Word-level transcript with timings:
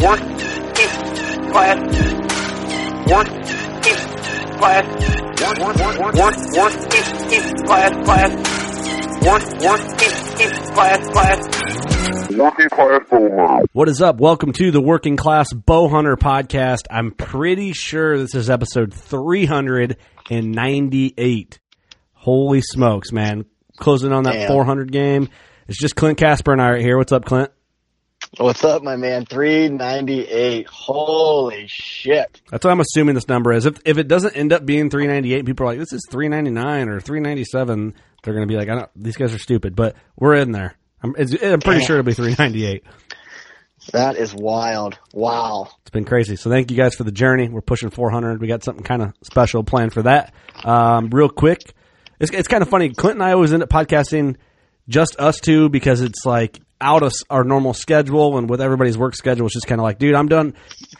Working 0.00 0.38
class. 1.52 1.76
Working 3.10 3.42
class. 4.56 4.84
Work, 5.42 5.58
work, 5.58 5.76
work, 5.76 5.98
work, 6.14 6.14
class, 6.14 6.38
class. 8.06 8.30
Work, 9.26 9.42
work, 9.60 9.82
class, 10.72 11.04
class. 11.10 11.38
Working 12.30 12.70
Class 12.70 13.02
Bow 13.10 13.28
Hunter. 13.36 13.66
What 13.74 13.90
is 13.90 14.00
up? 14.00 14.16
Welcome 14.16 14.54
to 14.54 14.70
the 14.70 14.80
Working 14.80 15.18
Class 15.18 15.52
Bow 15.52 15.88
Hunter 15.88 16.16
podcast. 16.16 16.86
I'm 16.90 17.10
pretty 17.10 17.74
sure 17.74 18.16
this 18.16 18.34
is 18.34 18.48
episode 18.48 18.94
398. 18.94 21.58
Holy 22.14 22.62
smokes, 22.62 23.12
man. 23.12 23.44
Closing 23.76 24.14
on 24.14 24.24
that 24.24 24.32
Damn. 24.32 24.48
400 24.48 24.90
game. 24.90 25.28
It's 25.68 25.78
just 25.78 25.94
Clint 25.94 26.16
Casper 26.16 26.52
and 26.52 26.62
I 26.62 26.70
right 26.70 26.80
here. 26.80 26.96
What's 26.96 27.12
up, 27.12 27.26
Clint? 27.26 27.50
What's 28.38 28.62
up, 28.62 28.82
my 28.84 28.94
man? 28.94 29.26
398. 29.26 30.66
Holy 30.68 31.66
shit. 31.66 32.40
That's 32.50 32.64
what 32.64 32.70
I'm 32.70 32.80
assuming 32.80 33.16
this 33.16 33.26
number 33.26 33.52
is. 33.52 33.66
If 33.66 33.78
if 33.84 33.98
it 33.98 34.06
doesn't 34.06 34.36
end 34.36 34.52
up 34.52 34.64
being 34.64 34.88
398, 34.88 35.44
people 35.44 35.66
are 35.66 35.70
like, 35.70 35.78
this 35.80 35.92
is 35.92 36.06
399 36.10 36.88
or 36.88 37.00
397. 37.00 37.94
They're 38.22 38.34
going 38.34 38.46
to 38.46 38.52
be 38.52 38.56
like, 38.56 38.68
I 38.68 38.74
don't, 38.76 38.90
these 38.94 39.16
guys 39.16 39.34
are 39.34 39.38
stupid, 39.38 39.74
but 39.74 39.96
we're 40.16 40.36
in 40.36 40.52
there. 40.52 40.76
I'm, 41.02 41.14
it's, 41.18 41.32
I'm 41.42 41.60
pretty 41.60 41.80
Damn. 41.80 41.86
sure 41.86 41.98
it'll 41.98 42.06
be 42.06 42.12
398. 42.14 42.84
That 43.92 44.16
is 44.16 44.32
wild. 44.32 44.96
Wow. 45.12 45.68
It's 45.80 45.90
been 45.90 46.04
crazy. 46.04 46.36
So 46.36 46.50
thank 46.50 46.70
you 46.70 46.76
guys 46.76 46.94
for 46.94 47.02
the 47.02 47.10
journey. 47.12 47.48
We're 47.48 47.62
pushing 47.62 47.90
400. 47.90 48.40
We 48.40 48.46
got 48.46 48.62
something 48.62 48.84
kind 48.84 49.02
of 49.02 49.12
special 49.22 49.64
planned 49.64 49.92
for 49.92 50.02
that. 50.02 50.32
Um, 50.62 51.08
real 51.10 51.30
quick, 51.30 51.74
it's, 52.20 52.30
it's 52.30 52.46
kind 52.46 52.62
of 52.62 52.68
funny. 52.68 52.90
Clint 52.90 53.14
and 53.16 53.24
I 53.24 53.32
always 53.32 53.52
end 53.52 53.62
up 53.64 53.70
podcasting 53.70 54.36
just 54.88 55.18
us 55.18 55.40
two 55.40 55.68
because 55.68 56.02
it's 56.02 56.24
like 56.24 56.60
out 56.80 57.02
of 57.02 57.12
our 57.28 57.44
normal 57.44 57.74
schedule 57.74 58.38
and 58.38 58.48
with 58.48 58.60
everybody's 58.60 58.96
work 58.96 59.14
schedule, 59.14 59.46
it's 59.46 59.54
just 59.54 59.66
kind 59.66 59.80
of 59.80 59.84
like, 59.84 59.98
dude, 59.98 60.14
I'm 60.14 60.28
done. 60.28 60.54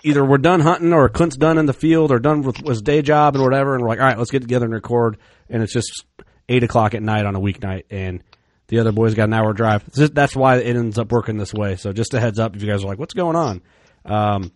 Either 0.05 0.25
we're 0.25 0.39
done 0.39 0.61
hunting 0.61 0.93
or 0.93 1.09
Clint's 1.09 1.37
done 1.37 1.59
in 1.59 1.67
the 1.67 1.73
field 1.73 2.11
or 2.13 2.19
done 2.19 2.43
with 2.43 2.57
his 2.59 2.83
day 2.83 3.03
job 3.03 3.35
and 3.35 3.43
whatever. 3.45 3.75
And 3.75 3.83
we're 3.83 3.89
like, 3.89 4.01
all 4.01 4.07
right, 4.07 4.19
let's 4.19 4.31
get 4.31 4.43
together 4.43 4.67
and 4.67 4.75
record. 4.75 5.19
And 5.49 5.63
it's 5.63 5.73
just 5.73 6.05
eight 6.49 6.63
o'clock 6.63 6.95
at 6.95 7.03
night 7.03 7.25
on 7.27 7.35
a 7.35 7.41
weeknight. 7.41 7.85
And 7.91 8.23
the 8.69 8.79
other 8.79 8.93
boys 8.93 9.15
got 9.15 9.25
an 9.25 9.33
hour 9.33 9.53
drive. 9.53 9.91
Just- 9.93 10.15
that's 10.15 10.37
why 10.37 10.59
it 10.59 10.77
ends 10.77 10.99
up 10.99 11.11
working 11.11 11.39
this 11.39 11.55
way. 11.55 11.77
So 11.77 11.93
just 11.93 12.15
a 12.15 12.21
heads 12.21 12.39
up 12.39 12.55
if 12.57 12.63
you 12.63 12.71
guys 12.71 12.85
are 12.85 12.87
like, 12.87 12.99
what's 12.99 13.15
going 13.15 13.37
on? 13.37 13.63
Um, 14.05 14.53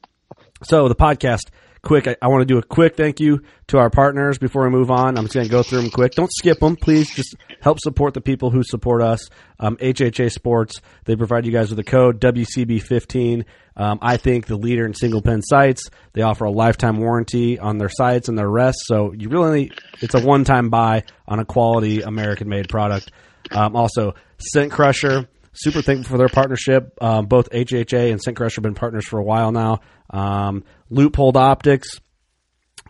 so 0.62 0.88
the 0.88 0.94
podcast, 0.94 1.50
quick. 1.84 2.06
I, 2.08 2.16
I 2.20 2.28
want 2.28 2.42
to 2.42 2.46
do 2.46 2.58
a 2.58 2.62
quick 2.62 2.96
thank 2.96 3.20
you 3.20 3.42
to 3.68 3.78
our 3.78 3.90
partners 3.90 4.38
before 4.38 4.64
we 4.64 4.70
move 4.70 4.90
on. 4.90 5.16
I'm 5.16 5.24
just 5.24 5.34
going 5.34 5.46
to 5.46 5.50
go 5.50 5.62
through 5.62 5.82
them 5.82 5.90
quick. 5.90 6.12
Don't 6.12 6.32
skip 6.32 6.58
them, 6.58 6.76
please. 6.76 7.14
Just 7.14 7.36
help 7.60 7.78
support 7.80 8.14
the 8.14 8.20
people 8.20 8.50
who 8.50 8.62
support 8.62 9.02
us. 9.02 9.28
Um, 9.60 9.76
HHA 9.76 10.32
Sports. 10.32 10.80
They 11.04 11.16
provide 11.16 11.46
you 11.46 11.52
guys 11.52 11.70
with 11.70 11.78
a 11.78 11.84
code 11.84 12.20
WCB15. 12.20 13.44
Um, 13.76 13.98
I 14.02 14.16
think 14.16 14.46
the 14.46 14.56
leader 14.56 14.84
in 14.86 14.94
single 14.94 15.22
pin 15.22 15.42
sights. 15.42 15.88
They 16.12 16.22
offer 16.22 16.44
a 16.44 16.50
lifetime 16.50 16.98
warranty 16.98 17.58
on 17.58 17.78
their 17.78 17.88
sights 17.88 18.28
and 18.28 18.38
their 18.38 18.50
rests. 18.50 18.82
So 18.86 19.12
you 19.12 19.28
really, 19.28 19.70
it's 20.00 20.14
a 20.14 20.20
one 20.20 20.44
time 20.44 20.70
buy 20.70 21.04
on 21.26 21.38
a 21.38 21.44
quality 21.44 22.02
American 22.02 22.48
made 22.48 22.68
product. 22.68 23.10
Um, 23.50 23.76
also, 23.76 24.14
Scent 24.38 24.72
Crusher. 24.72 25.28
Super 25.56 25.82
thankful 25.82 26.14
for 26.14 26.18
their 26.18 26.28
partnership. 26.28 26.98
Um, 27.00 27.26
both 27.26 27.48
HHA 27.50 28.10
and 28.10 28.20
Scent 28.20 28.36
Crusher 28.36 28.56
have 28.56 28.64
been 28.64 28.74
partners 28.74 29.06
for 29.06 29.20
a 29.20 29.22
while 29.22 29.52
now. 29.52 29.80
Um, 30.10 30.64
Leupold 30.90 31.36
Optics, 31.36 32.00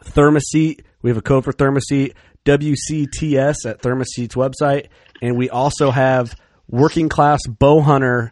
Therm-A-Seat. 0.05 0.85
We 1.03 1.11
have 1.11 1.17
a 1.17 1.23
code 1.23 1.45
for 1.45 1.53
Therm-A-Seat, 1.53 2.15
WCTS 2.45 3.67
at 3.67 3.83
Therm-A-Seat's 3.83 4.35
website. 4.35 4.89
And 5.23 5.37
we 5.37 5.51
also 5.51 5.91
have 5.91 6.35
Working 6.69 7.09
Class 7.09 7.41
Bow 7.47 7.81
Hunter 7.81 8.31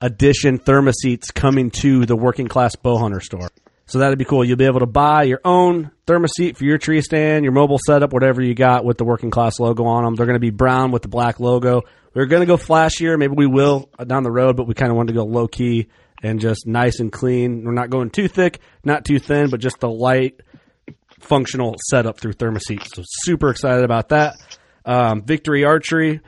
Edition 0.00 0.58
Therm-A-Seats 0.58 1.30
coming 1.30 1.70
to 1.70 2.04
the 2.06 2.16
Working 2.16 2.48
Class 2.48 2.76
Bow 2.76 2.98
Hunter 2.98 3.20
store. 3.20 3.50
So 3.86 4.00
that'd 4.00 4.18
be 4.18 4.24
cool. 4.24 4.44
You'll 4.44 4.56
be 4.56 4.64
able 4.64 4.80
to 4.80 4.86
buy 4.86 5.22
your 5.22 5.40
own 5.44 5.92
Therm-A-Seat 6.06 6.56
for 6.56 6.64
your 6.64 6.76
tree 6.76 7.00
stand, 7.00 7.44
your 7.44 7.52
mobile 7.52 7.78
setup, 7.86 8.12
whatever 8.12 8.42
you 8.42 8.54
got 8.54 8.84
with 8.84 8.98
the 8.98 9.04
Working 9.04 9.30
Class 9.30 9.60
logo 9.60 9.84
on 9.84 10.04
them. 10.04 10.16
They're 10.16 10.26
going 10.26 10.34
to 10.34 10.40
be 10.40 10.50
brown 10.50 10.90
with 10.90 11.02
the 11.02 11.08
black 11.08 11.38
logo. 11.38 11.82
We're 12.12 12.26
going 12.26 12.40
to 12.40 12.46
go 12.46 12.56
flashier. 12.56 13.16
Maybe 13.18 13.34
we 13.36 13.46
will 13.46 13.88
down 14.04 14.24
the 14.24 14.30
road, 14.30 14.56
but 14.56 14.66
we 14.66 14.74
kind 14.74 14.90
of 14.90 14.96
wanted 14.96 15.12
to 15.12 15.18
go 15.18 15.24
low 15.24 15.46
key 15.46 15.88
and 16.26 16.40
just 16.40 16.66
nice 16.66 16.98
and 16.98 17.12
clean. 17.12 17.64
We're 17.64 17.72
not 17.72 17.88
going 17.88 18.10
too 18.10 18.26
thick, 18.26 18.58
not 18.84 19.04
too 19.04 19.18
thin, 19.18 19.48
but 19.48 19.60
just 19.60 19.78
the 19.78 19.88
light 19.88 20.40
functional 21.20 21.76
setup 21.88 22.18
through 22.18 22.32
Therm-A-Seat. 22.32 22.82
So 22.94 23.02
super 23.06 23.50
excited 23.50 23.84
about 23.84 24.08
that. 24.08 24.34
Um, 24.84 25.22
Victory 25.22 25.64
Archery. 25.64 26.20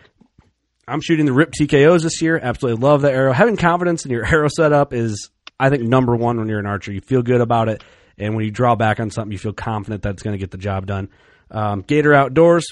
I'm 0.87 1.00
shooting 1.00 1.27
the 1.27 1.33
Rip 1.33 1.50
TKOs 1.53 2.03
this 2.03 2.23
year. 2.23 2.39
Absolutely 2.41 2.83
love 2.83 3.03
the 3.03 3.11
arrow. 3.11 3.33
Having 3.33 3.56
confidence 3.56 4.05
in 4.05 4.11
your 4.11 4.25
arrow 4.33 4.49
setup 4.49 4.93
is, 4.93 5.31
I 5.59 5.69
think, 5.69 5.83
number 5.83 6.17
one 6.17 6.39
when 6.39 6.49
you're 6.49 6.61
an 6.61 6.67
archer. 6.67 6.93
You 6.93 7.00
feel 7.00 7.23
good 7.23 7.41
about 7.41 7.69
it, 7.69 7.83
and 8.17 8.35
when 8.35 8.45
you 8.45 8.50
draw 8.50 8.75
back 8.77 9.00
on 9.00 9.11
something, 9.11 9.33
you 9.33 9.39
feel 9.39 9.53
confident 9.53 10.03
that 10.03 10.11
it's 10.11 10.23
going 10.23 10.33
to 10.33 10.39
get 10.39 10.50
the 10.50 10.59
job 10.59 10.87
done. 10.87 11.11
Um, 11.50 11.83
Gator 11.83 12.15
Outdoors, 12.15 12.67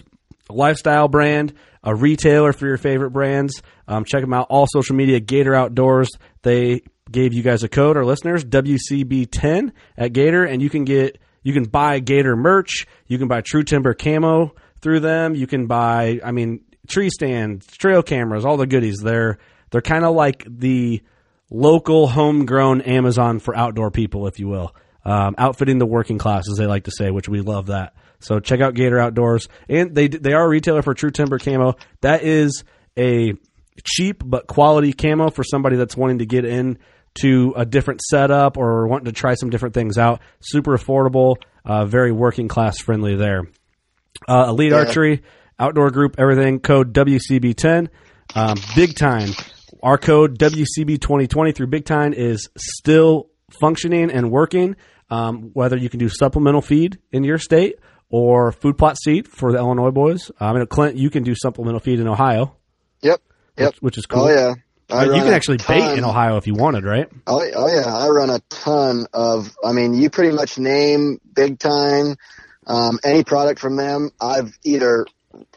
a 0.49 0.53
lifestyle 0.53 1.09
brand, 1.09 1.55
a 1.83 1.95
retailer 1.95 2.53
for 2.53 2.67
your 2.67 2.79
favorite 2.79 3.11
brands. 3.11 3.63
Um, 3.87 4.05
check 4.05 4.23
them 4.23 4.33
out. 4.33 4.47
All 4.49 4.67
social 4.67 4.97
media, 4.97 5.21
Gator 5.21 5.55
Outdoors. 5.55 6.09
They 6.43 6.83
gave 7.11 7.33
you 7.33 7.43
guys 7.43 7.63
a 7.63 7.69
code, 7.69 7.97
our 7.97 8.05
listeners, 8.05 8.45
WCB10 8.45 9.73
at 9.97 10.13
Gator, 10.13 10.45
and 10.45 10.61
you 10.61 10.71
can 10.71 10.85
get 10.85 11.19
you 11.43 11.53
can 11.53 11.65
buy 11.65 12.01
Gator 12.01 12.35
merch. 12.35 12.87
You 13.07 13.19
can 13.19 13.29
buy 13.29 13.41
True 13.41 13.63
Timber 13.63 13.95
camo 13.95 14.55
through 14.81 15.01
them. 15.01 15.35
You 15.35 15.47
can 15.47 15.67
buy, 15.67 16.21
I 16.25 16.33
mean, 16.33 16.65
tree 16.89 17.11
stands, 17.11 17.67
trail 17.67 18.03
cameras, 18.03 18.45
all 18.45 18.57
the 18.57 18.67
goodies. 18.67 18.99
They're 18.99 19.39
they're 19.71 19.81
kind 19.81 20.05
of 20.05 20.15
like 20.15 20.45
the 20.49 21.03
local 21.51 22.09
homegrown 22.09 22.81
Amazon 22.83 23.39
for 23.39 23.57
outdoor 23.57 23.91
people, 23.91 24.27
if 24.27 24.39
you 24.39 24.49
will. 24.49 24.75
Um, 25.05 25.37
outfitting 25.39 25.79
the 25.79 25.87
working 25.87 26.19
class, 26.19 26.49
as 26.51 26.59
they 26.59 26.67
like 26.67 26.85
to 26.85 26.91
say, 26.91 27.13
which 27.13 27.29
we 27.29 27.41
love 27.41 27.67
that. 27.67 27.95
So 28.19 28.41
check 28.41 28.61
out 28.61 28.75
Gator 28.75 28.99
Outdoors, 28.99 29.49
and 29.69 29.95
they 29.95 30.09
they 30.09 30.33
are 30.33 30.45
a 30.45 30.49
retailer 30.49 30.83
for 30.83 30.95
True 30.95 31.13
Timber 31.13 31.39
camo. 31.39 31.77
That 32.01 32.25
is 32.25 32.65
a 32.99 33.35
cheap 33.85 34.23
but 34.25 34.49
quality 34.49 34.93
camo 34.93 35.31
for 35.31 35.45
somebody 35.45 35.77
that's 35.77 35.97
wanting 35.97 36.19
to 36.19 36.27
get 36.27 36.45
in 36.45 36.79
to 37.17 37.55
a 37.57 37.65
different 37.65 38.01
setup 38.03 38.57
or 38.57 38.87
wanting 38.87 39.07
to 39.07 39.13
try 39.13 39.35
some 39.35 39.51
different 39.51 39.75
things 39.75 39.99
out. 39.99 40.21
Super 40.41 40.77
affordable, 40.77 41.37
uh, 41.65 41.87
very 41.87 42.13
working 42.13 42.49
class 42.49 42.79
friendly 42.79 43.17
there. 43.17 43.43
Uh, 44.29 44.47
Elite 44.49 44.73
yeah. 44.73 44.79
Archery, 44.79 45.23
outdoor 45.59 45.91
group, 45.91 46.17
everything. 46.19 46.61
Code 46.61 46.93
WCB10. 46.93 47.89
Um, 48.35 48.57
Big 48.75 48.97
Tine. 48.97 49.31
Our 49.83 49.99
code 49.99 50.39
WCB2020 50.39 51.55
through 51.55 51.67
Big 51.69 51.85
Tine 51.85 52.13
is 52.13 52.49
still 52.57 53.31
functioning 53.61 54.11
and 54.11 54.31
working. 54.31 54.77
Um, 55.09 55.51
whether 55.53 55.77
you 55.77 55.89
can 55.89 56.01
do 56.01 56.09
supplemental 56.09 56.61
feed 56.61 56.99
in 57.13 57.23
your 57.23 57.39
state 57.39 57.77
or 58.09 58.51
food 58.51 58.77
plot 58.77 58.97
seed 58.99 59.29
for 59.29 59.53
the 59.53 59.59
Illinois 59.59 59.91
boys. 59.91 60.31
I 60.41 60.53
mean, 60.53 60.67
Clint, 60.67 60.97
you 60.97 61.11
can 61.11 61.23
do 61.23 61.35
supplemental 61.37 61.81
feed 61.81 62.01
in 62.01 62.09
Ohio. 62.09 62.57
Yep. 63.03 63.21
Yep. 63.57 63.67
Which, 63.69 63.83
which 63.83 63.99
is 63.99 64.07
cool. 64.07 64.25
Oh 64.25 64.29
yeah. 64.29 64.55
You 64.89 65.23
can 65.23 65.33
actually 65.33 65.59
bait 65.59 65.99
in 65.99 66.05
Ohio 66.05 66.37
if 66.37 66.47
you 66.47 66.55
wanted, 66.55 66.85
right? 66.85 67.09
Oh, 67.27 67.43
oh 67.55 67.69
yeah, 67.69 67.93
I 67.93 68.09
run 68.09 68.31
a 68.31 68.39
ton 68.49 69.07
of. 69.13 69.55
I 69.65 69.73
mean, 69.73 69.95
you 69.95 70.11
pretty 70.11 70.35
much 70.35 70.59
name 70.59 71.21
Big 71.35 71.59
Tine 71.59 72.17
um, 72.67 72.99
any 73.05 73.25
product 73.25 73.61
from 73.61 73.77
them. 73.77 74.11
I've 74.21 74.57
either 74.65 75.07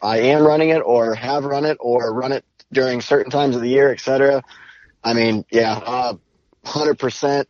I 0.02 0.18
am 0.18 0.42
running 0.42 0.70
it 0.70 0.80
or 0.80 1.14
have 1.14 1.44
run 1.44 1.64
it 1.64 1.78
or 1.80 2.12
run 2.12 2.32
it 2.32 2.44
during 2.72 3.00
certain 3.00 3.30
times 3.30 3.56
of 3.56 3.62
the 3.62 3.68
year, 3.68 3.92
etc. 3.92 4.42
I 5.02 5.14
mean, 5.14 5.44
yeah, 5.50 5.72
uh, 5.72 6.14
hundred 6.64 6.98
percent 6.98 7.48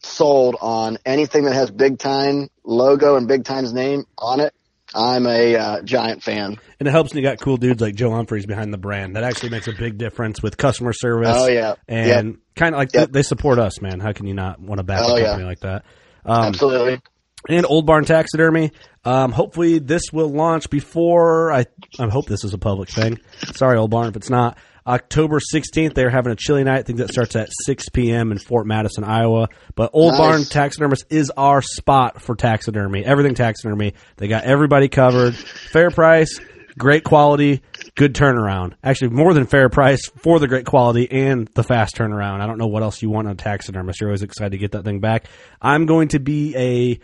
sold 0.00 0.56
on 0.60 0.98
anything 1.04 1.44
that 1.44 1.54
has 1.54 1.70
Big 1.70 1.98
Tine 1.98 2.48
logo 2.64 3.16
and 3.16 3.28
Big 3.28 3.44
Tine's 3.44 3.72
name 3.72 4.04
on 4.18 4.40
it. 4.40 4.54
I'm 4.94 5.26
a 5.26 5.56
uh, 5.56 5.82
giant 5.82 6.22
fan. 6.22 6.58
And 6.78 6.88
it 6.88 6.90
helps 6.90 7.12
when 7.12 7.22
you 7.22 7.28
got 7.28 7.38
cool 7.38 7.56
dudes 7.56 7.80
like 7.80 7.94
Joe 7.94 8.10
Humphreys 8.10 8.46
behind 8.46 8.72
the 8.72 8.78
brand. 8.78 9.16
That 9.16 9.24
actually 9.24 9.50
makes 9.50 9.68
a 9.68 9.72
big 9.72 9.98
difference 9.98 10.42
with 10.42 10.56
customer 10.56 10.92
service. 10.92 11.28
Oh 11.30 11.46
yeah, 11.46 11.74
and 11.86 12.28
yep. 12.28 12.36
kind 12.56 12.74
of 12.74 12.78
like 12.78 12.92
yep. 12.92 13.12
they, 13.12 13.22
support 13.22 13.58
us, 13.58 13.80
man. 13.80 14.00
How 14.00 14.12
can 14.12 14.26
you 14.26 14.34
not 14.34 14.60
want 14.60 14.78
to 14.78 14.82
back 14.82 15.02
oh, 15.02 15.16
a 15.16 15.20
company 15.20 15.42
yeah. 15.42 15.48
like 15.48 15.60
that? 15.60 15.84
Um, 16.24 16.44
Absolutely. 16.46 17.00
And 17.48 17.64
Old 17.66 17.86
Barn 17.86 18.04
Taxidermy. 18.04 18.72
Um, 19.04 19.32
hopefully 19.32 19.78
this 19.78 20.12
will 20.12 20.28
launch 20.28 20.68
before 20.70 21.52
I. 21.52 21.66
I 21.98 22.08
hope 22.08 22.26
this 22.26 22.44
is 22.44 22.52
a 22.52 22.58
public 22.58 22.88
thing. 22.88 23.18
Sorry, 23.54 23.78
Old 23.78 23.90
Barn, 23.90 24.08
if 24.08 24.16
it's 24.16 24.30
not. 24.30 24.58
October 24.86 25.38
16th, 25.38 25.94
they're 25.94 26.10
having 26.10 26.32
a 26.32 26.36
chili 26.36 26.64
night. 26.64 26.78
I 26.78 26.82
think 26.82 26.98
that 26.98 27.10
starts 27.10 27.36
at 27.36 27.50
6 27.64 27.88
p.m. 27.90 28.32
in 28.32 28.38
Fort 28.38 28.66
Madison, 28.66 29.04
Iowa. 29.04 29.48
But 29.74 29.90
Old 29.92 30.12
nice. 30.12 30.20
Barn 30.20 30.44
Taxidermist 30.44 31.06
is 31.10 31.30
our 31.36 31.62
spot 31.62 32.22
for 32.22 32.34
taxidermy. 32.34 33.04
Everything 33.04 33.34
taxidermy. 33.34 33.94
They 34.16 34.28
got 34.28 34.44
everybody 34.44 34.88
covered. 34.88 35.34
Fair 35.34 35.90
price, 35.90 36.40
great 36.78 37.04
quality, 37.04 37.62
good 37.94 38.14
turnaround. 38.14 38.74
Actually, 38.82 39.10
more 39.10 39.34
than 39.34 39.46
fair 39.46 39.68
price 39.68 40.08
for 40.16 40.38
the 40.38 40.48
great 40.48 40.66
quality 40.66 41.10
and 41.10 41.48
the 41.48 41.62
fast 41.62 41.96
turnaround. 41.96 42.40
I 42.40 42.46
don't 42.46 42.58
know 42.58 42.66
what 42.66 42.82
else 42.82 43.02
you 43.02 43.10
want 43.10 43.28
on 43.28 43.32
a 43.32 43.36
taxidermist. 43.36 44.00
You're 44.00 44.10
always 44.10 44.22
excited 44.22 44.52
to 44.52 44.58
get 44.58 44.72
that 44.72 44.84
thing 44.84 45.00
back. 45.00 45.26
I'm 45.60 45.86
going 45.86 46.08
to 46.08 46.18
be 46.18 46.56
a 46.56 47.00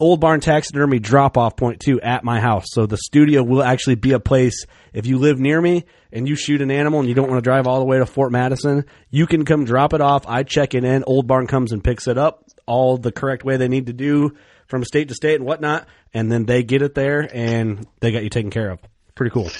Old 0.00 0.18
Barn 0.18 0.40
Taxidermy 0.40 0.98
drop 0.98 1.36
off 1.36 1.56
point 1.56 1.80
too 1.80 2.00
at 2.00 2.24
my 2.24 2.40
house. 2.40 2.64
So 2.68 2.86
the 2.86 2.96
studio 2.96 3.42
will 3.42 3.62
actually 3.62 3.96
be 3.96 4.12
a 4.12 4.20
place 4.20 4.64
if 4.94 5.06
you 5.06 5.18
live 5.18 5.38
near 5.38 5.60
me 5.60 5.84
and 6.10 6.26
you 6.26 6.34
shoot 6.34 6.62
an 6.62 6.70
animal 6.70 7.00
and 7.00 7.08
you 7.08 7.14
don't 7.14 7.28
want 7.28 7.38
to 7.38 7.48
drive 7.48 7.66
all 7.66 7.78
the 7.78 7.84
way 7.84 7.98
to 7.98 8.06
Fort 8.06 8.32
Madison, 8.32 8.86
you 9.10 9.26
can 9.26 9.44
come 9.44 9.64
drop 9.64 9.92
it 9.92 10.00
off. 10.00 10.26
I 10.26 10.42
check 10.42 10.74
it 10.74 10.84
in. 10.84 11.04
Old 11.06 11.26
Barn 11.26 11.46
comes 11.46 11.72
and 11.72 11.84
picks 11.84 12.08
it 12.08 12.16
up 12.16 12.44
all 12.66 12.96
the 12.96 13.12
correct 13.12 13.44
way 13.44 13.58
they 13.58 13.68
need 13.68 13.86
to 13.86 13.92
do 13.92 14.34
from 14.66 14.84
state 14.84 15.08
to 15.08 15.14
state 15.14 15.34
and 15.36 15.44
whatnot. 15.44 15.86
And 16.14 16.32
then 16.32 16.46
they 16.46 16.62
get 16.62 16.80
it 16.80 16.94
there 16.94 17.28
and 17.32 17.86
they 18.00 18.10
got 18.10 18.24
you 18.24 18.30
taken 18.30 18.50
care 18.50 18.70
of. 18.70 18.80
Pretty 19.14 19.32
cool. 19.32 19.50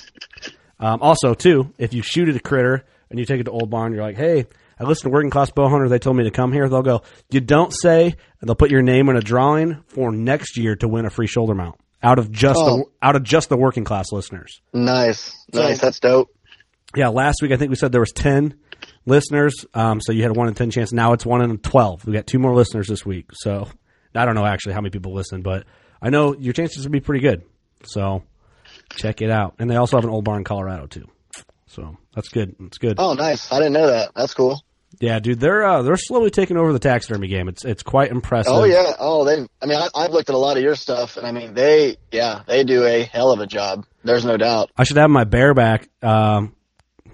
Um, 0.79 1.03
also, 1.03 1.35
too, 1.35 1.73
if 1.77 1.93
you 1.93 2.03
shoot 2.03 2.31
at 2.31 2.37
a 2.37 2.41
critter 2.41 2.87
and 3.11 3.19
you 3.19 3.27
take 3.27 3.41
it 3.41 3.45
to 3.45 3.51
Old 3.51 3.69
Barn, 3.69 3.93
you're 3.93 4.03
like, 4.03 4.17
hey, 4.17 4.47
I 4.81 4.85
listened 4.85 5.11
to 5.11 5.15
Working 5.15 5.31
Class 5.31 5.51
Bow 5.51 5.69
Hunter. 5.69 5.89
They 5.91 5.99
told 5.99 6.17
me 6.17 6.25
to 6.25 6.31
come 6.31 6.53
here. 6.53 6.67
They'll 6.69 6.81
go, 6.81 7.03
you 7.31 7.41
don't 7.41 7.71
say, 7.71 8.05
and 8.05 8.49
they'll 8.49 8.55
put 8.55 8.71
your 8.71 8.81
name 8.81 9.11
in 9.11 9.17
a 9.17 9.21
drawing 9.21 9.85
for 9.89 10.11
next 10.11 10.57
year 10.57 10.75
to 10.77 10.89
win 10.89 11.05
a 11.05 11.11
free 11.11 11.27
shoulder 11.27 11.55
mount 11.55 11.77
out 12.03 12.19
of 12.19 12.33
just 12.33 12.59
oh. 12.59 12.79
the 12.79 12.85
out 13.03 13.15
of 13.15 13.23
just 13.23 13.51
the 13.51 13.59
working 13.59 13.85
class 13.85 14.11
listeners. 14.11 14.63
Nice, 14.73 15.37
nice. 15.53 15.81
So, 15.81 15.87
That's 15.87 16.01
dope. 16.01 16.35
Yeah, 16.97 17.09
last 17.09 17.43
week 17.43 17.53
I 17.53 17.57
think 17.57 17.69
we 17.69 17.77
said 17.77 17.93
there 17.93 18.01
was 18.01 18.13
ten 18.13 18.55
listeners. 19.05 19.67
Um, 19.75 20.01
so 20.01 20.13
you 20.13 20.23
had 20.23 20.31
a 20.31 20.35
one 20.35 20.49
in 20.49 20.55
ten 20.55 20.71
chance. 20.71 20.93
Now 20.93 21.13
it's 21.13 21.27
one 21.27 21.43
in 21.43 21.59
twelve. 21.59 22.07
We 22.07 22.15
got 22.15 22.27
two 22.27 22.39
more 22.39 22.55
listeners 22.55 22.89
this 22.89 23.05
week. 23.05 23.27
So 23.35 23.69
I 24.15 24.25
don't 24.25 24.35
know 24.35 24.47
actually 24.47 24.73
how 24.73 24.81
many 24.81 24.91
people 24.91 25.13
listen, 25.13 25.43
but 25.43 25.67
I 26.01 26.09
know 26.09 26.35
your 26.35 26.55
chances 26.55 26.85
would 26.85 26.93
be 26.93 27.01
pretty 27.01 27.21
good. 27.21 27.43
So 27.85 28.23
check 28.97 29.21
it 29.21 29.31
out. 29.31 29.57
And 29.59 29.71
they 29.71 29.77
also 29.77 29.99
have 29.99 30.05
an 30.05 30.11
old 30.11 30.25
barn 30.25 30.39
in 30.39 30.45
Colorado 30.45 30.87
too. 30.87 31.07
So 31.67 31.99
that's 32.15 32.29
good. 32.31 32.57
That's 32.59 32.79
good. 32.79 32.97
Oh, 32.99 33.13
nice. 33.13 33.53
I 33.53 33.59
didn't 33.59 33.75
know 33.75 33.87
that. 33.87 34.11
That's 34.17 34.35
cool. 34.35 34.61
Yeah, 35.01 35.19
dude, 35.19 35.41
they're 35.41 35.65
uh, 35.65 35.81
they're 35.81 35.97
slowly 35.97 36.31
taking 36.31 36.59
over 36.59 36.75
the 36.75 36.79
taxidermy 36.79 37.29
game. 37.29 37.49
It's 37.49 37.65
it's 37.65 37.83
quite 37.83 38.11
impressive. 38.11 38.53
Oh 38.53 38.65
yeah, 38.65 38.93
oh 38.99 39.25
they. 39.25 39.47
I 39.63 39.67
mean, 39.67 39.79
I, 39.95 40.03
have 40.03 40.13
looked 40.13 40.29
at 40.29 40.35
a 40.35 40.39
lot 40.39 40.59
of 40.59 40.63
your 40.63 40.75
stuff, 40.75 41.17
and 41.17 41.27
I 41.27 41.33
mean, 41.33 41.55
they 41.55 41.97
yeah, 42.13 42.43
they 42.47 42.65
do 42.65 42.85
a 42.85 43.03
hell 43.05 43.33
of 43.33 43.41
a 43.41 43.47
job. 43.47 43.87
There's 44.05 44.27
no 44.27 44.37
doubt. 44.37 44.71
I 44.77 44.85
should 44.85 44.99
have 44.99 45.09
my 45.09 45.25
bareback. 45.25 45.89
Um, 46.03 46.55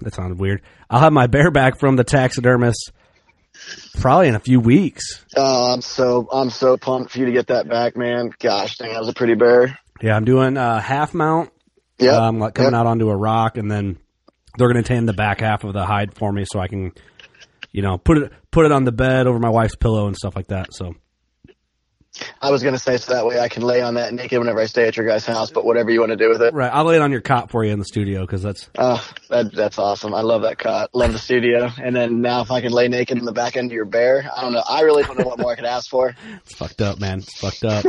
that 0.00 0.14
sounded 0.14 0.40
weird. 0.40 0.62
I'll 0.90 0.98
have 0.98 1.12
my 1.12 1.28
bareback 1.28 1.78
from 1.78 1.94
the 1.94 2.02
taxidermist 2.02 2.90
probably 4.00 4.28
in 4.28 4.34
a 4.34 4.40
few 4.40 4.58
weeks. 4.58 5.24
Oh, 5.36 5.72
I'm 5.72 5.80
so 5.80 6.28
I'm 6.32 6.50
so 6.50 6.76
pumped 6.76 7.12
for 7.12 7.20
you 7.20 7.26
to 7.26 7.32
get 7.32 7.48
that 7.48 7.68
back, 7.68 7.96
man. 7.96 8.30
Gosh, 8.38 8.78
dang, 8.78 8.92
that 8.92 8.98
was 8.98 9.08
a 9.08 9.14
pretty 9.14 9.34
bear. 9.34 9.78
Yeah, 10.02 10.16
I'm 10.16 10.24
doing 10.24 10.56
a 10.56 10.80
half 10.80 11.14
mount. 11.14 11.52
Yeah, 11.98 12.16
I'm 12.16 12.22
um, 12.34 12.38
like 12.40 12.54
coming 12.54 12.72
yep. 12.72 12.80
out 12.80 12.86
onto 12.86 13.08
a 13.08 13.16
rock, 13.16 13.56
and 13.56 13.70
then 13.70 13.98
they're 14.58 14.72
going 14.72 14.82
to 14.82 14.86
tan 14.86 15.06
the 15.06 15.12
back 15.12 15.40
half 15.40 15.64
of 15.64 15.72
the 15.72 15.86
hide 15.86 16.14
for 16.14 16.32
me, 16.32 16.44
so 16.50 16.58
I 16.58 16.68
can 16.68 16.92
you 17.76 17.82
know, 17.82 17.98
put 17.98 18.16
it 18.16 18.32
put 18.50 18.64
it 18.64 18.72
on 18.72 18.84
the 18.84 18.92
bed 18.92 19.26
over 19.26 19.38
my 19.38 19.50
wife's 19.50 19.76
pillow 19.76 20.06
and 20.06 20.16
stuff 20.16 20.34
like 20.34 20.46
that. 20.46 20.72
So 20.72 20.94
I 22.40 22.50
was 22.50 22.62
going 22.62 22.72
to 22.72 22.78
say 22.78 22.96
so 22.96 23.12
that 23.12 23.26
way 23.26 23.38
I 23.38 23.50
can 23.50 23.62
lay 23.62 23.82
on 23.82 23.94
that 23.94 24.14
naked 24.14 24.38
whenever 24.38 24.58
I 24.60 24.64
stay 24.64 24.88
at 24.88 24.96
your 24.96 25.06
guys' 25.06 25.26
house, 25.26 25.50
but 25.50 25.66
whatever 25.66 25.90
you 25.90 26.00
want 26.00 26.10
to 26.12 26.16
do 26.16 26.30
with 26.30 26.40
it. 26.40 26.54
Right. 26.54 26.72
I'll 26.72 26.86
lay 26.86 26.96
it 26.96 27.02
on 27.02 27.12
your 27.12 27.20
cot 27.20 27.50
for 27.50 27.62
you 27.62 27.72
in 27.72 27.78
the 27.78 27.84
studio 27.84 28.22
because 28.22 28.42
that's. 28.42 28.70
Oh, 28.78 29.06
that, 29.28 29.54
that's 29.54 29.78
awesome. 29.78 30.14
I 30.14 30.22
love 30.22 30.40
that 30.42 30.58
cot. 30.58 30.88
Love 30.94 31.12
the 31.12 31.18
studio. 31.18 31.68
And 31.76 31.94
then 31.94 32.22
now 32.22 32.40
if 32.40 32.50
I 32.50 32.62
can 32.62 32.72
lay 32.72 32.88
naked 32.88 33.18
in 33.18 33.26
the 33.26 33.32
back 33.32 33.58
end 33.58 33.70
of 33.70 33.74
your 33.74 33.84
bear, 33.84 34.26
I 34.34 34.40
don't 34.40 34.54
know. 34.54 34.64
I 34.66 34.80
really 34.80 35.02
don't 35.02 35.18
know 35.18 35.26
what 35.26 35.38
more 35.38 35.52
I 35.52 35.56
could 35.56 35.66
ask 35.66 35.90
for. 35.90 36.16
It's 36.46 36.54
fucked 36.54 36.80
up, 36.80 36.98
man. 36.98 37.18
It's 37.18 37.38
fucked 37.38 37.64
up. 37.64 37.84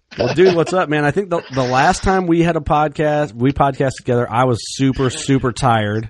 well, 0.18 0.32
dude, 0.34 0.54
what's 0.56 0.72
up, 0.72 0.88
man? 0.88 1.04
I 1.04 1.10
think 1.10 1.28
the, 1.28 1.42
the 1.52 1.64
last 1.64 2.02
time 2.02 2.26
we 2.26 2.40
had 2.40 2.56
a 2.56 2.60
podcast, 2.60 3.34
we 3.34 3.52
podcast 3.52 3.92
together, 3.98 4.26
I 4.30 4.44
was 4.44 4.58
super, 4.62 5.10
super 5.10 5.52
tired. 5.52 6.08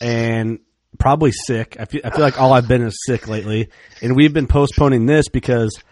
And 0.00 0.58
probably 0.96 1.32
sick. 1.32 1.76
I 1.78 1.84
feel, 1.84 2.00
I 2.04 2.10
feel 2.10 2.20
like 2.20 2.40
all 2.40 2.52
I've 2.52 2.68
been 2.68 2.82
is 2.82 2.98
sick 3.06 3.28
lately, 3.28 3.68
and 4.02 4.16
we've 4.16 4.32
been 4.32 4.46
postponing 4.46 5.06
this 5.06 5.28
because 5.28 5.82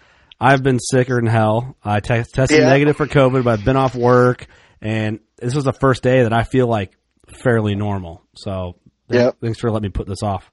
I've 0.41 0.63
been 0.63 0.79
sicker 0.79 1.17
than 1.17 1.27
hell. 1.27 1.77
I 1.85 2.01
t- 2.01 2.23
tested 2.23 2.59
yeah. 2.59 2.69
negative 2.69 2.97
for 2.97 3.07
COVID, 3.07 3.45
but 3.45 3.59
I've 3.59 3.65
been 3.65 3.77
off 3.77 3.95
work, 3.95 4.47
and 4.81 5.21
this 5.37 5.55
was 5.55 5.65
the 5.65 5.73
first 5.73 6.03
day 6.03 6.23
that 6.23 6.33
I 6.33 6.43
feel 6.43 6.67
like 6.67 6.97
fairly 7.43 7.75
normal. 7.75 8.23
So, 8.37 8.77
yeah, 9.09 9.31
thanks 9.41 9.61
for 9.61 9.71
letting 9.71 9.89
me 9.89 9.91
put 9.91 10.07
this 10.07 10.23
off. 10.23 10.51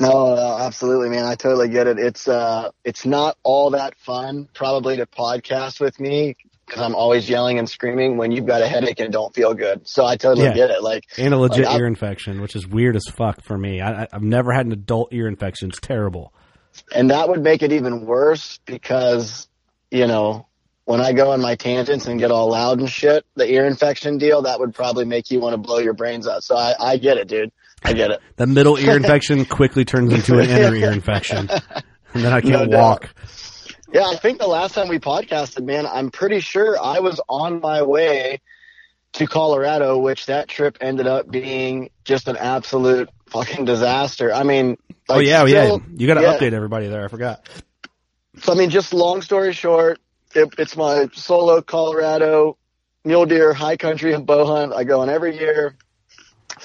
No, 0.00 0.34
no, 0.34 0.58
absolutely, 0.58 1.08
man. 1.08 1.24
I 1.24 1.36
totally 1.36 1.68
get 1.68 1.86
it. 1.86 1.98
It's 1.98 2.26
uh, 2.26 2.70
it's 2.84 3.06
not 3.06 3.36
all 3.42 3.70
that 3.70 3.98
fun, 3.98 4.48
probably 4.52 4.96
to 4.96 5.06
podcast 5.06 5.80
with 5.80 6.00
me 6.00 6.36
because 6.66 6.82
I'm 6.82 6.94
always 6.94 7.28
yelling 7.28 7.58
and 7.58 7.68
screaming 7.68 8.16
when 8.16 8.32
you've 8.32 8.46
got 8.46 8.62
a 8.62 8.68
headache 8.68 9.00
and 9.00 9.12
don't 9.12 9.34
feel 9.34 9.54
good. 9.54 9.86
So 9.86 10.04
I 10.04 10.16
totally 10.16 10.46
yeah. 10.46 10.54
get 10.54 10.70
it. 10.70 10.82
Like 10.82 11.04
and 11.18 11.34
a 11.34 11.36
legit 11.36 11.66
like, 11.66 11.78
ear 11.78 11.86
infection, 11.86 12.40
which 12.40 12.56
is 12.56 12.66
weird 12.66 12.96
as 12.96 13.04
fuck 13.06 13.42
for 13.42 13.56
me. 13.56 13.80
I, 13.80 14.06
I've 14.12 14.22
never 14.22 14.52
had 14.52 14.66
an 14.66 14.72
adult 14.72 15.12
ear 15.12 15.28
infection. 15.28 15.68
It's 15.68 15.80
terrible. 15.80 16.32
And 16.94 17.10
that 17.10 17.28
would 17.28 17.42
make 17.42 17.62
it 17.62 17.72
even 17.72 18.04
worse 18.06 18.58
because 18.64 19.48
you 19.90 20.06
know 20.06 20.46
when 20.84 21.00
I 21.00 21.12
go 21.12 21.30
on 21.30 21.40
my 21.40 21.54
tangents 21.54 22.06
and 22.06 22.18
get 22.18 22.30
all 22.30 22.50
loud 22.50 22.78
and 22.78 22.90
shit, 22.90 23.24
the 23.36 23.50
ear 23.50 23.64
infection 23.64 24.18
deal, 24.18 24.42
that 24.42 24.60
would 24.60 24.74
probably 24.74 25.04
make 25.04 25.30
you 25.30 25.40
want 25.40 25.54
to 25.54 25.58
blow 25.58 25.78
your 25.78 25.94
brains 25.94 26.26
out. 26.28 26.44
So 26.44 26.56
I, 26.56 26.74
I 26.78 26.96
get 26.98 27.16
it, 27.16 27.26
dude. 27.28 27.52
I 27.82 27.92
get 27.92 28.10
it. 28.10 28.20
The 28.36 28.46
middle 28.46 28.78
ear 28.78 28.96
infection 28.96 29.44
quickly 29.46 29.84
turns 29.84 30.12
into 30.12 30.38
an 30.38 30.50
inner 30.50 30.74
ear 30.74 30.92
infection. 30.92 31.48
And 32.14 32.22
then 32.22 32.32
I 32.32 32.40
can't 32.42 32.70
No 32.70 32.78
walk. 32.78 33.02
doubt. 33.02 33.10
Yeah, 33.94 34.08
I 34.08 34.16
think 34.16 34.40
the 34.40 34.48
last 34.48 34.74
time 34.74 34.88
we 34.88 34.98
podcasted, 34.98 35.64
man, 35.64 35.86
I'm 35.86 36.10
pretty 36.10 36.40
sure 36.40 36.76
I 36.82 36.98
was 36.98 37.20
on 37.28 37.60
my 37.60 37.82
way 37.82 38.40
to 39.12 39.26
Colorado, 39.28 39.98
which 39.98 40.26
that 40.26 40.48
trip 40.48 40.78
ended 40.80 41.06
up 41.06 41.30
being 41.30 41.90
just 42.04 42.26
an 42.26 42.36
absolute 42.36 43.08
fucking 43.26 43.66
disaster. 43.66 44.34
I 44.34 44.42
mean, 44.42 44.78
oh 45.08 45.20
yeah, 45.20 45.42
oh, 45.42 45.46
still- 45.46 45.78
yeah. 45.78 45.96
You 45.96 46.06
got 46.08 46.14
to 46.14 46.22
yeah. 46.22 46.36
update 46.36 46.54
everybody 46.54 46.88
there. 46.88 47.04
I 47.04 47.08
forgot. 47.08 47.48
So 48.42 48.52
I 48.52 48.56
mean, 48.56 48.68
just 48.68 48.92
long 48.92 49.22
story 49.22 49.52
short, 49.52 50.00
it, 50.34 50.52
it's 50.58 50.76
my 50.76 51.08
solo 51.12 51.62
Colorado 51.62 52.58
mule 53.04 53.26
deer 53.26 53.52
high 53.52 53.76
country 53.76 54.18
bow 54.18 54.44
hunt. 54.44 54.72
I 54.72 54.82
go 54.82 55.02
on 55.02 55.08
every 55.08 55.38
year, 55.38 55.76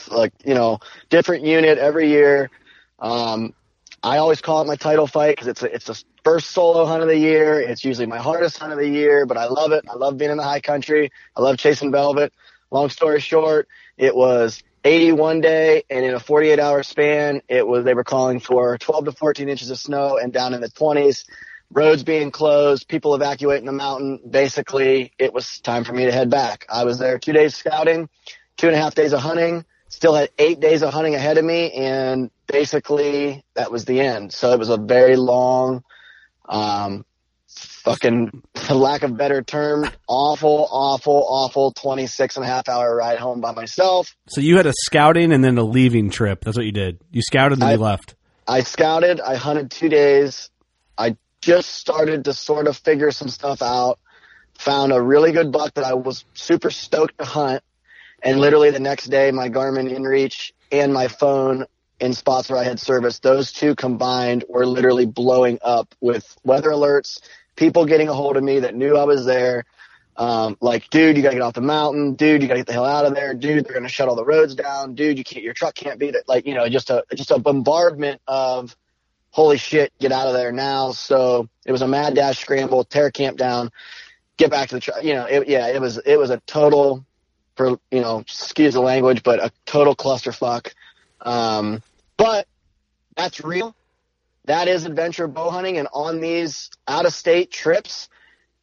like 0.10 0.34
you 0.44 0.56
know, 0.56 0.80
different 1.12 1.44
unit 1.46 1.78
every 1.78 2.10
year. 2.10 2.50
Um, 2.98 3.54
I 4.02 4.18
always 4.18 4.42
call 4.42 4.64
it 4.64 4.66
my 4.66 4.78
title 4.78 5.06
fight 5.06 5.36
because 5.36 5.48
it's 5.48 5.62
a, 5.62 5.76
it's 5.76 5.86
the 5.86 6.04
first 6.30 6.52
solo 6.52 6.86
hunt 6.86 7.02
of 7.02 7.08
the 7.08 7.18
year. 7.18 7.60
It's 7.60 7.84
usually 7.84 8.06
my 8.06 8.20
hardest 8.20 8.60
hunt 8.60 8.72
of 8.72 8.78
the 8.78 8.88
year, 8.88 9.26
but 9.26 9.36
I 9.36 9.46
love 9.46 9.72
it. 9.72 9.86
I 9.90 9.96
love 9.96 10.16
being 10.20 10.30
in 10.30 10.38
the 10.38 10.44
high 10.44 10.60
country. 10.60 11.12
I 11.36 11.42
love 11.42 11.58
chasing 11.58 11.92
velvet. 11.92 12.32
Long 12.70 12.90
story 12.90 13.20
short, 13.20 13.68
it 13.98 14.16
was 14.16 14.62
81 14.84 15.42
day 15.42 15.86
and 15.90 16.06
in 16.06 16.14
a 16.14 16.20
48 16.20 16.60
hour 16.60 16.84
span, 16.84 17.42
it 17.50 17.68
was, 17.68 17.84
they 17.84 17.96
were 17.96 18.04
calling 18.04 18.40
for 18.40 18.78
12 18.78 19.06
to 19.06 19.12
14 19.12 19.50
inches 19.50 19.72
of 19.72 19.80
snow 19.80 20.20
and 20.22 20.32
down 20.32 20.54
in 20.54 20.62
the 20.62 20.70
20s, 20.70 21.26
roads 21.72 22.04
being 22.04 22.30
closed, 22.30 22.88
people 22.88 23.16
evacuating 23.16 23.66
the 23.66 23.72
mountain. 23.72 24.20
Basically, 24.30 25.12
it 25.18 25.34
was 25.34 25.60
time 25.62 25.84
for 25.84 25.94
me 25.94 26.06
to 26.06 26.12
head 26.12 26.30
back. 26.30 26.68
I 26.70 26.84
was 26.84 27.00
there 27.00 27.18
two 27.18 27.34
days 27.34 27.56
scouting, 27.56 28.08
two 28.56 28.68
and 28.68 28.76
a 28.76 28.80
half 28.80 28.94
days 28.94 29.14
of 29.14 29.20
hunting, 29.22 29.66
still 29.88 30.14
had 30.14 30.30
eight 30.38 30.60
days 30.60 30.84
of 30.84 30.94
hunting 30.94 31.16
ahead 31.16 31.40
of 31.40 31.46
me. 31.46 31.72
And 31.72 32.30
basically 32.46 33.44
that 33.56 33.72
was 33.72 33.86
the 33.86 34.00
end. 34.00 34.32
So 34.32 34.54
it 34.54 34.60
was 34.60 34.70
a 34.70 34.78
very 34.78 35.16
long, 35.16 35.84
um, 36.50 37.06
fucking, 37.48 38.44
for 38.56 38.74
lack 38.74 39.04
of 39.04 39.16
better 39.16 39.42
term, 39.42 39.90
awful, 40.08 40.68
awful, 40.72 41.26
awful 41.28 41.72
26 41.74 42.36
and 42.36 42.46
a 42.46 42.48
half 42.48 42.68
hour 42.68 42.96
ride 42.96 43.20
home 43.20 43.42
by 43.42 43.52
myself. 43.54 44.16
So 44.30 44.42
you 44.42 44.58
had 44.58 44.66
a 44.66 44.74
scouting 44.74 45.32
and 45.32 45.44
then 45.44 45.58
a 45.58 45.64
leaving 45.64 46.10
trip. 46.10 46.44
That's 46.44 46.58
what 46.58 46.66
you 46.66 46.72
did. 46.72 47.00
You 47.12 47.22
scouted 47.22 47.54
and 47.54 47.62
then 47.62 47.70
I- 47.70 47.74
you 47.74 47.80
left. 47.80 48.16
I 48.48 48.64
scouted. 48.64 49.22
I 49.22 49.36
hunted 49.36 49.70
two 49.70 49.90
days. 49.90 50.50
I 50.98 51.16
just 51.40 51.70
started 51.70 52.26
to 52.26 52.34
sort 52.34 52.68
of 52.68 52.76
figure 52.78 53.12
some 53.12 53.30
stuff 53.30 53.62
out. 53.62 54.00
Found 54.58 54.92
a 54.92 55.00
really 55.00 55.32
good 55.32 55.52
buck 55.52 55.76
that 55.76 55.86
I 55.86 55.94
was 55.94 56.26
super 56.34 56.72
stoked 56.72 57.20
to 57.20 57.26
hunt. 57.26 57.64
And 58.24 58.40
literally 58.40 58.72
the 58.72 58.80
next 58.80 59.06
day, 59.06 59.30
my 59.32 59.50
Garmin 59.50 59.96
InReach 59.96 60.52
and 60.72 60.92
my 60.94 61.08
phone 61.08 61.66
in 62.00 62.14
spots 62.14 62.50
where 62.50 62.60
I 62.60 62.64
had 62.64 62.80
service, 62.80 63.20
those 63.20 63.52
two 63.52 63.76
combined 63.76 64.46
were 64.48 64.66
literally 64.66 65.06
blowing 65.06 65.60
up 65.62 65.94
with 66.00 66.36
weather 66.44 66.70
alerts, 66.70 67.22
people 67.56 67.86
getting 67.86 68.08
a 68.08 68.14
hold 68.14 68.38
of 68.38 68.44
me 68.44 68.62
that 68.62 68.76
knew 68.76 68.96
I 68.98 69.04
was 69.04 69.26
there. 69.26 69.66
Um, 70.16 70.58
like, 70.60 70.90
dude, 70.90 71.16
you 71.16 71.24
gotta 71.24 71.36
get 71.36 71.42
off 71.42 71.54
the 71.54 71.62
mountain. 71.62 72.16
Dude, 72.16 72.42
you 72.42 72.48
gotta 72.48 72.60
get 72.60 72.68
the 72.68 72.74
hell 72.74 72.86
out 72.86 73.06
of 73.06 73.16
there. 73.16 73.34
Dude, 73.34 73.66
they're 73.66 73.74
gonna 73.74 73.88
shut 73.88 74.10
all 74.10 74.16
the 74.16 74.26
roads 74.26 74.56
down. 74.56 74.96
Dude, 74.96 75.18
you 75.18 75.24
can't, 75.24 75.44
your 75.44 75.54
truck 75.54 75.76
can't 75.76 75.98
beat 75.98 76.16
it. 76.16 76.24
Like, 76.28 76.46
you 76.46 76.56
know, 76.56 76.68
just 76.68 76.90
a, 76.90 77.06
just 77.16 77.32
a 77.32 77.40
bombardment 77.40 78.22
of, 78.28 78.76
holy 79.32 79.58
shit, 79.58 79.94
get 80.00 80.12
out 80.12 80.28
of 80.28 80.34
there 80.34 80.52
now. 80.52 80.92
So 80.92 81.48
it 81.66 81.72
was 81.72 81.82
a 81.82 81.88
mad 81.88 82.16
dash 82.16 82.40
scramble, 82.40 82.84
tear 82.84 83.12
camp 83.12 83.38
down, 83.38 83.72
get 84.38 84.52
back 84.52 84.70
to 84.70 84.76
the 84.76 84.82
truck. 84.82 85.04
You 85.04 85.14
know, 85.14 85.26
it, 85.26 85.48
yeah, 85.48 85.68
it 85.68 85.80
was, 85.80 85.98
it 85.98 86.18
was 86.18 86.32
a 86.32 86.42
total, 86.46 87.06
for, 87.56 87.80
you 87.92 88.02
know, 88.02 88.20
excuse 88.20 88.74
the 88.74 88.82
language, 88.82 89.24
but 89.24 89.40
a 89.40 89.52
total 89.66 89.96
clusterfuck. 89.96 90.74
Um, 91.22 91.82
but 92.20 92.48
that's 93.16 93.42
real. 93.44 93.76
That 94.46 94.68
is 94.68 94.86
adventure 94.86 95.28
bow 95.28 95.50
hunting. 95.50 95.78
And 95.78 95.88
on 95.94 96.20
these 96.20 96.70
out 96.88 97.06
of 97.06 97.14
state 97.14 97.50
trips, 97.50 98.10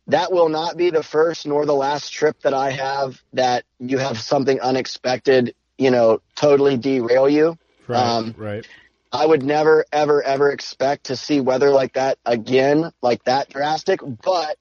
that 0.08 0.30
will 0.30 0.48
not 0.48 0.76
be 0.76 0.90
the 0.90 1.02
first 1.02 1.46
nor 1.46 1.64
the 1.66 1.74
last 1.74 2.10
trip 2.10 2.38
that 2.42 2.54
I 2.54 2.70
have 2.70 3.20
that 3.32 3.64
you 3.80 3.98
have 3.98 4.18
something 4.18 4.60
unexpected, 4.60 5.54
you 5.78 5.90
know, 5.90 6.20
totally 6.36 6.76
derail 6.76 7.28
you. 7.28 7.58
Right. 7.88 7.98
Um, 7.98 8.34
right. 8.36 8.66
I 9.10 9.24
would 9.24 9.42
never, 9.42 9.86
ever, 9.90 10.22
ever 10.22 10.50
expect 10.50 11.04
to 11.04 11.16
see 11.16 11.40
weather 11.40 11.70
like 11.70 11.94
that 11.94 12.18
again, 12.26 12.92
like 13.00 13.24
that 13.24 13.48
drastic, 13.48 14.00
but 14.04 14.58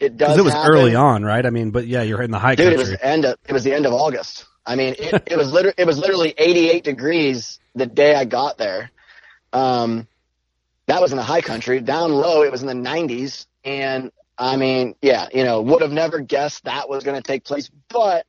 it 0.00 0.16
does. 0.16 0.36
It 0.36 0.42
was 0.42 0.54
happen. 0.54 0.72
early 0.72 0.94
on, 0.96 1.22
right? 1.22 1.44
I 1.44 1.50
mean, 1.50 1.70
but 1.70 1.86
yeah, 1.86 2.02
you're 2.02 2.22
in 2.22 2.32
the 2.32 2.38
high 2.38 2.56
Dude, 2.56 2.72
it 2.72 2.76
country. 2.76 2.92
was 2.94 3.00
end 3.00 3.24
of, 3.24 3.38
it 3.46 3.52
was 3.52 3.62
the 3.62 3.72
end 3.72 3.86
of 3.86 3.92
August. 3.92 4.46
I 4.64 4.76
mean, 4.76 4.94
it, 4.98 5.22
it 5.26 5.36
was 5.36 5.52
literally, 5.52 5.74
it 5.76 5.86
was 5.86 5.98
literally 5.98 6.34
88 6.36 6.84
degrees 6.84 7.58
the 7.74 7.86
day 7.86 8.14
I 8.14 8.24
got 8.24 8.58
there. 8.58 8.90
Um, 9.52 10.06
that 10.86 11.00
was 11.00 11.12
in 11.12 11.16
the 11.16 11.22
high 11.22 11.40
country. 11.40 11.80
Down 11.80 12.12
low, 12.12 12.42
it 12.42 12.52
was 12.52 12.62
in 12.62 12.68
the 12.68 12.88
90s. 12.90 13.46
And 13.64 14.12
I 14.38 14.56
mean, 14.56 14.94
yeah, 15.02 15.28
you 15.32 15.44
know, 15.44 15.62
would 15.62 15.82
have 15.82 15.92
never 15.92 16.20
guessed 16.20 16.64
that 16.64 16.88
was 16.88 17.04
going 17.04 17.20
to 17.20 17.26
take 17.26 17.44
place. 17.44 17.70
But 17.88 18.26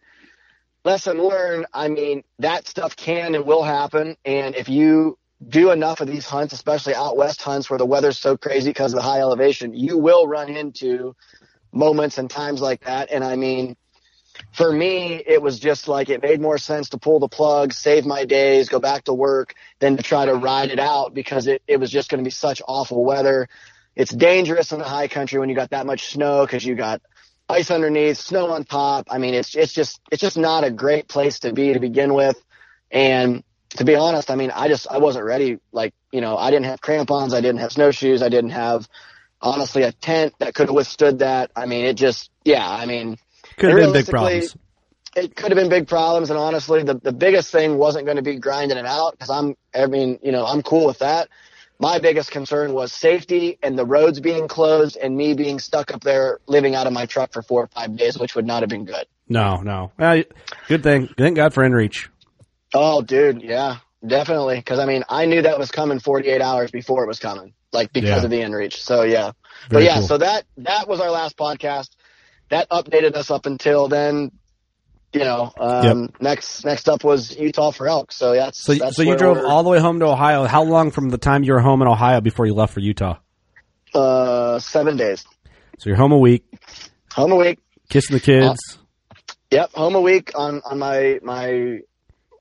lesson 0.83 1.17
learned, 1.17 1.67
I 1.73 1.87
mean, 1.87 2.23
that 2.39 2.67
stuff 2.67 2.95
can 2.95 3.35
and 3.35 3.45
will 3.45 3.63
happen. 3.63 4.17
And 4.25 4.55
if 4.55 4.69
you 4.69 5.17
do 5.47 5.71
enough 5.71 6.01
of 6.01 6.07
these 6.07 6.25
hunts, 6.25 6.53
especially 6.53 6.95
out 6.95 7.17
west 7.17 7.41
hunts 7.41 7.69
where 7.69 7.79
the 7.79 7.85
weather's 7.85 8.19
so 8.19 8.37
crazy 8.37 8.69
because 8.69 8.93
of 8.93 8.97
the 8.97 9.03
high 9.03 9.19
elevation, 9.19 9.73
you 9.73 9.97
will 9.97 10.27
run 10.27 10.49
into 10.49 11.15
moments 11.71 12.17
and 12.17 12.29
times 12.29 12.61
like 12.61 12.83
that. 12.85 13.11
And 13.11 13.23
I 13.23 13.35
mean, 13.35 13.75
for 14.51 14.71
me, 14.71 15.23
it 15.25 15.41
was 15.41 15.59
just 15.59 15.87
like 15.87 16.09
it 16.09 16.21
made 16.21 16.39
more 16.39 16.57
sense 16.57 16.89
to 16.89 16.97
pull 16.97 17.19
the 17.19 17.27
plug, 17.27 17.73
save 17.73 18.05
my 18.05 18.25
days, 18.25 18.69
go 18.69 18.79
back 18.79 19.05
to 19.05 19.13
work 19.13 19.55
than 19.79 19.97
to 19.97 20.03
try 20.03 20.25
to 20.25 20.35
ride 20.35 20.69
it 20.69 20.79
out 20.79 21.13
because 21.13 21.47
it, 21.47 21.63
it 21.67 21.79
was 21.79 21.89
just 21.89 22.09
going 22.09 22.23
to 22.23 22.27
be 22.27 22.31
such 22.31 22.61
awful 22.67 23.03
weather. 23.03 23.47
It's 23.95 24.11
dangerous 24.11 24.71
in 24.71 24.79
the 24.79 24.85
high 24.85 25.07
country 25.07 25.39
when 25.39 25.49
you 25.49 25.55
got 25.55 25.71
that 25.71 25.85
much 25.85 26.11
snow 26.11 26.45
because 26.45 26.65
you 26.65 26.75
got 26.75 27.01
ice 27.49 27.71
underneath, 27.71 28.17
snow 28.17 28.51
on 28.51 28.63
top. 28.63 29.07
I 29.09 29.17
mean, 29.17 29.33
it's, 29.33 29.55
it's 29.55 29.73
just, 29.73 29.99
it's 30.11 30.21
just 30.21 30.37
not 30.37 30.63
a 30.63 30.71
great 30.71 31.07
place 31.07 31.39
to 31.39 31.53
be 31.53 31.73
to 31.73 31.79
begin 31.79 32.13
with. 32.13 32.41
And 32.91 33.43
to 33.77 33.85
be 33.85 33.95
honest, 33.95 34.29
I 34.29 34.35
mean, 34.35 34.51
I 34.51 34.67
just, 34.67 34.87
I 34.89 34.99
wasn't 34.99 35.25
ready. 35.25 35.57
Like, 35.71 35.93
you 36.11 36.21
know, 36.21 36.37
I 36.37 36.51
didn't 36.51 36.65
have 36.65 36.81
crampons. 36.81 37.33
I 37.33 37.41
didn't 37.41 37.59
have 37.59 37.71
snowshoes. 37.71 38.21
I 38.21 38.29
didn't 38.29 38.51
have, 38.51 38.87
honestly, 39.41 39.83
a 39.83 39.91
tent 39.91 40.33
that 40.39 40.53
could 40.53 40.67
have 40.67 40.75
withstood 40.75 41.19
that. 41.19 41.51
I 41.55 41.65
mean, 41.65 41.85
it 41.85 41.95
just, 41.95 42.29
yeah, 42.43 42.67
I 42.67 42.85
mean, 42.85 43.17
Could 43.57 43.69
have 43.71 43.79
been 43.79 43.93
big 43.93 44.07
problems. 44.07 44.55
it 45.15 45.35
could 45.35 45.51
have 45.51 45.57
been 45.57 45.69
big 45.69 45.87
problems. 45.87 46.29
And 46.29 46.39
honestly, 46.39 46.83
the, 46.83 46.95
the 46.95 47.11
biggest 47.13 47.51
thing 47.51 47.77
wasn't 47.77 48.05
going 48.05 48.17
to 48.17 48.23
be 48.23 48.35
grinding 48.37 48.77
it 48.77 48.85
out 48.85 49.11
because 49.13 49.29
I'm, 49.29 49.55
I 49.75 49.85
mean, 49.87 50.19
you 50.23 50.31
know, 50.31 50.45
I'm 50.45 50.61
cool 50.61 50.85
with 50.87 50.99
that. 50.99 51.29
My 51.79 51.99
biggest 51.99 52.31
concern 52.31 52.73
was 52.73 52.93
safety 52.93 53.57
and 53.61 53.77
the 53.77 53.85
roads 53.85 54.19
being 54.19 54.47
closed 54.47 54.95
and 54.95 55.17
me 55.17 55.33
being 55.33 55.59
stuck 55.59 55.93
up 55.93 56.01
there 56.01 56.39
living 56.47 56.75
out 56.75 56.87
of 56.87 56.93
my 56.93 57.05
truck 57.05 57.33
for 57.33 57.41
four 57.41 57.63
or 57.63 57.67
five 57.67 57.95
days, 57.97 58.17
which 58.17 58.35
would 58.35 58.45
not 58.45 58.61
have 58.61 58.69
been 58.69 58.85
good. 58.85 59.05
No, 59.27 59.57
no. 59.57 59.91
Well, 59.97 60.23
good 60.67 60.83
thing. 60.83 61.09
Thank 61.17 61.35
God 61.35 61.53
for 61.53 61.63
InReach. 61.63 62.07
Oh, 62.73 63.01
dude. 63.01 63.41
Yeah, 63.41 63.77
definitely. 64.05 64.61
Cause 64.61 64.79
I 64.79 64.85
mean, 64.85 65.03
I 65.09 65.25
knew 65.25 65.41
that 65.41 65.59
was 65.59 65.71
coming 65.71 65.99
48 65.99 66.41
hours 66.41 66.71
before 66.71 67.03
it 67.03 67.07
was 67.07 67.19
coming, 67.19 67.53
like 67.71 67.91
because 67.91 68.09
Yeah. 68.19 68.23
of 68.23 68.29
the 68.29 68.39
inReach. 68.39 68.73
So 68.73 69.03
yeah, 69.03 69.31
but 69.69 69.83
yeah, 69.83 69.95
cool. 69.99 70.07
so 70.07 70.17
that, 70.19 70.45
that 70.57 70.87
was 70.87 70.99
our 71.01 71.09
last 71.11 71.37
podcast. 71.37 71.89
That 72.53 72.69
updated 72.69 73.15
us 73.15 73.31
up 73.31 73.47
until 73.47 73.87
then. 73.87 74.31
You 75.11 75.21
know, 75.21 75.51
um, 75.57 76.09
next, 76.19 76.63
next 76.63 76.87
up 76.87 77.03
was 77.03 77.35
Utah 77.35 77.71
for 77.71 77.87
elk. 77.87 78.11
So 78.11 78.33
that's, 78.35 78.63
So, 78.63 78.75
that's 78.75 78.95
so 78.95 79.01
you 79.01 79.15
drove 79.15 79.39
all 79.43 79.63
the 79.63 79.69
way 79.69 79.79
home 79.79 79.99
to 80.01 80.05
Ohio. 80.05 80.45
How 80.45 80.61
long 80.61 80.91
from 80.91 81.09
the 81.09 81.17
time 81.17 81.43
you 81.43 81.53
were 81.53 81.61
home 81.61 81.81
in 81.81 81.87
Ohio 81.87 82.21
before 82.21 82.45
you 82.45 82.53
left 82.53 82.73
for 82.75 82.79
Utah? 82.79 83.17
Uh, 83.91 84.59
seven 84.59 84.97
days. 84.97 85.25
So 85.79 85.89
you're 85.89 85.97
home 85.97 86.11
a 86.11 86.17
week, 86.19 86.45
Home 87.13 87.31
a 87.31 87.35
week. 87.35 87.57
kissing 87.89 88.15
the 88.15 88.19
kids. 88.19 88.77
Yep, 89.49 89.71
home 89.73 89.95
a 89.95 90.01
week 90.01 90.31
on 90.35 90.61
on 90.63 90.77
my 90.77 91.19
my 91.23 91.79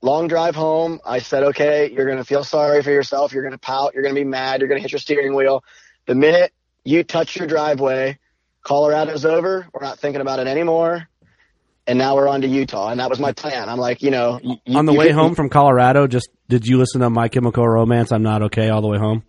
long 0.03 0.27
drive 0.27 0.53
home. 0.53 0.99
I 1.03 1.19
said, 1.19 1.43
okay, 1.43 1.91
you're 1.91 2.07
gonna 2.07 2.23
feel 2.23 2.43
sorry 2.43 2.83
for 2.83 2.91
yourself. 2.91 3.33
You're 3.33 3.43
gonna 3.43 3.57
pout. 3.57 3.95
You're 3.95 4.03
gonna 4.03 4.13
be 4.15 4.23
mad. 4.23 4.61
You're 4.61 4.69
gonna 4.69 4.81
hit 4.81 4.91
your 4.91 4.99
steering 4.99 5.33
wheel. 5.35 5.63
The 6.05 6.13
minute 6.13 6.53
you 6.83 7.03
touch 7.03 7.35
your 7.35 7.47
driveway, 7.47 8.19
Colorado's 8.63 9.25
over. 9.25 9.67
We're 9.73 9.85
not 9.85 9.99
thinking 9.99 10.21
about 10.21 10.39
it 10.39 10.47
anymore. 10.47 11.07
And 11.85 11.99
now 11.99 12.15
we're 12.15 12.29
on 12.29 12.41
to 12.41 12.47
Utah, 12.47 12.89
and 12.89 12.99
that 13.01 13.09
was 13.09 13.19
my 13.19 13.33
plan. 13.33 13.67
I'm 13.67 13.77
like, 13.77 14.01
you 14.01 14.09
know, 14.09 14.39
you, 14.41 14.77
On 14.77 14.85
the 14.85 14.93
way 14.93 15.07
could- 15.07 15.15
home 15.15 15.35
from 15.35 15.49
Colorado, 15.49 16.07
just 16.07 16.29
did 16.47 16.65
you 16.65 16.77
listen 16.77 17.01
to 17.01 17.09
My 17.09 17.27
Chemical 17.27 17.67
Romance? 17.67 18.13
I'm 18.13 18.23
not 18.23 18.41
okay 18.43 18.69
all 18.69 18.81
the 18.81 18.87
way 18.87 18.97
home. 18.97 19.23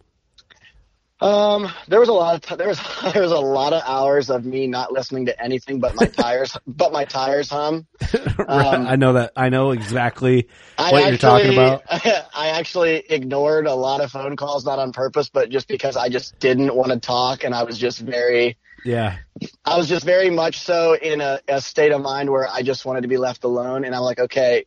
Um, 1.21 1.69
there 1.89 2.01
was 2.01 2.09
a 2.09 2.13
lot 2.13 2.35
of 2.35 2.41
t- 2.43 2.57
there 2.57 2.69
was 2.69 2.79
there 3.13 3.23
was 3.23 3.33
a 3.33 3.39
lot 3.41 3.73
of 3.73 3.83
hours 3.87 4.31
of 4.31 4.45
me 4.45 4.67
not 4.67 4.93
listening 4.93 5.27
to 5.27 5.43
anything 5.43 5.81
but 5.81 5.95
my 5.95 6.07
tires, 6.07 6.57
but 6.67 6.93
my 6.93 7.05
tires 7.05 7.49
hum. 7.49 7.87
Um, 8.47 8.87
I 8.87 8.97
know 8.97 9.15
that. 9.15 9.33
I 9.37 9.49
know 9.49 9.71
exactly 9.71 10.49
I 10.77 10.93
what 10.93 11.09
you're 11.09 11.17
talking 11.19 11.53
about. 11.53 11.83
I 11.89 12.49
actually 12.59 12.97
ignored 13.09 13.67
a 13.67 13.75
lot 13.75 14.01
of 14.01 14.11
phone 14.11 14.37
calls, 14.37 14.65
not 14.67 14.79
on 14.79 14.93
purpose, 14.93 15.31
but 15.31 15.49
just 15.51 15.67
because 15.69 15.97
I 15.97 16.09
just 16.09 16.39
didn't 16.41 16.75
want 16.75 16.91
to 16.93 16.99
talk, 16.99 17.43
and 17.45 17.55
I 17.55 17.63
was 17.63 17.79
just 17.79 18.01
very, 18.01 18.59
Yeah, 18.85 19.17
I 19.65 19.79
was 19.79 19.89
just 19.89 20.05
very 20.05 20.29
much 20.29 20.61
so 20.61 20.95
in 20.95 21.23
a, 21.23 21.41
a, 21.49 21.61
state 21.63 21.91
of 21.91 22.03
mind 22.03 22.29
where 22.29 22.47
I 22.47 22.61
just 22.61 22.85
wanted 22.85 23.01
to 23.01 23.09
be 23.09 23.17
left 23.17 23.45
alone. 23.45 23.85
And 23.85 23.95
I'm 23.95 24.03
like, 24.03 24.19
okay, 24.19 24.67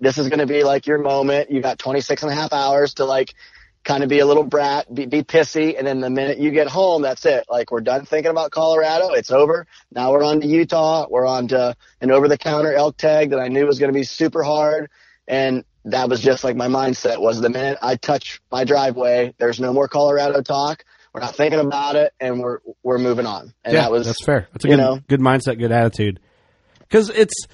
this 0.00 0.16
is 0.16 0.28
going 0.28 0.38
to 0.38 0.46
be 0.46 0.62
like 0.62 0.86
your 0.86 0.98
moment. 0.98 1.50
You 1.50 1.60
got 1.60 1.80
26 1.80 2.22
and 2.22 2.30
a 2.30 2.34
half 2.34 2.52
hours 2.52 2.94
to 2.94 3.04
like 3.04 3.34
kind 3.82 4.04
of 4.04 4.08
be 4.08 4.20
a 4.20 4.26
little 4.26 4.44
brat, 4.44 4.92
be, 4.94 5.06
be 5.06 5.24
pissy. 5.24 5.76
And 5.76 5.84
then 5.84 5.98
the 5.98 6.08
minute 6.08 6.38
you 6.38 6.52
get 6.52 6.68
home, 6.68 7.02
that's 7.02 7.26
it. 7.26 7.44
Like 7.48 7.72
we're 7.72 7.80
done 7.80 8.04
thinking 8.04 8.30
about 8.30 8.52
Colorado. 8.52 9.08
It's 9.10 9.32
over. 9.32 9.66
Now 9.90 10.12
we're 10.12 10.22
on 10.22 10.40
to 10.40 10.46
Utah. 10.46 11.08
We're 11.10 11.26
on 11.26 11.48
to 11.48 11.76
an 12.00 12.12
over 12.12 12.28
the 12.28 12.38
counter 12.38 12.72
elk 12.72 12.96
tag 12.96 13.30
that 13.30 13.40
I 13.40 13.48
knew 13.48 13.66
was 13.66 13.80
going 13.80 13.92
to 13.92 13.98
be 13.98 14.04
super 14.04 14.44
hard. 14.44 14.88
And 15.26 15.64
that 15.84 16.08
was 16.08 16.20
just 16.20 16.44
like 16.44 16.54
my 16.54 16.68
mindset 16.68 17.20
was 17.20 17.40
the 17.40 17.50
minute 17.50 17.78
I 17.82 17.96
touch 17.96 18.40
my 18.52 18.64
driveway, 18.64 19.34
there's 19.38 19.58
no 19.58 19.72
more 19.72 19.88
Colorado 19.88 20.42
talk. 20.42 20.84
We're 21.12 21.20
not 21.20 21.36
thinking 21.36 21.60
about 21.60 21.96
it, 21.96 22.14
and 22.20 22.40
we're 22.40 22.60
we're 22.82 22.98
moving 22.98 23.26
on. 23.26 23.52
And 23.64 23.74
yeah, 23.74 23.82
that 23.82 23.90
was 23.90 24.06
that's 24.06 24.24
fair. 24.24 24.48
That's 24.52 24.64
a 24.64 24.68
good 24.68 24.78
know, 24.78 25.00
good 25.08 25.20
mindset, 25.20 25.58
good 25.58 25.72
attitude. 25.72 26.20
Because 26.78 27.10
it's 27.10 27.46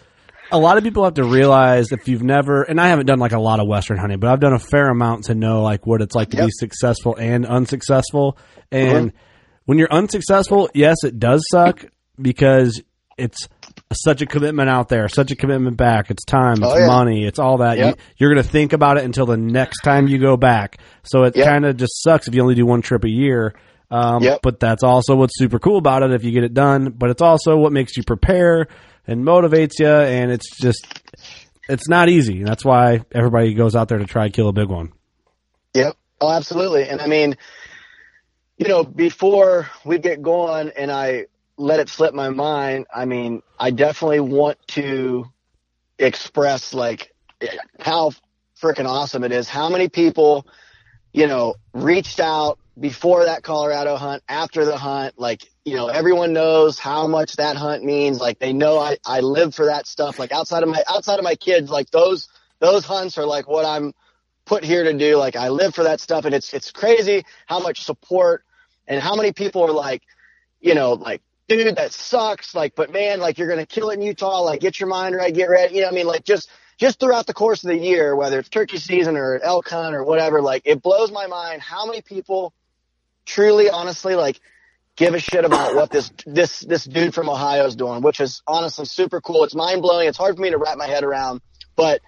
a 0.50 0.58
lot 0.58 0.78
of 0.78 0.84
people 0.84 1.04
have 1.04 1.14
to 1.14 1.24
realize 1.24 1.92
if 1.92 2.08
you've 2.08 2.22
never, 2.22 2.62
and 2.62 2.80
I 2.80 2.88
haven't 2.88 3.06
done 3.06 3.18
like 3.18 3.32
a 3.32 3.40
lot 3.40 3.60
of 3.60 3.66
Western 3.66 3.98
hunting, 3.98 4.20
but 4.20 4.30
I've 4.30 4.40
done 4.40 4.52
a 4.52 4.58
fair 4.58 4.88
amount 4.88 5.24
to 5.24 5.34
know 5.34 5.62
like 5.62 5.86
what 5.86 6.02
it's 6.02 6.14
like 6.14 6.30
to 6.30 6.36
yep. 6.36 6.46
be 6.46 6.52
successful 6.52 7.16
and 7.16 7.46
unsuccessful. 7.46 8.38
And 8.70 9.10
mm-hmm. 9.10 9.18
when 9.66 9.78
you're 9.78 9.92
unsuccessful, 9.92 10.70
yes, 10.74 10.96
it 11.04 11.18
does 11.18 11.44
suck 11.50 11.84
because 12.20 12.80
it's 13.16 13.48
such 13.92 14.20
a 14.20 14.26
commitment 14.26 14.68
out 14.68 14.88
there, 14.88 15.08
such 15.08 15.30
a 15.30 15.36
commitment 15.36 15.76
back. 15.76 16.10
It's 16.10 16.24
time, 16.24 16.54
it's 16.54 16.62
oh, 16.62 16.78
yeah. 16.78 16.86
money, 16.86 17.24
it's 17.24 17.38
all 17.38 17.58
that. 17.58 17.78
Yep. 17.78 17.98
You, 18.16 18.26
are 18.26 18.34
going 18.34 18.44
to 18.44 18.48
think 18.48 18.72
about 18.72 18.98
it 18.98 19.04
until 19.04 19.26
the 19.26 19.36
next 19.36 19.80
time 19.80 20.08
you 20.08 20.18
go 20.18 20.36
back. 20.36 20.78
So 21.04 21.24
it 21.24 21.36
yep. 21.36 21.46
kind 21.46 21.64
of 21.64 21.76
just 21.76 22.02
sucks 22.02 22.28
if 22.28 22.34
you 22.34 22.42
only 22.42 22.54
do 22.54 22.66
one 22.66 22.82
trip 22.82 23.04
a 23.04 23.08
year. 23.08 23.54
Um, 23.90 24.22
yep. 24.22 24.40
But 24.42 24.60
that's 24.60 24.82
also 24.82 25.16
what's 25.16 25.38
super 25.38 25.58
cool 25.58 25.78
about 25.78 26.02
it 26.02 26.12
if 26.12 26.22
you 26.22 26.32
get 26.32 26.44
it 26.44 26.52
done. 26.52 26.90
But 26.90 27.10
it's 27.10 27.22
also 27.22 27.56
what 27.56 27.72
makes 27.72 27.96
you 27.96 28.02
prepare 28.02 28.68
and 29.06 29.24
motivates 29.24 29.78
you. 29.78 29.88
And 29.88 30.30
it's 30.30 30.58
just, 30.60 31.02
it's 31.68 31.88
not 31.88 32.10
easy. 32.10 32.42
That's 32.42 32.64
why 32.64 33.04
everybody 33.14 33.54
goes 33.54 33.74
out 33.74 33.88
there 33.88 33.98
to 33.98 34.06
try 34.06 34.28
kill 34.28 34.48
a 34.48 34.52
big 34.52 34.68
one. 34.68 34.92
Yep. 35.74 35.96
Oh, 36.20 36.30
absolutely. 36.30 36.88
And 36.88 37.00
I 37.00 37.06
mean, 37.06 37.36
you 38.58 38.68
know, 38.68 38.84
before 38.84 39.70
we 39.84 39.98
get 39.98 40.20
going 40.20 40.72
and 40.76 40.90
I 40.90 41.26
let 41.58 41.80
it 41.80 41.88
slip 41.88 42.14
my 42.14 42.30
mind. 42.30 42.86
I 42.94 43.04
mean, 43.04 43.42
I 43.58 43.72
definitely 43.72 44.20
want 44.20 44.58
to 44.68 45.26
express 45.98 46.72
like 46.72 47.12
how 47.80 48.12
freaking 48.62 48.86
awesome 48.86 49.24
it 49.24 49.32
is. 49.32 49.48
How 49.48 49.68
many 49.68 49.88
people, 49.88 50.46
you 51.12 51.26
know, 51.26 51.56
reached 51.74 52.20
out 52.20 52.58
before 52.78 53.24
that 53.24 53.42
Colorado 53.42 53.96
hunt, 53.96 54.22
after 54.28 54.64
the 54.64 54.76
hunt, 54.76 55.18
like, 55.18 55.42
you 55.64 55.74
know, 55.74 55.88
everyone 55.88 56.32
knows 56.32 56.78
how 56.78 57.08
much 57.08 57.34
that 57.36 57.56
hunt 57.56 57.84
means. 57.84 58.20
Like 58.20 58.38
they 58.38 58.52
know 58.52 58.78
I, 58.78 58.98
I 59.04 59.20
live 59.20 59.54
for 59.54 59.66
that 59.66 59.86
stuff. 59.86 60.18
Like 60.18 60.30
outside 60.30 60.62
of 60.62 60.68
my, 60.68 60.82
outside 60.88 61.18
of 61.18 61.24
my 61.24 61.34
kids, 61.34 61.70
like 61.70 61.90
those, 61.90 62.28
those 62.60 62.84
hunts 62.84 63.18
are 63.18 63.26
like 63.26 63.48
what 63.48 63.64
I'm 63.64 63.92
put 64.44 64.62
here 64.62 64.84
to 64.84 64.92
do. 64.92 65.16
Like 65.16 65.34
I 65.34 65.48
live 65.48 65.74
for 65.74 65.84
that 65.84 66.00
stuff. 66.00 66.24
And 66.24 66.34
it's, 66.34 66.54
it's 66.54 66.70
crazy 66.70 67.24
how 67.46 67.58
much 67.58 67.82
support 67.82 68.44
and 68.86 69.02
how 69.02 69.16
many 69.16 69.32
people 69.32 69.64
are 69.64 69.72
like, 69.72 70.02
you 70.60 70.74
know, 70.74 70.92
like 70.92 71.20
dude, 71.48 71.76
that 71.76 71.92
sucks. 71.92 72.54
Like, 72.54 72.74
but 72.74 72.92
man, 72.92 73.20
like 73.20 73.38
you're 73.38 73.54
to 73.54 73.66
kill 73.66 73.90
it 73.90 73.94
in 73.94 74.02
Utah. 74.02 74.40
Like, 74.40 74.60
get 74.60 74.78
your 74.78 74.88
mind 74.88 75.16
right, 75.16 75.34
get 75.34 75.48
ready. 75.48 75.76
You 75.76 75.82
know, 75.82 75.88
I 75.88 75.92
mean, 75.92 76.06
like 76.06 76.24
just, 76.24 76.50
just 76.76 77.00
throughout 77.00 77.26
the 77.26 77.34
course 77.34 77.64
of 77.64 77.68
the 77.68 77.78
year, 77.78 78.14
whether 78.14 78.38
it's 78.38 78.48
turkey 78.48 78.78
season 78.78 79.16
or 79.16 79.40
elk 79.40 79.68
hunt 79.68 79.94
or 79.94 80.04
whatever, 80.04 80.40
like 80.40 80.62
it 80.64 80.82
blows 80.82 81.10
my 81.10 81.26
mind 81.26 81.60
how 81.60 81.86
many 81.86 82.02
people 82.02 82.52
truly, 83.26 83.68
honestly, 83.68 84.14
like 84.14 84.40
give 84.96 85.14
a 85.14 85.18
shit 85.18 85.44
about 85.44 85.74
what 85.74 85.90
this, 85.90 86.12
this, 86.26 86.60
this 86.60 86.84
dude 86.84 87.14
from 87.14 87.28
Ohio 87.28 87.66
is 87.66 87.76
doing, 87.76 88.02
which 88.02 88.20
is 88.20 88.42
honestly 88.46 88.84
super 88.84 89.20
cool. 89.20 89.44
It's 89.44 89.54
mind 89.54 89.82
blowing. 89.82 90.08
It's 90.08 90.18
hard 90.18 90.36
for 90.36 90.42
me 90.42 90.50
to 90.50 90.58
wrap 90.58 90.78
my 90.78 90.86
head 90.86 91.04
around, 91.04 91.40
but 91.76 92.00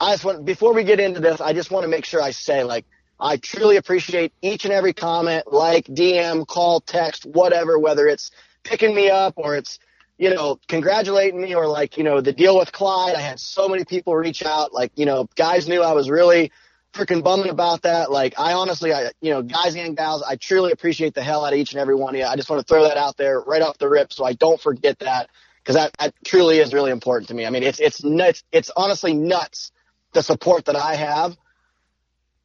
I 0.00 0.12
just 0.12 0.24
want, 0.24 0.44
before 0.44 0.72
we 0.74 0.84
get 0.84 1.00
into 1.00 1.20
this, 1.20 1.40
I 1.40 1.52
just 1.52 1.70
want 1.70 1.84
to 1.84 1.88
make 1.88 2.04
sure 2.04 2.22
I 2.22 2.30
say 2.30 2.64
like, 2.64 2.86
I 3.18 3.36
truly 3.36 3.76
appreciate 3.76 4.32
each 4.42 4.64
and 4.64 4.74
every 4.74 4.92
comment, 4.92 5.50
like, 5.52 5.86
DM, 5.86 6.46
call, 6.46 6.80
text, 6.80 7.24
whatever, 7.24 7.78
whether 7.78 8.08
it's 8.08 8.32
picking 8.64 8.94
me 8.94 9.10
up 9.10 9.34
or 9.36 9.56
it's, 9.56 9.78
you 10.18 10.34
know, 10.34 10.58
congratulating 10.68 11.40
me 11.40 11.54
or 11.54 11.66
like, 11.66 11.96
you 11.96 12.04
know, 12.04 12.20
the 12.20 12.32
deal 12.32 12.58
with 12.58 12.72
Clyde. 12.72 13.14
I 13.14 13.20
had 13.20 13.38
so 13.38 13.68
many 13.68 13.84
people 13.84 14.14
reach 14.16 14.44
out. 14.44 14.72
Like, 14.72 14.92
you 14.96 15.06
know, 15.06 15.28
guys 15.36 15.68
knew 15.68 15.82
I 15.82 15.92
was 15.92 16.10
really 16.10 16.50
freaking 16.92 17.22
bumming 17.22 17.50
about 17.50 17.82
that. 17.82 18.10
Like, 18.10 18.38
I 18.38 18.52
honestly, 18.52 18.92
I, 18.92 19.10
you 19.20 19.30
know, 19.30 19.42
guys 19.42 19.74
and 19.74 19.96
gals, 19.96 20.22
I 20.22 20.36
truly 20.36 20.72
appreciate 20.72 21.14
the 21.14 21.22
hell 21.22 21.44
out 21.44 21.52
of 21.52 21.58
each 21.58 21.72
and 21.72 21.80
every 21.80 21.94
one 21.94 22.14
of 22.14 22.18
you. 22.18 22.26
I 22.26 22.36
just 22.36 22.48
want 22.48 22.60
to 22.60 22.66
throw 22.66 22.84
that 22.84 22.96
out 22.96 23.16
there 23.16 23.40
right 23.40 23.62
off 23.62 23.78
the 23.78 23.88
rip 23.88 24.12
so 24.12 24.24
I 24.24 24.32
don't 24.32 24.60
forget 24.60 25.00
that 25.00 25.28
because 25.62 25.76
that, 25.76 25.92
that 25.98 26.14
truly 26.24 26.58
is 26.58 26.72
really 26.72 26.90
important 26.90 27.28
to 27.28 27.34
me. 27.34 27.46
I 27.46 27.50
mean, 27.50 27.62
it's, 27.64 27.80
it's 27.80 28.04
nuts. 28.04 28.44
It's 28.52 28.70
honestly 28.76 29.14
nuts 29.14 29.72
the 30.12 30.22
support 30.22 30.66
that 30.66 30.76
I 30.76 30.94
have 30.94 31.36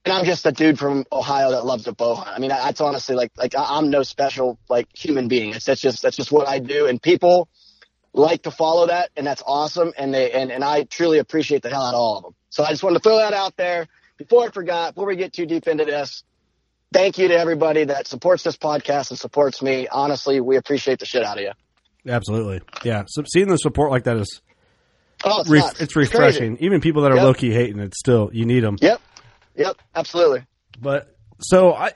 and 0.06 0.14
I'm 0.14 0.26
just 0.26 0.46
a 0.46 0.52
dude 0.52 0.80
from 0.80 1.06
Ohio 1.12 1.52
that 1.52 1.66
loves 1.66 1.88
a 1.88 1.94
bow 1.94 2.16
hunt. 2.16 2.30
I 2.30 2.40
mean, 2.40 2.50
that's 2.50 2.82
honestly 2.82 3.16
like 3.16 3.32
like 3.38 3.54
I'm 3.58 3.90
no 3.90 4.04
special 4.04 4.58
like 4.70 4.88
human 4.96 5.28
being. 5.28 5.54
It's 5.54 5.66
that's 5.66 5.82
just 5.82 6.02
that's 6.02 6.16
just 6.16 6.32
what 6.32 6.48
I 6.48 6.60
do, 6.60 6.88
and 6.88 7.02
people 7.02 7.50
like 8.14 8.44
to 8.44 8.52
follow 8.52 8.88
that, 8.88 9.10
and 9.18 9.28
that's 9.28 9.44
awesome. 9.46 9.94
And 9.98 10.14
they 10.14 10.32
and 10.32 10.52
and 10.52 10.64
I 10.64 10.84
truly 10.84 11.20
appreciate 11.20 11.62
the 11.64 11.70
hell 11.70 11.84
out 11.84 11.94
of 11.94 12.00
all 12.00 12.18
of 12.18 12.24
them. 12.24 12.36
So 12.50 12.64
I 12.64 12.70
just 12.70 12.84
wanted 12.84 13.00
to 13.00 13.04
throw 13.04 13.18
that 13.18 13.34
out 13.34 13.58
there 13.58 13.88
before 14.18 14.48
I 14.48 14.52
forgot. 14.52 14.96
Before 14.96 15.08
we 15.08 15.16
get 15.16 15.34
too 15.34 15.46
deep 15.46 15.68
into 15.68 15.86
this, 15.86 16.24
thank 16.94 17.18
you 17.18 17.28
to 17.28 17.38
everybody 17.38 17.84
that 17.86 18.08
supports 18.08 18.44
this 18.44 18.58
podcast 18.58 19.12
and 19.12 19.20
supports 19.20 19.62
me. 19.62 19.88
Honestly, 19.88 20.40
we 20.40 20.56
appreciate 20.56 21.00
the 21.00 21.06
shit 21.06 21.24
out 21.24 21.38
of 21.38 21.44
you. 21.44 21.52
Absolutely, 22.12 22.62
yeah. 22.84 23.04
So 23.08 23.24
seeing 23.28 23.50
the 23.50 23.58
support 23.58 23.92
like 23.92 24.06
that 24.06 24.18
is. 24.18 24.42
Oh, 25.22 25.42
it's, 25.42 25.50
re- 25.50 25.62
it's 25.82 25.98
refreshing. 25.98 26.54
It's 26.54 26.62
Even 26.62 26.80
people 26.80 27.02
that 27.02 27.12
are 27.12 27.16
yep. 27.16 27.26
low 27.26 27.34
key 27.34 27.52
hating 27.52 27.80
it, 27.80 27.94
still 27.94 28.30
you 28.32 28.46
need 28.46 28.62
them. 28.62 28.78
Yep. 28.80 29.02
Yep, 29.60 29.76
absolutely. 29.93 30.45
But 30.82 31.13
so 31.41 31.74
I 31.74 31.91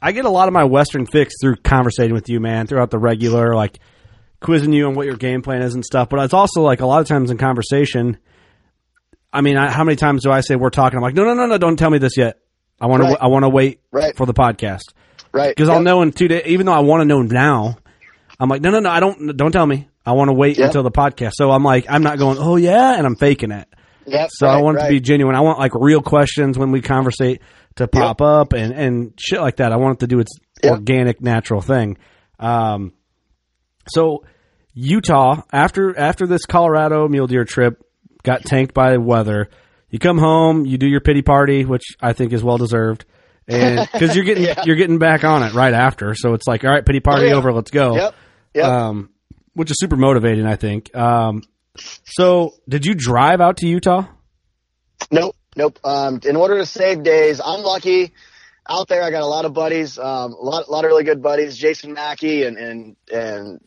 I 0.00 0.12
get 0.12 0.24
a 0.24 0.30
lot 0.30 0.48
of 0.48 0.54
my 0.54 0.64
Western 0.64 1.06
fix 1.06 1.34
through 1.40 1.56
conversating 1.56 2.14
with 2.14 2.28
you, 2.30 2.40
man, 2.40 2.66
throughout 2.66 2.90
the 2.90 2.98
regular 2.98 3.54
like 3.54 3.78
quizzing 4.40 4.72
you 4.72 4.86
on 4.86 4.94
what 4.94 5.06
your 5.06 5.16
game 5.16 5.42
plan 5.42 5.60
is 5.60 5.74
and 5.74 5.84
stuff. 5.84 6.08
But 6.08 6.24
it's 6.24 6.34
also 6.34 6.62
like 6.62 6.80
a 6.80 6.86
lot 6.86 7.02
of 7.02 7.06
times 7.06 7.30
in 7.30 7.36
conversation. 7.36 8.16
I 9.30 9.42
mean, 9.42 9.58
I, 9.58 9.70
how 9.70 9.84
many 9.84 9.96
times 9.96 10.22
do 10.22 10.32
I 10.32 10.40
say 10.40 10.56
we're 10.56 10.70
talking? 10.70 10.96
I'm 10.96 11.02
like, 11.02 11.14
no, 11.14 11.24
no, 11.24 11.34
no, 11.34 11.46
no, 11.46 11.58
don't 11.58 11.76
tell 11.76 11.90
me 11.90 11.98
this 11.98 12.16
yet. 12.16 12.38
I 12.80 12.86
want 12.86 13.02
right. 13.02 13.14
to, 13.14 13.22
I 13.22 13.26
want 13.26 13.44
to 13.44 13.50
wait 13.50 13.80
right. 13.92 14.16
for 14.16 14.26
the 14.26 14.34
podcast, 14.34 14.92
right? 15.32 15.54
Because 15.54 15.68
yep. 15.68 15.76
I'll 15.76 15.82
know 15.82 16.00
in 16.00 16.12
two 16.12 16.28
days. 16.28 16.44
Even 16.46 16.66
though 16.66 16.72
I 16.72 16.80
want 16.80 17.02
to 17.02 17.04
know 17.04 17.20
now, 17.20 17.76
I'm 18.40 18.48
like, 18.48 18.62
no, 18.62 18.70
no, 18.70 18.80
no, 18.80 18.90
I 18.90 19.00
don't, 19.00 19.36
don't 19.36 19.52
tell 19.52 19.66
me. 19.66 19.88
I 20.04 20.12
want 20.12 20.28
to 20.28 20.34
wait 20.34 20.58
yep. 20.58 20.68
until 20.68 20.82
the 20.82 20.90
podcast. 20.90 21.32
So 21.34 21.50
I'm 21.50 21.62
like, 21.62 21.86
I'm 21.88 22.02
not 22.02 22.18
going, 22.18 22.38
oh 22.40 22.56
yeah, 22.56 22.96
and 22.96 23.06
I'm 23.06 23.16
faking 23.16 23.52
it. 23.52 23.68
So 24.32 24.46
right, 24.46 24.58
I 24.58 24.62
want 24.62 24.76
right. 24.76 24.84
it 24.84 24.88
to 24.88 24.94
be 24.94 25.00
genuine. 25.00 25.34
I 25.34 25.40
want 25.40 25.58
like 25.58 25.72
real 25.74 26.02
questions 26.02 26.58
when 26.58 26.70
we 26.72 26.80
conversate 26.80 27.40
to 27.76 27.88
pop 27.88 28.20
yep. 28.20 28.26
up 28.26 28.52
and, 28.52 28.72
and 28.72 29.14
shit 29.18 29.40
like 29.40 29.56
that. 29.56 29.72
I 29.72 29.76
want 29.76 29.98
it 29.98 30.00
to 30.00 30.06
do 30.06 30.20
its 30.20 30.32
yep. 30.62 30.72
organic, 30.72 31.20
natural 31.20 31.60
thing. 31.60 31.98
Um, 32.38 32.92
so 33.88 34.24
Utah 34.74 35.42
after 35.52 35.98
after 35.98 36.26
this 36.26 36.46
Colorado 36.46 37.08
mule 37.08 37.26
deer 37.26 37.44
trip 37.44 37.82
got 38.22 38.42
tanked 38.42 38.74
by 38.74 38.96
weather. 38.96 39.48
You 39.90 39.98
come 39.98 40.16
home, 40.18 40.64
you 40.64 40.78
do 40.78 40.86
your 40.86 41.00
pity 41.00 41.20
party, 41.22 41.64
which 41.64 41.82
I 42.00 42.14
think 42.14 42.32
is 42.32 42.42
well 42.42 42.56
deserved, 42.56 43.04
and 43.46 43.86
because 43.92 44.16
you're 44.16 44.24
getting 44.24 44.44
yeah. 44.44 44.62
you're 44.64 44.76
getting 44.76 44.98
back 44.98 45.24
on 45.24 45.42
it 45.42 45.52
right 45.52 45.74
after. 45.74 46.14
So 46.14 46.34
it's 46.34 46.46
like, 46.46 46.64
all 46.64 46.70
right, 46.70 46.84
pity 46.84 47.00
party 47.00 47.26
oh, 47.26 47.28
yeah. 47.28 47.34
over, 47.34 47.52
let's 47.52 47.70
go. 47.70 47.96
Yep. 47.96 48.14
Yep. 48.54 48.64
Um, 48.64 49.10
which 49.54 49.70
is 49.70 49.76
super 49.78 49.96
motivating, 49.96 50.46
I 50.46 50.56
think. 50.56 50.94
Um, 50.96 51.42
so, 51.76 52.54
did 52.68 52.86
you 52.86 52.94
drive 52.94 53.40
out 53.40 53.58
to 53.58 53.66
Utah? 53.66 54.06
Nope, 55.10 55.36
nope. 55.56 55.78
Um, 55.84 56.20
in 56.24 56.36
order 56.36 56.58
to 56.58 56.66
save 56.66 57.02
days, 57.02 57.40
I'm 57.44 57.62
lucky. 57.62 58.12
Out 58.68 58.88
there, 58.88 59.02
I 59.02 59.10
got 59.10 59.22
a 59.22 59.26
lot 59.26 59.44
of 59.44 59.54
buddies, 59.54 59.98
um, 59.98 60.32
a 60.32 60.36
lot, 60.36 60.68
a 60.68 60.70
lot 60.70 60.84
of 60.84 60.90
really 60.90 61.04
good 61.04 61.20
buddies. 61.20 61.56
Jason 61.56 61.94
Mackey 61.94 62.44
and 62.44 62.56
and 62.56 62.96
and 63.12 63.60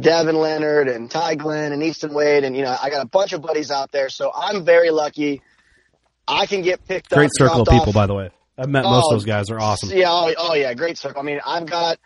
Devin 0.00 0.36
Leonard 0.36 0.88
and 0.88 1.10
Ty 1.10 1.34
Glenn 1.34 1.72
and 1.72 1.82
Easton 1.82 2.14
Wade, 2.14 2.44
and 2.44 2.56
you 2.56 2.62
know, 2.62 2.74
I 2.80 2.88
got 2.88 3.04
a 3.04 3.08
bunch 3.08 3.32
of 3.32 3.42
buddies 3.42 3.70
out 3.70 3.92
there. 3.92 4.08
So 4.08 4.32
I'm 4.34 4.64
very 4.64 4.90
lucky. 4.90 5.42
I 6.26 6.46
can 6.46 6.62
get 6.62 6.86
picked 6.86 7.10
great 7.10 7.26
up. 7.26 7.30
Great 7.38 7.48
circle 7.48 7.62
of 7.62 7.68
people, 7.68 7.88
off. 7.88 7.94
by 7.94 8.06
the 8.06 8.14
way. 8.14 8.30
I've 8.56 8.68
met 8.68 8.84
oh, 8.84 8.90
most 8.90 9.12
of 9.12 9.16
those 9.16 9.24
guys. 9.24 9.46
They're 9.46 9.60
awesome. 9.60 9.90
Yeah. 9.90 10.10
Oh, 10.10 10.32
oh 10.36 10.54
yeah. 10.54 10.74
Great 10.74 10.98
circle. 10.98 11.20
I 11.20 11.24
mean, 11.24 11.40
I've 11.44 11.66
got 11.66 11.98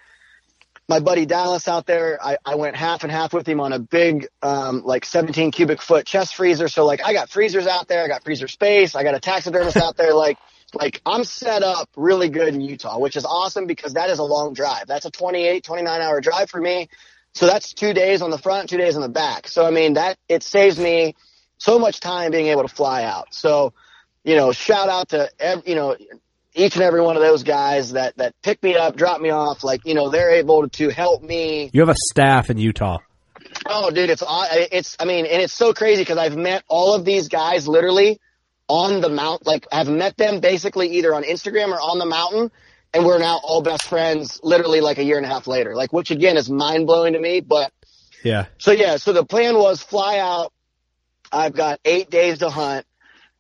my 0.89 1.01
buddy 1.01 1.27
Dallas 1.27 1.69
out 1.69 1.87
there, 1.87 2.19
I, 2.23 2.37
I 2.45 2.57
went 2.57 2.77
half 2.77 3.03
and 3.03 3.13
half 3.13 3.33
with 3.33 3.47
him 3.47 3.61
on 3.61 3.73
a 3.73 3.79
big, 3.79 4.29
um, 4.43 4.83
like 4.85 5.05
17 5.05 5.53
cubic 5.53 5.81
foot 5.81 6.07
chest 6.07 6.35
freezer. 6.35 6.69
So 6.69 6.85
like 6.85 7.05
I 7.05 7.13
got 7.13 7.31
freezers 7.31 7.67
out 7.67 7.89
there. 7.89 8.05
I 8.05 8.09
got 8.09 8.25
freezer 8.25 8.49
space. 8.49 8.95
I 8.95 9.03
got 9.03 9.15
a 9.15 9.21
taxidermist 9.21 9.77
out 9.77 9.97
there. 9.97 10.15
Like, 10.15 10.39
like 10.75 11.01
I'm 11.07 11.25
set 11.25 11.63
up 11.63 11.89
really 11.97 12.29
good 12.29 12.49
in 12.49 12.61
Utah, 12.61 12.99
which 12.99 13.17
is 13.17 13.25
awesome 13.25 13.67
because 13.67 13.95
that 13.95 14.11
is 14.11 14.19
a 14.19 14.25
long 14.25 14.55
drive. 14.55 14.87
That's 14.87 15.07
a 15.07 15.11
28, 15.11 15.63
29 15.65 16.01
hour 16.01 16.21
drive 16.21 16.51
for 16.51 16.61
me. 16.61 16.89
So 17.35 17.47
that's 17.47 17.73
two 17.73 17.95
days 17.95 18.21
on 18.21 18.31
the 18.31 18.39
front, 18.39 18.69
two 18.69 18.77
days 18.77 18.97
on 18.97 19.03
the 19.03 19.09
back. 19.09 19.49
So 19.49 19.65
I 19.65 19.71
mean 19.71 19.95
that 19.95 20.19
it 20.29 20.43
saves 20.43 20.79
me 20.79 21.15
so 21.59 21.79
much 21.79 22.01
time 22.01 22.33
being 22.33 22.49
able 22.49 22.63
to 22.63 22.75
fly 22.75 23.05
out. 23.05 23.33
So, 23.33 23.73
you 24.25 24.37
know, 24.37 24.53
shout 24.53 24.89
out 24.89 25.11
to, 25.11 25.31
you 25.65 25.75
know, 25.75 25.97
each 26.55 26.75
and 26.75 26.83
every 26.83 27.01
one 27.01 27.17
of 27.17 27.23
those 27.23 27.43
guys 27.43 27.93
that 27.93 28.17
that 28.17 28.35
pick 28.43 28.63
me 28.63 28.77
up, 28.77 28.97
drop 28.97 29.21
me 29.21 29.31
off, 29.31 29.65
like 29.65 29.85
you 29.85 29.95
know, 29.95 30.11
they're 30.11 30.33
able 30.33 30.69
to 30.69 30.89
help 30.91 31.23
me. 31.23 31.71
You 31.73 31.81
have 31.81 31.89
a 31.89 31.97
staff 32.11 32.51
in 32.51 32.59
Utah. 32.59 32.99
Oh, 33.67 33.91
dude, 33.91 34.11
it's 34.11 34.23
i 34.23 34.69
it's. 34.71 34.97
I 34.99 35.05
mean, 35.05 35.27
and 35.27 35.43
it's 35.43 35.53
so 35.53 35.73
crazy 35.73 36.03
because 36.03 36.19
I've 36.19 36.37
met 36.37 36.65
all 36.69 36.95
of 36.95 37.05
these 37.05 37.29
guys 37.29 37.69
literally 37.69 38.21
on 38.69 39.01
the 39.01 39.09
mount. 39.09 39.47
Like 39.47 39.67
I've 39.73 39.89
met 39.89 40.17
them 40.17 40.41
basically 40.41 40.97
either 40.97 41.15
on 41.15 41.23
Instagram 41.25 41.69
or 41.69 41.81
on 41.81 41.99
the 41.99 42.07
mountain, 42.07 42.51
and 42.93 43.05
we're 43.05 43.19
now 43.19 43.41
all 43.43 43.63
best 43.63 43.87
friends. 43.87 44.41
Literally 44.43 44.81
like 44.81 44.99
a 44.99 45.05
year 45.05 45.17
and 45.17 45.27
a 45.27 45.29
half 45.29 45.47
later. 45.47 45.75
Like 45.75 45.93
which 45.93 46.11
again 46.11 46.37
is 46.37 46.51
mind 46.51 46.87
blowing 46.87 47.15
to 47.15 47.21
me. 47.21 47.41
But 47.41 47.73
yeah. 48.23 48.47
So 48.59 48.73
yeah, 48.73 48.97
so 48.97 49.13
the 49.13 49.25
plan 49.25 49.57
was 49.57 49.83
fly 49.83 50.19
out. 50.19 50.53
I've 51.31 51.55
got 51.55 51.81
eight 51.85 52.11
days 52.11 52.39
to 52.39 52.51
hunt. 52.51 52.87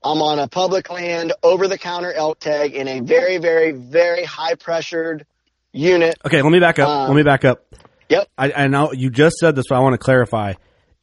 I'm 0.04 0.20
on 0.20 0.38
a 0.38 0.48
public 0.48 0.90
land 0.90 1.32
over 1.42 1.68
the 1.68 1.78
counter 1.78 2.12
elk 2.12 2.40
tag 2.40 2.74
in 2.74 2.88
a 2.88 3.00
very, 3.00 3.38
very, 3.38 3.72
very 3.72 4.24
high 4.24 4.54
pressured 4.54 5.26
unit. 5.72 6.18
Okay, 6.24 6.42
let 6.42 6.50
me 6.50 6.60
back 6.60 6.78
up. 6.78 6.88
Um, 6.88 7.08
let 7.08 7.16
me 7.16 7.22
back 7.22 7.44
up. 7.44 7.64
Yep. 8.08 8.28
I, 8.36 8.52
I 8.52 8.66
know 8.68 8.92
you 8.92 9.10
just 9.10 9.36
said 9.36 9.54
this, 9.54 9.66
but 9.68 9.76
I 9.76 9.80
want 9.80 9.94
to 9.94 9.98
clarify. 9.98 10.54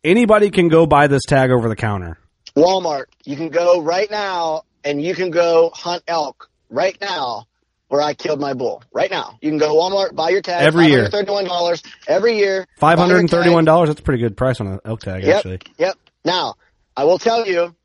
Anybody 0.04 0.52
can 0.52 0.68
go 0.68 0.86
buy 0.86 1.08
this 1.08 1.24
tag 1.24 1.52
over 1.52 1.68
the 1.70 1.76
counter. 1.76 2.18
Walmart. 2.56 3.06
You 3.24 3.36
can 3.36 3.50
go 3.50 3.82
right 3.82 4.10
now 4.10 4.64
and 4.84 5.02
you 5.02 5.16
can 5.16 5.32
go 5.32 5.72
hunt 5.74 6.04
elk 6.08 6.50
right 6.70 6.98
now 7.02 7.48
where 7.88 8.02
I 8.02 8.14
killed 8.14 8.40
my 8.40 8.54
bull. 8.54 8.84
Right 8.94 9.10
now. 9.10 9.38
You 9.42 9.50
can 9.50 9.58
go 9.58 9.76
Walmart, 9.76 10.16
buy 10.16 10.30
your 10.30 10.42
tag. 10.42 10.64
Every 10.64 10.88
year. 10.88 11.10
$531 11.10 11.84
every 12.08 12.38
year. 12.38 12.68
$531. 12.80 13.88
That's 13.88 14.00
a 14.00 14.04
pretty 14.04 14.22
good 14.22 14.38
price 14.38 14.62
on 14.62 14.68
an 14.68 14.80
elk 14.86 15.02
tag, 15.02 15.24
yep, 15.24 15.38
actually. 15.38 15.60
Yep. 15.78 15.98
Now, 16.24 16.56
I 16.96 17.06
will 17.06 17.18
tell 17.18 17.48
you, 17.48 17.76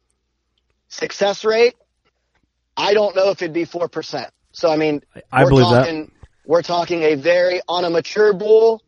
success 0.88 1.44
rate, 1.44 1.74
I 2.76 2.94
don't 2.94 3.14
know 3.14 3.30
if 3.30 3.42
it'd 3.42 3.52
be 3.52 3.66
4%. 3.66 4.28
So, 4.52 4.70
I 4.70 4.76
mean, 4.76 5.02
I 5.32 5.44
believe 5.44 5.66
talking, 5.66 6.04
that. 6.04 6.28
We're 6.46 6.62
talking 6.62 7.02
a 7.02 7.14
very, 7.14 7.60
on 7.68 7.84
a 7.84 7.90
mature 7.90 8.32
bull, 8.32 8.82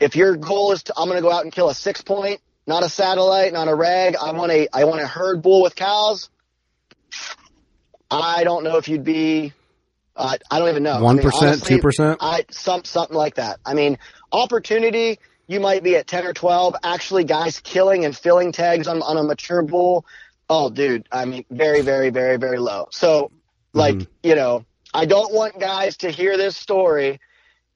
if 0.00 0.16
your 0.16 0.36
goal 0.36 0.72
is 0.72 0.84
to, 0.84 0.94
I'm 0.96 1.08
going 1.08 1.16
to 1.16 1.22
go 1.22 1.32
out 1.32 1.44
and 1.44 1.52
kill 1.52 1.68
a 1.68 1.74
six 1.74 2.02
point, 2.02 2.40
not 2.66 2.82
a 2.82 2.88
satellite, 2.88 3.52
not 3.52 3.68
a 3.68 3.74
rag. 3.74 4.16
I 4.16 4.32
want 4.32 4.52
a, 4.52 4.68
I 4.72 4.84
want 4.84 5.00
a 5.00 5.06
herd 5.06 5.42
bull 5.42 5.62
with 5.62 5.74
cows. 5.74 6.30
I 8.10 8.44
don't 8.44 8.64
know 8.64 8.76
if 8.76 8.88
you'd 8.88 9.04
be, 9.04 9.52
uh, 10.16 10.36
I 10.50 10.58
don't 10.58 10.68
even 10.68 10.82
know. 10.82 11.02
One 11.02 11.18
percent, 11.18 11.64
two 11.64 11.78
percent, 11.78 12.18
I 12.20 12.44
some 12.50 12.84
something 12.84 13.16
like 13.16 13.36
that. 13.36 13.60
I 13.64 13.74
mean, 13.74 13.98
opportunity. 14.32 15.18
You 15.46 15.60
might 15.60 15.82
be 15.82 15.96
at 15.96 16.06
ten 16.06 16.26
or 16.26 16.32
twelve. 16.32 16.74
Actually, 16.82 17.24
guys 17.24 17.60
killing 17.60 18.04
and 18.04 18.16
filling 18.16 18.52
tags 18.52 18.88
on 18.88 19.00
on 19.02 19.16
a 19.16 19.22
mature 19.22 19.62
bull. 19.62 20.04
Oh, 20.48 20.70
dude. 20.70 21.06
I 21.12 21.24
mean, 21.24 21.44
very, 21.50 21.82
very, 21.82 22.10
very, 22.10 22.36
very 22.38 22.58
low. 22.58 22.88
So, 22.90 23.30
like, 23.72 23.96
mm-hmm. 23.96 24.12
you 24.22 24.34
know, 24.34 24.64
I 24.94 25.04
don't 25.04 25.32
want 25.32 25.60
guys 25.60 25.98
to 25.98 26.10
hear 26.10 26.36
this 26.36 26.56
story 26.56 27.20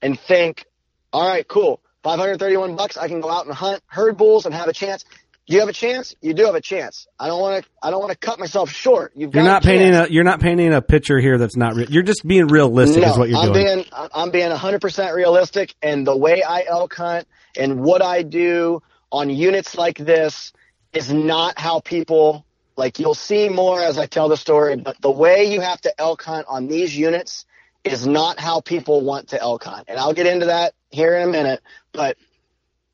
and 0.01 0.19
think, 0.19 0.65
all 1.13 1.29
right, 1.29 1.47
cool. 1.47 1.81
531 2.03 2.75
bucks. 2.77 2.97
I 2.97 3.09
can 3.09 3.21
go 3.21 3.31
out 3.31 3.47
and 3.47 3.55
hunt 3.55 3.83
herd 3.87 4.17
bulls 4.17 4.47
and 4.47 4.55
have 4.55 4.69
a 4.69 4.73
chance. 4.73 5.05
Do 5.47 5.55
you 5.55 5.61
have 5.61 5.69
a 5.69 5.73
chance? 5.73 6.15
You 6.21 6.35
do 6.35 6.47
have 6.47 6.55
a 6.55 6.61
chance. 6.61 7.07
I 7.19 7.27
don't 7.27 7.41
want 7.41 7.65
to. 7.65 7.71
I 7.83 7.91
don't 7.91 8.01
want 8.01 8.13
to 8.13 8.19
cut 8.19 8.39
myself 8.39 8.71
short. 8.71 9.13
You've 9.17 9.35
you're 9.35 9.43
not 9.43 9.65
a 9.65 9.67
painting 9.67 9.95
a. 9.95 10.07
You're 10.09 10.25
not 10.25 10.41
painting 10.41 10.73
a 10.73 10.81
picture 10.81 11.19
here 11.19 11.37
that's 11.37 11.57
not. 11.57 11.75
real. 11.75 11.91
you're 11.91 12.05
just 12.05 12.27
being 12.27 12.47
realistic. 12.47 13.03
No, 13.03 13.11
is 13.11 13.19
what 13.19 13.29
you're 13.29 13.39
I'm 13.39 13.53
doing. 13.53 13.67
being. 13.67 13.85
I'm 13.93 14.31
being 14.31 14.51
100 14.51 14.81
percent 14.81 15.15
realistic, 15.15 15.75
and 15.83 16.07
the 16.07 16.17
way 16.17 16.43
I 16.43 16.65
elk 16.69 16.95
hunt 16.95 17.27
and 17.57 17.81
what 17.81 18.03
I 18.03 18.23
do 18.23 18.83
on 19.11 19.31
units 19.31 19.77
like 19.77 19.99
this 19.99 20.53
is 20.93 21.13
not 21.13 21.59
how 21.59 21.81
people 21.81 22.47
like. 22.77 22.99
You'll 22.99 23.15
see 23.15 23.49
more 23.49 23.81
as 23.81 23.99
I 23.99 24.07
tell 24.07 24.29
the 24.29 24.37
story, 24.37 24.77
but 24.77 25.01
the 25.01 25.11
way 25.11 25.53
you 25.53 25.61
have 25.61 25.81
to 25.83 26.01
elk 26.01 26.23
hunt 26.23 26.47
on 26.49 26.69
these 26.69 26.97
units 26.97 27.47
is 27.85 28.07
not 28.07 28.39
how 28.39 28.61
people 28.61 29.01
want 29.01 29.29
to 29.29 29.41
elk 29.41 29.65
hunt, 29.65 29.87
and 29.89 29.99
I'll 29.99 30.15
get 30.15 30.27
into 30.27 30.47
that 30.47 30.75
here 30.91 31.17
in 31.17 31.29
a 31.29 31.33
minute. 31.33 31.61
But 31.93 32.17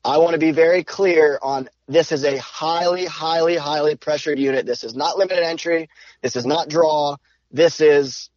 I 0.03 0.17
want 0.17 0.33
to 0.33 0.39
be 0.39 0.51
very 0.51 0.83
clear 0.83 1.39
on 1.41 1.69
this 1.87 2.11
is 2.11 2.23
a 2.23 2.37
highly, 2.37 3.05
highly, 3.05 3.57
highly 3.57 3.95
pressured 3.95 4.39
unit. 4.39 4.65
This 4.65 4.83
is 4.83 4.95
not 4.95 5.17
limited 5.17 5.43
entry. 5.43 5.89
This 6.21 6.35
is 6.35 6.45
not 6.45 6.69
draw. 6.69 7.17
This 7.51 7.81
is, 7.81 8.29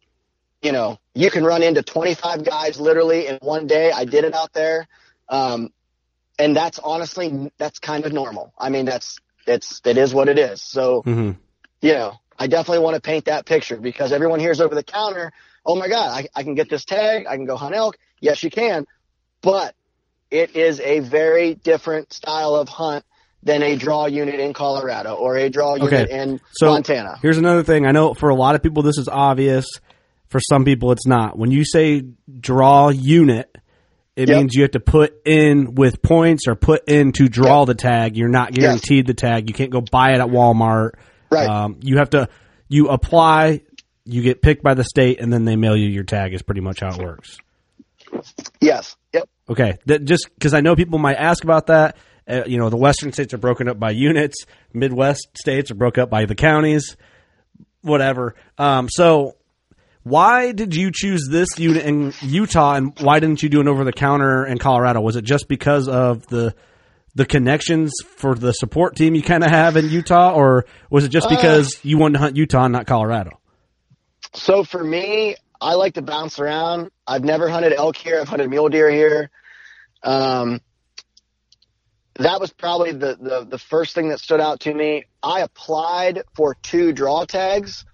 you 0.61 0.71
know, 0.71 0.99
you 1.15 1.29
can 1.29 1.43
run 1.43 1.63
into 1.63 1.81
25 1.81 2.43
guys 2.43 2.79
literally 2.79 3.27
in 3.27 3.37
one 3.41 3.67
day. 3.67 3.91
I 3.91 4.05
did 4.05 4.25
it 4.25 4.33
out 4.33 4.53
there. 4.53 4.87
Um, 5.29 5.71
and 6.37 6.55
that's 6.55 6.79
honestly, 6.79 7.51
that's 7.57 7.79
kind 7.79 8.05
of 8.05 8.11
normal. 8.11 8.53
I 8.57 8.69
mean, 8.69 8.85
that's, 8.85 9.19
it's, 9.45 9.81
it 9.85 9.97
is 9.97 10.13
what 10.13 10.29
it 10.29 10.39
is. 10.39 10.61
So, 10.61 11.01
mm-hmm. 11.03 11.31
you 11.81 11.93
know, 11.93 12.13
I 12.37 12.47
definitely 12.47 12.83
want 12.83 12.95
to 12.95 13.01
paint 13.01 13.25
that 13.25 13.45
picture 13.45 13.77
because 13.77 14.11
everyone 14.11 14.39
hears 14.39 14.59
over 14.59 14.75
the 14.75 14.83
counter, 14.83 15.31
oh 15.65 15.75
my 15.75 15.87
God, 15.87 16.09
I, 16.09 16.27
I 16.35 16.43
can 16.43 16.55
get 16.55 16.69
this 16.69 16.85
tag. 16.85 17.25
I 17.27 17.35
can 17.35 17.45
go 17.45 17.55
hunt 17.55 17.75
elk. 17.75 17.97
Yes, 18.19 18.43
you 18.43 18.49
can. 18.49 18.85
But 19.41 19.75
it 20.31 20.55
is 20.55 20.79
a 20.79 20.99
very 20.99 21.53
different 21.53 22.11
style 22.11 22.55
of 22.55 22.69
hunt 22.69 23.05
than 23.43 23.61
a 23.61 23.75
draw 23.75 24.05
unit 24.07 24.39
in 24.39 24.53
Colorado 24.53 25.13
or 25.13 25.35
a 25.35 25.49
draw 25.49 25.75
unit 25.75 25.93
okay. 25.93 26.21
in 26.21 26.39
so 26.53 26.67
Montana. 26.67 27.19
Here's 27.21 27.37
another 27.37 27.63
thing. 27.63 27.85
I 27.85 27.91
know 27.91 28.13
for 28.13 28.29
a 28.29 28.35
lot 28.35 28.55
of 28.55 28.63
people 28.63 28.83
this 28.83 28.97
is 28.97 29.07
obvious. 29.07 29.65
For 30.29 30.39
some 30.39 30.65
people 30.65 30.91
it's 30.91 31.05
not. 31.05 31.37
When 31.37 31.51
you 31.51 31.63
say 31.65 32.03
draw 32.39 32.89
unit, 32.89 33.55
it 34.15 34.29
yep. 34.29 34.37
means 34.37 34.55
you 34.55 34.61
have 34.61 34.71
to 34.71 34.79
put 34.79 35.25
in 35.25 35.75
with 35.75 36.01
points 36.01 36.47
or 36.47 36.55
put 36.55 36.87
in 36.87 37.13
to 37.13 37.27
draw 37.27 37.61
yep. 37.61 37.67
the 37.67 37.75
tag. 37.75 38.17
You're 38.17 38.29
not 38.29 38.53
guaranteed 38.53 39.05
yes. 39.05 39.07
the 39.07 39.13
tag. 39.13 39.49
You 39.49 39.55
can't 39.55 39.71
go 39.71 39.81
buy 39.81 40.11
it 40.11 40.19
at 40.19 40.27
Walmart. 40.27 40.91
Right. 41.31 41.49
Um, 41.49 41.79
you 41.81 41.97
have 41.97 42.11
to 42.11 42.29
you 42.67 42.89
apply, 42.89 43.61
you 44.05 44.21
get 44.21 44.41
picked 44.41 44.63
by 44.63 44.75
the 44.75 44.83
state, 44.83 45.19
and 45.19 45.33
then 45.33 45.45
they 45.45 45.55
mail 45.55 45.75
you 45.75 45.87
your 45.87 46.03
tag. 46.03 46.33
Is 46.33 46.41
pretty 46.43 46.61
much 46.61 46.81
how 46.81 46.89
it 46.95 47.03
works. 47.03 47.37
Yes. 48.61 48.95
Yep. 49.13 49.29
Okay, 49.49 49.77
that 49.85 50.05
just 50.05 50.29
because 50.35 50.53
I 50.53 50.61
know 50.61 50.75
people 50.75 50.99
might 50.99 51.15
ask 51.15 51.43
about 51.43 51.67
that. 51.67 51.97
Uh, 52.27 52.43
you 52.45 52.57
know, 52.57 52.69
the 52.69 52.77
western 52.77 53.11
states 53.11 53.33
are 53.33 53.37
broken 53.37 53.67
up 53.67 53.79
by 53.79 53.91
units. 53.91 54.45
Midwest 54.73 55.37
states 55.37 55.71
are 55.71 55.75
broke 55.75 55.97
up 55.97 56.09
by 56.09 56.25
the 56.25 56.35
counties. 56.35 56.95
Whatever. 57.81 58.35
Um, 58.57 58.87
so, 58.89 59.35
why 60.03 60.51
did 60.51 60.75
you 60.75 60.91
choose 60.93 61.27
this 61.29 61.57
unit 61.57 61.85
in 61.85 62.13
Utah, 62.21 62.75
and 62.75 62.97
why 62.99 63.19
didn't 63.19 63.41
you 63.41 63.49
do 63.49 63.61
an 63.61 63.67
over 63.67 63.83
the 63.83 63.93
counter 63.93 64.45
in 64.45 64.57
Colorado? 64.57 65.01
Was 65.01 65.15
it 65.15 65.23
just 65.23 65.47
because 65.47 65.87
of 65.87 66.27
the 66.27 66.53
the 67.15 67.25
connections 67.25 67.93
for 68.17 68.35
the 68.35 68.51
support 68.51 68.95
team 68.95 69.13
you 69.13 69.21
kind 69.21 69.43
of 69.43 69.49
have 69.49 69.77
in 69.77 69.89
Utah, 69.89 70.33
or 70.33 70.65
was 70.89 71.05
it 71.05 71.09
just 71.09 71.27
uh, 71.27 71.29
because 71.29 71.75
uh, 71.75 71.79
you 71.83 71.97
wanted 71.97 72.13
to 72.13 72.19
hunt 72.19 72.35
Utah, 72.35 72.67
not 72.67 72.87
Colorado? 72.87 73.39
So 74.33 74.63
for 74.63 74.83
me, 74.83 75.35
I 75.61 75.75
like 75.75 75.93
to 75.93 76.01
bounce 76.01 76.39
around. 76.39 76.91
I've 77.07 77.23
never 77.23 77.47
hunted 77.49 77.73
elk 77.73 77.95
here. 77.95 78.19
I've 78.19 78.27
hunted 78.27 78.49
mule 78.49 78.67
deer 78.69 78.89
here. 78.89 79.29
Um, 80.01 80.59
that 82.15 82.39
was 82.41 82.51
probably 82.51 82.91
the, 82.91 83.17
the, 83.19 83.47
the 83.49 83.57
first 83.57 83.95
thing 83.95 84.09
that 84.09 84.19
stood 84.19 84.41
out 84.41 84.61
to 84.61 84.73
me. 84.73 85.05
I 85.21 85.41
applied 85.41 86.23
for 86.35 86.55
two 86.61 86.93
draw 86.93 87.25
tags. 87.25 87.85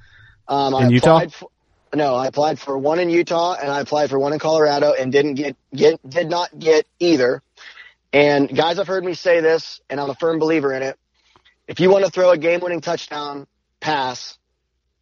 Um, 0.47 0.73
in 0.73 0.83
I 0.85 0.89
Utah? 0.89 1.27
For, 1.27 1.49
no, 1.93 2.15
I 2.15 2.27
applied 2.27 2.59
for 2.59 2.77
one 2.77 2.99
in 2.99 3.09
Utah 3.09 3.55
and 3.59 3.71
I 3.71 3.81
applied 3.81 4.09
for 4.09 4.19
one 4.19 4.33
in 4.33 4.39
Colorado 4.39 4.93
and 4.93 5.11
didn't 5.11 5.35
get, 5.35 5.55
get, 5.73 6.07
did 6.07 6.29
not 6.29 6.57
get 6.57 6.85
either. 6.99 7.41
And 8.11 8.55
guys 8.55 8.77
have 8.77 8.87
heard 8.87 9.03
me 9.03 9.13
say 9.13 9.39
this 9.39 9.81
and 9.89 9.99
I'm 9.99 10.09
a 10.09 10.15
firm 10.15 10.39
believer 10.39 10.73
in 10.73 10.83
it. 10.83 10.97
If 11.67 11.79
you 11.79 11.89
want 11.89 12.05
to 12.05 12.11
throw 12.11 12.31
a 12.31 12.37
game 12.37 12.61
winning 12.61 12.81
touchdown 12.81 13.45
pass 13.79 14.37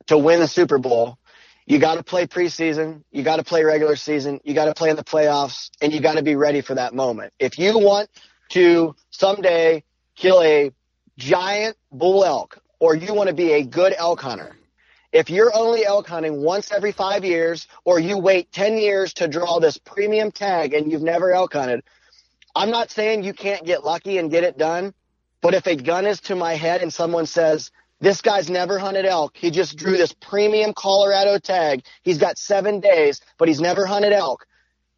to 0.08 0.18
win 0.18 0.40
the 0.40 0.48
Super 0.48 0.78
Bowl, 0.78 1.18
you 1.66 1.80
got 1.80 1.96
to 1.96 2.04
play 2.04 2.28
preseason. 2.28 3.04
You 3.12 3.24
got 3.24 3.38
to 3.38 3.44
play 3.44 3.64
regular 3.64 3.96
season. 3.96 4.40
You 4.44 4.54
got 4.54 4.66
to 4.66 4.74
play 4.74 4.90
in 4.90 4.96
the 4.96 5.04
playoffs 5.04 5.70
and 5.82 5.92
you 5.94 6.00
got 6.00 6.16
to 6.16 6.24
be 6.24 6.36
ready 6.36 6.62
for 6.62 6.76
that 6.76 6.94
moment. 6.94 7.34
If 7.40 7.60
you 7.60 7.78
want 7.78 8.10
to 8.50 8.96
someday 9.12 9.84
kill 10.16 10.42
a 10.42 10.72
giant 11.18 11.76
bull 11.92 12.24
elk 12.24 12.60
or 12.80 12.96
you 12.96 13.14
want 13.14 13.28
to 13.28 13.36
be 13.36 13.54
a 13.54 13.64
good 13.64 13.94
elk 13.98 14.22
hunter, 14.22 14.56
if 15.12 15.30
you're 15.30 15.56
only 15.56 15.86
elk 15.86 16.08
hunting 16.08 16.42
once 16.42 16.72
every 16.72 16.92
five 16.92 17.24
years 17.24 17.68
or 17.86 18.00
you 18.00 18.18
wait 18.18 18.52
10 18.52 18.78
years 18.78 19.14
to 19.14 19.28
draw 19.28 19.60
this 19.60 19.78
premium 19.78 20.32
tag 20.32 20.74
and 20.74 20.92
you've 20.92 21.02
never 21.02 21.34
elk 21.34 21.54
hunted, 21.54 21.84
I'm 22.56 22.72
not 22.72 22.92
saying 22.92 23.24
you 23.24 23.34
can't 23.34 23.66
get 23.66 23.84
lucky 23.84 24.18
and 24.18 24.30
get 24.30 24.44
it 24.44 24.58
done, 24.58 24.94
but 25.42 25.54
if 25.54 25.66
a 25.68 25.76
gun 25.76 26.06
is 26.06 26.20
to 26.22 26.36
my 26.36 26.56
head 26.56 26.82
and 26.82 26.92
someone 26.92 27.26
says, 27.26 27.72
this 28.00 28.22
guy's 28.22 28.50
never 28.50 28.78
hunted 28.78 29.06
elk. 29.06 29.38
He 29.38 29.50
just 29.50 29.78
drew 29.78 29.98
this 29.98 30.14
premium 30.14 30.74
Colorado 30.74 31.40
tag. 31.40 31.84
He's 32.04 32.18
got 32.18 32.38
seven 32.38 32.80
days, 32.80 33.22
but 33.38 33.48
he's 33.48 33.62
never 33.62 33.86
hunted 33.86 34.14
elk. 34.14 34.46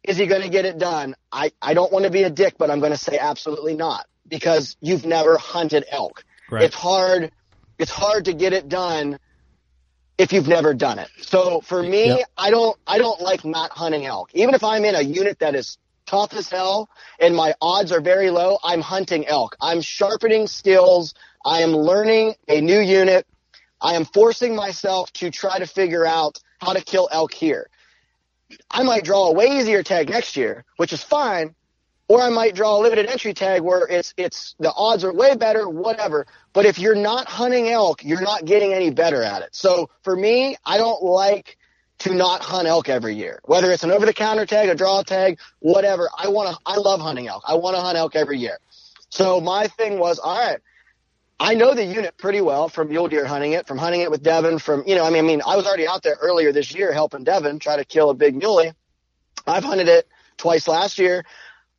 Is 0.02 0.16
he 0.16 0.26
going 0.26 0.42
to 0.42 0.48
get 0.48 0.64
it 0.64 0.78
done? 0.78 1.14
I, 1.30 1.52
I 1.62 1.74
don't 1.74 1.92
want 1.92 2.04
to 2.04 2.10
be 2.10 2.24
a 2.24 2.30
dick, 2.30 2.54
but 2.58 2.70
I'm 2.70 2.80
going 2.80 2.92
to 2.92 2.98
say 2.98 3.18
absolutely 3.18 3.74
not 3.74 4.06
because 4.26 4.76
you've 4.80 5.06
never 5.06 5.36
hunted 5.38 5.84
elk. 5.90 6.24
Right. 6.50 6.64
It's 6.64 6.74
hard. 6.74 7.32
It's 7.78 7.90
hard 7.90 8.26
to 8.26 8.34
get 8.34 8.52
it 8.52 8.68
done 8.68 9.18
if 10.20 10.34
you've 10.34 10.48
never 10.48 10.74
done 10.74 10.98
it. 10.98 11.08
So 11.22 11.62
for 11.62 11.82
me, 11.82 12.08
yep. 12.08 12.28
I 12.36 12.50
don't, 12.50 12.76
I 12.86 12.98
don't 12.98 13.22
like 13.22 13.42
not 13.42 13.70
hunting 13.70 14.04
elk. 14.04 14.30
Even 14.34 14.54
if 14.54 14.62
I'm 14.62 14.84
in 14.84 14.94
a 14.94 15.00
unit 15.00 15.38
that 15.38 15.54
is 15.54 15.78
tough 16.04 16.34
as 16.34 16.50
hell 16.50 16.90
and 17.18 17.34
my 17.34 17.54
odds 17.62 17.90
are 17.90 18.02
very 18.02 18.28
low, 18.28 18.58
I'm 18.62 18.82
hunting 18.82 19.26
elk. 19.26 19.56
I'm 19.62 19.80
sharpening 19.80 20.46
skills. 20.46 21.14
I 21.42 21.62
am 21.62 21.72
learning 21.72 22.34
a 22.48 22.60
new 22.60 22.78
unit. 22.78 23.26
I 23.80 23.94
am 23.94 24.04
forcing 24.04 24.54
myself 24.54 25.10
to 25.14 25.30
try 25.30 25.58
to 25.58 25.66
figure 25.66 26.04
out 26.04 26.38
how 26.60 26.74
to 26.74 26.82
kill 26.82 27.08
elk 27.10 27.32
here. 27.32 27.70
I 28.70 28.82
might 28.82 29.04
draw 29.04 29.28
a 29.28 29.32
way 29.32 29.58
easier 29.58 29.82
tag 29.82 30.10
next 30.10 30.36
year, 30.36 30.66
which 30.76 30.92
is 30.92 31.02
fine, 31.02 31.54
or 32.10 32.20
I 32.20 32.28
might 32.28 32.56
draw 32.56 32.76
a 32.76 32.80
limited 32.80 33.06
entry 33.06 33.32
tag 33.32 33.62
where 33.62 33.86
it's 33.86 34.12
it's 34.16 34.56
the 34.58 34.72
odds 34.72 35.04
are 35.04 35.12
way 35.12 35.36
better, 35.36 35.68
whatever. 35.68 36.26
But 36.52 36.66
if 36.66 36.76
you're 36.76 36.96
not 36.96 37.28
hunting 37.28 37.68
elk, 37.68 38.04
you're 38.04 38.20
not 38.20 38.44
getting 38.44 38.74
any 38.74 38.90
better 38.90 39.22
at 39.22 39.42
it. 39.42 39.50
So 39.52 39.90
for 40.02 40.16
me, 40.16 40.56
I 40.66 40.76
don't 40.76 41.04
like 41.04 41.56
to 42.00 42.12
not 42.12 42.42
hunt 42.42 42.66
elk 42.66 42.88
every 42.88 43.14
year. 43.14 43.38
Whether 43.44 43.70
it's 43.70 43.84
an 43.84 43.92
over 43.92 44.06
the 44.06 44.12
counter 44.12 44.44
tag, 44.44 44.68
a 44.68 44.74
draw 44.74 45.04
tag, 45.04 45.38
whatever. 45.60 46.10
I 46.18 46.26
want 46.30 46.52
to 46.52 46.60
I 46.66 46.78
love 46.78 47.00
hunting 47.00 47.28
elk. 47.28 47.44
I 47.46 47.54
want 47.54 47.76
to 47.76 47.80
hunt 47.80 47.96
elk 47.96 48.16
every 48.16 48.40
year. 48.40 48.58
So 49.10 49.40
my 49.40 49.68
thing 49.68 50.00
was, 50.00 50.18
all 50.18 50.36
right, 50.36 50.58
I 51.38 51.54
know 51.54 51.74
the 51.74 51.84
unit 51.84 52.16
pretty 52.16 52.40
well 52.40 52.68
from 52.68 52.88
mule 52.88 53.06
deer 53.06 53.24
hunting 53.24 53.52
it, 53.52 53.68
from 53.68 53.78
hunting 53.78 54.00
it 54.00 54.10
with 54.10 54.24
Devin, 54.24 54.58
from 54.58 54.82
you 54.84 54.96
know, 54.96 55.04
I 55.04 55.10
mean, 55.10 55.24
I 55.24 55.28
mean, 55.28 55.42
I 55.46 55.54
was 55.54 55.64
already 55.64 55.86
out 55.86 56.02
there 56.02 56.16
earlier 56.20 56.50
this 56.50 56.74
year 56.74 56.92
helping 56.92 57.22
Devin 57.22 57.60
try 57.60 57.76
to 57.76 57.84
kill 57.84 58.10
a 58.10 58.14
big 58.14 58.34
muley. 58.34 58.72
I've 59.46 59.62
hunted 59.62 59.86
it 59.86 60.08
twice 60.36 60.66
last 60.66 60.98
year. 60.98 61.24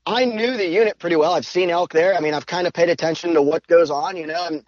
I 0.06 0.26
knew 0.26 0.58
the 0.58 0.68
unit 0.68 0.98
pretty 1.00 1.16
well. 1.16 1.34
I've 1.34 1.46
seen 1.46 1.70
elk 1.70 1.94
there. 1.94 2.16
I 2.16 2.20
mean, 2.20 2.34
I've 2.34 2.46
kind 2.46 2.68
of 2.68 2.74
paid 2.74 2.90
attention 2.90 3.34
to 3.36 3.42
what 3.42 3.66
goes 3.68 3.92
on, 3.92 4.18
you 4.18 4.28
know, 4.28 4.48
and 4.48 4.64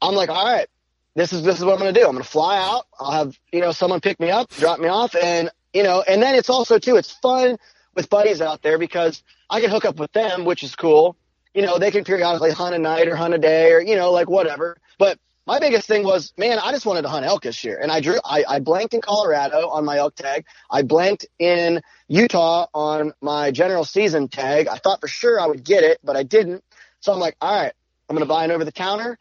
I'm 0.00 0.14
like, 0.14 0.30
all 0.30 0.44
right, 0.44 0.68
this 1.14 1.32
is 1.32 1.42
this 1.42 1.58
is 1.58 1.64
what 1.64 1.74
I'm 1.74 1.80
going 1.80 1.92
to 1.92 2.00
do. 2.00 2.06
I'm 2.06 2.12
going 2.12 2.24
to 2.24 2.28
fly 2.30 2.56
out. 2.58 2.86
I'll 2.98 3.10
have 3.10 3.38
you 3.52 3.60
know 3.60 3.72
someone 3.72 4.00
pick 4.00 4.18
me 4.20 4.30
up, 4.30 4.50
drop 4.50 4.80
me 4.80 4.88
off, 4.88 5.14
and 5.14 5.50
you 5.74 5.82
know, 5.82 6.02
and 6.08 6.22
then 6.22 6.34
it's 6.34 6.48
also 6.48 6.78
too, 6.78 6.96
it's 6.96 7.12
fun 7.12 7.58
with 7.94 8.08
buddies 8.08 8.40
out 8.40 8.62
there 8.62 8.78
because 8.78 9.22
I 9.50 9.60
can 9.60 9.70
hook 9.70 9.84
up 9.84 9.96
with 9.98 10.12
them, 10.12 10.44
which 10.44 10.62
is 10.62 10.74
cool 10.74 11.16
you 11.54 11.62
know, 11.62 11.78
they 11.78 11.90
can 11.90 12.04
periodically 12.04 12.52
hunt 12.52 12.74
a 12.74 12.78
night 12.78 13.08
or 13.08 13.16
hunt 13.16 13.34
a 13.34 13.38
day 13.38 13.72
or, 13.72 13.80
you 13.80 13.96
know, 13.96 14.12
like 14.12 14.28
whatever. 14.28 14.76
But 14.98 15.18
my 15.46 15.58
biggest 15.58 15.86
thing 15.86 16.04
was, 16.04 16.32
man, 16.36 16.58
I 16.58 16.70
just 16.72 16.86
wanted 16.86 17.02
to 17.02 17.08
hunt 17.08 17.24
elk 17.24 17.42
this 17.42 17.64
year. 17.64 17.78
And 17.80 17.90
I 17.90 18.00
drew, 18.00 18.18
I, 18.24 18.44
I 18.48 18.60
blanked 18.60 18.94
in 18.94 19.00
Colorado 19.00 19.68
on 19.68 19.84
my 19.84 19.98
elk 19.98 20.14
tag. 20.14 20.44
I 20.70 20.82
blanked 20.82 21.26
in 21.38 21.80
Utah 22.08 22.66
on 22.74 23.12
my 23.20 23.50
general 23.50 23.84
season 23.84 24.28
tag. 24.28 24.68
I 24.68 24.76
thought 24.76 25.00
for 25.00 25.08
sure 25.08 25.40
I 25.40 25.46
would 25.46 25.64
get 25.64 25.82
it, 25.82 25.98
but 26.04 26.16
I 26.16 26.22
didn't. 26.22 26.62
So 27.00 27.12
I'm 27.12 27.18
like, 27.18 27.36
all 27.40 27.62
right, 27.62 27.72
I'm 28.08 28.16
going 28.16 28.26
to 28.26 28.32
buy 28.32 28.44
an 28.44 28.50
over 28.50 28.64
the 28.64 28.72
counter. 28.72 29.18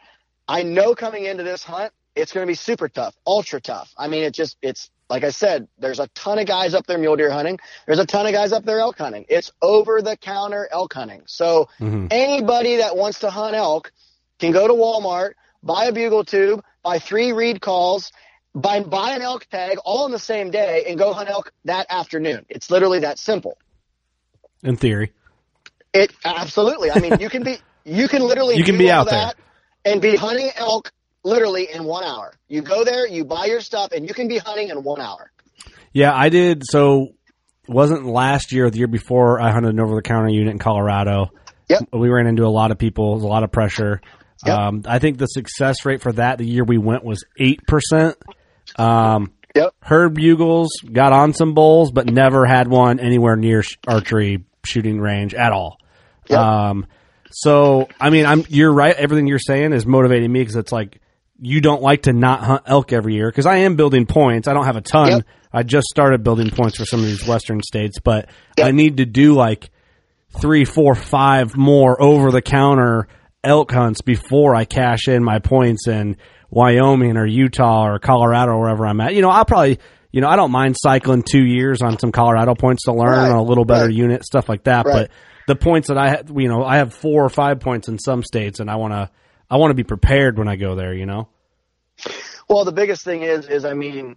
I 0.48 0.64
know 0.64 0.96
coming 0.96 1.26
into 1.26 1.44
this 1.44 1.64
hunt, 1.64 1.94
it's 2.16 2.34
going 2.34 2.46
to 2.46 2.50
be 2.52 2.56
super 2.56 2.90
tough, 2.90 3.16
ultra 3.26 3.62
tough. 3.62 3.94
I 3.98 4.08
mean, 4.08 4.24
it 4.24 4.34
just, 4.34 4.58
it's 4.62 4.90
like 5.10 5.24
I 5.24 5.30
said, 5.30 5.68
there's 5.78 6.00
a 6.00 6.08
ton 6.10 6.38
of 6.38 6.46
guys 6.46 6.74
up 6.74 6.86
there 6.86 6.98
mule 6.98 7.16
deer 7.16 7.32
hunting. 7.32 7.60
There's 7.86 8.00
a 8.00 8.06
ton 8.06 8.28
of 8.28 8.34
guys 8.34 8.52
up 8.52 8.66
there 8.66 8.80
elk 8.80 8.98
hunting. 8.98 9.26
It's 9.30 9.52
over 9.62 10.02
the 10.02 10.18
counter 10.18 10.68
elk 10.72 10.94
hunting. 10.94 11.24
So 11.26 11.70
mm-hmm. 11.80 12.08
anybody 12.12 12.78
that 12.78 12.96
wants 12.96 13.20
to 13.20 13.30
hunt 13.30 13.56
elk 13.56 13.92
can 14.40 14.52
go 14.52 14.68
to 14.68 14.74
Walmart, 14.74 15.34
buy 15.64 15.86
a 15.86 15.92
bugle 15.92 16.24
tube, 16.24 16.64
buy 16.84 17.00
three 17.00 17.32
reed 17.32 17.62
calls, 17.62 18.12
buy, 18.54 18.82
buy 18.82 19.12
an 19.12 19.22
elk 19.22 19.46
tag 19.46 19.78
all 19.84 20.06
in 20.06 20.12
the 20.12 20.20
same 20.20 20.52
day 20.52 20.86
and 20.88 20.98
go 20.98 21.14
hunt 21.14 21.30
elk 21.30 21.52
that 21.66 21.88
afternoon. 21.90 22.46
It's 22.50 22.70
literally 22.70 23.00
that 23.00 23.20
simple. 23.20 23.58
In 24.64 24.76
theory. 24.76 25.14
It 25.94 26.12
absolutely. 26.24 26.92
I 26.92 27.00
mean, 27.00 27.20
you 27.20 27.30
can 27.30 27.44
be, 27.44 27.58
you 27.86 28.08
can 28.08 28.22
literally 28.22 28.56
you 28.56 28.64
can 28.64 28.78
be 28.78 28.92
out 28.92 29.10
there 29.10 29.32
and 29.86 30.02
be 30.02 30.16
hunting 30.16 30.52
elk 30.56 30.92
literally 31.24 31.72
in 31.72 31.84
one 31.84 32.04
hour. 32.04 32.34
You 32.48 32.62
go 32.62 32.84
there, 32.84 33.08
you 33.08 33.26
buy 33.26 33.46
your 33.46 33.62
stuff, 33.62 33.92
and 33.92 34.08
you 34.08 34.14
can 34.14 34.28
be 34.28 34.38
hunting 34.38 34.70
in 34.70 34.84
one 34.84 35.02
hour. 35.02 35.32
Yeah, 35.94 36.14
I 36.16 36.30
did. 36.30 36.64
So 36.66 37.10
wasn't 37.68 38.06
last 38.06 38.52
year 38.52 38.66
or 38.66 38.70
the 38.70 38.80
year 38.80 38.88
before 38.88 39.40
I 39.40 39.52
hunted 39.52 39.70
an 39.70 39.80
over 39.80 39.96
the 39.96 40.02
counter 40.02 40.30
unit 40.30 40.52
in 40.52 40.60
Colorado. 40.60 41.30
Yep. 41.70 41.90
We 41.94 42.10
ran 42.10 42.26
into 42.26 42.46
a 42.46 42.50
lot 42.50 42.72
of 42.72 42.78
people, 42.78 43.16
a 43.16 43.28
lot 43.28 43.44
of 43.44 43.52
pressure. 43.52 44.02
Yep. 44.46 44.58
Um, 44.58 44.82
I 44.86 45.00
think 45.00 45.18
the 45.18 45.26
success 45.26 45.86
rate 45.86 46.02
for 46.02 46.14
that 46.14 46.38
the 46.38 46.46
year 46.46 46.64
we 46.64 46.78
went 46.78 47.04
was 47.04 47.26
eight 47.38 47.66
percent. 47.68 48.18
Um, 48.78 49.34
yep. 49.56 49.74
Heard 49.82 50.14
bugles, 50.14 50.70
got 50.92 51.12
on 51.12 51.34
some 51.34 51.54
bulls, 51.54 51.92
but 51.92 52.06
never 52.06 52.46
had 52.46 52.68
one 52.68 53.00
anywhere 53.00 53.36
near 53.36 53.64
archery 53.88 54.46
shooting 54.66 55.00
range 55.00 55.34
at 55.34 55.52
all. 55.52 55.78
Yep. 56.30 56.40
Um, 56.40 56.86
so 57.32 57.90
I 58.00 58.10
mean, 58.10 58.26
I'm 58.26 58.46
you're 58.50 58.74
right. 58.74 58.96
Everything 58.96 59.28
you're 59.28 59.40
saying 59.40 59.74
is 59.74 59.86
motivating 59.86 60.32
me 60.32 60.40
because 60.40 60.56
it's 60.56 60.72
like 60.72 61.02
you 61.42 61.62
don't 61.62 61.82
like 61.82 62.04
to 62.04 62.14
not 62.14 62.42
hunt 62.42 62.64
elk 62.66 62.94
every 62.94 63.16
year 63.16 63.30
because 63.30 63.46
I 63.46 63.58
am 63.58 63.76
building 63.76 64.06
points. 64.06 64.48
I 64.48 64.54
don't 64.54 64.66
have 64.66 64.78
a 64.78 64.82
ton. 64.82 65.10
Yep. 65.10 65.26
I 65.52 65.64
just 65.64 65.88
started 65.88 66.24
building 66.24 66.50
points 66.52 66.78
for 66.78 66.86
some 66.86 67.00
of 67.00 67.08
these 67.08 67.28
western 67.28 67.62
states, 67.62 68.00
but 68.00 68.30
yep. 68.58 68.68
I 68.68 68.72
need 68.72 68.98
to 68.98 69.06
do 69.06 69.34
like 69.34 69.72
three, 70.40 70.64
four, 70.64 70.94
five 70.94 71.58
more 71.58 72.00
over 72.02 72.32
the 72.32 72.42
counter 72.42 73.08
elk 73.44 73.72
hunts 73.72 74.02
before 74.02 74.56
I 74.56 74.66
cash 74.66 75.08
in 75.08 75.24
my 75.24 75.40
points 75.40 75.88
in 75.88 76.18
Wyoming 76.50 77.18
or 77.18 77.26
Utah 77.26 77.88
or 77.88 78.00
Colorado 78.00 78.54
or 78.54 78.60
wherever 78.60 78.86
I'm 78.86 79.00
at. 79.02 79.16
You 79.16 79.22
know, 79.22 79.30
I'll 79.30 79.46
probably, 79.46 79.80
you 80.12 80.22
know, 80.22 80.28
I 80.28 80.36
don't 80.36 80.52
mind 80.52 80.76
cycling 80.78 81.24
two 81.24 81.46
years 81.46 81.82
on 81.82 82.00
some 82.00 82.12
Colorado 82.12 82.56
points 82.56 82.84
to 82.86 82.94
learn 82.94 83.10
right. 83.10 83.32
on 83.32 83.38
a 83.38 83.44
little 83.44 83.66
better 83.66 83.86
right. 83.86 83.94
unit, 83.94 84.26
stuff 84.26 84.50
like 84.50 84.64
that. 84.66 84.86
Right. 84.86 85.08
But 85.08 85.12
the 85.48 85.56
points 85.56 85.88
that 85.88 85.98
I, 85.98 86.10
have, 86.10 86.32
you 86.36 86.48
know, 86.48 86.64
I 86.64 86.78
have 86.78 86.94
four 86.94 87.24
or 87.24 87.30
five 87.30 87.60
points 87.60 87.88
in 87.88 87.98
some 88.00 88.24
states 88.24 88.60
and 88.60 88.70
I 88.70 88.76
want 88.76 88.94
to, 88.94 89.10
I 89.50 89.58
want 89.58 89.72
to 89.72 89.76
be 89.76 89.84
prepared 89.84 90.38
when 90.38 90.48
I 90.48 90.56
go 90.56 90.76
there, 90.76 90.94
you 90.94 91.06
know? 91.06 91.28
Well, 92.48 92.66
the 92.66 92.72
biggest 92.72 93.04
thing 93.04 93.24
is, 93.24 93.48
is 93.48 93.66
I 93.66 93.74
mean, 93.74 94.16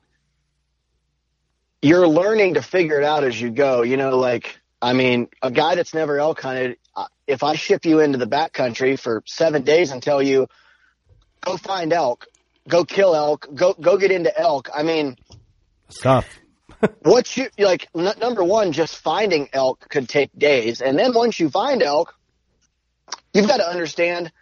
you're 1.80 2.06
learning 2.06 2.54
to 2.54 2.62
figure 2.62 2.98
it 2.98 3.04
out 3.04 3.24
as 3.24 3.40
you 3.40 3.50
go. 3.50 3.82
You 3.82 3.96
know, 3.96 4.16
like, 4.16 4.58
I 4.80 4.92
mean, 4.92 5.28
a 5.42 5.50
guy 5.50 5.74
that's 5.74 5.94
never 5.94 6.18
elk 6.18 6.40
hunted, 6.40 6.76
if 7.26 7.42
I 7.42 7.54
ship 7.54 7.84
you 7.84 8.00
into 8.00 8.18
the 8.18 8.26
backcountry 8.26 8.98
for 8.98 9.22
seven 9.26 9.62
days 9.62 9.90
and 9.90 10.02
tell 10.02 10.22
you, 10.22 10.48
go 11.42 11.56
find 11.56 11.92
elk, 11.92 12.26
go 12.68 12.84
kill 12.84 13.14
elk, 13.14 13.48
go, 13.54 13.74
go 13.74 13.96
get 13.96 14.10
into 14.10 14.36
elk. 14.38 14.70
I 14.74 14.82
mean, 14.82 15.16
stuff. 15.88 16.26
what 17.02 17.36
you 17.36 17.48
like? 17.58 17.88
N- 17.96 18.18
number 18.20 18.42
one, 18.42 18.72
just 18.72 18.96
finding 18.98 19.48
elk 19.52 19.88
could 19.88 20.08
take 20.08 20.30
days, 20.36 20.80
and 20.80 20.98
then 20.98 21.14
once 21.14 21.38
you 21.38 21.48
find 21.48 21.82
elk, 21.82 22.14
you've 23.32 23.48
got 23.48 23.58
to 23.58 23.68
understand 23.68 24.32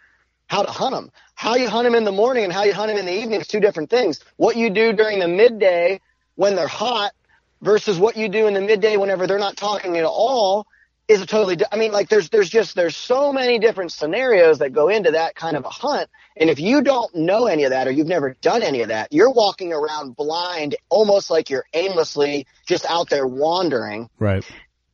how 0.47 0.63
to 0.63 0.71
hunt 0.71 0.93
them. 0.93 1.11
How 1.33 1.55
you 1.55 1.69
hunt 1.69 1.85
them 1.85 1.95
in 1.95 2.03
the 2.03 2.11
morning 2.11 2.43
and 2.43 2.51
how 2.51 2.63
you 2.63 2.73
hunt 2.73 2.89
them 2.89 2.97
in 2.97 3.05
the 3.05 3.13
evening 3.13 3.39
is 3.39 3.47
two 3.47 3.61
different 3.61 3.89
things. 3.89 4.19
What 4.35 4.57
you 4.57 4.69
do 4.69 4.91
during 4.91 5.19
the 5.19 5.27
midday 5.27 6.01
when 6.35 6.55
they're 6.55 6.67
hot 6.67 7.13
versus 7.61 7.97
what 7.97 8.17
you 8.17 8.27
do 8.27 8.47
in 8.47 8.53
the 8.53 8.61
midday 8.61 8.97
whenever 8.97 9.27
they're 9.27 9.39
not 9.39 9.55
talking 9.55 9.97
at 9.97 10.03
all 10.03 10.67
is 11.11 11.21
a 11.21 11.25
totally. 11.25 11.57
I 11.71 11.75
mean, 11.75 11.91
like 11.91 12.09
there's 12.09 12.29
there's 12.29 12.49
just 12.49 12.75
there's 12.75 12.95
so 12.95 13.33
many 13.33 13.59
different 13.59 13.91
scenarios 13.91 14.59
that 14.59 14.71
go 14.71 14.87
into 14.87 15.11
that 15.11 15.35
kind 15.35 15.57
of 15.57 15.65
a 15.65 15.69
hunt. 15.69 16.09
And 16.37 16.49
if 16.49 16.59
you 16.59 16.81
don't 16.81 17.13
know 17.13 17.47
any 17.47 17.65
of 17.65 17.71
that 17.71 17.87
or 17.87 17.91
you've 17.91 18.07
never 18.07 18.35
done 18.41 18.63
any 18.63 18.81
of 18.81 18.87
that, 18.87 19.11
you're 19.11 19.31
walking 19.31 19.73
around 19.73 20.15
blind, 20.15 20.75
almost 20.89 21.29
like 21.29 21.49
you're 21.49 21.65
aimlessly 21.73 22.47
just 22.65 22.85
out 22.85 23.09
there 23.09 23.27
wandering. 23.27 24.09
Right. 24.19 24.45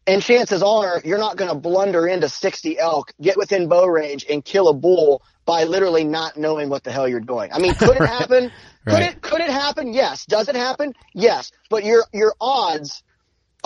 And 0.07 0.21
chances 0.21 0.63
are 0.63 1.01
you're 1.05 1.17
not 1.19 1.35
going 1.37 1.49
to 1.49 1.55
blunder 1.55 2.07
into 2.07 2.29
60 2.29 2.79
elk, 2.79 3.13
get 3.21 3.37
within 3.37 3.67
bow 3.67 3.85
range, 3.85 4.25
and 4.29 4.43
kill 4.43 4.69
a 4.69 4.73
bull 4.73 5.21
by 5.45 5.65
literally 5.65 6.03
not 6.03 6.37
knowing 6.37 6.69
what 6.69 6.83
the 6.83 6.91
hell 6.91 7.07
you're 7.07 7.19
doing. 7.19 7.51
I 7.53 7.59
mean, 7.59 7.75
could 7.75 7.95
it 7.97 8.05
happen? 8.07 8.51
right. 8.85 8.93
Could 8.93 9.01
it 9.01 9.21
could 9.21 9.41
it 9.41 9.49
happen? 9.49 9.93
Yes. 9.93 10.25
Does 10.25 10.47
it 10.49 10.55
happen? 10.55 10.93
Yes. 11.13 11.51
But 11.69 11.83
your 11.83 12.05
your 12.11 12.33
odds 12.41 13.03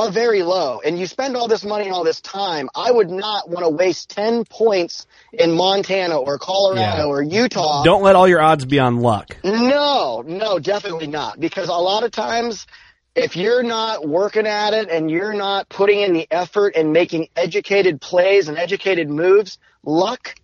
are 0.02 0.12
very 0.12 0.44
low 0.44 0.82
and 0.84 1.00
you 1.00 1.08
spend 1.08 1.36
all 1.36 1.48
this 1.48 1.64
money 1.64 1.86
and 1.86 1.94
all 1.94 2.04
this 2.04 2.22
time, 2.22 2.70
I 2.76 2.92
would 2.92 3.10
not 3.10 3.50
want 3.50 3.66
to 3.66 3.70
waste 3.70 4.10
10 4.12 4.46
points 4.46 5.06
in 5.34 5.52
Montana 5.52 6.18
or 6.18 6.38
Colorado 6.38 7.04
yeah. 7.04 7.06
or 7.06 7.22
Utah. 7.22 7.84
Don't 7.84 8.04
let 8.04 8.16
all 8.16 8.28
your 8.28 8.42
odds 8.42 8.66
be 8.66 8.80
on 8.80 8.98
luck. 8.98 9.38
No, 9.44 10.24
no, 10.26 10.60
definitely 10.60 11.08
not. 11.08 11.40
Because 11.40 11.70
a 11.70 11.74
lot 11.74 12.04
of 12.04 12.12
times 12.12 12.68
if 13.16 13.36
you're 13.36 13.64
not 13.64 14.08
working 14.08 14.48
at 14.48 14.74
it 14.74 14.90
and 14.90 15.12
you're 15.12 15.34
not 15.34 15.70
putting 15.70 16.02
in 16.02 16.14
the 16.14 16.28
effort 16.32 16.76
and 16.76 16.94
making 16.94 17.28
educated 17.36 18.00
plays 18.00 18.48
and 18.48 18.58
educated 18.58 19.10
moves, 19.10 19.60
luck 19.84 20.36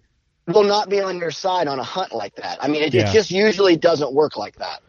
will 0.48 0.64
not 0.64 0.90
be 0.90 1.02
on 1.02 1.18
your 1.18 1.32
side 1.32 1.68
on 1.68 1.80
a 1.80 1.84
hunt 1.84 2.14
like 2.14 2.36
that. 2.36 2.58
I 2.62 2.68
mean, 2.68 2.84
it, 2.84 2.94
Yeah. 2.94 3.10
it 3.10 3.14
just 3.14 3.32
usually 3.32 3.76
doesn't 3.78 4.14
work 4.14 4.38
like 4.38 4.58
that. 4.58 4.82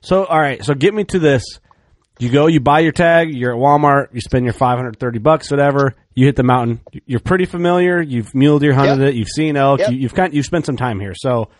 So, 0.00 0.24
all 0.24 0.38
right. 0.38 0.64
So, 0.64 0.74
get 0.74 0.94
me 0.94 1.04
to 1.04 1.18
this. 1.18 1.42
You 2.18 2.30
go, 2.30 2.46
you 2.46 2.60
buy 2.60 2.80
your 2.80 2.92
tag. 2.92 3.34
You're 3.34 3.52
at 3.52 3.58
Walmart. 3.58 4.08
You 4.14 4.20
spend 4.22 4.44
your 4.46 4.54
530 4.54 5.18
bucks, 5.18 5.50
whatever. 5.50 5.94
You 6.14 6.24
hit 6.26 6.36
the 6.36 6.42
mountain. 6.42 6.80
You're 7.04 7.20
pretty 7.20 7.44
familiar. 7.44 8.00
You've 8.00 8.34
mule 8.34 8.58
deer 8.58 8.72
hunted 8.72 9.00
Yep. 9.00 9.08
it. 9.08 9.14
You've 9.16 9.28
seen 9.28 9.56
elk. 9.56 9.80
Yep. 9.80 9.90
You, 9.90 9.96
you've 9.98 10.14
kind, 10.14 10.32
you've 10.34 10.46
spent 10.46 10.64
some 10.64 10.76
time 10.78 10.98
here. 10.98 11.12
So, 11.14 11.50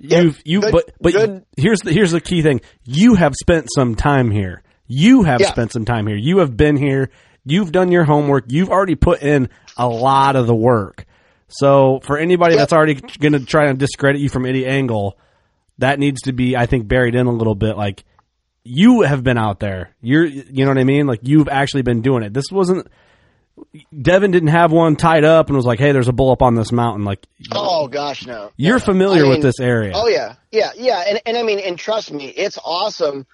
you've 0.00 0.40
you 0.44 0.60
Good- 0.62 0.72
but 0.72 0.90
but 1.00 1.12
good. 1.12 1.44
here's 1.56 1.80
the 1.80 1.92
here's 1.92 2.10
the 2.10 2.20
key 2.20 2.42
thing. 2.42 2.60
You 2.84 3.14
have 3.14 3.34
spent 3.40 3.68
some 3.72 3.94
time 3.94 4.30
here. 4.32 4.62
You 4.88 5.22
have 5.22 5.40
Yeah. 5.40 5.50
spent 5.52 5.70
some 5.72 5.84
time 5.84 6.06
here. 6.08 6.16
You 6.16 6.38
have 6.38 6.56
been 6.56 6.76
here. 6.76 7.10
You've 7.44 7.70
done 7.70 7.92
your 7.92 8.04
homework. 8.04 8.46
You've 8.48 8.70
already 8.70 8.96
put 8.96 9.22
in 9.22 9.48
a 9.76 9.86
lot 9.88 10.34
of 10.34 10.46
the 10.48 10.54
work. 10.56 11.06
So 11.48 12.00
for 12.02 12.18
anybody 12.18 12.54
Yep. 12.54 12.60
that's 12.60 12.72
already 12.72 12.94
going 12.94 13.32
to 13.34 13.44
try 13.44 13.66
and 13.66 13.78
discredit 13.78 14.20
you 14.20 14.28
from 14.28 14.44
any 14.46 14.66
angle, 14.66 15.16
that 15.78 15.98
needs 15.98 16.22
to 16.22 16.32
be, 16.32 16.56
I 16.56 16.66
think, 16.66 16.86
buried 16.88 17.14
in 17.14 17.26
a 17.26 17.32
little 17.32 17.54
bit. 17.54 17.76
Like 17.76 18.04
you 18.64 19.02
have 19.02 19.22
been 19.24 19.38
out 19.38 19.60
there. 19.60 19.94
You're, 20.00 20.24
you 20.26 20.64
know 20.64 20.70
what 20.70 20.78
I 20.78 20.84
mean? 20.84 21.06
Like 21.06 21.20
you've 21.22 21.48
actually 21.48 21.82
been 21.82 22.02
doing 22.02 22.22
it. 22.22 22.32
This 22.34 22.50
wasn't. 22.50 22.86
Devin 24.00 24.30
didn't 24.30 24.48
have 24.48 24.72
one 24.72 24.96
tied 24.96 25.24
up 25.24 25.48
and 25.48 25.56
was 25.56 25.66
like, 25.66 25.78
"Hey, 25.78 25.92
there's 25.92 26.08
a 26.08 26.12
bull 26.12 26.30
up 26.32 26.40
on 26.40 26.54
this 26.54 26.72
mountain." 26.72 27.04
Like 27.04 27.26
Oh 27.52 27.88
gosh, 27.88 28.26
no. 28.26 28.50
you're 28.56 28.78
No. 28.78 28.84
familiar 28.84 29.26
I 29.26 29.28
with 29.28 29.42
this 29.42 29.60
area. 29.60 29.92
Oh 29.94 30.08
yeah, 30.08 30.36
yeah, 30.50 30.70
yeah. 30.76 31.04
And 31.06 31.20
and 31.26 31.36
I 31.36 31.42
mean, 31.42 31.58
and 31.58 31.78
trust 31.78 32.10
me, 32.10 32.26
it's 32.28 32.58
awesome 32.64 33.26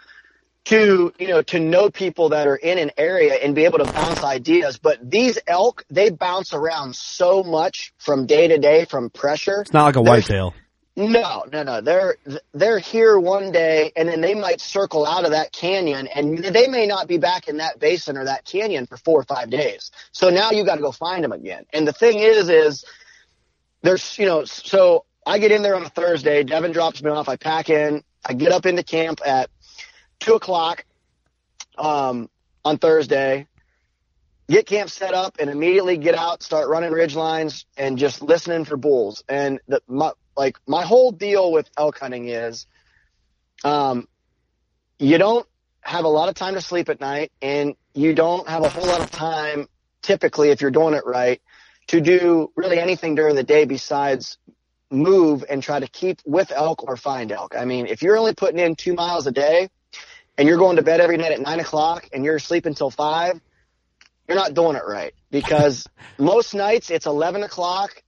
to 0.65 1.12
you 1.21 1.29
know 1.29 1.43
to 1.43 1.61
know 1.61 1.91
people 1.91 2.31
that 2.31 2.49
are 2.49 2.57
in 2.57 2.79
an 2.79 2.91
area 2.97 3.35
and 3.35 3.55
be 3.55 3.65
able 3.67 3.79
to 3.79 3.85
bounce 3.85 4.25
ideas 4.25 4.79
but 4.79 4.99
these 5.09 5.39
elk 5.47 5.85
they 5.91 6.11
bounce 6.11 6.53
around 6.53 6.97
so 6.97 7.45
much 7.45 7.93
from 7.99 8.27
day 8.27 8.49
to 8.49 8.59
day 8.59 8.85
from 8.85 9.09
pressure 9.09 9.61
it's 9.61 9.73
not 9.73 9.85
like 9.85 9.95
a 9.95 10.03
whitetail 10.03 10.53
no 10.97 11.45
no 11.53 11.63
no 11.63 11.81
they're 11.81 12.17
they're 12.55 12.79
here 12.79 13.19
one 13.19 13.53
day 13.53 13.93
and 13.97 14.09
then 14.09 14.21
they 14.21 14.35
might 14.35 14.61
circle 14.61 15.07
out 15.07 15.25
of 15.25 15.33
that 15.33 15.53
canyon 15.53 16.07
and 16.09 16.39
they 16.39 16.67
may 16.69 16.87
not 16.87 17.07
be 17.07 17.19
back 17.19 17.49
in 17.49 17.59
that 17.59 17.79
basin 17.79 18.17
or 18.17 18.25
that 18.25 18.45
canyon 18.45 18.87
for 18.87 18.97
four 18.97 19.21
or 19.21 19.25
five 19.25 19.51
days 19.51 19.91
so 20.13 20.31
now 20.31 20.51
you 20.51 20.65
got 20.65 20.77
to 20.77 20.81
go 20.81 20.93
find 20.93 21.23
them 21.23 21.33
again 21.33 21.67
and 21.73 21.87
the 21.87 21.93
thing 21.93 22.19
is 22.19 22.49
is 22.49 22.85
there's 23.83 24.19
you 24.19 24.25
know 24.25 24.45
so 24.45 25.05
i 25.27 25.39
get 25.39 25.53
in 25.53 25.63
there 25.63 25.77
on 25.77 25.83
a 25.83 25.89
thursday 25.91 26.43
devin 26.43 26.73
drops 26.73 27.03
me 27.03 27.11
off 27.11 27.29
i 27.29 27.37
pack 27.37 27.69
in 27.69 28.03
i 28.25 28.33
get 28.33 28.51
up 28.51 28.65
into 28.65 28.83
camp 28.83 29.21
at 29.25 29.51
two 30.19 30.35
o'clock 30.35 30.85
um, 31.79 32.29
on 32.65 32.79
Thursday. 32.79 33.47
Get 34.49 34.67
camp 34.67 34.91
set 34.91 35.13
up 35.13 35.37
and 35.41 35.51
immediately 35.51 35.97
get 35.97 36.15
out, 36.15 36.43
start 36.43 36.69
running 36.69 36.93
ridge 36.93 37.17
lines 37.17 37.67
and 37.77 37.99
just 37.99 38.23
listening 38.23 38.65
for 38.65 38.77
bulls. 38.77 39.25
And 39.29 39.61
the, 39.67 39.83
my, 39.89 40.13
like 40.37 40.59
my 40.66 40.85
whole 40.85 41.12
deal 41.12 41.53
with 41.53 41.68
elk 41.77 41.99
hunting 41.99 42.29
is, 42.29 42.66
um, 43.64 44.07
you 44.99 45.18
don't 45.18 45.46
have 45.81 46.05
a 46.05 46.09
lot 46.09 46.29
of 46.29 46.35
time 46.35 46.55
to 46.55 46.61
sleep 46.61 46.88
at 46.88 47.01
night 47.01 47.31
and 47.40 47.75
you 47.94 48.14
don't 48.14 48.49
have 48.49 48.62
a 48.62 48.68
whole 48.68 48.87
lot 48.87 49.01
of 49.01 49.11
time 49.11 49.68
typically 50.03 50.51
if 50.51 50.61
you're 50.61 50.70
doing 50.70 50.94
it 50.94 51.05
right 51.07 51.40
to 51.87 52.01
do 52.01 52.51
really 52.57 52.79
anything 52.79 53.14
during 53.14 53.37
the 53.37 53.42
day 53.42 53.64
besides 53.64 54.38
move 54.90 55.44
and 55.49 55.62
try 55.62 55.79
to 55.79 55.87
keep 55.87 56.20
with 56.25 56.51
elk 56.51 56.83
or 56.88 56.96
find 56.96 57.31
elk. 57.33 57.55
I 57.57 57.64
mean, 57.64 57.87
if 57.87 58.03
you're 58.03 58.16
only 58.16 58.35
putting 58.35 58.59
in 58.59 58.75
two 58.75 58.94
miles 58.94 59.27
a 59.27 59.33
day, 59.33 59.68
and 60.38 60.46
you're 60.49 60.59
going 60.59 60.77
to 60.77 60.83
bed 60.83 61.01
every 61.01 61.16
night 61.16 61.33
at 61.33 61.40
nine 61.40 61.61
o'clock 61.61 62.09
and 62.12 62.25
you're 62.25 62.38
sleeping 62.38 62.70
until 62.70 62.90
five, 62.90 63.40
you're 64.29 64.37
not 64.37 64.55
doing 64.55 64.77
it 64.77 64.83
right 64.87 65.14
because 65.31 65.87
most 66.18 66.55
nights 66.55 66.90
it's 66.90 67.07
11 67.07 67.42
o'clock, 67.42 68.03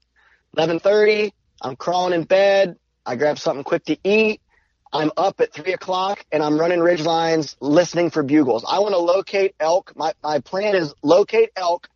11:30. 0.56 1.32
I'm 1.62 1.76
crawling 1.76 2.14
in 2.14 2.24
bed. 2.24 2.76
I 3.04 3.16
grab 3.16 3.38
something 3.38 3.64
quick 3.64 3.84
to 3.86 3.98
eat. 4.04 4.40
I'm 4.92 5.10
up 5.16 5.40
at 5.40 5.52
three 5.52 5.74
o'clock 5.74 6.24
and 6.32 6.42
I'm 6.42 6.58
running 6.58 6.80
ridge 6.80 7.02
lines, 7.02 7.56
listening 7.60 8.10
for 8.10 8.22
bugles. 8.22 8.64
I 8.66 8.78
want 8.78 8.94
to 8.94 8.98
locate 8.98 9.54
elk. 9.60 9.92
My 9.96 10.12
my 10.22 10.40
plan 10.40 10.74
is 10.74 10.94
locate 11.02 11.50
elk 11.56 11.88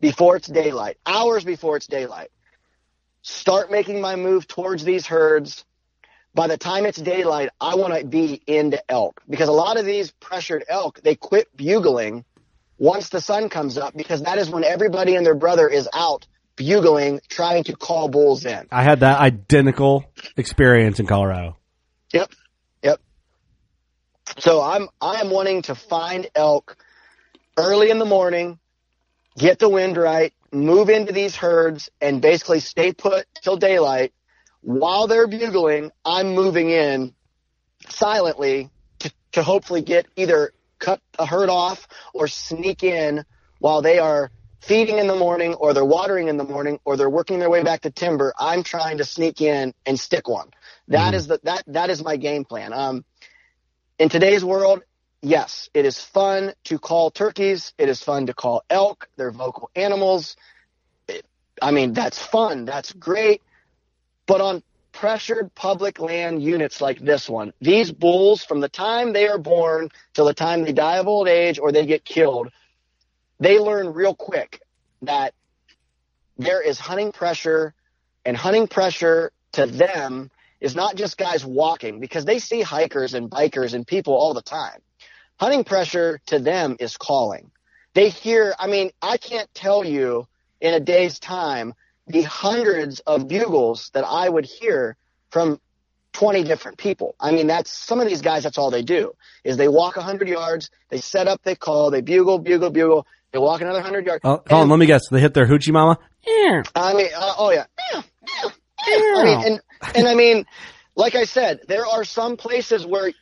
before 0.00 0.36
it's 0.36 0.48
daylight, 0.48 0.98
hours 1.06 1.44
before 1.44 1.76
it's 1.76 1.86
daylight. 1.86 2.30
Start 3.22 3.70
making 3.70 4.00
my 4.00 4.16
move 4.16 4.46
towards 4.48 4.84
these 4.84 5.06
herds 5.06 5.64
by 6.34 6.48
the 6.48 6.58
time 6.58 6.84
it's 6.84 7.00
daylight, 7.00 7.50
I 7.60 7.76
want 7.76 7.94
to 7.96 8.04
be 8.04 8.42
into 8.46 8.82
elk 8.90 9.22
because 9.28 9.48
a 9.48 9.52
lot 9.52 9.78
of 9.78 9.86
these 9.86 10.10
pressured 10.10 10.64
elk, 10.68 11.00
they 11.02 11.14
quit 11.14 11.56
bugling 11.56 12.24
once 12.76 13.08
the 13.08 13.20
sun 13.20 13.48
comes 13.48 13.78
up 13.78 13.96
because 13.96 14.22
that 14.22 14.38
is 14.38 14.50
when 14.50 14.64
everybody 14.64 15.14
and 15.14 15.24
their 15.24 15.36
brother 15.36 15.68
is 15.68 15.88
out 15.94 16.26
bugling, 16.56 17.20
trying 17.28 17.64
to 17.64 17.76
call 17.76 18.08
bulls 18.08 18.44
in. 18.44 18.66
I 18.70 18.82
had 18.82 19.00
that 19.00 19.18
identical 19.18 20.04
experience 20.36 21.00
in 21.00 21.06
Colorado. 21.06 21.56
Yep. 22.12 22.32
Yep. 22.82 23.00
So 24.38 24.62
I'm, 24.62 24.88
I'm 25.00 25.30
wanting 25.30 25.62
to 25.62 25.74
find 25.74 26.28
elk 26.34 26.76
early 27.56 27.90
in 27.90 27.98
the 27.98 28.04
morning, 28.04 28.58
get 29.36 29.58
the 29.58 29.68
wind 29.68 29.96
right, 29.96 30.32
move 30.52 30.88
into 30.88 31.12
these 31.12 31.36
herds 31.36 31.90
and 32.00 32.22
basically 32.22 32.60
stay 32.60 32.92
put 32.92 33.26
till 33.42 33.56
daylight 33.56 34.12
while 34.64 35.06
they're 35.06 35.26
bugling, 35.26 35.92
I'm 36.06 36.34
moving 36.34 36.70
in 36.70 37.14
silently 37.90 38.70
to, 39.00 39.12
to 39.32 39.42
hopefully 39.42 39.82
get 39.82 40.06
either 40.16 40.52
cut 40.78 41.00
a 41.18 41.26
herd 41.26 41.50
off 41.50 41.86
or 42.14 42.28
sneak 42.28 42.82
in 42.82 43.24
while 43.58 43.82
they 43.82 43.98
are 43.98 44.30
feeding 44.66 44.98
in 44.98 45.06
the 45.06 45.14
morning 45.14 45.54
or 45.54 45.74
they're 45.74 45.84
watering 45.84 46.28
in 46.28 46.36
the 46.36 46.44
morning 46.44 46.80
or 46.84 46.96
they're 46.96 47.10
working 47.10 47.38
their 47.38 47.50
way 47.50 47.62
back 47.62 47.82
to 47.82 47.90
timber. 47.90 48.32
I'm 48.38 48.62
trying 48.62 48.98
to 48.98 49.04
sneak 49.04 49.40
in 49.40 49.74
and 49.84 50.00
stick 50.00 50.28
one. 50.28 50.50
That 50.88 51.12
mm. 51.12 51.16
is 51.16 51.26
the, 51.26 51.40
that, 51.44 51.64
that 51.66 51.90
is 51.90 52.02
my 52.02 52.16
game 52.16 52.44
plan. 52.44 52.72
Um, 52.72 53.04
in 53.98 54.08
today's 54.08 54.44
world, 54.44 54.82
yes, 55.22 55.68
it 55.74 55.84
is 55.84 55.98
fun 55.98 56.54
to 56.64 56.78
call 56.78 57.10
turkeys. 57.10 57.74
It 57.78 57.88
is 57.88 58.02
fun 58.02 58.26
to 58.26 58.34
call 58.34 58.62
elk. 58.70 59.08
They're 59.16 59.30
vocal 59.30 59.70
animals. 59.76 60.36
It, 61.08 61.26
I 61.60 61.70
mean, 61.70 61.92
that's 61.92 62.18
fun. 62.18 62.64
That's 62.64 62.92
great. 62.92 63.42
But 64.26 64.40
on 64.40 64.62
pressured 64.92 65.54
public 65.54 65.98
land 66.00 66.42
units 66.42 66.80
like 66.80 67.00
this 67.00 67.28
one, 67.28 67.52
these 67.60 67.92
bulls, 67.92 68.44
from 68.44 68.60
the 68.60 68.68
time 68.68 69.12
they 69.12 69.28
are 69.28 69.38
born 69.38 69.90
till 70.14 70.24
the 70.24 70.34
time 70.34 70.64
they 70.64 70.72
die 70.72 70.98
of 70.98 71.06
old 71.06 71.28
age 71.28 71.58
or 71.58 71.70
they 71.70 71.84
get 71.84 72.04
killed, 72.04 72.50
they 73.40 73.58
learn 73.58 73.92
real 73.92 74.14
quick 74.14 74.60
that 75.02 75.34
there 76.38 76.60
is 76.60 76.78
hunting 76.78 77.12
pressure, 77.12 77.74
and 78.24 78.36
hunting 78.36 78.66
pressure 78.66 79.32
to 79.52 79.66
them 79.66 80.30
is 80.60 80.74
not 80.74 80.96
just 80.96 81.18
guys 81.18 81.44
walking 81.44 82.00
because 82.00 82.24
they 82.24 82.38
see 82.38 82.62
hikers 82.62 83.14
and 83.14 83.30
bikers 83.30 83.74
and 83.74 83.86
people 83.86 84.14
all 84.14 84.34
the 84.34 84.42
time. 84.42 84.80
Hunting 85.38 85.64
pressure 85.64 86.20
to 86.26 86.38
them 86.38 86.76
is 86.80 86.96
calling. 86.96 87.50
They 87.94 88.08
hear, 88.08 88.54
I 88.58 88.66
mean, 88.66 88.90
I 89.00 89.16
can't 89.16 89.52
tell 89.54 89.84
you 89.84 90.26
in 90.60 90.74
a 90.74 90.80
day's 90.80 91.18
time 91.18 91.74
the 92.06 92.22
hundreds 92.22 93.00
of 93.00 93.28
bugles 93.28 93.90
that 93.94 94.04
I 94.04 94.28
would 94.28 94.44
hear 94.44 94.96
from 95.30 95.60
20 96.12 96.44
different 96.44 96.78
people. 96.78 97.16
I 97.20 97.32
mean, 97.32 97.46
that's 97.46 97.70
some 97.70 98.00
of 98.00 98.08
these 98.08 98.22
guys, 98.22 98.44
that's 98.44 98.58
all 98.58 98.70
they 98.70 98.82
do 98.82 99.14
is 99.42 99.56
they 99.56 99.68
walk 99.68 99.96
100 99.96 100.28
yards, 100.28 100.70
they 100.88 101.00
set 101.00 101.28
up, 101.28 101.42
they 101.42 101.56
call, 101.56 101.90
they 101.90 102.00
bugle, 102.00 102.38
bugle, 102.38 102.70
bugle, 102.70 103.06
they 103.34 103.40
walk 103.40 103.60
another 103.60 103.80
100 103.80 104.06
yards. 104.06 104.20
Oh, 104.22 104.42
hold 104.48 104.62
on, 104.62 104.68
let 104.68 104.78
me 104.78 104.86
guess. 104.86 105.08
They 105.10 105.20
hit 105.20 105.34
their 105.34 105.46
hoochie 105.46 105.72
mama? 105.72 105.98
I 106.76 106.94
mean, 106.94 107.08
uh, 107.14 107.34
oh 107.36 107.50
yeah. 107.50 107.66
I 107.92 109.24
mean, 109.24 109.44
and, 109.44 109.60
and 109.96 110.08
I 110.08 110.14
mean, 110.14 110.46
like 110.94 111.16
I 111.16 111.24
said, 111.24 111.62
there 111.66 111.84
are 111.84 112.04
some 112.04 112.36
places 112.36 112.86
where, 112.86 113.12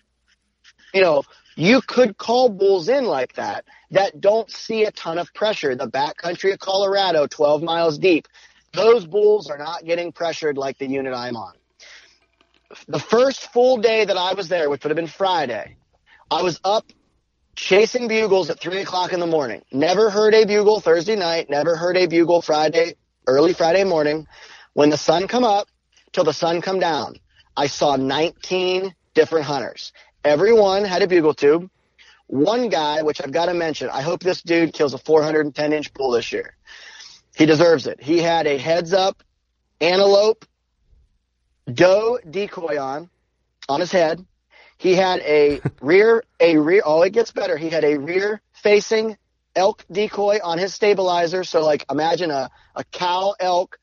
you 0.93 1.01
know, 1.01 1.23
you 1.57 1.81
could 1.81 2.19
call 2.19 2.51
bulls 2.51 2.91
in 2.91 3.07
like 3.07 3.33
that 3.35 3.65
that 3.91 4.21
don't 4.21 4.51
see 4.51 4.85
a 4.85 4.91
ton 4.91 5.17
of 5.17 5.33
pressure. 5.33 5.75
The 5.75 5.89
backcountry 5.89 6.53
of 6.53 6.59
Colorado, 6.59 7.27
12 7.27 7.63
miles 7.63 7.99
deep, 7.99 8.29
those 8.73 9.07
bulls 9.07 9.49
are 9.49 9.59
not 9.59 9.83
getting 9.87 10.13
pressured 10.13 10.59
like 10.59 10.77
the 10.77 10.87
unit 10.87 11.15
I'm 11.15 11.37
on. 11.37 11.55
The 12.87 12.99
first 12.99 13.51
full 13.51 13.79
day 13.79 14.05
that 14.05 14.17
I 14.19 14.35
was 14.35 14.49
there, 14.49 14.69
which 14.69 14.85
would 14.85 14.91
have 14.91 14.97
been 14.97 15.07
Friday, 15.07 15.77
I 16.31 16.43
was 16.43 16.61
up 16.65 16.85
chasing 17.63 18.09
bugles 18.09 18.51
at 18.51 18.59
three 18.59 18.81
o'clock 18.81 19.13
in 19.13 19.21
the 19.21 19.27
morning. 19.27 19.63
Never 19.71 20.11
heard 20.11 20.35
a 20.35 20.45
bugle 20.45 20.81
Thursday 20.81 21.15
night, 21.15 21.49
never 21.49 21.77
heard 21.77 21.97
a 21.97 22.07
bugle 22.07 22.43
Friday, 22.43 22.97
early 23.29 23.53
Friday 23.53 23.85
morning. 23.85 24.27
When 24.73 24.91
the 24.91 24.99
sun 24.99 25.29
come 25.29 25.45
up 25.45 25.69
till 26.11 26.25
the 26.25 26.33
sun 26.33 26.61
come 26.61 26.81
down, 26.81 27.17
I 27.57 27.69
saw 27.69 27.95
19 27.95 28.93
different 29.15 29.47
hunters. 29.47 29.93
Everyone 30.25 30.85
had 30.85 31.03
a 31.03 31.07
bugle 31.07 31.35
tube. 31.35 31.71
One 32.27 32.69
guy, 32.69 33.03
which 33.03 33.21
I've 33.23 33.31
got 33.31 33.47
to 33.47 33.55
mention, 33.55 33.91
I 33.91 34.03
hope 34.03 34.25
this 34.25 34.43
dude 34.43 34.73
kills 34.73 34.93
a 34.93 34.99
410 34.99 35.73
inch 35.73 35.95
bull 35.95 36.11
this 36.11 36.33
year. 36.33 36.57
He 37.37 37.47
deserves 37.47 37.87
it. 37.87 38.03
He 38.03 38.19
had 38.19 38.49
a 38.49 38.59
heads 38.59 38.93
up 38.93 39.23
antelope 39.81 40.45
doe 41.73 42.19
decoy 42.29 42.81
on 42.81 43.09
on 43.69 43.79
his 43.79 43.93
head. 43.93 44.27
He 44.83 44.97
had 44.97 45.21
a 45.21 45.61
rear 45.81 46.25
a 46.41 46.57
rear 46.57 46.83
oh 46.85 47.03
it 47.03 47.11
gets 47.11 47.31
better. 47.31 47.57
He 47.57 47.71
had 47.71 47.85
a 47.85 47.99
rear 47.99 48.43
facing 48.53 49.17
elk 49.55 49.85
decoy 49.91 50.41
on 50.43 50.59
his 50.59 50.75
stabilizer. 50.75 51.45
So 51.45 51.65
like 51.65 51.85
imagine 51.89 52.33
a, 52.33 52.51
a 52.75 52.83
cow 52.85 53.35
elk 53.39 53.79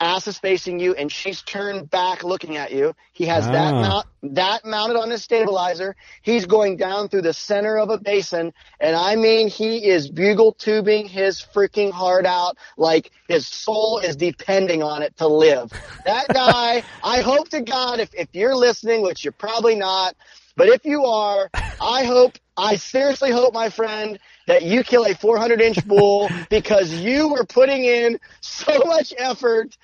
ass 0.00 0.26
is 0.26 0.38
facing 0.38 0.80
you 0.80 0.94
and 0.94 1.10
she's 1.10 1.42
turned 1.42 1.90
back 1.90 2.24
looking 2.24 2.56
at 2.56 2.72
you. 2.72 2.94
He 3.12 3.26
has 3.26 3.46
ah. 3.46 3.52
that 3.52 3.72
mount, 3.72 4.06
that 4.34 4.64
mounted 4.64 4.98
on 4.98 5.10
his 5.10 5.22
stabilizer. 5.22 5.96
He's 6.22 6.46
going 6.46 6.76
down 6.76 7.08
through 7.08 7.22
the 7.22 7.32
center 7.32 7.78
of 7.78 7.90
a 7.90 7.98
basin 7.98 8.52
and 8.80 8.96
I 8.96 9.16
mean 9.16 9.48
he 9.48 9.86
is 9.86 10.08
bugle 10.08 10.52
tubing 10.52 11.06
his 11.06 11.40
freaking 11.40 11.90
heart 11.90 12.26
out 12.26 12.56
like 12.76 13.10
his 13.28 13.46
soul 13.46 13.98
is 13.98 14.16
depending 14.16 14.82
on 14.82 15.02
it 15.02 15.16
to 15.18 15.28
live. 15.28 15.70
That 16.04 16.28
guy, 16.28 16.82
I 17.04 17.20
hope 17.20 17.50
to 17.50 17.60
God 17.60 18.00
if, 18.00 18.14
if 18.14 18.28
you're 18.32 18.56
listening, 18.56 19.02
which 19.02 19.24
you're 19.24 19.32
probably 19.32 19.74
not, 19.74 20.16
but 20.56 20.68
if 20.68 20.84
you 20.84 21.04
are, 21.04 21.50
I 21.80 22.04
hope, 22.04 22.38
I 22.56 22.76
seriously 22.76 23.32
hope 23.32 23.52
my 23.52 23.70
friend 23.70 24.18
that 24.46 24.62
you 24.62 24.82
kill 24.82 25.04
a 25.04 25.14
400 25.14 25.60
inch 25.60 25.84
bull 25.86 26.28
because 26.50 26.92
you 26.92 27.28
were 27.28 27.44
putting 27.44 27.84
in 27.84 28.18
so 28.40 28.82
much 28.84 29.12
effort 29.16 29.76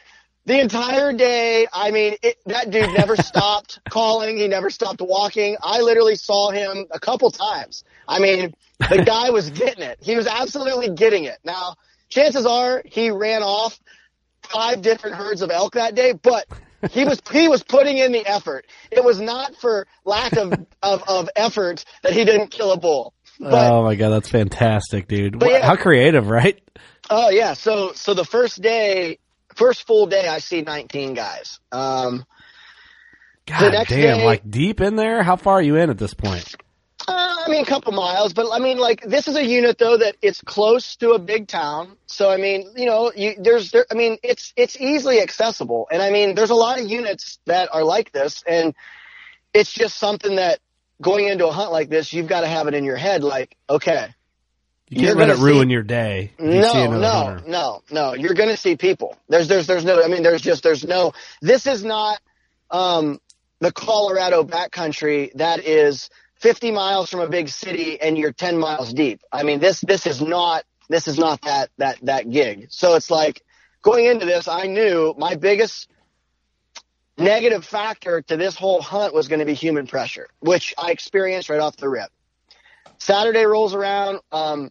the 0.46 0.61
entire 0.61 1.12
day. 1.12 1.66
I 1.72 1.90
mean, 1.90 2.16
it, 2.22 2.36
that 2.46 2.70
dude 2.70 2.90
never 2.96 3.16
stopped 3.16 3.80
calling. 3.88 4.36
He 4.36 4.48
never 4.48 4.70
stopped 4.70 5.00
walking. 5.00 5.56
I 5.62 5.80
literally 5.80 6.16
saw 6.16 6.50
him 6.50 6.86
a 6.90 7.00
couple 7.00 7.30
times. 7.30 7.84
I 8.08 8.18
mean, 8.18 8.54
the 8.78 9.04
guy 9.06 9.30
was 9.30 9.50
getting 9.50 9.84
it. 9.84 9.98
He 10.00 10.16
was 10.16 10.26
absolutely 10.26 10.90
getting 10.90 11.24
it. 11.24 11.38
Now, 11.44 11.74
chances 12.08 12.46
are 12.46 12.82
he 12.84 13.11
ran 13.11 13.42
off 13.42 13.78
five 14.42 14.82
different 14.82 15.16
herds 15.16 15.42
of 15.42 15.50
elk 15.50 15.74
that 15.74 15.94
day, 15.94 16.12
but 16.12 16.46
he 16.90 17.04
was 17.04 17.20
he 17.30 17.48
was 17.48 17.62
putting 17.62 17.98
in 17.98 18.12
the 18.12 18.26
effort. 18.26 18.66
It 18.90 19.04
was 19.04 19.20
not 19.20 19.54
for 19.56 19.86
lack 20.04 20.32
of 20.36 20.52
of, 20.82 21.02
of 21.06 21.28
effort 21.36 21.84
that 22.02 22.12
he 22.12 22.24
didn't 22.24 22.48
kill 22.48 22.72
a 22.72 22.78
bull. 22.78 23.12
But, 23.41 23.72
oh 23.72 23.82
my 23.82 23.95
god, 23.95 24.11
that's 24.11 24.28
fantastic, 24.28 25.09
dude! 25.09 25.43
Yeah, 25.43 25.66
How 25.66 25.76
creative, 25.76 26.28
right? 26.28 26.61
Oh 27.09 27.30
yeah. 27.30 27.55
So 27.55 27.93
so 27.95 28.12
the 28.12 28.24
first 28.24 28.61
day, 28.61 29.18
first 29.55 29.86
full 29.86 30.07
day, 30.07 30.28
I 30.28 30.41
see 30.41 30.61
19 30.61 31.14
guys. 31.14 31.59
Um, 31.72 32.26
God 33.47 33.72
damn, 33.88 34.18
day, 34.18 34.24
like 34.24 34.49
deep 34.49 34.82
in 34.82 34.97
there. 34.97 35.22
How 35.22 35.36
far 35.36 35.55
are 35.55 35.62
you 35.62 35.76
in 35.76 35.88
at 35.88 35.97
this 35.97 36.12
point? 36.12 36.55
Uh, 37.09 37.36
I 37.47 37.49
mean, 37.49 37.62
a 37.62 37.66
couple 37.66 37.93
miles, 37.93 38.34
but 38.34 38.47
I 38.53 38.59
mean, 38.59 38.76
like 38.76 39.01
this 39.03 39.26
is 39.26 39.36
a 39.36 39.45
unit 39.45 39.78
though 39.78 39.97
that 39.97 40.16
it's 40.20 40.43
close 40.43 40.97
to 40.97 41.12
a 41.12 41.18
big 41.18 41.49
town. 41.49 41.97
So 42.07 42.30
I 42.30 42.36
mean, 42.36 42.70
you 42.76 42.84
know, 42.84 43.11
you, 43.16 43.36
there's, 43.38 43.70
there, 43.70 43.86
I 43.91 43.95
mean, 43.95 44.18
it's 44.22 44.53
it's 44.55 44.78
easily 44.78 45.20
accessible, 45.20 45.88
and 45.91 46.03
I 46.03 46.11
mean, 46.11 46.34
there's 46.34 46.51
a 46.51 46.55
lot 46.55 46.78
of 46.78 46.86
units 46.88 47.38
that 47.47 47.70
are 47.72 47.84
like 47.84 48.12
this, 48.12 48.45
and 48.47 48.74
it's 49.55 49.72
just 49.72 49.97
something 49.97 50.36
that 50.36 50.61
going 51.01 51.28
into 51.28 51.46
a 51.46 51.53
hunt 51.53 51.72
like 51.72 51.88
this, 51.88 52.12
you've 52.12 52.26
got 52.26 52.42
to 52.42 52.46
have 52.46 52.66
it 52.68 52.74
in 52.74 52.84
your 52.84 52.96
head, 52.96 53.22
like, 53.22 53.57
okay, 53.68 54.09
you 54.88 55.07
can't 55.07 55.18
let 55.18 55.30
it 55.30 55.38
ruin 55.38 55.68
see, 55.68 55.72
your 55.72 55.82
day. 55.82 56.32
You 56.38 56.46
no, 56.46 56.90
no, 56.90 57.11
hunter. 57.11 57.48
no, 57.48 57.82
no. 57.92 58.14
You're 58.14 58.34
going 58.34 58.48
to 58.48 58.57
see 58.57 58.76
people. 58.76 59.16
There's, 59.28 59.46
there's, 59.46 59.68
there's 59.68 59.84
no. 59.84 60.03
I 60.03 60.09
mean, 60.09 60.24
there's 60.24 60.42
just, 60.42 60.64
there's 60.64 60.84
no. 60.84 61.12
This 61.40 61.68
is 61.68 61.84
not 61.84 62.20
um, 62.72 63.20
the 63.61 63.70
Colorado 63.70 64.42
backcountry 64.42 65.32
that 65.34 65.64
is 65.64 66.11
50 66.40 66.72
miles 66.72 67.09
from 67.09 67.20
a 67.20 67.28
big 67.28 67.48
city 67.51 68.01
and 68.01 68.18
you're 68.18 68.32
10 68.32 68.59
miles 68.59 68.92
deep. 68.92 69.20
I 69.30 69.44
mean, 69.44 69.61
this 69.61 69.80
this 69.80 70.07
is 70.07 70.20
not 70.20 70.64
this 70.88 71.07
is 71.07 71.18
not 71.18 71.42
that 71.42 71.70
that 71.78 71.98
that 72.03 72.28
gig. 72.28 72.66
So 72.70 72.96
it's 72.96 73.11
like 73.11 73.42
going 73.82 74.07
into 74.07 74.26
this, 74.26 74.48
I 74.48 74.66
knew 74.66 75.14
my 75.16 75.36
biggest 75.36 75.88
negative 77.18 77.64
factor 77.64 78.22
to 78.22 78.36
this 78.36 78.56
whole 78.56 78.80
hunt 78.80 79.14
was 79.14 79.28
going 79.28 79.40
to 79.40 79.46
be 79.46 79.54
human 79.54 79.86
pressure, 79.86 80.28
which 80.40 80.74
I 80.78 80.90
experienced 80.90 81.48
right 81.48 81.61
off 81.61 81.76
the 81.76 81.88
rip. 81.88 82.11
Saturday 82.98 83.44
rolls 83.44 83.74
around, 83.74 84.20
um, 84.32 84.70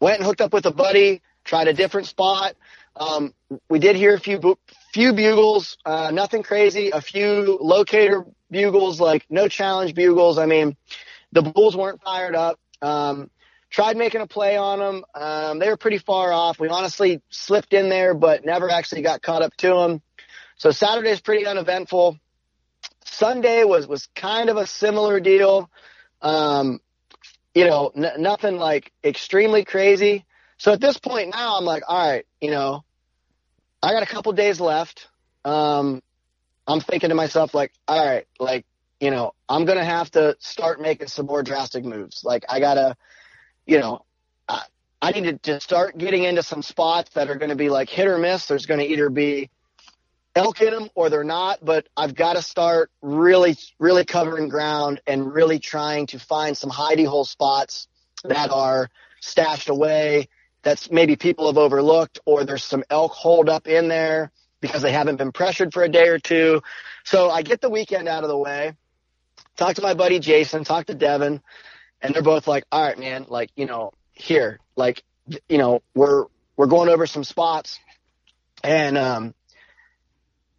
went 0.00 0.18
and 0.18 0.26
hooked 0.26 0.40
up 0.40 0.52
with 0.52 0.66
a 0.66 0.72
buddy, 0.72 1.22
tried 1.44 1.68
a 1.68 1.72
different 1.72 2.06
spot. 2.06 2.54
Um, 2.96 3.34
we 3.68 3.78
did 3.78 3.96
hear 3.96 4.14
a 4.14 4.20
few 4.20 4.38
bu- 4.38 4.56
few 4.92 5.12
bugles, 5.12 5.78
uh, 5.84 6.10
nothing 6.10 6.42
crazy, 6.42 6.90
a 6.90 7.00
few 7.00 7.58
locator 7.60 8.24
bugles, 8.50 9.00
like 9.00 9.24
no 9.30 9.48
challenge 9.48 9.94
bugles. 9.94 10.38
I 10.38 10.46
mean, 10.46 10.76
the 11.32 11.42
bulls 11.42 11.76
weren't 11.76 12.02
fired 12.02 12.34
up. 12.34 12.58
Um, 12.82 13.30
tried 13.70 13.96
making 13.96 14.20
a 14.20 14.26
play 14.26 14.56
on 14.56 14.78
them. 14.78 15.04
Um, 15.14 15.58
they 15.58 15.68
were 15.68 15.78
pretty 15.78 15.98
far 15.98 16.32
off. 16.32 16.60
We 16.60 16.68
honestly 16.68 17.22
slipped 17.30 17.72
in 17.72 17.88
there, 17.88 18.12
but 18.12 18.44
never 18.44 18.70
actually 18.70 19.02
got 19.02 19.22
caught 19.22 19.42
up 19.42 19.56
to 19.58 19.68
them. 19.68 20.02
So 20.62 20.70
Saturday's 20.70 21.20
pretty 21.20 21.44
uneventful. 21.44 22.20
Sunday 23.04 23.64
was 23.64 23.88
was 23.88 24.06
kind 24.14 24.48
of 24.48 24.56
a 24.56 24.64
similar 24.64 25.18
deal. 25.18 25.68
Um, 26.20 26.78
you 27.52 27.66
know, 27.66 27.90
n- 27.96 28.22
nothing 28.22 28.58
like 28.58 28.92
extremely 29.02 29.64
crazy. 29.64 30.24
So 30.58 30.72
at 30.72 30.80
this 30.80 30.98
point 30.98 31.30
now, 31.30 31.58
I'm 31.58 31.64
like, 31.64 31.82
all 31.88 32.08
right, 32.08 32.24
you 32.40 32.52
know, 32.52 32.84
I 33.82 33.92
got 33.92 34.04
a 34.04 34.06
couple 34.06 34.32
days 34.34 34.60
left. 34.60 35.08
Um, 35.44 36.00
I'm 36.68 36.78
thinking 36.78 37.08
to 37.08 37.16
myself, 37.16 37.54
like, 37.54 37.72
all 37.88 38.06
right, 38.06 38.28
like, 38.38 38.64
you 39.00 39.10
know, 39.10 39.34
I'm 39.48 39.64
to 39.78 39.84
have 39.84 40.12
to 40.12 40.36
start 40.38 40.80
making 40.80 41.08
some 41.08 41.26
more 41.26 41.42
drastic 41.42 41.84
moves. 41.84 42.22
Like, 42.22 42.44
I 42.48 42.60
got 42.60 42.74
to, 42.74 42.96
you 43.66 43.80
know, 43.80 44.04
I, 44.48 44.62
I 45.02 45.10
need 45.10 45.24
to, 45.24 45.38
to 45.54 45.60
start 45.60 45.98
getting 45.98 46.22
into 46.22 46.44
some 46.44 46.62
spots 46.62 47.10
that 47.14 47.30
are 47.30 47.34
to 47.50 47.56
be 47.56 47.68
like 47.68 47.88
hit 47.88 48.06
or 48.06 48.16
miss. 48.16 48.46
There's 48.46 48.66
to 48.78 48.86
either 48.86 49.10
be 49.10 49.50
elk 50.34 50.60
in 50.60 50.72
them 50.72 50.88
or 50.94 51.10
they're 51.10 51.24
not, 51.24 51.64
but 51.64 51.88
I've 51.96 52.14
got 52.14 52.36
to 52.36 52.42
start 52.42 52.90
really, 53.02 53.56
really 53.78 54.04
covering 54.04 54.48
ground 54.48 55.00
and 55.06 55.32
really 55.32 55.58
trying 55.58 56.06
to 56.08 56.18
find 56.18 56.56
some 56.56 56.70
hidey 56.70 57.06
hole 57.06 57.24
spots 57.24 57.88
that 58.24 58.50
are 58.50 58.88
stashed 59.20 59.68
away 59.68 60.28
that's 60.62 60.90
maybe 60.90 61.16
people 61.16 61.46
have 61.46 61.58
overlooked 61.58 62.20
or 62.24 62.44
there's 62.44 62.64
some 62.64 62.84
elk 62.88 63.12
holed 63.12 63.48
up 63.48 63.66
in 63.66 63.88
there 63.88 64.30
because 64.60 64.82
they 64.82 64.92
haven't 64.92 65.16
been 65.16 65.32
pressured 65.32 65.72
for 65.72 65.82
a 65.82 65.88
day 65.88 66.08
or 66.08 66.18
two. 66.18 66.62
So 67.04 67.30
I 67.30 67.42
get 67.42 67.60
the 67.60 67.70
weekend 67.70 68.08
out 68.08 68.22
of 68.22 68.28
the 68.28 68.38
way, 68.38 68.74
talk 69.56 69.74
to 69.74 69.82
my 69.82 69.94
buddy 69.94 70.20
Jason, 70.20 70.64
talk 70.64 70.86
to 70.86 70.94
Devin, 70.94 71.42
and 72.00 72.14
they're 72.14 72.22
both 72.22 72.46
like, 72.46 72.64
all 72.70 72.82
right, 72.82 72.98
man, 72.98 73.26
like, 73.28 73.50
you 73.56 73.66
know, 73.66 73.92
here, 74.12 74.60
like, 74.76 75.02
you 75.48 75.58
know, 75.58 75.82
we're, 75.94 76.26
we're 76.56 76.66
going 76.66 76.88
over 76.88 77.06
some 77.06 77.24
spots 77.24 77.80
and, 78.62 78.96
um, 78.96 79.34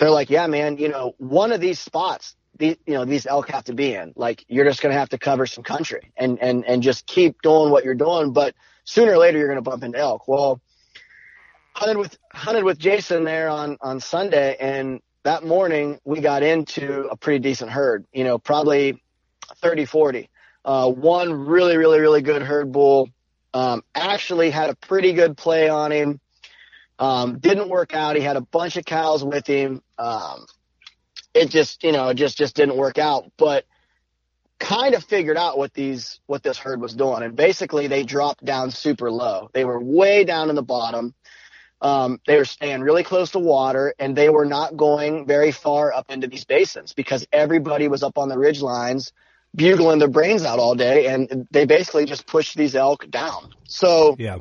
they're 0.03 0.11
like, 0.11 0.29
yeah, 0.29 0.47
man, 0.47 0.77
you 0.77 0.89
know, 0.89 1.15
one 1.17 1.51
of 1.51 1.61
these 1.61 1.79
spots, 1.79 2.35
these, 2.57 2.77
you 2.85 2.93
know, 2.93 3.05
these 3.05 3.25
elk 3.25 3.49
have 3.49 3.63
to 3.65 3.73
be 3.73 3.95
in, 3.95 4.13
like, 4.15 4.45
you're 4.47 4.65
just 4.65 4.81
going 4.81 4.93
to 4.93 4.99
have 4.99 5.09
to 5.09 5.17
cover 5.17 5.45
some 5.45 5.63
country 5.63 6.11
and, 6.17 6.39
and, 6.39 6.65
and 6.65 6.83
just 6.83 7.05
keep 7.07 7.41
doing 7.41 7.71
what 7.71 7.83
you're 7.83 7.95
doing. 7.95 8.33
But 8.33 8.55
sooner 8.83 9.13
or 9.13 9.17
later, 9.17 9.37
you're 9.37 9.47
going 9.47 9.63
to 9.63 9.69
bump 9.69 9.83
into 9.83 9.97
elk. 9.97 10.27
Well, 10.27 10.61
hunted 11.73 11.97
with 11.97 12.17
hunted 12.31 12.63
with 12.63 12.77
Jason 12.77 13.23
there 13.23 13.49
on 13.49 13.77
on 13.81 13.99
Sunday, 13.99 14.55
and 14.59 15.01
that 15.23 15.43
morning 15.43 15.99
we 16.05 16.21
got 16.21 16.43
into 16.43 17.07
a 17.09 17.17
pretty 17.17 17.39
decent 17.39 17.71
herd. 17.71 18.05
You 18.13 18.23
know, 18.23 18.37
probably 18.37 19.01
30, 19.57 19.85
40. 19.85 20.29
Uh, 20.65 20.89
one 20.89 21.33
really, 21.33 21.77
really, 21.77 21.99
really 21.99 22.21
good 22.21 22.41
herd 22.41 22.71
bull. 22.71 23.09
Um, 23.53 23.83
actually 23.93 24.49
had 24.49 24.69
a 24.69 24.75
pretty 24.75 25.13
good 25.13 25.37
play 25.37 25.69
on 25.69 25.91
him. 25.91 26.19
Um, 26.99 27.39
didn't 27.39 27.69
work 27.69 27.93
out. 27.93 28.15
He 28.15 28.21
had 28.21 28.35
a 28.35 28.41
bunch 28.41 28.77
of 28.77 28.85
cows 28.85 29.23
with 29.23 29.47
him. 29.47 29.81
Um, 29.97 30.45
it 31.33 31.49
just, 31.49 31.83
you 31.83 31.91
know, 31.91 32.09
it 32.09 32.15
just, 32.15 32.37
just 32.37 32.55
didn't 32.55 32.77
work 32.77 32.97
out, 32.97 33.31
but 33.37 33.65
kind 34.59 34.93
of 34.93 35.03
figured 35.03 35.37
out 35.37 35.57
what 35.57 35.73
these, 35.73 36.19
what 36.27 36.43
this 36.43 36.57
herd 36.57 36.79
was 36.79 36.93
doing. 36.93 37.23
And 37.23 37.35
basically 37.35 37.87
they 37.87 38.03
dropped 38.03 38.45
down 38.45 38.71
super 38.71 39.11
low. 39.11 39.49
They 39.53 39.65
were 39.65 39.79
way 39.79 40.23
down 40.23 40.49
in 40.49 40.55
the 40.55 40.63
bottom. 40.63 41.13
Um, 41.81 42.21
they 42.25 42.37
were 42.37 42.45
staying 42.45 42.81
really 42.81 43.03
close 43.03 43.31
to 43.31 43.39
water 43.39 43.93
and 43.99 44.15
they 44.15 44.29
were 44.29 44.45
not 44.45 44.77
going 44.77 45.25
very 45.25 45.51
far 45.51 45.91
up 45.91 46.11
into 46.11 46.27
these 46.27 46.45
basins 46.45 46.93
because 46.93 47.27
everybody 47.33 47.89
was 47.89 48.03
up 48.03 48.17
on 48.17 48.29
the 48.29 48.37
ridge 48.37 48.61
lines 48.61 49.11
bugling 49.55 49.99
their 49.99 50.07
brains 50.07 50.45
out 50.45 50.59
all 50.59 50.75
day 50.75 51.07
and 51.07 51.47
they 51.51 51.65
basically 51.65 52.05
just 52.05 52.25
pushed 52.25 52.57
these 52.57 52.75
elk 52.75 53.09
down. 53.09 53.53
So 53.65 54.15
yeah, 54.17 54.37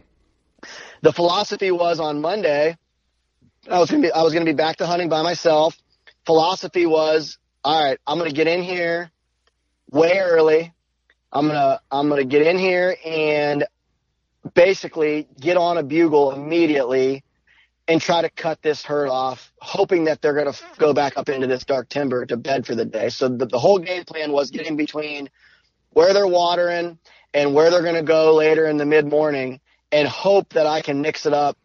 the 1.03 1.13
philosophy 1.13 1.71
was 1.71 2.01
on 2.01 2.21
Monday, 2.21 2.77
I 3.71 3.79
was 3.79 3.91
to 3.91 4.01
be, 4.01 4.11
I 4.11 4.23
was 4.23 4.33
to 4.33 4.45
be 4.45 4.53
back 4.53 4.77
to 4.77 4.87
hunting 4.87 5.09
by 5.09 5.23
myself. 5.23 5.77
Philosophy 6.25 6.87
was, 6.87 7.39
all 7.63 7.85
right, 7.85 7.99
I'm 8.07 8.19
to 8.21 8.35
get 8.35 8.47
in 8.47 8.63
here 8.63 9.11
way 9.91 10.19
early. 10.19 10.73
I'm 11.33 11.49
to, 11.49 11.81
I'm 11.91 12.09
to 12.11 12.25
get 12.25 12.43
in 12.43 12.59
here 12.59 12.97
and 13.05 13.65
basically 14.55 15.29
get 15.41 15.57
on 15.57 15.79
a 15.79 15.83
bugle 15.83 16.33
immediately 16.33 17.25
and 17.89 18.01
try 18.01 18.23
to 18.23 18.31
cut 18.31 18.63
this 18.63 18.85
herd 18.85 19.09
off, 19.09 19.53
hoping 19.61 20.05
that 20.05 20.23
they're 20.23 20.35
to 20.53 20.63
go 20.79 20.93
back 20.93 21.17
up 21.17 21.29
into 21.29 21.47
this 21.47 21.65
dark 21.65 21.89
timber 21.89 22.25
to 22.27 22.37
bed 22.37 22.67
for 22.67 22.75
the 22.75 22.85
day. 22.85 23.09
So 23.09 23.29
the, 23.29 23.47
the 23.47 23.59
whole 23.59 23.79
game 23.79 24.05
plan 24.05 24.31
was 24.31 24.51
getting 24.51 24.77
between 24.77 25.31
where 25.91 26.13
they're 26.13 26.27
watering 26.27 26.99
and 27.35 27.55
where 27.55 27.71
they're 27.71 27.83
to 27.97 28.03
go 28.03 28.35
later 28.35 28.67
in 28.67 28.77
the 28.77 28.87
mid 28.87 29.07
morning 29.07 29.61
and 29.93 30.09
hope 30.09 30.55
that 30.55 30.67
I 30.67 30.81
can 30.81 31.03
mix 31.03 31.27
it 31.27 31.35
up 31.35 31.57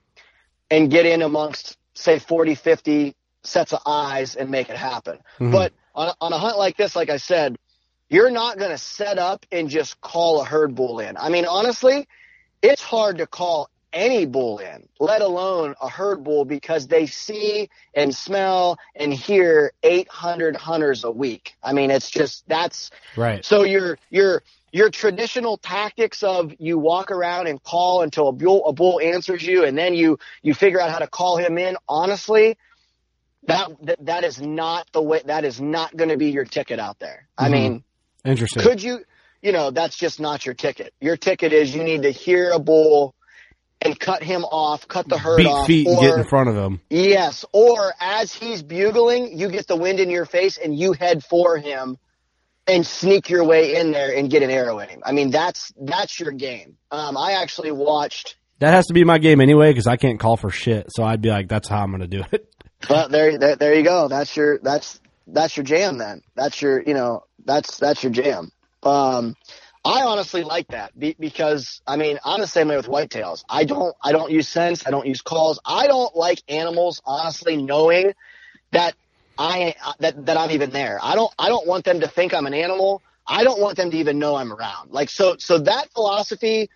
and 0.69 0.91
get 0.91 1.05
in 1.05 1.21
amongst 1.21 1.77
say 1.93 2.19
40, 2.19 2.55
50 2.55 3.15
sets 3.43 3.73
of 3.73 3.79
eyes 3.85 4.35
and 4.35 4.49
make 4.49 4.69
it 4.69 4.77
happen. 4.77 5.17
Mm-hmm. 5.39 5.51
But 5.51 5.73
on, 5.95 6.13
on 6.21 6.33
a 6.33 6.37
hunt 6.37 6.57
like 6.57 6.77
this, 6.77 6.95
like 6.95 7.09
I 7.09 7.17
said, 7.17 7.57
you're 8.09 8.31
not 8.31 8.57
going 8.57 8.71
to 8.71 8.77
set 8.77 9.17
up 9.17 9.45
and 9.51 9.69
just 9.69 9.99
call 9.99 10.41
a 10.41 10.45
herd 10.45 10.75
bull 10.75 10.99
in. 10.99 11.17
I 11.17 11.29
mean, 11.29 11.45
honestly, 11.45 12.07
it's 12.61 12.81
hard 12.81 13.17
to 13.17 13.27
call 13.27 13.69
any 13.93 14.25
bull 14.25 14.59
in, 14.59 14.87
let 14.99 15.21
alone 15.21 15.73
a 15.81 15.89
herd 15.89 16.23
bull, 16.23 16.45
because 16.45 16.87
they 16.87 17.07
see 17.07 17.69
and 17.93 18.13
smell 18.13 18.77
and 18.95 19.13
hear 19.13 19.71
800 19.81 20.55
hunters 20.55 21.03
a 21.03 21.11
week. 21.11 21.55
I 21.63 21.73
mean, 21.73 21.89
it's 21.89 22.09
just 22.09 22.47
that's 22.47 22.91
right. 23.15 23.43
So 23.43 23.63
your 23.63 23.97
your 24.09 24.43
your 24.71 24.89
traditional 24.89 25.57
tactics 25.57 26.23
of 26.23 26.53
you 26.59 26.77
walk 26.77 27.11
around 27.11 27.47
and 27.47 27.61
call 27.61 28.01
until 28.01 28.27
a 28.27 28.31
bull 28.31 28.65
a 28.67 28.73
bull 28.73 28.99
answers 28.99 29.45
you, 29.45 29.63
and 29.63 29.77
then 29.77 29.93
you 29.93 30.19
you 30.41 30.53
figure 30.53 30.81
out 30.81 30.91
how 30.91 30.99
to 30.99 31.07
call 31.07 31.37
him 31.37 31.57
in. 31.57 31.77
Honestly, 31.87 32.57
that 33.47 33.69
that, 33.83 34.05
that 34.05 34.23
is 34.23 34.41
not 34.41 34.87
the 34.91 35.01
way. 35.01 35.21
That 35.25 35.45
is 35.45 35.61
not 35.61 35.95
going 35.95 36.09
to 36.09 36.17
be 36.17 36.31
your 36.31 36.45
ticket 36.45 36.79
out 36.79 36.99
there. 36.99 37.27
Mm-hmm. 37.39 37.45
I 37.45 37.49
mean, 37.49 37.83
interesting. 38.25 38.63
Could 38.63 38.81
you? 38.81 38.99
You 39.41 39.51
know, 39.51 39.69
that's 39.69 39.95
just 39.95 40.19
not 40.19 40.45
your 40.45 40.55
ticket. 40.55 40.93
Your 40.99 41.15
ticket 41.15 41.53
is 41.53 41.73
you 41.73 41.83
need 41.83 42.01
to 42.01 42.09
hear 42.09 42.51
a 42.51 42.59
bull 42.59 43.13
and 43.79 43.97
cut 43.97 44.23
him 44.23 44.43
off, 44.43 44.87
cut 44.87 45.07
the 45.07 45.17
herd 45.17 45.37
Beat 45.37 45.47
off. 45.47 45.67
feet 45.67 45.87
or, 45.87 45.91
and 45.91 46.01
get 46.01 46.17
in 46.17 46.23
front 46.25 46.49
of 46.49 46.55
him. 46.55 46.81
Yes. 46.89 47.45
Or 47.53 47.93
as 47.99 48.33
he's 48.33 48.63
bugling, 48.63 49.37
you 49.37 49.49
get 49.49 49.67
the 49.67 49.75
wind 49.75 49.99
in 49.99 50.09
your 50.09 50.25
face 50.25 50.57
and 50.57 50.77
you 50.77 50.93
head 50.93 51.23
for 51.23 51.57
him 51.57 51.99
and 52.67 52.85
sneak 52.85 53.29
your 53.29 53.43
way 53.43 53.75
in 53.75 53.91
there 53.91 54.15
and 54.15 54.29
get 54.29 54.43
an 54.43 54.49
arrow 54.49 54.79
in 54.79 54.89
him. 54.89 55.01
I 55.05 55.11
mean, 55.11 55.31
that's, 55.31 55.71
that's 55.79 56.19
your 56.19 56.31
game. 56.31 56.77
Um, 56.91 57.17
I 57.17 57.33
actually 57.33 57.71
watched. 57.71 58.35
That 58.59 58.71
has 58.73 58.87
to 58.87 58.93
be 58.93 59.03
my 59.03 59.17
game 59.17 59.39
anyway 59.39 59.71
because 59.71 59.87
I 59.87 59.97
can't 59.97 60.19
call 60.19 60.37
for 60.37 60.49
shit. 60.49 60.87
So 60.89 61.03
I'd 61.03 61.21
be 61.21 61.29
like, 61.29 61.47
that's 61.47 61.67
how 61.67 61.81
I'm 61.81 61.89
going 61.89 62.01
to 62.01 62.07
do 62.07 62.23
it. 62.31 62.47
Well, 62.87 63.09
there, 63.09 63.39
there, 63.39 63.55
there 63.55 63.73
you 63.73 63.83
go. 63.83 64.07
That's 64.07 64.37
your, 64.37 64.59
that's, 64.59 64.99
that's 65.25 65.57
your 65.57 65.63
jam 65.63 65.97
then. 65.97 66.21
That's 66.35 66.61
your, 66.61 66.79
you 66.79 66.93
know, 66.93 67.23
that's, 67.43 67.79
that's 67.79 68.03
your 68.03 68.11
jam. 68.11 68.51
Um, 68.83 69.35
I 69.87 70.01
honestly 70.03 70.43
like 70.43 70.67
that 70.67 70.91
because 70.99 71.81
I 71.87 71.95
mean 71.95 72.19
I'm 72.25 72.41
the 72.41 72.47
same 72.47 72.67
way 72.67 72.75
with 72.75 72.87
whitetails. 72.87 73.45
I 73.47 73.63
don't 73.63 73.95
I 74.03 74.11
don't 74.11 74.31
use 74.31 74.49
scents. 74.49 74.85
I 74.85 74.91
don't 74.91 75.07
use 75.07 75.21
calls. 75.21 75.61
I 75.65 75.87
don't 75.87 76.13
like 76.13 76.41
animals 76.49 77.01
honestly 77.05 77.55
knowing 77.55 78.11
that 78.71 78.95
I 79.37 79.75
uh, 79.83 79.93
that 79.99 80.25
that 80.25 80.37
I'm 80.37 80.51
even 80.51 80.71
there. 80.71 80.99
I 81.01 81.15
don't 81.15 81.33
I 81.37 81.49
don't 81.49 81.67
want 81.67 81.85
them 81.85 82.01
to 82.01 82.07
think 82.07 82.33
I'm 82.33 82.45
an 82.45 82.53
animal. 82.53 83.01
I 83.25 83.43
don't 83.43 83.59
want 83.59 83.77
them 83.77 83.91
to 83.91 83.97
even 83.97 84.19
know 84.19 84.35
I'm 84.35 84.53
around. 84.53 84.91
Like 84.91 85.09
so 85.09 85.35
so 85.37 85.59
that 85.59 85.91
philosophy 85.91 86.69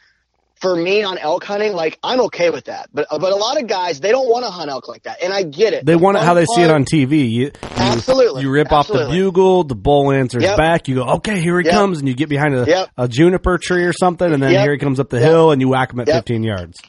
for 0.62 0.76
me 0.76 1.02
on 1.02 1.18
elk 1.18 1.44
hunting, 1.44 1.74
like 1.74 1.98
I'm 2.04 2.22
okay 2.22 2.52
with 2.52 2.66
that. 2.66 2.90
But 2.94 3.08
uh, 3.10 3.18
but 3.18 3.34
a 3.34 3.36
lot 3.36 3.60
of 3.60 3.68
guys 3.68 4.00
they 4.00 4.12
don't 4.12 4.30
want 4.30 4.46
to 4.46 4.52
hunt 4.52 4.70
elk 4.70 4.88
like 4.88 5.04
that, 5.04 5.22
and 5.24 5.34
I 5.34 5.44
get 5.44 5.74
it. 5.74 5.86
They 5.86 5.96
want 5.96 6.18
it 6.18 6.24
how 6.24 6.36
they 6.36 6.46
see 6.46 6.62
it 6.62 6.70
on 6.70 6.86
TV. 6.86 7.30
You, 7.30 7.46
you 7.46 7.52
absolutely. 7.76 8.44
You 8.44 8.52
rip 8.52 8.72
absolutely. 8.72 9.06
off 9.06 9.12
the 9.12 9.18
bugle, 9.18 9.64
the 9.64 9.76
bull 9.76 10.12
answers 10.12 10.44
yep. 10.44 10.58
back. 10.58 10.88
You 10.88 10.96
go, 10.96 11.04
okay, 11.16 11.42
here 11.42 11.60
he 11.60 11.66
yep. 11.66 11.74
comes, 11.74 12.00
and 12.00 12.08
you 12.08 12.14
get 12.14 12.30
behind 12.30 12.54
a, 12.54 12.66
yep. 12.66 12.90
a 12.96 13.08
juniper 13.08 13.58
tree 13.58 13.84
or 13.84 13.94
something, 13.94 14.32
and 14.32 14.42
then 14.42 14.52
here 14.52 14.72
he 14.72 14.78
comes 14.78 15.00
up 15.00 15.10
the 15.10 15.20
hill, 15.20 15.52
and 15.52 15.60
you 15.62 15.70
whack 15.70 15.92
him 15.92 16.00
at 16.00 16.08
15 16.08 16.44
yards. 16.44 16.80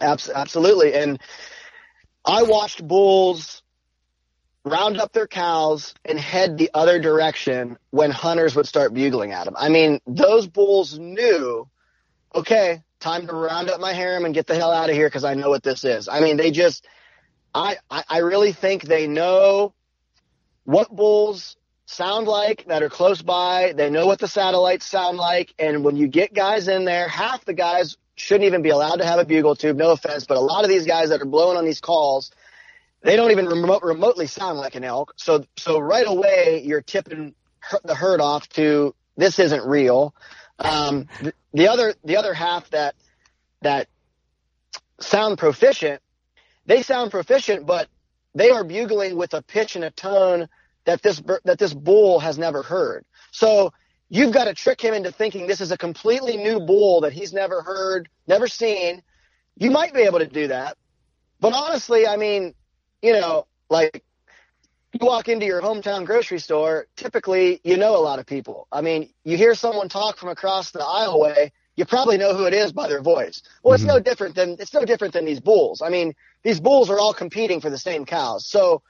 Absolutely, 0.00 0.94
and 0.94 1.18
I 2.24 2.42
watched 2.42 2.86
bulls 2.86 3.61
round 4.64 4.98
up 4.98 5.12
their 5.12 5.26
cows 5.26 5.94
and 6.04 6.18
head 6.18 6.56
the 6.56 6.70
other 6.72 7.00
direction 7.00 7.76
when 7.90 8.10
hunters 8.10 8.54
would 8.54 8.66
start 8.66 8.94
bugling 8.94 9.32
at 9.32 9.44
them. 9.44 9.54
I 9.56 9.68
mean, 9.68 10.00
those 10.06 10.46
bulls 10.46 10.98
knew, 10.98 11.68
okay, 12.34 12.82
time 13.00 13.26
to 13.26 13.32
round 13.32 13.70
up 13.70 13.80
my 13.80 13.92
harem 13.92 14.24
and 14.24 14.34
get 14.34 14.46
the 14.46 14.54
hell 14.54 14.70
out 14.70 14.88
of 14.88 14.94
here 14.94 15.08
because 15.08 15.24
I 15.24 15.34
know 15.34 15.50
what 15.50 15.62
this 15.62 15.84
is. 15.84 16.08
I 16.08 16.20
mean, 16.20 16.36
they 16.36 16.52
just, 16.52 16.86
I, 17.54 17.76
I, 17.90 18.04
I 18.08 18.18
really 18.18 18.52
think 18.52 18.84
they 18.84 19.06
know 19.08 19.74
what 20.64 20.94
bulls 20.94 21.56
sound 21.86 22.28
like 22.28 22.64
that 22.68 22.82
are 22.82 22.88
close 22.88 23.20
by. 23.20 23.72
They 23.76 23.90
know 23.90 24.06
what 24.06 24.20
the 24.20 24.28
satellites 24.28 24.86
sound 24.86 25.18
like. 25.18 25.52
And 25.58 25.84
when 25.84 25.96
you 25.96 26.06
get 26.06 26.32
guys 26.32 26.68
in 26.68 26.84
there, 26.84 27.08
half 27.08 27.44
the 27.44 27.52
guys 27.52 27.96
shouldn't 28.14 28.44
even 28.44 28.62
be 28.62 28.70
allowed 28.70 28.96
to 28.96 29.04
have 29.04 29.18
a 29.18 29.24
bugle 29.24 29.56
tube. 29.56 29.76
No 29.76 29.90
offense, 29.90 30.24
but 30.24 30.36
a 30.36 30.40
lot 30.40 30.62
of 30.62 30.70
these 30.70 30.86
guys 30.86 31.08
that 31.08 31.20
are 31.20 31.26
blowing 31.26 31.58
on 31.58 31.64
these 31.64 31.80
calls, 31.80 32.30
they 33.02 33.16
don't 33.16 33.30
even 33.30 33.46
remote, 33.46 33.82
remotely 33.82 34.26
sound 34.26 34.58
like 34.58 34.74
an 34.74 34.84
elk. 34.84 35.14
So, 35.16 35.44
so 35.56 35.78
right 35.78 36.06
away, 36.06 36.62
you're 36.64 36.82
tipping 36.82 37.34
the 37.84 37.94
herd 37.94 38.20
off 38.20 38.48
to 38.50 38.94
this 39.16 39.38
isn't 39.38 39.64
real. 39.64 40.14
Um, 40.58 41.08
the, 41.20 41.34
the 41.52 41.68
other 41.68 41.94
the 42.04 42.16
other 42.16 42.34
half 42.34 42.70
that 42.70 42.94
that 43.62 43.88
sound 45.00 45.38
proficient, 45.38 46.00
they 46.66 46.82
sound 46.82 47.10
proficient, 47.10 47.66
but 47.66 47.88
they 48.34 48.50
are 48.50 48.64
bugling 48.64 49.16
with 49.16 49.34
a 49.34 49.42
pitch 49.42 49.76
and 49.76 49.84
a 49.84 49.90
tone 49.90 50.48
that 50.84 51.02
this 51.02 51.20
that 51.44 51.58
this 51.58 51.74
bull 51.74 52.20
has 52.20 52.38
never 52.38 52.62
heard. 52.62 53.04
So 53.32 53.72
you've 54.08 54.32
got 54.32 54.44
to 54.44 54.54
trick 54.54 54.80
him 54.80 54.94
into 54.94 55.10
thinking 55.10 55.46
this 55.46 55.60
is 55.60 55.72
a 55.72 55.78
completely 55.78 56.36
new 56.36 56.60
bull 56.60 57.02
that 57.02 57.12
he's 57.12 57.32
never 57.32 57.62
heard, 57.62 58.08
never 58.26 58.46
seen. 58.46 59.02
You 59.56 59.70
might 59.70 59.92
be 59.92 60.00
able 60.02 60.20
to 60.20 60.26
do 60.26 60.48
that, 60.48 60.76
but 61.40 61.52
honestly, 61.52 62.06
I 62.06 62.16
mean, 62.16 62.54
you 63.02 63.12
know, 63.12 63.46
like 63.68 64.02
you 64.92 65.06
walk 65.06 65.28
into 65.28 65.46
your 65.46 65.60
hometown 65.60 66.04
grocery 66.04 66.38
store, 66.38 66.86
typically 66.96 67.60
you 67.64 67.76
know 67.76 67.96
a 67.96 68.02
lot 68.02 68.18
of 68.18 68.26
people. 68.26 68.68
I 68.70 68.80
mean, 68.80 69.10
you 69.24 69.36
hear 69.36 69.54
someone 69.54 69.88
talk 69.88 70.16
from 70.16 70.28
across 70.28 70.70
the 70.70 70.80
aisleway, 70.80 71.50
you 71.76 71.84
probably 71.84 72.18
know 72.18 72.34
who 72.34 72.44
it 72.44 72.54
is 72.54 72.72
by 72.72 72.88
their 72.88 73.00
voice. 73.00 73.42
Well, 73.62 73.74
it's 73.74 73.82
mm-hmm. 73.82 73.94
no 73.94 74.00
different 74.00 74.34
than 74.34 74.56
it's 74.58 74.74
no 74.74 74.84
different 74.84 75.14
than 75.14 75.24
these 75.24 75.40
bulls. 75.40 75.82
I 75.82 75.88
mean, 75.88 76.14
these 76.42 76.60
bulls 76.60 76.90
are 76.90 76.98
all 76.98 77.14
competing 77.14 77.60
for 77.60 77.70
the 77.70 77.78
same 77.78 78.04
cows. 78.04 78.46
So 78.46 78.82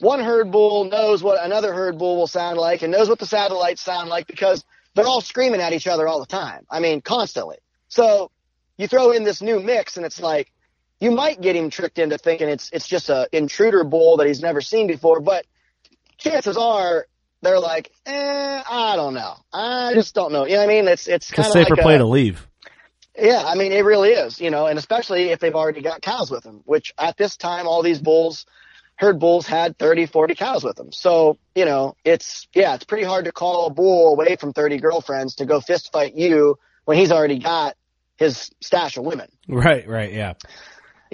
one 0.00 0.20
herd 0.20 0.50
bull 0.50 0.84
knows 0.84 1.22
what 1.22 1.42
another 1.44 1.72
herd 1.72 1.98
bull 1.98 2.16
will 2.16 2.26
sound 2.26 2.58
like 2.58 2.82
and 2.82 2.90
knows 2.90 3.08
what 3.08 3.18
the 3.18 3.26
satellites 3.26 3.80
sound 3.80 4.08
like 4.08 4.26
because 4.26 4.64
they're 4.94 5.06
all 5.06 5.20
screaming 5.20 5.60
at 5.60 5.72
each 5.72 5.86
other 5.86 6.08
all 6.08 6.20
the 6.20 6.26
time. 6.26 6.66
I 6.70 6.80
mean, 6.80 7.00
constantly. 7.00 7.58
So 7.88 8.30
you 8.76 8.88
throw 8.88 9.12
in 9.12 9.22
this 9.22 9.40
new 9.40 9.60
mix 9.60 9.96
and 9.96 10.04
it's 10.04 10.20
like 10.20 10.52
you 11.00 11.10
might 11.10 11.40
get 11.40 11.56
him 11.56 11.70
tricked 11.70 11.98
into 11.98 12.18
thinking 12.18 12.48
it's 12.48 12.70
it's 12.72 12.86
just 12.86 13.08
a 13.08 13.28
intruder 13.32 13.84
bull 13.84 14.18
that 14.18 14.26
he's 14.26 14.40
never 14.40 14.60
seen 14.60 14.86
before, 14.86 15.20
but 15.20 15.46
chances 16.18 16.56
are 16.56 17.06
they're 17.42 17.60
like, 17.60 17.90
eh, 18.06 18.62
I 18.68 18.96
don't 18.96 19.14
know. 19.14 19.36
I 19.52 19.92
just 19.94 20.14
don't 20.14 20.32
know. 20.32 20.46
You 20.46 20.54
know 20.54 20.60
what 20.60 20.64
I 20.64 20.68
mean? 20.68 20.88
It's 20.88 21.06
it's 21.06 21.30
kind 21.30 21.46
of 21.46 21.52
safer 21.52 21.74
like 21.74 21.82
play 21.82 21.94
a, 21.96 21.98
to 21.98 22.06
leave. 22.06 22.46
Yeah, 23.18 23.42
I 23.44 23.54
mean 23.54 23.72
it 23.72 23.84
really 23.84 24.10
is. 24.10 24.40
You 24.40 24.50
know, 24.50 24.66
and 24.66 24.78
especially 24.78 25.30
if 25.30 25.40
they've 25.40 25.54
already 25.54 25.82
got 25.82 26.02
cows 26.02 26.30
with 26.30 26.42
them, 26.42 26.62
which 26.64 26.92
at 26.98 27.16
this 27.16 27.36
time 27.36 27.66
all 27.66 27.82
these 27.82 28.00
bulls, 28.00 28.46
herd 28.96 29.20
bulls 29.20 29.46
had 29.46 29.78
30, 29.78 30.06
40 30.06 30.34
cows 30.34 30.64
with 30.64 30.76
them. 30.76 30.92
So 30.92 31.38
you 31.54 31.64
know, 31.64 31.96
it's 32.04 32.48
yeah, 32.54 32.74
it's 32.74 32.84
pretty 32.84 33.04
hard 33.04 33.26
to 33.26 33.32
call 33.32 33.66
a 33.66 33.70
bull 33.70 34.12
away 34.12 34.36
from 34.36 34.52
30 34.52 34.78
girlfriends 34.78 35.36
to 35.36 35.44
go 35.44 35.60
fist 35.60 35.92
fight 35.92 36.14
you 36.14 36.58
when 36.84 36.96
he's 36.96 37.12
already 37.12 37.38
got 37.38 37.76
his 38.16 38.50
stash 38.60 38.96
of 38.96 39.04
women. 39.04 39.28
Right, 39.48 39.86
right, 39.88 40.12
yeah 40.12 40.34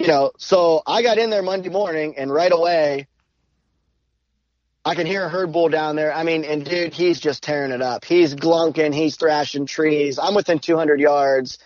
you 0.05 0.07
know, 0.07 0.31
so 0.37 0.81
I 0.85 1.03
got 1.03 1.17
in 1.17 1.29
there 1.29 1.43
Monday 1.43 1.69
morning 1.69 2.15
and 2.17 2.31
right 2.31 2.51
away 2.51 3.07
I 4.83 4.95
can 4.95 5.05
hear 5.05 5.25
a 5.25 5.29
herd 5.29 5.51
bull 5.51 5.69
down 5.69 5.95
there. 5.95 6.11
I 6.11 6.23
mean, 6.23 6.43
and 6.43 6.65
dude, 6.65 6.93
he's 6.93 7.19
just 7.19 7.43
tearing 7.43 7.71
it 7.71 7.83
up. 7.83 8.03
He's 8.03 8.33
glunking, 8.33 8.95
he's 8.95 9.15
thrashing 9.15 9.67
trees. 9.67 10.17
I'm 10.17 10.33
within 10.33 10.57
200 10.57 10.99
yards 10.99 11.59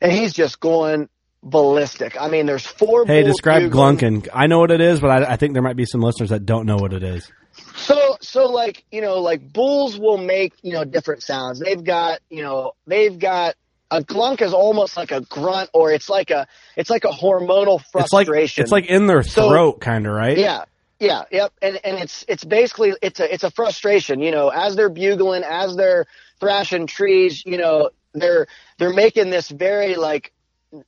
and 0.00 0.10
he's 0.10 0.32
just 0.32 0.58
going 0.58 1.08
ballistic. 1.42 2.20
I 2.20 2.28
mean, 2.28 2.46
there's 2.46 2.66
four. 2.66 3.06
Hey, 3.06 3.22
describe 3.22 3.70
glunking. 3.70 4.28
I 4.34 4.48
know 4.48 4.58
what 4.58 4.72
it 4.72 4.80
is, 4.80 4.98
but 4.98 5.10
I, 5.10 5.34
I 5.34 5.36
think 5.36 5.52
there 5.52 5.62
might 5.62 5.76
be 5.76 5.86
some 5.86 6.00
listeners 6.00 6.30
that 6.30 6.44
don't 6.44 6.66
know 6.66 6.76
what 6.76 6.92
it 6.92 7.04
is. 7.04 7.30
So, 7.76 8.16
so 8.20 8.46
like, 8.46 8.84
you 8.90 9.02
know, 9.02 9.20
like 9.20 9.52
bulls 9.52 9.96
will 9.96 10.18
make, 10.18 10.52
you 10.62 10.72
know, 10.72 10.84
different 10.84 11.22
sounds. 11.22 11.60
They've 11.60 11.82
got, 11.82 12.18
you 12.28 12.42
know, 12.42 12.72
they've 12.88 13.16
got 13.16 13.54
a 13.90 14.02
glunk 14.02 14.42
is 14.42 14.52
almost 14.52 14.96
like 14.96 15.12
a 15.12 15.20
grunt 15.20 15.70
or 15.72 15.92
it's 15.92 16.08
like 16.08 16.30
a 16.30 16.46
it's 16.76 16.90
like 16.90 17.04
a 17.04 17.10
hormonal 17.10 17.80
frustration. 17.92 18.62
It's 18.62 18.72
like, 18.72 18.84
it's 18.84 18.90
like 18.90 18.96
in 19.00 19.06
their 19.06 19.22
throat 19.22 19.74
so, 19.74 19.78
kind 19.78 20.06
of, 20.06 20.12
right? 20.12 20.36
Yeah. 20.36 20.64
Yeah, 20.98 21.24
yep. 21.30 21.52
And 21.60 21.78
and 21.84 21.98
it's 21.98 22.24
it's 22.26 22.42
basically 22.42 22.94
it's 23.02 23.20
a 23.20 23.32
it's 23.32 23.44
a 23.44 23.50
frustration, 23.50 24.20
you 24.20 24.30
know, 24.30 24.48
as 24.48 24.76
they're 24.76 24.88
bugling, 24.88 25.42
as 25.44 25.76
they're 25.76 26.06
thrashing 26.40 26.86
trees, 26.86 27.44
you 27.44 27.58
know, 27.58 27.90
they're 28.14 28.46
they're 28.78 28.94
making 28.94 29.28
this 29.28 29.50
very 29.50 29.96
like 29.96 30.32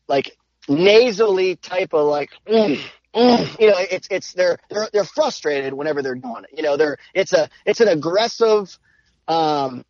like 0.09 0.37
nasally 0.67 1.57
type 1.57 1.93
of 1.93 2.07
like 2.07 2.31
mm, 2.47 2.81
mm, 3.15 3.61
you 3.61 3.67
know, 3.69 3.77
it's 3.79 4.09
it's 4.11 4.33
they're 4.33 4.59
they're 4.71 4.89
they're 4.95 5.05
frustrated 5.05 5.75
whenever 5.75 6.03
they're 6.03 6.15
doing 6.15 6.45
it. 6.45 6.57
You 6.57 6.63
know, 6.63 6.79
they're 6.79 6.97
it's 7.13 7.35
a 7.35 7.51
it's 7.67 7.81
an 7.81 7.89
aggressive 7.89 8.79
um 9.27 9.85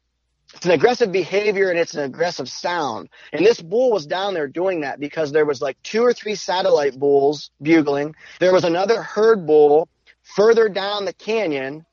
it's 0.54 0.64
an 0.64 0.72
aggressive 0.72 1.12
behavior 1.12 1.70
and 1.70 1.78
it's 1.78 1.94
an 1.94 2.04
aggressive 2.04 2.48
sound. 2.48 3.10
And 3.32 3.44
this 3.44 3.60
bull 3.60 3.92
was 3.92 4.06
down 4.06 4.34
there 4.34 4.48
doing 4.48 4.80
that 4.80 4.98
because 4.98 5.30
there 5.30 5.44
was 5.44 5.60
like 5.60 5.80
two 5.82 6.02
or 6.02 6.12
three 6.12 6.34
satellite 6.34 6.98
bulls 6.98 7.50
bugling. 7.60 8.14
There 8.40 8.52
was 8.52 8.64
another 8.64 9.02
herd 9.02 9.46
bull 9.46 9.88
further 10.22 10.68
down 10.68 11.04
the 11.04 11.12
canyon 11.12 11.84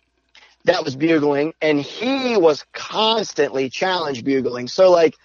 that 0.63 0.83
was 0.83 0.95
bugling 0.95 1.53
and 1.61 1.79
he 1.79 2.37
was 2.37 2.65
constantly 2.73 3.69
challenge 3.69 4.23
bugling. 4.23 4.67
So 4.67 4.89
like 4.89 5.15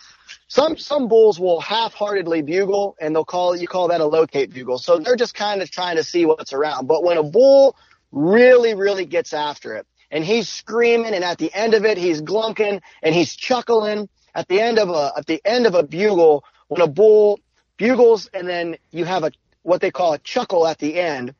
some 0.48 0.76
some 0.76 1.08
bulls 1.08 1.38
will 1.38 1.60
half-heartedly 1.60 2.42
bugle 2.42 2.96
and 3.00 3.14
they'll 3.14 3.24
call 3.24 3.56
you 3.56 3.68
call 3.68 3.88
that 3.88 4.00
a 4.00 4.06
locate 4.06 4.52
bugle. 4.52 4.78
So 4.78 4.98
they're 4.98 5.16
just 5.16 5.34
kind 5.34 5.62
of 5.62 5.70
trying 5.70 5.96
to 5.96 6.04
see 6.04 6.26
what's 6.26 6.52
around. 6.52 6.88
But 6.88 7.04
when 7.04 7.16
a 7.16 7.22
bull 7.22 7.76
really 8.12 8.74
really 8.74 9.06
gets 9.06 9.32
after 9.32 9.76
it, 9.76 9.86
and 10.10 10.24
he's 10.24 10.48
screaming 10.48 11.14
and 11.14 11.24
at 11.24 11.38
the 11.38 11.52
end 11.52 11.74
of 11.74 11.84
it 11.84 11.98
he's 11.98 12.22
glunking 12.22 12.80
and 13.02 13.14
he's 13.14 13.34
chuckling 13.34 14.08
at 14.34 14.48
the 14.48 14.60
end 14.60 14.78
of 14.78 14.90
a 14.90 15.12
at 15.16 15.26
the 15.26 15.40
end 15.44 15.66
of 15.66 15.74
a 15.74 15.82
bugle 15.82 16.44
when 16.68 16.80
a 16.80 16.86
bull 16.86 17.40
bugles 17.76 18.28
and 18.32 18.48
then 18.48 18.76
you 18.90 19.04
have 19.04 19.24
a 19.24 19.32
what 19.62 19.80
they 19.80 19.90
call 19.90 20.14
a 20.14 20.18
chuckle 20.18 20.66
at 20.66 20.78
the 20.78 20.98
end. 20.98 21.34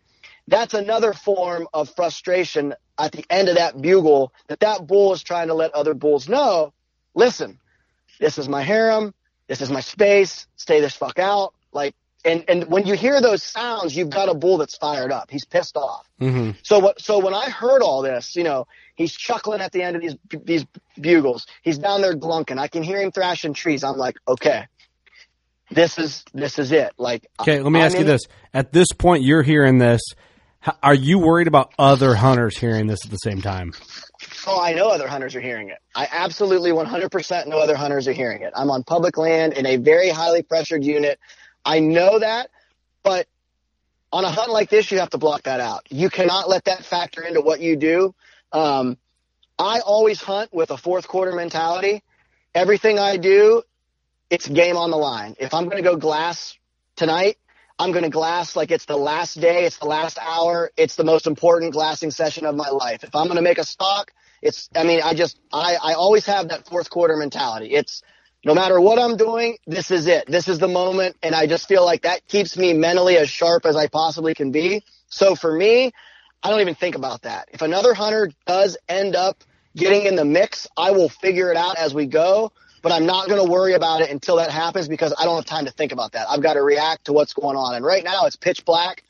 That's 0.46 0.74
another 0.74 1.12
form 1.12 1.68
of 1.72 1.94
frustration 1.94 2.74
at 2.98 3.12
the 3.12 3.24
end 3.30 3.48
of 3.48 3.56
that 3.56 3.80
bugle 3.80 4.32
that 4.48 4.60
that 4.60 4.86
bull 4.86 5.12
is 5.12 5.22
trying 5.22 5.48
to 5.48 5.54
let 5.54 5.72
other 5.72 5.94
bulls 5.94 6.28
know 6.28 6.72
listen 7.14 7.58
this 8.20 8.36
is 8.36 8.48
my 8.48 8.62
harem. 8.62 9.14
This 9.48 9.62
is 9.62 9.70
my 9.70 9.80
space. 9.80 10.46
Stay 10.56 10.80
this 10.80 10.94
fuck 10.94 11.18
out. 11.18 11.54
Like 11.72 11.94
and 12.24 12.44
and 12.48 12.64
when 12.64 12.86
you 12.86 12.94
hear 12.94 13.20
those 13.20 13.42
sounds, 13.42 13.96
you've 13.96 14.10
got 14.10 14.28
a 14.28 14.34
bull 14.34 14.58
that's 14.58 14.76
fired 14.76 15.12
up. 15.12 15.30
He's 15.30 15.44
pissed 15.44 15.76
off. 15.76 16.08
Mm-hmm. 16.20 16.52
So 16.62 16.78
what? 16.78 17.00
So 17.00 17.18
when 17.18 17.34
I 17.34 17.48
heard 17.48 17.82
all 17.82 18.02
this, 18.02 18.36
you 18.36 18.44
know, 18.44 18.66
he's 18.94 19.12
chuckling 19.12 19.60
at 19.60 19.72
the 19.72 19.82
end 19.82 19.96
of 19.96 20.02
these 20.02 20.16
these 20.44 20.66
bugles. 21.00 21.46
He's 21.62 21.78
down 21.78 22.02
there 22.02 22.14
glunking. 22.14 22.58
I 22.58 22.68
can 22.68 22.82
hear 22.82 23.00
him 23.00 23.12
thrashing 23.12 23.54
trees. 23.54 23.84
I'm 23.84 23.96
like, 23.96 24.16
okay, 24.28 24.66
this 25.70 25.98
is 25.98 26.24
this 26.34 26.58
is 26.58 26.72
it. 26.72 26.92
Like, 26.98 27.28
okay, 27.40 27.60
let 27.60 27.72
me 27.72 27.80
I'm 27.80 27.86
ask 27.86 27.98
you 27.98 28.04
this: 28.04 28.22
At 28.52 28.72
this 28.72 28.88
point, 28.92 29.22
you're 29.22 29.42
hearing 29.42 29.78
this. 29.78 30.02
Are 30.82 30.94
you 30.94 31.18
worried 31.18 31.46
about 31.46 31.72
other 31.78 32.14
hunters 32.14 32.58
hearing 32.58 32.86
this 32.86 32.98
at 33.06 33.10
the 33.10 33.16
same 33.16 33.40
time? 33.40 33.72
Oh, 34.46 34.60
I 34.60 34.74
know 34.74 34.88
other 34.88 35.08
hunters 35.08 35.34
are 35.34 35.40
hearing 35.40 35.70
it. 35.70 35.78
I 35.94 36.06
absolutely 36.10 36.70
100% 36.70 37.46
know 37.46 37.58
other 37.58 37.76
hunters 37.76 38.06
are 38.08 38.12
hearing 38.12 38.42
it. 38.42 38.52
I'm 38.54 38.70
on 38.70 38.82
public 38.82 39.16
land 39.16 39.54
in 39.54 39.64
a 39.64 39.76
very 39.76 40.10
highly 40.10 40.42
pressured 40.42 40.84
unit. 40.84 41.18
I 41.64 41.80
know 41.80 42.18
that, 42.18 42.50
but 43.02 43.26
on 44.12 44.24
a 44.24 44.30
hunt 44.30 44.50
like 44.50 44.70
this, 44.70 44.90
you 44.90 44.98
have 44.98 45.10
to 45.10 45.18
block 45.18 45.42
that 45.44 45.60
out. 45.60 45.86
You 45.90 46.10
cannot 46.10 46.48
let 46.48 46.64
that 46.64 46.84
factor 46.84 47.22
into 47.22 47.40
what 47.40 47.60
you 47.60 47.76
do. 47.76 48.14
Um, 48.52 48.98
I 49.58 49.80
always 49.80 50.20
hunt 50.20 50.52
with 50.52 50.70
a 50.70 50.76
fourth 50.76 51.06
quarter 51.06 51.32
mentality. 51.32 52.02
Everything 52.54 52.98
I 52.98 53.18
do, 53.18 53.62
it's 54.28 54.48
game 54.48 54.76
on 54.76 54.90
the 54.90 54.96
line. 54.96 55.36
If 55.38 55.54
I'm 55.54 55.64
going 55.64 55.76
to 55.76 55.88
go 55.88 55.96
glass 55.96 56.56
tonight, 56.96 57.36
I'm 57.78 57.92
going 57.92 58.04
to 58.04 58.10
glass 58.10 58.56
like 58.56 58.70
it's 58.70 58.84
the 58.86 58.96
last 58.96 59.40
day, 59.40 59.64
it's 59.64 59.78
the 59.78 59.86
last 59.86 60.18
hour, 60.20 60.70
it's 60.76 60.96
the 60.96 61.04
most 61.04 61.26
important 61.26 61.72
glassing 61.72 62.10
session 62.10 62.44
of 62.46 62.54
my 62.54 62.68
life. 62.68 63.04
If 63.04 63.14
I'm 63.14 63.26
going 63.26 63.36
to 63.36 63.42
make 63.42 63.58
a 63.58 63.64
stock, 63.64 64.12
it's, 64.42 64.68
I 64.74 64.84
mean, 64.84 65.00
I 65.02 65.14
just, 65.14 65.38
I, 65.52 65.76
I 65.82 65.92
always 65.94 66.26
have 66.26 66.48
that 66.48 66.66
fourth 66.66 66.90
quarter 66.90 67.16
mentality. 67.16 67.66
It's, 67.72 68.02
no 68.44 68.54
matter 68.54 68.80
what 68.80 68.98
I'm 68.98 69.16
doing, 69.16 69.58
this 69.66 69.90
is 69.90 70.06
it. 70.06 70.26
This 70.26 70.48
is 70.48 70.58
the 70.58 70.68
moment. 70.68 71.16
And 71.22 71.34
I 71.34 71.46
just 71.46 71.68
feel 71.68 71.84
like 71.84 72.02
that 72.02 72.26
keeps 72.26 72.56
me 72.56 72.72
mentally 72.72 73.16
as 73.16 73.28
sharp 73.28 73.66
as 73.66 73.76
I 73.76 73.86
possibly 73.86 74.34
can 74.34 74.50
be. 74.50 74.82
So 75.08 75.34
for 75.34 75.54
me, 75.54 75.92
I 76.42 76.50
don't 76.50 76.60
even 76.60 76.74
think 76.74 76.94
about 76.94 77.22
that. 77.22 77.48
If 77.52 77.60
another 77.60 77.92
hunter 77.92 78.30
does 78.46 78.78
end 78.88 79.14
up 79.14 79.44
getting 79.76 80.06
in 80.06 80.16
the 80.16 80.24
mix, 80.24 80.66
I 80.76 80.92
will 80.92 81.08
figure 81.08 81.50
it 81.50 81.56
out 81.56 81.76
as 81.76 81.92
we 81.94 82.06
go, 82.06 82.52
but 82.82 82.92
I'm 82.92 83.04
not 83.04 83.28
going 83.28 83.44
to 83.44 83.50
worry 83.50 83.74
about 83.74 84.00
it 84.00 84.10
until 84.10 84.36
that 84.36 84.50
happens 84.50 84.88
because 84.88 85.14
I 85.18 85.24
don't 85.24 85.36
have 85.36 85.44
time 85.44 85.66
to 85.66 85.70
think 85.70 85.92
about 85.92 86.12
that. 86.12 86.26
I've 86.30 86.42
got 86.42 86.54
to 86.54 86.62
react 86.62 87.06
to 87.06 87.12
what's 87.12 87.34
going 87.34 87.56
on. 87.56 87.74
And 87.74 87.84
right 87.84 88.02
now 88.02 88.24
it's 88.24 88.36
pitch 88.36 88.64
black. 88.64 89.04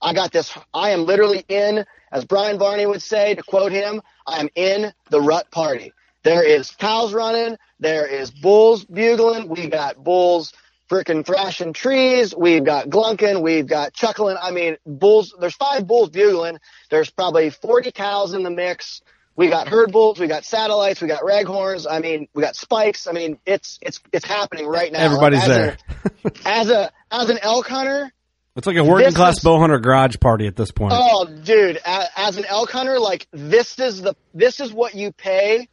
I 0.00 0.14
got 0.14 0.30
this. 0.30 0.56
I 0.72 0.90
am 0.90 1.04
literally 1.04 1.44
in, 1.48 1.84
as 2.12 2.24
Brian 2.24 2.58
Barney 2.58 2.86
would 2.86 3.02
say, 3.02 3.34
to 3.34 3.42
quote 3.42 3.72
him, 3.72 4.00
I 4.24 4.38
am 4.38 4.48
in 4.54 4.92
the 5.10 5.20
rut 5.20 5.50
party. 5.50 5.92
There 6.28 6.42
is 6.42 6.70
cows 6.72 7.14
running. 7.14 7.56
There 7.80 8.06
is 8.06 8.30
bulls 8.30 8.84
bugling. 8.84 9.48
We 9.48 9.68
got 9.68 9.96
bulls 10.04 10.52
freaking 10.90 11.24
thrashing 11.24 11.72
trees. 11.72 12.34
We've 12.36 12.62
got 12.62 12.90
glunking. 12.90 13.40
We've 13.40 13.66
got 13.66 13.94
chuckling. 13.94 14.36
I 14.38 14.50
mean, 14.50 14.76
bulls, 14.84 15.34
there's 15.40 15.54
five 15.54 15.86
bulls 15.86 16.10
bugling. 16.10 16.58
There's 16.90 17.08
probably 17.08 17.48
40 17.48 17.92
cows 17.92 18.34
in 18.34 18.42
the 18.42 18.50
mix. 18.50 19.00
We 19.36 19.48
got 19.48 19.68
herd 19.68 19.90
bulls. 19.90 20.20
We 20.20 20.26
got 20.26 20.44
satellites. 20.44 21.00
We 21.00 21.08
got 21.08 21.22
raghorns. 21.22 21.86
I 21.90 22.00
mean, 22.00 22.28
we 22.34 22.42
got 22.42 22.56
spikes. 22.56 23.06
I 23.06 23.12
mean, 23.12 23.38
it's, 23.46 23.78
it's, 23.80 23.98
it's 24.12 24.26
happening 24.26 24.66
right 24.66 24.92
now. 24.92 25.00
Everybody's 25.00 25.40
as 25.40 25.48
there. 25.48 25.78
A, 26.26 26.30
as 26.44 26.68
a, 26.68 26.92
as 27.10 27.30
an 27.30 27.38
elk 27.40 27.68
hunter, 27.68 28.12
it's 28.54 28.66
like 28.66 28.76
a 28.76 28.84
working 28.84 29.14
class 29.14 29.38
is, 29.38 29.44
bow 29.44 29.60
hunter 29.60 29.78
garage 29.78 30.16
party 30.20 30.46
at 30.46 30.56
this 30.56 30.72
point. 30.72 30.92
Oh, 30.94 31.24
dude, 31.24 31.78
as, 31.86 32.08
as 32.16 32.36
an 32.36 32.44
elk 32.44 32.70
hunter, 32.70 32.98
like 32.98 33.26
this 33.30 33.78
is 33.78 34.02
the, 34.02 34.14
this 34.34 34.60
is 34.60 34.74
what 34.74 34.94
you 34.94 35.10
pay 35.12 35.68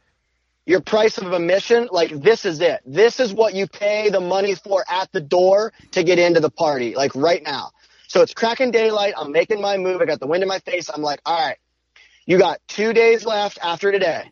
your 0.66 0.80
price 0.80 1.16
of 1.18 1.32
admission, 1.32 1.88
like 1.92 2.10
this 2.10 2.44
is 2.44 2.60
it. 2.60 2.82
This 2.84 3.20
is 3.20 3.32
what 3.32 3.54
you 3.54 3.68
pay 3.68 4.10
the 4.10 4.20
money 4.20 4.56
for 4.56 4.84
at 4.90 5.10
the 5.12 5.20
door 5.20 5.72
to 5.92 6.02
get 6.02 6.18
into 6.18 6.40
the 6.40 6.50
party, 6.50 6.94
like 6.96 7.14
right 7.14 7.42
now. 7.42 7.70
So 8.08 8.20
it's 8.22 8.34
cracking 8.34 8.72
daylight. 8.72 9.14
I'm 9.16 9.32
making 9.32 9.60
my 9.60 9.76
move. 9.76 10.00
I 10.02 10.04
got 10.04 10.20
the 10.20 10.26
wind 10.26 10.42
in 10.42 10.48
my 10.48 10.58
face. 10.58 10.90
I'm 10.92 11.02
like, 11.02 11.20
all 11.24 11.38
right, 11.38 11.56
you 12.26 12.38
got 12.38 12.60
two 12.66 12.92
days 12.92 13.24
left 13.24 13.58
after 13.62 13.92
today. 13.92 14.30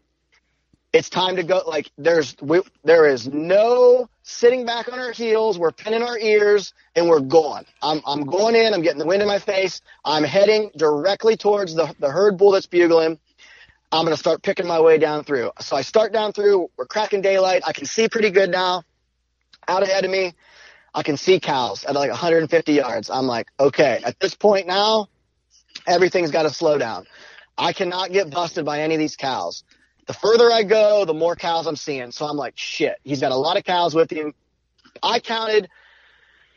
It's 0.93 1.09
time 1.09 1.37
to 1.37 1.43
go. 1.43 1.63
Like 1.67 1.91
there's, 1.99 2.37
we, 2.41 2.61
there 2.85 3.07
is 3.07 3.29
no 3.29 4.09
sitting 4.23 4.65
back 4.65 4.93
on 4.93 4.99
our 4.99 5.13
heels. 5.13 5.59
We're 5.59 5.73
pinning 5.73 6.03
our 6.03 6.19
ears 6.19 6.73
and 6.95 7.09
we're 7.09 7.21
going. 7.21 7.65
I'm, 7.83 8.01
I'm 8.07 8.25
going 8.25 8.55
in. 8.57 8.75
I'm 8.75 8.83
getting 8.83 9.01
the 9.01 9.07
wind 9.07 9.23
in 9.23 9.29
my 9.29 9.41
face. 9.41 9.83
I'm 10.05 10.23
heading 10.25 10.71
directly 10.77 11.37
towards 11.37 11.75
the, 11.75 11.93
the 11.99 12.11
herd 12.11 12.39
bull 12.39 12.53
that's 12.53 12.67
bugling. 12.67 13.19
I'm 13.95 14.05
going 14.05 14.15
to 14.15 14.19
start 14.19 14.43
picking 14.43 14.67
my 14.67 14.81
way 14.81 14.99
down 14.99 15.23
through. 15.23 15.53
So 15.61 15.77
I 15.77 15.83
start 15.83 16.13
down 16.13 16.33
through. 16.33 16.69
We're 16.77 16.87
cracking 16.87 17.23
daylight. 17.23 17.63
I 17.65 17.73
can 17.73 17.87
see 17.87 18.09
pretty 18.09 18.31
good 18.31 18.51
now. 18.51 18.83
Out 19.69 19.85
ahead 19.85 20.05
of 20.05 20.11
me, 20.11 20.35
I 20.93 21.05
can 21.05 21.17
see 21.17 21.39
cows 21.39 21.85
at 21.85 21.95
like 21.95 22.11
150 22.11 22.73
yards. 22.73 23.09
I'm 23.09 23.27
like, 23.27 23.47
okay, 23.59 24.01
at 24.05 24.19
this 24.19 24.35
point 24.35 24.67
now, 24.67 25.07
everything's 25.87 26.33
got 26.33 26.43
to 26.43 26.51
slow 26.51 26.77
down. 26.77 27.07
I 27.57 27.73
cannot 27.73 28.11
get 28.11 28.31
busted 28.31 28.65
by 28.65 28.81
any 28.81 28.95
of 28.95 28.99
these 28.99 29.15
cows. 29.15 29.63
The 30.07 30.13
further 30.13 30.51
I 30.51 30.65
go, 30.65 31.05
the 31.05 31.15
more 31.15 31.37
cows 31.37 31.69
I'm 31.69 31.77
seeing. 31.77 32.11
So 32.11 32.27
I'm 32.27 32.37
like, 32.37 32.55
shit, 32.57 32.97
he's 33.05 33.21
got 33.21 33.31
a 33.31 33.37
lot 33.37 33.57
of 33.57 33.63
cows 33.63 33.95
with 33.95 34.11
him. 34.11 34.35
I 35.05 35.21
counted 35.21 35.69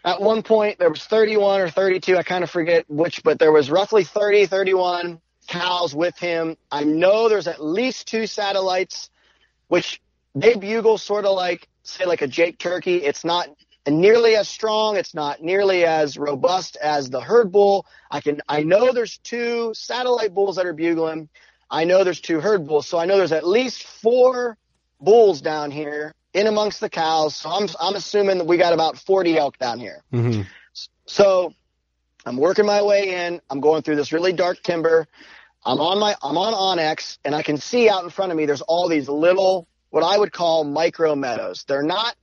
at 0.04 0.22
one 0.22 0.42
point, 0.42 0.80
there 0.80 0.90
was 0.90 1.04
31 1.04 1.62
or 1.62 1.70
32. 1.70 2.18
I 2.18 2.24
kind 2.24 2.44
of 2.44 2.50
forget 2.50 2.86
which, 2.90 3.22
but 3.24 3.38
there 3.38 3.52
was 3.52 3.70
roughly 3.70 4.04
30, 4.04 4.48
31 4.48 5.22
cows 5.48 5.96
with 5.96 6.18
him. 6.18 6.58
I 6.72 6.84
know 6.84 7.30
there's 7.30 7.48
at 7.48 7.64
least 7.64 8.08
two 8.08 8.28
satellites, 8.28 9.10
which 9.68 10.02
they 10.36 10.56
bugle 10.56 10.98
sort 10.98 11.26
of 11.26 11.36
like, 11.36 11.68
say, 11.84 12.06
like 12.06 12.22
a 12.22 12.28
Jake 12.28 12.60
turkey. 12.60 12.98
It's 12.98 13.26
not 13.26 13.50
nearly 13.88 14.36
as 14.36 14.48
strong. 14.48 14.98
It's 14.98 15.14
not 15.14 15.42
nearly 15.42 15.86
as 15.86 16.18
robust 16.18 16.76
as 16.78 17.10
the 17.10 17.22
herd 17.22 17.52
bull. 17.52 17.86
I 18.12 18.22
can, 18.22 18.42
I 18.48 18.64
know 18.64 18.92
there's 18.94 19.18
two 19.18 19.74
satellite 19.74 20.34
bulls 20.34 20.58
that 20.58 20.66
are 20.66 20.74
bugling. 20.74 21.30
I 21.70 21.84
know 21.84 22.04
there's 22.04 22.22
two 22.22 22.40
herd 22.40 22.68
bulls. 22.68 22.88
So 22.88 22.98
I 22.98 23.06
know 23.06 23.18
there's 23.18 23.32
at 23.32 23.48
least 23.48 23.84
four 23.84 24.58
bulls 25.00 25.42
down 25.42 25.72
here 25.72 26.14
in 26.34 26.48
amongst 26.48 26.80
the 26.80 26.90
cows. 26.90 27.36
So 27.36 27.50
I'm, 27.50 27.68
I'm 27.80 27.96
assuming 27.96 28.38
that 28.38 28.46
we 28.46 28.58
got 28.58 28.74
about 28.74 28.98
40 28.98 29.38
elk 29.38 29.58
down 29.58 29.80
here. 29.80 30.04
Mm-hmm. 30.14 30.42
So 31.06 31.54
I'm 32.28 32.38
working 32.38 32.66
my 32.66 32.82
way 32.84 33.26
in. 33.26 33.42
I'm 33.50 33.62
going 33.62 33.84
through 33.84 33.96
this 33.96 34.12
really 34.12 34.34
dark 34.34 34.62
timber. 34.62 35.08
I'm 35.66 35.80
on 35.80 36.00
my 36.00 36.16
I'm 36.22 36.38
on 36.38 36.54
onX 36.78 37.18
and 37.24 37.34
I 37.34 37.42
can 37.42 37.58
see 37.58 37.90
out 37.90 38.04
in 38.04 38.10
front 38.10 38.32
of 38.32 38.38
me 38.38 38.46
there's 38.46 38.62
all 38.62 38.90
these 38.90 39.08
little 39.08 39.68
what 39.90 40.04
I 40.04 40.18
would 40.18 40.34
call 40.34 40.64
micro 40.64 41.16
meadows. 41.16 41.64
They're 41.68 41.84
not 41.84 42.16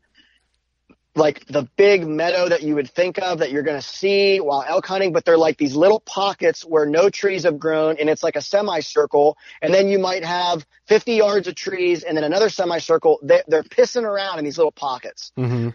like 1.16 1.46
the 1.46 1.68
big 1.76 2.06
meadow 2.06 2.48
that 2.48 2.62
you 2.62 2.74
would 2.74 2.90
think 2.90 3.18
of 3.18 3.38
that 3.38 3.50
you're 3.50 3.62
going 3.62 3.80
to 3.80 3.86
see 3.86 4.38
while 4.38 4.64
elk 4.66 4.84
hunting, 4.84 5.12
but 5.12 5.24
they're 5.24 5.38
like 5.38 5.56
these 5.56 5.76
little 5.76 6.00
pockets 6.00 6.62
where 6.62 6.86
no 6.86 7.08
trees 7.08 7.44
have 7.44 7.58
grown 7.58 7.96
and 7.98 8.10
it's 8.10 8.22
like 8.22 8.36
a 8.36 8.42
semicircle. 8.42 9.38
And 9.62 9.72
then 9.72 9.88
you 9.88 9.98
might 9.98 10.24
have 10.24 10.66
50 10.88 11.12
yards 11.12 11.46
of 11.46 11.54
trees 11.54 12.02
and 12.02 12.16
then 12.16 12.24
another 12.24 12.48
semicircle. 12.48 13.20
They, 13.22 13.42
they're 13.46 13.62
pissing 13.62 14.02
around 14.02 14.38
in 14.40 14.44
these 14.44 14.58
little 14.58 14.72
pockets. 14.72 15.30
Mm-hmm. 15.38 15.70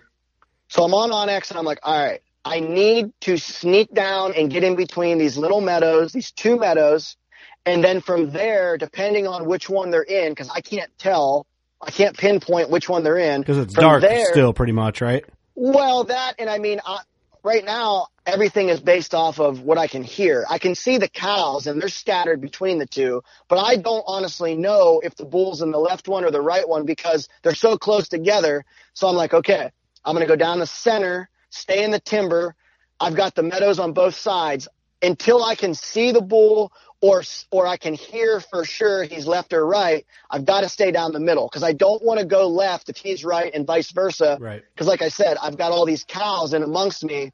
So 0.67 0.84
I'm 0.84 0.93
on 0.93 1.09
onX 1.09 1.49
and 1.49 1.57
I'm 1.57 1.65
like, 1.65 1.80
all 1.84 1.97
right, 1.97 2.21
I 2.50 2.62
need 2.62 3.12
to 3.22 3.38
sneak 3.38 3.93
down 3.93 4.34
and 4.34 4.50
get 4.50 4.64
in 4.64 4.76
between 4.76 5.20
these 5.20 5.38
little 5.38 5.62
meadows, 5.62 6.12
these 6.12 6.32
two 6.32 6.58
meadows, 6.58 7.16
and 7.64 7.84
then 7.84 8.02
from 8.02 8.32
there, 8.32 8.76
depending 8.76 9.28
on 9.28 9.45
which 9.45 9.70
one 9.70 9.91
they're 9.91 10.02
in, 10.02 10.32
because 10.32 10.50
I 10.50 10.62
can't 10.62 10.89
tell, 10.97 11.45
I 11.80 11.91
can't 11.91 12.18
pinpoint 12.18 12.72
which 12.72 12.89
one 12.89 13.04
they're 13.04 13.20
in. 13.20 13.41
Because 13.41 13.60
it's 13.60 13.76
dark 13.76 14.02
there, 14.02 14.32
still, 14.32 14.52
pretty 14.54 14.72
much, 14.72 15.00
right? 15.00 15.24
Well, 15.54 16.06
that, 16.06 16.36
and 16.39 16.50
I 16.50 16.58
mean, 16.58 16.80
I, 16.84 17.02
right 17.43 17.64
now, 17.64 18.08
everything 18.26 18.70
is 18.70 18.80
based 18.80 19.14
off 19.14 19.39
of 19.39 19.62
what 19.62 19.78
I 19.78 19.86
can 19.86 20.04
hear. 20.04 20.43
I 20.50 20.58
can 20.58 20.74
see 20.74 20.97
the 20.97 21.08
cows, 21.08 21.68
and 21.68 21.80
they're 21.80 21.88
scattered 21.88 22.41
between 22.41 22.80
the 22.80 22.88
two, 22.88 23.22
but 23.47 23.58
I 23.60 23.76
don't 23.76 24.04
honestly 24.08 24.56
know 24.56 25.02
if 25.04 25.16
the 25.16 25.26
bull's 25.26 25.62
in 25.62 25.70
the 25.70 25.78
left 25.78 26.08
one 26.08 26.26
or 26.26 26.32
the 26.32 26.41
right 26.41 26.68
one 26.68 26.88
because 26.88 27.30
they're 27.43 27.54
so 27.54 27.78
close 27.78 28.10
together. 28.10 28.66
So 28.93 29.08
I'm 29.08 29.16
like, 29.16 29.36
okay, 29.36 29.70
I'm 30.04 30.16
going 30.16 30.26
to 30.26 30.32
go 30.32 30.36
down 30.36 30.58
the 30.58 30.66
center, 30.66 31.30
stay 31.50 31.84
in 31.84 31.91
the 31.91 32.00
timber. 32.00 32.56
I've 33.00 33.16
got 33.16 33.36
the 33.36 33.43
meadows 33.43 33.80
on 33.80 33.93
both 33.93 34.16
sides 34.16 34.68
until 35.02 35.43
I 35.43 35.56
can 35.56 35.74
see 35.74 36.12
the 36.12 36.22
bull 36.22 36.72
or 37.02 37.24
or 37.52 37.66
I 37.66 37.78
can 37.78 37.93
hear 37.93 38.41
for 38.41 38.66
sure 38.66 39.04
he's 39.04 39.26
left 39.26 39.54
or 39.54 39.66
right, 39.66 40.06
I've 40.30 40.45
got 40.45 40.62
to 40.62 40.70
stay 40.70 40.91
down 40.91 41.14
the 41.14 41.20
middle 41.20 41.47
because 41.47 41.64
I 41.64 41.74
don't 41.74 42.04
want 42.04 42.20
to 42.20 42.26
go 42.26 42.47
left 42.47 42.89
if 42.89 42.97
he's 42.97 43.24
right 43.24 43.54
and 43.54 43.66
vice 43.66 43.91
versa. 43.91 44.38
Right. 44.39 44.64
Because 44.74 44.88
like 44.88 45.02
I 45.02 45.10
said, 45.10 45.38
I've 45.41 45.58
got 45.58 45.72
all 45.72 45.86
these 45.86 46.04
cows 46.04 46.54
in 46.54 46.64
amongst 46.64 47.04
me. 47.04 47.32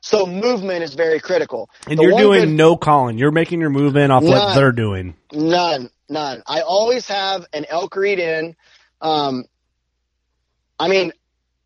So 0.00 0.26
movement 0.26 0.84
is 0.84 0.94
very 0.94 1.18
critical. 1.18 1.70
And 1.88 1.98
the 1.98 2.04
you're 2.04 2.18
doing 2.18 2.40
good, 2.42 2.54
no 2.54 2.76
calling. 2.76 3.18
You're 3.18 3.32
making 3.32 3.60
your 3.60 3.70
move 3.70 3.96
in 3.96 4.10
off 4.10 4.22
none, 4.22 4.32
what 4.32 4.54
they're 4.54 4.70
doing. 4.70 5.16
None, 5.32 5.90
none. 6.08 6.42
I 6.46 6.60
always 6.60 7.08
have 7.08 7.46
an 7.52 7.64
elk 7.68 7.96
reed 7.96 8.18
in. 8.18 8.54
Um, 9.00 9.46
I 10.78 10.88
mean, 10.88 11.12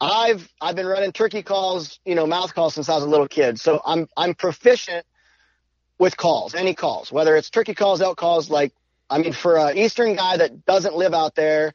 I've 0.01 0.51
I've 0.61 0.77
been 0.77 0.87
running 0.87 1.13
turkey 1.13 1.43
calls, 1.43 2.01
you 2.05 2.15
know, 2.15 2.27
mouth 2.27 2.55
calls 2.55 2.75
since 2.75 2.89
I 2.89 2.95
was 2.95 3.05
a 3.05 3.09
little 3.09 3.29
kid. 3.29 3.61
So 3.61 3.81
I'm 3.85 4.09
I'm 4.17 4.35
proficient 4.35 5.05
with 5.99 6.17
calls, 6.17 6.55
any 6.55 6.75
calls, 6.75 7.13
whether 7.13 7.37
it's 7.37 7.51
turkey 7.51 7.75
calls, 7.75 8.01
elk 8.01 8.17
calls. 8.17 8.49
Like, 8.49 8.73
I 9.11 9.19
mean, 9.19 9.33
for 9.33 9.59
an 9.59 9.77
Eastern 9.77 10.17
guy 10.17 10.39
that 10.39 10.65
doesn't 10.65 10.95
live 10.95 11.13
out 11.13 11.35
there, 11.35 11.75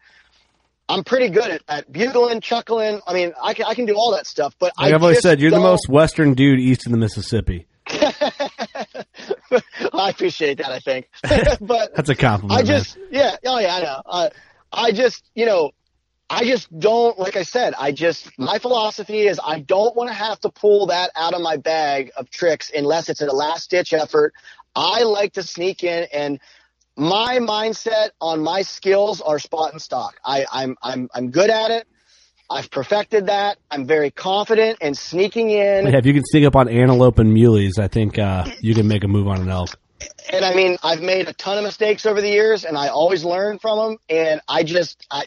I'm 0.89 1.03
pretty 1.03 1.29
good 1.29 1.51
at, 1.51 1.61
at 1.67 1.91
bugling, 1.91 2.41
chuckling. 2.41 3.01
I 3.07 3.13
mean, 3.13 3.33
I 3.41 3.53
can, 3.53 3.65
I 3.65 3.75
can 3.75 3.85
do 3.85 3.95
all 3.95 4.11
that 4.13 4.25
stuff, 4.25 4.55
but 4.59 4.73
like 4.77 4.87
I 4.87 4.89
have 4.89 5.03
always 5.03 5.21
said, 5.21 5.39
you're 5.39 5.51
don't... 5.51 5.61
the 5.61 5.67
most 5.67 5.87
Western 5.87 6.33
dude 6.33 6.59
east 6.59 6.87
of 6.87 6.91
the 6.91 6.97
Mississippi. 6.97 7.67
I 9.93 10.09
appreciate 10.09 10.57
that. 10.57 10.69
I 10.69 10.79
think, 10.79 11.07
but 11.61 11.95
that's 11.95 12.09
a 12.09 12.15
compliment. 12.15 12.59
I 12.59 12.63
just, 12.63 12.97
man. 12.97 13.07
yeah, 13.11 13.35
oh 13.45 13.59
yeah, 13.59 13.75
I 13.75 13.81
know. 13.81 14.01
Uh, 14.05 14.29
I 14.73 14.91
just, 14.91 15.23
you 15.35 15.45
know, 15.45 15.71
I 16.29 16.43
just 16.43 16.77
don't, 16.77 17.19
like 17.19 17.35
I 17.35 17.43
said, 17.43 17.73
I 17.77 17.91
just, 17.91 18.37
my 18.39 18.57
philosophy 18.57 19.27
is 19.27 19.39
I 19.43 19.59
don't 19.59 19.95
want 19.95 20.09
to 20.09 20.15
have 20.15 20.39
to 20.41 20.49
pull 20.49 20.87
that 20.87 21.11
out 21.15 21.33
of 21.33 21.41
my 21.41 21.57
bag 21.57 22.11
of 22.17 22.29
tricks 22.29 22.71
unless 22.75 23.09
it's 23.09 23.21
a 23.21 23.27
last 23.27 23.69
ditch 23.69 23.93
effort. 23.93 24.33
I 24.75 25.03
like 25.03 25.33
to 25.33 25.43
sneak 25.43 25.83
in 25.83 26.07
and 26.11 26.39
my 26.97 27.39
mindset 27.39 28.09
on 28.19 28.41
my 28.41 28.63
skills 28.63 29.21
are 29.21 29.37
spot 29.37 29.73
and 29.73 29.81
stock. 29.81 30.15
I, 30.25 30.45
I'm, 30.51 30.77
I'm, 30.81 31.09
I'm 31.13 31.29
good 31.29 31.49
at 31.49 31.71
it. 31.71 31.87
I've 32.49 32.71
perfected 32.71 33.27
that. 33.27 33.57
I'm 33.69 33.85
very 33.85 34.11
confident 34.11 34.79
in 34.81 34.95
sneaking 34.95 35.49
in. 35.49 35.87
Yeah, 35.87 35.97
if 35.97 36.05
you 36.05 36.13
can 36.13 36.23
sneak 36.25 36.45
up 36.45 36.55
on 36.55 36.69
antelope 36.69 37.19
and 37.19 37.35
muleys, 37.35 37.79
I 37.79 37.87
think 37.87 38.17
uh, 38.17 38.45
you 38.61 38.73
can 38.75 38.87
make 38.87 39.03
a 39.03 39.07
move 39.07 39.27
on 39.27 39.41
an 39.41 39.49
elk. 39.49 39.77
And 40.31 40.45
I 40.45 40.53
mean, 40.53 40.77
I've 40.83 41.01
made 41.01 41.27
a 41.27 41.33
ton 41.33 41.57
of 41.57 41.63
mistakes 41.63 42.05
over 42.05 42.21
the 42.21 42.29
years, 42.29 42.63
and 42.63 42.77
I 42.77 42.89
always 42.89 43.23
learn 43.23 43.59
from 43.59 43.79
them. 43.79 43.97
And 44.09 44.41
I 44.47 44.63
just, 44.63 45.05
I, 45.09 45.25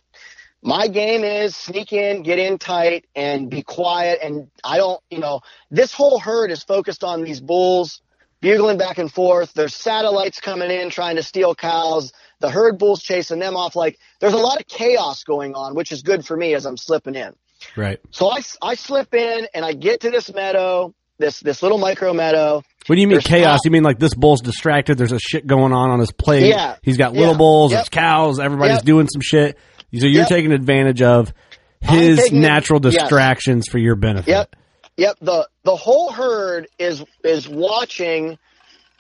my 0.62 0.88
game 0.88 1.24
is 1.24 1.54
sneak 1.54 1.92
in, 1.92 2.22
get 2.22 2.38
in 2.38 2.58
tight, 2.58 3.06
and 3.14 3.48
be 3.48 3.62
quiet. 3.62 4.18
And 4.22 4.50
I 4.64 4.76
don't, 4.76 5.00
you 5.10 5.18
know, 5.18 5.40
this 5.70 5.92
whole 5.92 6.18
herd 6.18 6.50
is 6.50 6.62
focused 6.64 7.04
on 7.04 7.22
these 7.22 7.40
bulls 7.40 8.02
bugling 8.40 8.78
back 8.78 8.98
and 8.98 9.12
forth. 9.12 9.52
There's 9.52 9.74
satellites 9.74 10.40
coming 10.40 10.70
in 10.70 10.90
trying 10.90 11.16
to 11.16 11.22
steal 11.22 11.54
cows. 11.54 12.12
The 12.40 12.50
herd 12.50 12.78
bulls 12.78 13.02
chasing 13.02 13.38
them 13.38 13.56
off. 13.56 13.76
Like 13.76 13.98
there's 14.20 14.34
a 14.34 14.38
lot 14.38 14.60
of 14.60 14.66
chaos 14.66 15.24
going 15.24 15.54
on, 15.54 15.74
which 15.74 15.92
is 15.92 16.02
good 16.02 16.24
for 16.24 16.36
me 16.36 16.54
as 16.54 16.66
I'm 16.66 16.76
slipping 16.76 17.14
in. 17.14 17.34
Right. 17.76 17.98
So 18.10 18.30
I, 18.30 18.40
I 18.62 18.74
slip 18.74 19.12
in 19.14 19.48
and 19.54 19.64
I 19.64 19.72
get 19.72 20.00
to 20.02 20.10
this 20.10 20.32
meadow, 20.32 20.94
this 21.18 21.40
this 21.40 21.62
little 21.62 21.78
micro 21.78 22.12
meadow. 22.12 22.62
What 22.86 22.94
do 22.94 23.00
you 23.00 23.08
mean 23.08 23.16
there's 23.16 23.26
chaos? 23.26 23.60
You 23.64 23.70
mean 23.70 23.82
like 23.82 23.98
this 23.98 24.14
bull's 24.14 24.40
distracted? 24.40 24.96
There's 24.96 25.12
a 25.12 25.18
shit 25.18 25.46
going 25.46 25.72
on 25.72 25.90
on 25.90 25.98
his 25.98 26.12
plate. 26.12 26.48
Yeah. 26.48 26.76
He's 26.82 26.96
got 26.96 27.12
little 27.12 27.32
yeah. 27.32 27.38
bulls. 27.38 27.72
Yep. 27.72 27.78
There's 27.78 27.88
cows. 27.88 28.38
Everybody's 28.38 28.76
yep. 28.76 28.84
doing 28.84 29.08
some 29.08 29.20
shit. 29.20 29.58
So 29.92 30.06
you're 30.06 30.20
yep. 30.22 30.28
taking 30.28 30.52
advantage 30.52 31.00
of 31.00 31.32
his 31.80 32.30
natural 32.32 32.80
distractions 32.80 33.66
yes. 33.66 33.72
for 33.72 33.78
your 33.78 33.94
benefit. 33.94 34.30
Yep. 34.30 34.56
Yep. 34.96 35.16
The 35.20 35.48
the 35.62 35.76
whole 35.76 36.12
herd 36.12 36.68
is 36.78 37.04
is 37.24 37.48
watching 37.48 38.38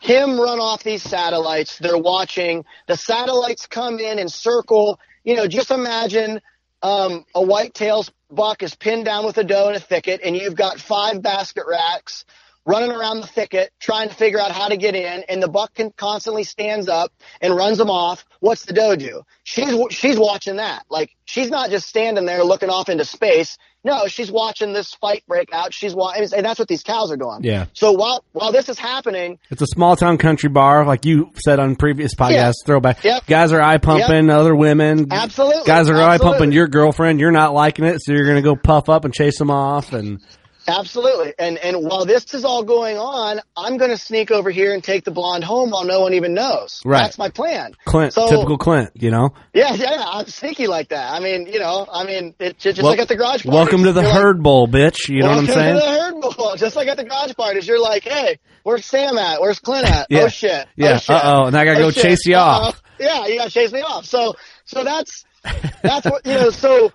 him 0.00 0.40
run 0.40 0.60
off 0.60 0.82
these 0.82 1.02
satellites. 1.02 1.78
They're 1.78 1.98
watching 1.98 2.64
the 2.86 2.96
satellites 2.96 3.66
come 3.66 3.98
in 3.98 4.18
and 4.18 4.32
circle. 4.32 5.00
You 5.24 5.36
know, 5.36 5.46
just 5.46 5.70
imagine 5.70 6.40
um, 6.82 7.26
a 7.34 7.40
whitetails 7.40 8.10
buck 8.30 8.62
is 8.62 8.74
pinned 8.74 9.04
down 9.04 9.26
with 9.26 9.36
a 9.38 9.44
doe 9.44 9.68
in 9.68 9.74
a 9.74 9.80
thicket, 9.80 10.20
and 10.24 10.36
you've 10.36 10.54
got 10.54 10.80
five 10.80 11.20
basket 11.20 11.64
racks 11.68 12.24
running 12.68 12.92
around 12.92 13.20
the 13.22 13.26
thicket 13.26 13.70
trying 13.80 14.08
to 14.10 14.14
figure 14.14 14.38
out 14.38 14.52
how 14.52 14.68
to 14.68 14.76
get 14.76 14.94
in, 14.94 15.24
and 15.28 15.42
the 15.42 15.48
buck 15.48 15.74
can 15.74 15.90
constantly 15.96 16.44
stands 16.44 16.86
up 16.88 17.10
and 17.40 17.56
runs 17.56 17.78
them 17.78 17.90
off. 17.90 18.24
What's 18.40 18.66
the 18.66 18.74
doe 18.74 18.94
do? 18.94 19.22
She's 19.42 19.74
she's 19.90 20.18
watching 20.18 20.56
that. 20.56 20.84
Like 20.90 21.16
she's 21.24 21.50
not 21.50 21.70
just 21.70 21.88
standing 21.88 22.26
there 22.26 22.44
looking 22.44 22.68
off 22.68 22.88
into 22.88 23.04
space. 23.04 23.56
No, 23.84 24.06
she's 24.08 24.30
watching 24.30 24.72
this 24.72 24.92
fight 24.94 25.22
break 25.28 25.50
out. 25.52 25.72
She's 25.72 25.94
watching, 25.94 26.28
and 26.36 26.44
that's 26.44 26.58
what 26.58 26.68
these 26.68 26.82
cows 26.82 27.10
are 27.12 27.16
doing. 27.16 27.40
Yeah. 27.42 27.66
So 27.72 27.92
while 27.92 28.22
while 28.32 28.52
this 28.52 28.68
is 28.68 28.78
happening, 28.78 29.38
it's 29.50 29.62
a 29.62 29.66
small 29.66 29.96
town 29.96 30.18
country 30.18 30.50
bar, 30.50 30.84
like 30.84 31.04
you 31.06 31.30
said 31.36 31.58
on 31.60 31.76
previous 31.76 32.14
podcasts. 32.14 32.32
Yeah. 32.32 32.52
Throwback. 32.66 33.02
Yep. 33.02 33.26
Guys 33.26 33.52
are 33.52 33.62
eye 33.62 33.78
pumping 33.78 34.26
Yep. 34.26 34.36
other 34.36 34.54
women. 34.54 35.06
Absolutely. 35.10 35.62
Guys 35.64 35.88
are 35.88 35.96
eye 35.96 36.18
pumping 36.18 36.52
your 36.52 36.66
girlfriend. 36.68 37.18
You're 37.20 37.30
not 37.30 37.54
liking 37.54 37.84
it, 37.86 37.98
so 38.02 38.12
you're 38.12 38.26
gonna 38.26 38.42
go 38.42 38.56
puff 38.56 38.88
up 38.88 39.04
and 39.04 39.14
chase 39.14 39.38
them 39.38 39.50
off. 39.50 39.92
And 39.92 40.20
Absolutely. 40.68 41.34
And 41.38 41.58
and 41.58 41.78
while 41.82 42.04
this 42.04 42.34
is 42.34 42.44
all 42.44 42.62
going 42.62 42.98
on, 42.98 43.40
I'm 43.56 43.78
going 43.78 43.90
to 43.90 43.96
sneak 43.96 44.30
over 44.30 44.50
here 44.50 44.74
and 44.74 44.84
take 44.84 45.04
the 45.04 45.10
blonde 45.10 45.42
home 45.44 45.70
while 45.70 45.84
no 45.84 46.00
one 46.00 46.14
even 46.14 46.34
knows. 46.34 46.82
Right. 46.84 47.02
That's 47.02 47.18
my 47.18 47.30
plan. 47.30 47.72
Clint, 47.84 48.12
So- 48.12 48.28
typical 48.28 48.58
Clint, 48.58 48.90
you 48.94 49.10
know. 49.10 49.30
Yeah, 49.54 49.74
yeah, 49.74 50.04
I'm 50.06 50.26
sneaky 50.26 50.66
like 50.66 50.90
that. 50.90 51.12
I 51.12 51.20
mean, 51.20 51.46
you 51.46 51.58
know, 51.58 51.86
I 51.90 52.04
mean, 52.04 52.34
it's 52.38 52.62
just 52.62 52.80
Wel- 52.82 52.92
like 52.92 53.00
at 53.00 53.08
the 53.08 53.16
garage 53.16 53.44
parties. 53.44 53.52
Welcome 53.52 53.84
to 53.84 53.92
the 53.92 54.02
You're 54.02 54.10
like, 54.10 54.20
herd 54.22 54.42
bowl, 54.42 54.68
bitch. 54.68 55.08
You 55.08 55.22
know 55.22 55.28
what 55.30 55.38
I'm 55.38 55.46
saying? 55.46 55.74
welcome 55.76 55.80
to 55.80 55.96
the 55.96 56.02
herd 56.02 56.20
bowl. 56.36 56.56
Just 56.56 56.76
like 56.76 56.88
at 56.88 56.96
the 56.96 57.04
garage 57.04 57.34
parties, 57.34 57.66
you're 57.66 57.80
like, 57.80 58.04
hey, 58.04 58.38
where's 58.62 58.84
Sam 58.84 59.16
at? 59.18 59.40
Where's 59.40 59.58
Clint 59.60 59.88
at? 59.90 60.06
Yeah. 60.10 60.22
Oh 60.22 60.28
shit. 60.28 60.66
Yeah. 60.76 60.94
Oh, 60.94 60.98
shit. 60.98 61.10
Uh-oh. 61.16 61.44
And 61.46 61.56
I 61.56 61.64
gotta 61.64 61.78
Oh, 61.78 61.82
go 61.84 61.90
shit. 61.90 62.02
chase 62.02 62.26
you 62.26 62.36
Uh-oh. 62.36 62.68
off. 62.68 62.82
Yeah, 63.00 63.26
you 63.26 63.38
gotta 63.38 63.50
chase 63.50 63.72
me 63.72 63.80
off. 63.80 64.04
So, 64.06 64.34
so 64.64 64.84
that's, 64.84 65.24
that's 65.82 66.04
what, 66.04 66.26
you 66.26 66.34
know, 66.34 66.50
so 66.50 66.92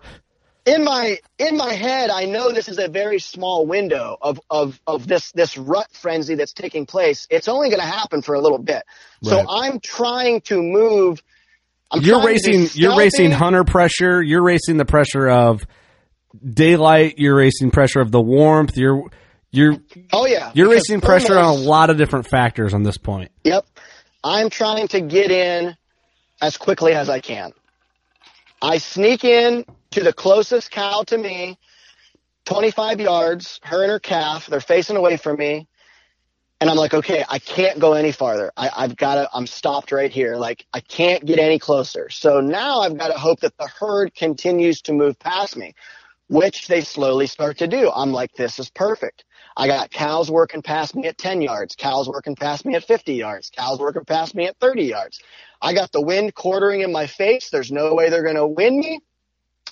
in 0.65 0.83
my, 0.83 1.17
in 1.37 1.57
my 1.57 1.73
head, 1.73 2.09
I 2.09 2.25
know 2.25 2.51
this 2.51 2.69
is 2.69 2.79
a 2.79 2.87
very 2.87 3.19
small 3.19 3.65
window 3.65 4.17
of, 4.21 4.39
of, 4.49 4.79
of 4.87 5.07
this, 5.07 5.31
this 5.31 5.57
rut 5.57 5.87
frenzy 5.91 6.35
that's 6.35 6.53
taking 6.53 6.85
place. 6.85 7.27
It's 7.29 7.47
only 7.47 7.69
going 7.69 7.81
to 7.81 7.85
happen 7.85 8.21
for 8.21 8.35
a 8.35 8.41
little 8.41 8.59
bit. 8.59 8.83
So 9.23 9.45
I'm 9.49 9.79
trying 9.79 10.41
to 10.41 10.61
move. 10.61 11.21
I'm 11.91 12.01
you're 12.01 12.19
trying 12.19 12.37
to 12.37 12.43
be 12.43 12.51
racing. 12.57 12.81
You're 12.81 12.97
racing 12.97 13.31
hunter 13.31 13.63
pressure. 13.63 14.21
You're 14.21 14.43
racing 14.43 14.77
the 14.77 14.85
pressure 14.85 15.29
of 15.29 15.65
daylight. 16.43 17.19
You're 17.19 17.35
racing 17.35 17.71
pressure 17.71 18.01
of 18.01 18.11
the 18.11 18.21
warmth. 18.21 18.77
You're 18.77 19.09
you're 19.51 19.77
Oh 20.11 20.25
yeah. 20.25 20.51
you're 20.55 20.69
racing 20.69 21.01
pressure 21.01 21.37
on 21.37 21.45
a 21.45 21.53
lot 21.53 21.89
of 21.89 21.97
different 21.97 22.27
factors 22.27 22.73
on 22.73 22.83
this 22.83 22.97
point. 22.97 23.31
Yep. 23.43 23.65
I'm 24.23 24.49
trying 24.49 24.87
to 24.89 25.01
get 25.01 25.29
in 25.31 25.75
as 26.41 26.57
quickly 26.57 26.93
as 26.93 27.09
I 27.09 27.19
can. 27.19 27.53
I 28.61 28.77
sneak 28.77 29.23
in 29.23 29.65
to 29.93 30.03
the 30.03 30.13
closest 30.13 30.71
cow 30.71 31.03
to 31.03 31.17
me, 31.17 31.55
25 32.45 32.99
yards, 32.99 33.59
her 33.63 33.83
and 33.83 33.91
her 33.91 33.99
calf. 33.99 34.47
They're 34.47 34.59
facing 34.59 34.97
away 34.97 35.17
from 35.17 35.37
me. 35.37 35.67
And 36.59 36.69
I'm 36.69 36.77
like, 36.77 36.95
okay, 36.95 37.23
I 37.29 37.37
can't 37.37 37.77
go 37.79 37.93
any 37.93 38.11
farther. 38.11 38.51
I, 38.57 38.71
I've 38.75 38.95
got 38.95 39.15
to, 39.15 39.29
I'm 39.33 39.45
stopped 39.45 39.91
right 39.91 40.11
here. 40.11 40.35
Like, 40.35 40.65
I 40.73 40.79
can't 40.79 41.23
get 41.23 41.37
any 41.37 41.59
closer. 41.59 42.09
So 42.09 42.39
now 42.39 42.79
I've 42.79 42.97
got 42.97 43.09
to 43.09 43.19
hope 43.19 43.41
that 43.41 43.55
the 43.57 43.67
herd 43.67 44.15
continues 44.15 44.81
to 44.83 44.93
move 44.93 45.19
past 45.19 45.55
me, 45.55 45.75
which 46.27 46.67
they 46.67 46.81
slowly 46.81 47.27
start 47.27 47.59
to 47.59 47.67
do. 47.67 47.91
I'm 47.91 48.11
like, 48.11 48.33
this 48.33 48.57
is 48.57 48.71
perfect. 48.71 49.25
I 49.55 49.67
got 49.67 49.91
cows 49.91 50.31
working 50.31 50.63
past 50.63 50.95
me 50.95 51.07
at 51.07 51.19
10 51.19 51.41
yards, 51.41 51.75
cows 51.75 52.09
working 52.09 52.35
past 52.35 52.65
me 52.65 52.73
at 52.73 52.83
50 52.83 53.13
yards, 53.13 53.51
cows 53.55 53.77
working 53.77 54.05
past 54.05 54.33
me 54.33 54.47
at 54.47 54.57
30 54.57 54.85
yards. 54.85 55.19
I 55.61 55.73
got 55.73 55.91
the 55.91 56.01
wind 56.01 56.33
quartering 56.33 56.81
in 56.81 56.91
my 56.91 57.05
face. 57.05 57.51
There's 57.51 57.71
no 57.71 57.93
way 57.93 58.09
they're 58.09 58.23
going 58.23 58.37
to 58.37 58.47
win 58.47 58.79
me. 58.79 59.01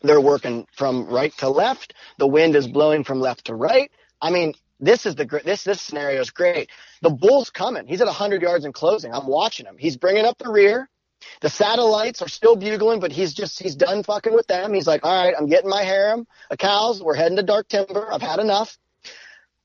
They're 0.03 0.21
working 0.21 0.67
from 0.75 1.05
right 1.07 1.35
to 1.37 1.49
left. 1.49 1.93
The 2.17 2.27
wind 2.27 2.55
is 2.55 2.67
blowing 2.67 3.03
from 3.03 3.19
left 3.19 3.45
to 3.45 3.55
right. 3.55 3.91
I 4.21 4.31
mean, 4.31 4.53
this 4.79 5.05
is 5.05 5.15
the 5.15 5.25
this 5.45 5.63
this 5.63 5.81
scenario 5.81 6.21
is 6.21 6.31
great. 6.31 6.69
The 7.01 7.09
bull's 7.09 7.49
coming. 7.49 7.87
He's 7.87 8.01
at 8.01 8.07
100 8.07 8.41
yards 8.41 8.65
in 8.65 8.73
closing. 8.73 9.13
I'm 9.13 9.27
watching 9.27 9.65
him. 9.65 9.77
He's 9.77 9.97
bringing 9.97 10.25
up 10.25 10.37
the 10.39 10.51
rear. 10.51 10.89
The 11.41 11.49
satellites 11.49 12.21
are 12.23 12.27
still 12.27 12.55
bugling, 12.55 12.99
but 12.99 13.11
he's 13.11 13.33
just 13.33 13.61
he's 13.61 13.75
done 13.75 14.01
fucking 14.03 14.33
with 14.33 14.47
them. 14.47 14.73
He's 14.73 14.87
like, 14.87 15.05
all 15.05 15.23
right, 15.23 15.35
I'm 15.37 15.47
getting 15.47 15.69
my 15.69 15.83
harem 15.83 16.25
of 16.49 16.57
cows. 16.57 17.01
We're 17.01 17.15
heading 17.15 17.37
to 17.37 17.43
dark 17.43 17.67
timber. 17.67 18.11
I've 18.11 18.23
had 18.23 18.39
enough. 18.39 18.77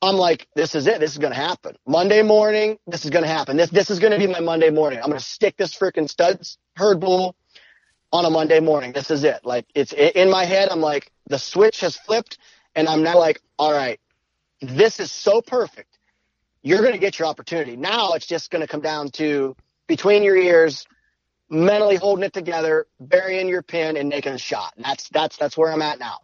I'm 0.02 0.16
like, 0.16 0.46
this 0.54 0.74
is 0.74 0.86
it. 0.86 1.00
This 1.00 1.12
is 1.12 1.18
to 1.18 1.30
happen. 1.32 1.76
Monday 1.86 2.22
morning, 2.22 2.78
this 2.86 3.06
is 3.06 3.10
to 3.24 3.26
happen. 3.30 3.56
This 3.56 3.70
this 3.70 3.90
is 3.90 3.98
to 4.12 4.18
be 4.18 4.26
my 4.26 4.40
Monday 4.40 4.70
morning. 4.70 4.98
I'm 4.98 5.08
to 5.12 5.20
stick 5.20 5.56
this 5.56 5.74
freaking 5.74 6.08
studs 6.08 6.58
herd 6.76 7.00
bull 7.00 7.34
on 8.12 8.24
a 8.24 8.30
Monday 8.30 8.60
morning. 8.60 8.92
This 8.92 9.10
is 9.10 9.24
it. 9.24 9.44
Like 9.44 9.66
it's 9.74 9.92
in 9.92 10.30
my 10.30 10.44
head. 10.44 10.68
I'm 10.70 10.80
like, 10.80 11.10
the 11.28 11.38
switch 11.38 11.80
has 11.80 11.96
flipped, 11.96 12.38
and 12.74 12.88
I'm 12.88 13.02
now 13.02 13.18
like, 13.18 13.40
all 13.58 13.72
right, 13.72 14.00
this 14.60 15.00
is 15.00 15.10
so 15.10 15.40
perfect. 15.40 15.98
You're 16.62 16.80
going 16.80 16.92
to 16.92 16.98
get 16.98 17.18
your 17.18 17.28
opportunity. 17.28 17.76
Now 17.76 18.12
it's 18.12 18.26
just 18.26 18.50
going 18.50 18.62
to 18.62 18.66
come 18.68 18.80
down 18.80 19.10
to 19.12 19.54
between 19.86 20.22
your 20.22 20.36
ears, 20.36 20.86
mentally 21.48 21.96
holding 21.96 22.24
it 22.24 22.32
together, 22.32 22.86
burying 22.98 23.48
your 23.48 23.62
pin, 23.62 23.96
and 23.96 24.08
making 24.08 24.32
a 24.32 24.38
shot. 24.38 24.74
That's 24.76 25.08
that's 25.10 25.36
that's 25.36 25.56
where 25.56 25.72
I'm 25.72 25.82
at 25.82 25.98
now. 25.98 26.18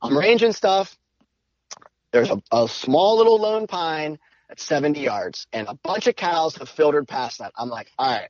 I'm 0.00 0.16
ranging 0.16 0.52
stuff. 0.52 0.96
There's 2.10 2.30
a, 2.30 2.42
a 2.52 2.68
small 2.68 3.16
little 3.16 3.40
lone 3.40 3.66
pine 3.66 4.18
at 4.50 4.60
70 4.60 5.00
yards, 5.00 5.46
and 5.52 5.66
a 5.68 5.74
bunch 5.74 6.06
of 6.06 6.16
cows 6.16 6.56
have 6.56 6.68
filtered 6.68 7.08
past 7.08 7.38
that. 7.38 7.52
I'm 7.56 7.70
like, 7.70 7.90
all 7.98 8.10
right. 8.10 8.28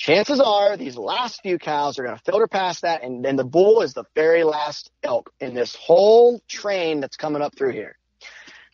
Chances 0.00 0.40
are 0.40 0.78
these 0.78 0.96
last 0.96 1.42
few 1.42 1.58
cows 1.58 1.98
are 1.98 2.02
going 2.02 2.16
to 2.16 2.22
filter 2.22 2.46
past 2.46 2.80
that, 2.80 3.02
and 3.02 3.22
then 3.22 3.36
the 3.36 3.44
bull 3.44 3.82
is 3.82 3.92
the 3.92 4.04
very 4.14 4.44
last 4.44 4.90
elk 5.02 5.30
in 5.40 5.52
this 5.52 5.74
whole 5.74 6.40
train 6.48 7.00
that's 7.00 7.18
coming 7.18 7.42
up 7.42 7.54
through 7.54 7.72
here. 7.72 7.98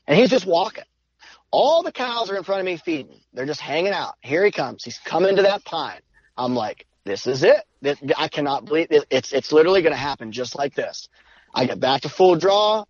And 0.06 0.16
he's 0.16 0.30
just 0.30 0.46
walking. 0.46 0.84
All 1.50 1.82
the 1.82 1.90
cows 1.90 2.30
are 2.30 2.36
in 2.36 2.44
front 2.44 2.60
of 2.60 2.64
me 2.64 2.76
feeding. 2.76 3.18
They're 3.32 3.44
just 3.44 3.60
hanging 3.60 3.92
out. 3.92 4.14
Here 4.20 4.44
he 4.44 4.52
comes. 4.52 4.84
He's 4.84 4.98
coming 4.98 5.34
to 5.34 5.42
that 5.42 5.64
pine. 5.64 5.98
I'm 6.38 6.54
like, 6.54 6.86
this 7.04 7.26
is 7.26 7.42
it. 7.42 7.60
This, 7.82 7.98
I 8.16 8.28
cannot 8.28 8.66
believe 8.66 8.92
it. 8.92 9.04
It's, 9.10 9.32
it's 9.32 9.50
literally 9.50 9.82
going 9.82 9.94
to 9.94 9.98
happen 9.98 10.30
just 10.30 10.54
like 10.54 10.76
this. 10.76 11.08
I 11.52 11.66
get 11.66 11.80
back 11.80 12.02
to 12.02 12.08
full 12.08 12.36
draw. 12.36 12.84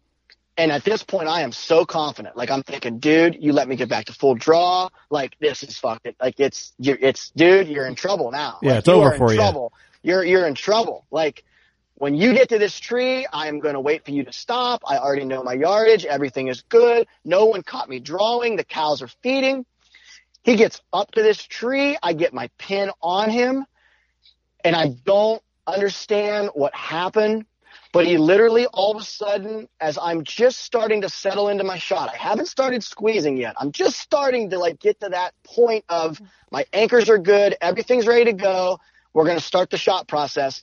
And 0.59 0.73
at 0.73 0.85
this 0.85 1.03
point, 1.03 1.29
I 1.29 1.43
am 1.43 1.53
so 1.53 1.85
confident. 1.85 2.37
Like 2.37 2.51
I'm 2.51 2.63
thinking, 2.63 2.99
dude, 2.99 3.37
you 3.41 3.53
let 3.53 3.69
me 3.69 3.77
get 3.77 3.89
back 3.89 4.07
to 4.07 4.15
full 4.15 4.35
draw. 4.35 4.89
Like 5.11 5.37
this 5.39 5.63
is 5.63 5.77
fucked. 5.79 6.07
It. 6.07 6.17
Like 6.21 6.41
it's, 6.41 6.73
you're, 6.79 6.99
it's, 6.99 7.31
dude, 7.31 7.69
you're 7.69 7.87
in 7.87 7.95
trouble 7.95 8.31
now. 8.31 8.59
Yeah, 8.63 8.71
Like, 8.71 8.79
it's 8.81 8.89
over 8.89 9.17
for 9.17 9.31
you. 9.31 9.37
Trouble. 9.37 9.73
You're, 10.03 10.25
you're 10.25 10.47
in 10.47 10.55
trouble. 10.55 11.05
Like 11.11 11.45
when 11.97 12.15
you 12.15 12.33
get 12.33 12.51
to 12.51 12.59
this 12.59 12.79
tree, 12.79 13.27
I'm 13.33 13.61
going 13.61 13.75
to 13.75 13.81
wait 13.81 14.05
for 14.05 14.13
you 14.13 14.25
to 14.25 14.33
stop. 14.33 14.83
I 14.87 14.99
already 14.99 15.25
know 15.25 15.43
my 15.43 15.55
yardage. 15.55 16.05
Everything 16.05 16.49
is 16.49 16.63
good. 16.63 17.07
No 17.25 17.47
one 17.47 17.63
caught 17.63 17.89
me 17.89 18.01
drawing. 18.01 18.57
The 18.57 18.65
cows 18.65 19.03
are 19.03 19.09
feeding. 19.23 19.67
He 20.43 20.57
gets 20.57 20.81
up 20.93 21.11
to 21.13 21.23
this 21.23 21.43
tree. 21.43 21.99
I 22.03 22.13
get 22.13 22.33
my 22.33 22.49
pin 22.57 22.91
on 23.03 23.31
him 23.31 23.67
and 24.65 24.77
I 24.77 24.89
don't 25.05 25.43
understand 25.67 26.51
what 26.55 26.75
happened. 26.75 27.47
But 27.93 28.07
he 28.07 28.19
literally 28.19 28.67
all 28.67 28.95
of 28.95 29.01
a 29.01 29.05
sudden, 29.05 29.69
as 29.81 29.99
I'm 30.01 30.25
just 30.25 30.61
starting 30.61 31.03
to 31.03 31.09
settle 31.09 31.49
into 31.49 31.65
my 31.65 31.79
shot, 31.79 32.11
I 32.13 32.17
haven't 32.17 32.47
started 32.47 32.85
squeezing 32.85 33.37
yet. 33.37 33.55
I'm 33.59 33.73
just 33.73 33.99
starting 33.99 34.51
to 34.51 34.59
like 34.59 34.79
get 34.79 35.01
to 35.01 35.09
that 35.11 35.33
point 35.45 35.85
of 35.89 36.21
my 36.51 36.67
anchors 36.73 37.09
are 37.09 37.19
good. 37.19 37.57
Everything's 37.61 38.07
ready 38.07 38.27
to 38.27 38.33
go. 38.33 38.79
We're 39.13 39.25
going 39.25 39.39
to 39.39 39.45
start 39.45 39.71
the 39.71 39.79
shot 39.79 40.09
process. 40.09 40.63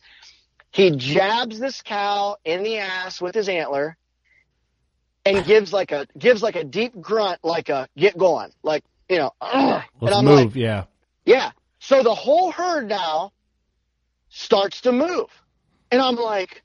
He 0.71 0.91
jabs 0.91 1.59
this 1.59 1.81
cow 1.81 2.37
in 2.45 2.63
the 2.63 2.77
ass 2.77 3.21
with 3.21 3.35
his 3.35 3.49
antler 3.49 3.97
and 5.25 5.45
gives 5.45 5.71
like 5.71 5.91
a 5.91 6.07
gives 6.17 6.43
like 6.43 6.55
a 6.55 6.63
deep 6.63 6.99
grunt, 6.99 7.39
like 7.43 7.69
a 7.69 7.87
get 7.95 8.17
going, 8.17 8.51
like 8.63 8.83
you 9.09 9.17
know. 9.17 9.31
Let's 10.01 10.21
move. 10.21 10.47
like, 10.47 10.55
yeah. 10.55 10.85
yeah. 11.25 11.51
So 11.79 12.03
the 12.03 12.13
whole 12.15 12.51
herd 12.51 12.87
now 12.87 13.31
starts 14.29 14.81
to 14.81 14.91
move, 14.91 15.27
and 15.91 16.01
I'm 16.01 16.15
like, 16.15 16.63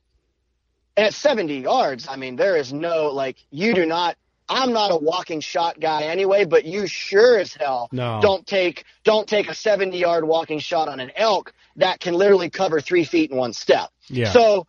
at 1.05 1.13
70 1.13 1.59
yards, 1.59 2.07
I 2.07 2.15
mean, 2.15 2.35
there 2.35 2.55
is 2.57 2.73
no 2.73 3.07
like 3.07 3.37
you 3.51 3.73
do 3.73 3.85
not. 3.85 4.17
I'm 4.51 4.73
not 4.73 4.91
a 4.91 4.95
walking 4.97 5.41
shot 5.41 5.79
guy 5.79 6.03
anyway, 6.03 6.43
but 6.43 6.65
you 6.65 6.87
sure 6.87 7.37
as 7.37 7.53
hell 7.53 7.87
No. 7.91 8.19
don't 8.19 8.47
take 8.47 8.83
don't 9.03 9.27
take 9.27 9.47
a 9.47 9.53
70 9.53 9.95
yard 9.97 10.23
walking 10.25 10.57
shot 10.57 10.87
on 10.87 10.99
an 10.99 11.11
elk 11.15 11.53
that 11.75 11.99
can 11.99 12.15
literally 12.15 12.49
cover 12.49 12.81
three 12.81 13.03
feet 13.03 13.29
in 13.29 13.37
one 13.37 13.53
step. 13.53 13.89
Yeah. 14.07 14.31
So 14.31 14.65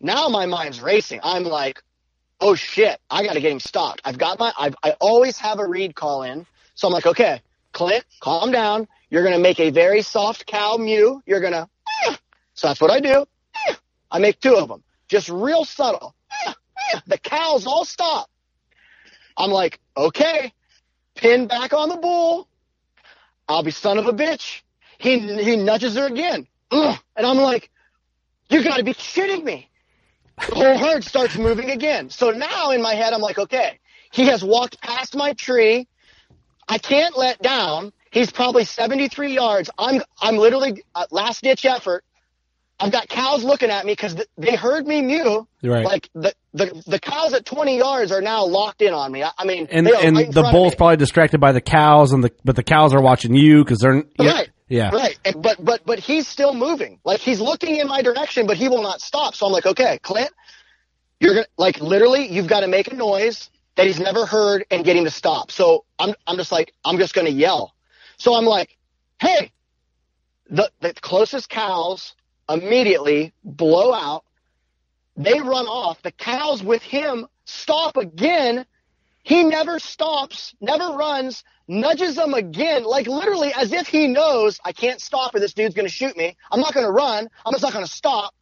now 0.00 0.28
my 0.28 0.46
mind's 0.46 0.80
racing. 0.80 1.18
I'm 1.24 1.42
like, 1.42 1.82
oh 2.40 2.54
shit, 2.54 3.00
I 3.10 3.24
got 3.24 3.32
to 3.34 3.40
get 3.40 3.50
him 3.50 3.58
stopped. 3.60 4.02
I've 4.04 4.18
got 4.18 4.38
my, 4.38 4.52
I've, 4.58 4.76
I 4.84 4.92
always 5.00 5.36
have 5.38 5.58
a 5.58 5.66
reed 5.66 5.94
call 5.96 6.22
in. 6.22 6.46
So 6.76 6.86
I'm 6.86 6.92
like, 6.94 7.06
okay, 7.06 7.42
Clint, 7.72 8.04
calm 8.20 8.52
down. 8.52 8.86
You're 9.10 9.22
going 9.22 9.34
to 9.34 9.40
make 9.42 9.58
a 9.58 9.70
very 9.70 10.02
soft 10.02 10.46
cow 10.46 10.76
mew. 10.76 11.22
You're 11.26 11.40
going 11.40 11.52
to, 11.54 11.68
so 12.54 12.68
that's 12.68 12.80
what 12.80 12.90
I 12.90 13.00
do. 13.00 13.26
I 14.10 14.18
make 14.20 14.38
two 14.40 14.54
of 14.56 14.68
them, 14.68 14.84
just 15.08 15.28
real 15.28 15.64
subtle. 15.64 16.14
The 17.06 17.18
cows 17.18 17.66
all 17.66 17.84
stop. 17.84 18.28
I'm 19.36 19.50
like, 19.50 19.80
okay, 19.96 20.52
pin 21.14 21.46
back 21.46 21.72
on 21.72 21.88
the 21.88 21.96
bull. 21.96 22.46
I'll 23.48 23.62
be 23.62 23.70
son 23.70 23.98
of 23.98 24.06
a 24.06 24.12
bitch. 24.12 24.62
He, 24.98 25.18
he 25.42 25.56
nudges 25.56 25.96
her 25.96 26.06
again. 26.06 26.46
And 26.70 27.26
I'm 27.26 27.38
like, 27.38 27.70
you 28.48 28.62
got 28.62 28.76
to 28.76 28.84
be 28.84 28.94
kidding 28.94 29.44
me. 29.44 29.70
The 30.48 30.54
whole 30.54 30.78
herd 30.78 31.04
starts 31.04 31.36
moving 31.36 31.70
again. 31.70 32.10
So 32.10 32.30
now 32.30 32.70
in 32.70 32.82
my 32.82 32.94
head, 32.94 33.12
I'm 33.12 33.20
like, 33.20 33.38
okay, 33.38 33.78
he 34.12 34.26
has 34.26 34.44
walked 34.44 34.80
past 34.80 35.16
my 35.16 35.32
tree. 35.32 35.88
I 36.68 36.78
can't 36.78 37.16
let 37.16 37.40
down. 37.40 37.92
He's 38.10 38.30
probably 38.30 38.64
73 38.64 39.34
yards. 39.34 39.70
I'm, 39.78 40.02
I'm 40.20 40.36
literally 40.36 40.84
uh, 40.94 41.06
last 41.10 41.42
ditch 41.42 41.64
effort. 41.64 42.04
I've 42.84 42.92
got 42.92 43.08
cows 43.08 43.42
looking 43.42 43.70
at 43.70 43.86
me 43.86 43.92
because 43.92 44.14
th- 44.14 44.28
they 44.36 44.54
heard 44.56 44.86
me 44.86 45.00
mew. 45.00 45.48
Right. 45.62 45.86
Like 45.86 46.10
the, 46.14 46.34
the, 46.52 46.82
the 46.86 47.00
cows 47.00 47.32
at 47.32 47.46
20 47.46 47.78
yards 47.78 48.12
are 48.12 48.20
now 48.20 48.44
locked 48.44 48.82
in 48.82 48.92
on 48.92 49.10
me. 49.10 49.22
I, 49.22 49.30
I 49.38 49.46
mean, 49.46 49.68
And 49.70 49.88
and 49.88 50.16
right 50.16 50.30
the 50.30 50.42
bull's 50.42 50.74
probably 50.74 50.98
distracted 50.98 51.40
by 51.40 51.52
the 51.52 51.62
cows, 51.62 52.12
and 52.12 52.22
the 52.22 52.30
but 52.44 52.56
the 52.56 52.62
cows 52.62 52.92
are 52.92 53.00
watching 53.00 53.34
you 53.34 53.64
because 53.64 53.78
they're 53.78 54.04
yeah, 54.18 54.32
Right. 54.32 54.50
Yeah. 54.68 54.90
Right. 54.90 55.18
And, 55.24 55.42
but 55.42 55.64
but 55.64 55.86
but 55.86 55.98
he's 55.98 56.28
still 56.28 56.52
moving. 56.52 57.00
Like 57.04 57.20
he's 57.20 57.40
looking 57.40 57.76
in 57.76 57.88
my 57.88 58.02
direction, 58.02 58.46
but 58.46 58.58
he 58.58 58.68
will 58.68 58.82
not 58.82 59.00
stop. 59.00 59.34
So 59.34 59.46
I'm 59.46 59.52
like, 59.52 59.64
okay, 59.64 59.98
Clint, 60.02 60.30
you're 61.20 61.34
gonna 61.34 61.46
like 61.56 61.80
literally, 61.80 62.30
you've 62.30 62.48
got 62.48 62.60
to 62.60 62.68
make 62.68 62.92
a 62.92 62.94
noise 62.94 63.48
that 63.76 63.86
he's 63.86 63.98
never 63.98 64.26
heard 64.26 64.66
and 64.70 64.84
get 64.84 64.94
him 64.94 65.04
to 65.04 65.10
stop. 65.10 65.50
So 65.50 65.86
I'm 65.98 66.14
I'm 66.26 66.36
just 66.36 66.52
like, 66.52 66.74
I'm 66.84 66.98
just 66.98 67.14
gonna 67.14 67.30
yell. 67.30 67.74
So 68.18 68.34
I'm 68.34 68.44
like, 68.44 68.76
hey, 69.20 69.52
the 70.50 70.70
the 70.80 70.92
closest 70.92 71.48
cows 71.48 72.14
immediately 72.48 73.32
blow 73.42 73.92
out. 73.92 74.24
They 75.16 75.40
run 75.40 75.66
off. 75.66 76.02
The 76.02 76.12
cows 76.12 76.62
with 76.62 76.82
him 76.82 77.26
stop 77.44 77.96
again. 77.96 78.66
He 79.22 79.42
never 79.42 79.78
stops, 79.78 80.54
never 80.60 80.96
runs, 80.96 81.44
nudges 81.66 82.16
them 82.16 82.34
again, 82.34 82.84
like 82.84 83.06
literally 83.06 83.52
as 83.54 83.72
if 83.72 83.88
he 83.88 84.06
knows 84.06 84.60
I 84.64 84.72
can't 84.72 85.00
stop 85.00 85.34
or 85.34 85.40
this 85.40 85.54
dude's 85.54 85.74
going 85.74 85.86
to 85.86 85.92
shoot 85.92 86.16
me. 86.16 86.36
I'm 86.50 86.60
not 86.60 86.74
going 86.74 86.84
to 86.84 86.92
run. 86.92 87.28
I'm 87.46 87.52
just 87.52 87.62
not 87.62 87.72
going 87.72 87.86
to 87.86 87.90
stop. 87.90 88.34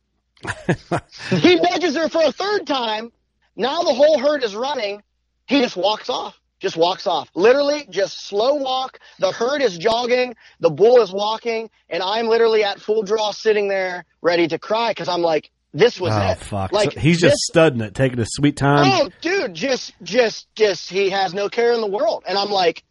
he 1.30 1.54
nudges 1.54 1.94
her 1.96 2.08
for 2.08 2.22
a 2.22 2.32
third 2.32 2.66
time. 2.66 3.12
Now 3.54 3.82
the 3.82 3.94
whole 3.94 4.18
herd 4.18 4.42
is 4.42 4.56
running. 4.56 5.02
He 5.46 5.60
just 5.60 5.76
walks 5.76 6.08
off. 6.08 6.38
Just 6.62 6.76
walks 6.76 7.08
off. 7.08 7.28
Literally, 7.34 7.86
just 7.90 8.24
slow 8.26 8.54
walk. 8.54 9.00
The 9.18 9.32
herd 9.32 9.60
is 9.62 9.76
jogging. 9.76 10.36
The 10.60 10.70
bull 10.70 11.02
is 11.02 11.12
walking. 11.12 11.68
And 11.90 12.04
I'm 12.04 12.28
literally 12.28 12.62
at 12.62 12.80
full 12.80 13.02
draw 13.02 13.32
sitting 13.32 13.66
there 13.66 14.04
ready 14.20 14.46
to 14.46 14.60
cry 14.60 14.90
because 14.92 15.08
I'm 15.08 15.22
like, 15.22 15.50
this 15.74 16.00
was 16.00 16.12
Oh 16.14 16.20
it. 16.30 16.38
fuck! 16.38 16.70
Like, 16.70 16.92
So 16.92 17.00
he's 17.00 17.20
this- 17.20 17.32
just 17.32 17.42
studying 17.50 17.80
it, 17.80 17.94
taking 17.96 18.18
his 18.18 18.28
sweet 18.32 18.56
time. 18.56 18.84
Oh, 18.86 19.10
dude, 19.22 19.54
just, 19.54 19.92
just, 20.04 20.46
just, 20.54 20.88
he 20.88 21.10
has 21.10 21.34
no 21.34 21.48
care 21.48 21.72
in 21.72 21.80
the 21.80 21.86
world. 21.88 22.22
And 22.28 22.38
I'm 22.38 22.50
like, 22.50 22.84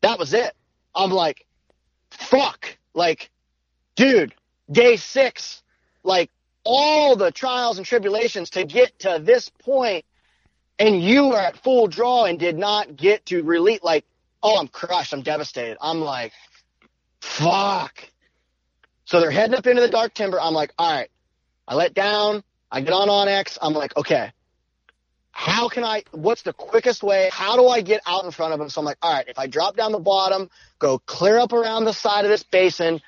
that 0.00 0.18
was 0.18 0.32
it. 0.34 0.52
I'm 0.94 1.10
like, 1.12 1.46
fuck. 2.10 2.76
Like, 2.92 3.30
dude, 3.94 4.34
day 4.70 4.96
six, 4.96 5.62
like 6.02 6.30
all 6.64 7.14
the 7.14 7.30
trials 7.30 7.78
and 7.78 7.86
tribulations 7.86 8.50
to 8.50 8.64
get 8.64 8.98
to 9.00 9.20
this 9.22 9.48
point, 9.48 10.04
and 10.80 11.00
you 11.00 11.28
were 11.28 11.38
at 11.38 11.62
full 11.62 11.86
draw 11.86 12.24
and 12.24 12.38
did 12.38 12.58
not 12.58 12.96
get 12.96 13.26
to 13.26 13.42
release. 13.42 13.82
Like, 13.82 14.04
oh, 14.42 14.58
I'm 14.58 14.66
crushed. 14.66 15.12
I'm 15.12 15.22
devastated. 15.22 15.76
I'm 15.80 16.00
like, 16.00 16.32
fuck. 17.20 17.92
So 19.04 19.20
they're 19.20 19.30
heading 19.30 19.54
up 19.54 19.66
into 19.66 19.82
the 19.82 19.88
dark 19.88 20.14
timber. 20.14 20.40
I'm 20.40 20.54
like, 20.54 20.72
all 20.78 20.90
right. 20.90 21.10
I 21.68 21.74
let 21.74 21.94
down. 21.94 22.42
I 22.72 22.80
get 22.80 22.94
on 22.94 23.08
onX. 23.08 23.58
I'm 23.60 23.74
like, 23.74 23.96
okay, 23.96 24.32
how 25.32 25.68
can 25.68 25.84
I, 25.84 26.02
what's 26.12 26.42
the 26.42 26.52
quickest 26.52 27.02
way? 27.02 27.28
How 27.32 27.56
do 27.56 27.68
I 27.68 27.82
get 27.82 28.00
out 28.06 28.24
in 28.24 28.30
front 28.30 28.52
of 28.52 28.58
them 28.58 28.68
So 28.70 28.80
I'm 28.80 28.84
like, 28.84 28.98
all 29.02 29.12
right, 29.12 29.28
if 29.28 29.38
I 29.38 29.46
drop 29.46 29.76
down 29.76 29.92
the 29.92 29.98
bottom, 29.98 30.50
go 30.78 30.98
clear 30.98 31.38
up 31.38 31.52
around 31.52 31.84
the 31.84 31.92
side 31.92 32.24
of 32.24 32.30
this 32.30 32.42
basin, 32.42 33.00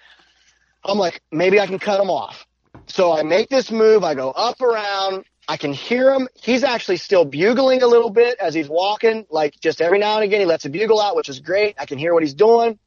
I'm 0.85 0.99
like, 0.99 1.23
maybe 1.31 1.59
I 1.59 1.67
can 1.67 1.79
cut 1.79 1.99
them 1.99 2.11
off. 2.11 2.47
So 2.87 3.17
I 3.17 3.23
make 3.23 3.49
this 3.49 3.71
move. 3.71 4.05
I 4.05 4.15
go 4.15 4.31
up 4.31 4.61
around. 4.61 5.25
I 5.49 5.57
can 5.57 5.73
hear 5.73 6.13
him. 6.13 6.29
He's 6.41 6.63
actually 6.65 6.97
still 6.99 7.25
bugling 7.25 7.83
a 7.83 7.87
little 7.87 8.11
bit 8.11 8.39
as 8.39 8.55
he's 8.55 8.69
walking. 8.69 9.27
Like 9.31 9.59
just 9.61 9.81
every 9.81 9.99
now 9.99 10.15
and 10.17 10.25
again, 10.25 10.41
he 10.41 10.47
lets 10.47 10.65
a 10.65 10.71
bugle 10.71 11.01
out, 11.01 11.17
which 11.17 11.29
is 11.29 11.41
great. 11.41 11.75
I 11.79 11.87
can 11.87 11.99
hear 11.99 12.15
what 12.15 12.23
he's 12.23 12.35
doing. 12.35 12.79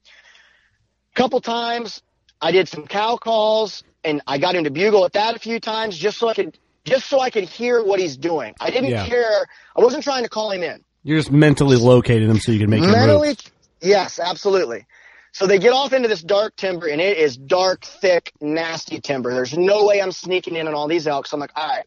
A 1.14 1.16
couple 1.16 1.42
times 1.42 2.02
I 2.42 2.52
did 2.52 2.68
some 2.68 2.88
cow 2.88 3.18
calls 3.18 3.84
and 4.04 4.22
I 4.28 4.38
got 4.38 4.56
him 4.56 4.64
to 4.66 4.72
bugle 4.72 5.06
at 5.06 5.14
that 5.14 5.36
a 5.36 5.40
few 5.40 5.60
times 5.60 5.98
just 5.98 6.18
so 6.18 6.28
I 6.30 6.34
could 6.34 6.58
just 6.86 7.08
so 7.08 7.20
I 7.20 7.30
could 7.30 7.46
hear 7.46 7.84
what 7.84 8.00
he's 8.00 8.16
doing. 8.16 8.54
I 8.60 8.70
didn't 8.70 8.92
Yeah. 8.92 9.06
care. 9.06 9.46
I 9.76 9.82
wasn't 9.82 10.04
trying 10.04 10.24
to 10.24 10.30
call 10.30 10.52
him 10.52 10.64
in. 10.64 10.84
You're 11.04 11.18
just 11.18 11.32
mentally 11.32 11.78
locating 11.78 12.30
him 12.30 12.40
so 12.40 12.52
you 12.52 12.60
can 12.60 12.70
make 12.70 12.84
Mentally, 12.84 13.30
move. 13.30 13.38
yes, 13.82 14.20
absolutely. 14.20 14.86
So 15.34 15.48
they 15.48 15.60
get 15.60 15.74
off 15.74 15.94
into 15.94 16.08
this 16.08 16.22
dark 16.22 16.56
timber, 16.56 16.88
and 16.88 17.02
it 17.02 17.18
is 17.18 17.36
dark, 17.36 17.84
thick, 17.84 18.32
nasty 18.40 19.02
timber. 19.02 19.34
There's 19.34 19.58
no 19.58 19.86
way 19.86 20.02
I'm 20.02 20.12
sneaking 20.14 20.56
in 20.56 20.68
on 20.68 20.74
all 20.74 20.88
these 20.88 21.08
elk. 21.08 21.28
So 21.28 21.36
I'm 21.36 21.42
like, 21.42 21.52
all 21.56 21.68
right, 21.68 21.86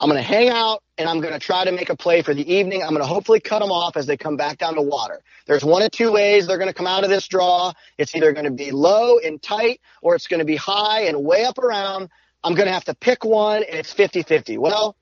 I'm 0.00 0.08
going 0.08 0.20
to 0.20 0.26
hang 0.26 0.48
out, 0.48 0.82
and 0.96 1.06
I'm 1.06 1.20
going 1.20 1.34
to 1.34 1.38
try 1.38 1.64
to 1.64 1.72
make 1.72 1.90
a 1.90 1.96
play 1.96 2.22
for 2.22 2.32
the 2.32 2.50
evening. 2.50 2.82
I'm 2.82 2.88
going 2.88 3.02
to 3.02 3.06
hopefully 3.06 3.38
cut 3.38 3.58
them 3.58 3.70
off 3.70 3.98
as 3.98 4.06
they 4.06 4.16
come 4.16 4.36
back 4.36 4.56
down 4.56 4.74
to 4.76 4.82
water. 4.82 5.20
There's 5.46 5.62
one 5.62 5.82
of 5.82 5.90
two 5.90 6.10
ways 6.10 6.46
they're 6.46 6.56
going 6.56 6.70
to 6.70 6.74
come 6.74 6.86
out 6.86 7.04
of 7.04 7.10
this 7.10 7.28
draw. 7.28 7.74
It's 7.98 8.14
either 8.16 8.32
going 8.32 8.46
to 8.46 8.50
be 8.50 8.70
low 8.70 9.18
and 9.18 9.42
tight, 9.42 9.82
or 10.00 10.14
it's 10.14 10.26
going 10.26 10.38
to 10.38 10.46
be 10.46 10.56
high 10.56 11.02
and 11.02 11.22
way 11.22 11.44
up 11.44 11.58
around. 11.58 12.08
I'm 12.42 12.54
going 12.54 12.66
to 12.66 12.72
have 12.72 12.84
to 12.84 12.94
pick 12.94 13.24
one, 13.26 13.62
and 13.62 13.74
it's 13.74 13.92
50-50. 13.92 14.56
Well, 14.56 14.96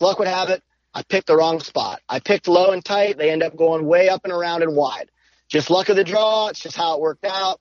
luck 0.00 0.18
would 0.18 0.28
have 0.28 0.50
it. 0.50 0.62
I 0.92 1.02
picked 1.02 1.28
the 1.28 1.36
wrong 1.36 1.60
spot. 1.60 2.02
I 2.06 2.20
picked 2.20 2.46
low 2.46 2.72
and 2.72 2.84
tight. 2.84 3.16
They 3.16 3.30
end 3.30 3.42
up 3.42 3.56
going 3.56 3.86
way 3.86 4.10
up 4.10 4.20
and 4.24 4.32
around 4.34 4.62
and 4.62 4.76
wide. 4.76 5.10
Just 5.48 5.70
luck 5.70 5.88
of 5.88 5.96
the 5.96 6.04
draw. 6.04 6.48
It's 6.48 6.60
just 6.60 6.76
how 6.76 6.94
it 6.94 7.00
worked 7.00 7.24
out. 7.24 7.58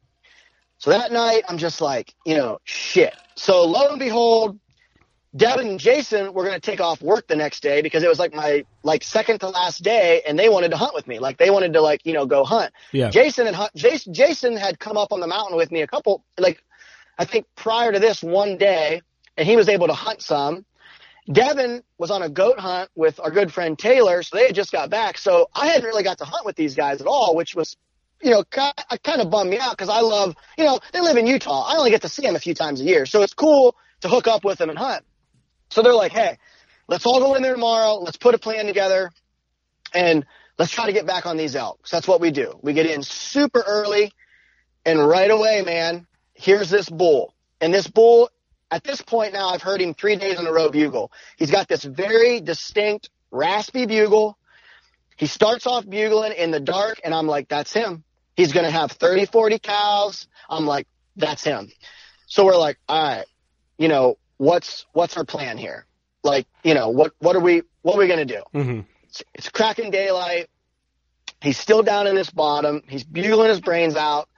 So 0.79 0.89
that 0.89 1.13
night, 1.13 1.43
I'm 1.47 1.57
just 1.57 1.79
like, 1.79 2.13
you 2.25 2.35
know, 2.35 2.59
shit. 2.65 3.13
So 3.35 3.63
lo 3.65 3.89
and 3.91 3.99
behold, 3.99 4.59
Devin 5.35 5.67
and 5.67 5.79
Jason 5.79 6.33
were 6.33 6.43
going 6.43 6.59
to 6.59 6.59
take 6.59 6.81
off 6.81 7.01
work 7.01 7.27
the 7.27 7.37
next 7.37 7.63
day 7.63 7.81
because 7.81 8.03
it 8.03 8.09
was 8.09 8.19
like 8.19 8.33
my 8.33 8.65
like 8.83 9.03
second 9.03 9.39
to 9.39 9.49
last 9.49 9.81
day, 9.81 10.21
and 10.27 10.37
they 10.37 10.49
wanted 10.49 10.71
to 10.71 10.77
hunt 10.77 10.93
with 10.93 11.07
me. 11.07 11.19
Like 11.19 11.37
they 11.37 11.49
wanted 11.49 11.73
to 11.73 11.81
like 11.81 12.05
you 12.05 12.13
know 12.13 12.25
go 12.25 12.43
hunt. 12.43 12.73
Yeah. 12.91 13.09
Jason 13.09 13.47
and 13.47 13.55
hunt, 13.55 13.73
Jason, 13.75 14.13
Jason 14.13 14.57
had 14.57 14.77
come 14.77 14.97
up 14.97 15.13
on 15.13 15.21
the 15.21 15.27
mountain 15.27 15.55
with 15.55 15.71
me 15.71 15.81
a 15.81 15.87
couple 15.87 16.23
like 16.37 16.61
I 17.17 17.25
think 17.25 17.45
prior 17.55 17.91
to 17.91 17.99
this 17.99 18.21
one 18.21 18.57
day, 18.57 19.01
and 19.37 19.47
he 19.47 19.55
was 19.55 19.69
able 19.69 19.87
to 19.87 19.93
hunt 19.93 20.21
some. 20.21 20.65
Devin 21.31 21.83
was 21.97 22.11
on 22.11 22.23
a 22.23 22.29
goat 22.29 22.59
hunt 22.59 22.89
with 22.95 23.19
our 23.19 23.31
good 23.31 23.53
friend 23.53 23.77
Taylor, 23.77 24.23
so 24.23 24.35
they 24.35 24.47
had 24.47 24.55
just 24.55 24.71
got 24.71 24.89
back. 24.89 25.17
So 25.17 25.49
I 25.53 25.67
hadn't 25.67 25.85
really 25.85 26.03
got 26.03 26.17
to 26.17 26.25
hunt 26.25 26.45
with 26.45 26.55
these 26.55 26.75
guys 26.75 26.99
at 26.99 27.07
all, 27.07 27.35
which 27.35 27.55
was, 27.55 27.77
you 28.21 28.31
know, 28.31 28.43
uh, 28.57 28.71
kind 29.03 29.21
of 29.21 29.29
bummed 29.29 29.51
me 29.51 29.59
out 29.59 29.71
because 29.71 29.87
I 29.87 30.01
love, 30.01 30.35
you 30.57 30.63
know, 30.63 30.79
they 30.91 30.99
live 30.99 31.17
in 31.17 31.27
Utah. 31.27 31.67
I 31.67 31.77
only 31.77 31.91
get 31.91 32.01
to 32.01 32.09
see 32.09 32.23
them 32.23 32.35
a 32.35 32.39
few 32.39 32.55
times 32.55 32.81
a 32.81 32.83
year, 32.83 33.05
so 33.05 33.21
it's 33.21 33.35
cool 33.35 33.75
to 34.01 34.09
hook 34.09 34.27
up 34.27 34.43
with 34.43 34.57
them 34.57 34.69
and 34.69 34.79
hunt. 34.79 35.05
So 35.71 35.81
they're 35.81 35.95
like, 35.95 36.11
hey, 36.11 36.37
let's 36.87 37.05
all 37.05 37.19
go 37.19 37.33
in 37.35 37.41
there 37.41 37.53
tomorrow. 37.53 37.95
Let's 37.95 38.17
put 38.17 38.35
a 38.35 38.37
plan 38.37 38.65
together, 38.65 39.11
and 39.93 40.25
let's 40.59 40.71
try 40.71 40.85
to 40.85 40.93
get 40.93 41.07
back 41.07 41.25
on 41.25 41.37
these 41.37 41.55
elks. 41.55 41.89
That's 41.89 42.07
what 42.07 42.21
we 42.21 42.29
do. 42.29 42.59
We 42.61 42.73
get 42.73 42.85
in 42.85 43.01
super 43.01 43.63
early, 43.65 44.11
and 44.85 45.05
right 45.05 45.31
away, 45.31 45.63
man, 45.63 46.05
here's 46.33 46.69
this 46.69 46.89
bull, 46.89 47.33
and 47.59 47.73
this 47.73 47.87
bull 47.87 48.29
at 48.71 48.85
this 48.85 49.01
point 49.01 49.33
now, 49.33 49.49
I've 49.49 49.61
heard 49.61 49.81
him 49.81 49.93
three 49.93 50.15
days 50.15 50.39
in 50.39 50.47
a 50.47 50.51
row 50.51 50.69
bugle. 50.69 51.11
He's 51.37 51.51
got 51.51 51.67
this 51.67 51.83
very 51.83 52.39
distinct, 52.39 53.09
raspy 53.29 53.85
bugle. 53.85 54.37
He 55.17 55.27
starts 55.27 55.67
off 55.67 55.85
bugling 55.87 56.31
in 56.31 56.51
the 56.51 56.59
dark, 56.59 57.01
and 57.03 57.13
I'm 57.13 57.27
like, 57.27 57.49
that's 57.49 57.73
him. 57.73 58.03
He's 58.35 58.53
going 58.53 58.65
to 58.65 58.71
have 58.71 58.93
30, 58.93 59.25
40 59.25 59.59
cows. 59.59 60.27
I'm 60.49 60.65
like, 60.65 60.87
that's 61.17 61.43
him. 61.43 61.69
So 62.27 62.45
we're 62.45 62.57
like, 62.57 62.77
all 62.87 63.03
right, 63.03 63.25
you 63.77 63.89
know, 63.89 64.17
what's 64.41 64.87
what's 64.93 65.15
our 65.17 65.23
plan 65.23 65.57
here? 65.57 65.85
Like, 66.23 66.47
you 66.63 66.73
know, 66.73 66.89
what 66.89 67.13
what 67.19 67.35
are 67.35 67.39
we 67.39 67.61
what 67.83 67.95
are 67.95 67.99
we 67.99 68.07
gonna 68.07 68.25
do? 68.25 68.41
Mm-hmm. 68.53 68.79
It's, 69.03 69.23
it's 69.35 69.49
cracking 69.49 69.91
daylight. 69.91 70.49
He's 71.41 71.59
still 71.59 71.83
down 71.83 72.07
in 72.07 72.15
this 72.15 72.31
bottom. 72.31 72.81
He's 72.87 73.03
bugling 73.03 73.49
his 73.49 73.61
brains 73.61 73.95
out. 73.95 74.29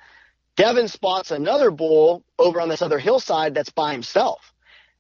Devin 0.58 0.90
spots 0.90 1.32
another 1.32 1.72
bull 1.72 2.24
over 2.38 2.60
on 2.60 2.70
this 2.70 2.82
other 2.82 3.00
hillside 3.00 3.56
that's 3.56 3.70
by 3.72 3.94
himself. 3.94 4.54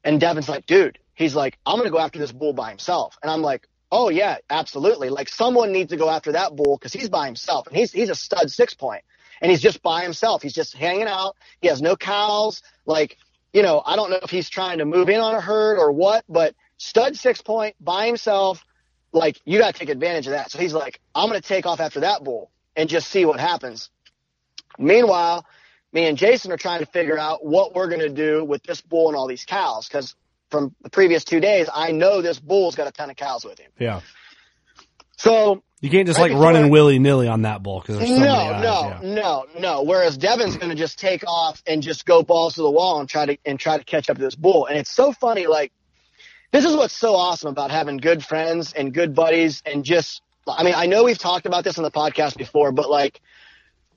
And 0.04 0.20
Devin's 0.20 0.50
like, 0.50 0.66
dude, 0.66 0.98
he's 1.14 1.36
like, 1.36 1.58
I'm 1.66 1.76
going 1.76 1.88
to 1.88 1.92
go 1.92 2.00
after 2.00 2.20
this 2.20 2.32
bull 2.32 2.54
by 2.54 2.70
himself. 2.70 3.18
And 3.22 3.32
I'm 3.32 3.42
like, 3.42 3.68
oh 3.92 4.10
yeah, 4.10 4.38
absolutely. 4.50 5.10
Like 5.10 5.30
someone 5.30 5.72
needs 5.72 5.92
to 5.92 5.98
go 5.98 6.10
after 6.10 6.32
that 6.34 6.56
bull 6.56 6.78
because 6.78 6.92
he's 6.92 7.10
by 7.10 7.26
himself 7.26 7.68
and 7.68 7.76
he's, 7.76 7.92
he's 7.92 8.10
a 8.10 8.16
stud 8.16 8.52
six 8.52 8.74
point 8.74 9.04
and 9.42 9.52
he's 9.52 9.62
just 9.62 9.82
by 9.82 10.02
himself. 10.02 10.42
He's 10.42 10.54
just 10.54 10.76
hanging 10.76 11.08
out. 11.08 11.38
He 11.62 11.68
has 11.68 11.82
no 11.82 11.96
cows. 11.96 12.62
Like, 12.86 13.18
you 13.54 13.62
know, 13.62 13.82
I 13.86 13.96
don't 13.96 14.10
know 14.10 14.20
if 14.22 14.30
he's 14.30 14.50
trying 14.50 14.80
to 14.80 14.86
move 14.86 15.10
in 15.10 15.22
on 15.22 15.36
a 15.36 15.42
herd 15.42 15.78
or 15.78 15.92
what, 15.92 16.26
but 16.28 16.56
stud 16.78 17.16
six 17.16 17.42
point 17.42 17.76
by 17.80 18.08
himself. 18.08 18.66
Like 19.12 19.40
you 19.46 19.60
got 19.60 19.74
to 19.74 19.80
take 19.80 19.90
advantage 19.90 20.26
of 20.26 20.32
that. 20.32 20.52
So 20.52 20.58
he's 20.58 20.74
like, 20.74 21.00
I'm 21.14 21.30
going 21.30 21.40
to 21.40 21.48
take 21.48 21.68
off 21.68 21.80
after 21.80 22.00
that 22.02 22.24
bull 22.24 22.50
and 22.76 22.90
just 22.90 23.10
see 23.10 23.26
what 23.26 23.40
happens. 23.40 23.92
Meanwhile, 24.80 25.46
me 25.92 26.06
and 26.08 26.18
Jason 26.18 26.52
are 26.52 26.58
trying 26.58 26.80
to 26.80 26.88
figure 26.88 27.18
out 27.18 27.46
what 27.46 27.76
we're 27.76 27.88
going 27.88 28.02
to 28.02 28.10
do 28.10 28.44
with 28.44 28.64
this 28.64 28.82
bull 28.82 29.10
and 29.10 29.16
all 29.16 29.28
these 29.28 29.46
cows 29.46 29.88
because 29.88 30.16
from 30.50 30.76
the 30.82 30.90
previous 30.90 31.24
two 31.24 31.40
days, 31.40 31.70
I 31.72 31.92
know 31.92 32.22
this 32.24 32.40
bull's 32.40 32.76
got 32.76 32.88
a 32.88 32.92
ton 32.92 33.12
of 33.12 33.16
cows 33.16 33.46
with 33.46 33.60
him. 33.60 33.72
Yeah. 33.80 34.02
So 35.18 35.64
you 35.84 35.90
can't 35.90 36.08
just 36.08 36.18
right 36.18 36.32
like 36.32 36.42
run 36.42 36.56
in 36.56 36.70
willy 36.70 36.98
nilly 36.98 37.28
on 37.28 37.42
that 37.42 37.62
bull 37.62 37.82
because 37.82 37.98
so 37.98 38.16
no, 38.16 38.34
eyes, 38.34 38.64
no, 38.64 38.88
yeah. 38.90 39.00
no, 39.02 39.46
no. 39.60 39.84
Whereas 39.84 40.18
Devin's 40.18 40.56
going 40.56 40.70
to 40.70 40.78
just 40.78 40.98
take 40.98 41.26
off 41.28 41.62
and 41.68 41.84
just 41.84 42.06
go 42.06 42.24
balls 42.24 42.56
to 42.56 42.62
the 42.62 42.72
wall 42.72 43.02
and 43.02 43.10
try 43.10 43.26
to 43.26 43.38
and 43.46 43.60
try 43.60 43.78
to 43.78 43.84
catch 43.84 44.10
up 44.10 44.16
to 44.16 44.24
this 44.24 44.34
bull. 44.34 44.66
And 44.66 44.78
it's 44.78 44.90
so 44.90 45.12
funny. 45.12 45.46
Like 45.46 45.74
this 46.52 46.64
is 46.64 46.74
what's 46.74 46.94
so 46.94 47.18
awesome 47.18 47.50
about 47.50 47.70
having 47.70 47.98
good 47.98 48.24
friends 48.24 48.72
and 48.72 48.94
good 48.94 49.14
buddies 49.14 49.62
and 49.66 49.84
just. 49.84 50.22
I 50.48 50.64
mean, 50.64 50.74
I 50.74 50.86
know 50.86 51.04
we've 51.04 51.18
talked 51.18 51.46
about 51.46 51.66
this 51.66 51.78
on 51.78 51.84
the 51.84 51.92
podcast 51.92 52.38
before, 52.38 52.72
but 52.72 52.90
like 52.90 53.20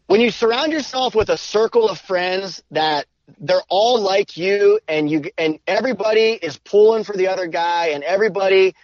when 0.08 0.20
you 0.20 0.32
surround 0.32 0.72
yourself 0.72 1.14
with 1.14 1.28
a 1.28 1.36
circle 1.36 1.88
of 1.88 2.00
friends 2.00 2.64
that 2.72 3.06
they're 3.38 3.62
all 3.68 4.00
like 4.00 4.36
you 4.36 4.80
and 4.88 5.08
you 5.08 5.30
and 5.38 5.60
everybody 5.68 6.32
is 6.32 6.56
pulling 6.58 7.04
for 7.04 7.16
the 7.16 7.28
other 7.28 7.46
guy 7.46 7.90
and 7.90 8.02
everybody 8.02 8.74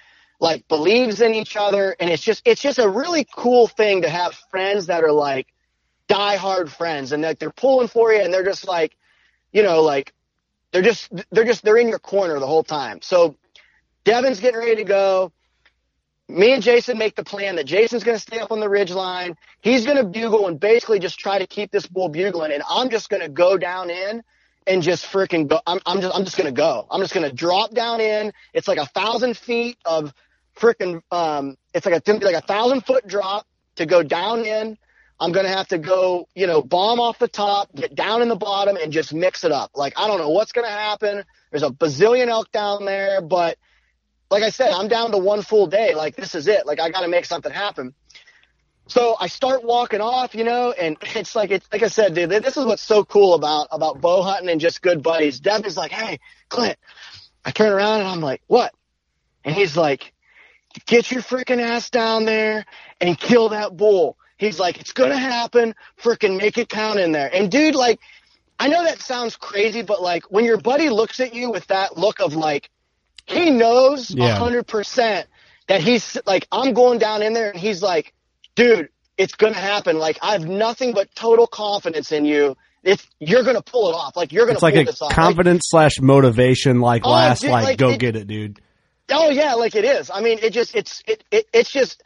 like 0.43 0.67
believes 0.67 1.21
in 1.21 1.35
each 1.35 1.57
other 1.57 1.95
and 2.01 2.11
it's 2.11 2.23
just 2.23 2.43
it's 2.45 2.61
just 2.61 2.81
a 2.81 2.89
really 2.89 3.25
cool 3.37 3.69
thing 3.69 4.03
to 4.03 4.11
have 4.11 4.35
friends 4.51 4.87
that 4.87 5.05
are 5.05 5.13
like 5.13 5.47
diehard 6.09 6.69
friends 6.69 7.13
and 7.13 7.23
that 7.23 7.39
they're 7.39 7.53
pulling 7.53 7.87
for 7.87 8.13
you 8.13 8.21
and 8.21 8.35
they're 8.35 8.45
just 8.45 8.67
like 8.67 8.97
you 9.53 9.63
know 9.63 9.83
like 9.83 10.13
they're 10.73 10.83
just 10.83 11.11
they're 11.31 11.45
just 11.45 11.63
they're 11.63 11.77
in 11.77 11.89
your 11.89 12.01
corner 12.01 12.41
the 12.41 12.47
whole 12.47 12.65
time 12.65 13.01
so 13.01 13.37
devin's 14.03 14.41
getting 14.41 14.59
ready 14.59 14.75
to 14.75 14.85
go 14.85 15.33
me 16.29 16.53
and 16.53 16.63
Jason 16.63 16.99
make 16.99 17.15
the 17.15 17.25
plan 17.25 17.57
that 17.57 17.65
Jason's 17.65 18.03
going 18.03 18.17
to 18.17 18.23
stay 18.23 18.39
up 18.39 18.51
on 18.51 18.59
the 18.59 18.69
ridge 18.69 18.91
line. 18.91 19.37
He's 19.61 19.85
going 19.85 19.99
to 19.99 20.05
bugle 20.05 20.49
and 20.49 20.59
basically 20.59 20.99
just 20.99 21.19
try 21.19 21.39
to 21.39 21.47
keep 21.47 21.71
this 21.71 21.87
bull 21.87 22.09
bugling. 22.09 22.53
And 22.53 22.63
I'm 22.71 22.89
just 22.89 23.11
going 23.11 23.23
to 23.23 23.29
go 23.29 23.59
down 23.59 23.91
in 23.91 24.23
and 24.67 24.83
just 24.83 25.05
freaking 25.05 25.49
go. 25.49 25.61
I'm, 25.67 25.81
I'm 25.85 26.01
just, 26.01 26.17
I'm 26.17 26.25
just 26.25 26.39
going 26.39 26.47
to 26.47 26.57
go. 26.57 26.87
I'm 26.91 27.03
just 27.03 27.13
going 27.13 27.29
to 27.29 27.35
drop 27.35 27.75
down 27.75 28.01
in. 28.01 28.33
It's 28.55 28.67
like 28.67 28.79
a 28.79 28.87
thousand 28.87 29.37
feet 29.37 29.77
of 29.85 30.15
freaking, 30.57 31.03
um, 31.11 31.57
it's 31.75 31.87
like 31.87 32.07
a, 32.07 32.13
like 32.13 32.35
a 32.35 32.41
thousand 32.41 32.83
foot 32.83 33.07
drop 33.07 33.47
to 33.77 33.87
go 33.87 34.03
down 34.03 34.45
in. 34.45 34.79
I'm 35.21 35.33
to 35.33 35.49
have 35.49 35.69
to 35.69 35.79
go, 35.79 36.27
you 36.35 36.49
know, 36.49 36.63
bomb 36.63 36.99
off 36.99 37.19
the 37.19 37.29
top, 37.29 37.73
get 37.75 37.95
down 37.95 38.23
in 38.23 38.29
the 38.29 38.37
bottom 38.37 38.77
and 38.77 38.93
just 38.93 39.15
mix 39.15 39.45
it 39.45 39.53
up. 39.53 39.71
Like, 39.75 39.93
I 39.97 40.09
don't 40.09 40.19
know 40.19 40.31
what's 40.31 40.51
to 40.67 40.73
happen. 40.73 41.23
There's 41.51 41.63
a 41.63 41.71
bazillion 41.71 42.27
elk 42.27 42.51
down 42.51 42.85
there, 42.85 43.21
but 43.21 43.57
like 44.33 44.43
I 44.43 44.51
said, 44.51 44.73
I'm 44.73 44.89
down 44.89 45.13
to 45.13 45.19
one 45.19 45.43
full 45.43 45.67
day. 45.67 45.95
Like 45.95 46.17
this 46.17 46.35
is 46.35 46.49
it. 46.49 46.67
Like 46.67 46.81
I 46.81 46.91
got 46.91 47.03
to 47.03 47.09
make 47.09 47.27
something 47.27 47.53
happen. 47.53 47.95
So 48.89 49.15
I 49.21 49.29
start 49.29 49.63
walking 49.63 50.01
off, 50.01 50.35
you 50.35 50.43
know, 50.43 50.73
and 50.73 50.97
it's 51.03 51.37
like 51.37 51.51
it's 51.51 51.69
like 51.71 51.83
I 51.83 51.89
said, 51.89 52.15
dude. 52.15 52.31
This 52.31 52.57
is 52.57 52.65
what's 52.65 52.83
so 52.83 53.05
cool 53.05 53.35
about 53.35 53.69
about 53.71 54.01
bow 54.01 54.23
hunting 54.23 54.49
and 54.49 54.61
just 54.61 54.83
good 54.83 55.03
buddies. 55.03 55.39
Devin's 55.39 55.77
like, 55.77 55.93
"Hey, 55.93 56.19
Clint." 56.49 56.79
I 57.45 57.51
turn 57.51 57.73
around 57.73 58.01
and 58.01 58.09
I'm 58.09 58.21
like, 58.21 58.41
"What?" 58.47 58.73
And 59.45 59.55
he's 59.55 59.77
like, 59.77 60.12
"Get 60.87 61.11
your 61.11 61.23
freaking 61.23 61.61
ass 61.61 61.91
down 61.91 62.25
there 62.25 62.65
and 63.01 63.19
kill 63.19 63.51
that 63.51 63.77
bull." 63.77 64.17
He's 64.39 64.59
like, 64.59 64.81
"It's 64.81 64.93
gonna 64.93 65.19
happen. 65.19 65.75
Freaking 66.01 66.37
make 66.39 66.59
it 66.59 66.69
count 66.69 66.99
in 66.99 67.13
there." 67.13 67.31
And 67.33 67.51
dude, 67.51 67.75
like, 67.75 68.01
I 68.59 68.69
know 68.69 68.83
that 68.85 69.01
sounds 69.01 69.37
crazy, 69.37 69.83
but 69.83 70.03
like 70.03 70.25
when 70.31 70.45
your 70.45 70.59
buddy 70.59 70.89
looks 70.91 71.21
at 71.21 71.35
you 71.35 71.51
with 71.51 71.67
that 71.69 71.97
look 71.99 72.21
of 72.21 72.35
like 72.35 72.71
he 73.27 73.51
knows 73.51 74.11
a 74.11 74.19
Yeah. 74.19 74.37
hundred 74.37 74.67
percent 74.67 75.27
that 75.69 75.81
he's 75.81 76.19
like, 76.27 76.47
I'm 76.51 76.75
going 76.75 76.99
down 76.99 77.23
in 77.23 77.33
there 77.35 77.51
and 77.51 77.59
he's 77.59 77.81
like, 77.83 78.13
dude, 78.57 78.89
it's 79.17 79.35
going 79.35 79.53
to 79.55 79.59
happen. 79.61 79.99
Like, 80.01 80.19
I 80.21 80.33
have 80.33 80.45
nothing 80.45 80.93
but 80.93 81.15
total 81.15 81.47
confidence 81.47 82.11
in 82.11 82.25
you. 82.25 82.57
It's, 82.83 83.07
you're 83.21 83.45
going 83.45 83.55
to 83.55 83.63
pull 83.63 83.89
it 83.91 83.95
off. 83.95 84.17
Like, 84.17 84.33
you're 84.33 84.45
gonna. 84.47 84.55
It's 84.55 84.61
to 84.61 84.65
like 84.67 84.75
pull 84.75 84.83
a 84.83 84.85
this 84.87 85.01
off. 85.03 85.11
Like, 85.11 85.15
confidence 85.17 85.63
slash 85.67 86.01
motivation, 86.01 86.81
like 86.81 87.03
Oh, 87.07 87.11
last, 87.13 87.43
dude, 87.43 87.51
like, 87.51 87.65
like, 87.65 87.79
go 87.79 87.91
it- 87.91 88.01
get 88.01 88.17
it, 88.17 88.27
dude. 88.27 88.61
Oh 89.11 89.31
yeah, 89.31 89.55
like 89.55 89.75
it 89.75 89.85
is. 89.85 90.11
I 90.11 90.21
mean, 90.21 90.39
it 90.43 90.53
just 90.53 90.75
it's 90.75 91.03
it, 91.07 91.25
it 91.31 91.47
it's 91.53 91.71
just 91.71 92.03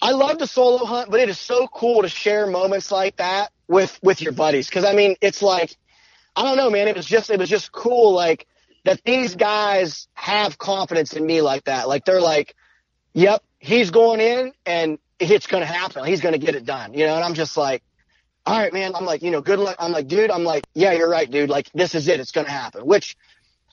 I 0.00 0.12
love 0.12 0.38
to 0.38 0.46
solo 0.46 0.84
hunt, 0.84 1.10
but 1.10 1.20
it 1.20 1.28
is 1.28 1.38
so 1.38 1.66
cool 1.68 2.02
to 2.02 2.08
share 2.08 2.46
moments 2.46 2.90
like 2.92 3.16
that 3.16 3.50
with 3.66 3.98
with 4.02 4.20
your 4.20 4.32
buddies 4.32 4.68
because 4.68 4.84
I 4.84 4.94
mean, 4.94 5.16
it's 5.20 5.42
like 5.42 5.76
I 6.36 6.42
don't 6.42 6.56
know, 6.56 6.70
man. 6.70 6.88
It 6.88 6.96
was 6.96 7.06
just 7.06 7.30
it 7.30 7.38
was 7.38 7.48
just 7.48 7.72
cool, 7.72 8.12
like 8.12 8.46
that 8.84 9.02
these 9.04 9.34
guys 9.34 10.08
have 10.14 10.58
confidence 10.58 11.12
in 11.12 11.26
me 11.26 11.42
like 11.42 11.64
that. 11.64 11.88
Like 11.88 12.04
they're 12.04 12.20
like, 12.20 12.54
"Yep, 13.14 13.42
he's 13.58 13.90
going 13.90 14.20
in, 14.20 14.52
and 14.66 14.98
it's 15.18 15.46
going 15.46 15.62
to 15.62 15.66
happen. 15.66 16.04
He's 16.04 16.20
going 16.20 16.34
to 16.34 16.38
get 16.38 16.54
it 16.54 16.64
done." 16.64 16.94
You 16.94 17.06
know, 17.06 17.16
and 17.16 17.24
I'm 17.24 17.34
just 17.34 17.56
like. 17.56 17.82
All 18.46 18.58
right, 18.58 18.72
man. 18.72 18.94
I'm 18.94 19.04
like, 19.04 19.20
you 19.20 19.30
know, 19.30 19.42
good 19.42 19.58
luck. 19.58 19.76
I'm 19.78 19.92
like, 19.92 20.08
dude. 20.08 20.30
I'm 20.30 20.42
like, 20.42 20.64
yeah, 20.72 20.92
you're 20.92 21.10
right, 21.10 21.30
dude. 21.30 21.50
Like, 21.50 21.68
this 21.74 21.94
is 21.94 22.08
it. 22.08 22.18
It's 22.18 22.32
going 22.32 22.46
to 22.46 22.50
happen. 22.50 22.86
Which 22.86 23.14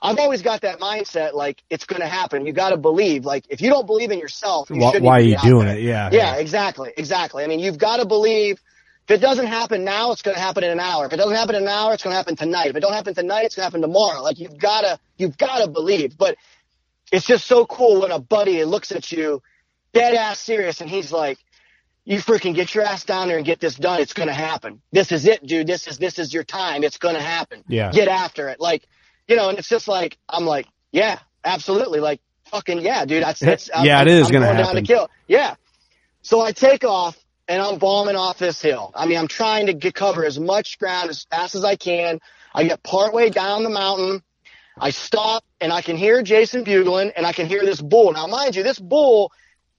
I've 0.05 0.19
always 0.19 0.41
got 0.41 0.61
that 0.61 0.79
mindset, 0.79 1.33
like 1.33 1.63
it's 1.69 1.85
going 1.85 2.01
to 2.01 2.07
happen. 2.07 2.45
You 2.45 2.53
got 2.53 2.69
to 2.69 2.77
believe. 2.77 3.25
Like 3.25 3.45
if 3.49 3.61
you 3.61 3.69
don't 3.69 3.85
believe 3.85 4.11
in 4.11 4.19
yourself, 4.19 4.69
you 4.69 4.77
Why, 4.77 4.97
why 4.99 5.17
are 5.17 5.21
you 5.21 5.37
doing 5.37 5.65
there. 5.67 5.77
it? 5.77 5.83
Yeah. 5.83 6.09
Yeah, 6.11 6.35
exactly, 6.35 6.93
exactly. 6.95 7.43
I 7.43 7.47
mean, 7.47 7.59
you've 7.59 7.77
got 7.77 7.97
to 7.97 8.05
believe. 8.05 8.59
If 9.07 9.11
it 9.17 9.21
doesn't 9.21 9.45
happen 9.45 9.83
now, 9.83 10.11
it's 10.13 10.23
going 10.23 10.33
to 10.33 10.41
happen 10.41 10.63
in 10.63 10.71
an 10.71 10.79
hour. 10.79 11.05
If 11.05 11.13
it 11.13 11.17
doesn't 11.17 11.35
happen 11.35 11.53
in 11.53 11.61
an 11.61 11.67
hour, 11.67 11.93
it's 11.93 12.01
going 12.01 12.13
to 12.13 12.17
happen 12.17 12.35
tonight. 12.35 12.67
If 12.67 12.75
it 12.75 12.79
don't 12.79 12.93
happen 12.93 13.13
tonight, 13.13 13.45
it's 13.45 13.55
going 13.55 13.61
to 13.61 13.67
happen 13.67 13.81
tomorrow. 13.81 14.23
Like 14.23 14.39
you've 14.39 14.57
got 14.57 14.81
to, 14.81 14.99
you've 15.17 15.37
got 15.37 15.59
to 15.59 15.67
believe. 15.69 16.17
But 16.17 16.37
it's 17.11 17.25
just 17.25 17.45
so 17.45 17.67
cool 17.67 18.01
when 18.01 18.09
a 18.11 18.17
buddy 18.19 18.63
looks 18.65 18.91
at 18.91 19.11
you, 19.11 19.43
dead 19.93 20.15
ass 20.15 20.39
serious, 20.39 20.81
and 20.81 20.89
he's 20.89 21.11
like, 21.11 21.37
"You 22.03 22.17
freaking 22.17 22.55
get 22.55 22.73
your 22.73 22.83
ass 22.83 23.03
down 23.03 23.27
there 23.27 23.37
and 23.37 23.45
get 23.45 23.59
this 23.59 23.75
done. 23.75 24.01
It's 24.01 24.13
going 24.13 24.27
to 24.27 24.33
happen. 24.33 24.81
This 24.91 25.11
is 25.11 25.27
it, 25.27 25.45
dude. 25.45 25.67
This 25.67 25.85
is 25.87 25.99
this 25.99 26.17
is 26.17 26.33
your 26.33 26.43
time. 26.43 26.83
It's 26.83 26.97
going 26.97 27.15
to 27.15 27.21
happen. 27.21 27.63
Yeah. 27.67 27.91
Get 27.91 28.07
after 28.07 28.49
it." 28.49 28.59
Like, 28.59 28.87
you 29.27 29.35
know, 29.35 29.49
and 29.49 29.57
it's 29.57 29.69
just 29.69 29.87
like 29.87 30.17
I'm 30.29 30.45
like, 30.45 30.67
yeah, 30.91 31.19
absolutely, 31.43 31.99
like 31.99 32.21
fucking 32.45 32.81
yeah, 32.81 33.05
dude. 33.05 33.23
That's 33.23 33.39
that's 33.41 33.69
Yeah, 33.81 33.99
I'm, 33.99 34.07
it 34.07 34.13
is 34.13 34.27
I'm 34.27 34.33
gonna 34.33 34.45
going 34.45 34.57
down 34.57 34.65
happen. 34.67 34.83
to 34.83 34.93
kill. 34.93 35.09
Yeah. 35.27 35.55
So 36.21 36.41
I 36.41 36.51
take 36.51 36.83
off 36.83 37.17
and 37.47 37.61
I'm 37.61 37.77
bombing 37.77 38.15
off 38.15 38.39
this 38.39 38.61
hill. 38.61 38.91
I 38.95 39.05
mean, 39.05 39.17
I'm 39.17 39.27
trying 39.27 39.67
to 39.67 39.73
get 39.73 39.93
cover 39.93 40.25
as 40.25 40.39
much 40.39 40.79
ground 40.79 41.09
as 41.09 41.23
fast 41.29 41.55
as 41.55 41.63
I 41.63 41.75
can. 41.75 42.19
I 42.53 42.63
get 42.63 42.81
partway 42.81 43.29
down 43.29 43.63
the 43.63 43.69
mountain. 43.69 44.23
I 44.77 44.89
stop 44.89 45.45
and 45.61 45.71
I 45.71 45.81
can 45.81 45.95
hear 45.95 46.21
Jason 46.21 46.63
bugling 46.63 47.11
and 47.15 47.25
I 47.25 47.31
can 47.31 47.47
hear 47.47 47.63
this 47.63 47.79
bull. 47.79 48.11
Now, 48.11 48.27
mind 48.27 48.55
you, 48.55 48.63
this 48.63 48.79
bull, 48.79 49.31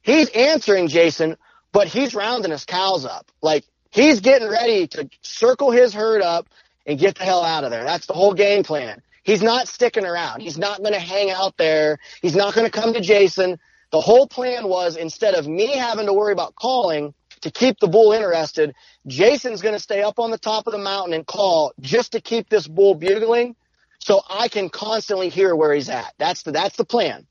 he's 0.03 0.28
answering 0.30 0.88
Jason, 0.88 1.36
but 1.72 1.88
he's 1.88 2.14
rounding 2.14 2.53
his 2.53 2.64
cows 2.64 3.05
up. 3.05 3.30
Like 3.42 3.64
he's 3.90 4.20
getting 4.20 4.49
ready 4.49 4.86
to 4.88 5.11
circle 5.20 5.70
his 5.70 5.92
herd 5.92 6.22
up 6.22 6.49
and 6.86 6.99
get 6.99 7.16
the 7.16 7.24
hell 7.24 7.42
out 7.42 7.64
of 7.64 7.70
there. 7.70 7.84
That's 7.84 8.07
the 8.07 8.14
whole 8.14 8.32
game 8.34 8.62
plan. 8.62 9.03
He's 9.26 9.42
not 9.42 9.66
sticking 9.66 10.06
around. 10.06 10.40
He's 10.40 10.56
not 10.56 10.78
going 10.78 10.92
to 10.92 11.00
hang 11.00 11.32
out 11.32 11.56
there. 11.56 11.98
He's 12.22 12.36
not 12.36 12.54
going 12.54 12.64
to 12.64 12.70
come 12.70 12.94
to 12.94 13.00
Jason. 13.00 13.58
The 13.90 14.00
whole 14.00 14.28
plan 14.28 14.68
was 14.68 14.96
instead 14.96 15.34
of 15.34 15.48
me 15.48 15.76
having 15.76 16.06
to 16.06 16.12
worry 16.12 16.32
about 16.32 16.54
calling 16.54 17.12
to 17.40 17.50
keep 17.50 17.80
the 17.80 17.88
bull 17.88 18.12
interested, 18.12 18.72
Jason's 19.08 19.62
going 19.62 19.74
to 19.74 19.80
stay 19.80 20.00
up 20.00 20.20
on 20.20 20.30
the 20.30 20.38
top 20.38 20.68
of 20.68 20.72
the 20.72 20.78
mountain 20.78 21.12
and 21.12 21.26
call 21.26 21.72
just 21.80 22.12
to 22.12 22.20
keep 22.20 22.48
this 22.48 22.68
bull 22.68 22.94
bugling 22.94 23.56
so 23.98 24.22
I 24.30 24.46
can 24.46 24.68
constantly 24.68 25.28
hear 25.28 25.56
where 25.56 25.74
he's 25.74 25.88
at. 25.88 26.14
That's 26.18 26.44
the, 26.44 26.52
that's 26.52 26.76
the 26.76 26.84
plan. 26.84 27.26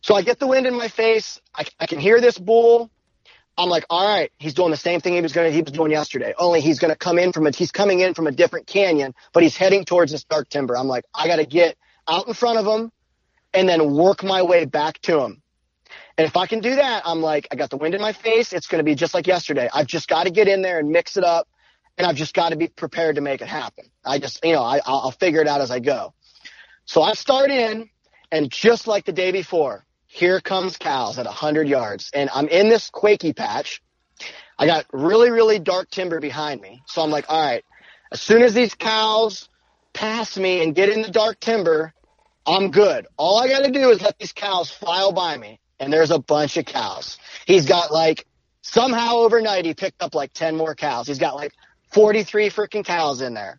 So 0.00 0.14
I 0.14 0.22
get 0.22 0.38
the 0.38 0.46
wind 0.46 0.66
in 0.66 0.74
my 0.74 0.88
face. 0.88 1.38
I, 1.54 1.66
I 1.78 1.84
can 1.84 1.98
hear 1.98 2.22
this 2.22 2.38
bull. 2.38 2.90
I'm 3.56 3.68
like, 3.68 3.84
all 3.88 4.06
right, 4.06 4.32
he's 4.38 4.54
doing 4.54 4.70
the 4.70 4.76
same 4.76 5.00
thing 5.00 5.14
he 5.14 5.20
was 5.20 5.32
going 5.32 5.52
he 5.52 5.62
was 5.62 5.72
doing 5.72 5.92
yesterday. 5.92 6.34
Only 6.38 6.60
he's 6.60 6.78
going 6.80 6.92
to 6.92 6.98
come 6.98 7.18
in 7.18 7.32
from 7.32 7.46
a, 7.46 7.50
he's 7.50 7.70
coming 7.70 8.00
in 8.00 8.14
from 8.14 8.26
a 8.26 8.32
different 8.32 8.66
canyon, 8.66 9.14
but 9.32 9.42
he's 9.42 9.56
heading 9.56 9.84
towards 9.84 10.10
this 10.12 10.24
dark 10.24 10.48
timber. 10.48 10.76
I'm 10.76 10.88
like, 10.88 11.04
I 11.14 11.28
got 11.28 11.36
to 11.36 11.46
get 11.46 11.76
out 12.08 12.26
in 12.26 12.34
front 12.34 12.58
of 12.58 12.66
him 12.66 12.90
and 13.52 13.68
then 13.68 13.94
work 13.94 14.24
my 14.24 14.42
way 14.42 14.64
back 14.64 15.00
to 15.02 15.20
him. 15.20 15.42
And 16.18 16.26
if 16.26 16.36
I 16.36 16.46
can 16.46 16.60
do 16.60 16.76
that, 16.76 17.02
I'm 17.04 17.20
like, 17.20 17.48
I 17.50 17.56
got 17.56 17.70
the 17.70 17.76
wind 17.76 17.94
in 17.94 18.00
my 18.00 18.12
face. 18.12 18.52
It's 18.52 18.66
going 18.66 18.78
to 18.78 18.84
be 18.84 18.94
just 18.94 19.14
like 19.14 19.26
yesterday. 19.26 19.68
I've 19.72 19.86
just 19.86 20.08
got 20.08 20.24
to 20.24 20.30
get 20.30 20.48
in 20.48 20.62
there 20.62 20.78
and 20.78 20.90
mix 20.90 21.16
it 21.16 21.24
up. 21.24 21.48
And 21.96 22.06
I've 22.06 22.16
just 22.16 22.34
got 22.34 22.48
to 22.48 22.56
be 22.56 22.66
prepared 22.66 23.16
to 23.16 23.20
make 23.20 23.40
it 23.40 23.46
happen. 23.46 23.84
I 24.04 24.18
just, 24.18 24.44
you 24.44 24.52
know, 24.52 24.62
I, 24.64 24.80
I'll 24.84 25.02
I'll 25.04 25.10
figure 25.12 25.40
it 25.40 25.46
out 25.46 25.60
as 25.60 25.70
I 25.70 25.78
go. 25.78 26.12
So 26.86 27.02
I 27.02 27.12
start 27.12 27.50
in, 27.50 27.88
and 28.32 28.50
just 28.50 28.88
like 28.88 29.04
the 29.04 29.12
day 29.12 29.30
before, 29.30 29.86
here 30.14 30.40
comes 30.40 30.76
cows 30.76 31.18
at 31.18 31.26
100 31.26 31.66
yards. 31.66 32.12
And 32.14 32.30
I'm 32.32 32.46
in 32.46 32.68
this 32.68 32.88
quaky 32.88 33.32
patch. 33.32 33.82
I 34.56 34.66
got 34.66 34.86
really, 34.92 35.32
really 35.32 35.58
dark 35.58 35.90
timber 35.90 36.20
behind 36.20 36.60
me. 36.60 36.84
So 36.86 37.02
I'm 37.02 37.10
like, 37.10 37.24
all 37.28 37.44
right, 37.44 37.64
as 38.12 38.20
soon 38.20 38.42
as 38.42 38.54
these 38.54 38.76
cows 38.76 39.48
pass 39.92 40.38
me 40.38 40.62
and 40.62 40.72
get 40.72 40.88
in 40.88 41.02
the 41.02 41.10
dark 41.10 41.40
timber, 41.40 41.92
I'm 42.46 42.70
good. 42.70 43.08
All 43.16 43.40
I 43.40 43.48
got 43.48 43.64
to 43.64 43.72
do 43.72 43.90
is 43.90 44.02
let 44.02 44.16
these 44.20 44.32
cows 44.32 44.70
file 44.70 45.10
by 45.10 45.36
me. 45.36 45.58
And 45.80 45.92
there's 45.92 46.12
a 46.12 46.20
bunch 46.20 46.56
of 46.58 46.64
cows. 46.64 47.18
He's 47.44 47.66
got 47.66 47.90
like, 47.90 48.24
somehow 48.62 49.16
overnight, 49.16 49.64
he 49.64 49.74
picked 49.74 50.00
up 50.00 50.14
like 50.14 50.32
10 50.32 50.56
more 50.56 50.76
cows. 50.76 51.08
He's 51.08 51.18
got 51.18 51.34
like 51.34 51.52
43 51.92 52.50
freaking 52.50 52.84
cows 52.84 53.20
in 53.20 53.34
there. 53.34 53.58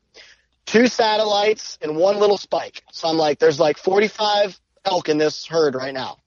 Two 0.66 0.88
satellites 0.88 1.78
and 1.82 1.98
one 1.98 2.18
little 2.18 2.38
spike. 2.38 2.82
So 2.94 3.10
I'm 3.10 3.18
like, 3.18 3.40
there's 3.40 3.60
like 3.60 3.78
45 3.78 4.58
elk 4.86 5.10
in 5.10 5.18
this 5.18 5.46
herd 5.46 5.76
right 5.76 5.94
now. 5.94 6.20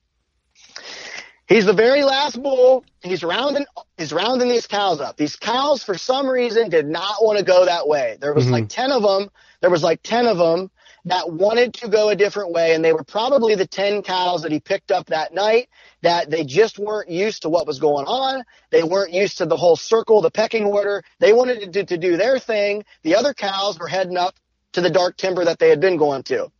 He's 1.48 1.64
the 1.64 1.72
very 1.72 2.04
last 2.04 2.40
bull. 2.42 2.84
He's 3.02 3.24
rounding, 3.24 3.64
he's 3.96 4.12
rounding 4.12 4.48
these 4.48 4.66
cows 4.66 5.00
up. 5.00 5.16
These 5.16 5.36
cows, 5.36 5.82
for 5.82 5.96
some 5.96 6.28
reason, 6.28 6.68
did 6.68 6.86
not 6.86 7.16
want 7.24 7.38
to 7.38 7.44
go 7.44 7.64
that 7.64 7.88
way. 7.88 8.18
There 8.20 8.34
was 8.34 8.44
mm-hmm. 8.44 8.52
like 8.52 8.68
10 8.68 8.92
of 8.92 9.02
them. 9.02 9.30
There 9.62 9.70
was 9.70 9.82
like 9.82 10.02
10 10.02 10.26
of 10.26 10.36
them 10.36 10.70
that 11.06 11.32
wanted 11.32 11.72
to 11.74 11.88
go 11.88 12.10
a 12.10 12.16
different 12.16 12.52
way. 12.52 12.74
And 12.74 12.84
they 12.84 12.92
were 12.92 13.02
probably 13.02 13.54
the 13.54 13.66
10 13.66 14.02
cows 14.02 14.42
that 14.42 14.52
he 14.52 14.60
picked 14.60 14.90
up 14.90 15.06
that 15.06 15.32
night 15.32 15.70
that 16.02 16.28
they 16.30 16.44
just 16.44 16.78
weren't 16.78 17.08
used 17.08 17.42
to 17.42 17.48
what 17.48 17.66
was 17.66 17.78
going 17.78 18.04
on. 18.06 18.44
They 18.70 18.82
weren't 18.82 19.14
used 19.14 19.38
to 19.38 19.46
the 19.46 19.56
whole 19.56 19.76
circle, 19.76 20.20
the 20.20 20.30
pecking 20.30 20.64
order. 20.64 21.02
They 21.18 21.32
wanted 21.32 21.60
to 21.60 21.66
do, 21.66 21.84
to 21.84 21.96
do 21.96 22.18
their 22.18 22.38
thing. 22.38 22.84
The 23.04 23.16
other 23.16 23.32
cows 23.32 23.78
were 23.78 23.88
heading 23.88 24.18
up 24.18 24.34
to 24.72 24.82
the 24.82 24.90
dark 24.90 25.16
timber 25.16 25.46
that 25.46 25.58
they 25.58 25.70
had 25.70 25.80
been 25.80 25.96
going 25.96 26.24
to. 26.24 26.50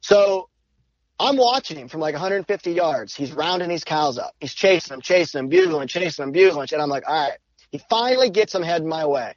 So 0.00 0.48
I'm 1.18 1.36
watching 1.36 1.78
him 1.78 1.88
from 1.88 2.00
like 2.00 2.14
150 2.14 2.72
yards. 2.72 3.14
He's 3.14 3.32
rounding 3.32 3.68
these 3.68 3.84
cows 3.84 4.18
up. 4.18 4.34
He's 4.40 4.54
chasing 4.54 4.94
them, 4.94 5.00
chasing 5.00 5.38
them, 5.38 5.48
bugling, 5.48 5.88
chasing 5.88 6.24
them, 6.24 6.32
bugling. 6.32 6.68
And 6.72 6.82
I'm 6.82 6.88
like, 6.88 7.04
all 7.06 7.28
right. 7.28 7.38
He 7.70 7.80
finally 7.90 8.30
gets 8.30 8.52
them 8.52 8.62
heading 8.62 8.88
my 8.88 9.06
way. 9.06 9.34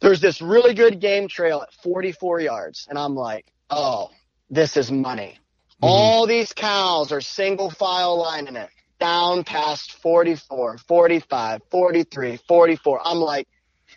There's 0.00 0.20
this 0.20 0.40
really 0.40 0.74
good 0.74 1.00
game 1.00 1.28
trail 1.28 1.62
at 1.62 1.72
44 1.82 2.40
yards. 2.40 2.86
And 2.88 2.98
I'm 2.98 3.14
like, 3.14 3.46
oh, 3.70 4.10
this 4.50 4.76
is 4.76 4.90
money. 4.90 5.38
Mm-hmm. 5.74 5.84
All 5.84 6.26
these 6.26 6.52
cows 6.52 7.12
are 7.12 7.20
single 7.20 7.70
file 7.70 8.18
lining 8.18 8.56
it 8.56 8.70
down 8.98 9.44
past 9.44 9.92
44, 10.02 10.78
45, 10.78 11.62
43, 11.70 12.36
44. 12.48 13.00
I'm 13.04 13.18
like, 13.18 13.48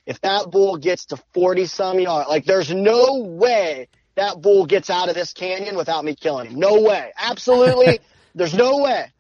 if 0.06 0.22
that 0.22 0.52
bull 0.52 0.78
gets 0.78 1.06
to 1.08 1.18
40 1.34 1.66
some 1.66 2.00
yards, 2.00 2.30
like 2.30 2.46
there's 2.46 2.72
no 2.72 3.20
way 3.24 3.88
that 4.16 4.42
bull 4.42 4.66
gets 4.66 4.90
out 4.90 5.10
of 5.10 5.16
this 5.16 5.34
canyon 5.34 5.76
without 5.76 6.04
me 6.04 6.16
killing 6.16 6.52
him. 6.52 6.60
No 6.60 6.82
way. 6.82 7.12
Absolutely. 7.18 8.00
There's 8.36 8.54
no 8.54 8.80
way. 8.80 9.12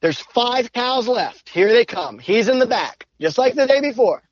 There's 0.00 0.20
five 0.20 0.72
cows 0.72 1.08
left. 1.08 1.48
Here 1.48 1.72
they 1.72 1.84
come. 1.84 2.18
He's 2.18 2.48
in 2.48 2.58
the 2.58 2.66
back, 2.66 3.06
just 3.20 3.38
like 3.38 3.54
the 3.54 3.66
day 3.66 3.80
before. 3.80 4.22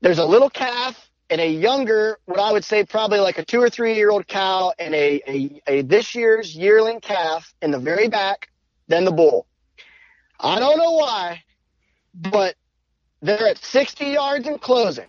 There's 0.00 0.18
a 0.18 0.24
little 0.24 0.50
calf 0.50 1.10
and 1.30 1.40
a 1.40 1.48
younger, 1.48 2.18
what 2.26 2.38
I 2.38 2.52
would 2.52 2.64
say 2.64 2.84
probably 2.84 3.18
like 3.18 3.38
a 3.38 3.44
two 3.44 3.60
or 3.60 3.70
three 3.70 3.94
year 3.94 4.10
old 4.10 4.28
cow 4.28 4.72
and 4.78 4.94
a, 4.94 5.22
a, 5.26 5.62
a 5.66 5.82
this 5.82 6.14
year's 6.14 6.54
yearling 6.54 7.00
calf 7.00 7.52
in 7.62 7.70
the 7.70 7.78
very 7.78 8.08
back, 8.08 8.48
then 8.86 9.04
the 9.04 9.12
bull. 9.12 9.46
I 10.38 10.58
don't 10.58 10.78
know 10.78 10.92
why, 10.92 11.42
but 12.14 12.54
they're 13.22 13.48
at 13.48 13.58
60 13.58 14.06
yards 14.06 14.46
in 14.46 14.58
closing. 14.58 15.06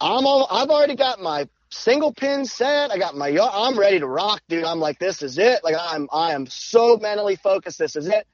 I'm 0.00 0.26
all, 0.26 0.46
I've 0.50 0.70
already 0.70 0.94
got 0.94 1.20
my 1.20 1.48
single 1.70 2.12
pin 2.12 2.44
set. 2.44 2.90
I 2.90 2.98
got 2.98 3.16
my, 3.16 3.28
I'm 3.28 3.78
ready 3.78 3.98
to 3.98 4.06
rock, 4.06 4.42
dude. 4.48 4.64
I'm 4.64 4.80
like, 4.80 4.98
this 4.98 5.22
is 5.22 5.38
it. 5.38 5.62
Like 5.64 5.76
I'm, 5.78 6.08
I 6.12 6.32
am 6.32 6.46
so 6.46 6.96
mentally 6.96 7.36
focused. 7.36 7.78
This 7.78 7.96
is 7.96 8.08
it. 8.08 8.26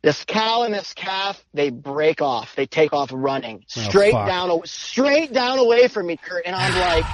This 0.00 0.24
cow 0.24 0.62
and 0.62 0.72
this 0.72 0.94
calf, 0.94 1.44
they 1.54 1.70
break 1.70 2.22
off. 2.22 2.54
They 2.54 2.66
take 2.66 2.92
off 2.92 3.10
running 3.12 3.64
oh, 3.64 3.80
straight 3.80 4.14
oh, 4.14 4.26
down, 4.26 4.60
straight 4.64 5.32
down 5.32 5.58
away 5.58 5.88
from 5.88 6.06
me, 6.06 6.16
Kurt. 6.16 6.46
And 6.46 6.54
I'm 6.54 6.78
like, 6.78 7.04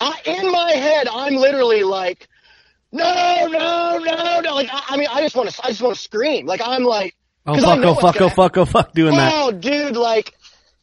I, 0.00 0.20
in 0.24 0.52
my 0.52 0.70
head, 0.70 1.08
I'm 1.10 1.34
literally 1.34 1.82
like, 1.82 2.28
no, 2.92 3.48
no, 3.50 3.98
no, 3.98 4.40
no. 4.40 4.54
Like, 4.54 4.68
I, 4.72 4.82
I 4.90 4.96
mean, 4.96 5.08
I 5.10 5.20
just 5.20 5.34
want 5.34 5.50
to, 5.50 5.60
I 5.64 5.70
just 5.70 5.82
want 5.82 5.96
to 5.96 6.00
scream. 6.00 6.46
Like, 6.46 6.60
I'm 6.64 6.84
like, 6.84 7.16
oh 7.44 7.60
fuck, 7.60 7.84
oh 7.84 7.94
fuck, 7.94 8.20
oh 8.20 8.28
fuck, 8.28 8.56
oh 8.56 8.64
fuck, 8.64 8.92
doing 8.92 9.16
that. 9.16 9.32
Oh, 9.34 9.50
dude, 9.50 9.96
like, 9.96 10.32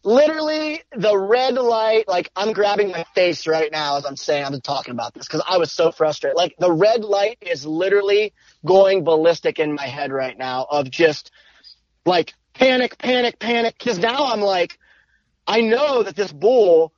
literally 0.04 0.82
the 0.96 1.18
red 1.18 1.56
light, 1.56 2.08
like 2.08 2.30
I'm 2.36 2.54
grabbing 2.54 2.92
my 2.92 3.06
face 3.16 3.48
right 3.48 3.72
now 3.72 3.98
as 3.98 4.06
I'm 4.06 4.18
saying 4.18 4.46
I'm 4.46 4.60
talking 4.62 4.92
about 4.92 5.14
this 5.14 5.26
because 5.26 5.42
I 5.48 5.58
was 5.58 5.72
so 5.72 5.92
frustrated. 5.92 6.38
Like 6.38 6.56
the 6.60 6.72
red 6.72 7.04
light 7.04 7.38
is 7.42 7.66
literally 7.66 8.34
going 8.66 9.04
ballistic 9.04 9.60
in 9.60 9.74
my 9.74 9.88
head 9.88 10.12
right 10.12 10.38
now 10.38 10.66
of 10.70 10.90
just 10.90 11.32
like 12.06 12.34
panic, 12.54 12.98
panic, 12.98 13.40
panic. 13.40 13.78
Cause 13.80 13.98
now 13.98 14.26
I'm 14.26 14.42
like, 14.42 14.78
I 15.48 15.62
know 15.62 16.04
that 16.04 16.16
this 16.16 16.32
bull 16.32 16.94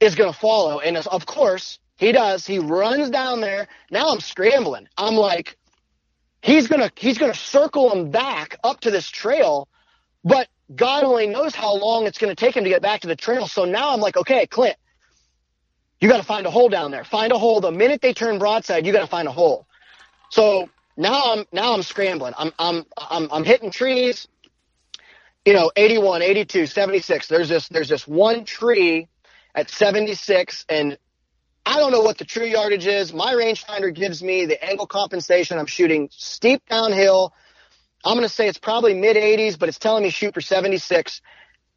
is 0.00 0.14
going 0.14 0.32
to 0.32 0.38
follow. 0.38 0.80
And 0.80 0.96
of 0.96 1.26
course 1.26 1.78
he 1.96 2.12
does. 2.12 2.46
He 2.46 2.58
runs 2.58 3.10
down 3.10 3.40
there. 3.40 3.68
Now 3.90 4.10
I'm 4.10 4.20
scrambling. 4.20 4.88
I'm 4.96 5.14
like, 5.14 5.56
he's 6.42 6.66
going 6.66 6.80
to, 6.80 6.90
he's 6.96 7.18
going 7.18 7.32
to 7.32 7.38
circle 7.38 7.92
him 7.92 8.10
back 8.10 8.56
up 8.64 8.80
to 8.80 8.90
this 8.90 9.08
trail. 9.08 9.68
But 10.24 10.48
God 10.74 11.04
only 11.04 11.26
knows 11.26 11.54
how 11.54 11.74
long 11.76 12.06
it's 12.06 12.18
going 12.18 12.34
to 12.34 12.36
take 12.36 12.56
him 12.56 12.64
to 12.64 12.70
get 12.70 12.82
back 12.82 13.02
to 13.02 13.08
the 13.08 13.16
trail. 13.16 13.46
So 13.46 13.64
now 13.64 13.92
I'm 13.92 14.00
like, 14.00 14.16
okay, 14.16 14.46
Clint, 14.46 14.76
you 16.00 16.08
got 16.08 16.18
to 16.18 16.22
find 16.24 16.46
a 16.46 16.50
hole 16.50 16.68
down 16.68 16.90
there. 16.90 17.04
Find 17.04 17.32
a 17.32 17.38
hole. 17.38 17.60
The 17.60 17.70
minute 17.72 18.00
they 18.00 18.14
turn 18.14 18.38
broadside, 18.38 18.86
you 18.86 18.92
got 18.92 19.00
to 19.02 19.06
find 19.06 19.28
a 19.28 19.32
hole. 19.32 19.66
So 20.30 20.68
now 20.96 21.32
I'm 21.32 21.44
now 21.52 21.74
I'm 21.74 21.82
scrambling. 21.82 22.34
I'm 22.36 22.52
I'm 22.58 22.84
I'm 22.96 23.28
I'm 23.32 23.44
hitting 23.44 23.70
trees. 23.70 24.28
You 25.44 25.54
know, 25.54 25.72
81, 25.76 26.22
82, 26.22 26.66
76. 26.66 27.26
There's 27.28 27.48
this 27.48 27.68
there's 27.68 27.88
this 27.88 28.06
one 28.06 28.44
tree 28.44 29.08
at 29.54 29.70
76 29.70 30.64
and 30.68 30.98
I 31.64 31.78
don't 31.78 31.92
know 31.92 32.00
what 32.00 32.18
the 32.18 32.24
true 32.24 32.46
yardage 32.46 32.86
is. 32.86 33.12
My 33.12 33.34
rangefinder 33.34 33.94
gives 33.94 34.22
me 34.22 34.46
the 34.46 34.62
angle 34.64 34.86
compensation. 34.86 35.58
I'm 35.58 35.66
shooting 35.66 36.08
steep 36.10 36.62
downhill 36.68 37.32
I'm 38.04 38.16
going 38.16 38.26
to 38.26 38.34
say 38.34 38.48
it's 38.48 38.58
probably 38.58 38.94
mid 38.94 39.16
80s, 39.16 39.58
but 39.58 39.68
it's 39.68 39.78
telling 39.78 40.02
me 40.02 40.10
shoot 40.10 40.34
for 40.34 40.40
76. 40.40 41.20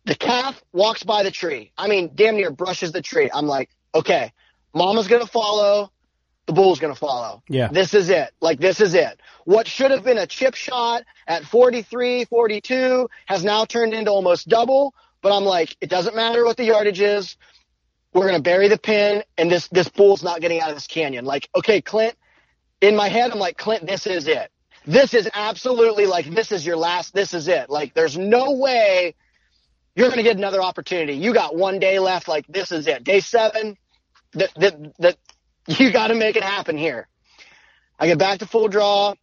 The 0.05 0.15
calf 0.15 0.61
walks 0.71 1.03
by 1.03 1.23
the 1.23 1.31
tree. 1.31 1.71
I 1.77 1.87
mean, 1.87 2.11
damn 2.15 2.35
near 2.35 2.51
brushes 2.51 2.91
the 2.91 3.01
tree. 3.01 3.29
I'm 3.33 3.47
like, 3.47 3.69
okay, 3.93 4.33
mama's 4.73 5.07
going 5.07 5.21
to 5.21 5.27
follow. 5.27 5.91
The 6.45 6.53
bull's 6.53 6.79
going 6.79 6.93
to 6.93 6.99
follow. 6.99 7.41
Yeah. 7.49 7.69
This 7.69 7.95
is 7.95 8.09
it. 8.09 8.31
Like, 8.39 8.59
this 8.59 8.79
is 8.79 8.93
it. 8.93 9.19
What 9.45 9.67
should 9.67 9.89
have 9.89 10.03
been 10.03 10.19
a 10.19 10.27
chip 10.27 10.53
shot 10.53 11.03
at 11.27 11.43
43, 11.43 12.25
42 12.25 13.09
has 13.25 13.43
now 13.43 13.65
turned 13.65 13.93
into 13.93 14.11
almost 14.11 14.47
double. 14.47 14.93
But 15.21 15.35
I'm 15.35 15.43
like, 15.43 15.75
it 15.81 15.89
doesn't 15.89 16.15
matter 16.15 16.45
what 16.45 16.57
the 16.57 16.65
yardage 16.65 17.01
is. 17.01 17.35
We're 18.13 18.27
going 18.27 18.35
to 18.35 18.43
bury 18.43 18.67
the 18.67 18.77
pin 18.77 19.23
and 19.37 19.51
this, 19.51 19.67
this 19.69 19.89
bull's 19.89 20.23
not 20.23 20.39
getting 20.39 20.61
out 20.61 20.69
of 20.69 20.75
this 20.75 20.87
canyon. 20.87 21.25
Like, 21.25 21.49
okay, 21.55 21.81
Clint, 21.81 22.15
in 22.79 22.95
my 22.95 23.09
head, 23.09 23.31
I'm 23.31 23.39
like, 23.39 23.57
Clint, 23.57 23.87
this 23.87 24.05
is 24.05 24.27
it 24.27 24.51
this 24.85 25.13
is 25.13 25.29
absolutely 25.33 26.05
like 26.05 26.25
this 26.27 26.51
is 26.51 26.65
your 26.65 26.77
last 26.77 27.13
this 27.13 27.33
is 27.33 27.47
it. 27.47 27.69
Like 27.69 27.93
there's 27.93 28.17
no 28.17 28.51
way 28.51 29.15
you're 29.95 30.07
going 30.07 30.17
to 30.17 30.23
get 30.23 30.37
another 30.37 30.61
opportunity. 30.61 31.13
You 31.13 31.33
got 31.33 31.55
one 31.55 31.79
day 31.79 31.99
left 31.99 32.27
like 32.27 32.45
this 32.47 32.71
is 32.71 32.87
it. 32.87 33.03
Day 33.03 33.19
seven 33.21 33.77
that 34.33 35.17
you 35.67 35.91
got 35.91 36.07
to 36.07 36.15
make 36.15 36.35
it 36.35 36.43
happen 36.43 36.77
here. 36.77 37.07
I 37.97 38.07
get 38.07 38.17
back 38.17 38.39
to 38.39 38.45
full 38.45 38.67
draw. 38.67 39.15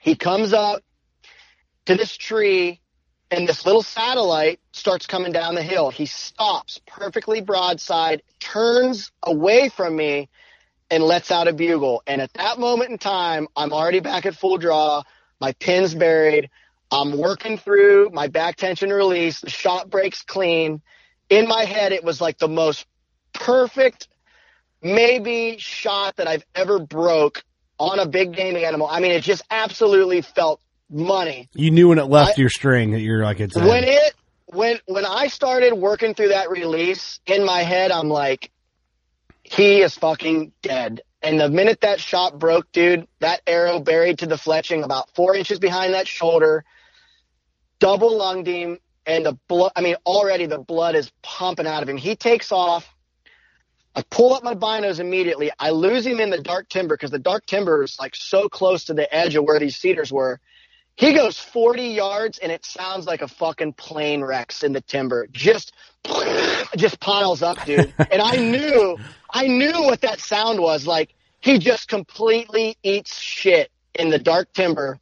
He 0.00 0.16
comes 0.16 0.52
up 0.52 0.82
to 1.86 1.94
this 1.94 2.16
tree 2.16 2.80
and 3.30 3.48
this 3.48 3.64
little 3.64 3.82
satellite 3.82 4.60
starts 4.72 5.06
coming 5.06 5.32
down 5.32 5.54
the 5.54 5.62
hill. 5.62 5.90
He 5.90 6.06
stops 6.06 6.80
perfectly 6.86 7.40
broadside 7.40 8.22
turns 8.40 9.12
away 9.22 9.68
from 9.68 9.96
me 9.96 10.28
and 10.92 11.02
lets 11.02 11.30
out 11.30 11.48
a 11.48 11.54
bugle. 11.54 12.02
And 12.06 12.20
at 12.20 12.34
that 12.34 12.58
moment 12.58 12.90
in 12.90 12.98
time, 12.98 13.48
I'm 13.56 13.72
already 13.72 14.00
back 14.00 14.26
at 14.26 14.36
full 14.36 14.58
draw. 14.58 15.02
My 15.40 15.52
pin's 15.52 15.94
buried. 15.94 16.50
I'm 16.92 17.16
working 17.16 17.56
through 17.56 18.10
my 18.12 18.28
back 18.28 18.56
tension 18.56 18.90
release. 18.90 19.40
The 19.40 19.48
shot 19.48 19.88
breaks 19.88 20.20
clean. 20.20 20.82
In 21.30 21.48
my 21.48 21.64
head, 21.64 21.92
it 21.92 22.04
was 22.04 22.20
like 22.20 22.36
the 22.36 22.46
most 22.46 22.86
perfect, 23.32 24.06
maybe 24.82 25.56
shot 25.58 26.16
that 26.16 26.28
I've 26.28 26.44
ever 26.54 26.78
broke 26.78 27.42
on 27.78 27.98
a 27.98 28.06
big 28.06 28.34
game 28.34 28.54
animal. 28.54 28.86
I 28.86 29.00
mean, 29.00 29.12
it 29.12 29.22
just 29.22 29.42
absolutely 29.50 30.20
felt 30.20 30.60
money. 30.90 31.48
You 31.54 31.70
knew 31.70 31.88
when 31.88 31.98
it 31.98 32.04
left 32.04 32.38
I, 32.38 32.42
your 32.42 32.50
string 32.50 32.90
that 32.90 33.00
you're 33.00 33.24
like 33.24 33.40
it's 33.40 33.56
when 33.56 33.84
it 33.84 34.12
when 34.48 34.78
when 34.84 35.06
I 35.06 35.28
started 35.28 35.72
working 35.72 36.12
through 36.12 36.28
that 36.28 36.50
release 36.50 37.18
in 37.24 37.46
my 37.46 37.62
head, 37.62 37.90
I'm 37.90 38.10
like, 38.10 38.50
he 39.42 39.80
is 39.80 39.94
fucking 39.94 40.52
dead. 40.62 41.02
And 41.22 41.38
the 41.38 41.48
minute 41.48 41.82
that 41.82 42.00
shot 42.00 42.38
broke, 42.38 42.70
dude, 42.72 43.06
that 43.20 43.42
arrow 43.46 43.78
buried 43.78 44.20
to 44.20 44.26
the 44.26 44.34
fletching 44.34 44.84
about 44.84 45.14
four 45.14 45.36
inches 45.36 45.58
behind 45.58 45.94
that 45.94 46.08
shoulder, 46.08 46.64
double 47.78 48.16
lunged 48.16 48.48
him, 48.48 48.78
and 49.06 49.26
the 49.26 49.38
blood, 49.48 49.72
I 49.76 49.82
mean, 49.82 49.96
already 50.06 50.46
the 50.46 50.58
blood 50.58 50.94
is 50.94 51.10
pumping 51.22 51.66
out 51.66 51.82
of 51.82 51.88
him. 51.88 51.96
He 51.96 52.16
takes 52.16 52.50
off 52.50 52.88
I 53.94 54.02
pull 54.08 54.32
up 54.32 54.42
my 54.42 54.54
binos 54.54 55.00
immediately. 55.00 55.50
I 55.58 55.70
lose 55.70 56.06
him 56.06 56.18
in 56.18 56.30
the 56.30 56.40
dark 56.40 56.68
timber 56.68 56.96
because 56.96 57.10
the 57.10 57.18
dark 57.18 57.44
timber 57.44 57.82
is 57.82 57.98
like 58.00 58.16
so 58.16 58.48
close 58.48 58.84
to 58.84 58.94
the 58.94 59.12
edge 59.14 59.36
of 59.36 59.44
where 59.44 59.58
these 59.58 59.76
cedars 59.76 60.10
were. 60.10 60.40
He 60.96 61.12
goes 61.12 61.38
40 61.38 61.88
yards 61.88 62.38
and 62.38 62.50
it 62.50 62.64
sounds 62.64 63.06
like 63.06 63.22
a 63.22 63.28
fucking 63.28 63.74
plane 63.74 64.22
wrecks 64.22 64.62
in 64.62 64.72
the 64.72 64.80
timber. 64.80 65.26
Just, 65.30 65.72
just 66.76 67.00
piles 67.00 67.42
up, 67.42 67.64
dude. 67.64 67.92
and 67.98 68.22
I 68.22 68.36
knew, 68.36 68.98
I 69.30 69.46
knew 69.46 69.82
what 69.82 70.02
that 70.02 70.20
sound 70.20 70.60
was. 70.60 70.86
Like 70.86 71.14
he 71.40 71.58
just 71.58 71.88
completely 71.88 72.76
eats 72.82 73.18
shit 73.18 73.70
in 73.94 74.10
the 74.10 74.18
dark 74.18 74.52
timber. 74.52 74.98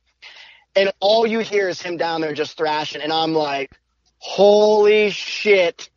And 0.77 0.93
all 1.01 1.27
you 1.27 1.41
hear 1.41 1.69
is 1.69 1.83
him 1.83 1.97
down 1.97 2.21
there 2.21 2.33
just 2.33 2.57
thrashing. 2.57 3.03
And 3.03 3.13
I'm 3.13 3.33
like, 3.33 3.73
holy 4.19 5.11
shit. 5.11 5.91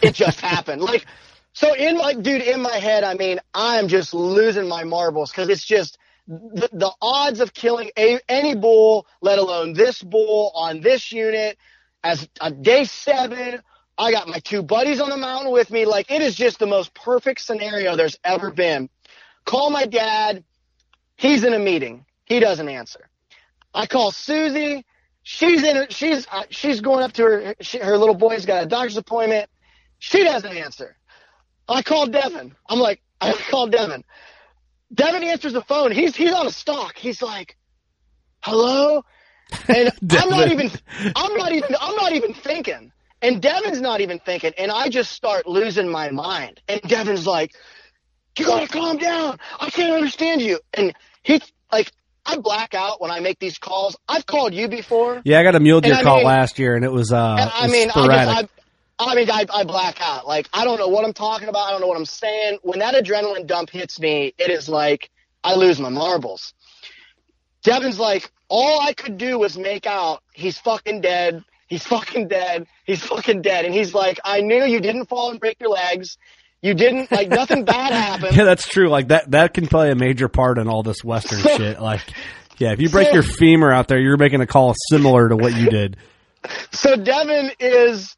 It 0.00 0.14
just 0.14 0.40
happened. 0.40 0.80
Like, 0.82 1.04
so 1.52 1.74
in 1.74 1.96
my, 1.98 2.14
dude, 2.14 2.42
in 2.42 2.60
my 2.60 2.76
head, 2.76 3.04
I 3.04 3.14
mean, 3.14 3.40
I'm 3.52 3.88
just 3.88 4.14
losing 4.14 4.68
my 4.68 4.84
marbles 4.84 5.30
because 5.30 5.48
it's 5.48 5.64
just, 5.64 5.98
the, 6.28 6.68
the 6.72 6.90
odds 7.00 7.40
of 7.40 7.54
killing 7.54 7.90
a, 7.96 8.18
any 8.28 8.54
bull, 8.56 9.06
let 9.20 9.38
alone 9.38 9.74
this 9.74 10.02
bull 10.02 10.50
on 10.54 10.80
this 10.80 11.12
unit, 11.12 11.56
as 12.02 12.28
a 12.40 12.50
day 12.50 12.84
seven, 12.84 13.60
I 13.98 14.12
got 14.12 14.28
my 14.28 14.38
two 14.40 14.62
buddies 14.62 15.00
on 15.00 15.10
the 15.10 15.16
mountain 15.16 15.52
with 15.52 15.70
me. 15.70 15.86
Like 15.86 16.10
it 16.10 16.22
is 16.22 16.34
just 16.34 16.58
the 16.58 16.66
most 16.66 16.94
perfect 16.94 17.40
scenario 17.40 17.96
there's 17.96 18.18
ever 18.24 18.50
been. 18.50 18.88
Call 19.44 19.70
my 19.70 19.86
dad. 19.86 20.44
He's 21.16 21.44
in 21.44 21.54
a 21.54 21.58
meeting. 21.58 22.04
He 22.24 22.40
doesn't 22.40 22.68
answer. 22.68 23.08
I 23.72 23.86
call 23.86 24.10
Susie. 24.10 24.84
She's 25.22 25.62
in. 25.62 25.86
She's 25.90 26.26
uh, 26.30 26.44
she's 26.50 26.80
going 26.80 27.04
up 27.04 27.12
to 27.14 27.22
her. 27.22 27.54
She, 27.60 27.78
her 27.78 27.96
little 27.96 28.14
boy's 28.14 28.44
got 28.44 28.62
a 28.62 28.66
doctor's 28.66 28.96
appointment. 28.96 29.48
She 29.98 30.24
doesn't 30.24 30.56
answer. 30.56 30.96
I 31.68 31.82
call 31.82 32.06
Devin. 32.06 32.54
I'm 32.68 32.78
like, 32.78 33.02
I 33.20 33.32
call 33.50 33.66
Devin. 33.68 34.04
Devin 34.92 35.24
answers 35.24 35.52
the 35.52 35.62
phone. 35.62 35.90
He's 35.90 36.14
he's 36.14 36.32
on 36.32 36.46
a 36.46 36.50
stalk. 36.50 36.96
He's 36.96 37.22
like, 37.22 37.56
"Hello," 38.40 39.04
and 39.68 39.90
I'm 40.12 40.30
not 40.30 40.52
even 40.52 40.70
I'm 41.16 41.34
not 41.34 41.52
even 41.52 41.74
I'm 41.80 41.96
not 41.96 42.12
even 42.12 42.34
thinking. 42.34 42.92
And 43.22 43.40
Devin's 43.40 43.80
not 43.80 44.00
even 44.00 44.18
thinking. 44.18 44.52
And 44.58 44.70
I 44.70 44.88
just 44.88 45.12
start 45.12 45.46
losing 45.46 45.88
my 45.88 46.10
mind. 46.10 46.60
And 46.68 46.80
Devin's 46.82 47.26
like, 47.26 47.54
"You 48.38 48.46
gotta 48.46 48.68
calm 48.68 48.98
down. 48.98 49.38
I 49.58 49.70
can't 49.70 49.92
understand 49.92 50.42
you." 50.42 50.60
And 50.74 50.94
he 51.22 51.40
like 51.72 51.90
I 52.26 52.38
black 52.38 52.74
out 52.74 53.00
when 53.00 53.10
I 53.10 53.20
make 53.20 53.38
these 53.38 53.58
calls. 53.58 53.96
I've 54.08 54.26
called 54.26 54.52
you 54.52 54.68
before. 54.68 55.22
Yeah, 55.24 55.38
I 55.40 55.42
got 55.44 55.54
a 55.54 55.60
mule 55.60 55.80
deer 55.80 56.02
call 56.02 56.18
mean, 56.18 56.26
last 56.26 56.58
year, 56.58 56.74
and 56.74 56.84
it 56.84 56.92
was. 56.92 57.12
uh 57.12 57.50
I 57.54 57.68
mean, 57.68 57.88
sporadic. 57.90 58.28
I, 58.28 58.42
just, 58.42 58.52
I, 58.98 59.12
I 59.12 59.14
mean, 59.14 59.30
I, 59.30 59.46
I 59.52 59.64
black 59.64 60.00
out. 60.00 60.26
Like 60.26 60.48
I 60.52 60.64
don't 60.64 60.78
know 60.78 60.88
what 60.88 61.04
I'm 61.04 61.12
talking 61.12 61.48
about. 61.48 61.68
I 61.68 61.70
don't 61.70 61.80
know 61.80 61.86
what 61.86 61.96
I'm 61.96 62.04
saying. 62.04 62.58
When 62.62 62.80
that 62.80 62.94
adrenaline 62.94 63.46
dump 63.46 63.70
hits 63.70 64.00
me, 64.00 64.34
it 64.38 64.50
is 64.50 64.68
like 64.68 65.10
I 65.44 65.54
lose 65.54 65.78
my 65.78 65.88
marbles. 65.88 66.52
Devin's 67.62 67.98
like, 67.98 68.30
all 68.48 68.80
I 68.80 68.92
could 68.92 69.18
do 69.18 69.38
was 69.38 69.56
make 69.56 69.86
out 69.86 70.22
he's 70.32 70.58
fucking 70.58 71.00
dead. 71.00 71.44
He's 71.66 71.84
fucking 71.84 72.28
dead. 72.28 72.66
He's 72.84 73.02
fucking 73.02 73.42
dead. 73.42 73.64
And 73.64 73.74
he's 73.74 73.92
like, 73.92 74.20
I 74.24 74.40
knew 74.40 74.64
you 74.64 74.80
didn't 74.80 75.06
fall 75.06 75.30
and 75.30 75.40
break 75.40 75.56
your 75.60 75.70
legs. 75.70 76.16
You 76.62 76.74
didn't 76.74 77.10
like 77.12 77.28
nothing 77.28 77.64
bad 77.64 77.92
happened. 77.92 78.36
Yeah, 78.36 78.44
that's 78.44 78.66
true. 78.66 78.88
Like 78.88 79.08
that 79.08 79.30
that 79.32 79.54
can 79.54 79.66
play 79.66 79.90
a 79.90 79.94
major 79.94 80.28
part 80.28 80.58
in 80.58 80.68
all 80.68 80.82
this 80.82 81.04
western 81.04 81.38
shit. 81.56 81.80
Like 81.80 82.00
yeah, 82.58 82.72
if 82.72 82.80
you 82.80 82.88
break 82.88 83.12
your 83.12 83.22
femur 83.22 83.72
out 83.72 83.88
there, 83.88 83.98
you're 84.00 84.16
making 84.16 84.40
a 84.40 84.46
call 84.46 84.74
similar 84.90 85.28
to 85.28 85.36
what 85.36 85.54
you 85.54 85.68
did. 85.70 85.96
So 86.70 86.94
Devin 86.94 87.50
is 87.58 88.16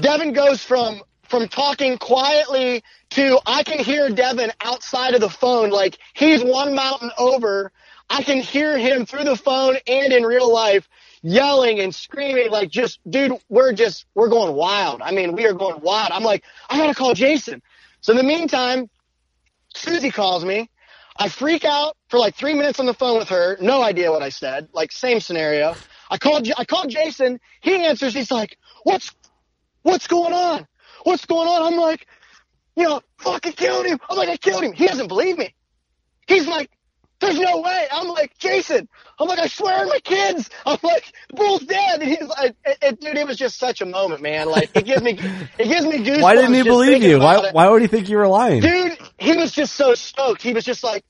Devin 0.00 0.32
goes 0.32 0.62
from 0.62 1.02
from 1.24 1.48
talking 1.48 1.98
quietly 1.98 2.84
to 3.10 3.40
I 3.46 3.64
can 3.64 3.80
hear 3.80 4.08
Devin 4.10 4.52
outside 4.60 5.14
of 5.14 5.20
the 5.20 5.28
phone 5.28 5.70
like 5.70 5.98
he's 6.14 6.44
one 6.44 6.76
mountain 6.76 7.10
over. 7.18 7.72
I 8.08 8.22
can 8.22 8.40
hear 8.40 8.78
him 8.78 9.06
through 9.06 9.24
the 9.24 9.34
phone 9.36 9.76
and 9.88 10.12
in 10.12 10.22
real 10.22 10.52
life 10.52 10.88
yelling 11.22 11.80
and 11.80 11.94
screaming 11.94 12.50
like 12.50 12.70
just 12.70 13.00
dude 13.08 13.32
we're 13.48 13.72
just 13.72 14.06
we're 14.14 14.28
going 14.28 14.54
wild. 14.54 15.02
I 15.02 15.12
mean 15.12 15.32
we 15.32 15.46
are 15.46 15.52
going 15.52 15.80
wild. 15.80 16.10
I'm 16.12 16.22
like 16.22 16.44
i 16.68 16.76
gotta 16.76 16.94
call 16.94 17.14
jason. 17.14 17.62
So 18.00 18.12
in 18.12 18.16
the 18.16 18.24
meantime 18.24 18.88
susie 19.74 20.10
calls 20.10 20.44
me. 20.44 20.70
I 21.20 21.28
freak 21.28 21.64
out 21.64 21.96
for 22.08 22.18
like 22.18 22.36
three 22.36 22.54
minutes 22.54 22.78
on 22.78 22.86
the 22.86 22.94
phone 22.94 23.18
with 23.18 23.30
her. 23.30 23.56
No 23.60 23.82
idea 23.82 24.10
what 24.10 24.22
i 24.22 24.28
said. 24.28 24.68
Like 24.72 24.92
same 24.92 25.20
scenario. 25.20 25.74
I 26.10 26.18
called 26.18 26.48
i 26.56 26.64
called 26.64 26.90
jason. 26.90 27.40
He 27.60 27.74
answers. 27.84 28.14
He's 28.14 28.30
like 28.30 28.56
what's 28.84 29.14
what's 29.82 30.06
going 30.06 30.32
on? 30.32 30.66
What's 31.04 31.26
going 31.26 31.48
on? 31.48 31.72
I'm 31.72 31.78
like 31.78 32.06
you 32.76 32.84
know 32.84 33.00
fucking 33.18 33.52
killed 33.52 33.86
him. 33.86 33.98
I'm 34.08 34.16
like 34.16 34.28
i 34.28 34.36
killed 34.36 34.62
him. 34.62 34.72
He 34.72 34.86
doesn't 34.86 35.08
believe 35.08 35.38
me. 35.38 35.54
He's 36.26 36.46
like 36.46 36.70
there's 37.20 37.38
no 37.38 37.60
way. 37.60 37.86
I'm 37.90 38.08
like, 38.08 38.36
Jason, 38.38 38.88
I'm 39.18 39.26
like, 39.26 39.38
I 39.38 39.48
swear 39.48 39.80
on 39.80 39.88
my 39.88 39.98
kids. 40.00 40.48
I'm 40.64 40.78
like, 40.82 41.12
the 41.30 41.36
bull's 41.36 41.62
dead. 41.62 42.00
And 42.00 42.08
he's 42.08 42.28
like, 42.28 42.54
it, 42.64 42.78
it, 42.82 43.00
dude, 43.00 43.16
it 43.16 43.26
was 43.26 43.36
just 43.36 43.58
such 43.58 43.80
a 43.80 43.86
moment, 43.86 44.22
man. 44.22 44.48
Like, 44.48 44.70
it 44.74 44.84
gives 44.84 45.02
me, 45.02 45.18
it 45.58 45.64
gives 45.64 45.84
me 45.84 45.98
goosebumps. 45.98 46.22
Why 46.22 46.34
didn't 46.36 46.54
he 46.54 46.62
believe 46.62 47.02
you? 47.02 47.18
Why, 47.18 47.46
it. 47.46 47.54
why 47.54 47.68
would 47.68 47.82
he 47.82 47.88
think 47.88 48.08
you 48.08 48.18
were 48.18 48.28
lying? 48.28 48.60
Dude, 48.60 48.96
he 49.18 49.36
was 49.36 49.52
just 49.52 49.74
so 49.74 49.94
stoked. 49.94 50.42
He 50.42 50.52
was 50.52 50.64
just 50.64 50.84
like, 50.84 51.04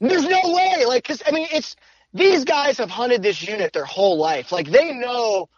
there's 0.00 0.26
no 0.26 0.40
way. 0.44 0.84
Like, 0.86 1.04
cause 1.04 1.22
I 1.26 1.30
mean, 1.30 1.48
it's, 1.52 1.76
these 2.12 2.44
guys 2.44 2.78
have 2.78 2.90
hunted 2.90 3.22
this 3.22 3.42
unit 3.42 3.72
their 3.72 3.84
whole 3.84 4.18
life. 4.18 4.52
Like, 4.52 4.68
they 4.68 4.92
know 4.92 5.48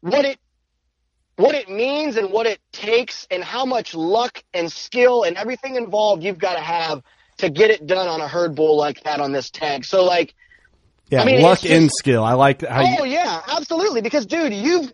what 0.00 0.24
it, 0.24 0.38
what 1.36 1.56
it 1.56 1.68
means 1.68 2.16
and 2.16 2.30
what 2.30 2.46
it 2.46 2.60
takes 2.70 3.26
and 3.30 3.42
how 3.42 3.64
much 3.64 3.94
luck 3.94 4.44
and 4.52 4.70
skill 4.70 5.24
and 5.24 5.36
everything 5.36 5.74
involved 5.74 6.22
you've 6.22 6.38
got 6.38 6.54
to 6.54 6.60
have 6.60 7.02
to 7.38 7.50
get 7.50 7.70
it 7.70 7.86
done 7.86 8.08
on 8.08 8.20
a 8.20 8.28
herd 8.28 8.54
bull 8.54 8.76
like 8.76 9.02
that 9.04 9.20
on 9.20 9.32
this 9.32 9.50
tag. 9.50 9.84
So 9.84 10.04
like, 10.04 10.34
yeah, 11.08 11.22
I 11.22 11.24
mean, 11.24 11.42
luck 11.42 11.60
just, 11.60 11.72
and 11.72 11.90
skill. 11.90 12.24
I 12.24 12.34
like 12.34 12.62
how. 12.66 12.82
Oh 12.82 13.04
you, 13.04 13.12
yeah, 13.12 13.40
absolutely. 13.48 14.00
Because 14.00 14.26
dude, 14.26 14.54
you've 14.54 14.92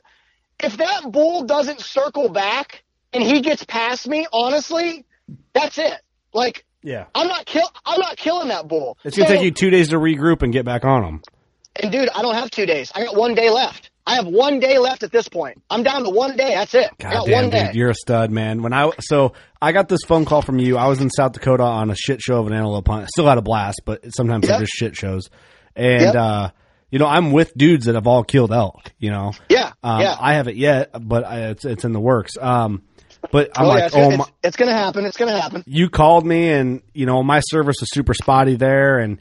if 0.63 0.77
that 0.77 1.11
bull 1.11 1.45
doesn't 1.45 1.81
circle 1.81 2.29
back 2.29 2.83
and 3.13 3.23
he 3.23 3.41
gets 3.41 3.65
past 3.65 4.07
me, 4.07 4.27
honestly, 4.33 5.05
that's 5.53 5.79
it. 5.79 5.95
Like, 6.33 6.65
yeah, 6.83 7.07
I'm 7.15 7.29
not 7.29 7.47
kill. 7.47 7.69
I'm 7.85 8.01
not 8.01 8.17
killing 8.17 8.49
that 8.49 8.69
bull. 8.69 8.99
It's 9.05 9.17
gonna 9.17 9.29
so, 9.29 9.35
take 9.35 9.45
you 9.45 9.51
two 9.51 9.71
days 9.71 9.91
to 9.91 9.97
regroup 9.97 10.43
and 10.43 10.53
get 10.53 10.65
back 10.65 10.85
on 10.85 11.05
him. 11.05 11.23
And 11.77 11.93
dude, 11.93 12.09
I 12.09 12.23
don't 12.23 12.35
have 12.35 12.51
two 12.51 12.67
days. 12.67 12.93
I 12.95 13.05
got 13.05 13.17
one 13.17 13.35
day 13.35 13.51
left. 13.51 13.90
I 14.11 14.15
have 14.17 14.27
one 14.27 14.59
day 14.61 14.79
left 14.79 15.03
at 15.03 15.13
this 15.13 15.29
point. 15.29 15.63
I'm 15.71 15.83
down 15.83 16.03
to 16.05 16.11
one 16.11 16.37
day. 16.37 16.55
That's 16.55 16.75
it. 16.75 16.91
God 16.99 17.27
damn, 17.27 17.33
one 17.33 17.51
day. 17.51 17.67
dude, 17.67 17.77
you're 17.77 17.91
a 17.91 17.95
stud, 17.95 18.31
man. 18.31 18.63
When 18.63 18.73
I 18.73 18.91
so 19.01 19.35
I 19.63 19.73
got 19.73 19.89
this 19.89 20.01
phone 20.07 20.25
call 20.25 20.43
from 20.43 20.59
you. 20.59 20.77
I 20.77 20.89
was 20.89 21.01
in 21.01 21.11
South 21.11 21.33
Dakota 21.33 21.63
on 21.63 21.91
a 21.91 21.95
shit 21.97 22.21
show 22.21 22.41
of 22.41 22.47
an 22.47 22.53
antelope 22.53 22.89
hunt. 22.89 23.09
Still 23.09 23.27
had 23.27 23.39
a 23.39 23.43
blast, 23.43 23.83
but 23.85 24.01
sometimes 24.15 24.45
Yep. 24.47 24.51
they're 24.51 24.61
just 24.67 24.73
shit 24.73 24.97
shows. 24.97 25.31
And 25.77 26.03
Yep. 26.03 26.15
uh, 26.15 26.51
you 26.91 26.99
know, 26.99 27.07
I'm 27.07 27.31
with 27.31 27.55
dudes 27.57 27.87
that 27.87 27.95
have 27.95 28.07
all 28.09 28.25
killed 28.25 28.53
elk. 28.53 28.93
You 28.99 29.11
know, 29.11 29.33
Yeah, 29.49 29.73
um, 29.85 30.01
yeah. 30.01 30.17
I 30.19 30.35
haven't 30.35 30.57
yet, 30.57 30.91
but 31.01 31.25
I, 31.25 31.51
it's 31.51 31.65
it's 31.65 31.85
in 31.85 31.93
the 31.93 32.01
works. 32.01 32.33
Um, 32.41 32.83
but 33.31 33.51
I'm 33.57 33.67
oh, 33.67 33.69
yeah, 33.69 33.75
like, 33.75 33.85
it's, 33.85 33.95
oh 33.97 34.11
it's, 34.11 34.33
it's 34.43 34.57
gonna 34.57 34.73
happen. 34.73 35.05
It's 35.05 35.17
gonna 35.17 35.41
happen. 35.41 35.63
you 35.67 35.89
called 35.89 36.27
me 36.27 36.49
and 36.51 36.83
you 36.95 37.07
know 37.07 37.23
my 37.23 37.41
service 37.41 37.77
was 37.81 37.91
super 37.93 38.15
spotty 38.15 38.57
there 38.57 38.99
and 38.99 39.19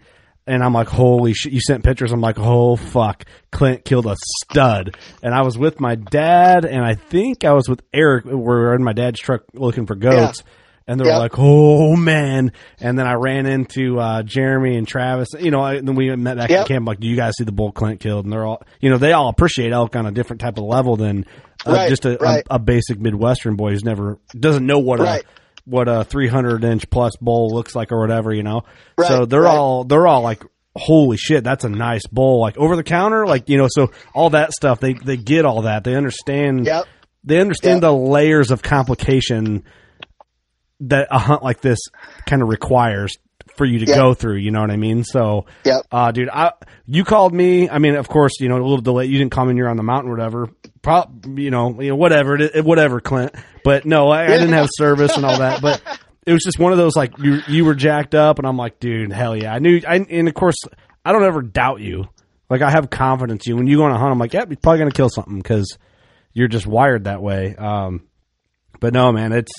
and 0.50 0.64
I'm 0.64 0.74
like 0.74 0.88
holy 0.88 1.34
shit. 1.34 1.54
You 1.54 1.62
sent 1.62 1.84
pictures. 1.84 2.12
I'm 2.12 2.22
like 2.22 2.38
oh 2.40 2.76
fuck. 2.76 3.24
Clint 3.52 3.86
killed 3.86 4.06
a 4.08 4.16
stud. 4.44 4.98
And 5.24 5.34
I 5.34 5.44
was 5.44 5.58
with 5.58 5.80
my 5.80 5.96
dad 5.96 6.66
and 6.66 6.84
I 6.84 6.96
think 6.96 7.44
I 7.46 7.54
was 7.54 7.70
with 7.70 7.82
Eric. 7.94 8.26
We 8.26 8.36
were 8.36 8.74
in 8.76 8.84
my 8.84 8.94
dad's 8.94 9.20
truck 9.20 9.44
looking 9.54 9.86
for 9.86 9.96
goats. 9.96 10.44
And 10.88 11.00
they 11.00 11.04
were 11.04 11.12
Yeah. 11.12 11.18
like 11.20 11.34
oh 11.38 11.96
man. 11.96 12.52
And 12.80 12.98
then 12.98 13.06
I 13.06 13.14
ran 13.14 13.46
into 13.46 14.00
uh, 14.00 14.24
Jeremy 14.24 14.76
and 14.76 14.88
Travis. 14.88 15.30
You 15.40 15.52
know 15.52 15.64
and 15.64 15.88
then 15.88 15.96
we 15.96 16.16
met 16.16 16.38
back 16.38 16.50
Yep. 16.50 16.62
in 16.62 16.68
camp 16.68 16.88
like 16.88 17.00
do 17.00 17.08
you 17.08 17.16
guys 17.16 17.34
see 17.38 17.44
the 17.44 17.52
bull 17.52 17.72
Clint 17.72 18.00
killed 18.00 18.26
and 18.26 18.34
they're 18.34 18.46
all 18.46 18.64
you 18.82 18.90
know 18.90 18.98
they 18.98 19.14
all 19.14 19.30
appreciate 19.30 19.72
elk 19.72 19.96
on 19.96 20.06
a 20.08 20.12
different 20.12 20.42
type 20.42 20.58
of 20.58 20.64
level 20.64 20.96
than 20.98 21.26
uh, 21.68 21.74
Right, 21.74 21.90
just 21.90 22.06
a, 22.06 22.18
right. 22.20 22.44
a, 22.50 22.56
a 22.56 22.60
basic 22.60 23.00
Midwestern 23.00 23.56
boy 23.56 23.72
who's 23.72 23.84
never 23.84 24.18
doesn't 24.38 24.66
know 24.66 24.80
what 24.80 25.00
Right. 25.00 25.24
What 25.70 25.88
a 25.88 26.04
300 26.04 26.64
inch 26.64 26.90
plus 26.90 27.16
bowl 27.18 27.50
looks 27.54 27.76
like 27.76 27.92
or 27.92 28.00
whatever, 28.00 28.34
you 28.34 28.44
know. 28.44 28.64
so 29.08 29.26
they're 29.26 29.42
right. 29.44 29.56
all 29.56 29.84
they're 29.84 30.08
all 30.08 30.22
like, 30.22 30.44
holy 30.76 31.18
shit, 31.18 31.44
that's 31.44 31.64
a 31.64 31.70
nice 31.70 32.06
bowl, 32.08 32.42
like 32.42 32.58
over 32.58 32.76
the 32.76 32.84
counter, 32.84 33.26
like 33.28 33.50
you 33.50 33.58
know. 33.58 33.68
So 33.70 33.92
all 34.14 34.32
that 34.32 34.52
stuff, 34.52 34.80
they 34.80 34.94
they 34.94 35.18
get 35.18 35.46
all 35.46 35.64
that. 35.64 35.84
They 35.84 35.96
understand. 35.96 36.66
Yep. 36.66 36.86
They 37.24 37.40
understand 37.40 37.76
Yep. 37.78 37.82
the 37.82 37.94
layers 37.94 38.50
of 38.52 38.62
complication 38.62 39.64
that 40.82 41.08
a 41.12 41.20
hunt 41.20 41.44
like 41.44 41.62
this 41.62 41.80
kind 42.26 42.42
of 42.42 42.48
requires 42.48 43.18
for 43.60 43.66
you 43.66 43.78
to 43.80 43.86
Yep. 43.86 43.96
go 43.96 44.14
through. 44.16 44.38
You 44.38 44.50
know 44.50 44.62
what 44.62 44.72
I 44.72 44.78
mean? 44.78 45.04
So, 45.04 45.46
Yep. 45.66 45.82
uh, 45.92 46.12
dude, 46.12 46.30
I 46.30 46.54
you 46.88 47.04
called 47.04 47.34
me. 47.34 47.70
I 47.70 47.78
mean, 47.78 47.96
of 47.96 48.08
course, 48.08 48.40
you 48.40 48.50
know 48.50 48.56
a 48.56 48.64
little 48.64 48.82
delay. 48.82 49.06
You 49.06 49.20
didn't 49.20 49.32
call 49.32 49.46
me 49.46 49.56
you're 49.56 49.70
on 49.70 49.78
the 49.78 49.84
mountain, 49.84 50.10
or 50.10 50.16
whatever. 50.16 50.50
Pro, 50.82 51.04
you 51.36 51.52
know, 51.52 51.80
you 51.82 51.90
know, 51.90 51.96
whatever, 51.96 52.38
whatever, 52.64 53.00
Clint. 53.02 53.36
But 53.64 53.86
no, 53.86 54.10
I, 54.10 54.24
I 54.24 54.28
didn't 54.38 54.54
have 54.54 54.70
service 54.72 55.16
and 55.16 55.26
all 55.26 55.38
that. 55.40 55.62
But 55.62 55.82
it 56.26 56.32
was 56.34 56.42
just 56.44 56.58
one 56.58 56.72
of 56.72 56.78
those 56.80 56.96
like 56.96 57.18
you 57.20 57.42
you 57.48 57.66
were 57.66 57.76
jacked 57.76 58.16
up, 58.16 58.40
and 58.40 58.48
I'm 58.48 58.58
like, 58.58 58.80
dude, 58.80 59.12
hell 59.12 59.36
yeah. 59.36 59.54
I 59.54 59.60
knew, 59.60 59.82
I, 59.88 59.98
and 60.10 60.28
of 60.28 60.34
course, 60.34 60.56
I 61.06 61.12
don't 61.12 61.24
ever 61.26 61.42
doubt 61.44 61.82
you. 61.82 62.06
Like 62.50 62.62
I 62.64 62.72
have 62.72 62.90
confidence 62.90 63.46
in 63.46 63.52
you 63.52 63.58
when 63.58 63.68
you 63.68 63.78
go 63.78 63.84
on 63.84 63.92
a 63.92 64.00
hunt. 64.00 64.12
I'm 64.12 64.18
like, 64.18 64.34
yeah, 64.34 64.46
you're 64.48 64.58
probably 64.58 64.80
gonna 64.80 64.92
kill 64.92 65.10
something 65.10 65.38
because 65.38 65.78
you're 66.34 66.48
just 66.48 66.66
wired 66.66 67.04
that 67.04 67.22
way. 67.22 67.56
Um, 67.56 68.08
but 68.80 68.94
no, 68.94 69.12
man, 69.12 69.34
it's 69.34 69.52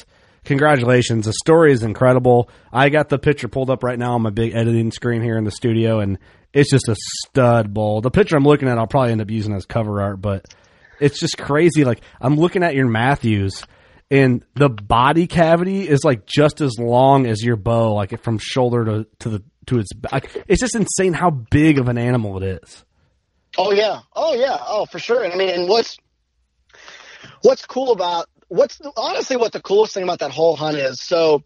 congratulations. 0.44 1.26
The 1.26 1.32
story 1.32 1.72
is 1.72 1.82
incredible. 1.82 2.50
I 2.72 2.88
got 2.88 3.08
the 3.08 3.18
picture 3.18 3.48
pulled 3.48 3.70
up 3.70 3.82
right 3.82 3.98
now 3.98 4.14
on 4.14 4.22
my 4.22 4.30
big 4.30 4.54
editing 4.54 4.90
screen 4.90 5.22
here 5.22 5.36
in 5.36 5.44
the 5.44 5.50
studio, 5.50 6.00
and 6.00 6.18
it's 6.52 6.70
just 6.70 6.88
a 6.88 6.96
stud 7.26 7.72
bull. 7.72 8.00
The 8.00 8.10
picture 8.10 8.36
I'm 8.36 8.44
looking 8.44 8.68
at, 8.68 8.78
I'll 8.78 8.86
probably 8.86 9.12
end 9.12 9.20
up 9.20 9.30
using 9.30 9.54
as 9.54 9.66
cover 9.66 10.00
art, 10.02 10.20
but 10.20 10.44
it's 11.00 11.18
just 11.18 11.38
crazy. 11.38 11.84
Like 11.84 12.00
I'm 12.20 12.36
looking 12.36 12.62
at 12.62 12.74
your 12.74 12.88
Mathews, 12.88 13.64
and 14.10 14.44
the 14.54 14.68
body 14.68 15.26
cavity 15.26 15.88
is 15.88 16.04
like 16.04 16.26
just 16.26 16.60
as 16.60 16.78
long 16.78 17.26
as 17.26 17.42
your 17.42 17.56
bow, 17.56 17.94
like 17.94 18.22
from 18.22 18.38
shoulder 18.38 18.84
to 18.84 19.06
to 19.20 19.28
the 19.28 19.42
to 19.66 19.78
its 19.78 19.92
back. 19.92 20.30
It's 20.48 20.60
just 20.60 20.74
insane 20.74 21.12
how 21.12 21.30
big 21.30 21.78
of 21.78 21.88
an 21.88 21.98
animal 21.98 22.42
it 22.42 22.60
is. 22.62 22.84
Oh 23.58 23.72
yeah, 23.72 24.00
oh 24.14 24.34
yeah, 24.34 24.56
oh 24.60 24.86
for 24.86 24.98
sure. 24.98 25.22
And 25.22 25.32
I 25.32 25.36
mean, 25.36 25.50
and 25.50 25.68
what's 25.68 25.96
what's 27.42 27.64
cool 27.66 27.92
about 27.92 28.28
what's 28.50 28.78
the, 28.78 28.92
honestly 28.96 29.36
what 29.36 29.52
the 29.52 29.62
coolest 29.62 29.94
thing 29.94 30.02
about 30.02 30.18
that 30.18 30.32
whole 30.32 30.56
hunt 30.56 30.76
is. 30.76 31.00
So 31.00 31.44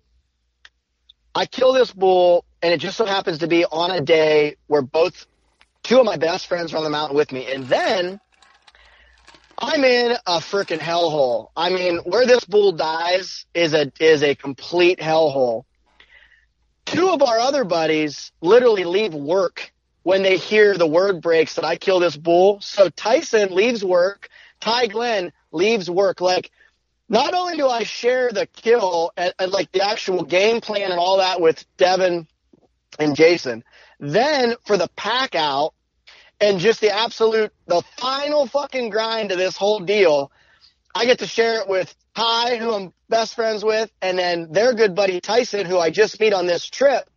I 1.35 1.47
kill 1.47 1.73
this 1.73 1.93
bull, 1.93 2.45
and 2.63 2.73
it 2.73 2.79
just 2.79 2.97
so 2.97 3.05
happens 3.05 3.39
to 3.39 3.47
be 3.47 3.65
on 3.65 3.91
a 3.91 4.01
day 4.01 4.57
where 4.67 4.83
both 4.83 5.27
two 5.83 6.01
of 6.01 6.07
my 6.07 6.17
best 6.17 6.47
friends 6.47 6.73
are 6.73 6.79
on 6.79 6.85
the 6.85 6.91
mountain 6.91 7.17
with 7.17 7.31
me, 7.31 7.53
and 7.53 7.69
then 7.69 8.19
I'm 9.59 9.85
in 9.85 10.13
a 10.27 10.39
freaking 10.39 10.79
hellhole. 10.79 11.49
I 11.57 11.71
mean, 11.71 11.99
where 11.99 12.27
this 12.27 12.45
bull 12.45 12.73
dies 12.73 13.45
is 13.55 13.75
a 13.75 13.93
is 14.01 14.23
a 14.23 14.35
complete 14.35 14.99
hellhole. 14.99 15.65
Two 16.87 17.11
of 17.11 17.23
our 17.23 17.39
other 17.39 17.65
buddies 17.65 18.33
literally 18.41 18.85
leave 18.85 19.15
work 19.15 19.73
when 20.03 20.23
they 20.23 20.37
hear 20.37 20.77
the 20.77 20.87
word 20.87 21.21
breaks 21.21 21.55
that 21.57 21.65
I 21.65 21.77
kill 21.77 22.01
this 22.01 22.17
bull. 22.17 22.61
So 22.61 22.89
Tyson 22.89 23.55
leaves 23.55 23.85
work, 23.85 24.29
Ty 24.61 24.87
Glenn 24.87 25.33
leaves 25.51 25.91
work. 25.91 26.21
Like, 26.21 26.51
not 27.09 27.35
only 27.35 27.57
do 27.57 27.69
I 27.69 27.85
share 27.85 28.31
the 28.31 28.47
kill 28.47 29.13
and, 29.17 29.33
and 29.39 29.53
like 29.53 29.73
the 29.73 29.83
actual 29.87 30.25
game 30.25 30.61
plan 30.61 30.91
and 30.91 30.99
all 30.99 31.19
that 31.19 31.41
with 31.41 31.65
Devin 31.77 32.27
and 32.99 33.17
Jason, 33.17 33.65
then 34.01 34.55
for 34.67 34.77
the 34.77 34.89
pack 34.97 35.35
out, 35.35 35.75
and 36.41 36.59
just 36.59 36.81
the 36.81 36.91
absolute, 36.91 37.53
the 37.67 37.83
final 37.97 38.47
fucking 38.47 38.91
grind 38.91 39.33
of 39.33 39.39
this 39.39 39.57
whole 39.57 39.81
deal, 39.81 40.31
I 40.95 41.07
get 41.07 41.21
to 41.21 41.27
share 41.27 41.61
it 41.61 41.69
with 41.69 41.95
Ty, 42.15 42.57
who 42.57 42.75
I'm 42.75 42.93
best 43.09 43.35
friends 43.35 43.65
with, 43.65 43.91
and 44.03 44.19
then 44.19 44.53
their 44.53 44.75
good 44.75 44.95
buddy 44.95 45.21
Tyson, 45.21 45.67
who 45.67 45.79
I 45.79 45.91
just 45.91 46.19
meet 46.21 46.33
on 46.33 46.47
this 46.47 46.67
trip. 46.67 47.09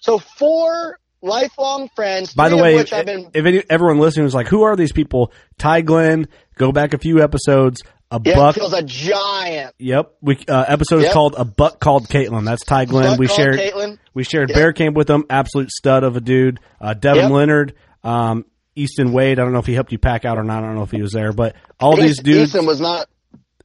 So 0.00 0.18
four 0.18 0.98
lifelong 1.22 1.88
friends. 1.94 2.34
By 2.34 2.48
the 2.48 2.56
way, 2.56 2.82
been, 2.82 3.30
if 3.34 3.46
any, 3.46 3.62
everyone 3.70 3.98
listening 3.98 4.26
is 4.26 4.34
like, 4.34 4.48
who 4.48 4.62
are 4.62 4.76
these 4.76 4.92
people? 4.92 5.32
Ty 5.58 5.82
Glenn, 5.82 6.28
go 6.56 6.72
back 6.72 6.94
a 6.94 6.98
few 6.98 7.22
episodes. 7.22 7.82
A 8.14 8.20
yeah, 8.24 8.34
buck 8.34 8.54
feels 8.56 8.74
a 8.74 8.82
giant. 8.82 9.74
Yep, 9.78 10.12
we 10.20 10.36
uh, 10.46 10.64
episode 10.68 10.98
Yep. 10.98 11.06
is 11.08 11.12
called 11.14 11.34
"A 11.38 11.44
Buck 11.46 11.80
Called 11.80 12.08
Caitlin." 12.08 12.44
That's 12.44 12.62
Ty 12.64 12.84
Glenn. 12.84 13.12
Buck 13.12 13.18
we 13.18 13.26
shared 13.26 13.58
Caitlin. 13.58 13.98
we 14.12 14.22
shared 14.22 14.50
Yep. 14.50 14.56
bear 14.56 14.72
camp 14.74 14.96
with 14.96 15.08
him. 15.08 15.24
Absolute 15.30 15.70
stud 15.70 16.04
of 16.04 16.14
a 16.16 16.20
dude. 16.20 16.60
Uh, 16.80 16.92
Devin 16.94 17.22
Yep. 17.24 17.30
Leonard, 17.32 17.74
um, 18.04 18.44
Easton 18.76 19.12
Wade. 19.12 19.38
I 19.38 19.42
don't 19.44 19.52
know 19.52 19.58
if 19.60 19.66
he 19.66 19.74
helped 19.74 19.92
you 19.92 19.98
pack 19.98 20.24
out 20.26 20.36
or 20.38 20.44
not. 20.44 20.62
I 20.62 20.66
don't 20.66 20.74
know 20.76 20.82
if 20.82 20.90
he 20.90 21.00
was 21.00 21.12
there, 21.12 21.32
but 21.32 21.56
all 21.80 21.96
these 21.96 22.20
dudes. 22.20 22.50
Easton 22.54 22.66
was 22.66 22.80
not. 22.80 23.06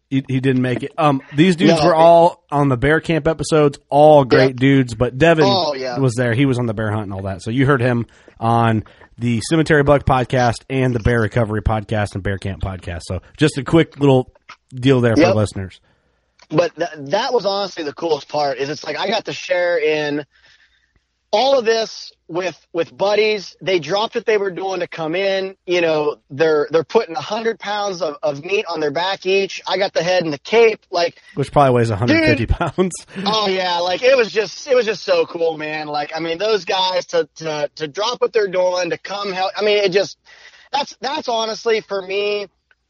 he, 0.09 0.23
he 0.29 0.39
didn't 0.39 0.61
make 0.61 0.83
it. 0.83 0.93
Um, 0.97 1.21
these 1.35 1.57
dudes 1.57 1.81
No. 1.81 1.87
were 1.87 1.95
all 1.95 2.45
on 2.49 2.69
the 2.69 2.77
bear 2.77 3.01
camp 3.01 3.27
episodes, 3.27 3.77
all 3.89 4.23
great 4.23 4.51
Yep. 4.51 4.55
dudes. 4.55 4.95
But 4.95 5.17
Devin 5.17 5.43
Oh, 5.45 5.73
yeah. 5.73 5.99
was 5.99 6.13
there. 6.15 6.33
He 6.33 6.45
was 6.45 6.57
on 6.59 6.65
the 6.65 6.73
bear 6.73 6.91
hunt 6.91 7.03
and 7.03 7.13
all 7.13 7.23
that. 7.23 7.41
So 7.43 7.51
you 7.51 7.65
heard 7.65 7.81
him 7.81 8.05
on 8.39 8.85
the 9.17 9.41
Cemetery 9.49 9.83
Buck 9.83 10.05
podcast 10.05 10.63
and 10.69 10.93
the 10.93 10.99
Bear 10.99 11.19
Recovery 11.19 11.61
podcast 11.61 12.13
and 12.13 12.23
Bear 12.23 12.37
Camp 12.37 12.61
podcast. 12.61 13.01
So 13.03 13.19
just 13.35 13.57
a 13.57 13.63
quick 13.65 13.99
little 13.99 14.31
deal 14.73 15.01
there 15.01 15.15
for 15.15 15.21
Yep. 15.21 15.35
listeners. 15.35 15.79
but 16.49 16.75
th- 16.75 16.89
that 16.97 17.33
was 17.33 17.45
honestly 17.45 17.83
the 17.83 17.93
coolest 17.93 18.27
part 18.29 18.57
is 18.57 18.69
it's 18.69 18.83
like 18.83 18.97
I 18.97 19.07
got 19.09 19.25
to 19.25 19.33
share 19.33 19.77
in 19.77 20.25
all 21.29 21.59
of 21.59 21.65
this 21.65 22.13
with 22.29 22.57
with 22.71 22.95
buddies. 22.95 23.57
They 23.61 23.79
dropped 23.79 24.15
what 24.15 24.25
they 24.25 24.37
were 24.37 24.49
doing 24.49 24.79
to 24.79 24.87
come 24.87 25.13
in. 25.13 25.57
You 25.65 25.81
know, 25.81 26.17
they're 26.29 26.67
they're 26.71 26.85
putting 26.85 27.17
a 27.17 27.21
hundred 27.21 27.59
pounds 27.59 28.01
of, 28.01 28.15
of 28.23 28.45
meat 28.45 28.65
on 28.69 28.79
their 28.79 28.91
back 28.91 29.25
each. 29.25 29.61
I 29.67 29.77
got 29.77 29.93
the 29.93 30.01
head 30.03 30.23
and 30.23 30.31
the 30.31 30.37
cape. 30.39 30.85
Like, 30.89 31.21
Which 31.35 31.51
probably 31.51 31.75
weighs 31.75 31.89
150 31.89 32.45
pounds. 32.45 32.93
oh 33.25 33.47
yeah, 33.49 33.79
like 33.79 34.03
it 34.03 34.15
was 34.15 34.31
just 34.31 34.67
it 34.67 34.75
was 34.75 34.85
just 34.85 35.03
so 35.03 35.25
cool, 35.25 35.57
man. 35.57 35.87
Like, 35.87 36.13
I 36.15 36.19
mean, 36.21 36.37
those 36.37 36.63
guys 36.63 37.07
to 37.07 37.27
to 37.35 37.69
to 37.75 37.87
drop 37.89 38.21
what 38.21 38.31
they're 38.31 38.47
doing 38.47 38.91
to 38.91 38.97
come 38.97 39.33
help. 39.33 39.51
I 39.57 39.63
mean, 39.63 39.79
it 39.79 39.91
just 39.91 40.17
that's 40.71 40.95
that's 41.01 41.27
honestly 41.27 41.81
for 41.81 42.01
me 42.01 42.47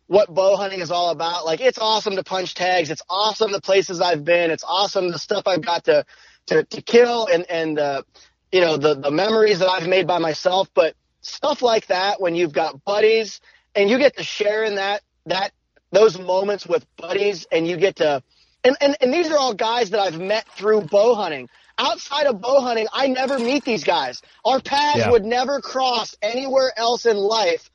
what 0.08 0.34
bow 0.34 0.58
hunting 0.58 0.82
is 0.82 0.92
all 0.92 1.12
about. 1.12 1.46
Like 1.46 1.62
it's 1.62 1.80
awesome 1.80 2.16
to 2.18 2.24
punch 2.24 2.56
tags. 2.56 2.90
It's 2.92 3.04
awesome 3.10 3.52
the 3.52 3.62
places 3.62 4.02
I've 4.02 4.26
been. 4.26 4.52
It's 4.52 4.64
awesome 4.66 5.10
the 5.12 5.20
stuff 5.20 5.44
I've 5.48 5.64
got 5.66 5.86
to 5.86 6.06
to, 6.48 6.64
to 6.64 6.82
kill 6.82 7.28
and 7.28 7.46
and 7.50 7.80
uh, 7.80 8.04
you 8.52 8.62
know 8.62 8.78
the 8.78 8.96
the 8.96 9.12
memories 9.12 9.60
that 9.60 9.70
I've 9.70 9.88
made 9.88 10.08
by 10.08 10.20
myself. 10.20 10.70
But 10.74 10.96
stuff 11.22 11.62
like 11.62 11.88
that 11.88 12.22
when 12.22 12.36
you've 12.36 12.54
got 12.54 12.84
buddies 12.86 13.42
and 13.76 13.90
you 13.90 13.98
get 14.00 14.18
to 14.18 14.24
share 14.24 14.64
in 14.64 14.76
that 14.76 15.02
that 15.28 15.52
those 15.92 16.20
moments 16.20 16.68
with 16.68 16.86
buddies 16.98 17.48
and 17.52 17.68
you 17.68 17.78
get 17.78 17.98
to 17.98 18.24
and, 18.64 18.76
and, 18.82 18.98
and 19.02 19.14
these 19.14 19.30
are 19.32 19.38
all 19.38 19.54
guys 19.54 19.92
that 19.92 20.00
I've 20.02 20.20
met 20.20 20.48
through 20.58 20.82
bow 20.82 21.16
hunting. 21.16 21.50
Outside 21.78 22.28
of 22.28 22.42
bow 22.42 22.62
hunting, 22.62 22.88
I 22.94 23.08
never 23.08 23.40
meet 23.40 23.64
these 23.66 23.84
guys. 23.84 24.22
Our 24.46 24.60
paths 24.60 25.06
Yeah. 25.06 25.12
would 25.12 25.26
never 25.26 25.62
cross 25.62 26.16
anywhere 26.22 26.72
else 26.78 27.06
in 27.06 27.18
life 27.18 27.70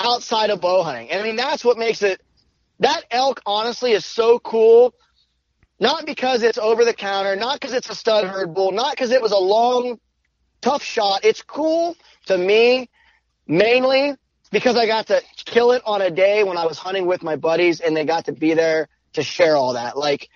outside 0.00 0.50
of 0.50 0.60
bow 0.60 0.82
hunting. 0.82 1.10
And 1.10 1.20
I 1.20 1.24
mean, 1.24 1.36
that's 1.36 1.64
what 1.64 1.78
makes 1.78 2.02
it, 2.02 2.20
that 2.80 3.04
elk 3.10 3.40
honestly 3.46 3.92
is 3.92 4.04
so 4.04 4.38
cool. 4.38 4.94
Not 5.80 6.06
because 6.06 6.42
it's 6.42 6.58
over 6.58 6.84
the 6.84 6.92
counter, 6.92 7.36
not 7.36 7.60
because 7.60 7.72
it's 7.72 7.88
a 7.88 7.94
stud 7.94 8.24
herd 8.24 8.52
bull, 8.54 8.72
not 8.72 8.92
because 8.92 9.12
it 9.12 9.22
was 9.22 9.32
a 9.32 9.38
long, 9.38 10.00
tough 10.60 10.82
shot. 10.82 11.24
It's 11.24 11.42
cool 11.42 11.96
to 12.26 12.36
me 12.36 12.88
mainly 13.46 14.14
because 14.50 14.76
I 14.76 14.86
got 14.86 15.06
to 15.08 15.22
kill 15.44 15.72
it 15.72 15.82
on 15.84 16.02
a 16.02 16.10
day 16.10 16.42
when 16.42 16.56
I 16.56 16.66
was 16.66 16.78
hunting 16.78 17.06
with 17.06 17.22
my 17.22 17.36
buddies 17.36 17.80
and 17.80 17.96
they 17.96 18.04
got 18.04 18.24
to 18.24 18.32
be 18.32 18.54
there 18.54 18.88
to 19.12 19.22
share 19.22 19.56
all 19.56 19.74
that. 19.74 19.96
Like 19.96 20.28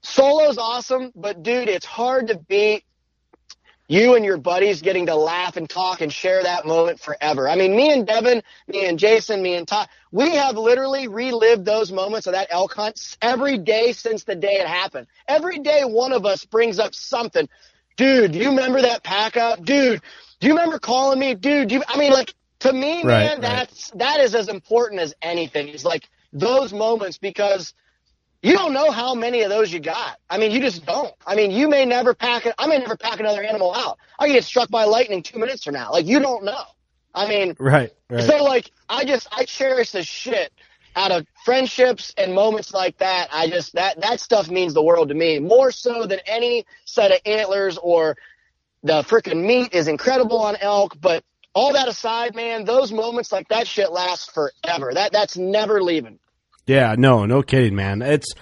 solo's 0.00 0.56
awesome, 0.56 1.12
but 1.14 1.42
dude, 1.42 1.68
it's 1.68 1.86
hard 1.86 2.28
to 2.28 2.38
beat 2.38 2.84
you 3.88 4.16
and 4.16 4.24
your 4.24 4.36
buddies 4.36 4.82
getting 4.82 5.06
to 5.06 5.14
laugh 5.14 5.56
and 5.56 5.68
talk 5.68 6.00
and 6.00 6.12
share 6.12 6.42
that 6.42 6.66
moment 6.66 7.00
forever. 7.00 7.48
I 7.48 7.56
mean, 7.56 7.76
me 7.76 7.92
and 7.92 8.06
Devin, 8.06 8.42
me 8.66 8.86
and 8.86 8.98
Jason, 8.98 9.42
me 9.42 9.54
and 9.54 9.66
Todd, 9.66 9.88
we 10.10 10.30
have 10.36 10.56
literally 10.56 11.08
relived 11.08 11.64
those 11.64 11.92
moments 11.92 12.26
of 12.26 12.32
that 12.32 12.48
elk 12.50 12.74
hunt 12.74 13.16
every 13.22 13.58
day 13.58 13.92
since 13.92 14.24
the 14.24 14.34
day 14.34 14.54
it 14.54 14.66
happened. 14.66 15.06
Every 15.28 15.58
day 15.58 15.82
one 15.84 16.12
of 16.12 16.26
us 16.26 16.44
brings 16.44 16.78
up 16.78 16.94
something. 16.94 17.48
Dude, 17.96 18.32
do 18.32 18.38
you 18.38 18.50
remember 18.50 18.82
that 18.82 19.02
pack 19.02 19.36
up? 19.36 19.64
Dude, 19.64 20.02
do 20.40 20.46
you 20.46 20.54
remember 20.54 20.78
calling 20.78 21.18
me? 21.18 21.34
Dude, 21.34 21.68
do 21.68 21.76
you, 21.76 21.82
I 21.88 21.98
mean, 21.98 22.12
like, 22.12 22.34
to 22.60 22.72
me, 22.72 23.04
Right, 23.04 23.04
man, 23.04 23.40
right. 23.40 23.40
that's, 23.40 23.90
that 23.92 24.20
is 24.20 24.34
as 24.34 24.48
important 24.48 25.00
as 25.00 25.14
anything. 25.22 25.68
It's 25.68 25.84
like 25.84 26.08
those 26.32 26.72
moments 26.72 27.18
because 27.18 27.72
you 28.42 28.52
don't 28.52 28.72
know 28.72 28.90
how 28.90 29.14
many 29.14 29.42
of 29.42 29.50
those 29.50 29.72
you 29.72 29.80
got. 29.80 30.18
I 30.30 30.38
mean, 30.38 30.50
you 30.52 30.60
just 30.60 30.84
don't. 30.86 31.12
I 31.26 31.34
mean, 31.34 31.50
you 31.50 31.68
may 31.68 31.84
never 31.84 32.14
pack 32.14 32.46
it. 32.46 32.54
I 32.58 32.66
may 32.66 32.78
never 32.78 32.96
pack 32.96 33.18
another 33.20 33.42
animal 33.42 33.74
out. 33.74 33.98
I 34.18 34.28
get 34.28 34.44
struck 34.44 34.70
by 34.70 34.84
lightning 34.84 35.22
two 35.22 35.38
minutes 35.38 35.64
from 35.64 35.74
now. 35.74 35.90
Like, 35.92 36.06
you 36.06 36.20
don't 36.20 36.44
know. 36.44 36.62
I 37.14 37.28
mean, 37.28 37.56
Right, 37.58 37.90
right. 38.10 38.22
so 38.22 38.44
like, 38.44 38.70
I 38.88 39.04
just, 39.04 39.28
I 39.32 39.44
cherish 39.44 39.92
the 39.92 40.02
shit 40.02 40.52
out 40.94 41.10
of 41.12 41.26
friendships 41.44 42.12
and 42.18 42.34
moments 42.34 42.72
like 42.74 42.98
that. 42.98 43.28
I 43.32 43.48
just, 43.48 43.72
that, 43.74 44.00
that 44.02 44.20
stuff 44.20 44.50
means 44.50 44.74
the 44.74 44.82
world 44.82 45.08
to 45.08 45.14
me 45.14 45.38
more 45.38 45.70
so 45.72 46.06
than 46.06 46.20
any 46.26 46.66
set 46.84 47.10
of 47.12 47.18
antlers 47.24 47.78
or 47.78 48.16
the 48.82 49.02
freaking 49.02 49.44
meat 49.46 49.72
is 49.74 49.88
incredible 49.88 50.38
on 50.40 50.56
elk. 50.60 50.96
But 51.00 51.24
all 51.54 51.72
that 51.72 51.88
aside, 51.88 52.34
man, 52.34 52.64
those 52.66 52.92
moments 52.92 53.32
like 53.32 53.48
that 53.48 53.66
shit 53.66 53.90
lasts 53.90 54.30
forever. 54.30 54.92
That, 54.92 55.12
that's 55.12 55.36
never 55.38 55.82
leaving. 55.82 56.18
Yeah, 56.66 56.94
no, 56.98 57.26
no 57.26 57.42
kidding, 57.42 57.74
man. 57.74 58.02
It's 58.02 58.32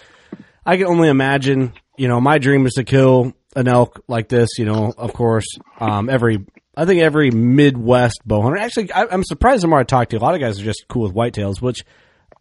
I 0.65 0.77
can 0.77 0.87
only 0.87 1.09
imagine. 1.09 1.73
You 1.97 2.09
know, 2.09 2.21
my 2.21 2.39
dream 2.39 2.67
is 2.67 2.73
to 2.75 2.85
kill 2.85 3.35
an 3.55 3.69
elk 3.69 4.03
like 4.09 4.29
this. 4.29 4.51
You 4.59 4.65
know, 4.65 4.93
of 4.97 5.13
course, 5.13 5.47
um, 5.79 6.09
every 6.09 6.45
I 6.77 6.87
think 6.87 7.03
every 7.03 7.31
Midwest 7.31 8.21
bow 8.25 8.43
hunter. 8.43 8.57
Actually, 8.59 8.93
I, 8.93 9.07
I'm 9.11 9.23
surprised 9.25 9.63
the 9.63 9.69
more 9.69 9.79
I 9.79 9.85
talk 9.85 10.09
to 10.09 10.17
a 10.17 10.19
lot 10.19 10.35
of 10.35 10.41
guys 10.41 10.61
are 10.61 10.65
just 10.65 10.87
cool 10.89 11.03
with 11.03 11.15
whitetails, 11.15 11.61
which 11.61 11.85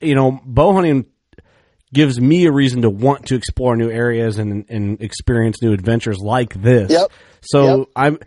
you 0.02 0.16
know, 0.16 0.40
bow 0.44 0.74
hunting 0.74 1.06
gives 1.94 2.20
me 2.20 2.46
a 2.46 2.52
reason 2.52 2.82
to 2.82 2.90
want 2.90 3.28
to 3.28 3.36
explore 3.36 3.76
new 3.76 3.90
areas 3.92 4.40
and 4.40 4.66
and 4.70 5.02
experience 5.02 5.62
new 5.62 5.74
adventures 5.74 6.18
like 6.20 6.54
this. 6.56 6.92
Yep. 6.92 7.12
So 7.42 7.78
Yep. 7.80 7.88
I'm. 7.96 8.20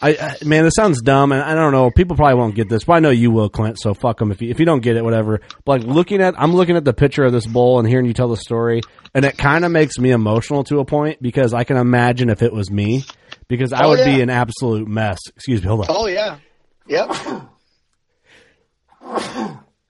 I, 0.00 0.10
I 0.10 0.44
man, 0.44 0.62
this 0.64 0.74
sounds 0.76 1.02
dumb, 1.02 1.32
and 1.32 1.42
I 1.42 1.54
don't 1.54 1.72
know. 1.72 1.90
People 1.90 2.14
probably 2.16 2.36
won't 2.36 2.54
get 2.54 2.68
this, 2.68 2.84
but 2.84 2.92
I 2.94 3.00
know 3.00 3.10
you 3.10 3.30
will, 3.32 3.48
Clint. 3.48 3.80
So 3.80 3.94
fuck 3.94 4.18
them 4.18 4.30
if 4.30 4.40
you 4.40 4.48
if 4.50 4.60
you 4.60 4.64
don't 4.64 4.80
get 4.80 4.96
it, 4.96 5.02
whatever. 5.02 5.40
But 5.64 5.80
like 5.80 5.88
looking 5.88 6.20
at, 6.22 6.34
I'm 6.40 6.52
looking 6.54 6.76
at 6.76 6.84
the 6.84 6.92
picture 6.92 7.24
of 7.24 7.32
this 7.32 7.46
bowl 7.46 7.80
and 7.80 7.88
hearing 7.88 8.06
you 8.06 8.12
tell 8.14 8.28
the 8.28 8.36
story, 8.36 8.80
and 9.14 9.24
it 9.24 9.36
kind 9.36 9.64
of 9.64 9.72
makes 9.72 9.98
me 9.98 10.12
emotional 10.12 10.62
to 10.64 10.78
a 10.78 10.84
point 10.84 11.20
because 11.20 11.52
I 11.52 11.64
can 11.64 11.76
imagine 11.76 12.30
if 12.30 12.42
it 12.42 12.52
was 12.52 12.70
me, 12.70 13.04
because 13.48 13.72
I 13.72 13.84
Oh, 13.86 13.88
would 13.90 14.04
be 14.04 14.20
an 14.20 14.30
absolute 14.30 14.86
mess. 14.86 15.18
Excuse 15.34 15.62
me, 15.62 15.68
hold 15.68 15.80
on. 15.80 15.86
Oh 15.90 16.06
yeah. 16.06 16.38
Yep. 16.86 17.10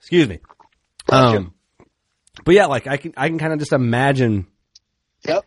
Excuse 0.01 0.29
me. 0.29 0.39
Um, 1.11 1.53
but 2.45 2.55
yeah, 2.55 2.67
like 2.67 2.87
I 2.87 2.97
can 2.97 3.13
I 3.17 3.29
can 3.29 3.39
kind 3.39 3.53
of 3.53 3.59
just 3.59 3.73
imagine 3.73 4.47
Yep. 5.27 5.45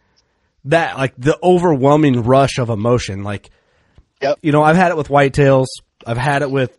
that 0.66 0.98
like 0.98 1.14
the 1.18 1.38
overwhelming 1.42 2.24
rush 2.24 2.58
of 2.60 2.70
emotion. 2.70 3.24
Like, 3.24 3.50
yep. 4.22 4.40
you 4.42 4.52
know, 4.52 4.64
I've 4.64 4.76
had 4.76 4.92
it 4.92 4.98
with 4.98 5.08
whitetails. 5.08 5.68
I've 6.06 6.18
had 6.18 6.42
it 6.42 6.52
with 6.52 6.78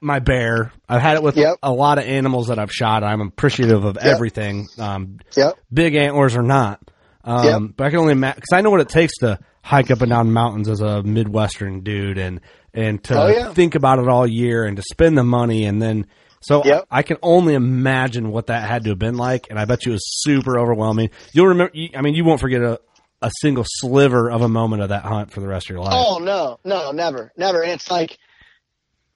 my 0.00 0.18
bear. 0.18 0.72
I've 0.88 1.00
had 1.00 1.16
it 1.16 1.22
with 1.22 1.36
yep. 1.36 1.56
a 1.62 1.72
lot 1.72 1.98
of 1.98 2.04
animals 2.04 2.48
that 2.48 2.58
I've 2.58 2.72
shot. 2.72 3.02
I'm 3.02 3.20
appreciative 3.20 3.84
of 3.84 3.96
yep. 3.96 4.04
everything. 4.04 4.68
Um, 4.78 5.18
yep. 5.36 5.58
big 5.72 5.94
antlers 5.94 6.36
or 6.36 6.42
not. 6.42 6.80
Um, 7.24 7.44
yep. 7.44 7.62
but 7.76 7.86
I 7.86 7.90
can 7.90 8.00
only 8.00 8.12
imagine 8.12 8.36
because 8.36 8.52
I 8.52 8.60
know 8.60 8.70
what 8.70 8.80
it 8.80 8.90
takes 8.90 9.18
to 9.18 9.38
hike 9.62 9.90
up 9.90 10.02
and 10.02 10.10
down 10.10 10.30
mountains 10.30 10.68
as 10.68 10.82
a 10.82 11.02
Midwestern 11.02 11.80
dude 11.80 12.18
and, 12.18 12.42
and 12.74 13.02
to 13.04 13.18
oh, 13.18 13.26
yeah. 13.28 13.52
think 13.54 13.76
about 13.76 13.98
it 13.98 14.08
all 14.08 14.26
year 14.26 14.64
and 14.64 14.76
to 14.76 14.82
spend 14.82 15.16
the 15.16 15.24
money 15.24 15.64
and 15.64 15.80
then, 15.80 16.06
so 16.42 16.62
yep. 16.62 16.86
I, 16.90 16.98
I 16.98 17.02
can 17.02 17.16
only 17.22 17.54
imagine 17.54 18.30
what 18.30 18.48
that 18.48 18.68
had 18.68 18.84
to 18.84 18.90
have 18.90 18.98
been 18.98 19.16
like, 19.16 19.46
and 19.48 19.58
I 19.58 19.64
bet 19.64 19.86
you 19.86 19.92
it 19.92 19.94
was 19.94 20.22
super 20.22 20.58
overwhelming. 20.58 21.08
You'll 21.32 21.46
remember. 21.46 21.72
I 21.96 22.02
mean, 22.02 22.14
you 22.14 22.24
won't 22.24 22.38
forget 22.38 22.60
a, 22.60 22.80
a 23.24 23.30
single 23.40 23.64
sliver 23.66 24.30
of 24.30 24.42
a 24.42 24.48
moment 24.48 24.82
of 24.82 24.90
that 24.90 25.02
hunt 25.02 25.30
for 25.30 25.40
the 25.40 25.48
rest 25.48 25.66
of 25.66 25.74
your 25.74 25.84
life. 25.84 25.94
Oh 25.94 26.18
no, 26.18 26.58
no, 26.64 26.92
never, 26.92 27.32
never. 27.36 27.62
And 27.62 27.72
it's 27.72 27.90
like, 27.90 28.18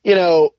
you 0.02 0.14
know. 0.14 0.51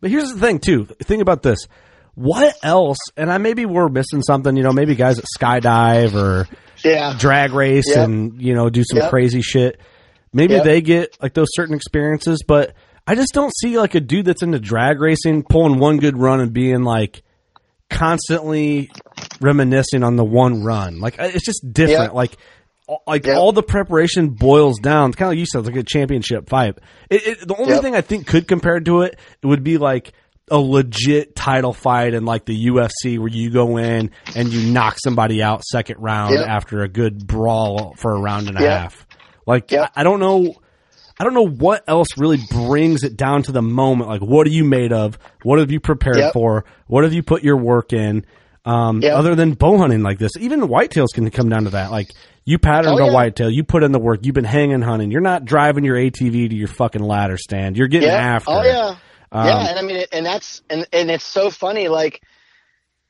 But 0.00 0.10
here's 0.10 0.32
the 0.32 0.38
thing, 0.38 0.60
too. 0.60 0.84
Think 1.02 1.22
about 1.22 1.42
this. 1.42 1.66
What 2.14 2.54
else? 2.62 2.98
And 3.16 3.32
I 3.32 3.38
maybe 3.38 3.64
we're 3.64 3.88
missing 3.88 4.22
something. 4.22 4.56
You 4.56 4.62
know, 4.62 4.72
maybe 4.72 4.94
guys 4.94 5.16
that 5.16 5.26
skydive 5.38 6.14
or 6.14 6.48
yeah. 6.84 7.16
drag 7.18 7.52
race 7.52 7.88
yep. 7.88 7.98
and 8.08 8.40
you 8.42 8.54
know 8.54 8.68
do 8.70 8.82
some 8.84 8.98
yep. 8.98 9.10
crazy 9.10 9.40
shit. 9.40 9.80
Maybe 10.32 10.54
yep. 10.54 10.64
they 10.64 10.80
get 10.80 11.16
like 11.22 11.34
those 11.34 11.48
certain 11.52 11.74
experiences, 11.74 12.42
but 12.46 12.74
I 13.06 13.14
just 13.14 13.32
don't 13.32 13.52
see 13.56 13.78
like 13.78 13.94
a 13.94 14.00
dude 14.00 14.26
that's 14.26 14.42
into 14.42 14.58
drag 14.58 15.00
racing 15.00 15.44
pulling 15.44 15.78
one 15.78 15.98
good 15.98 16.18
run 16.18 16.40
and 16.40 16.52
being 16.52 16.82
like 16.82 17.22
constantly 17.88 18.90
reminiscing 19.40 20.02
on 20.02 20.16
the 20.16 20.24
one 20.24 20.62
run. 20.62 21.00
Like 21.00 21.16
it's 21.18 21.44
just 21.44 21.72
different. 21.72 22.14
Like 22.14 22.36
like 23.06 23.26
yep. 23.26 23.36
all 23.36 23.52
the 23.52 23.62
preparation 23.62 24.30
boils 24.30 24.78
down. 24.78 25.10
It's 25.10 25.16
Kind 25.16 25.28
of 25.28 25.32
like 25.32 25.38
you 25.38 25.46
said, 25.46 25.66
like 25.66 25.76
a 25.76 25.82
championship 25.82 26.48
fight. 26.48 26.78
It, 27.10 27.26
it, 27.26 27.48
the 27.48 27.56
only 27.56 27.74
yep. 27.74 27.82
thing 27.82 27.94
I 27.94 28.00
think 28.00 28.26
could 28.26 28.48
compare 28.48 28.80
to 28.80 29.02
it, 29.02 29.18
it 29.42 29.46
would 29.46 29.62
be 29.62 29.78
like 29.78 30.12
a 30.50 30.58
legit 30.58 31.36
title 31.36 31.72
fight 31.72 32.14
in 32.14 32.24
like 32.24 32.44
the 32.44 32.66
UFC 32.68 33.18
where 33.18 33.28
you 33.28 33.50
go 33.50 33.76
in 33.76 34.10
and 34.34 34.52
you 34.52 34.72
knock 34.72 34.96
somebody 35.02 35.42
out 35.42 35.64
second 35.64 35.98
round 35.98 36.34
yep. 36.34 36.48
after 36.48 36.82
a 36.82 36.88
good 36.88 37.26
brawl 37.26 37.94
for 37.96 38.14
a 38.14 38.20
round 38.20 38.48
and 38.48 38.56
a 38.56 38.60
half. 38.60 39.06
Like 39.46 39.72
I, 39.94 40.02
don't 40.02 40.20
know. 40.20 40.54
I 41.18 41.24
don't 41.24 41.34
know 41.34 41.48
what 41.48 41.84
else 41.88 42.08
really 42.16 42.38
brings 42.50 43.02
it 43.02 43.16
down 43.16 43.42
to 43.44 43.52
the 43.52 43.62
moment. 43.62 44.08
Like, 44.08 44.20
what 44.20 44.46
are 44.46 44.50
you 44.50 44.64
made 44.64 44.92
of? 44.92 45.18
What 45.42 45.58
have 45.58 45.70
you 45.70 45.80
prepared 45.80 46.32
for? 46.32 46.64
What 46.86 47.04
have 47.04 47.12
you 47.12 47.22
put 47.22 47.42
your 47.42 47.56
work 47.56 47.92
in? 47.92 48.24
Um, 48.64 49.00
yep. 49.00 49.16
Other 49.16 49.34
than 49.34 49.54
bow 49.54 49.78
hunting 49.78 50.02
like 50.02 50.18
this, 50.18 50.32
even 50.38 50.60
whitetails 50.60 51.08
can 51.14 51.30
come 51.30 51.48
down 51.48 51.64
to 51.64 51.70
that. 51.70 51.90
Like, 51.90 52.10
you 52.48 52.58
patterned 52.58 52.98
oh, 53.00 53.04
yeah. 53.04 53.10
a 53.10 53.14
whitetail, 53.14 53.50
you 53.50 53.64
put 53.64 53.82
in 53.82 53.92
the 53.92 53.98
work, 53.98 54.20
you've 54.24 54.34
been 54.34 54.44
hanging 54.44 54.80
hunting. 54.80 55.10
You're 55.10 55.20
not 55.20 55.44
driving 55.44 55.84
your 55.84 55.96
ATV 55.96 56.50
to 56.50 56.56
your 56.56 56.68
fucking 56.68 57.02
ladder 57.02 57.36
stand. 57.36 57.76
You're 57.76 57.88
getting 57.88 58.08
yep. 58.08 58.20
after. 58.20 58.50
Oh 58.50 58.62
yeah, 58.62 58.96
um, 59.32 59.46
yeah. 59.46 59.68
And 59.68 59.78
I 59.78 59.82
mean, 59.82 60.04
and 60.12 60.24
that's 60.24 60.62
and 60.70 60.86
and 60.92 61.10
it's 61.10 61.26
so 61.26 61.50
funny. 61.50 61.88
Like 61.88 62.22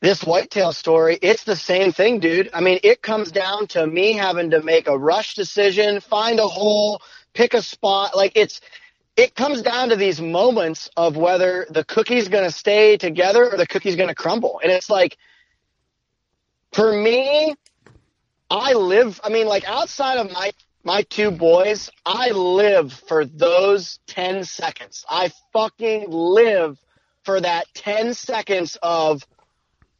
this 0.00 0.22
whitetail 0.22 0.72
story, 0.72 1.18
it's 1.20 1.44
the 1.44 1.56
same 1.56 1.92
thing, 1.92 2.20
dude. 2.20 2.50
I 2.52 2.60
mean, 2.60 2.80
it 2.82 3.02
comes 3.02 3.30
down 3.30 3.66
to 3.68 3.86
me 3.86 4.12
having 4.12 4.50
to 4.50 4.62
make 4.62 4.88
a 4.88 4.98
rush 4.98 5.34
decision, 5.34 6.00
find 6.00 6.40
a 6.40 6.46
hole 6.46 7.00
pick 7.38 7.54
a 7.54 7.62
spot. 7.62 8.16
Like 8.16 8.32
it's, 8.34 8.60
it 9.16 9.34
comes 9.34 9.62
down 9.62 9.90
to 9.90 9.96
these 9.96 10.20
moments 10.20 10.90
of 10.96 11.16
whether 11.16 11.66
the 11.70 11.84
cookie's 11.84 12.28
going 12.28 12.44
to 12.44 12.50
stay 12.50 12.96
together 12.96 13.52
or 13.52 13.56
the 13.56 13.66
cookie's 13.66 13.96
going 13.96 14.08
to 14.08 14.14
crumble. 14.14 14.60
And 14.62 14.72
it's 14.72 14.90
like, 14.90 15.16
for 16.72 16.92
me, 16.92 17.54
I 18.50 18.72
live, 18.72 19.20
I 19.22 19.28
mean, 19.28 19.46
like 19.46 19.68
outside 19.68 20.18
of 20.18 20.32
my, 20.32 20.52
my 20.82 21.02
two 21.02 21.30
boys, 21.30 21.90
I 22.06 22.30
live 22.30 22.92
for 22.92 23.24
those 23.24 23.98
10 24.06 24.44
seconds. 24.44 25.04
I 25.08 25.30
fucking 25.52 26.06
live 26.08 26.78
for 27.24 27.40
that 27.40 27.66
10 27.74 28.14
seconds 28.14 28.78
of, 28.82 29.22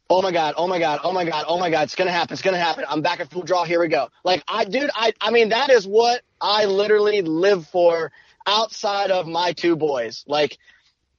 oh 0.09 0.23
my 0.23 0.31
god, 0.31 0.55
oh 0.57 0.67
my 0.67 0.79
god, 0.79 1.01
oh 1.03 1.11
my 1.11 1.25
god, 1.25 1.45
oh 1.47 1.59
my 1.59 1.69
god, 1.69 1.83
it's 1.83 1.95
gonna 1.95 2.11
happen, 2.11 2.33
it's 2.33 2.41
gonna 2.41 2.57
happen. 2.57 2.85
I'm 2.89 3.03
back 3.03 3.19
at 3.19 3.29
full 3.29 3.43
draw. 3.43 3.65
Here 3.65 3.79
we 3.79 3.87
go. 3.87 4.09
Like 4.23 4.43
I, 4.47 4.65
dude, 4.65 4.89
I, 4.95 5.13
I 5.21 5.29
mean, 5.29 5.49
that 5.49 5.69
is 5.69 5.85
what 5.85 6.21
I 6.41 6.65
literally 6.65 7.21
live 7.21 7.67
for 7.67 8.11
outside 8.47 9.11
of 9.11 9.27
my 9.27 9.53
two 9.53 9.75
boys. 9.75 10.23
Like 10.27 10.57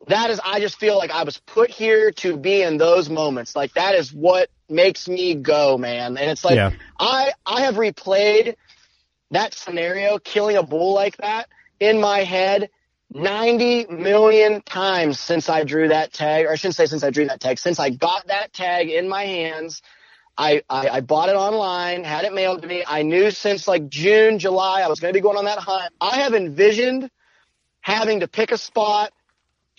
that 0.09 0.31
is, 0.31 0.41
I 0.45 0.59
just 0.59 0.81
feel 0.81 0.99
like 0.99 1.13
I 1.13 1.23
was 1.23 1.39
put 1.39 1.71
here 1.71 2.11
to 2.13 2.37
be 2.37 2.63
in 2.63 2.77
those 2.77 3.09
moments. 3.09 3.55
Like 3.55 3.75
that 3.75 3.95
is 3.95 4.13
what 4.13 4.49
makes 4.71 5.09
me 5.09 5.35
go, 5.35 5.79
man. 5.79 6.17
And 6.17 6.31
it's 6.31 6.45
like 6.45 6.57
yeah. 6.57 6.73
I, 6.99 7.33
I 7.45 7.63
have 7.63 7.77
replayed 7.77 8.57
that 9.31 9.55
scenario, 9.55 10.19
killing 10.19 10.57
a 10.57 10.63
bull 10.63 10.95
like 10.95 11.17
that 11.19 11.49
in 11.79 12.01
my 12.01 12.21
head 12.21 12.71
90 13.13 13.87
million 13.87 14.63
times 14.63 15.19
since 15.19 15.49
I 15.49 15.65
drew 15.65 15.89
that 15.89 16.13
tag, 16.13 16.47
or 16.47 16.53
I 16.53 16.55
shouldn't 16.55 16.77
say 16.77 16.87
since 16.87 17.03
I 17.03 17.11
drew 17.11 17.27
that 17.27 17.41
tag, 17.41 17.59
since 17.59 17.79
I 17.79 17.91
got 17.91 18.29
that 18.29 18.53
tag 18.53 18.91
in 18.91 19.09
my 19.09 19.25
hands. 19.25 19.83
I, 20.39 20.63
I, 20.71 20.89
I 20.89 21.01
bought 21.01 21.29
it 21.29 21.35
online, 21.35 22.05
had 22.05 22.25
it 22.25 22.33
mailed 22.33 22.63
to 22.63 22.69
me. 22.69 22.83
I 22.87 23.03
knew 23.03 23.31
since 23.31 23.69
like 23.69 23.89
June, 23.89 24.39
July, 24.39 24.81
I 24.81 24.89
was 24.89 25.01
going 25.01 25.13
to 25.13 25.17
be 25.17 25.23
going 25.23 25.37
on 25.37 25.45
that 25.45 25.59
hunt. 25.59 25.93
I 26.01 26.21
have 26.21 26.35
envisioned 26.35 27.11
having 27.81 28.21
to 28.21 28.29
pick 28.29 28.53
a 28.53 28.59
spot 28.59 29.13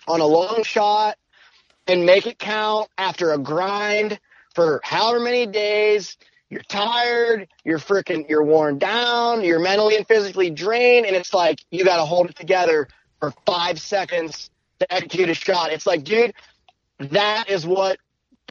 on 0.07 0.19
a 0.19 0.25
long 0.25 0.63
shot 0.63 1.17
and 1.87 2.05
make 2.05 2.27
it 2.27 2.37
count 2.37 2.89
after 2.97 3.31
a 3.31 3.37
grind 3.37 4.19
for 4.53 4.81
however 4.83 5.19
many 5.19 5.45
days. 5.45 6.17
You're 6.49 6.63
tired, 6.63 7.47
you're 7.63 7.79
freaking, 7.79 8.29
you're 8.29 8.43
worn 8.43 8.77
down, 8.77 9.41
you're 9.41 9.61
mentally 9.61 9.95
and 9.95 10.05
physically 10.05 10.49
drained, 10.49 11.05
and 11.05 11.15
it's 11.15 11.33
like 11.33 11.63
you 11.71 11.85
got 11.85 11.95
to 11.95 12.03
hold 12.03 12.29
it 12.29 12.35
together 12.35 12.89
for 13.21 13.31
five 13.45 13.79
seconds 13.79 14.49
to 14.79 14.93
execute 14.93 15.29
a 15.29 15.33
shot. 15.33 15.71
It's 15.71 15.87
like, 15.87 16.03
dude, 16.03 16.33
that 16.99 17.49
is 17.49 17.65
what 17.65 17.99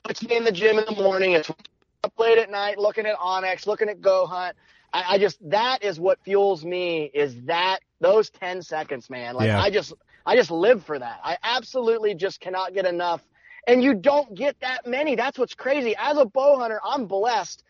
puts 0.02 0.22
me 0.22 0.36
in 0.36 0.44
the 0.44 0.52
gym 0.52 0.78
in 0.78 0.84
the 0.86 1.02
morning. 1.02 1.32
It's 1.32 1.50
up 1.50 2.12
late 2.18 2.38
at 2.38 2.50
night 2.50 2.78
looking 2.78 3.04
at 3.04 3.16
onX, 3.18 3.66
looking 3.66 3.88
at 3.88 4.00
Go 4.00 4.26
Hunt. 4.26 4.56
I, 4.92 5.04
I 5.14 5.18
just 5.18 5.38
that 5.50 5.82
is 5.84 6.00
what 6.00 6.18
fuels 6.24 6.64
me 6.64 7.10
is 7.12 7.42
that 7.42 7.80
those 8.00 8.30
ten 8.30 8.62
seconds, 8.62 9.10
man. 9.10 9.34
Like 9.34 9.48
Yeah. 9.48 9.60
I 9.60 9.70
just 9.70 9.92
I 10.26 10.36
just 10.36 10.50
live 10.50 10.84
for 10.84 10.98
that. 10.98 11.20
I 11.22 11.36
absolutely 11.42 12.14
just 12.14 12.40
cannot 12.40 12.74
get 12.74 12.86
enough. 12.86 13.22
And 13.66 13.82
you 13.82 13.94
don't 13.94 14.34
get 14.34 14.56
that 14.60 14.86
many. 14.86 15.16
That's 15.16 15.38
what's 15.38 15.54
crazy. 15.54 15.94
As 15.98 16.16
a 16.18 16.24
bow 16.24 16.58
hunter, 16.58 16.80
I'm 16.84 17.06
blessed. 17.06 17.62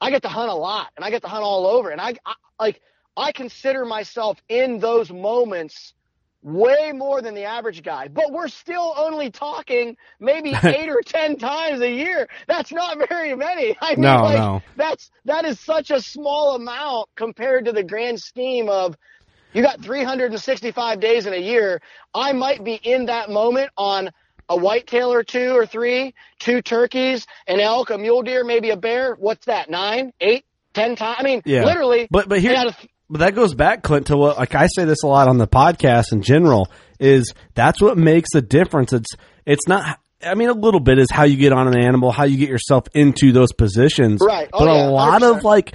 I 0.00 0.10
get 0.10 0.22
to 0.22 0.28
hunt 0.28 0.50
a 0.50 0.54
lot 0.54 0.88
and 0.96 1.04
I 1.04 1.10
get 1.10 1.22
to 1.22 1.28
hunt 1.28 1.44
all 1.44 1.66
over. 1.66 1.90
And 1.90 2.00
I, 2.00 2.14
I 2.26 2.34
like 2.60 2.80
I 3.16 3.32
consider 3.32 3.84
myself 3.84 4.38
in 4.48 4.78
those 4.80 5.10
moments 5.12 5.94
way 6.42 6.90
more 6.92 7.22
than 7.22 7.34
the 7.34 7.44
average 7.44 7.84
guy, 7.84 8.08
but 8.08 8.32
we're 8.32 8.48
still 8.48 8.94
only 8.96 9.30
talking 9.30 9.96
maybe 10.18 10.54
eight 10.64 10.88
or 10.88 11.00
ten 11.04 11.36
times 11.36 11.80
a 11.80 11.90
year. 11.90 12.28
That's 12.48 12.72
not 12.72 12.98
very 13.08 13.34
many. 13.36 13.76
I 13.80 13.94
mean, 13.94 14.00
No, 14.00 14.22
like, 14.22 14.38
no. 14.38 14.62
that's 14.76 15.10
that 15.24 15.44
is 15.44 15.60
such 15.60 15.90
a 15.92 16.00
small 16.00 16.56
amount 16.56 17.08
compared 17.14 17.66
to 17.66 17.72
the 17.72 17.84
grand 17.84 18.20
scheme 18.20 18.68
of 18.68 18.96
you 19.52 19.62
got 19.62 19.80
365 19.82 20.98
days 20.98 21.26
in 21.26 21.34
a 21.34 21.36
year. 21.36 21.80
I 22.14 22.32
might 22.32 22.64
be 22.64 22.74
in 22.74 23.06
that 23.06 23.30
moment 23.30 23.70
on 23.76 24.10
a 24.48 24.56
whitetail 24.56 25.12
or 25.12 25.22
two 25.22 25.56
or 25.56 25.66
three, 25.66 26.14
two 26.38 26.62
turkeys, 26.62 27.26
an 27.46 27.60
elk, 27.60 27.90
a 27.90 27.98
mule 27.98 28.22
deer, 28.22 28.44
maybe 28.44 28.70
a 28.70 28.76
bear. 28.76 29.14
What's 29.14 29.46
that? 29.46 29.70
Nine, 29.70 30.12
eight, 30.20 30.44
ten 30.74 30.96
times? 30.96 31.16
I 31.18 31.22
mean, 31.22 31.42
Yeah. 31.44 31.64
literally. 31.64 32.08
But 32.10 32.28
but 32.28 32.40
here, 32.40 32.54
of- 32.66 32.76
but 33.10 33.18
that 33.18 33.34
goes 33.34 33.54
back, 33.54 33.82
Clint, 33.82 34.06
to 34.06 34.16
what 34.16 34.38
like 34.38 34.54
I 34.54 34.66
say 34.74 34.84
this 34.84 35.02
a 35.02 35.06
lot 35.06 35.28
on 35.28 35.38
the 35.38 35.46
podcast 35.48 36.12
in 36.12 36.22
general 36.22 36.68
is 37.00 37.32
that's 37.54 37.80
what 37.80 37.96
makes 37.98 38.30
the 38.32 38.42
difference. 38.42 38.92
It's 38.92 39.10
it's 39.46 39.66
not. 39.68 39.98
I 40.24 40.34
mean, 40.36 40.48
a 40.50 40.54
little 40.54 40.78
bit 40.78 40.98
is 41.00 41.10
how 41.10 41.24
you 41.24 41.36
get 41.36 41.52
on 41.52 41.66
an 41.66 41.76
animal, 41.76 42.12
how 42.12 42.24
you 42.24 42.36
get 42.36 42.48
yourself 42.48 42.84
into 42.94 43.32
those 43.32 43.52
positions. 43.52 44.20
Right. 44.24 44.48
Oh, 44.52 44.60
but 44.60 44.68
a 44.68 44.88
lot 44.88 45.20
100%. 45.22 45.36
of 45.38 45.44
like 45.44 45.74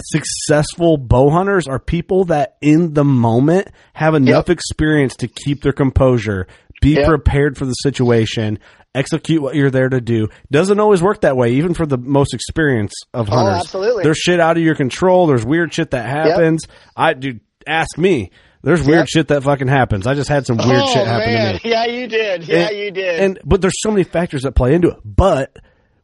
successful 0.00 0.96
bow 0.96 1.30
hunters 1.30 1.66
are 1.66 1.78
people 1.78 2.24
that 2.26 2.56
in 2.60 2.94
the 2.94 3.04
moment 3.04 3.68
have 3.92 4.14
enough 4.14 4.48
experience 4.50 5.16
to 5.16 5.28
keep 5.28 5.62
their 5.62 5.72
composure, 5.72 6.46
be 6.84 6.94
Yep. 6.94 7.06
prepared 7.08 7.56
for 7.58 7.64
the 7.66 7.72
situation, 7.72 8.58
execute 8.94 9.42
what 9.42 9.54
you're 9.56 9.70
there 9.70 9.88
to 9.88 10.00
do. 10.00 10.28
Doesn't 10.52 10.78
always 10.78 11.02
work 11.02 11.22
that 11.22 11.36
way, 11.36 11.54
even 11.54 11.74
for 11.74 11.86
the 11.86 11.98
most 11.98 12.32
experienced 12.34 13.06
of 13.12 13.28
Oh, 13.30 13.34
hunters. 13.36 13.60
absolutely. 13.64 14.04
There's 14.04 14.18
shit 14.18 14.38
out 14.38 14.56
of 14.56 14.62
your 14.62 14.74
control. 14.76 15.26
There's 15.26 15.44
weird 15.44 15.74
shit 15.74 15.90
that 15.90 16.06
happens. 16.06 16.66
I 16.96 17.14
dude, 17.14 17.40
ask 17.66 17.98
me. 17.98 18.30
There's 18.62 18.80
weird 18.82 19.00
Yep. 19.00 19.08
shit 19.08 19.28
that 19.28 19.42
fucking 19.42 19.68
happens. 19.68 20.06
I 20.06 20.14
just 20.14 20.28
had 20.30 20.46
some 20.46 20.56
weird 20.56 20.80
oh, 20.82 20.86
shit 20.94 21.06
happen 21.06 21.34
man. 21.34 21.58
to 21.58 21.64
me. 21.66 21.70
Yeah, 21.70 21.84
you 21.86 22.06
did. 22.06 22.48
Yeah, 22.48 22.68
And- 22.68 22.76
you 22.78 22.90
did. 22.92 23.20
And 23.20 23.38
but 23.44 23.60
there's 23.60 23.80
so 23.82 23.90
many 23.90 24.04
factors 24.04 24.42
that 24.42 24.52
play 24.52 24.74
into 24.74 24.88
it. 24.88 24.98
But 25.04 25.54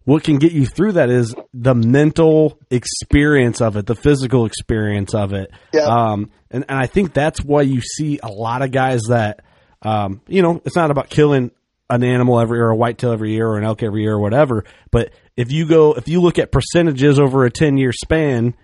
what 0.05 0.25
can 0.25 0.39
get 0.39 0.53
you 0.53 0.67
through 0.67 0.93
that 0.93 1.09
is 1.11 1.35
the 1.55 1.75
mental 1.75 2.59
experience 2.71 3.61
of 3.61 3.77
it, 3.77 3.87
the 3.87 3.95
physical 3.95 4.45
experience 4.47 5.15
of 5.15 5.33
it. 5.33 5.51
Yeah. 5.73 5.83
Um, 5.83 6.31
and, 6.51 6.65
and 6.69 6.79
I 6.79 6.87
think 6.87 7.13
that's 7.15 7.41
why 7.43 7.63
you 7.63 7.81
see 7.81 8.19
a 8.23 8.29
lot 8.29 8.63
of 8.63 8.73
guys 8.73 9.01
that, 9.09 9.41
um, 9.83 10.21
you 10.27 10.43
know, 10.43 10.61
it's 10.65 10.77
not 10.77 10.91
about 10.91 11.11
killing 11.11 11.51
an 11.89 12.05
animal 12.05 12.39
every 12.39 12.61
or 12.61 12.69
a 12.69 12.77
whitetail 12.77 13.13
every 13.13 13.33
year 13.33 13.49
or 13.49 13.59
an 13.59 13.65
elk 13.65 13.83
every 13.83 14.03
year 14.03 14.15
or 14.15 14.21
whatever. 14.21 14.65
But 14.91 15.13
if 15.37 15.51
you 15.51 15.67
go, 15.67 15.95
if 15.95 16.09
you 16.09 16.21
look 16.21 16.39
at 16.39 16.53
percentages 16.53 17.19
over 17.19 17.45
a 17.45 17.51
10 17.51 17.79
year 17.79 17.93
span, 17.93 18.55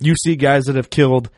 you 0.00 0.14
see 0.16 0.36
guys 0.36 0.64
that 0.64 0.76
have 0.76 0.90
killed 0.90 1.30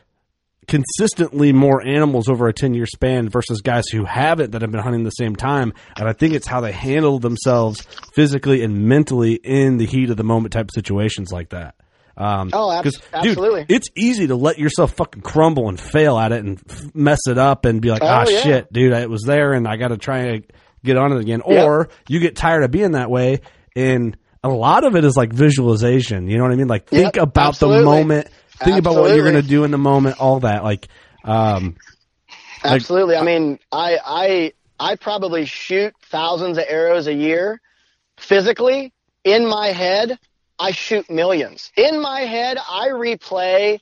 consistently 0.67 1.53
more 1.53 1.85
animals 1.85 2.27
over 2.27 2.47
a 2.47 2.53
10 2.53 2.73
year 2.73 2.87
span 2.87 3.29
versus 3.29 3.61
guys 3.61 3.87
who 3.91 4.05
haven't 4.05 4.51
that 4.51 4.61
have 4.61 4.71
been 4.71 4.81
hunting 4.81 5.03
the 5.03 5.11
same 5.11 5.35
time. 5.35 5.73
And 5.97 6.07
I 6.07 6.13
think 6.13 6.33
it's 6.33 6.47
how 6.47 6.61
they 6.61 6.71
handle 6.71 7.19
themselves 7.19 7.81
physically 8.13 8.63
and 8.63 8.87
mentally 8.87 9.35
in 9.35 9.77
the 9.77 9.85
heat 9.85 10.09
of 10.09 10.17
the 10.17 10.23
moment 10.23 10.53
type 10.53 10.71
situations 10.71 11.31
like 11.31 11.49
that. 11.49 11.75
Um, 12.17 12.49
oh, 12.53 12.71
ab- 12.71 12.85
absolutely. 13.13 13.65
Dude, 13.65 13.71
it's 13.71 13.89
easy 13.95 14.27
to 14.27 14.35
let 14.35 14.57
yourself 14.57 14.93
fucking 14.93 15.21
crumble 15.21 15.67
and 15.67 15.79
fail 15.79 16.17
at 16.17 16.31
it 16.31 16.45
and 16.45 16.61
f- 16.69 16.95
mess 16.95 17.19
it 17.27 17.37
up 17.37 17.65
and 17.65 17.81
be 17.81 17.89
like, 17.89 18.01
ah, 18.03 18.25
oh, 18.25 18.29
yeah. 18.29 18.41
shit, 18.41 18.73
dude, 18.73 18.93
it 18.93 19.09
was 19.09 19.23
there 19.23 19.53
and 19.53 19.67
I 19.67 19.75
got 19.75 19.89
to 19.89 19.97
try 19.97 20.19
and 20.19 20.45
get 20.83 20.97
on 20.97 21.11
it 21.11 21.19
again. 21.19 21.41
Yep. 21.45 21.65
Or 21.67 21.89
you 22.07 22.19
get 22.19 22.35
tired 22.35 22.63
of 22.63 22.71
being 22.71 22.91
that 22.91 23.09
way 23.09 23.41
and 23.75 24.15
a 24.43 24.49
lot 24.49 24.85
of 24.85 24.95
it 24.95 25.03
is 25.03 25.17
like 25.17 25.33
visualization. 25.33 26.29
You 26.29 26.37
know 26.37 26.43
what 26.43 26.53
I 26.53 26.55
mean? 26.55 26.67
Like 26.67 26.87
think 26.87 27.15
yep, 27.15 27.23
about 27.23 27.49
absolutely. 27.49 27.79
the 27.79 27.85
moment, 27.85 28.27
think 28.27 28.77
Absolutely. 28.77 28.79
about 28.79 29.01
what 29.01 29.15
you're 29.15 29.29
going 29.29 29.41
to 29.41 29.47
do 29.47 29.63
in 29.63 29.71
the 29.71 29.77
moment, 29.77 30.19
all 30.19 30.39
that. 30.41 30.63
Like, 30.63 30.87
um, 31.23 31.75
Absolutely. 32.63 33.15
Like, 33.15 33.21
I 33.21 33.25
mean, 33.25 33.59
I, 33.71 33.97
I, 34.05 34.53
I 34.79 34.95
probably 34.95 35.45
shoot 35.45 35.93
thousands 36.09 36.57
of 36.57 36.65
arrows 36.67 37.07
a 37.07 37.13
year 37.13 37.61
physically 38.17 38.93
in 39.23 39.47
my 39.47 39.67
head. 39.67 40.17
I 40.57 40.71
shoot 40.71 41.09
millions 41.09 41.71
in 41.75 42.01
my 42.01 42.21
head. 42.21 42.57
I 42.57 42.89
replay 42.89 43.79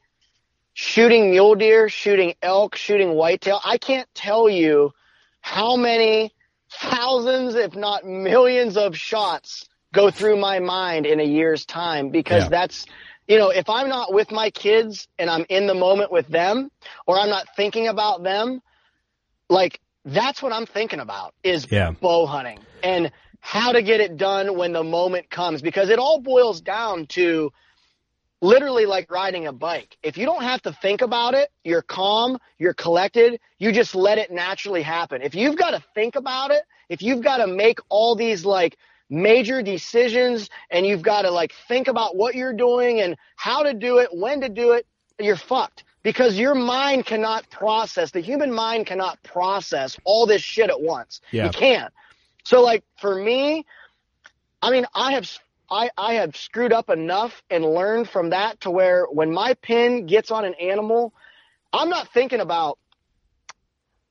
shooting 0.73 1.31
mule 1.31 1.55
deer, 1.55 1.89
shooting 1.89 2.33
elk, 2.41 2.75
shooting 2.75 3.11
whitetail. 3.11 3.59
I 3.63 3.77
can't 3.77 4.07
tell 4.13 4.49
you 4.49 4.91
how 5.41 5.75
many 5.75 6.31
thousands, 6.69 7.55
if 7.55 7.75
not 7.75 8.05
millions 8.05 8.77
of 8.77 8.97
shots 8.97 9.67
go 9.93 10.09
through 10.09 10.37
my 10.37 10.59
mind 10.59 11.05
in 11.05 11.19
a 11.19 11.23
year's 11.23 11.65
time 11.65 12.09
because 12.09 12.43
yeah. 12.43 12.49
that's 12.49 12.85
you 13.27 13.37
know, 13.37 13.51
if 13.51 13.69
I'm 13.69 13.87
not 13.87 14.13
with 14.13 14.31
my 14.31 14.49
kids 14.49 15.07
and 15.17 15.29
I'm 15.29 15.45
in 15.47 15.65
the 15.65 15.73
moment 15.73 16.11
with 16.11 16.27
them 16.27 16.69
or 17.05 17.17
I'm 17.17 17.29
not 17.29 17.47
thinking 17.55 17.87
about 17.87 18.23
them, 18.23 18.61
like 19.49 19.79
that's 20.03 20.41
what 20.41 20.51
I'm 20.51 20.65
thinking 20.65 20.99
about 20.99 21.33
is 21.43 21.71
yeah. 21.71 21.91
bow 21.91 22.25
hunting 22.25 22.59
and 22.83 23.11
how 23.45 23.73
to 23.73 23.81
get 23.81 23.99
it 23.99 24.15
done 24.15 24.57
when 24.57 24.71
the 24.71 24.83
moment 24.83 25.29
comes 25.29 25.61
because 25.61 25.89
it 25.89 25.99
all 25.99 26.21
boils 26.21 26.61
down 26.61 27.05
to 27.07 27.51
literally 28.41 28.85
like 28.85 29.11
riding 29.11 29.47
a 29.47 29.51
bike. 29.51 29.97
If 30.01 30.17
you 30.17 30.25
don't 30.25 30.43
have 30.43 30.61
to 30.61 30.71
think 30.71 31.01
about 31.01 31.33
it, 31.33 31.49
you're 31.61 31.81
calm, 31.81 32.37
you're 32.57 32.73
collected, 32.73 33.41
you 33.59 33.73
just 33.73 33.95
let 33.95 34.17
it 34.17 34.31
naturally 34.31 34.81
happen. 34.81 35.21
If 35.21 35.35
you've 35.35 35.57
got 35.57 35.71
to 35.71 35.83
think 35.93 36.15
about 36.15 36.51
it, 36.51 36.63
if 36.87 37.01
you've 37.01 37.21
got 37.21 37.37
to 37.37 37.47
make 37.47 37.79
all 37.89 38.15
these 38.15 38.45
like 38.45 38.77
major 39.09 39.61
decisions 39.61 40.49
and 40.71 40.85
you've 40.85 41.01
got 41.01 41.23
to 41.23 41.29
like 41.29 41.51
think 41.67 41.89
about 41.89 42.15
what 42.15 42.35
you're 42.35 42.53
doing 42.53 43.01
and 43.01 43.17
how 43.35 43.63
to 43.63 43.73
do 43.73 43.97
it, 43.97 44.07
when 44.13 44.39
to 44.39 44.47
do 44.47 44.71
it, 44.71 44.87
you're 45.19 45.35
fucked 45.35 45.83
because 46.01 46.39
your 46.39 46.55
mind 46.55 47.05
cannot 47.05 47.49
process, 47.49 48.11
the 48.11 48.21
human 48.21 48.53
mind 48.53 48.85
cannot 48.85 49.21
process 49.21 49.97
all 50.05 50.25
this 50.25 50.41
shit 50.41 50.69
at 50.69 50.79
once. 50.79 51.19
Yeah. 51.31 51.47
You 51.47 51.51
can't. 51.51 51.93
So 52.43 52.61
like 52.61 52.83
for 52.99 53.15
me, 53.15 53.65
I 54.61 54.71
mean, 54.71 54.85
I 54.93 55.13
have, 55.13 55.29
I, 55.69 55.89
I 55.97 56.13
have 56.15 56.35
screwed 56.35 56.73
up 56.73 56.89
enough 56.89 57.41
and 57.49 57.65
learned 57.65 58.09
from 58.09 58.29
that 58.31 58.61
to 58.61 58.71
where 58.71 59.05
when 59.05 59.33
my 59.33 59.55
pin 59.55 60.05
gets 60.05 60.31
on 60.31 60.45
an 60.45 60.53
animal, 60.55 61.13
I'm 61.71 61.89
not 61.89 62.13
thinking 62.13 62.39
about 62.39 62.77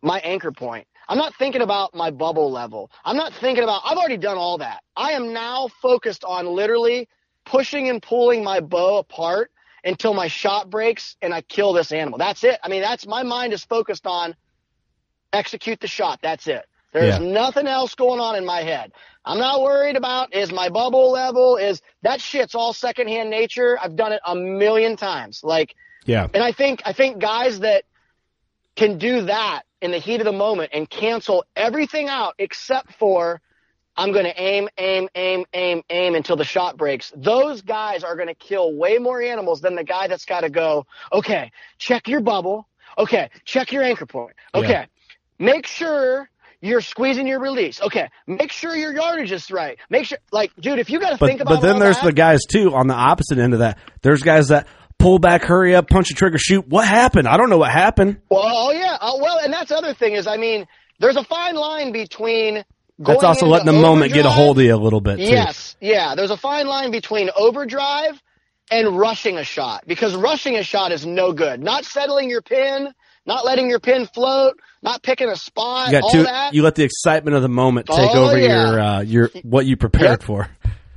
my 0.02 0.18
anchor 0.20 0.52
point. 0.52 0.86
I'm 1.08 1.18
not 1.18 1.34
thinking 1.36 1.62
about 1.62 1.94
my 1.94 2.10
bubble 2.10 2.50
level. 2.50 2.90
I'm 3.04 3.16
not 3.16 3.34
thinking 3.34 3.64
about, 3.64 3.82
I've 3.84 3.98
already 3.98 4.16
done 4.16 4.38
all 4.38 4.58
that. 4.58 4.82
I 4.96 5.12
am 5.12 5.32
now 5.32 5.68
focused 5.80 6.24
on 6.24 6.46
literally 6.46 7.08
pushing 7.44 7.88
and 7.88 8.02
pulling 8.02 8.42
my 8.44 8.60
bow 8.60 8.98
apart 8.98 9.50
until 9.84 10.14
my 10.14 10.28
shot 10.28 10.70
breaks 10.70 11.16
and 11.20 11.34
I 11.34 11.42
kill 11.42 11.72
this 11.72 11.92
animal. 11.92 12.18
That's 12.18 12.44
it. 12.44 12.58
I 12.62 12.68
mean, 12.68 12.82
that's 12.82 13.06
my 13.06 13.24
mind 13.24 13.52
is 13.52 13.64
focused 13.64 14.06
on 14.06 14.34
execute 15.32 15.80
the 15.80 15.88
shot. 15.88 16.20
That's 16.22 16.46
it. 16.46 16.64
There's 16.92 17.18
yeah. 17.18 17.26
nothing 17.26 17.66
else 17.66 17.94
going 17.94 18.20
on 18.20 18.36
in 18.36 18.44
my 18.44 18.62
head. 18.62 18.92
I'm 19.24 19.38
not 19.38 19.62
worried 19.62 19.96
about 19.96 20.34
is 20.34 20.52
my 20.52 20.68
bubble 20.68 21.10
level 21.10 21.56
is 21.56 21.80
that 22.02 22.20
shit's 22.20 22.54
all 22.54 22.72
secondhand 22.72 23.30
nature. 23.30 23.78
I've 23.80 23.96
done 23.96 24.12
it 24.12 24.20
a 24.26 24.34
million 24.34 24.96
times. 24.96 25.42
Like, 25.42 25.74
yeah. 26.04 26.26
And 26.34 26.42
I 26.42 26.52
think, 26.52 26.82
I 26.84 26.92
think 26.92 27.18
guys 27.18 27.60
that 27.60 27.84
can 28.74 28.98
do 28.98 29.22
that 29.22 29.62
in 29.80 29.90
the 29.90 29.98
heat 29.98 30.20
of 30.20 30.24
the 30.24 30.32
moment 30.32 30.70
and 30.72 30.88
cancel 30.88 31.44
everything 31.54 32.08
out 32.08 32.34
except 32.38 32.92
for 32.94 33.40
I'm 33.96 34.12
going 34.12 34.24
to 34.24 34.42
aim, 34.42 34.68
aim, 34.78 35.08
aim, 35.14 35.44
aim, 35.52 35.82
aim 35.90 36.14
until 36.14 36.36
the 36.36 36.44
shot 36.44 36.76
breaks. 36.76 37.12
Those 37.14 37.60
guys 37.60 38.04
are 38.04 38.16
going 38.16 38.28
to 38.28 38.34
kill 38.34 38.74
way 38.74 38.98
more 38.98 39.20
animals 39.20 39.60
than 39.60 39.74
the 39.74 39.84
guy 39.84 40.08
that's 40.08 40.24
got 40.24 40.40
to 40.40 40.50
go, 40.50 40.86
okay, 41.12 41.52
check 41.78 42.08
your 42.08 42.20
bubble. 42.20 42.66
Okay, 42.96 43.30
check 43.44 43.72
your 43.72 43.82
anchor 43.82 44.06
point. 44.06 44.34
Okay, 44.54 44.68
yeah. 44.68 44.86
make 45.38 45.66
sure 45.66 46.28
you're 46.62 46.80
squeezing 46.80 47.26
your 47.26 47.40
release. 47.40 47.82
Okay, 47.82 48.08
make 48.26 48.52
sure 48.52 48.74
your 48.74 48.94
yardage 48.94 49.32
is 49.32 49.50
right. 49.50 49.78
Make 49.90 50.06
sure, 50.06 50.18
like, 50.30 50.52
dude, 50.58 50.78
if 50.78 50.88
you 50.88 51.00
got 51.00 51.10
to 51.10 51.18
think 51.18 51.40
about. 51.40 51.56
But 51.56 51.60
then 51.60 51.78
there's 51.78 51.96
that, 51.96 52.04
the 52.06 52.12
guys 52.12 52.44
too 52.48 52.72
on 52.72 52.86
the 52.86 52.94
opposite 52.94 53.38
end 53.38 53.52
of 53.52 53.58
that. 53.58 53.78
There's 54.00 54.22
guys 54.22 54.48
that 54.48 54.68
pull 54.98 55.18
back, 55.18 55.42
hurry 55.42 55.74
up, 55.74 55.88
punch 55.88 56.10
a 56.12 56.14
trigger, 56.14 56.38
shoot. 56.38 56.66
What 56.66 56.86
happened? 56.86 57.26
I 57.26 57.36
don't 57.36 57.50
know 57.50 57.58
what 57.58 57.72
happened. 57.72 58.20
Well, 58.30 58.42
oh 58.44 58.70
yeah. 58.70 58.96
Uh, 59.00 59.18
well, 59.20 59.40
and 59.40 59.52
that's 59.52 59.70
the 59.70 59.76
other 59.76 59.92
thing 59.92 60.14
is, 60.14 60.26
I 60.26 60.36
mean, 60.36 60.66
there's 61.00 61.16
a 61.16 61.24
fine 61.24 61.56
line 61.56 61.92
between. 61.92 62.64
That's 62.98 63.24
also 63.24 63.46
letting 63.46 63.66
the 63.66 63.72
moment 63.72 64.12
get 64.12 64.26
a 64.26 64.30
hold 64.30 64.58
of 64.58 64.64
you 64.64 64.74
a 64.74 64.76
little 64.76 65.00
bit. 65.00 65.16
Too. 65.16 65.24
Yes, 65.24 65.76
yeah. 65.80 66.14
There's 66.14 66.30
a 66.30 66.36
fine 66.36 66.66
line 66.68 66.92
between 66.92 67.30
overdrive 67.34 68.22
and 68.70 68.96
rushing 68.96 69.38
a 69.38 69.44
shot 69.44 69.82
because 69.88 70.14
rushing 70.14 70.56
a 70.56 70.62
shot 70.62 70.92
is 70.92 71.04
no 71.04 71.32
good. 71.32 71.60
Not 71.60 71.84
settling 71.84 72.30
your 72.30 72.42
pin, 72.42 72.94
not 73.26 73.44
letting 73.44 73.68
your 73.68 73.80
pin 73.80 74.06
float, 74.06 74.60
not 74.82 75.02
picking 75.02 75.28
a 75.28 75.36
spot. 75.36 75.92
You, 75.92 76.00
all 76.00 76.12
that. 76.12 76.54
you 76.54 76.62
let 76.62 76.74
the 76.74 76.84
excitement 76.84 77.36
of 77.36 77.42
the 77.42 77.48
moment 77.48 77.86
take 77.86 78.10
oh, 78.14 78.26
over 78.26 78.38
yeah. 78.38 78.46
your 78.46 78.80
uh, 78.80 79.00
your 79.00 79.30
what 79.42 79.66
you 79.66 79.76
prepared 79.76 80.20
yep. 80.20 80.22
for. 80.22 80.48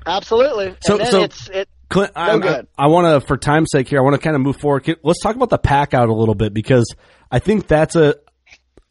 Absolutely. 0.06 0.76
So, 0.82 1.04
so 1.04 1.24
it's 1.24 1.50
it, 1.50 1.70
Clint, 1.90 2.12
I, 2.16 2.38
I, 2.38 2.62
I 2.78 2.88
want 2.88 3.22
to, 3.22 3.28
for 3.28 3.38
time's 3.38 3.70
sake 3.72 3.88
here, 3.88 4.00
I 4.00 4.02
want 4.02 4.16
to 4.16 4.22
kind 4.22 4.36
of 4.36 4.42
move 4.42 4.58
forward. 4.58 4.98
Let's 5.04 5.22
talk 5.22 5.36
about 5.36 5.50
the 5.50 5.58
pack 5.58 5.94
out 5.94 6.10
a 6.10 6.14
little 6.14 6.36
bit 6.36 6.54
because 6.54 6.94
I 7.32 7.40
think 7.40 7.68
that's 7.68 7.96
a 7.96 8.16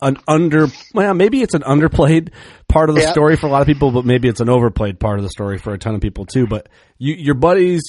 an 0.03 0.19
under, 0.29 0.66
well, 0.93 1.15
maybe 1.15 1.41
it's 1.41 1.55
an 1.55 1.62
underplayed 1.62 2.31
part 2.69 2.91
of 2.91 2.95
the 2.95 3.03
story 3.03 3.37
for 3.37 3.47
a 3.47 3.51
lot 3.51 3.62
of 3.62 3.66
people, 3.66 3.91
but 3.91 4.05
maybe 4.05 4.29
it's 4.29 4.41
an 4.41 4.51
overplayed 4.51 5.01
part 5.01 5.19
of 5.19 5.23
the 5.23 5.31
story 5.31 5.57
for 5.57 5.73
a 5.73 5.79
ton 5.79 5.95
of 5.95 6.01
people 6.01 6.27
too. 6.27 6.47
But 6.47 6.69
you, 6.99 7.15
your 7.15 7.35
buddies, 7.35 7.83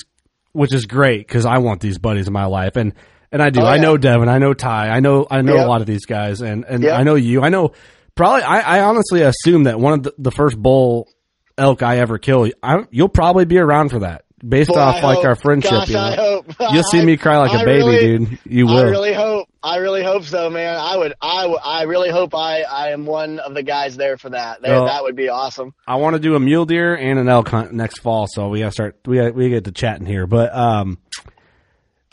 which 0.53 0.73
is 0.73 0.85
great 0.85 1.27
because 1.27 1.45
I 1.45 1.57
want 1.57 1.81
these 1.81 1.97
buddies 1.97 2.27
in 2.27 2.33
my 2.33 2.45
life, 2.45 2.77
and 2.77 2.93
and 3.35 3.43
I 3.43 3.49
do. 3.49 3.59
Oh, 3.59 3.65
I 3.65 3.79
know 3.79 3.97
Devin, 3.97 4.29
I 4.29 4.37
know 4.37 4.53
Ty, 4.53 4.87
I 4.87 5.01
know 5.01 5.27
I 5.29 5.41
know 5.41 5.55
yep. 5.55 5.65
a 5.65 5.67
lot 5.67 5.81
of 5.81 5.87
these 5.87 6.05
guys, 6.05 6.39
and 6.41 6.63
and 6.63 6.83
yep. 6.83 6.97
I 6.97 7.03
know 7.03 7.15
you. 7.15 7.43
I 7.43 7.49
know 7.49 7.73
probably. 8.15 8.43
I, 8.43 8.77
I 8.77 8.81
honestly 8.83 9.23
assume 9.23 9.63
that 9.63 9.77
one 9.77 9.91
of 9.91 10.03
the, 10.03 10.13
the 10.17 10.31
first 10.31 10.57
bull 10.57 11.09
elk 11.57 11.83
I 11.83 11.97
ever 11.97 12.17
kill, 12.17 12.49
I, 12.63 12.85
you'll 12.91 13.09
probably 13.09 13.43
be 13.43 13.57
around 13.57 13.89
for 13.89 13.99
that 13.99 14.23
based 14.47 14.69
Boy, 14.69 14.79
off 14.79 14.95
I 14.95 15.01
like 15.01 15.17
hope. 15.17 15.25
our 15.25 15.35
friendship. 15.35 15.71
Gosh, 15.71 15.89
you 15.89 15.95
know? 15.95 16.45
I. 16.61 16.69
You'll 16.73 16.83
see 16.83 17.03
me 17.03 17.17
cry 17.17 17.37
like 17.39 17.51
I 17.51 17.61
a 17.61 17.65
baby, 17.65 17.79
really, 17.79 18.17
dude. 18.17 18.39
You 18.45 18.67
will. 18.67 18.77
I 18.77 18.83
really 18.83 19.13
hope. 19.13 19.49
I 19.61 19.77
really 19.77 20.03
hope 20.03 20.23
so, 20.23 20.49
man. 20.49 20.77
I 20.79 20.95
would. 20.95 21.13
I. 21.21 21.45
I 21.45 21.81
really 21.83 22.11
hope 22.11 22.33
I. 22.33 22.61
I 22.61 22.91
am 22.91 23.05
one 23.05 23.39
of 23.39 23.53
the 23.53 23.63
guys 23.63 23.97
there 23.97 24.17
for 24.17 24.29
that. 24.29 24.61
Well, 24.61 24.85
that 24.85 25.03
would 25.03 25.17
be 25.17 25.27
awesome. 25.27 25.73
I 25.85 25.95
want 25.95 26.13
to 26.13 26.21
do 26.21 26.35
a 26.35 26.39
mule 26.39 26.65
deer 26.65 26.95
and 26.95 27.19
an 27.19 27.27
elk 27.27 27.49
hunt 27.49 27.73
next 27.73 27.99
fall, 27.99 28.27
so 28.29 28.47
we 28.47 28.59
got 28.59 28.67
to 28.67 28.71
start. 28.71 28.99
We 29.05 29.17
got, 29.17 29.35
we 29.35 29.49
get 29.49 29.65
to 29.65 29.73
chatting 29.73 30.05
here, 30.05 30.25
but 30.25 30.55
um, 30.55 30.99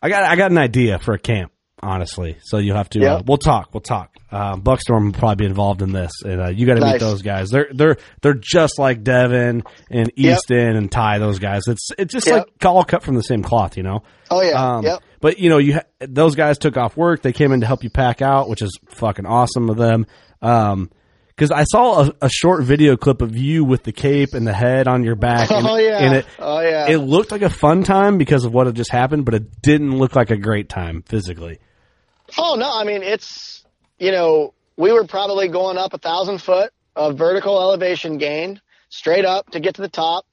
I 0.02 0.08
got 0.08 0.24
I 0.24 0.36
got 0.36 0.50
an 0.50 0.58
idea 0.58 0.98
for 0.98 1.14
a 1.14 1.18
camp 1.18 1.52
honestly. 1.82 2.36
So 2.42 2.58
you 2.58 2.74
have 2.74 2.88
to. 2.90 3.00
Yep. 3.00 3.10
Uh, 3.10 3.22
we'll 3.26 3.38
talk. 3.38 3.74
We'll 3.74 3.80
talk. 3.80 4.16
Uh, 4.30 4.56
Buckstorm 4.56 5.06
will 5.06 5.12
probably 5.12 5.44
be 5.44 5.46
involved 5.46 5.82
in 5.82 5.92
this, 5.92 6.12
and 6.24 6.40
uh, 6.40 6.48
you 6.48 6.64
got 6.66 6.74
to 6.74 6.80
nice. 6.80 6.94
meet 6.94 7.00
those 7.00 7.22
guys. 7.22 7.50
They're 7.50 7.68
they're 7.72 7.96
they're 8.22 8.34
just 8.34 8.78
like 8.78 9.02
Devin 9.02 9.64
and 9.90 10.12
Easton 10.16 10.56
yep. 10.56 10.76
and 10.76 10.90
Ty. 10.90 11.18
Those 11.18 11.38
guys. 11.38 11.62
It's 11.66 11.88
it's 11.98 12.12
just 12.12 12.26
yep. 12.26 12.46
like 12.46 12.64
all 12.64 12.84
cut 12.84 13.02
from 13.02 13.16
the 13.16 13.22
same 13.22 13.42
cloth, 13.42 13.76
you 13.76 13.82
know. 13.82 14.02
Oh 14.30 14.40
yeah. 14.40 14.52
Um, 14.76 14.84
yep. 14.84 15.02
But 15.20 15.38
you 15.38 15.50
know, 15.50 15.58
you 15.58 15.74
ha- 15.74 15.84
those 16.00 16.34
guys 16.34 16.58
took 16.58 16.76
off 16.76 16.96
work. 16.96 17.22
They 17.22 17.32
came 17.32 17.52
in 17.52 17.60
to 17.60 17.66
help 17.66 17.84
you 17.84 17.90
pack 17.90 18.22
out, 18.22 18.48
which 18.48 18.62
is 18.62 18.78
fucking 18.88 19.26
awesome 19.26 19.68
of 19.68 19.76
them. 19.76 20.06
Um, 20.40 20.90
because 21.34 21.50
I 21.50 21.64
saw 21.64 22.04
a, 22.04 22.12
a, 22.22 22.28
short 22.28 22.62
video 22.62 22.96
clip 22.96 23.22
of 23.22 23.36
you 23.36 23.64
with 23.64 23.82
the 23.82 23.92
cape 23.92 24.34
and 24.34 24.46
the 24.46 24.52
head 24.52 24.86
on 24.86 25.02
your 25.02 25.14
back. 25.14 25.50
And, 25.50 25.66
oh 25.66 25.76
yeah, 25.76 25.98
and 25.98 26.14
it, 26.16 26.26
oh 26.38 26.60
yeah. 26.60 26.88
It 26.88 26.98
looked 26.98 27.30
like 27.32 27.42
a 27.42 27.50
fun 27.50 27.84
time 27.84 28.18
because 28.18 28.44
of 28.44 28.52
what 28.52 28.66
had 28.66 28.76
just 28.76 28.90
happened, 28.90 29.24
but 29.24 29.34
it 29.34 29.62
didn't 29.62 29.96
look 29.96 30.14
like 30.14 30.30
a 30.30 30.36
great 30.36 30.68
time 30.68 31.02
physically. 31.02 31.58
Oh 32.38 32.54
no, 32.54 32.70
I 32.70 32.84
mean 32.84 33.02
it's 33.02 33.64
you 33.98 34.12
know 34.12 34.54
we 34.76 34.92
were 34.92 35.06
probably 35.06 35.48
going 35.48 35.78
up 35.78 35.94
a 35.94 35.98
thousand 35.98 36.38
foot 36.38 36.72
of 36.94 37.16
vertical 37.16 37.60
elevation 37.60 38.18
gain 38.18 38.60
straight 38.88 39.24
up 39.24 39.50
to 39.50 39.60
get 39.60 39.76
to 39.76 39.82
the 39.82 39.88
top. 39.88 40.26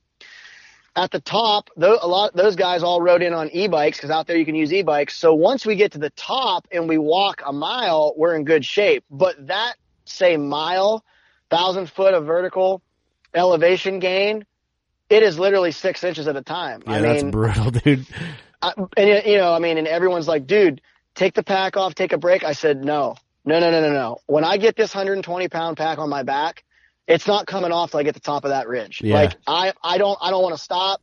At 0.95 1.11
the 1.11 1.21
top, 1.21 1.69
a 1.77 2.07
lot 2.07 2.35
those 2.35 2.55
guys 2.55 2.83
all 2.83 3.01
rode 3.01 3.21
in 3.21 3.33
on 3.33 3.49
e-bikes 3.51 3.97
because 3.97 4.09
out 4.09 4.27
there 4.27 4.35
you 4.35 4.45
can 4.45 4.55
use 4.55 4.73
e-bikes. 4.73 5.17
So 5.17 5.33
once 5.33 5.65
we 5.65 5.75
get 5.75 5.93
to 5.93 5.97
the 5.97 6.09
top 6.09 6.67
and 6.71 6.89
we 6.89 6.97
walk 6.97 7.41
a 7.45 7.53
mile, 7.53 8.13
we're 8.17 8.35
in 8.35 8.43
good 8.43 8.65
shape. 8.65 9.05
But 9.09 9.47
that 9.47 9.75
say 10.09 10.37
mile, 10.37 11.03
thousand 11.49 11.89
foot 11.89 12.13
of 12.13 12.25
vertical 12.25 12.81
elevation 13.33 13.99
gain, 13.99 14.45
it 15.09 15.23
is 15.23 15.39
literally 15.39 15.71
six 15.71 16.03
inches 16.03 16.27
at 16.27 16.35
a 16.35 16.41
time. 16.41 16.83
Yeah, 16.85 16.93
I 16.93 17.01
mean, 17.01 17.03
that's 17.03 17.23
brutal, 17.23 17.71
dude. 17.71 18.05
I, 18.61 18.73
and 18.97 19.25
you 19.25 19.37
know, 19.37 19.53
I 19.53 19.59
mean, 19.59 19.77
and 19.77 19.87
everyone's 19.87 20.27
like, 20.27 20.45
dude, 20.45 20.81
take 21.15 21.33
the 21.33 21.43
pack 21.43 21.77
off, 21.77 21.95
take 21.95 22.13
a 22.13 22.17
break. 22.17 22.43
I 22.43 22.53
said, 22.53 22.83
no, 22.83 23.15
no, 23.45 23.59
no, 23.59 23.71
no, 23.71 23.81
no, 23.81 23.91
no. 23.91 24.17
When 24.27 24.43
I 24.43 24.57
get 24.57 24.75
this 24.75 24.93
120 24.93 25.47
pound 25.47 25.77
pack 25.77 25.97
on 25.97 26.09
my 26.09 26.23
back, 26.23 26.63
it's 27.07 27.27
not 27.27 27.47
coming 27.47 27.71
off 27.71 27.91
till 27.91 27.99
I 27.99 28.03
get 28.03 28.13
the 28.13 28.19
top 28.19 28.43
of 28.43 28.51
that 28.51 28.67
ridge. 28.67 29.01
Yeah. 29.03 29.15
Like 29.15 29.35
I, 29.47 29.73
I 29.83 29.97
don't, 29.97 30.17
I 30.21 30.29
don't 30.29 30.43
want 30.43 30.55
to 30.55 30.61
stop. 30.61 31.01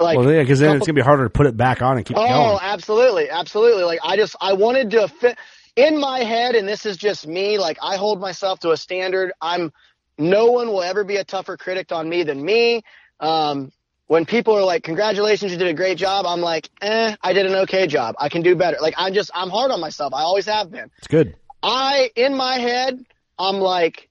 Like, 0.00 0.18
well, 0.18 0.30
yeah, 0.30 0.40
because 0.40 0.58
then 0.58 0.70
couple- 0.70 0.76
it's 0.78 0.86
gonna 0.88 0.96
be 0.96 1.02
harder 1.02 1.24
to 1.24 1.30
put 1.30 1.46
it 1.46 1.56
back 1.56 1.80
on 1.80 1.96
and 1.96 2.04
keep 2.04 2.16
going. 2.16 2.30
Oh, 2.30 2.48
going. 2.50 2.58
absolutely, 2.60 3.30
absolutely. 3.30 3.84
Like 3.84 4.00
I 4.02 4.16
just 4.16 4.34
I 4.40 4.54
wanted 4.54 4.90
to 4.90 5.06
fit 5.06 5.38
in 5.76 5.98
my 5.98 6.20
head, 6.20 6.54
and 6.54 6.68
this 6.68 6.86
is 6.86 6.96
just 6.96 7.26
me. 7.26 7.58
Like 7.58 7.78
I 7.82 7.96
hold 7.96 8.20
myself 8.20 8.60
to 8.60 8.70
a 8.70 8.76
standard. 8.76 9.32
I'm 9.40 9.72
no 10.18 10.52
one 10.52 10.68
will 10.68 10.82
ever 10.82 11.04
be 11.04 11.16
a 11.16 11.24
tougher 11.24 11.56
critic 11.56 11.90
on 11.92 12.08
me 12.08 12.22
than 12.22 12.44
me. 12.44 12.82
Um, 13.20 13.72
when 14.06 14.26
people 14.26 14.54
are 14.54 14.64
like, 14.64 14.84
"Congratulations, 14.84 15.52
you 15.52 15.58
did 15.58 15.68
a 15.68 15.74
great 15.74 15.98
job," 15.98 16.26
I'm 16.26 16.40
like, 16.40 16.70
"Eh, 16.80 17.16
I 17.20 17.32
did 17.32 17.46
an 17.46 17.54
okay 17.56 17.86
job. 17.86 18.14
I 18.18 18.28
can 18.28 18.42
do 18.42 18.54
better." 18.54 18.76
Like 18.80 18.94
I'm 18.96 19.14
just 19.14 19.30
I'm 19.34 19.50
hard 19.50 19.70
on 19.70 19.80
myself. 19.80 20.14
I 20.14 20.22
always 20.22 20.46
have 20.46 20.70
been. 20.70 20.90
It's 20.98 21.08
good. 21.08 21.34
I 21.62 22.10
in 22.14 22.36
my 22.36 22.58
head, 22.58 23.04
I'm 23.38 23.56
like, 23.56 24.08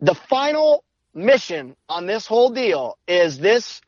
the 0.00 0.14
final 0.14 0.84
mission 1.14 1.76
on 1.88 2.06
this 2.06 2.26
whole 2.26 2.50
deal 2.50 2.96
is 3.06 3.38
this 3.38 3.82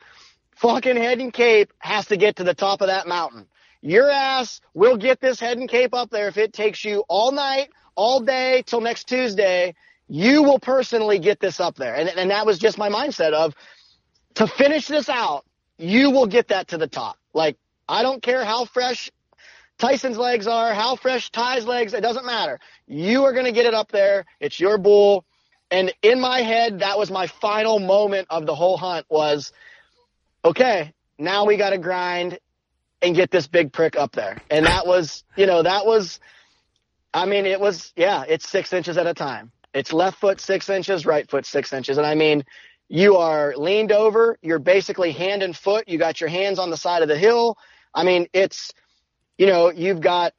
fucking 0.57 0.97
head 0.97 1.21
and 1.21 1.33
cape 1.33 1.73
has 1.79 2.07
to 2.07 2.17
get 2.17 2.37
to 2.37 2.45
the 2.45 2.55
top 2.55 2.81
of 2.81 2.89
that 2.89 3.07
mountain. 3.07 3.47
Your 3.85 4.11
ass 4.11 4.63
will 4.73 4.97
get 4.97 5.21
this 5.21 5.39
head 5.39 5.59
and 5.59 5.69
cape 5.69 5.93
up 5.93 6.09
there 6.09 6.27
if 6.29 6.39
it 6.39 6.55
takes 6.55 6.87
you 6.87 7.05
all 7.07 7.33
night, 7.33 7.69
all 7.97 8.19
day 8.19 8.63
till 8.65 8.81
next 8.81 9.07
Tuesday. 9.07 9.75
You 10.09 10.43
will 10.43 10.59
personally 10.59 11.19
get 11.19 11.39
this 11.39 11.61
up 11.61 11.77
there. 11.77 11.95
And, 11.95 12.09
and 12.09 12.31
that 12.31 12.47
was 12.47 12.59
just 12.59 12.79
my 12.79 12.89
mindset 12.89 13.35
of 13.35 13.55
to 14.37 14.47
finish 14.47 14.87
this 14.87 15.11
out, 15.11 15.45
you 15.77 16.11
will 16.11 16.27
get 16.27 16.49
that 16.49 16.69
to 16.69 16.79
the 16.79 16.87
top. 16.87 17.19
Like, 17.35 17.59
I 17.87 18.03
don't 18.03 18.23
care 18.23 18.43
how 18.43 18.65
fresh 18.65 19.11
Tyson's 19.77 20.17
legs 20.17 20.47
are, 20.47 20.73
how 20.73 20.97
fresh 20.97 21.31
Ty's 21.31 21.67
legs, 21.67 21.93
it 21.93 22.01
doesn't 22.01 22.25
matter. 22.25 22.61
You 22.87 23.25
are 23.25 23.35
going 23.35 23.45
to 23.45 23.53
get 23.53 23.67
it 23.67 23.75
up 23.75 23.93
there. 23.93 24.25
It's 24.41 24.59
your 24.59 24.79
bull. 24.79 25.27
And 25.71 25.93
in 26.01 26.23
my 26.23 26.41
head, 26.41 26.79
that 26.79 26.99
was 26.99 27.11
my 27.11 27.27
final 27.27 27.81
moment 27.81 28.29
of 28.31 28.47
the 28.47 28.55
whole 28.55 28.79
hunt 28.79 29.05
was, 29.11 29.53
okay, 30.43 30.95
now 31.19 31.45
we 31.45 31.59
got 31.59 31.71
to 31.71 31.79
grind 31.79 32.39
and 33.05 33.15
get 33.15 33.31
this 33.31 33.47
big 33.47 33.73
prick 33.73 33.97
up 33.97 34.13
there. 34.13 34.41
And 34.51 34.67
that 34.67 34.87
was, 34.87 35.25
you 35.37 35.47
know, 35.47 35.63
that 35.63 35.87
was, 35.87 36.21
I 37.13 37.27
mean, 37.27 37.47
it 37.47 37.61
was, 37.61 37.93
yeah, 37.97 38.25
it's 38.27 38.49
six 38.49 38.73
inches 38.73 38.97
at 38.97 39.07
a 39.07 39.15
time. 39.15 39.53
It's 39.73 39.93
left 39.93 40.19
foot 40.19 40.41
six 40.41 40.69
inches, 40.69 41.05
right 41.05 41.29
foot 41.29 41.47
six 41.47 41.73
inches. 41.73 41.99
And 41.99 42.07
I 42.07 42.15
mean, 42.15 42.45
you 42.89 43.17
are 43.17 43.55
leaned 43.57 43.93
over, 43.93 44.39
you're 44.41 44.59
basically 44.59 45.13
hand 45.13 45.43
and 45.43 45.57
foot, 45.57 45.89
you 45.89 45.99
got 45.99 46.21
your 46.21 46.31
hands 46.31 46.59
on 46.59 46.71
the 46.71 46.77
side 46.77 47.03
of 47.03 47.09
the 47.09 47.19
hill. 47.19 47.59
I 47.95 48.05
mean, 48.05 48.29
it's, 48.33 48.73
you 49.37 49.47
know, 49.47 49.71
you've 49.71 50.01
got 50.01 50.33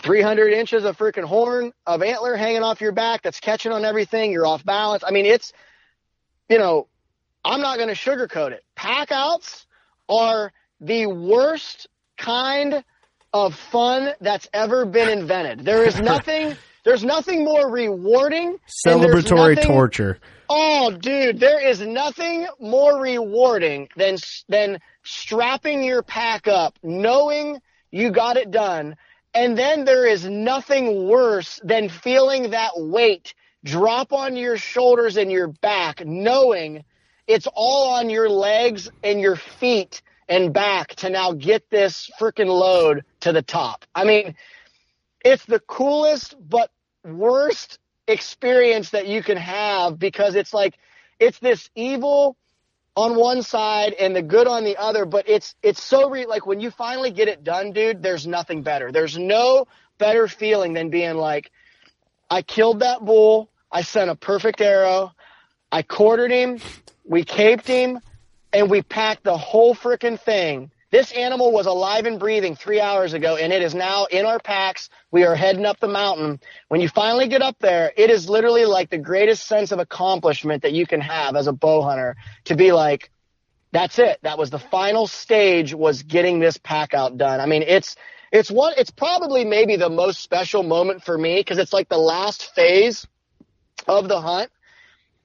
300 0.00 0.52
inches 0.52 0.84
of 0.84 0.96
freaking 0.96 1.24
horn 1.24 1.72
of 1.86 2.02
antler 2.02 2.36
hanging 2.36 2.62
off 2.62 2.80
your 2.80 2.92
back 2.92 3.22
that's 3.22 3.40
catching 3.40 3.72
on 3.72 3.84
everything. 3.84 4.32
You're 4.32 4.46
off 4.46 4.64
balance. 4.64 5.02
I 5.06 5.10
mean, 5.10 5.26
it's, 5.26 5.52
you 6.48 6.58
know, 6.58 6.88
I'm 7.44 7.60
not 7.60 7.76
going 7.76 7.88
to 7.88 7.94
sugarcoat 7.94 8.52
it. 8.52 8.64
Pack 8.76 9.10
outs 9.10 9.66
are 10.08 10.52
the 10.82 11.06
worst 11.06 11.86
kind 12.18 12.84
of 13.32 13.54
fun 13.54 14.12
that's 14.20 14.48
ever 14.52 14.84
been 14.84 15.08
invented. 15.08 15.64
There 15.64 15.84
is 15.84 15.98
nothing, 16.00 16.56
there's 16.84 17.04
nothing 17.04 17.44
more 17.44 17.70
rewarding. 17.70 18.58
Celebratory 18.86 19.54
nothing- 19.56 19.70
torture. 19.70 20.18
Oh, 20.54 20.90
dude, 20.90 21.40
there 21.40 21.66
is 21.66 21.80
nothing 21.80 22.46
more 22.60 23.00
rewarding 23.00 23.88
than 23.96 24.18
than 24.50 24.80
strapping 25.02 25.82
your 25.82 26.02
pack 26.02 26.46
up, 26.46 26.78
knowing 26.82 27.58
you 27.90 28.10
got 28.10 28.36
it 28.36 28.50
done, 28.50 28.96
and 29.32 29.56
then 29.56 29.86
there 29.86 30.04
is 30.04 30.26
nothing 30.26 31.08
worse 31.08 31.58
than 31.64 31.88
feeling 31.88 32.50
that 32.50 32.72
weight 32.76 33.32
drop 33.64 34.12
on 34.12 34.36
your 34.36 34.58
shoulders 34.58 35.16
and 35.16 35.32
your 35.32 35.48
back, 35.48 36.04
knowing 36.04 36.84
it's 37.26 37.46
all 37.54 37.94
on 37.94 38.10
your 38.10 38.28
legs 38.28 38.90
and 39.02 39.20
your 39.20 39.36
feet 39.36 40.02
and 40.32 40.54
back 40.54 40.94
to 40.94 41.10
now 41.10 41.32
get 41.32 41.68
this 41.68 42.10
freaking 42.18 42.46
load 42.46 43.04
to 43.20 43.32
the 43.32 43.42
top. 43.42 43.84
I 43.94 44.04
mean, 44.04 44.34
it's 45.22 45.44
the 45.44 45.60
coolest 45.60 46.34
but 46.40 46.70
worst 47.04 47.78
experience 48.08 48.90
that 48.90 49.06
you 49.06 49.22
can 49.22 49.36
have 49.36 49.98
because 49.98 50.34
it's 50.34 50.54
like 50.54 50.78
it's 51.20 51.38
this 51.40 51.68
evil 51.74 52.38
on 52.96 53.14
one 53.14 53.42
side 53.42 53.92
and 53.92 54.16
the 54.16 54.22
good 54.22 54.46
on 54.46 54.64
the 54.64 54.78
other 54.78 55.04
but 55.04 55.28
it's 55.28 55.54
it's 55.62 55.82
so 55.82 56.08
re- 56.08 56.24
like 56.24 56.46
when 56.46 56.60
you 56.60 56.70
finally 56.70 57.10
get 57.10 57.28
it 57.28 57.44
done 57.44 57.72
dude 57.72 58.02
there's 58.02 58.26
nothing 58.26 58.62
better. 58.62 58.90
There's 58.90 59.18
no 59.18 59.66
better 59.98 60.28
feeling 60.28 60.72
than 60.72 60.88
being 60.88 61.16
like 61.16 61.52
i 62.30 62.40
killed 62.40 62.80
that 62.80 63.04
bull. 63.04 63.50
I 63.70 63.82
sent 63.82 64.08
a 64.08 64.14
perfect 64.14 64.62
arrow. 64.62 65.12
I 65.70 65.82
quartered 65.82 66.30
him. 66.30 66.58
We 67.04 67.22
caped 67.22 67.66
him 67.66 68.00
and 68.52 68.70
we 68.70 68.82
packed 68.82 69.24
the 69.24 69.36
whole 69.36 69.74
freaking 69.74 70.20
thing 70.20 70.70
this 70.92 71.10
animal 71.12 71.52
was 71.52 71.64
alive 71.64 72.04
and 72.04 72.20
breathing 72.20 72.54
three 72.54 72.78
hours 72.78 73.14
ago, 73.14 73.36
and 73.36 73.50
it 73.50 73.62
is 73.62 73.74
now 73.74 74.04
in 74.04 74.26
our 74.26 74.38
packs. 74.38 74.90
We 75.10 75.24
are 75.24 75.34
heading 75.34 75.64
up 75.64 75.80
the 75.80 75.88
mountain. 75.88 76.38
When 76.68 76.82
you 76.82 76.88
finally 76.90 77.28
get 77.28 77.40
up 77.40 77.56
there, 77.60 77.90
it 77.96 78.10
is 78.10 78.28
literally 78.28 78.66
like 78.66 78.90
the 78.90 78.98
greatest 78.98 79.46
sense 79.46 79.72
of 79.72 79.78
accomplishment 79.78 80.64
that 80.64 80.72
you 80.72 80.86
can 80.86 81.00
have 81.00 81.34
as 81.34 81.46
a 81.46 81.52
bow 81.52 81.80
hunter 81.80 82.14
to 82.44 82.56
be 82.56 82.72
like, 82.72 83.10
that's 83.72 83.98
it. 83.98 84.18
That 84.20 84.36
was 84.36 84.50
the 84.50 84.58
final 84.58 85.06
stage 85.06 85.72
was 85.72 86.02
getting 86.02 86.40
this 86.40 86.58
pack 86.58 86.92
out 86.92 87.16
done. 87.16 87.40
I 87.40 87.46
mean, 87.46 87.62
it's, 87.62 87.96
it's 88.30 88.50
one, 88.50 88.74
it's 88.76 88.90
probably 88.90 89.46
maybe 89.46 89.76
the 89.76 89.88
most 89.88 90.20
special 90.20 90.62
moment 90.62 91.04
for 91.04 91.16
me 91.16 91.40
because 91.40 91.56
it's 91.56 91.72
like 91.72 91.88
the 91.88 91.96
last 91.96 92.54
phase 92.54 93.06
of 93.88 94.08
the 94.08 94.20
hunt, 94.20 94.50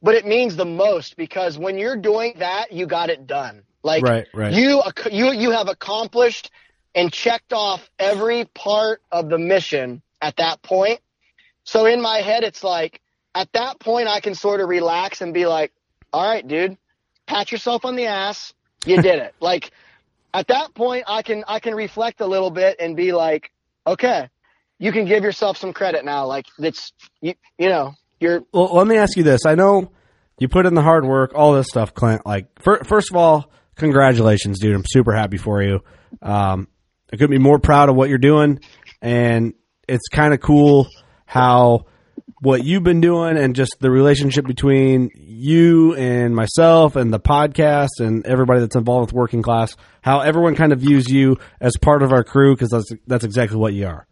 but 0.01 0.15
it 0.15 0.25
means 0.25 0.55
the 0.55 0.65
most 0.65 1.17
because 1.17 1.57
when 1.57 1.77
you're 1.77 1.97
doing 1.97 2.33
that, 2.37 2.71
you 2.71 2.85
got 2.85 3.09
it 3.09 3.27
done. 3.27 3.63
Like 3.83 4.03
Right, 4.03 4.27
right. 4.33 4.53
you 4.53 4.81
you 5.11 5.31
you 5.31 5.51
have 5.51 5.67
accomplished 5.67 6.51
and 6.95 7.11
checked 7.11 7.53
off 7.53 7.89
every 7.99 8.45
part 8.45 9.01
of 9.11 9.29
the 9.29 9.37
mission 9.37 10.01
at 10.21 10.35
that 10.37 10.61
point. 10.61 10.99
So 11.63 11.85
in 11.85 12.01
my 12.01 12.19
head, 12.19 12.43
it's 12.43 12.63
like 12.63 13.01
at 13.35 13.51
that 13.53 13.79
point 13.79 14.07
I 14.07 14.19
can 14.19 14.35
sort 14.35 14.61
of 14.61 14.69
relax 14.69 15.21
and 15.21 15.33
be 15.33 15.45
like, 15.45 15.71
"All 16.11 16.27
right, 16.27 16.47
dude, 16.47 16.77
pat 17.27 17.51
yourself 17.51 17.85
on 17.85 17.95
the 17.95 18.05
ass. 18.05 18.53
You 18.85 19.01
did 19.01 19.19
it." 19.19 19.35
like 19.39 19.71
at 20.33 20.47
that 20.47 20.73
point, 20.73 21.05
I 21.07 21.21
can 21.21 21.43
I 21.47 21.59
can 21.59 21.73
reflect 21.73 22.21
a 22.21 22.27
little 22.27 22.51
bit 22.51 22.77
and 22.79 22.95
be 22.95 23.11
like, 23.13 23.51
"Okay, 23.85 24.29
you 24.79 24.91
can 24.91 25.05
give 25.05 25.23
yourself 25.23 25.57
some 25.57 25.73
credit 25.73 26.05
now. 26.05 26.25
Like 26.25 26.45
it's 26.59 26.93
you 27.21 27.33
you 27.57 27.69
know 27.69 27.95
you're 28.19 28.43
Well, 28.51 28.73
let 28.75 28.87
me 28.87 28.97
ask 28.97 29.17
you 29.17 29.23
this. 29.23 29.45
I 29.45 29.55
know 29.55 29.91
you 30.39 30.47
put 30.47 30.65
in 30.65 30.73
the 30.73 30.81
hard 30.81 31.05
work, 31.05 31.31
all 31.35 31.53
this 31.53 31.67
stuff, 31.67 31.93
Clint. 31.93 32.25
Like, 32.25 32.61
fir- 32.61 32.83
first 32.83 33.09
of 33.09 33.15
all, 33.15 33.51
congratulations, 33.75 34.59
dude. 34.59 34.75
I'm 34.75 34.83
super 34.85 35.13
happy 35.13 35.37
for 35.37 35.61
you. 35.61 35.81
Um, 36.21 36.67
I 37.11 37.15
couldn't 37.15 37.31
be 37.31 37.39
more 37.39 37.59
proud 37.59 37.89
of 37.89 37.95
what 37.95 38.09
you're 38.09 38.17
doing, 38.17 38.59
and 39.01 39.53
it's 39.87 40.07
kind 40.09 40.33
of 40.33 40.41
cool 40.41 40.87
how 41.25 41.85
what 42.41 42.63
you've 42.63 42.83
been 42.83 43.01
doing 43.01 43.37
and 43.37 43.55
just 43.55 43.75
the 43.79 43.89
relationship 43.89 44.45
between 44.45 45.09
you 45.15 45.95
and 45.95 46.35
myself 46.35 46.95
and 46.95 47.11
the 47.11 47.19
podcast 47.19 47.99
and 47.99 48.25
everybody 48.27 48.59
that's 48.59 48.75
involved 48.75 49.07
with 49.07 49.13
working 49.13 49.41
class, 49.41 49.75
how 50.01 50.19
everyone 50.19 50.55
kind 50.55 50.71
of 50.71 50.79
views 50.79 51.09
you 51.09 51.37
as 51.59 51.73
part 51.81 52.03
of 52.03 52.11
our 52.11 52.23
crew 52.23 52.53
because 52.53 52.69
that's 52.69 52.91
that's 53.07 53.23
exactly 53.23 53.57
what 53.57 53.73
you 53.73 53.87
are. 53.87 54.05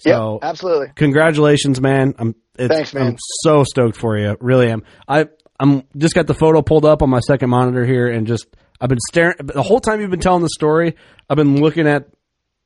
So 0.00 0.38
yeah, 0.42 0.48
absolutely. 0.48 0.88
congratulations, 0.94 1.80
man. 1.80 2.14
I'm 2.18 2.34
it's, 2.58 2.74
Thanks, 2.74 2.94
man. 2.94 3.06
I'm 3.06 3.16
so 3.42 3.64
stoked 3.64 3.96
for 3.96 4.18
you. 4.18 4.36
Really 4.40 4.70
am. 4.70 4.82
I 5.08 5.28
I'm 5.58 5.84
just 5.96 6.14
got 6.14 6.26
the 6.26 6.34
photo 6.34 6.62
pulled 6.62 6.84
up 6.84 7.02
on 7.02 7.10
my 7.10 7.20
second 7.20 7.50
monitor 7.50 7.84
here 7.84 8.08
and 8.08 8.26
just 8.26 8.46
I've 8.80 8.88
been 8.88 8.98
staring 9.08 9.36
the 9.42 9.62
whole 9.62 9.80
time 9.80 10.00
you've 10.00 10.10
been 10.10 10.20
telling 10.20 10.42
the 10.42 10.50
story. 10.50 10.96
I've 11.28 11.36
been 11.36 11.60
looking 11.60 11.86
at 11.86 12.08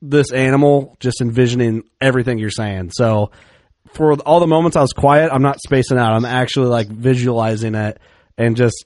this 0.00 0.32
animal, 0.32 0.96
just 1.00 1.20
envisioning 1.20 1.82
everything 2.00 2.38
you're 2.38 2.50
saying. 2.50 2.90
So 2.92 3.30
for 3.94 4.14
all 4.20 4.40
the 4.40 4.46
moments 4.46 4.76
I 4.76 4.80
was 4.80 4.92
quiet, 4.92 5.30
I'm 5.32 5.42
not 5.42 5.58
spacing 5.60 5.98
out. 5.98 6.14
I'm 6.14 6.24
actually 6.24 6.68
like 6.68 6.88
visualizing 6.88 7.74
it 7.74 7.98
and 8.38 8.56
just 8.56 8.84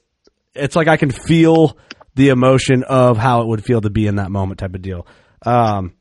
it's 0.54 0.76
like 0.76 0.88
I 0.88 0.96
can 0.96 1.10
feel 1.10 1.76
the 2.14 2.30
emotion 2.30 2.82
of 2.84 3.16
how 3.16 3.42
it 3.42 3.46
would 3.46 3.64
feel 3.64 3.80
to 3.80 3.90
be 3.90 4.06
in 4.06 4.16
that 4.16 4.30
moment 4.30 4.58
type 4.58 4.74
of 4.74 4.82
deal. 4.82 5.06
Um, 5.44 5.94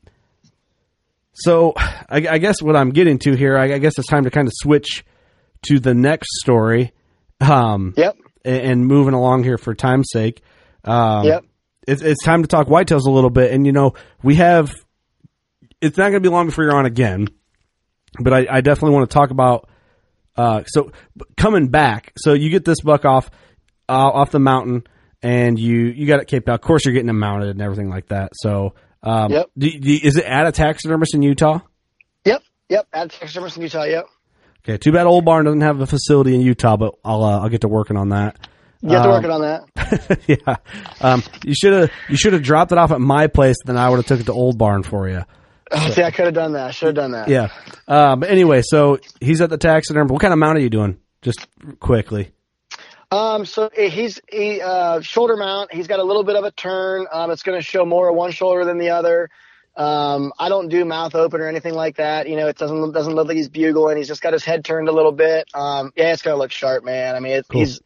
so 1.39 1.73
I, 1.77 2.27
I 2.30 2.38
guess 2.38 2.61
what 2.61 2.76
I'm 2.76 2.89
getting 2.91 3.19
to 3.19 3.35
here, 3.35 3.57
I, 3.57 3.73
I 3.73 3.77
guess 3.77 3.97
it's 3.97 4.07
time 4.07 4.23
to 4.26 4.31
kind 4.31 4.47
of 4.47 4.53
switch 4.55 5.05
to 5.68 5.80
the 5.80 5.93
next 5.93 6.27
story. 6.41 6.93
Um, 7.39 7.93
Yep. 7.97 8.18
and, 8.45 8.61
and 8.61 8.85
moving 8.88 9.14
along 9.14 9.43
here 9.43 9.57
for 9.57 9.73
time's 9.76 10.07
sake. 10.11 10.41
Um, 10.84 11.26
Yep. 11.26 11.43
It's, 11.88 12.01
it's 12.01 12.23
time 12.23 12.41
to 12.41 12.47
talk 12.47 12.68
whitetails 12.68 13.05
a 13.05 13.11
little 13.11 13.30
bit, 13.30 13.51
and 13.51 13.65
you 13.65 13.72
know 13.72 13.93
we 14.22 14.35
have. 14.35 14.73
It's 15.80 15.97
not 15.97 16.05
going 16.09 16.15
to 16.15 16.19
be 16.19 16.27
long 16.30 16.47
before 16.47 16.64
you're 16.65 16.76
on 16.76 16.85
again, 16.85 17.27
but 18.19 18.34
I, 18.34 18.47
I 18.49 18.61
definitely 18.61 18.95
want 18.95 19.09
to 19.09 19.14
talk 19.14 19.30
about. 19.30 19.69
Uh, 20.35 20.64
so 20.65 20.91
coming 21.38 21.68
back, 21.69 22.11
so 22.18 22.34
you 22.34 22.49
get 22.49 22.65
this 22.65 22.81
buck 22.81 23.05
off 23.05 23.30
uh, 23.88 23.93
off 23.93 24.31
the 24.31 24.39
mountain, 24.39 24.84
and 25.22 25.57
you 25.57 25.85
you 25.85 26.07
got 26.07 26.19
it 26.19 26.27
caped 26.27 26.49
out. 26.49 26.55
Of 26.55 26.61
course, 26.61 26.84
you're 26.84 26.93
getting 26.93 27.09
it 27.09 27.14
mounted 27.14 27.49
and 27.51 27.61
everything 27.61 27.89
like 27.89 28.07
that. 28.07 28.31
So 28.35 28.73
Um, 29.03 29.32
Yep. 29.32 29.49
do, 29.57 29.69
do, 29.80 29.99
is 30.03 30.18
it 30.18 30.26
at 30.26 30.48
a 30.48 30.52
taxidermist 30.52 31.14
in 31.14 31.22
Utah? 31.22 31.60
Yep, 32.26 32.44
yep. 32.69 32.88
At 32.94 33.06
a 33.07 33.10
taxidermist 33.19 33.57
in 33.57 33.64
Utah. 33.64 33.84
Yep. 33.84 34.06
Okay, 34.64 34.78
too 34.78 34.91
bad 34.91 35.06
Old 35.06 35.24
Barn 35.24 35.45
doesn't 35.45 35.61
have 35.61 35.80
a 35.80 35.86
facility 35.88 36.36
in 36.36 36.41
Utah, 36.41 36.76
but 36.78 36.95
I'll 37.06 37.24
uh, 37.24 37.40
I'll 37.40 37.49
get 37.49 37.61
to 37.61 37.68
working 37.69 37.95
on 37.95 38.10
that. 38.10 38.38
Get 38.82 38.90
to 39.02 39.03
Um, 39.03 39.10
working 39.10 39.32
on 39.32 39.41
that. 39.41 40.19
yeah, 40.28 40.56
um, 41.02 41.24
you 41.45 41.53
should 41.56 41.74
have 41.74 41.91
you 42.10 42.18
should 42.18 42.34
have 42.34 42.44
dropped 42.44 42.72
it 42.72 42.78
off 42.78 42.91
at 42.91 42.99
my 42.99 43.28
place, 43.28 43.56
then 43.65 43.78
I 43.78 43.90
would 43.90 43.98
have 43.98 44.06
took 44.06 44.19
it 44.19 44.26
to 44.26 44.34
Old 44.34 44.57
Barn 44.57 44.84
for 44.84 45.07
you. 45.10 45.22
Oh, 45.69 45.90
see, 45.90 46.02
I 46.02 46.11
could 46.11 46.24
have 46.24 46.34
done 46.34 46.53
that. 46.53 46.68
I 46.68 46.72
should 46.72 46.86
have 46.86 46.95
done 46.95 47.11
that. 47.11 47.28
Yeah. 47.28 47.49
Uh, 47.90 48.15
but 48.15 48.30
anyway, 48.30 48.61
so 48.64 48.99
he's 49.19 49.41
at 49.41 49.49
the 49.49 49.57
taxiderm. 49.57 50.07
What 50.07 50.22
kind 50.22 50.32
of 50.32 50.40
mount 50.40 50.57
are 50.57 50.61
you 50.61 50.69
doing? 50.69 50.98
Just 51.22 51.45
quickly. 51.82 52.32
Um, 53.09 53.45
so 53.45 53.69
eh, 53.75 53.89
he's 53.89 54.19
he 54.29 54.61
uh, 54.61 55.01
shoulder 55.01 55.38
mount. 55.38 55.73
He's 55.73 55.88
got 55.88 55.99
a 55.99 56.03
little 56.03 56.23
bit 56.23 56.35
of 56.35 56.43
a 56.43 56.51
turn. 56.51 57.07
Um, 57.11 57.31
it's 57.31 57.43
going 57.43 57.57
to 57.57 57.63
show 57.63 57.85
more 57.85 58.09
of 58.09 58.15
one 58.15 58.31
shoulder 58.31 58.65
than 58.65 58.77
the 58.77 58.89
other. 58.89 59.29
Um, 59.77 60.34
I 60.39 60.49
don't 60.49 60.69
do 60.69 60.84
mouth 60.84 61.15
open 61.15 61.39
or 61.39 61.47
anything 61.47 61.73
like 61.73 61.97
that. 61.97 62.27
You 62.27 62.35
know, 62.35 62.47
it 62.47 62.57
doesn't 62.57 62.91
doesn't 62.91 63.13
look 63.13 63.27
like 63.27 63.38
he's 63.38 63.49
bugling. 63.49 63.97
He's 63.97 64.07
just 64.07 64.21
got 64.21 64.34
his 64.34 64.43
head 64.43 64.65
turned 64.65 64.89
a 64.89 64.91
little 64.91 65.11
bit. 65.11 65.47
Um, 65.53 65.93
yeah, 65.95 66.11
it's 66.13 66.21
going 66.21 66.35
to 66.35 66.39
look 66.39 66.51
sharp, 66.51 66.84
man. 66.84 67.15
I 67.15 67.19
mean, 67.19 67.34
it, 67.34 67.45
Cool. 67.47 67.61
he's, 67.61 67.79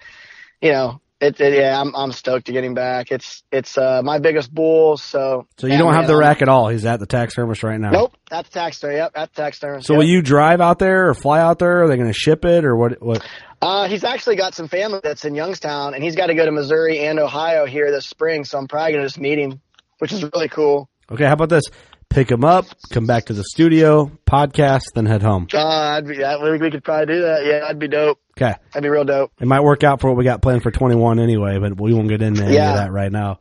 you 0.61 0.71
know, 0.71 1.01
it, 1.21 1.39
it, 1.39 1.53
yeah, 1.53 1.79
I'm 1.79 1.95
I'm 1.95 2.11
stoked 2.11 2.47
to 2.47 2.51
get 2.51 2.63
him 2.63 2.73
back. 2.73 3.11
It's 3.11 3.43
it's 3.51 3.77
uh, 3.77 4.01
my 4.03 4.17
biggest 4.19 4.53
bull. 4.53 4.97
So 4.97 5.47
So 5.57 5.67
you 5.67 5.77
don't 5.77 5.93
have 5.93 6.07
the 6.07 6.13
I'm- 6.13 6.19
rack 6.19 6.41
at 6.41 6.49
all. 6.49 6.67
He's 6.67 6.85
at 6.85 6.99
the 6.99 7.05
tax 7.05 7.21
taxidermist 7.21 7.63
right 7.63 7.79
now. 7.79 7.91
Nope, 7.91 8.13
at 8.13 8.29
that's 8.29 8.49
taxidermy. 8.49 8.95
Yep, 8.97 9.11
that's 9.13 9.35
taxidermy. 9.35 9.83
So 9.83 9.93
yep. 9.93 9.97
will 9.99 10.07
you 10.07 10.21
drive 10.21 10.59
out 10.59 10.79
there 10.79 11.09
or 11.09 11.13
fly 11.13 11.39
out 11.39 11.59
there? 11.59 11.83
Are 11.83 11.87
they 11.87 11.95
going 11.95 12.09
to 12.09 12.17
ship 12.17 12.43
it 12.43 12.65
or 12.65 12.75
what? 12.75 13.01
What? 13.01 13.23
Uh, 13.61 13.87
he's 13.87 14.03
actually 14.03 14.35
got 14.35 14.55
some 14.55 14.67
family 14.67 14.99
that's 15.03 15.23
in 15.23 15.35
Youngstown, 15.35 15.93
and 15.93 16.03
he's 16.03 16.15
got 16.15 16.27
to 16.27 16.33
go 16.33 16.45
to 16.45 16.51
Missouri 16.51 16.99
and 16.99 17.19
Ohio 17.19 17.67
here 17.67 17.91
this 17.91 18.07
spring. 18.07 18.43
So 18.43 18.57
I'm 18.57 18.67
probably 18.67 18.93
gonna 18.93 19.05
just 19.05 19.19
meet 19.19 19.37
him, 19.37 19.61
which 19.99 20.11
is 20.11 20.23
really 20.23 20.49
cool. 20.49 20.89
Okay, 21.11 21.25
how 21.25 21.33
about 21.33 21.49
this? 21.49 21.63
Pick 22.09 22.29
him 22.29 22.43
up, 22.43 22.65
come 22.91 23.05
back 23.05 23.25
to 23.25 23.33
the 23.33 23.43
studio, 23.43 24.11
podcast, 24.25 24.81
then 24.95 25.05
head 25.05 25.21
home. 25.21 25.47
Uh, 25.53 25.65
I'd 25.65 26.07
be, 26.07 26.17
that, 26.17 26.41
we 26.41 26.71
could 26.71 26.83
probably 26.83 27.05
do 27.05 27.21
that. 27.21 27.45
Yeah, 27.45 27.59
that'd 27.59 27.79
be 27.79 27.87
dope. 27.87 28.19
Okay. 28.37 28.55
That'd 28.73 28.83
be 28.83 28.89
real 28.89 29.03
dope. 29.03 29.31
It 29.39 29.47
might 29.47 29.59
work 29.61 29.83
out 29.83 29.99
for 30.01 30.07
what 30.09 30.17
we 30.17 30.23
got 30.23 30.41
planned 30.41 30.63
for 30.63 30.71
21 30.71 31.19
anyway, 31.19 31.57
but 31.59 31.79
we 31.79 31.93
won't 31.93 32.07
get 32.07 32.21
into 32.21 32.43
any 32.43 32.55
Yeah. 32.55 32.71
of 32.71 32.75
that 32.77 32.91
right 32.91 33.11
now. 33.11 33.39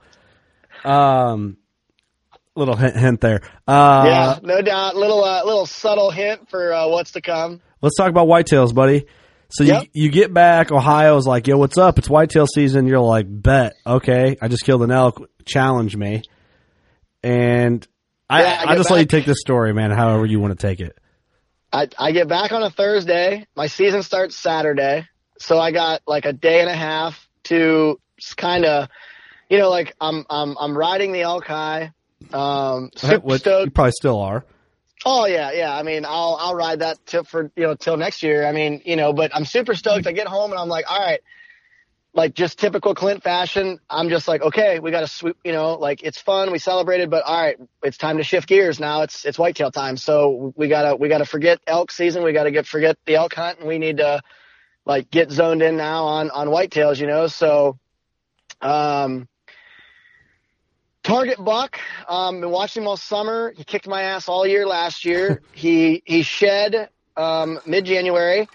Um, 0.84 1.56
little 2.56 2.76
hint, 2.76 2.96
hint 2.96 3.20
there. 3.20 3.40
Uh, 3.68 4.02
yeah, 4.06 4.38
no 4.42 4.60
doubt. 4.62 4.96
Little 4.96 5.22
uh, 5.24 5.44
little 5.44 5.66
subtle 5.66 6.10
hint 6.10 6.48
for 6.50 6.72
uh, 6.72 6.88
what's 6.88 7.12
to 7.12 7.20
come. 7.20 7.60
Let's 7.82 7.96
talk 7.96 8.10
about 8.10 8.26
whitetails, 8.28 8.74
buddy. 8.74 9.06
So 9.50 9.64
Yep. 9.64 9.82
you 9.92 10.04
you 10.04 10.10
get 10.10 10.32
back, 10.32 10.70
Ohio's 10.70 11.26
like, 11.26 11.46
yo, 11.46 11.56
what's 11.58 11.76
up? 11.78 11.98
It's 11.98 12.08
whitetail 12.08 12.46
season. 12.46 12.86
You're 12.86 13.00
like, 13.00 13.26
bet, 13.28 13.74
okay. 13.86 14.36
I 14.40 14.48
just 14.48 14.64
killed 14.64 14.82
an 14.82 14.90
elk. 14.90 15.28
Challenge 15.44 15.96
me. 15.96 16.22
And 17.22 17.86
I, 18.28 18.42
Yeah, 18.42 18.64
I 18.68 18.72
I, 18.72 18.76
just 18.76 18.90
let 18.90 19.00
you 19.00 19.06
take 19.06 19.24
this 19.26 19.40
story, 19.40 19.72
man. 19.74 19.90
However 19.90 20.24
you 20.24 20.40
want 20.40 20.58
to 20.58 20.66
take 20.66 20.80
it. 20.80 20.96
I 21.72 21.88
I 21.98 22.12
get 22.12 22.28
back 22.28 22.52
on 22.52 22.62
a 22.62 22.70
Thursday. 22.70 23.46
My 23.56 23.66
season 23.66 24.02
starts 24.02 24.36
Saturday, 24.36 25.06
so 25.38 25.58
I 25.58 25.70
got 25.70 26.02
like 26.06 26.24
a 26.24 26.32
day 26.32 26.60
and 26.60 26.68
a 26.68 26.74
half 26.74 27.28
to 27.44 28.00
kind 28.36 28.64
of, 28.64 28.88
you 29.48 29.58
know, 29.58 29.70
like 29.70 29.94
I'm 30.00 30.24
I'm 30.28 30.56
I'm 30.58 30.76
riding 30.76 31.12
the 31.12 31.22
elk 31.22 31.46
high. 31.46 31.92
Um, 32.32 32.90
super 32.96 33.38
stoked. 33.38 33.64
you 33.66 33.70
probably 33.70 33.92
still 33.92 34.20
are. 34.20 34.44
Oh 35.04 35.26
yeah, 35.26 35.52
yeah. 35.52 35.74
I 35.74 35.82
mean, 35.82 36.04
I'll 36.04 36.36
I'll 36.38 36.54
ride 36.54 36.80
that 36.80 36.98
till 37.06 37.24
for 37.24 37.50
you 37.56 37.62
know 37.62 37.74
till 37.74 37.96
next 37.96 38.22
year. 38.22 38.46
I 38.46 38.52
mean, 38.52 38.82
you 38.84 38.96
know, 38.96 39.12
but 39.12 39.34
I'm 39.34 39.44
super 39.44 39.74
stoked. 39.74 40.06
I 40.06 40.12
get 40.12 40.26
home 40.26 40.50
and 40.50 40.60
I'm 40.60 40.68
like, 40.68 40.90
all 40.90 40.98
right, 40.98 41.20
like 42.12 42.34
just 42.34 42.58
typical 42.58 42.94
Clint 42.94 43.22
fashion. 43.22 43.78
I'm 43.88 44.08
just 44.08 44.26
like, 44.26 44.42
okay, 44.42 44.80
we 44.80 44.90
got 44.90 45.00
to 45.00 45.06
sweep. 45.06 45.36
You 45.44 45.52
know, 45.52 45.74
like 45.74 46.02
it's 46.02 46.20
fun. 46.20 46.50
We 46.50 46.58
celebrated, 46.58 47.10
but 47.10 47.22
all 47.24 47.40
right, 47.40 47.56
it's 47.82 47.96
time 47.96 48.16
to 48.18 48.24
shift 48.24 48.48
gears 48.48 48.80
now. 48.80 49.02
It's 49.02 49.24
it's 49.24 49.38
whitetail 49.38 49.70
time. 49.70 49.96
So 49.96 50.52
we 50.56 50.68
gotta 50.68 50.96
we 50.96 51.08
gotta 51.08 51.24
forget 51.24 51.60
elk 51.66 51.90
season. 51.92 52.22
We 52.22 52.32
gotta 52.32 52.50
get 52.50 52.66
forget 52.66 52.96
the 53.06 53.16
elk 53.16 53.34
hunt, 53.34 53.60
and 53.60 53.68
we 53.68 53.78
need 53.78 53.98
to 53.98 54.22
like 54.84 55.10
get 55.10 55.30
zoned 55.30 55.62
in 55.62 55.76
now 55.76 56.04
on 56.04 56.30
on 56.30 56.48
whitetails. 56.48 57.00
You 57.00 57.06
know, 57.06 57.26
so 57.26 57.78
um. 58.60 59.28
Target 61.02 61.42
Buck, 61.42 61.80
um, 62.08 62.42
been 62.42 62.50
watching 62.50 62.82
him 62.82 62.88
all 62.88 62.96
summer. 62.98 63.54
He 63.56 63.64
kicked 63.64 63.88
my 63.88 64.02
ass 64.02 64.28
all 64.28 64.46
year 64.46 64.66
last 64.66 65.06
year. 65.06 65.40
he 65.52 66.02
he 66.04 66.22
shed 66.22 66.90
um, 67.16 67.58
mid 67.64 67.86
January. 67.86 68.46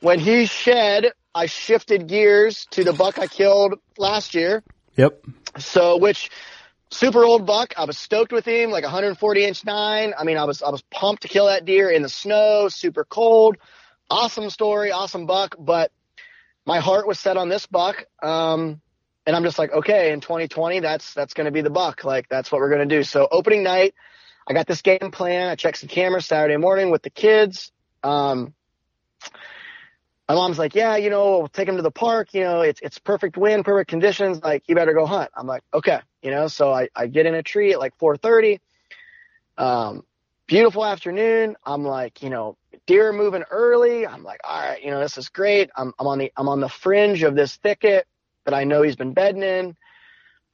When 0.00 0.18
he 0.18 0.44
shed, 0.44 1.12
I 1.34 1.46
shifted 1.46 2.06
gears 2.06 2.66
to 2.70 2.84
the 2.84 2.92
buck 2.92 3.18
I 3.18 3.26
killed 3.26 3.74
last 3.98 4.34
year. 4.34 4.62
Yep. 4.96 5.24
So 5.58 5.96
which 5.96 6.30
super 6.94 7.24
old 7.24 7.46
buck. 7.46 7.74
I 7.76 7.84
was 7.84 7.98
stoked 7.98 8.32
with 8.32 8.44
him, 8.44 8.70
like 8.70 8.84
140 8.84 9.44
inch 9.44 9.64
nine. 9.64 10.14
I 10.16 10.24
mean, 10.24 10.36
I 10.36 10.44
was 10.44 10.62
I 10.62 10.70
was 10.70 10.82
pumped 10.82 11.22
to 11.22 11.28
kill 11.28 11.46
that 11.46 11.64
deer 11.64 11.90
in 11.90 12.02
the 12.02 12.08
snow, 12.08 12.68
super 12.68 13.04
cold. 13.04 13.56
Awesome 14.08 14.50
story, 14.50 14.92
awesome 14.92 15.26
buck, 15.26 15.56
but 15.58 15.90
my 16.66 16.80
heart 16.80 17.06
was 17.06 17.18
set 17.18 17.36
on 17.36 17.48
this 17.48 17.66
buck. 17.66 18.04
Um, 18.22 18.80
and 19.26 19.34
I'm 19.34 19.42
just 19.42 19.58
like, 19.58 19.72
okay, 19.72 20.12
in 20.12 20.20
2020, 20.20 20.80
that's 20.80 21.14
that's 21.14 21.34
going 21.34 21.46
to 21.46 21.50
be 21.50 21.62
the 21.62 21.70
buck. 21.70 22.04
Like 22.04 22.28
that's 22.28 22.52
what 22.52 22.60
we're 22.60 22.70
going 22.70 22.88
to 22.88 22.96
do. 22.96 23.02
So 23.02 23.26
opening 23.30 23.62
night, 23.62 23.94
I 24.46 24.52
got 24.52 24.66
this 24.66 24.82
game 24.82 25.10
plan. 25.12 25.48
I 25.48 25.54
checked 25.56 25.78
some 25.78 25.88
cameras 25.88 26.26
Saturday 26.26 26.56
morning 26.56 26.90
with 26.90 27.02
the 27.02 27.10
kids. 27.10 27.72
Um, 28.02 28.54
my 30.28 30.34
mom's 30.34 30.58
like, 30.58 30.74
yeah, 30.74 30.96
you 30.96 31.10
know, 31.10 31.38
we'll 31.38 31.48
take 31.48 31.68
him 31.68 31.76
to 31.76 31.82
the 31.82 31.90
park. 31.90 32.32
You 32.32 32.44
know, 32.44 32.62
it's 32.62 32.80
it's 32.80 32.98
perfect 32.98 33.36
wind, 33.36 33.64
perfect 33.64 33.90
conditions. 33.90 34.42
Like 34.42 34.62
you 34.68 34.74
better 34.74 34.94
go 34.94 35.06
hunt. 35.06 35.30
I'm 35.36 35.46
like, 35.46 35.62
okay, 35.72 36.00
you 36.22 36.30
know. 36.30 36.48
So 36.48 36.72
I 36.72 36.88
I 36.94 37.06
get 37.06 37.26
in 37.26 37.34
a 37.34 37.42
tree 37.42 37.72
at 37.72 37.78
like 37.78 37.96
4:30. 37.98 38.60
Um, 39.58 40.04
beautiful 40.46 40.84
afternoon. 40.84 41.56
I'm 41.64 41.84
like, 41.84 42.22
you 42.22 42.30
know, 42.30 42.56
deer 42.86 43.12
moving 43.12 43.44
early. 43.50 44.06
I'm 44.06 44.24
like, 44.24 44.40
all 44.44 44.60
right, 44.60 44.82
you 44.82 44.90
know, 44.90 45.00
this 45.00 45.18
is 45.18 45.28
great. 45.28 45.70
I'm 45.76 45.92
I'm 45.98 46.06
on 46.06 46.18
the 46.18 46.32
I'm 46.36 46.48
on 46.48 46.60
the 46.60 46.70
fringe 46.70 47.22
of 47.22 47.34
this 47.34 47.56
thicket 47.56 48.06
that 48.46 48.54
I 48.54 48.64
know 48.64 48.82
he's 48.82 48.96
been 48.96 49.12
bedding 49.12 49.42
in. 49.42 49.76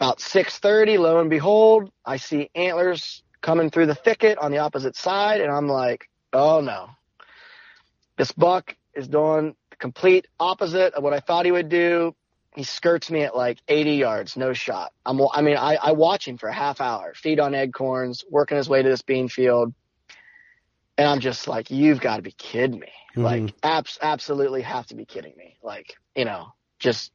About 0.01 0.19
6:30, 0.19 0.99
lo 0.99 1.21
and 1.21 1.31
behold, 1.31 1.93
I 2.05 2.17
see 2.17 2.51
antlers 2.57 3.23
coming 3.41 3.71
through 3.71 3.87
the 3.87 3.95
thicket 3.95 4.39
on 4.39 4.51
the 4.51 4.59
opposite 4.59 4.97
side, 4.97 5.41
and 5.41 5.53
I'm 5.53 5.69
like, 5.69 6.09
oh 6.33 6.61
no, 6.61 6.91
this 8.17 8.33
buck 8.33 8.75
is 8.95 9.07
doing 9.07 9.55
complete 9.81 10.27
opposite 10.39 10.95
of 10.95 11.03
what 11.03 11.13
I 11.13 11.21
thought 11.21 11.45
he 11.47 11.53
would 11.53 11.69
do. 11.69 12.15
He 12.55 12.65
skirts 12.65 13.11
me 13.11 13.23
at 13.23 13.35
like 13.37 13.59
80 13.69 13.93
yards, 13.93 14.37
no 14.37 14.53
shot. 14.53 14.93
I'm, 15.07 15.21
I 15.33 15.41
mean, 15.41 15.57
I, 15.57 15.77
I 15.77 15.93
watch 15.93 16.27
him 16.27 16.37
for 16.37 16.49
a 16.49 16.53
half 16.55 16.81
hour, 16.81 17.15
feed 17.15 17.41
on 17.41 17.55
acorns, 17.55 18.25
working 18.29 18.57
his 18.57 18.69
way 18.69 18.83
to 18.83 18.89
this 18.89 19.03
bean 19.03 19.29
field. 19.29 19.73
And 20.99 21.09
I'm 21.09 21.21
just 21.21 21.49
like, 21.49 21.71
you've 21.71 22.01
got 22.01 22.17
to 22.17 22.23
be 22.23 22.33
kidding 22.33 22.79
me. 22.79 22.93
Mhm. 23.17 23.23
Like, 23.23 23.55
abs- 23.63 23.99
absolutely 24.03 24.63
have 24.63 24.87
to 24.89 24.95
be 24.97 25.05
kidding 25.05 25.33
me. 25.37 25.57
Like, 25.63 25.97
you 26.15 26.25
know, 26.25 26.53
just, 26.79 27.13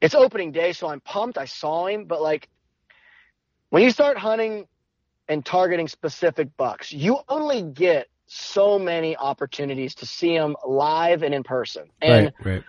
it's 0.00 0.14
opening 0.14 0.52
day, 0.52 0.72
so 0.72 0.86
I'm 0.88 1.00
pumped. 1.00 1.38
I 1.38 1.46
saw 1.46 1.86
him, 1.86 2.04
but 2.04 2.20
like, 2.22 2.48
when 3.70 3.82
you 3.82 3.90
start 3.90 4.18
hunting 4.18 4.66
and 5.28 5.44
targeting 5.44 5.88
specific 5.88 6.56
bucks, 6.56 6.92
you 6.92 7.18
only 7.28 7.62
get 7.62 8.06
so 8.26 8.78
many 8.78 9.16
opportunities 9.16 9.94
to 9.96 10.06
see 10.06 10.36
them 10.36 10.56
live 10.66 11.22
and 11.22 11.34
in 11.34 11.42
person. 11.42 11.88
And 12.00 12.32
right. 12.44 12.54
Right. 12.54 12.64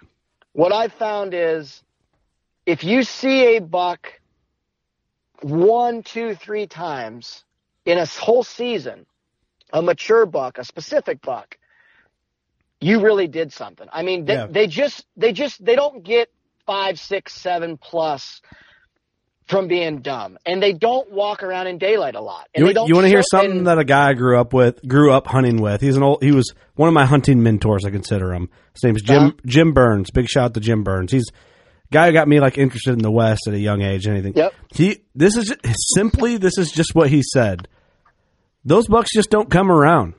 what 0.54 0.72
I've 0.72 0.94
found 0.94 1.34
is 1.34 1.84
if 2.66 2.84
you 2.84 3.04
see 3.04 3.58
a 3.58 3.62
buck 3.62 4.14
one, 5.42 6.04
two, 6.04 6.36
three 6.36 6.68
times 6.68 7.44
in 7.86 7.98
a 7.98 8.06
whole 8.06 8.44
season, 8.44 9.06
a 9.72 9.82
mature 9.82 10.26
buck, 10.26 10.58
a 10.58 10.64
specific 10.64 11.22
buck, 11.22 11.58
you 12.80 13.02
really 13.02 13.28
did 13.28 13.52
something. 13.52 13.88
I 13.92 14.04
mean, 14.04 14.26
they, 14.26 14.34
Yeah. 14.34 14.48
they 14.48 14.68
just, 14.68 15.06
they 15.16 15.34
just, 15.34 15.64
they 15.64 15.76
don't 15.76 16.04
get 16.04 16.30
five, 16.66 17.00
six, 17.00 17.34
seven 17.34 17.78
plus 17.78 18.42
from 19.48 19.68
being 19.68 20.00
dumb, 20.02 20.38
and 20.46 20.62
they 20.62 20.74
don't 20.74 21.10
walk 21.12 21.42
around 21.44 21.68
in 21.68 21.78
daylight 21.78 22.16
a 22.16 22.22
lot. 22.22 22.48
And 22.54 22.66
You, 22.68 22.74
you 22.86 22.94
want 22.96 23.06
to 23.06 23.10
hear 23.10 23.22
something 23.32 23.64
that 23.66 23.78
a 23.80 23.84
guy 23.86 24.10
I 24.10 24.14
grew 24.14 24.40
up 24.40 24.54
with, 24.54 24.86
grew 24.88 25.12
up 25.14 25.28
hunting 25.28 25.62
with. 25.62 25.82
He's 25.82 25.96
an 25.98 26.04
old. 26.04 26.22
He 26.24 26.32
was 26.32 26.54
one 26.76 26.88
of 26.88 26.94
my 26.94 27.06
hunting 27.06 27.42
mentors. 27.44 27.86
I 27.86 27.90
consider 27.90 28.34
him. 28.34 28.50
His 28.74 28.84
name's 28.84 29.02
Jim 29.02 29.18
Uh-huh. 29.24 29.32
Jim 29.46 29.74
Burns. 29.74 30.12
Big 30.12 30.28
shout 30.30 30.44
out 30.46 30.54
to 30.56 30.60
Jim 30.60 30.84
Burns. 30.84 31.12
He's 31.12 31.26
guy 31.92 32.08
who 32.08 32.14
got 32.14 32.28
me 32.28 32.40
like 32.40 32.58
interested 32.58 32.92
in 32.94 33.00
the 33.00 33.12
West 33.12 33.48
at 33.48 33.54
a 33.54 33.60
young 33.60 33.82
age. 33.82 34.06
and 34.06 34.16
Anything. 34.16 34.34
Yep. 34.36 34.54
He. 34.74 35.04
This 35.16 35.38
is 35.38 35.56
simply. 35.96 36.38
This 36.38 36.58
is 36.58 36.72
just 36.72 36.94
what 36.94 37.10
he 37.10 37.22
said. 37.24 37.68
Those 38.66 38.88
bucks 38.88 39.12
just 39.14 39.30
don't 39.30 39.50
come 39.50 39.72
around. 39.72 40.14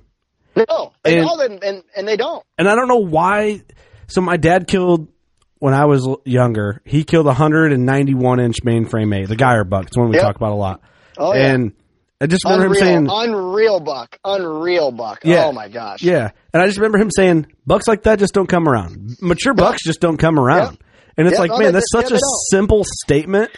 No, 0.56 0.92
they 1.04 1.18
And- 1.18 1.28
and, 1.40 1.62
and, 1.64 1.82
and 1.96 2.08
they 2.08 2.16
don't. 2.16 2.42
and 2.56 2.68
I 2.68 2.74
don't 2.74 2.88
know 2.88 2.96
why. 2.96 3.60
So 4.08 4.20
my 4.22 4.36
dad 4.38 4.66
killed 4.66 5.08
when 5.58 5.74
I 5.74 5.84
was 5.86 6.08
younger. 6.24 6.80
He 6.84 7.04
killed 7.04 7.26
a 7.26 7.34
hundred 7.34 7.72
and 7.72 7.84
ninety 7.86 8.14
one 8.14 8.40
inch 8.40 8.56
mainframe 8.64 9.14
eight, 9.14 9.28
the 9.28 9.36
Geyer 9.36 9.64
buck. 9.64 9.86
It's 9.86 9.96
one 9.96 10.08
we 10.08 10.16
Yep. 10.16 10.24
talk 10.24 10.36
about 10.36 10.52
a 10.52 10.54
lot. 10.56 10.80
Oh, 11.16 11.34
yeah. 11.34 11.52
and 11.52 11.72
I 12.20 12.26
just 12.26 12.44
remember 12.44 12.66
Unreal, 12.66 12.80
him 12.84 13.08
saying, 13.08 13.30
unreal 13.30 13.80
buck, 13.80 14.18
unreal 14.24 14.90
buck. 14.92 15.20
Yeah. 15.24 15.44
Oh 15.46 15.52
my 15.52 15.68
gosh. 15.68 16.02
"Yeah," 16.02 16.30
and 16.52 16.62
I 16.62 16.66
just 16.66 16.78
remember 16.78 16.98
him 16.98 17.10
saying, 17.10 17.46
"Bucks 17.66 17.86
like 17.86 18.02
that 18.04 18.18
just 18.18 18.34
don't 18.34 18.48
come 18.48 18.68
around. 18.68 19.16
Mature 19.22 19.54
bucks 19.54 19.82
just 19.84 20.00
don't 20.00 20.16
come 20.16 20.38
around." 20.38 20.78
And 21.16 21.26
it's 21.28 21.34
Yep. 21.38 21.40
like, 21.40 21.50
No, 21.50 21.58
man, 21.58 21.72
that's 21.74 21.90
such 21.92 22.10
a 22.12 22.18
simple 22.50 22.82
statement, 22.84 23.50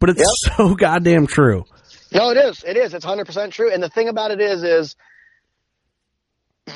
but 0.00 0.10
it's 0.10 0.22
so 0.56 0.74
goddamn 0.74 1.26
true. 1.26 1.64
No, 2.12 2.30
it 2.30 2.36
is. 2.36 2.62
It 2.66 2.76
is. 2.76 2.94
It's 2.94 3.04
100% 3.04 3.52
true. 3.52 3.70
And 3.72 3.82
the 3.82 3.88
thing 3.88 4.08
about 4.08 4.30
it 4.30 4.40
is, 4.40 4.62
is 4.62 4.96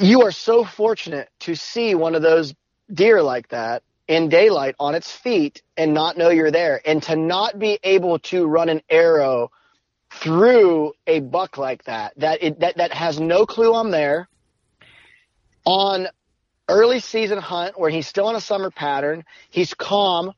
you 0.01 0.23
are 0.23 0.33
so 0.33 0.65
fortunate 0.65 1.29
to 1.41 1.55
see 1.55 1.95
one 1.95 2.15
of 2.15 2.23
those 2.23 2.55
deer 2.93 3.23
like 3.23 3.49
that 3.49 3.83
in 4.09 4.31
daylight 4.31 4.77
on 4.81 4.95
its 4.97 5.13
feet 5.13 5.63
and 5.77 5.95
not 5.95 6.19
know 6.19 6.31
you're 6.31 6.53
there 6.53 6.81
and 6.87 7.03
to 7.05 7.17
not 7.17 7.59
be 7.59 7.79
able 7.85 8.19
to 8.21 8.47
run 8.47 8.71
an 8.71 8.83
arrow 8.91 9.51
through 10.13 10.93
a 11.07 11.21
buck 11.21 11.59
like 11.59 11.85
that 11.85 12.15
that 12.19 12.43
it, 12.43 12.61
that 12.61 12.79
that 12.79 12.93
has 12.95 13.21
no 13.21 13.47
clue 13.47 13.75
I'm 13.75 13.91
there. 13.93 14.29
On 15.67 16.09
early 16.69 17.01
season 17.01 17.39
hunt 17.39 17.79
where 17.79 17.91
he's 17.91 18.09
still 18.09 18.27
on 18.29 18.37
a 18.37 18.41
summer 18.43 18.71
pattern 18.71 19.25
he's 19.51 19.75
calm 19.75 20.33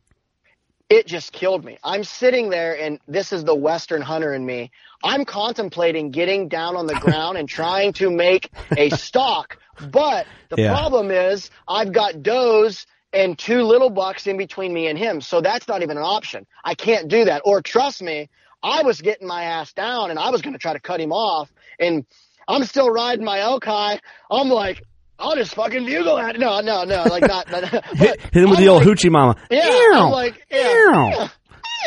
it 0.88 1.06
just 1.06 1.32
killed 1.32 1.64
me. 1.64 1.78
I'm 1.84 2.04
sitting 2.04 2.50
there 2.50 2.78
and 2.78 3.00
this 3.08 3.32
is 3.32 3.44
the 3.44 3.54
western 3.54 4.02
hunter 4.02 4.34
in 4.34 4.44
me. 4.46 4.70
I'm 5.02 5.24
contemplating 5.24 6.10
getting 6.12 6.48
down 6.48 6.76
on 6.76 6.86
the 6.86 6.94
ground 6.96 7.38
and 7.38 7.48
trying 7.48 7.92
to 7.94 8.10
make 8.10 8.50
a 8.76 8.90
stalk 8.90 9.58
but 9.80 10.28
the 10.50 10.58
Yeah. 10.58 10.58
problem 10.58 11.10
is 11.10 11.50
I've 11.68 11.92
got 11.92 12.22
does 12.22 12.86
and 13.12 13.38
two 13.38 13.62
little 13.62 13.90
bucks 13.90 14.26
in 14.26 14.36
between 14.36 14.72
me 14.72 14.86
and 14.86 14.98
him. 14.98 15.20
So 15.20 15.40
that's 15.40 15.66
not 15.68 15.82
even 15.82 15.96
an 15.96 16.02
option. 16.04 16.46
I 16.64 16.74
can't 16.74 17.08
do 17.08 17.24
that. 17.24 17.42
Or 17.44 17.60
trust 17.62 18.02
me, 18.02 18.28
I 18.62 18.82
was 18.82 19.00
getting 19.00 19.26
my 19.26 19.44
ass 19.44 19.72
down 19.72 20.10
and 20.10 20.18
I 20.18 20.30
was 20.30 20.42
going 20.42 20.52
to 20.52 20.58
try 20.58 20.72
to 20.72 20.80
cut 20.80 21.00
him 21.00 21.12
off 21.12 21.50
and 21.78 22.04
I'm 22.46 22.64
still 22.64 22.90
riding 22.90 23.24
my 23.24 23.40
elk 23.40 23.64
high. 23.64 24.00
I'm 24.30 24.48
like, 24.48 24.82
I'll 25.18 25.36
just 25.36 25.54
fucking 25.54 25.84
bugle 25.84 26.18
at 26.18 26.36
it. 26.36 26.40
No, 26.40 26.60
no, 26.60 26.84
no, 26.84 27.04
like 27.04 27.22
not. 27.26 27.50
not 27.50 27.64
Hit, 27.96 28.20
him 28.32 28.48
with 28.50 28.58
I'm 28.58 28.64
the 28.64 28.68
old 28.68 28.84
like- 28.86 28.96
hoochie 28.96 29.10
mama. 29.10 29.36
yeah, 29.50 29.66
Ew. 29.68 29.92
I'm 29.94 30.10
like, 30.10 30.46
yeah, 30.50 31.22
Ew. 31.24 31.28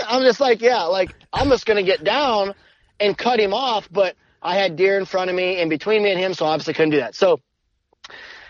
I'm 0.07 0.23
just 0.23 0.39
like, 0.39 0.61
yeah, 0.61 0.83
like 0.83 1.13
I'm 1.31 1.49
just 1.49 1.65
gonna 1.65 1.83
get 1.83 2.03
down 2.03 2.53
and 2.99 3.17
cut 3.17 3.39
him 3.39 3.53
off, 3.53 3.87
but 3.91 4.15
I 4.41 4.55
had 4.55 4.75
deer 4.75 4.97
in 4.97 5.05
front 5.05 5.29
of 5.29 5.35
me 5.35 5.59
and 5.61 5.69
between 5.69 6.03
me 6.03 6.11
and 6.11 6.19
him, 6.19 6.33
so 6.33 6.45
I 6.45 6.49
obviously 6.53 6.73
couldn't 6.73 6.91
do 6.91 6.97
that. 6.99 7.15
So 7.15 7.39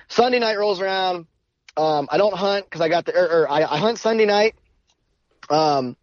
Sunday 0.08 0.40
night 0.40 0.58
rolls 0.58 0.82
around. 0.82 1.28
Um, 1.76 2.08
I 2.12 2.18
don't 2.18 2.36
hunt 2.36 2.66
because 2.66 2.82
I 2.82 2.90
got 2.90 3.06
the, 3.06 3.16
or, 3.16 3.42
or 3.42 3.52
I, 3.52 3.64
I 3.64 3.78
hunt 3.78 3.98
Sunday 3.98 4.26
night. 4.26 4.56
Um, 5.50 5.98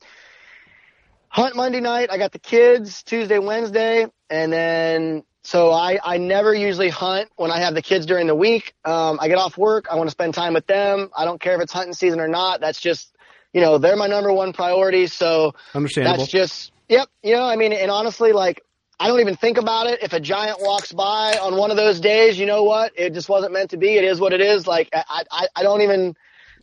hunt 1.29 1.57
Monday 1.57 1.81
night. 1.81 2.11
I 2.11 2.19
got 2.19 2.33
the 2.33 2.39
kids 2.39 3.03
Tuesday, 3.03 3.39
Wednesday, 3.39 4.07
and 4.29 4.53
then 4.53 5.23
so 5.43 5.71
I 5.71 5.99
I 6.03 6.19
never 6.19 6.53
usually 6.53 6.91
hunt 6.91 7.31
when 7.37 7.51
I 7.51 7.61
have 7.61 7.75
the 7.75 7.83
kids 7.83 8.07
during 8.07 8.27
the 8.27 8.35
week. 8.35 8.75
Um, 8.85 9.19
I 9.21 9.29
get 9.29 9.39
off 9.39 9.57
work. 9.57 9.87
I 9.91 9.97
want 9.97 10.09
to 10.09 10.13
spend 10.13 10.35
time 10.35 10.55
with 10.55 10.67
them. 10.67 11.11
I 11.17 11.25
don't 11.25 11.41
care 11.41 11.55
if 11.55 11.63
it's 11.63 11.73
hunting 11.73 11.95
season 11.95 12.21
or 12.21 12.29
not. 12.29 12.61
That's 12.61 12.81
just 12.81 13.15
you 13.53 13.61
know 13.61 13.79
they're 13.79 13.97
my 13.97 14.07
number 14.07 14.33
one 14.33 14.53
priority. 14.53 15.07
So 15.07 15.55
Understandable. 15.75 16.19
that's 16.19 16.31
just 16.31 16.73
yep. 16.89 17.09
You 17.23 17.37
know 17.37 17.45
I 17.45 17.57
mean 17.57 17.73
and 17.73 17.91
honestly 17.91 18.33
like. 18.33 18.63
I 19.01 19.09
don't 19.09 19.21
even 19.21 19.35
think 19.35 19.57
about 19.57 19.87
it. 19.87 20.03
If 20.03 20.13
a 20.13 20.21
giant 20.21 20.61
walks 20.61 20.93
by 20.93 21.39
on 21.39 21.57
one 21.57 21.71
of 21.71 21.79
those 21.79 22.01
days, 22.01 22.39
you 22.39 22.45
know 22.45 22.65
what? 22.65 22.93
It 22.97 23.15
just 23.15 23.31
wasn't 23.31 23.55
meant 23.55 23.71
to 23.71 23.79
be. 23.79 23.97
It 23.97 24.05
is 24.05 24.21
what 24.21 24.35
it 24.35 24.43
is. 24.43 24.67
Like 24.67 24.91
I, 24.93 25.25
I, 25.31 25.47
I 25.57 25.63
don't 25.63 25.81
even, 25.81 26.15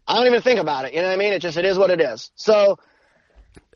I 0.07 0.17
don't 0.17 0.27
even 0.27 0.43
think 0.43 0.59
about 0.59 0.85
it. 0.85 0.93
You 0.93 1.01
know 1.01 1.07
what 1.07 1.15
I 1.15 1.17
mean? 1.17 1.33
It 1.33 1.39
just, 1.39 1.57
it 1.57 1.65
is 1.65 1.79
what 1.79 1.89
it 1.89 1.99
is. 1.99 2.29
So 2.35 2.77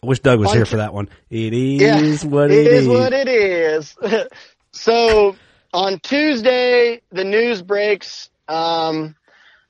I 0.03 0.05
wish 0.05 0.19
Doug 0.19 0.39
was 0.39 0.53
here 0.53 0.67
for 0.67 0.77
that 0.77 0.93
one. 0.93 1.09
It 1.31 1.53
yeah, 1.53 1.99
is 1.99 2.23
what 2.23 2.51
it 2.51 2.67
is 2.67 2.83
is. 2.83 2.87
what 2.87 3.13
it 3.13 3.27
is. 3.27 3.97
so 4.71 5.35
on 5.73 5.99
Tuesday, 5.99 7.01
the 7.11 7.23
news 7.23 7.63
breaks 7.63 8.29
um, 8.47 9.15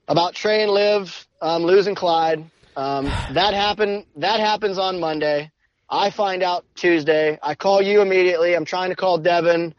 about 0.10 0.36
Trey 0.36 0.64
and 0.64 0.72
Liv 0.72 1.28
um, 1.42 1.64
losing 1.64 1.96
Clyde. 1.96 2.44
Um, 2.76 3.06
that 3.06 3.54
happened. 3.54 4.06
That 4.18 4.42
happens 4.42 4.78
on 4.78 5.00
Monday. 5.00 5.50
I 5.92 6.10
find 6.10 6.42
out 6.42 6.66
Tuesday. 6.76 7.38
I 7.44 7.54
call 7.56 7.82
you 7.82 8.02
immediately. 8.02 8.56
I'm 8.56 8.64
trying 8.66 8.90
to 8.92 8.96
call 8.96 9.18
Devin. 9.18 9.76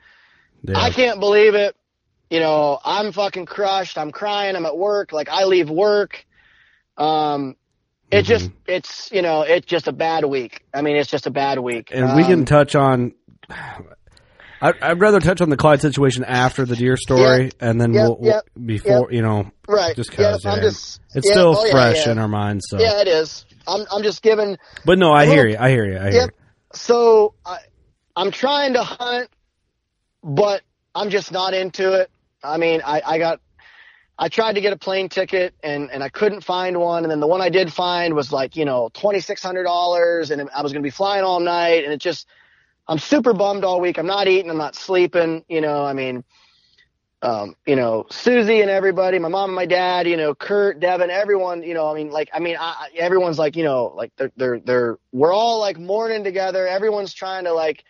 Yeah. 0.63 0.79
I 0.79 0.91
can't 0.91 1.19
believe 1.19 1.55
it. 1.55 1.75
You 2.31 2.41
know, 2.41 2.79
I'm 2.85 3.13
fucking 3.13 3.47
crushed. 3.47 3.97
I'm 3.99 4.11
crying. 4.13 4.55
I'm 4.55 4.67
at 4.67 4.77
work. 4.77 5.13
Like 5.13 5.29
I 5.31 5.45
leave 5.45 5.71
work. 5.71 6.25
Um, 6.99 7.57
it 8.11 8.23
just, 8.25 8.51
it's, 8.67 9.11
you 9.11 9.23
know, 9.23 9.41
it's 9.43 9.67
just 9.67 9.89
a 9.89 9.93
bad 9.93 10.27
week. 10.27 10.63
I 10.75 10.83
mean, 10.83 10.97
it's 10.97 11.11
just 11.11 11.27
a 11.27 11.31
bad 11.31 11.59
week. 11.59 11.89
and 11.93 12.15
we 12.15 12.25
can 12.25 12.41
Um, 12.41 12.45
touch 12.45 12.75
on. 12.77 13.13
I, 14.61 14.73
I'd 14.81 15.01
rather 15.01 15.19
touch 15.19 15.41
on 15.41 15.49
the 15.51 15.57
Clyde 15.57 15.81
situation 15.81 16.23
after 16.25 16.65
the 16.65 16.77
deer 16.77 16.97
story, 16.97 17.45
Yep. 17.45 17.53
and 17.61 17.81
then 17.81 17.95
Yep, 17.95 18.03
we'll, 18.05 18.17
we'll 18.21 18.31
yep, 18.31 18.45
before 18.65 19.13
you 19.13 19.21
know, 19.23 19.51
right. 19.67 19.97
just 19.97 20.11
because 20.11 20.45
I'm 20.47 20.61
just, 20.61 21.01
it's 21.15 21.27
yeah, 21.27 21.33
still 21.33 21.57
oh, 21.59 21.65
yeah, 21.65 21.73
fresh 21.73 22.07
yeah. 22.07 22.13
in 22.13 22.19
our 22.19 22.29
minds. 22.29 22.67
So, 22.69 22.79
Yeah, 22.79 23.01
it 23.01 23.09
is. 23.09 23.45
I'm, 23.67 23.87
I'm 23.91 24.03
just 24.03 24.23
giving, 24.23 24.59
but 24.85 24.99
no, 24.99 25.13
I 25.13 25.27
hear 25.27 25.47
you. 25.47 25.57
I 25.59 25.71
hear 25.71 25.85
you. 25.85 25.99
I 25.99 26.11
hear 26.11 26.23
Yep. 26.23 26.31
So 26.75 27.35
I, 27.45 27.59
I'm 28.17 28.31
trying 28.31 28.75
to 28.75 28.83
hunt, 28.83 29.29
but 30.23 30.63
I'm 30.95 31.11
just 31.11 31.33
not 31.33 31.55
into 31.55 31.93
it. 31.93 32.11
I 32.43 32.57
mean, 32.57 32.83
I, 32.85 33.03
I 33.05 33.19
got, 33.19 33.41
I 34.19 34.29
tried 34.29 34.55
to 34.55 34.61
get 34.61 34.73
a 34.73 34.77
plane 34.77 35.09
ticket 35.09 35.55
and, 35.63 35.91
and 35.91 36.03
I 36.03 36.09
couldn't 36.09 36.43
find 36.43 36.79
one. 36.79 37.05
And 37.05 37.11
then 37.11 37.21
the 37.21 37.27
one 37.27 37.41
I 37.41 37.49
did 37.49 37.73
find 37.73 38.15
was 38.15 38.33
like, 38.33 38.57
you 38.57 38.65
know, 38.65 38.91
$2,600 38.95 40.31
and 40.31 40.51
I 40.55 40.63
was 40.63 40.73
going 40.73 40.83
to 40.83 40.87
be 40.87 40.91
flying 40.91 41.25
all 41.25 41.41
night. 41.41 41.85
And 41.85 41.93
it 41.93 42.01
just, 42.01 42.29
I'm 42.87 42.99
super 42.99 43.33
bummed 43.33 43.65
all 43.65 43.81
week. 43.81 43.99
I'm 43.99 44.07
not 44.07 44.29
eating. 44.29 44.51
I'm 44.51 44.59
not 44.59 44.75
sleeping. 44.75 45.45
You 45.49 45.61
know, 45.61 45.85
I 45.85 45.93
mean, 45.93 46.25
um, 47.23 47.55
you 47.67 47.77
know, 47.77 48.05
Susie 48.11 48.61
and 48.61 48.71
everybody, 48.71 49.19
my 49.21 49.29
mom 49.29 49.51
and 49.51 49.55
my 49.55 49.67
dad, 49.67 50.09
you 50.09 50.17
know, 50.17 50.35
Kurt, 50.35 50.81
Devin, 50.81 51.09
everyone, 51.09 51.63
you 51.63 51.73
know, 51.73 51.89
I 51.89 51.95
mean, 51.95 52.11
like, 52.11 52.29
I 52.35 52.41
mean, 52.41 52.57
I, 52.59 52.89
everyone's 52.97 53.39
like, 53.39 53.55
you 53.55 53.63
know, 53.63 53.93
like 53.95 54.13
they're, 54.17 54.33
they're, 54.37 54.59
they're, 54.59 54.99
we're 55.13 55.33
all 55.33 55.61
like 55.61 55.79
mourning 55.79 56.25
together. 56.25 56.67
Everyone's 56.67 57.15
trying 57.15 57.45
to 57.45 57.53
like, 57.53 57.85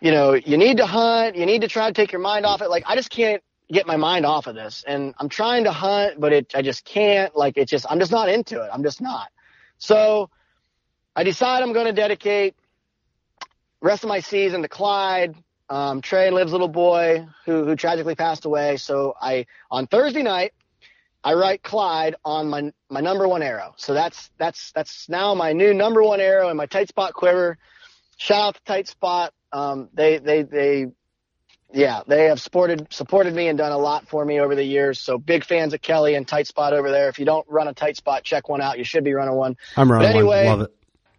you 0.00 0.10
know, 0.10 0.32
you 0.32 0.56
need 0.56 0.78
to 0.78 0.86
hunt. 0.86 1.36
You 1.36 1.44
need 1.44 1.60
to 1.60 1.68
try 1.68 1.86
to 1.86 1.92
take 1.92 2.12
your 2.12 2.20
mind 2.22 2.46
off 2.46 2.62
it. 2.62 2.70
Like, 2.70 2.84
I 2.86 2.96
just 2.96 3.10
can't 3.10 3.42
get 3.70 3.86
my 3.86 3.96
mind 3.96 4.24
off 4.24 4.46
of 4.46 4.54
this 4.54 4.84
and 4.86 5.14
I'm 5.18 5.28
trying 5.28 5.64
to 5.64 5.72
hunt, 5.72 6.18
but 6.18 6.32
it, 6.32 6.52
I 6.54 6.62
just 6.62 6.84
can't 6.86 7.36
like, 7.36 7.58
it's 7.58 7.70
just, 7.70 7.84
I'm 7.90 7.98
just 7.98 8.12
not 8.12 8.30
into 8.30 8.62
it. 8.62 8.70
I'm 8.72 8.82
just 8.82 9.02
not. 9.02 9.28
So 9.76 10.30
I 11.14 11.24
decide 11.24 11.62
I'm 11.62 11.74
going 11.74 11.86
to 11.86 11.92
dedicate 11.92 12.54
rest 13.82 14.02
of 14.02 14.08
my 14.08 14.20
season 14.20 14.62
to 14.62 14.68
Clyde. 14.68 15.34
Um, 15.68 16.00
Trey 16.00 16.30
Liv's 16.30 16.52
little 16.52 16.68
boy 16.68 17.26
who, 17.44 17.64
who 17.64 17.76
tragically 17.76 18.14
passed 18.14 18.44
away. 18.44 18.76
So 18.76 19.14
I, 19.20 19.46
on 19.70 19.86
Thursday 19.86 20.22
night, 20.22 20.52
I 21.24 21.34
write 21.34 21.62
Clyde 21.62 22.14
on 22.24 22.48
my, 22.48 22.72
my 22.88 23.00
number 23.00 23.26
one 23.26 23.42
arrow. 23.42 23.74
So 23.76 23.94
that's, 23.94 24.30
that's, 24.38 24.70
that's 24.72 25.08
now 25.08 25.34
my 25.34 25.52
new 25.52 25.74
number 25.74 26.02
one 26.02 26.20
arrow 26.20 26.48
in 26.50 26.56
my 26.56 26.66
tight 26.66 26.88
spot 26.88 27.14
quiver. 27.14 27.58
Shout 28.16 28.48
out 28.48 28.54
to 28.54 28.60
tight 28.64 28.88
spot. 28.88 29.34
Um, 29.52 29.88
they, 29.92 30.18
they, 30.18 30.42
they, 30.42 30.86
yeah, 31.72 32.02
they 32.06 32.26
have 32.26 32.40
supported, 32.40 32.86
supported 32.92 33.34
me 33.34 33.48
and 33.48 33.58
done 33.58 33.72
a 33.72 33.78
lot 33.78 34.08
for 34.08 34.24
me 34.24 34.38
over 34.38 34.54
the 34.54 34.62
years. 34.62 35.00
So 35.00 35.18
big 35.18 35.44
fans 35.44 35.74
of 35.74 35.82
Kelly 35.82 36.14
and 36.14 36.28
tight 36.28 36.46
spot 36.46 36.72
over 36.74 36.92
there. 36.92 37.08
If 37.08 37.18
you 37.18 37.24
don't 37.24 37.46
run 37.48 37.66
a 37.66 37.74
tight 37.74 37.96
spot, 37.96 38.22
check 38.22 38.48
one 38.48 38.60
out. 38.60 38.78
You 38.78 38.84
should 38.84 39.02
be 39.02 39.12
running 39.14 39.34
one. 39.34 39.56
I'm 39.76 39.90
running 39.90 40.08
But 40.08 40.16
anyway, 40.16 40.46
one. 40.46 40.58
Love 40.58 40.68
it. 40.68 40.76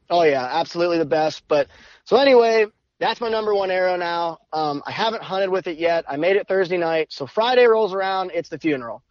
Oh 0.10 0.24
yeah, 0.24 0.46
absolutely 0.46 1.00
the 1.00 1.06
best. 1.06 1.44
But 1.50 1.68
so 2.06 2.16
anyway, 2.16 2.68
that's 3.00 3.22
my 3.22 3.30
number 3.30 3.54
one 3.54 3.70
arrow 3.72 3.96
now. 3.96 4.40
Um, 4.52 4.82
I 4.86 4.92
haven't 4.92 5.24
hunted 5.24 5.50
with 5.50 5.68
it 5.68 5.78
yet. 5.78 6.06
I 6.08 6.18
made 6.18 6.36
it 6.36 6.48
Thursday 6.48 6.78
night. 6.78 7.08
So 7.12 7.28
Friday 7.28 7.66
rolls 7.66 7.94
around. 7.94 8.32
It's 8.34 8.50
the 8.50 8.58
funeral. 8.58 9.04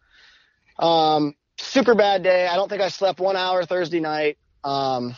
Um, 0.77 1.35
super 1.57 1.95
bad 1.95 2.23
day. 2.23 2.47
I 2.47 2.55
don't 2.55 2.69
think 2.69 2.81
I 2.81 2.89
slept 2.89 3.19
one 3.19 3.35
hour 3.35 3.65
Thursday 3.65 3.99
night. 3.99 4.37
Um, 4.63 5.15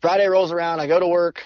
Friday 0.00 0.26
rolls 0.26 0.52
around. 0.52 0.80
I 0.80 0.86
go 0.86 1.00
to 1.00 1.06
work. 1.06 1.42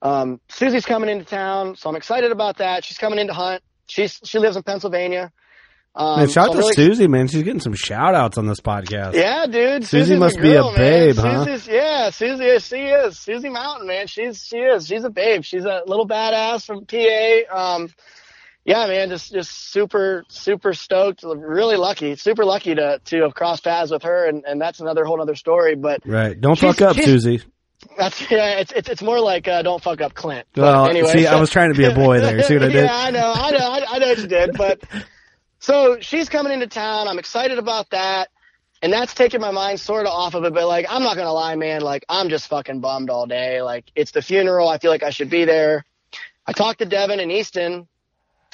Um, 0.00 0.40
Susie's 0.48 0.84
coming 0.84 1.08
into 1.08 1.24
town, 1.24 1.76
so 1.76 1.88
I'm 1.88 1.96
excited 1.96 2.30
about 2.30 2.58
that. 2.58 2.84
She's 2.84 2.98
coming 2.98 3.18
in 3.18 3.26
to 3.28 3.32
hunt. 3.32 3.62
She's 3.86 4.20
she 4.24 4.38
lives 4.38 4.56
in 4.56 4.62
Pennsylvania. 4.62 5.32
Um, 5.96 6.18
Man, 6.18 6.28
shout 6.28 6.48
out 6.48 6.52
to 6.54 6.58
really- 6.58 6.72
Susie, 6.74 7.06
man. 7.06 7.28
She's 7.28 7.42
getting 7.44 7.60
some 7.60 7.74
shout 7.74 8.14
outs 8.16 8.36
on 8.36 8.46
this 8.46 8.60
podcast. 8.60 9.14
yeah, 9.14 9.46
dude. 9.46 9.84
Susie 9.84 10.04
Susie's 10.06 10.18
must 10.18 10.38
a 10.38 10.42
be 10.42 10.50
a 10.50 10.54
girl, 10.54 10.72
man. 10.72 10.78
babe, 10.80 11.16
huh? 11.16 11.44
Susie's, 11.44 11.68
yeah, 11.68 12.10
Susie 12.10 12.44
is. 12.44 12.66
She 12.66 12.76
is. 12.76 13.18
Susie 13.18 13.48
Mountain, 13.48 13.86
man. 13.86 14.06
She's 14.08 14.44
she 14.44 14.56
is. 14.58 14.86
She's 14.88 15.04
a 15.04 15.10
babe. 15.10 15.44
She's 15.44 15.64
a 15.64 15.82
little 15.86 16.08
badass 16.08 16.66
from 16.66 16.84
PA. 16.86 17.74
Um, 17.76 17.90
yeah, 18.64 18.86
man. 18.88 19.08
Just 19.10 19.30
just 19.32 19.50
super 19.70 20.24
super 20.28 20.72
stoked. 20.72 21.22
Really 21.22 21.76
lucky. 21.76 22.16
Super 22.16 22.44
lucky 22.44 22.74
to 22.74 22.98
to 23.04 23.22
have 23.22 23.34
crossed 23.34 23.62
paths 23.62 23.92
with 23.92 24.02
her, 24.02 24.26
and 24.28 24.42
and 24.46 24.60
that's 24.60 24.80
another 24.80 25.04
whole 25.04 25.20
other 25.22 25.36
story. 25.36 25.76
But 25.76 26.00
Right. 26.04 26.40
Don't 26.40 26.58
fuck 26.58 26.80
up, 26.82 26.96
Susie. 26.96 27.40
that's 27.96 28.20
yeah. 28.32 28.58
It's 28.58 28.72
it's 28.72 28.88
it's 28.88 29.02
more 29.02 29.20
like 29.20 29.46
uh, 29.46 29.62
don't 29.62 29.80
fuck 29.82 30.00
up 30.00 30.14
Clint. 30.14 30.46
But 30.54 30.62
Well, 30.62 30.88
anyway, 30.88 31.12
see, 31.12 31.24
so- 31.24 31.36
I 31.36 31.40
was 31.40 31.50
trying 31.50 31.72
to 31.72 31.78
be 31.78 31.84
a 31.84 31.94
boy 31.94 32.18
there. 32.20 32.42
See 32.42 32.54
what 32.54 32.64
I 32.64 32.68
did? 32.68 32.74
yeah, 32.86 32.96
I 32.96 33.10
know, 33.12 33.32
I 33.32 33.50
know, 33.52 33.58
I, 33.58 33.84
I 33.90 33.98
know 33.98 34.08
what 34.08 34.18
you 34.18 34.26
did. 34.26 34.56
But 34.56 34.80
so 35.64 35.96
she's 36.00 36.28
coming 36.28 36.52
into 36.52 36.66
town. 36.66 37.08
I'm 37.08 37.18
excited 37.18 37.56
about 37.56 37.88
that, 37.90 38.28
and 38.82 38.92
that's 38.92 39.14
taking 39.14 39.40
my 39.40 39.50
mind 39.50 39.80
sort 39.80 40.04
of 40.04 40.12
off 40.12 40.34
of 40.34 40.44
it. 40.44 40.52
But 40.52 40.68
like, 40.68 40.84
I'm 40.90 41.02
not 41.02 41.16
gonna 41.16 41.32
lie, 41.32 41.56
man. 41.56 41.80
Like, 41.80 42.04
I'm 42.06 42.28
just 42.28 42.48
fucking 42.48 42.80
bummed 42.80 43.08
all 43.08 43.24
day. 43.26 43.62
Like, 43.62 43.86
it's 43.94 44.10
the 44.10 44.20
funeral. 44.20 44.68
I 44.68 44.76
feel 44.76 44.90
like 44.90 45.02
I 45.02 45.08
should 45.08 45.30
be 45.30 45.46
there. 45.46 45.86
I 46.46 46.52
talked 46.52 46.80
to 46.80 46.84
Devin 46.84 47.18
and 47.18 47.32
Easton 47.32 47.88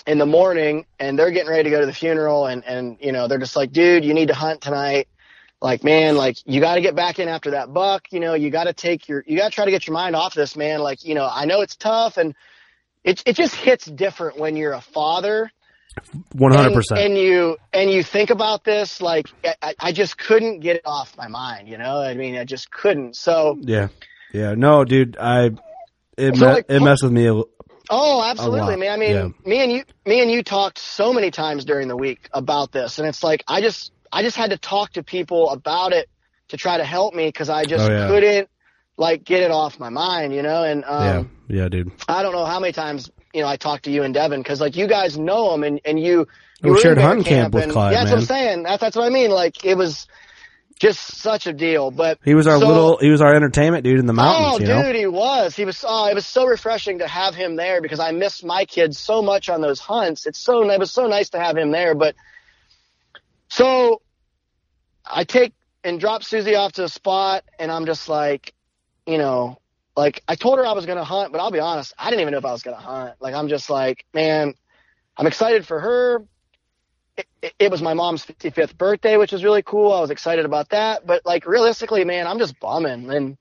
in 0.07 0.19
the 0.19 0.27
morning, 0.27 0.87
and 1.01 1.19
they're 1.19 1.33
getting 1.33 1.51
ready 1.51 1.65
to 1.65 1.71
go 1.71 1.81
to 1.81 1.87
the 1.87 1.93
funeral, 1.93 2.47
and 2.47 2.65
and 2.65 2.97
you 3.01 3.11
know 3.11 3.27
they're 3.27 3.39
just 3.39 3.57
like, 3.57 3.73
dude, 3.73 4.05
you 4.05 4.15
need 4.15 4.29
to 4.29 4.35
hunt 4.35 4.61
tonight. 4.61 5.09
like, 5.63 5.85
man, 5.85 6.17
like 6.17 6.39
you 6.47 6.61
got 6.61 6.77
to 6.77 6.81
get 6.81 6.95
back 6.95 7.19
in 7.19 7.29
after 7.29 7.53
that 7.53 7.73
buck. 7.73 8.07
You 8.13 8.21
know, 8.21 8.35
you 8.35 8.51
got 8.51 8.65
to 8.65 8.73
take 8.73 9.09
your, 9.09 9.23
you 9.27 9.37
got 9.37 9.51
to 9.51 9.55
try 9.55 9.65
to 9.65 9.71
get 9.71 9.87
your 9.87 9.95
mind 9.95 10.17
off 10.17 10.35
this, 10.35 10.57
man. 10.57 10.81
Like, 10.81 11.05
you 11.05 11.15
know, 11.15 11.29
I 11.31 11.45
know 11.45 11.61
it's 11.61 11.77
tough 11.77 12.17
and 12.17 12.35
it, 13.05 13.23
it 13.27 13.37
just 13.37 13.55
hits 13.55 13.85
different 13.87 14.39
when 14.39 14.57
you're 14.57 14.73
a 14.73 14.81
father. 14.81 15.51
100%. 16.35 16.91
And, 16.91 16.99
and 16.99 17.19
you, 17.19 17.57
and 17.73 17.91
you 17.91 18.03
think 18.03 18.31
about 18.31 18.65
this, 18.65 19.01
like, 19.01 19.27
I, 19.63 19.75
I 19.79 19.93
just 19.93 20.17
couldn't 20.17 20.61
get 20.61 20.77
it 20.77 20.83
off 20.85 21.17
my 21.17 21.29
mind, 21.29 21.69
you 21.69 21.79
know? 21.79 22.01
I 22.01 22.15
mean, 22.15 22.37
I 22.37 22.45
just 22.45 22.71
couldn't. 22.71 23.17
So. 23.17 23.59
Yeah. 23.61 23.89
Yeah. 24.33 24.55
No, 24.55 24.85
dude, 24.85 25.17
I, 25.19 25.51
it, 26.17 26.37
so 26.37 26.47
me- 26.47 26.53
like, 26.53 26.67
it 26.69 26.81
messed 26.81 27.03
with 27.03 27.13
me 27.13 27.27
a, 27.27 27.43
Oh, 27.93 28.23
absolutely, 28.23 28.77
man. 28.77 28.93
I 28.93 28.97
mean, 28.97 29.11
yeah. 29.11 29.29
me 29.45 29.63
and 29.65 29.73
you, 29.73 29.83
me 30.07 30.21
and 30.21 30.31
you 30.31 30.45
talked 30.45 30.79
so 30.79 31.13
many 31.13 31.33
times 31.33 31.65
during 31.65 31.89
the 31.89 31.97
week 31.97 32.29
about 32.33 32.71
this, 32.71 33.01
and 33.01 33.09
it's 33.09 33.25
like 33.25 33.43
I 33.49 33.61
just, 33.61 33.91
I 34.13 34.23
just 34.23 34.37
had 34.37 34.51
to 34.51 34.59
talk 34.59 34.93
to 34.93 35.03
people 35.03 35.51
about 35.51 35.93
it 35.93 36.09
to 36.49 36.57
try 36.57 36.77
to 36.77 36.85
help 36.85 37.15
me 37.15 37.27
because 37.27 37.51
I 37.51 37.65
just 37.65 37.91
oh, 37.91 37.93
yeah. 37.93 38.07
couldn't 38.07 38.49
like 39.01 39.25
get 39.25 39.43
it 39.43 39.51
off 39.51 39.81
my 39.81 39.89
mind, 39.89 40.35
you 40.35 40.43
know. 40.43 40.63
And 40.63 40.85
um, 40.85 41.31
yeah, 41.49 41.63
yeah, 41.63 41.69
dude. 41.69 41.91
I 42.07 42.23
don't 42.23 42.33
know 42.33 42.45
how 42.45 42.61
many 42.61 42.73
times 42.73 43.11
you 43.33 43.41
know 43.41 43.49
I 43.49 43.57
talked 43.57 43.85
to 43.85 43.91
you 43.91 44.03
and 44.03 44.15
Devin 44.15 44.41
because 44.41 44.61
like 44.61 44.77
you 44.77 44.87
guys 44.87 45.19
know 45.19 45.53
him 45.55 45.65
and 45.65 45.81
and 45.85 45.99
you. 45.99 46.29
you 46.63 46.75
we 46.75 46.81
shared 46.81 46.99
hunting 46.99 47.25
camp, 47.25 47.53
camp 47.53 47.55
with 47.55 47.73
Clyde. 47.73 47.95
Yeah, 47.95 48.05
that's 48.05 48.11
man. 48.11 48.15
what 48.15 48.21
I'm 48.21 48.27
saying. 48.27 48.63
That's 48.65 48.81
that's 48.81 48.97
what 48.97 49.07
I 49.07 49.09
mean. 49.09 49.31
Like 49.31 49.65
it 49.65 49.77
was 49.77 50.07
just 50.79 51.17
such 51.17 51.47
a 51.47 51.53
deal. 51.53 51.91
But 51.91 52.19
he 52.25 52.35
was 52.35 52.47
our 52.47 52.59
so, 52.59 52.69
little, 52.69 52.99
he 52.99 53.11
was 53.11 53.21
our 53.23 53.35
entertainment 53.35 53.85
dude 53.85 53.99
in 53.99 54.07
the 54.07 54.13
mountains. 54.13 54.55
Oh, 54.55 54.59
dude, 54.59 54.69
know? 54.69 54.93
he 54.93 55.07
was. 55.07 55.57
He 55.57 55.65
was. 55.65 55.83
Oh, 55.87 56.07
it 56.07 56.15
was 56.15 56.27
so 56.27 56.47
refreshing 56.47 56.99
to 56.99 57.09
have 57.09 57.35
him 57.35 57.57
there 57.57 57.81
because 57.81 58.01
I 58.01 58.13
missed 58.13 58.45
my 58.45 58.67
kids 58.67 58.99
so 58.99 59.23
much 59.23 59.49
on 59.49 59.63
those 59.63 59.81
hunts. 59.81 60.27
It's 60.27 60.39
so 60.39 60.69
it 60.69 60.79
was 60.79 60.93
so 60.93 61.07
nice 61.07 61.31
to 61.31 61.41
have 61.41 61.57
him 61.57 61.71
there. 61.71 61.95
But 61.95 62.15
so 63.49 64.03
I 65.07 65.25
take 65.25 65.55
and 65.83 65.99
drop 65.99 66.23
Susie 66.23 66.55
off 66.55 66.73
to 66.73 66.85
a 66.85 66.89
spot, 66.89 67.45
and 67.59 67.73
I'm 67.73 67.87
just 67.87 68.09
like, 68.09 68.53
you 69.11 69.19
know, 69.19 69.59
like 69.97 70.23
I 70.29 70.35
told 70.35 70.59
her 70.59 70.67
I 70.67 70.73
was 70.73 70.87
gonna 70.87 71.05
hunt, 71.05 71.33
but 71.33 71.41
I'll 71.41 71.51
be 71.51 71.61
honest, 71.61 71.93
I 71.99 72.11
didn't 72.11 72.23
even 72.23 72.33
know 72.33 72.39
if 72.39 72.45
I 72.45 72.53
was 72.53 72.63
gonna 72.63 72.77
hunt. 72.77 73.17
Like 73.21 73.35
I'm 73.35 73.49
just 73.49 73.69
like, 73.71 74.05
man, 74.15 74.55
I'm 75.17 75.27
excited 75.27 75.67
for 75.67 75.81
her 75.81 76.25
it, 77.43 77.55
it, 77.59 77.71
was 77.71 77.83
my 77.83 77.95
mom's 77.95 78.25
55th 78.25 78.77
birthday, 78.77 79.17
which 79.17 79.33
was 79.33 79.45
really 79.45 79.63
cool. 79.63 79.93
I 79.93 80.01
was 80.01 80.11
excited 80.11 80.45
about 80.45 80.71
that. 80.71 81.07
But 81.07 81.25
like 81.25 81.47
realistically, 81.47 82.05
man, 82.05 82.27
I'm 82.27 82.39
just 82.39 82.59
bumming. 82.61 83.11
And 83.11 83.37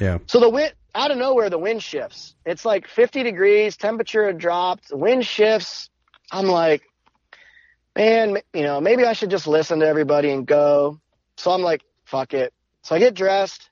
yeah. 0.00 0.18
So 0.26 0.40
the 0.40 0.48
wind 0.48 0.72
out 0.94 1.10
of 1.10 1.18
nowhere, 1.18 1.50
the 1.50 1.58
wind 1.58 1.82
shifts. 1.82 2.34
It's 2.44 2.64
like 2.64 2.88
50 2.88 3.22
degrees, 3.22 3.76
temperature 3.76 4.26
had 4.26 4.38
dropped, 4.38 4.92
wind 4.92 5.26
shifts. 5.26 5.90
I'm 6.32 6.46
like, 6.46 6.82
man, 7.96 8.38
you 8.52 8.62
know, 8.62 8.80
maybe 8.80 9.04
I 9.04 9.12
should 9.12 9.30
just 9.30 9.46
listen 9.46 9.80
to 9.80 9.86
everybody 9.86 10.30
and 10.30 10.46
go. 10.46 11.00
So 11.36 11.50
I'm 11.50 11.62
like, 11.62 11.82
fuck 12.04 12.34
it. 12.34 12.52
So 12.82 12.94
I 12.94 12.98
get 12.98 13.14
dressed. 13.14 13.69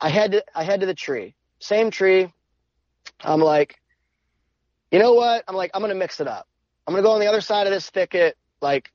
I 0.00 0.08
head 0.08 0.32
to 0.32 0.44
I 0.54 0.64
head 0.64 0.80
to 0.80 0.86
the 0.86 0.94
tree. 0.94 1.34
Same 1.58 1.90
tree. 1.90 2.32
I'm 3.22 3.40
like, 3.40 3.76
you 4.90 4.98
know 4.98 5.14
what? 5.14 5.44
I'm 5.46 5.54
like, 5.54 5.70
I'm 5.74 5.80
gonna 5.80 5.94
mix 5.94 6.20
it 6.20 6.28
up. 6.28 6.46
I'm 6.86 6.94
gonna 6.94 7.02
go 7.02 7.12
on 7.12 7.20
the 7.20 7.26
other 7.26 7.40
side 7.40 7.66
of 7.66 7.72
this 7.72 7.88
thicket. 7.90 8.36
Like 8.60 8.90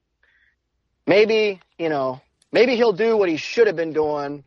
maybe, 1.07 1.59
you 1.77 1.89
know, 1.89 2.21
maybe 2.51 2.75
he'll 2.75 2.93
do 2.93 3.17
what 3.17 3.29
he 3.29 3.37
should 3.37 3.67
have 3.67 3.75
been 3.75 3.93
doing 3.93 4.43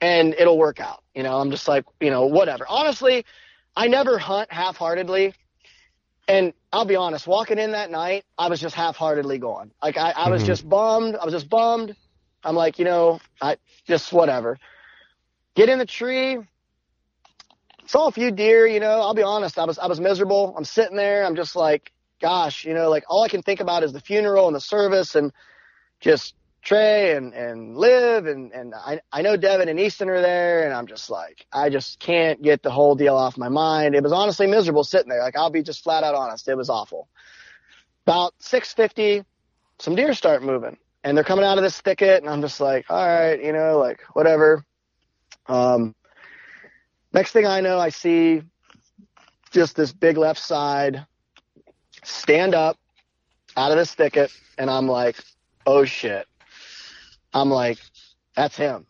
and 0.00 0.34
it'll 0.38 0.58
work 0.58 0.80
out. 0.80 1.02
You 1.14 1.22
know, 1.22 1.38
I'm 1.38 1.50
just 1.50 1.68
like, 1.68 1.84
you 2.00 2.10
know, 2.10 2.26
whatever. 2.26 2.66
Honestly, 2.68 3.24
I 3.76 3.88
never 3.88 4.18
hunt 4.18 4.52
half 4.52 4.76
heartedly. 4.76 5.34
And 6.26 6.54
I'll 6.72 6.86
be 6.86 6.96
honest, 6.96 7.26
walking 7.26 7.58
in 7.58 7.72
that 7.72 7.90
night, 7.90 8.24
I 8.38 8.48
was 8.48 8.58
just 8.60 8.74
half 8.74 8.96
heartedly 8.96 9.38
going. 9.38 9.72
Like 9.82 9.98
I, 9.98 10.10
I 10.10 10.30
was 10.30 10.42
mm-hmm. 10.42 10.48
just 10.48 10.68
bummed. 10.68 11.16
I 11.16 11.24
was 11.24 11.34
just 11.34 11.50
bummed. 11.50 11.94
I'm 12.42 12.56
like, 12.56 12.78
you 12.78 12.84
know, 12.84 13.20
I 13.40 13.56
just 13.86 14.12
whatever. 14.12 14.58
Get 15.54 15.68
in 15.68 15.78
the 15.78 15.86
tree. 15.86 16.38
Saw 17.86 18.08
a 18.08 18.12
few 18.12 18.30
deer, 18.30 18.66
you 18.66 18.80
know, 18.80 19.00
I'll 19.00 19.14
be 19.14 19.22
honest, 19.22 19.58
I 19.58 19.64
was 19.64 19.78
I 19.78 19.86
was 19.86 20.00
miserable. 20.00 20.54
I'm 20.56 20.64
sitting 20.64 20.96
there, 20.96 21.24
I'm 21.24 21.36
just 21.36 21.54
like, 21.54 21.92
gosh, 22.20 22.64
you 22.64 22.72
know, 22.72 22.88
like 22.88 23.04
all 23.08 23.22
I 23.22 23.28
can 23.28 23.42
think 23.42 23.60
about 23.60 23.82
is 23.82 23.92
the 23.92 24.00
funeral 24.00 24.46
and 24.46 24.56
the 24.56 24.60
service 24.60 25.14
and 25.14 25.32
just 26.00 26.34
Trey 26.62 27.14
and, 27.14 27.34
and 27.34 27.76
Liv 27.76 28.26
and, 28.26 28.50
and 28.52 28.74
I, 28.74 29.00
I 29.12 29.20
know 29.20 29.36
Devin 29.36 29.68
and 29.68 29.78
Easton 29.78 30.08
are 30.08 30.22
there 30.22 30.64
and 30.64 30.72
I'm 30.72 30.86
just 30.86 31.10
like, 31.10 31.44
I 31.52 31.68
just 31.68 32.00
can't 32.00 32.40
get 32.40 32.62
the 32.62 32.70
whole 32.70 32.94
deal 32.94 33.16
off 33.16 33.36
my 33.36 33.50
mind. 33.50 33.94
It 33.94 34.02
was 34.02 34.12
honestly 34.12 34.46
miserable 34.46 34.82
sitting 34.82 35.10
there. 35.10 35.20
Like 35.20 35.36
I'll 35.36 35.50
be 35.50 35.62
just 35.62 35.84
flat 35.84 36.04
out 36.04 36.14
honest. 36.14 36.48
It 36.48 36.56
was 36.56 36.70
awful. 36.70 37.08
About 38.06 38.32
650, 38.38 39.26
some 39.78 39.94
deer 39.94 40.14
start 40.14 40.42
moving 40.42 40.78
and 41.04 41.14
they're 41.14 41.24
coming 41.24 41.44
out 41.44 41.58
of 41.58 41.64
this 41.64 41.78
thicket 41.82 42.22
and 42.22 42.30
I'm 42.30 42.40
just 42.40 42.60
like, 42.60 42.86
all 42.88 43.06
right, 43.06 43.42
you 43.42 43.52
know, 43.52 43.78
like 43.78 44.00
whatever. 44.14 44.64
Um, 45.46 45.94
next 47.12 47.32
thing 47.32 47.46
I 47.46 47.60
know, 47.60 47.78
I 47.78 47.90
see 47.90 48.42
just 49.50 49.76
this 49.76 49.92
big 49.92 50.16
left 50.16 50.40
side 50.40 51.06
stand 52.02 52.54
up 52.54 52.78
out 53.56 53.70
of 53.70 53.78
this 53.78 53.94
thicket 53.94 54.32
and 54.58 54.70
I'm 54.70 54.88
like, 54.88 55.16
oh 55.66 55.84
shit. 55.84 56.26
I'm 57.32 57.50
like, 57.50 57.78
that's 58.36 58.56
him. 58.56 58.86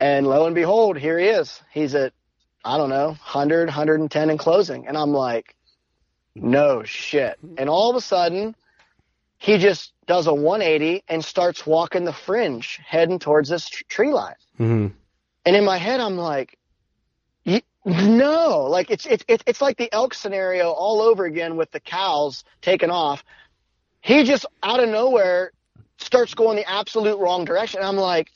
And 0.00 0.26
lo 0.26 0.46
and 0.46 0.54
behold, 0.54 0.96
here 0.96 1.18
he 1.18 1.26
is. 1.26 1.60
He's 1.70 1.94
at, 1.94 2.12
I 2.64 2.76
don't 2.76 2.90
know, 2.90 3.08
100, 3.08 3.68
110 3.68 4.30
in 4.30 4.38
closing. 4.38 4.86
And 4.86 4.96
I'm 4.96 5.12
like, 5.12 5.54
no 6.34 6.82
shit. 6.84 7.38
And 7.56 7.68
all 7.68 7.90
of 7.90 7.96
a 7.96 8.00
sudden, 8.00 8.54
he 9.38 9.58
just 9.58 9.92
does 10.06 10.26
a 10.26 10.34
180 10.34 11.04
and 11.08 11.24
starts 11.24 11.66
walking 11.66 12.04
the 12.04 12.12
fringe, 12.12 12.80
heading 12.84 13.18
towards 13.18 13.48
this 13.48 13.68
tree 13.68 14.12
line. 14.12 14.34
Mm-hmm. 14.58 14.88
And 15.44 15.56
in 15.56 15.64
my 15.64 15.78
head, 15.78 16.00
I'm 16.00 16.16
like, 16.16 16.58
no, 17.84 18.66
like 18.68 18.90
it's 18.90 19.06
it's 19.06 19.24
it's 19.28 19.60
like 19.62 19.78
the 19.78 19.90
elk 19.92 20.12
scenario 20.12 20.70
all 20.70 21.00
over 21.00 21.24
again 21.24 21.56
with 21.56 21.70
the 21.70 21.80
cows 21.80 22.44
taken 22.60 22.90
off. 22.90 23.24
He 24.00 24.24
just 24.24 24.44
out 24.62 24.82
of 24.82 24.90
nowhere 24.90 25.52
starts 25.96 26.34
going 26.34 26.56
the 26.56 26.68
absolute 26.68 27.18
wrong 27.18 27.44
direction. 27.44 27.82
I'm 27.82 27.96
like, 27.96 28.30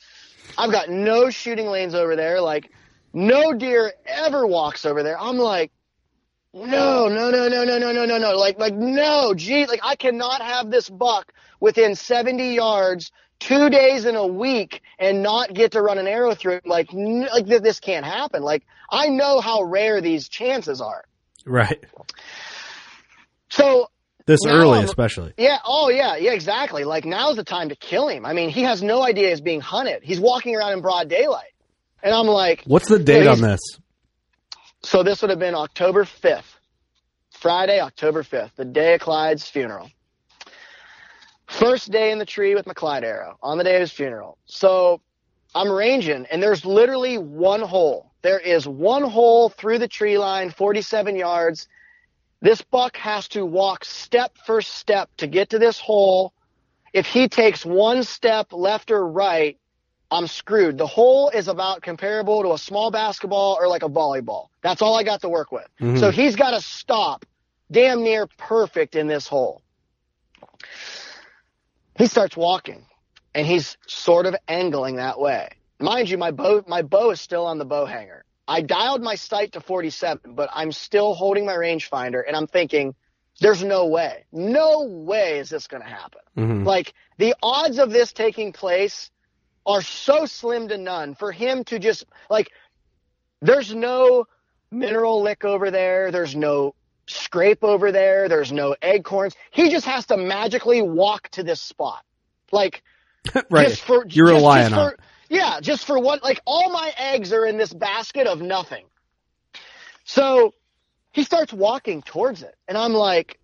I've 0.57 0.71
got 0.71 0.89
no 0.89 1.29
shooting 1.29 1.67
lanes 1.67 1.93
over 1.93 2.15
there. 2.15 2.41
Like, 2.41 2.71
no 3.13 3.53
deer 3.53 3.93
ever 4.05 4.47
walks 4.47 4.85
over 4.85 5.03
there. 5.03 5.19
I'm 5.19 5.37
like, 5.37 5.71
no, 6.53 7.07
no, 7.07 7.31
no, 7.31 7.47
no, 7.47 7.63
no, 7.63 7.77
no, 7.77 7.91
no, 7.91 8.05
no, 8.05 8.17
no. 8.17 8.37
Like, 8.37 8.59
like, 8.59 8.73
no, 8.73 9.33
gee, 9.33 9.65
like 9.65 9.81
I 9.83 9.95
cannot 9.95 10.41
have 10.41 10.69
this 10.71 10.89
buck 10.89 11.31
within 11.59 11.95
70 11.95 12.53
yards 12.55 13.11
two 13.43 13.69
days 13.69 14.05
in 14.05 14.15
a 14.15 14.25
week 14.25 14.81
and 14.97 15.21
not 15.21 15.53
get 15.53 15.73
to 15.73 15.81
run 15.81 15.97
an 15.97 16.07
arrow 16.07 16.33
through 16.33 16.55
it. 16.55 16.65
Like, 16.65 16.91
like 16.93 17.45
this 17.45 17.79
can't 17.79 18.05
happen. 18.05 18.41
Like, 18.41 18.63
I 18.89 19.07
know 19.07 19.41
how 19.41 19.63
rare 19.63 19.99
these 20.01 20.29
chances 20.29 20.79
are. 20.79 21.03
Right. 21.45 21.83
So 23.49 23.89
this 24.25 24.39
early, 24.47 24.79
I'm, 24.79 24.85
especially. 24.85 25.33
Yeah. 25.37 25.57
Oh, 25.65 25.89
yeah. 25.89 26.15
Yeah. 26.15 26.31
Exactly. 26.31 26.85
Like 26.85 27.03
now's 27.03 27.35
the 27.35 27.43
time 27.43 27.69
to 27.69 27.75
kill 27.75 28.07
him. 28.07 28.25
I 28.25 28.33
mean, 28.33 28.49
he 28.49 28.63
has 28.63 28.81
no 28.81 29.03
idea 29.03 29.29
he's 29.29 29.41
being 29.41 29.61
hunted. 29.61 30.03
He's 30.03 30.19
walking 30.19 30.55
around 30.55 30.73
in 30.73 30.81
broad 30.81 31.09
daylight, 31.09 31.51
and 32.01 32.13
I'm 32.13 32.27
like, 32.27 32.63
"What's 32.65 32.87
the 32.87 32.99
date 32.99 33.27
on 33.27 33.41
this?" 33.41 33.59
So 34.83 35.03
this 35.03 35.21
would 35.21 35.29
have 35.29 35.39
been 35.39 35.55
October 35.55 36.05
5th, 36.05 36.43
Friday, 37.31 37.79
October 37.79 38.23
5th, 38.23 38.55
the 38.55 38.65
day 38.65 38.95
of 38.95 39.01
Clyde's 39.01 39.47
funeral. 39.47 39.89
First 41.59 41.91
day 41.91 42.11
in 42.11 42.17
the 42.17 42.25
tree 42.25 42.55
with 42.55 42.65
Clyde 42.65 43.03
arrow 43.03 43.37
on 43.43 43.59
the 43.59 43.63
day 43.63 43.75
of 43.75 43.81
his 43.81 43.91
funeral. 43.91 44.39
So 44.45 45.01
I'm 45.53 45.71
ranging 45.71 46.25
and 46.31 46.41
there's 46.41 46.65
literally 46.65 47.19
one 47.19 47.61
hole. 47.61 48.11
There 48.23 48.39
is 48.39 48.67
one 48.67 49.03
hole 49.03 49.49
through 49.49 49.77
the 49.77 49.87
tree 49.87 50.17
line, 50.17 50.49
47 50.49 51.15
yards. 51.15 51.67
This 52.41 52.61
buck 52.61 52.97
has 52.97 53.27
to 53.29 53.45
walk 53.45 53.85
step 53.85 54.35
for 54.47 54.63
step 54.63 55.11
to 55.17 55.27
get 55.27 55.51
to 55.51 55.59
this 55.59 55.79
hole. 55.79 56.33
If 56.91 57.05
he 57.05 57.27
takes 57.27 57.63
one 57.63 58.03
step 58.03 58.51
left 58.51 58.89
or 58.89 59.07
right, 59.07 59.59
I'm 60.09 60.25
screwed. 60.25 60.79
The 60.79 60.87
hole 60.87 61.29
is 61.29 61.47
about 61.47 61.83
comparable 61.83 62.41
to 62.41 62.53
a 62.53 62.57
small 62.57 62.89
basketball 62.89 63.57
or 63.59 63.67
like 63.67 63.83
a 63.83 63.89
volleyball. 63.89 64.47
That's 64.61 64.81
all 64.81 64.97
I 64.97 65.03
got 65.03 65.21
to 65.21 65.29
work 65.29 65.51
with. 65.51 65.67
Mm-hmm. 65.79 65.97
So 65.97 66.09
he's 66.09 66.35
got 66.35 66.51
to 66.51 66.61
stop 66.61 67.25
damn 67.71 68.01
near 68.01 68.25
perfect 68.25 68.95
in 68.95 69.05
this 69.05 69.27
hole. 69.27 69.61
He 71.97 72.07
starts 72.07 72.35
walking 72.35 72.85
and 73.33 73.45
he's 73.45 73.77
sort 73.87 74.25
of 74.25 74.35
angling 74.47 74.97
that 74.97 75.19
way. 75.19 75.49
Mind 75.79 76.09
you, 76.09 76.17
my 76.17 76.31
bow, 76.31 76.63
my 76.67 76.81
bow 76.81 77.11
is 77.11 77.21
still 77.21 77.45
on 77.45 77.57
the 77.57 77.65
bow 77.65 77.85
hanger. 77.85 78.25
I 78.47 78.61
dialed 78.61 79.01
my 79.01 79.15
sight 79.15 79.53
to 79.53 79.61
47, 79.61 80.35
but 80.35 80.49
I'm 80.53 80.71
still 80.71 81.13
holding 81.13 81.45
my 81.45 81.53
rangefinder 81.53 82.21
and 82.25 82.35
I'm 82.35 82.47
thinking, 82.47 82.95
there's 83.39 83.63
no 83.63 83.87
way, 83.87 84.25
no 84.31 84.83
way 84.83 85.39
is 85.39 85.49
this 85.49 85.67
going 85.67 85.81
to 85.83 85.89
happen. 85.89 86.21
Mm-hmm. 86.37 86.63
Like 86.63 86.93
the 87.17 87.35
odds 87.41 87.79
of 87.79 87.91
this 87.91 88.13
taking 88.13 88.53
place 88.53 89.09
are 89.65 89.81
so 89.81 90.25
slim 90.25 90.67
to 90.67 90.77
none 90.77 91.15
for 91.15 91.31
him 91.31 91.63
to 91.65 91.79
just 91.79 92.05
like, 92.29 92.51
there's 93.41 93.73
no 93.73 94.25
mineral 94.71 95.21
lick 95.21 95.45
over 95.45 95.71
there. 95.71 96.11
There's 96.11 96.35
no 96.35 96.75
scrape 97.07 97.63
over 97.63 97.91
there. 97.91 98.29
There's 98.29 98.51
no 98.51 98.75
acorns. 98.81 99.35
He 99.51 99.69
just 99.69 99.85
has 99.85 100.05
to 100.07 100.17
magically 100.17 100.81
walk 100.81 101.29
to 101.29 101.43
this 101.43 101.61
spot. 101.61 102.03
Like 102.51 102.83
right. 103.49 103.69
Just 103.69 103.81
for, 103.81 104.05
You're 104.07 104.27
just, 104.27 104.37
relying 104.37 104.69
just 104.69 104.75
on. 104.75 104.91
for, 104.91 104.97
Yeah, 105.29 105.59
just 105.61 105.85
for 105.85 105.99
what, 105.99 106.23
like 106.23 106.41
all 106.45 106.71
my 106.71 106.93
eggs 106.97 107.31
are 107.33 107.45
in 107.45 107.57
this 107.57 107.73
basket 107.73 108.27
of 108.27 108.41
nothing. 108.41 108.85
So 110.03 110.53
he 111.11 111.23
starts 111.23 111.53
walking 111.53 112.01
towards 112.01 112.43
it 112.43 112.55
and 112.67 112.77
I'm 112.77 112.93
like, 112.93 113.39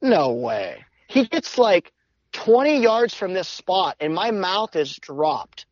no 0.00 0.32
way. 0.32 0.84
He 1.08 1.26
gets 1.26 1.58
like 1.58 1.92
20 2.32 2.82
yards 2.82 3.14
from 3.14 3.32
this 3.32 3.48
spot 3.48 3.96
and 4.00 4.14
my 4.14 4.30
mouth 4.30 4.76
is 4.76 4.94
dropped. 4.94 5.66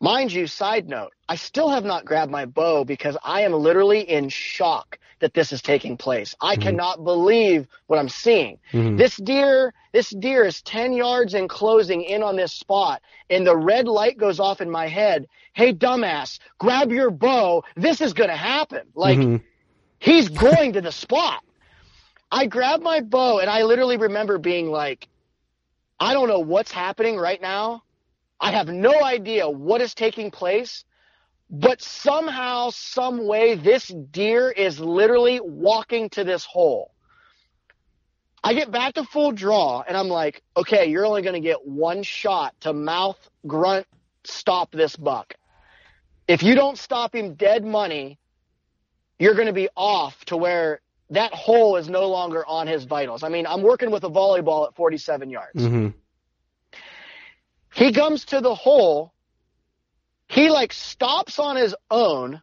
Mind 0.00 0.32
you, 0.32 0.46
side 0.46 0.88
note, 0.88 1.12
I 1.28 1.34
still 1.34 1.68
have 1.70 1.84
not 1.84 2.04
grabbed 2.04 2.30
my 2.30 2.46
bow 2.46 2.84
because 2.84 3.16
I 3.24 3.42
am 3.42 3.52
literally 3.52 4.00
in 4.00 4.28
shock 4.28 4.98
that 5.18 5.34
this 5.34 5.52
is 5.52 5.60
taking 5.60 5.96
place. 5.96 6.36
I 6.40 6.54
mm-hmm. 6.54 6.62
cannot 6.62 7.02
believe 7.02 7.66
what 7.88 7.98
I'm 7.98 8.08
seeing. 8.08 8.58
Mm-hmm. 8.72 8.96
This 8.96 9.16
deer, 9.16 9.74
this 9.92 10.10
deer 10.10 10.44
is 10.44 10.62
10 10.62 10.92
yards 10.92 11.34
and 11.34 11.48
closing 11.48 12.02
in 12.02 12.22
on 12.22 12.36
this 12.36 12.52
spot 12.52 13.02
and 13.28 13.44
the 13.44 13.56
red 13.56 13.88
light 13.88 14.18
goes 14.18 14.38
off 14.38 14.60
in 14.60 14.70
my 14.70 14.86
head. 14.86 15.26
Hey, 15.52 15.74
dumbass, 15.74 16.38
grab 16.58 16.92
your 16.92 17.10
bow. 17.10 17.64
This 17.74 18.00
is 18.00 18.12
going 18.12 18.30
to 18.30 18.36
happen. 18.36 18.82
Like 18.94 19.18
mm-hmm. 19.18 19.44
he's 19.98 20.28
going 20.28 20.74
to 20.74 20.80
the 20.80 20.92
spot. 20.92 21.42
I 22.30 22.46
grab 22.46 22.82
my 22.82 23.00
bow 23.00 23.40
and 23.40 23.50
I 23.50 23.62
literally 23.62 23.96
remember 23.96 24.38
being 24.38 24.70
like, 24.70 25.08
I 25.98 26.12
don't 26.12 26.28
know 26.28 26.40
what's 26.40 26.70
happening 26.70 27.16
right 27.16 27.40
now. 27.40 27.82
I 28.40 28.52
have 28.52 28.68
no 28.68 29.02
idea 29.02 29.48
what 29.48 29.80
is 29.80 29.94
taking 29.94 30.30
place, 30.30 30.84
but 31.50 31.82
somehow, 31.82 32.70
some 32.70 33.26
way, 33.26 33.54
this 33.54 33.88
deer 33.88 34.50
is 34.50 34.78
literally 34.78 35.40
walking 35.40 36.10
to 36.10 36.24
this 36.24 36.44
hole. 36.44 36.92
I 38.44 38.54
get 38.54 38.70
back 38.70 38.94
to 38.94 39.04
full 39.04 39.32
draw 39.32 39.82
and 39.86 39.96
I'm 39.96 40.08
like, 40.08 40.42
okay, 40.56 40.86
you're 40.86 41.04
only 41.04 41.22
going 41.22 41.34
to 41.34 41.46
get 41.46 41.66
one 41.66 42.02
shot 42.02 42.54
to 42.60 42.72
mouth 42.72 43.18
grunt 43.46 43.86
stop 44.24 44.70
this 44.70 44.94
buck. 44.94 45.34
If 46.28 46.42
you 46.42 46.54
don't 46.54 46.78
stop 46.78 47.14
him 47.14 47.34
dead 47.34 47.64
money, 47.64 48.18
you're 49.18 49.34
going 49.34 49.46
to 49.46 49.52
be 49.52 49.68
off 49.74 50.24
to 50.26 50.36
where 50.36 50.80
that 51.10 51.32
hole 51.32 51.76
is 51.76 51.88
no 51.88 52.08
longer 52.08 52.46
on 52.46 52.66
his 52.66 52.84
vitals. 52.84 53.22
I 53.22 53.28
mean, 53.28 53.46
I'm 53.46 53.62
working 53.62 53.90
with 53.90 54.04
a 54.04 54.10
volleyball 54.10 54.68
at 54.68 54.74
47 54.74 55.30
yards. 55.30 55.62
Mm-hmm. 55.62 55.88
He 57.78 57.92
comes 57.92 58.24
to 58.26 58.40
the 58.40 58.56
hole. 58.56 59.12
He 60.26 60.50
like 60.50 60.72
stops 60.72 61.38
on 61.38 61.54
his 61.54 61.76
own 61.88 62.42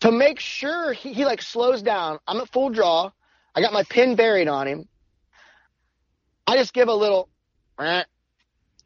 to 0.00 0.10
make 0.10 0.40
sure 0.40 0.94
he, 0.94 1.12
he 1.12 1.26
like 1.26 1.42
slows 1.42 1.82
down. 1.82 2.18
I'm 2.26 2.40
at 2.40 2.48
full 2.48 2.70
draw. 2.70 3.10
I 3.54 3.60
got 3.60 3.74
my 3.74 3.82
pin 3.82 4.16
buried 4.16 4.48
on 4.48 4.66
him. 4.66 4.88
I 6.46 6.56
just 6.56 6.72
give 6.72 6.88
a 6.88 6.94
little. 6.94 7.28
Eh. 7.78 8.04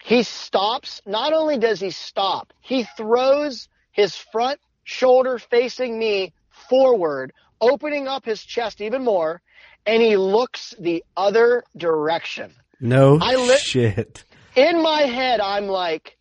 He 0.02 0.24
stops. 0.24 1.00
Not 1.06 1.32
only 1.32 1.58
does 1.58 1.78
he 1.78 1.90
stop, 1.90 2.52
he 2.60 2.82
throws 2.96 3.68
his 3.92 4.16
front 4.16 4.58
shoulder 4.82 5.38
facing 5.38 5.96
me 5.96 6.32
forward, 6.68 7.32
opening 7.60 8.08
up 8.08 8.24
his 8.24 8.42
chest 8.42 8.80
even 8.80 9.04
more, 9.04 9.40
and 9.86 10.02
he 10.02 10.16
looks 10.16 10.74
the 10.80 11.04
other 11.16 11.62
direction. 11.76 12.52
No 12.80 13.20
I 13.22 13.36
li- 13.36 13.58
shit 13.58 14.24
in 14.56 14.82
my 14.82 15.02
head, 15.02 15.40
I'm 15.40 15.68
like, 15.68 16.16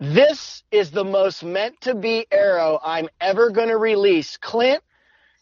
this 0.00 0.64
is 0.72 0.90
the 0.90 1.04
most 1.04 1.44
meant 1.44 1.80
to 1.82 1.94
be 1.94 2.26
arrow 2.32 2.80
I'm 2.82 3.08
ever 3.20 3.50
going 3.50 3.68
to 3.68 3.76
release. 3.76 4.36
Clint, 4.38 4.82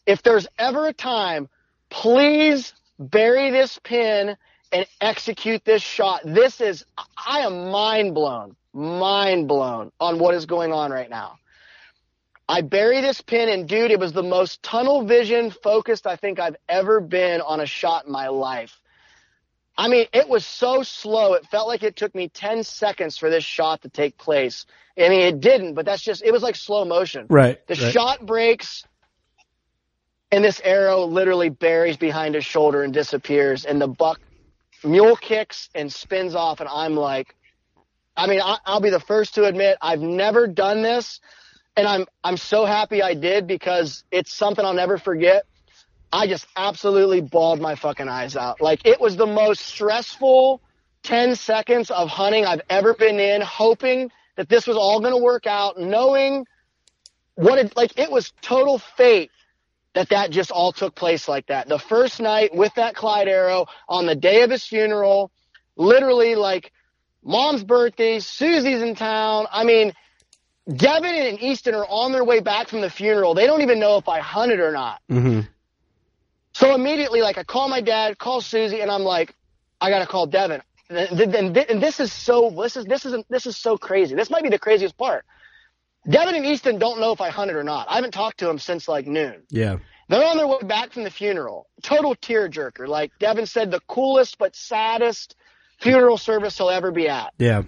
if 0.05 0.21
there's 0.21 0.47
ever 0.59 0.87
a 0.87 0.93
time, 0.93 1.49
please 1.89 2.73
bury 2.99 3.49
this 3.49 3.79
pin 3.83 4.35
and 4.71 4.85
execute 5.01 5.63
this 5.65 5.81
shot. 5.81 6.21
This 6.25 6.61
is, 6.61 6.85
I 6.97 7.39
am 7.39 7.71
mind 7.71 8.13
blown, 8.13 8.55
mind 8.73 9.47
blown 9.47 9.91
on 9.99 10.19
what 10.19 10.35
is 10.35 10.45
going 10.45 10.71
on 10.71 10.91
right 10.91 11.09
now. 11.09 11.37
I 12.49 12.61
bury 12.61 12.99
this 13.01 13.21
pin 13.21 13.47
and 13.47 13.67
dude, 13.67 13.91
it 13.91 13.99
was 13.99 14.11
the 14.11 14.23
most 14.23 14.61
tunnel 14.61 15.05
vision 15.05 15.51
focused 15.51 16.05
I 16.05 16.17
think 16.17 16.39
I've 16.39 16.57
ever 16.67 16.99
been 16.99 17.39
on 17.41 17.61
a 17.61 17.65
shot 17.65 18.05
in 18.05 18.11
my 18.11 18.27
life. 18.27 18.81
I 19.77 19.87
mean, 19.87 20.05
it 20.13 20.29
was 20.29 20.45
so 20.45 20.83
slow. 20.83 21.33
It 21.33 21.47
felt 21.47 21.67
like 21.67 21.83
it 21.83 21.95
took 21.95 22.13
me 22.13 22.29
10 22.29 22.63
seconds 22.63 23.17
for 23.17 23.29
this 23.29 23.43
shot 23.43 23.81
to 23.81 23.89
take 23.89 24.17
place. 24.17 24.65
I 24.97 25.09
mean, 25.09 25.21
it 25.21 25.39
didn't, 25.39 25.73
but 25.73 25.85
that's 25.85 26.01
just, 26.01 26.23
it 26.23 26.31
was 26.31 26.43
like 26.43 26.55
slow 26.55 26.85
motion. 26.85 27.25
Right. 27.29 27.65
The 27.67 27.75
right. 27.75 27.91
shot 27.91 28.25
breaks 28.25 28.83
and 30.31 30.43
this 30.43 30.61
arrow 30.63 31.05
literally 31.05 31.49
buries 31.49 31.97
behind 31.97 32.35
his 32.35 32.45
shoulder 32.45 32.83
and 32.83 32.93
disappears 32.93 33.65
and 33.65 33.81
the 33.81 33.87
buck 33.87 34.19
mule 34.83 35.15
kicks 35.15 35.69
and 35.73 35.91
spins 35.91 36.35
off 36.35 36.59
and 36.59 36.69
I'm 36.69 36.95
like, 36.95 37.35
I 38.15 38.27
mean, 38.27 38.41
I, 38.41 38.57
I'll 38.65 38.81
be 38.81 38.91
the 38.91 38.99
first 38.99 39.35
to 39.35 39.45
admit 39.45 39.77
I've 39.81 40.01
never 40.01 40.45
done 40.45 40.83
this 40.83 41.19
and 41.75 41.87
I'm, 41.87 42.05
I'm 42.23 42.37
so 42.37 42.65
happy 42.65 43.01
I 43.01 43.15
did 43.15 43.47
because 43.47 44.03
it's 44.11 44.31
something 44.31 44.63
I'll 44.63 44.73
never 44.73 44.99
forget. 44.99 45.45
I 46.13 46.27
just 46.27 46.45
absolutely 46.55 47.21
bawled 47.21 47.59
my 47.59 47.73
fucking 47.73 48.07
eyes 48.07 48.37
out. 48.37 48.61
Like 48.61 48.85
it 48.85 49.01
was 49.01 49.17
the 49.17 49.25
most 49.25 49.61
stressful 49.61 50.61
10 51.01 51.35
seconds 51.35 51.89
of 51.89 52.07
hunting 52.07 52.45
I've 52.45 52.61
ever 52.69 52.93
been 52.93 53.19
in, 53.19 53.41
hoping 53.41 54.11
that 54.37 54.47
this 54.47 54.67
was 54.67 54.77
all 54.77 54.99
going 54.99 55.13
to 55.13 55.21
work 55.21 55.47
out, 55.47 55.79
knowing 55.79 56.45
what 57.33 57.57
it, 57.57 57.75
like 57.75 57.97
it 57.97 58.11
was 58.11 58.31
total 58.41 58.77
fate 58.77 59.31
that 59.95 60.09
that 60.09 60.29
just 60.29 60.51
all 60.51 60.71
took 60.71 60.93
place 60.93 61.27
like 61.27 61.47
that. 61.47 61.67
The 61.67 61.79
first 61.79 62.21
night 62.21 62.53
with 62.53 62.73
that 62.75 62.93
Clyde 62.95 63.27
arrow 63.27 63.65
on 63.89 64.05
the 64.05 64.15
day 64.15 64.43
of 64.43 64.51
his 64.51 64.63
funeral, 64.63 65.31
literally 65.75 66.35
like 66.35 66.71
mom's 67.23 67.63
birthday, 67.63 68.19
Susie's 68.19 68.83
in 68.83 68.93
town. 68.93 69.47
I 69.51 69.63
mean, 69.63 69.93
Devin 70.71 71.13
and 71.13 71.41
Easton 71.41 71.73
are 71.73 71.87
on 71.87 72.11
their 72.11 72.23
way 72.23 72.39
back 72.39 72.67
from 72.67 72.81
the 72.81 72.89
funeral. 72.89 73.33
They 73.33 73.47
don't 73.47 73.63
even 73.63 73.79
know 73.79 73.97
if 73.97 74.07
I 74.07 74.19
hunted 74.19 74.59
or 74.59 74.71
not. 74.71 75.01
Mm-hmm. 75.11 75.41
So 76.53 76.75
immediately, 76.75 77.21
like, 77.21 77.37
I 77.37 77.43
call 77.43 77.67
my 77.67 77.81
dad, 77.81 78.17
call 78.17 78.41
Susie, 78.41 78.81
and 78.81 78.91
I'm 78.91 79.03
like, 79.03 79.35
I 79.81 79.89
gotta 79.89 80.05
call 80.05 80.27
Devin. 80.27 80.61
And, 80.89 81.55
this 81.55 81.99
is 81.99 82.13
so, 82.13 82.49
this 82.51 82.77
is, 82.77 82.85
this 82.85 83.05
is, 83.05 83.23
this 83.29 83.45
is 83.45 83.57
so 83.57 83.77
crazy. 83.77 84.15
This 84.15 84.29
might 84.29 84.43
be 84.43 84.49
the 84.49 84.59
craziest 84.59 84.97
part. 84.97 85.25
Devin 86.07 86.35
and 86.35 86.45
Easton 86.45 86.77
don't 86.77 86.99
know 86.99 87.11
if 87.11 87.21
I 87.21 87.29
hunted 87.29 87.55
or 87.55 87.63
not. 87.63 87.87
I 87.89 87.95
haven't 87.95 88.11
talked 88.11 88.39
to 88.39 88.45
them 88.45 88.59
since 88.59 88.87
like 88.87 89.07
noon. 89.07 89.43
Yeah. 89.49 89.77
They're 90.09 90.25
on 90.25 90.37
their 90.37 90.47
way 90.47 90.57
back 90.63 90.91
from 90.91 91.03
the 91.03 91.09
funeral. 91.09 91.67
Total 91.81 92.15
tearjerker. 92.15 92.87
Like 92.87 93.11
Devin 93.19 93.45
said, 93.45 93.71
the 93.71 93.79
coolest 93.87 94.37
but 94.37 94.55
saddest 94.55 95.35
funeral 95.79 96.17
service 96.17 96.57
he'll 96.57 96.69
ever 96.69 96.91
be 96.91 97.07
at. 97.07 97.33
Yeah. 97.37 97.63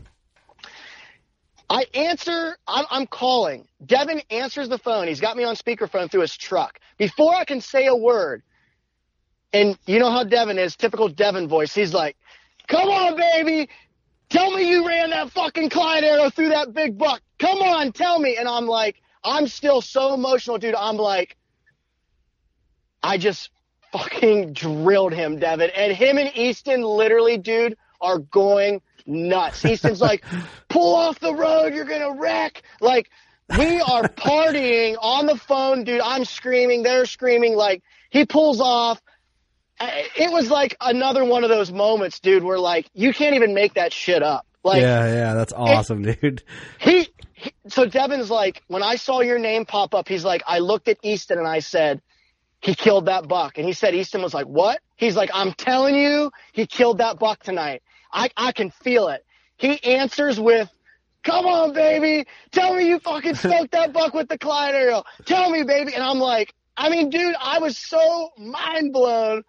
I 1.70 1.86
answer, 1.94 2.58
I'm, 2.68 2.86
I'm, 2.92 3.08
calling. 3.08 3.68
Devin 3.84 4.22
answers 4.30 4.70
the 4.70 4.78
phone. 4.78 5.08
He's 5.08 5.22
got 5.22 5.36
me 5.36 5.44
on 5.46 5.56
speakerphone 5.56 6.12
through 6.12 6.22
his 6.22 6.38
truck. 6.38 6.80
Before 6.98 7.34
I 7.34 7.46
can 7.46 7.62
say 7.62 7.88
a 7.88 7.96
word, 7.96 8.44
and 9.56 9.78
you 9.86 10.00
know 10.00 10.12
how 10.12 10.26
Devin 10.26 10.60
is, 10.60 10.76
typical 10.76 11.08
Devin 11.08 11.48
voice. 11.48 11.74
He's 11.74 11.94
like, 11.94 12.18
come 12.68 12.90
on, 12.90 13.16
baby. 13.16 13.70
Tell 14.30 14.52
me 14.52 14.70
you 14.70 14.86
ran 14.86 15.12
that 15.12 15.32
fucking 15.32 15.70
Clyde 15.70 16.04
arrow 16.04 16.30
through 16.30 16.50
that 16.50 16.74
big 16.74 16.98
buck. 16.98 17.22
Come 17.40 17.60
on, 17.60 17.94
tell 17.94 18.20
me. 18.20 18.36
And 18.36 18.50
I'm 18.50 18.66
like, 18.68 18.98
I'm 19.24 19.48
still 19.48 19.82
so 19.82 20.14
emotional, 20.14 20.58
dude. 20.58 20.76
I'm 20.76 20.98
like, 20.98 21.38
I 23.02 23.18
just 23.18 23.50
fucking 23.94 24.52
drilled 24.52 25.14
him, 25.14 25.40
Devin. 25.40 25.70
And 25.70 25.94
him 25.94 26.18
and 26.18 26.36
Easton 26.36 26.82
literally, 26.82 27.38
dude, 27.38 27.78
are 28.02 28.20
going 28.20 28.82
nuts. 29.06 29.64
Easton's 29.64 30.02
like, 30.02 30.26
pull 30.70 30.96
off 30.96 31.20
the 31.20 31.34
road. 31.34 31.74
You're 31.74 31.86
going 31.86 32.02
to 32.02 32.20
wreck. 32.20 32.62
Like, 32.82 33.10
we 33.58 33.80
are 33.80 34.04
partying 34.18 34.98
on 35.02 35.28
the 35.28 35.38
phone, 35.38 35.86
dude. 35.86 36.02
I'm 36.02 36.26
screaming. 36.26 36.84
They're 36.84 37.06
screaming. 37.06 37.56
Like, 37.56 37.84
he 38.10 38.26
pulls 38.26 38.60
off 38.60 39.02
it 39.80 40.32
was 40.32 40.50
like 40.50 40.76
another 40.80 41.26
one 41.26 41.44
of 41.44 41.50
those 41.50 41.72
moments, 41.72 42.20
dude, 42.20 42.44
where 42.44 42.60
like 42.60 42.90
you 42.94 43.14
can't 43.14 43.36
even 43.36 43.54
make 43.54 43.76
that 43.76 43.94
shit 43.94 44.24
up. 44.24 44.46
Like, 44.64 44.82
yeah, 44.82 45.06
yeah, 45.06 45.34
that's 45.36 45.54
awesome, 45.54 46.02
dude. 46.02 46.42
He, 46.80 47.08
he, 47.34 47.54
so 47.68 47.86
Devin's 47.86 48.32
like, 48.32 48.64
when 48.68 48.82
I 48.82 48.96
saw 48.96 49.22
your 49.22 49.38
name 49.38 49.66
pop 49.66 49.94
up, 49.94 50.08
he's 50.08 50.26
like, 50.26 50.42
I 50.48 50.58
looked 50.58 50.88
at 50.88 50.98
Easton 51.04 51.38
and 51.38 51.48
I 51.48 51.60
said, 51.60 52.02
he 52.62 52.74
killed 52.74 53.06
that 53.06 53.28
buck. 53.28 53.60
And 53.60 53.68
he 53.68 53.74
said, 53.74 53.94
Easton 53.94 54.24
was 54.24 54.34
like, 54.34 54.48
what? 54.48 54.80
He's 54.96 55.16
like, 55.16 55.30
I'm 55.36 55.54
telling 55.54 55.94
you, 55.94 56.32
he 56.52 56.66
killed 56.66 56.98
that 56.98 57.20
buck 57.20 57.44
tonight. 57.44 57.84
I, 58.12 58.32
I 58.36 58.54
can 58.54 58.72
feel 58.72 59.10
it. 59.10 59.24
He 59.58 59.84
answers 59.84 60.40
with, 60.40 60.68
come 61.24 61.46
on, 61.46 61.74
baby. 61.74 62.26
Tell 62.52 62.76
me 62.76 62.88
you 62.88 62.98
fucking 62.98 63.36
smoked 63.36 63.74
that 63.74 63.94
buck 63.94 64.16
with 64.16 64.30
the 64.30 64.40
Clyde 64.40 64.74
arrow. 64.74 65.04
Tell 65.26 65.52
me, 65.52 65.62
baby. 65.62 65.94
And 65.94 66.04
I'm 66.04 66.18
like, 66.18 66.56
I 66.76 66.90
mean, 66.90 67.12
dude, 67.12 67.36
I 67.40 67.60
was 67.60 67.78
so 67.78 68.32
mind 68.38 68.94
blown 68.94 69.44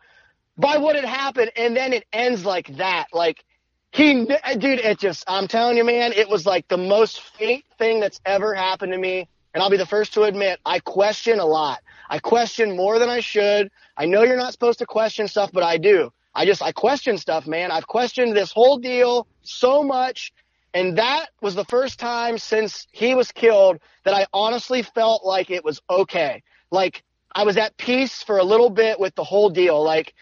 by 0.59 0.79
what 0.79 0.97
had 0.97 1.05
happened, 1.05 1.53
and 1.57 1.77
then 1.77 1.93
it 1.93 2.05
ends 2.13 2.45
like 2.45 2.77
that. 2.77 3.07
Like 3.13 3.45
he, 3.93 4.29
uh, 4.29 4.55
dude, 4.55 4.81
it 4.81 4.99
just, 4.99 5.25
I'm 5.27 5.49
telling 5.49 5.77
you, 5.77 5.85
man, 5.85 6.13
it 6.13 6.29
was 6.29 6.45
like 6.47 6.69
the 6.69 6.77
most 6.77 7.21
fate 7.21 7.65
thing 7.79 8.01
that's 8.01 8.21
ever 8.25 8.55
happened 8.55 8.93
to 8.93 8.99
me. 8.99 9.29
And 9.55 9.63
I'll 9.63 9.71
be 9.71 9.79
the 9.79 9.87
first 9.87 10.13
to 10.15 10.25
admit, 10.25 10.61
I 10.67 10.81
question 10.81 11.39
a 11.39 11.47
lot. 11.47 11.81
I 12.11 12.19
question 12.19 12.77
more 12.77 12.99
than 12.99 13.09
I 13.09 13.21
should. 13.21 13.71
I 13.97 14.05
know 14.05 14.23
you're 14.23 14.37
not 14.37 14.53
supposed 14.53 14.81
to 14.81 14.87
question 14.87 15.29
stuff, 15.29 15.51
but 15.51 15.63
I 15.63 15.79
do. 15.79 16.13
I 16.35 16.45
just, 16.45 16.63
I 16.63 16.73
question 16.73 17.17
stuff, 17.17 17.47
man. 17.47 17.71
I've 17.71 17.87
questioned 17.87 18.37
this 18.37 18.53
whole 18.53 18.77
deal 18.77 19.27
so 19.43 19.83
much. 19.83 20.33
And 20.75 20.99
that 20.99 21.29
was 21.41 21.55
the 21.55 21.65
first 21.65 21.99
time 21.99 22.37
since 22.37 22.87
he 22.93 23.15
was 23.15 23.33
killed 23.33 23.79
that 24.05 24.13
I 24.13 24.27
honestly 24.35 24.83
felt 24.83 25.25
like 25.25 25.51
it 25.51 25.65
was 25.65 25.81
okay. 25.89 26.43
Like 26.71 27.03
I 27.35 27.45
was 27.45 27.57
at 27.57 27.79
peace 27.79 28.23
for 28.23 28.37
a 28.37 28.45
little 28.45 28.69
bit 28.69 29.01
with 29.01 29.15
the 29.15 29.25
whole 29.25 29.49
deal. 29.49 29.83
Like 29.83 30.13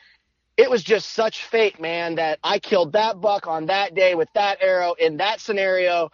it 0.56 0.70
was 0.70 0.82
just 0.82 1.12
such 1.12 1.44
fate, 1.44 1.80
man, 1.80 2.16
that 2.16 2.38
I 2.42 2.58
killed 2.58 2.92
that 2.92 3.20
buck 3.20 3.46
on 3.46 3.66
that 3.66 3.94
day 3.94 4.14
with 4.14 4.28
that 4.34 4.58
arrow 4.60 4.94
in 4.94 5.16
that 5.18 5.40
scenario. 5.40 6.10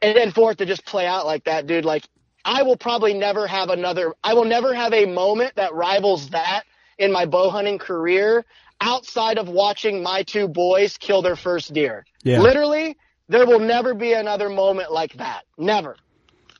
And 0.00 0.16
then 0.16 0.30
for 0.32 0.52
it 0.52 0.58
to 0.58 0.66
just 0.66 0.84
play 0.84 1.06
out 1.06 1.26
like 1.26 1.44
that, 1.44 1.66
dude, 1.66 1.84
like 1.84 2.04
I 2.44 2.62
will 2.62 2.76
probably 2.76 3.12
never 3.12 3.46
have 3.46 3.70
another, 3.70 4.14
I 4.22 4.34
will 4.34 4.44
never 4.44 4.72
have 4.72 4.92
a 4.92 5.04
moment 5.06 5.56
that 5.56 5.74
rivals 5.74 6.30
that 6.30 6.64
in 6.98 7.12
my 7.12 7.26
bow 7.26 7.50
hunting 7.50 7.78
career 7.78 8.44
outside 8.80 9.38
of 9.38 9.48
watching 9.48 10.02
my 10.02 10.22
two 10.22 10.48
boys 10.48 10.96
kill 10.98 11.22
their 11.22 11.36
first 11.36 11.72
deer. 11.72 12.04
Yeah. 12.22 12.40
Literally, 12.40 12.96
there 13.28 13.46
will 13.46 13.60
never 13.60 13.94
be 13.94 14.12
another 14.12 14.48
moment 14.48 14.92
like 14.92 15.14
that. 15.14 15.42
Never. 15.58 15.96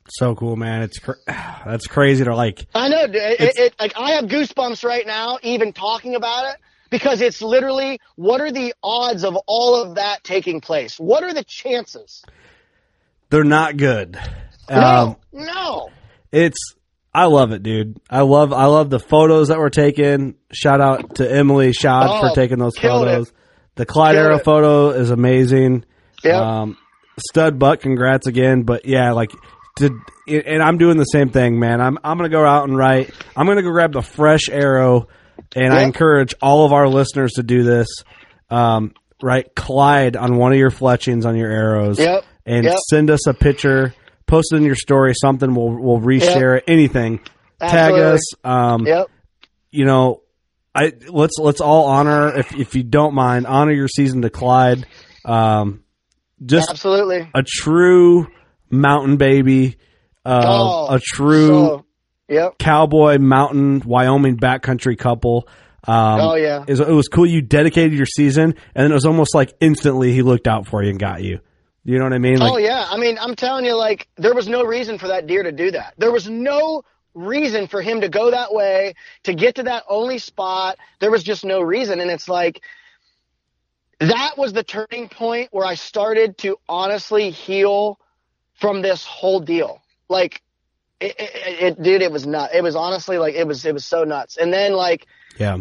So 0.09 0.35
cool, 0.35 0.55
man. 0.55 0.83
It's 0.83 0.99
cr- 0.99 1.13
that's 1.27 1.87
crazy 1.87 2.23
to 2.23 2.35
like. 2.35 2.65
I 2.73 2.89
know. 2.89 3.03
It, 3.03 3.15
it, 3.15 3.57
it, 3.57 3.75
like 3.79 3.93
I 3.97 4.11
have 4.11 4.25
goosebumps 4.25 4.83
right 4.83 5.05
now, 5.05 5.39
even 5.43 5.73
talking 5.73 6.15
about 6.15 6.53
it, 6.53 6.59
because 6.89 7.21
it's 7.21 7.41
literally 7.41 7.99
what 8.15 8.41
are 8.41 8.51
the 8.51 8.73
odds 8.83 9.23
of 9.23 9.37
all 9.47 9.81
of 9.81 9.95
that 9.95 10.23
taking 10.23 10.61
place? 10.61 10.99
What 10.99 11.23
are 11.23 11.33
the 11.33 11.43
chances? 11.43 12.23
They're 13.29 13.43
not 13.43 13.77
good. 13.77 14.17
No, 14.69 14.77
Um, 14.77 15.15
no. 15.33 15.89
it's 16.31 16.57
I 17.13 17.25
love 17.25 17.51
it, 17.51 17.63
dude. 17.63 17.97
I 18.09 18.21
love 18.21 18.53
I 18.53 18.65
love 18.65 18.89
the 18.89 18.99
photos 18.99 19.47
that 19.47 19.57
were 19.57 19.69
taken. 19.69 20.35
Shout 20.51 20.81
out 20.81 21.15
to 21.15 21.29
Emily 21.31 21.73
Shad 21.73 22.03
Oh, 22.07 22.19
for 22.29 22.35
taking 22.35 22.59
those 22.59 22.77
photos. 22.77 23.29
it. 23.29 23.33
The 23.75 23.85
Clyde 23.85 24.15
Killed 24.15 24.25
Arrow 24.27 24.37
it. 24.37 24.43
photo 24.43 24.89
is 24.91 25.09
amazing. 25.09 25.85
Yeah. 26.23 26.61
Um, 26.61 26.77
stud 27.29 27.57
buck, 27.59 27.79
congrats 27.81 28.27
again. 28.27 28.63
But 28.63 28.85
yeah, 28.85 29.11
like 29.13 29.31
to 29.77 29.99
and 30.27 30.61
I'm 30.61 30.77
doing 30.77 30.97
the 30.97 31.05
same 31.05 31.29
thing, 31.29 31.59
man. 31.59 31.81
I'm 31.81 31.97
I'm 32.03 32.17
gonna 32.17 32.29
go 32.29 32.45
out 32.45 32.67
and 32.67 32.77
write. 32.77 33.11
I'm 33.35 33.47
gonna 33.47 33.61
go 33.63 33.71
grab 33.71 33.93
the 33.93 34.01
fresh 34.01 34.49
arrow, 34.49 35.07
and 35.55 35.73
I 35.73 35.83
encourage 35.83 36.33
all 36.41 36.65
of 36.65 36.73
our 36.73 36.87
listeners 36.87 37.33
to 37.33 37.43
do 37.43 37.63
this. 37.63 37.87
Um, 38.49 38.93
write 39.21 39.55
Clyde 39.55 40.15
on 40.15 40.37
one 40.37 40.51
of 40.51 40.57
your 40.57 40.69
fletchings 40.71 41.25
on 41.25 41.35
your 41.35 41.49
arrows, 41.51 41.99
Yep. 41.99 42.23
and 42.45 42.65
Yep. 42.65 42.75
send 42.89 43.09
us 43.09 43.27
a 43.27 43.33
picture. 43.33 43.93
Post 44.25 44.53
it 44.53 44.57
in 44.57 44.63
your 44.63 44.75
story. 44.75 45.13
Something 45.19 45.53
we'll 45.55 45.71
we'll 45.81 45.99
reshare 45.99 46.57
it. 46.57 46.65
Anything. 46.67 47.19
Tag 47.59 47.93
Absolutely. 47.93 48.01
us. 48.13 48.33
Um, 48.43 48.85
Yep. 48.87 49.07
you 49.71 49.85
know, 49.85 50.21
I 50.75 50.93
let's 51.09 51.37
let's 51.39 51.61
all 51.61 51.85
honor 51.85 52.37
if 52.37 52.53
if 52.55 52.75
you 52.75 52.83
don't 52.83 53.13
mind 53.15 53.47
honor 53.47 53.71
your 53.71 53.87
season 53.87 54.21
to 54.23 54.29
Clyde. 54.29 54.85
Um, 55.25 55.81
just 56.45 56.69
Absolutely. 56.69 57.27
a 57.33 57.41
true 57.43 58.27
mountain 58.69 59.17
baby, 59.17 59.77
uh, 60.25 60.41
Oh, 60.45 60.95
a 60.95 60.99
true 60.99 61.47
So, 61.47 61.85
yep. 62.27 62.57
cowboy 62.57 63.17
mountain 63.17 63.81
Wyoming 63.85 64.37
backcountry 64.37 64.97
couple. 64.97 65.47
Um, 65.87 66.19
Oh, 66.19 66.35
yeah. 66.35 66.63
it 66.67 66.69
was, 66.69 66.79
it 66.81 66.89
was 66.89 67.07
cool. 67.07 67.25
You 67.25 67.41
dedicated 67.41 67.93
your 67.93 68.05
season, 68.05 68.55
and 68.75 68.83
then 68.83 68.91
it 68.91 68.93
was 68.93 69.05
almost 69.05 69.33
like 69.33 69.53
instantly 69.59 70.11
he 70.11 70.21
looked 70.21 70.47
out 70.47 70.67
for 70.67 70.83
you 70.83 70.89
and 70.89 70.99
got 70.99 71.23
you. 71.23 71.39
You 71.83 71.97
know 71.99 72.03
what 72.03 72.13
I 72.13 72.17
mean? 72.17 72.39
Like, 72.39 72.51
oh 72.51 72.57
yeah, 72.57 72.85
I 72.89 72.97
mean, 72.97 73.17
I'm 73.17 73.35
telling 73.35 73.63
you, 73.63 73.73
like 73.73 74.09
there 74.17 74.33
was 74.33 74.49
no 74.49 74.65
reason 74.65 74.97
for 74.97 75.07
that 75.07 75.25
deer 75.25 75.43
to 75.43 75.53
do 75.53 75.71
that. 75.71 75.93
There 75.97 76.11
was 76.11 76.29
no 76.29 76.83
reason 77.13 77.67
for 77.67 77.81
him 77.81 78.01
to 78.01 78.09
go 78.09 78.29
that 78.29 78.53
way 78.53 78.93
to 79.23 79.33
get 79.33 79.55
to 79.55 79.63
that 79.63 79.83
only 79.87 80.17
spot. 80.17 80.77
There 80.99 81.09
was 81.09 81.23
just 81.23 81.45
no 81.45 81.61
reason, 81.61 82.01
and 82.01 82.11
it's 82.11 82.27
like 82.27 82.61
that 83.99 84.37
was 84.37 84.51
the 84.51 84.63
turning 84.63 85.07
point 85.07 85.49
where 85.51 85.65
I 85.65 85.75
started 85.75 86.37
to 86.39 86.57
honestly 86.67 87.29
heal 87.29 87.99
from 88.55 88.81
this 88.81 89.05
whole 89.05 89.39
deal. 89.39 89.81
Like, 90.09 90.41
it, 90.99 91.15
it, 91.19 91.63
it 91.63 91.83
dude, 91.83 92.01
it 92.01 92.11
was 92.11 92.25
nuts. 92.25 92.53
It 92.55 92.63
was 92.63 92.75
honestly 92.75 93.17
like 93.17 93.35
it 93.35 93.47
was 93.47 93.65
it 93.65 93.73
was 93.73 93.85
so 93.85 94.03
nuts. 94.03 94.37
And 94.37 94.51
then 94.51 94.73
like 94.73 95.07
yeah, 95.37 95.57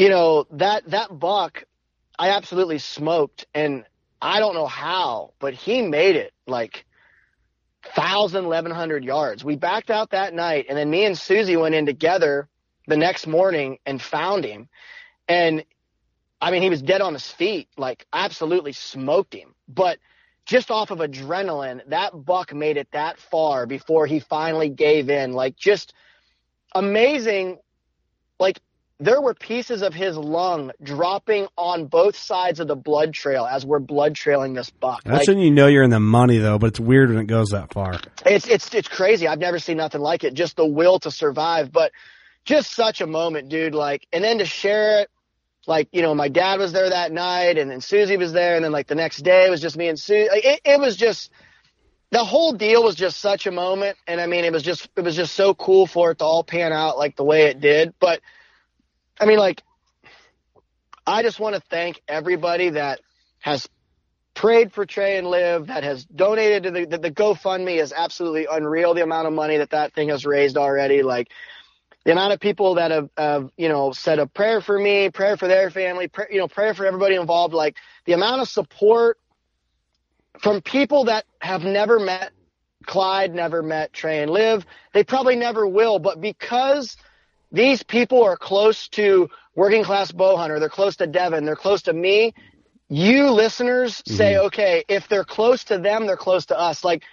you 0.00 0.08
know 0.08 0.46
that 0.52 0.88
that 0.90 1.16
buck 1.16 1.64
i 2.18 2.30
absolutely 2.30 2.78
smoked 2.78 3.46
and 3.54 3.84
i 4.22 4.38
don't 4.38 4.54
know 4.54 4.66
how 4.66 5.34
but 5.38 5.52
he 5.52 5.82
made 5.82 6.16
it 6.16 6.32
like 6.46 6.86
1000 7.94 8.46
1100 8.46 9.04
yards 9.04 9.44
we 9.44 9.56
backed 9.56 9.90
out 9.90 10.10
that 10.10 10.32
night 10.32 10.64
and 10.70 10.78
then 10.78 10.88
me 10.88 11.04
and 11.04 11.18
susie 11.18 11.56
went 11.56 11.74
in 11.74 11.84
together 11.84 12.48
the 12.86 12.96
next 12.96 13.26
morning 13.26 13.78
and 13.84 14.00
found 14.00 14.42
him 14.42 14.70
and 15.28 15.64
i 16.40 16.50
mean 16.50 16.62
he 16.62 16.70
was 16.70 16.80
dead 16.80 17.02
on 17.02 17.12
his 17.12 17.30
feet 17.30 17.68
like 17.76 18.06
absolutely 18.10 18.72
smoked 18.72 19.34
him 19.34 19.54
but 19.68 19.98
just 20.50 20.68
off 20.72 20.90
of 20.90 20.98
adrenaline 20.98 21.80
that 21.86 22.10
buck 22.24 22.52
made 22.52 22.76
it 22.76 22.88
that 22.90 23.18
far 23.18 23.66
before 23.66 24.04
he 24.04 24.18
finally 24.18 24.68
gave 24.68 25.08
in 25.08 25.32
like 25.32 25.54
just 25.54 25.94
amazing 26.74 27.56
like 28.40 28.58
there 28.98 29.20
were 29.20 29.32
pieces 29.32 29.82
of 29.82 29.94
his 29.94 30.16
lung 30.16 30.72
dropping 30.82 31.46
on 31.56 31.86
both 31.86 32.16
sides 32.16 32.58
of 32.58 32.66
the 32.66 32.74
blood 32.74 33.14
trail 33.14 33.46
as 33.46 33.64
we're 33.64 33.78
blood 33.78 34.16
trailing 34.16 34.52
this 34.52 34.70
buck. 34.70 35.04
that's 35.04 35.28
Like, 35.28 35.28
when 35.28 35.38
you 35.38 35.52
know 35.52 35.68
you're 35.68 35.84
in 35.84 35.90
the 35.90 36.00
money 36.00 36.38
though. 36.38 36.58
But 36.58 36.66
it's 36.66 36.80
weird 36.80 37.10
when 37.10 37.18
it 37.18 37.26
goes 37.26 37.50
that 37.50 37.72
far. 37.72 37.98
it's 38.26 38.46
it's 38.46 38.74
it's 38.74 38.88
crazy. 38.88 39.26
I've 39.26 39.38
never 39.38 39.58
seen 39.58 39.78
nothing 39.78 40.02
like 40.02 40.24
it. 40.24 40.34
Just 40.34 40.56
the 40.56 40.66
will 40.66 40.98
to 40.98 41.10
survive, 41.10 41.72
but 41.72 41.92
just 42.44 42.72
such 42.72 43.00
a 43.00 43.06
moment, 43.06 43.48
dude. 43.48 43.74
Like, 43.74 44.06
and 44.12 44.22
then 44.22 44.38
to 44.38 44.44
share 44.44 45.00
it, 45.00 45.10
like 45.70 45.88
you 45.92 46.02
know, 46.02 46.14
my 46.16 46.28
dad 46.28 46.58
was 46.58 46.72
there 46.72 46.90
that 46.90 47.12
night, 47.12 47.56
and 47.56 47.70
then 47.70 47.80
Susie 47.80 48.16
was 48.16 48.32
there, 48.32 48.56
and 48.56 48.64
then 48.64 48.72
like 48.72 48.88
the 48.88 48.96
next 48.96 49.18
day 49.18 49.46
it 49.46 49.50
was 49.50 49.60
just 49.60 49.76
me 49.76 49.86
and 49.86 49.98
Susie. 49.98 50.28
It, 50.32 50.60
it 50.64 50.80
was 50.80 50.96
just 50.96 51.30
the 52.10 52.24
whole 52.24 52.52
deal 52.52 52.82
was 52.82 52.96
just 52.96 53.18
such 53.18 53.46
a 53.46 53.52
moment, 53.52 53.96
and 54.08 54.20
I 54.20 54.26
mean, 54.26 54.44
it 54.44 54.52
was 54.52 54.64
just 54.64 54.88
it 54.96 55.02
was 55.02 55.14
just 55.14 55.32
so 55.34 55.54
cool 55.54 55.86
for 55.86 56.10
it 56.10 56.18
to 56.18 56.24
all 56.24 56.42
pan 56.42 56.72
out 56.72 56.98
like 56.98 57.14
the 57.14 57.22
way 57.22 57.44
it 57.44 57.60
did. 57.60 57.94
But 58.00 58.20
I 59.20 59.26
mean, 59.26 59.38
like, 59.38 59.62
I 61.06 61.22
just 61.22 61.38
want 61.38 61.54
to 61.54 61.62
thank 61.70 62.02
everybody 62.08 62.70
that 62.70 63.00
has 63.38 63.68
prayed 64.34 64.72
for 64.72 64.84
Trey 64.84 65.18
and 65.18 65.28
Liv, 65.28 65.68
that 65.68 65.84
has 65.84 66.04
donated 66.04 66.64
to 66.64 66.70
the, 66.72 66.86
the, 66.86 66.98
the 66.98 67.10
GoFundMe 67.12 67.80
is 67.80 67.92
absolutely 67.96 68.48
unreal. 68.50 68.92
The 68.94 69.04
amount 69.04 69.28
of 69.28 69.34
money 69.34 69.58
that 69.58 69.70
that 69.70 69.92
thing 69.94 70.08
has 70.08 70.26
raised 70.26 70.56
already, 70.56 71.02
like 71.02 71.28
the 72.10 72.16
amount 72.16 72.32
of 72.32 72.40
people 72.40 72.74
that 72.74 72.90
have, 72.90 73.08
have 73.16 73.50
you 73.56 73.68
know, 73.68 73.92
said 73.92 74.18
a 74.18 74.26
prayer 74.26 74.60
for 74.60 74.76
me, 74.76 75.10
prayer 75.10 75.36
for 75.36 75.46
their 75.46 75.70
family, 75.70 76.08
pray, 76.08 76.26
you 76.28 76.38
know, 76.38 76.48
prayer 76.48 76.74
for 76.74 76.84
everybody 76.84 77.14
involved. 77.14 77.54
Like 77.54 77.76
the 78.04 78.14
amount 78.14 78.42
of 78.42 78.48
support 78.48 79.16
from 80.40 80.60
people 80.60 81.04
that 81.04 81.24
have 81.40 81.62
never 81.62 82.00
met 82.00 82.32
Clyde, 82.84 83.32
never 83.32 83.62
met 83.62 83.92
Trey 83.92 84.22
and 84.22 84.30
Liv. 84.32 84.66
They 84.92 85.04
probably 85.04 85.36
never 85.36 85.68
will, 85.68 86.00
but 86.00 86.20
because 86.20 86.96
these 87.52 87.84
people 87.84 88.24
are 88.24 88.36
close 88.36 88.88
to 88.88 89.30
working 89.54 89.84
class 89.84 90.10
bow 90.10 90.36
hunter, 90.36 90.58
they're 90.58 90.68
close 90.68 90.96
to 90.96 91.06
Devin, 91.06 91.44
they're 91.44 91.54
close 91.54 91.82
to 91.82 91.92
me. 91.92 92.34
You 92.88 93.30
listeners 93.30 93.98
mm-hmm. 93.98 94.16
say, 94.16 94.36
okay, 94.36 94.82
if 94.88 95.06
they're 95.06 95.22
close 95.22 95.62
to 95.64 95.78
them, 95.78 96.08
they're 96.08 96.16
close 96.16 96.46
to 96.46 96.58
us. 96.58 96.82
Like 96.82 97.04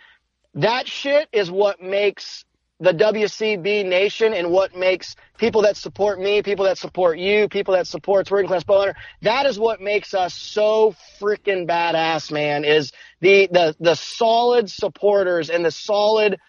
that 0.55 0.87
shit 0.87 1.29
is 1.31 1.51
what 1.51 1.83
makes 1.83 2.45
the 2.79 2.93
WCB 2.93 3.85
nation 3.85 4.33
and 4.33 4.51
what 4.51 4.75
makes 4.75 5.15
people 5.37 5.63
that 5.63 5.75
support 5.77 6.19
me, 6.19 6.43
people 6.43 6.65
that 6.65 6.77
support 6.77 7.17
you, 7.17 7.47
people 7.49 7.73
that 7.73 7.87
supports 7.87 8.29
working 8.29 8.47
class 8.47 8.63
bow 8.63 8.79
hunter. 8.79 8.95
That 9.23 9.45
is 9.47 9.57
what 9.57 9.81
makes 9.81 10.13
us 10.13 10.33
so 10.33 10.95
freaking 11.19 11.67
badass, 11.67 12.31
man. 12.31 12.63
Is 12.63 12.91
the 13.19 13.47
the 13.51 13.75
the 13.79 13.95
solid 13.95 14.69
supporters 14.69 15.49
and 15.49 15.65
the 15.65 15.71
solid 15.71 16.39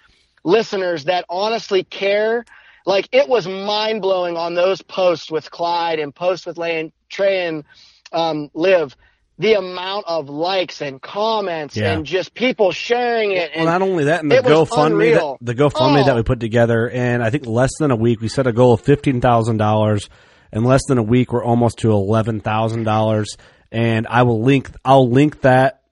listeners 0.44 1.04
that 1.04 1.24
honestly 1.28 1.84
care. 1.84 2.44
Like 2.84 3.08
it 3.12 3.28
was 3.28 3.46
mind 3.46 4.02
blowing 4.02 4.36
on 4.36 4.54
those 4.54 4.82
posts 4.82 5.30
with 5.30 5.50
Clyde 5.50 5.98
and 5.98 6.14
posts 6.14 6.46
with 6.46 6.58
Lane, 6.58 6.92
Trey 7.08 7.46
and 7.46 7.64
um, 8.12 8.50
Liv. 8.54 8.96
The 9.40 9.54
amount 9.54 10.06
of 10.08 10.28
likes 10.28 10.80
and 10.80 11.00
comments 11.00 11.76
Yeah. 11.76 11.92
and 11.92 12.04
just 12.04 12.34
people 12.34 12.72
sharing 12.72 13.32
it. 13.32 13.50
Well, 13.54 13.68
and 13.68 13.80
not 13.80 13.82
only 13.88 14.04
that, 14.04 14.22
and 14.22 14.30
the 14.32 14.36
GoFundMe, 14.38 15.14
that, 15.14 15.36
the 15.40 15.54
GoFundMe 15.54 16.02
Oh. 16.02 16.06
that 16.06 16.16
we 16.16 16.22
put 16.24 16.40
together, 16.40 16.90
and 16.90 17.22
I 17.22 17.30
think 17.30 17.46
less 17.46 17.70
than 17.78 17.90
a 17.92 17.96
week, 17.96 18.20
we 18.20 18.28
set 18.28 18.46
a 18.48 18.52
goal 18.52 18.72
of 18.72 18.80
fifteen 18.80 19.20
thousand 19.20 19.58
dollars. 19.58 20.08
In 20.52 20.64
less 20.64 20.80
than 20.88 20.98
a 20.98 21.02
week, 21.02 21.32
we're 21.32 21.44
almost 21.44 21.78
to 21.80 21.92
eleven 21.92 22.40
thousand 22.40 22.82
dollars, 22.84 23.36
and 23.70 24.06
I 24.08 24.22
will 24.22 24.42
link. 24.42 24.70
I'll 24.84 25.08
link 25.08 25.42
that 25.42 25.82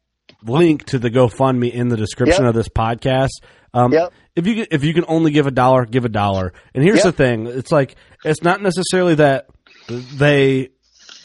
link 0.44 0.84
to 0.86 0.98
the 0.98 1.10
GoFundMe 1.10 1.70
in 1.72 1.88
the 1.88 1.96
description 1.96 2.44
Yep. 2.44 2.48
of 2.50 2.54
this 2.54 2.68
podcast. 2.68 3.30
Um, 3.74 3.92
Yep. 3.92 4.12
If 4.34 4.46
you 4.46 4.54
can- 4.54 4.66
if 4.70 4.82
you 4.84 4.92
can 4.92 5.04
only 5.08 5.30
give 5.30 5.46
a 5.46 5.50
dollar, 5.50 5.84
give 5.86 6.04
a 6.04 6.08
dollar. 6.08 6.52
And 6.74 6.82
here's 6.82 6.98
Yep. 6.98 7.04
the 7.04 7.12
thing: 7.12 7.46
it's 7.46 7.70
like 7.70 7.94
it's 8.24 8.42
not 8.42 8.60
necessarily 8.62 9.14
that 9.16 9.46
they 9.88 10.70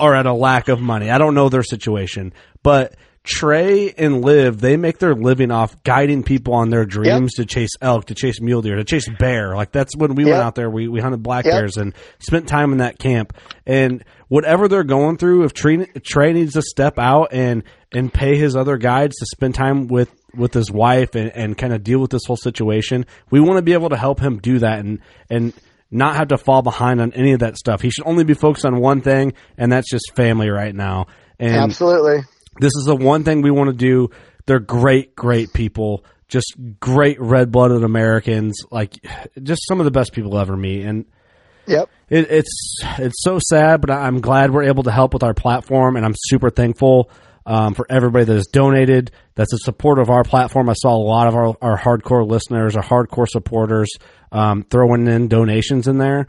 are 0.01 0.15
at 0.15 0.25
a 0.25 0.33
lack 0.33 0.67
of 0.67 0.81
money. 0.81 1.09
I 1.09 1.17
don't 1.17 1.35
know 1.35 1.47
their 1.47 1.63
situation, 1.63 2.33
but 2.63 2.95
Trey 3.23 3.91
and 3.91 4.25
Liv, 4.25 4.59
they 4.59 4.77
make 4.77 4.97
their 4.97 5.13
living 5.13 5.51
off 5.51 5.83
guiding 5.83 6.23
people 6.23 6.55
on 6.55 6.71
their 6.71 6.85
dreams 6.85 7.33
yep. 7.37 7.47
to 7.47 7.53
chase 7.53 7.69
elk, 7.79 8.05
to 8.05 8.15
chase 8.15 8.41
mule 8.41 8.63
deer, 8.63 8.77
to 8.77 8.83
chase 8.83 9.07
bear. 9.19 9.55
Like 9.55 9.71
that's 9.71 9.95
when 9.95 10.15
we 10.15 10.23
yep. 10.23 10.31
went 10.31 10.43
out 10.43 10.55
there. 10.55 10.71
We 10.71 10.87
we 10.87 10.99
hunted 10.99 11.21
black 11.21 11.45
yep. 11.45 11.53
bears 11.53 11.77
and 11.77 11.93
spent 12.17 12.47
time 12.47 12.71
in 12.71 12.79
that 12.79 12.97
camp. 12.97 13.33
And 13.67 14.03
whatever 14.27 14.67
they're 14.67 14.83
going 14.83 15.17
through, 15.17 15.43
if 15.43 15.53
Trey, 15.53 15.85
Trey 16.03 16.33
needs 16.33 16.53
to 16.53 16.63
step 16.63 16.97
out 16.97 17.27
and 17.31 17.63
and 17.91 18.11
pay 18.11 18.37
his 18.37 18.55
other 18.55 18.77
guides 18.77 19.15
to 19.17 19.25
spend 19.27 19.53
time 19.53 19.87
with 19.87 20.11
with 20.33 20.53
his 20.53 20.71
wife 20.71 21.13
and, 21.13 21.31
and 21.35 21.55
kind 21.55 21.73
of 21.73 21.83
deal 21.83 21.99
with 21.99 22.09
this 22.09 22.25
whole 22.25 22.37
situation, 22.37 23.05
we 23.29 23.39
want 23.39 23.57
to 23.57 23.61
be 23.61 23.73
able 23.73 23.89
to 23.89 23.97
help 23.97 24.19
him 24.19 24.39
do 24.39 24.59
that 24.59 24.79
and 24.79 24.99
and 25.29 25.53
not 25.91 26.15
have 26.15 26.29
to 26.29 26.37
fall 26.37 26.61
behind 26.61 27.01
on 27.01 27.11
any 27.13 27.33
of 27.33 27.39
that 27.41 27.57
stuff. 27.57 27.81
He 27.81 27.89
should 27.91 28.07
only 28.07 28.23
be 28.23 28.33
focused 28.33 28.65
on 28.65 28.79
one 28.79 29.01
thing, 29.01 29.33
and 29.57 29.71
that's 29.71 29.89
just 29.89 30.13
family 30.15 30.49
right 30.49 30.73
now. 30.73 31.07
And 31.37 31.55
Absolutely. 31.55 32.21
This 32.59 32.71
is 32.75 32.85
the 32.85 32.95
one 32.95 33.23
thing 33.23 33.41
we 33.41 33.51
want 33.51 33.69
to 33.69 33.75
do. 33.75 34.09
They're 34.45 34.59
great, 34.59 35.15
great 35.15 35.53
people, 35.53 36.05
just 36.27 36.55
great 36.79 37.19
red 37.19 37.51
blooded 37.51 37.83
Americans, 37.83 38.63
like 38.71 39.05
just 39.41 39.67
some 39.67 39.79
of 39.79 39.85
the 39.85 39.91
best 39.91 40.13
people 40.13 40.37
ever 40.37 40.55
meet. 40.57 40.85
And 40.85 41.05
Yep. 41.67 41.89
It, 42.09 42.31
it's 42.31 42.77
it's 42.97 43.21
so 43.21 43.39
sad, 43.39 43.81
but 43.81 43.91
I'm 43.91 44.19
glad 44.19 44.51
we're 44.51 44.63
able 44.63 44.83
to 44.83 44.91
help 44.91 45.13
with 45.13 45.23
our 45.23 45.33
platform, 45.33 45.95
and 45.95 46.05
I'm 46.05 46.15
super 46.17 46.49
thankful 46.49 47.09
um, 47.45 47.73
for 47.73 47.85
everybody 47.89 48.25
that 48.25 48.33
has 48.33 48.47
donated. 48.47 49.11
That's 49.35 49.53
a 49.53 49.57
support 49.57 49.99
of 49.99 50.09
our 50.09 50.23
platform. 50.23 50.69
I 50.69 50.73
saw 50.73 50.95
a 50.95 51.03
lot 51.03 51.27
of 51.27 51.35
our, 51.35 51.55
our 51.61 51.77
hardcore 51.77 52.27
listeners, 52.27 52.75
our 52.75 52.83
hardcore 52.83 53.27
supporters, 53.27 53.91
um, 54.31 54.63
throwing 54.63 55.07
in 55.07 55.27
donations 55.27 55.87
in 55.87 55.97
there. 55.97 56.27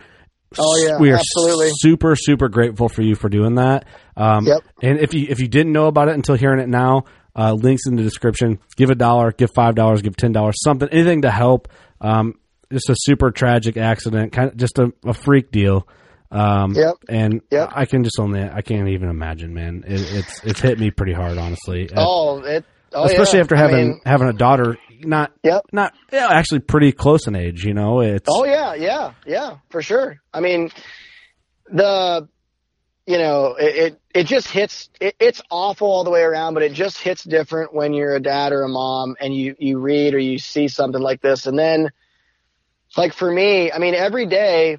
Oh 0.59 0.87
yeah, 0.87 0.99
we 0.99 1.11
are 1.11 1.17
absolutely 1.17 1.71
super 1.77 2.15
super 2.15 2.49
grateful 2.49 2.89
for 2.89 3.01
you 3.03 3.15
for 3.15 3.31
doing 3.31 3.55
that. 3.55 3.87
Um, 4.17 4.47
yep. 4.47 4.61
And 4.83 4.99
if 4.99 5.15
you 5.15 5.27
if 5.29 5.41
you 5.41 5.49
didn't 5.49 5.73
know 5.73 5.87
about 5.87 6.09
it 6.09 6.15
until 6.15 6.35
hearing 6.35 6.61
it 6.61 6.69
now, 6.69 7.05
uh, 7.35 7.55
links 7.55 7.87
in 7.87 7.97
the 7.97 8.03
description. 8.03 8.59
Give 8.77 8.91
a 8.91 8.95
dollar, 8.95 9.33
give 9.33 9.51
five 9.55 9.75
dollars, 9.75 10.03
give 10.03 10.17
ten 10.17 10.33
dollars, 10.33 10.57
something, 10.63 10.89
anything 10.91 11.23
to 11.23 11.31
help. 11.31 11.69
Um, 12.01 12.35
just 12.71 12.91
a 12.91 12.97
super 12.97 13.31
tragic 13.31 13.77
accident, 13.77 14.33
kind 14.33 14.51
of 14.51 14.57
just 14.57 14.79
a, 14.79 14.93
a 15.05 15.15
freak 15.15 15.51
deal. 15.51 15.87
Um, 16.33 16.73
yep. 16.73 16.95
And 17.09 17.43
yep. 17.51 17.73
I 17.75 17.85
can 17.85 18.05
just 18.05 18.19
only 18.19 18.43
I 18.43 18.63
can't 18.63 18.89
even 18.89 19.11
imagine, 19.11 19.53
man. 19.53 19.85
It, 19.87 20.01
it's 20.01 20.43
it's 20.43 20.61
hit 20.61 20.79
me 20.79 20.91
pretty 20.91 21.13
hard, 21.13 21.37
honestly. 21.37 21.91
Oh, 21.95 22.39
it. 22.41 22.65
Oh, 22.95 23.05
especially 23.05 23.39
yeah. 23.39 23.43
after 23.43 23.57
having 23.57 23.77
I 23.77 23.83
mean, 23.85 24.01
having 24.05 24.29
a 24.29 24.33
daughter, 24.33 24.79
not 25.01 25.33
yep. 25.43 25.67
not 25.73 25.95
yeah, 26.11 26.29
actually 26.31 26.61
pretty 26.61 26.93
close 26.93 27.27
in 27.27 27.37
age. 27.37 27.65
You 27.65 27.75
know, 27.75 28.01
it's 28.01 28.29
oh 28.31 28.45
yeah, 28.45 28.75
yeah, 28.75 29.13
yeah, 29.27 29.57
for 29.69 29.83
sure. 29.83 30.21
I 30.33 30.41
mean, 30.41 30.71
the 31.71 32.29
you 33.07 33.19
know 33.19 33.55
it 33.59 33.77
it, 33.77 34.01
it 34.15 34.27
just 34.27 34.49
hits. 34.49 34.89
It, 35.01 35.17
it's 35.21 35.43
awful 35.51 35.89
all 35.89 36.05
the 36.05 36.11
way 36.11 36.23
around, 36.23 36.55
but 36.55 36.63
it 36.63 36.73
just 36.73 36.99
hits 36.99 37.25
different 37.25 37.75
when 37.75 37.93
you're 37.93 38.15
a 38.15 38.21
dad 38.21 38.53
or 38.53 38.63
a 38.63 38.69
mom 38.69 39.17
and 39.21 39.35
you 39.35 39.55
you 39.59 39.79
read 39.79 40.15
or 40.15 40.19
you 40.19 40.39
see 40.39 40.69
something 40.69 41.01
like 41.01 41.21
this, 41.21 41.47
and 41.47 41.59
then 41.59 41.91
like 42.97 43.13
for 43.13 43.31
me, 43.31 43.71
I 43.71 43.79
mean, 43.79 43.95
every 43.95 44.27
day 44.27 44.79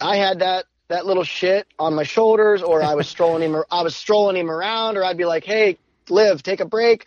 I 0.00 0.16
had 0.16 0.40
that 0.40 0.64
that 0.90 1.06
little 1.06 1.24
shit 1.24 1.66
on 1.78 1.94
my 1.94 2.02
shoulders, 2.02 2.62
or 2.62 2.82
I 2.82 2.94
was 2.94 3.08
strolling 3.14 3.42
him, 3.42 3.62
I 3.70 3.82
was 3.82 3.96
strolling 3.96 4.36
him 4.36 4.50
around, 4.50 4.96
or 4.96 5.04
I'd 5.04 5.16
be 5.16 5.24
like, 5.24 5.44
"Hey, 5.44 5.78
Liv, 6.08 6.42
take 6.42 6.60
a 6.60 6.66
break, 6.66 7.06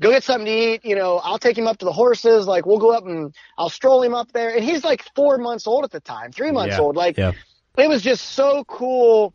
go 0.00 0.10
get 0.10 0.22
something 0.22 0.46
to 0.46 0.52
eat." 0.52 0.84
You 0.84 0.96
know, 0.96 1.16
I'll 1.16 1.38
take 1.38 1.56
him 1.56 1.66
up 1.66 1.78
to 1.78 1.84
the 1.84 1.92
horses. 1.92 2.46
Like, 2.46 2.66
we'll 2.66 2.78
go 2.78 2.92
up 2.92 3.06
and 3.06 3.34
I'll 3.56 3.70
stroll 3.70 4.02
him 4.02 4.14
up 4.14 4.32
there. 4.32 4.54
And 4.54 4.62
he's 4.62 4.84
like 4.84 5.02
four 5.14 5.38
months 5.38 5.66
old 5.66 5.84
at 5.84 5.90
the 5.90 6.00
time, 6.00 6.32
three 6.32 6.50
months 6.50 6.76
yeah, 6.76 6.82
old. 6.82 6.96
Like, 6.96 7.16
yeah. 7.16 7.32
it 7.78 7.88
was 7.88 8.02
just 8.02 8.24
so 8.24 8.64
cool 8.64 9.32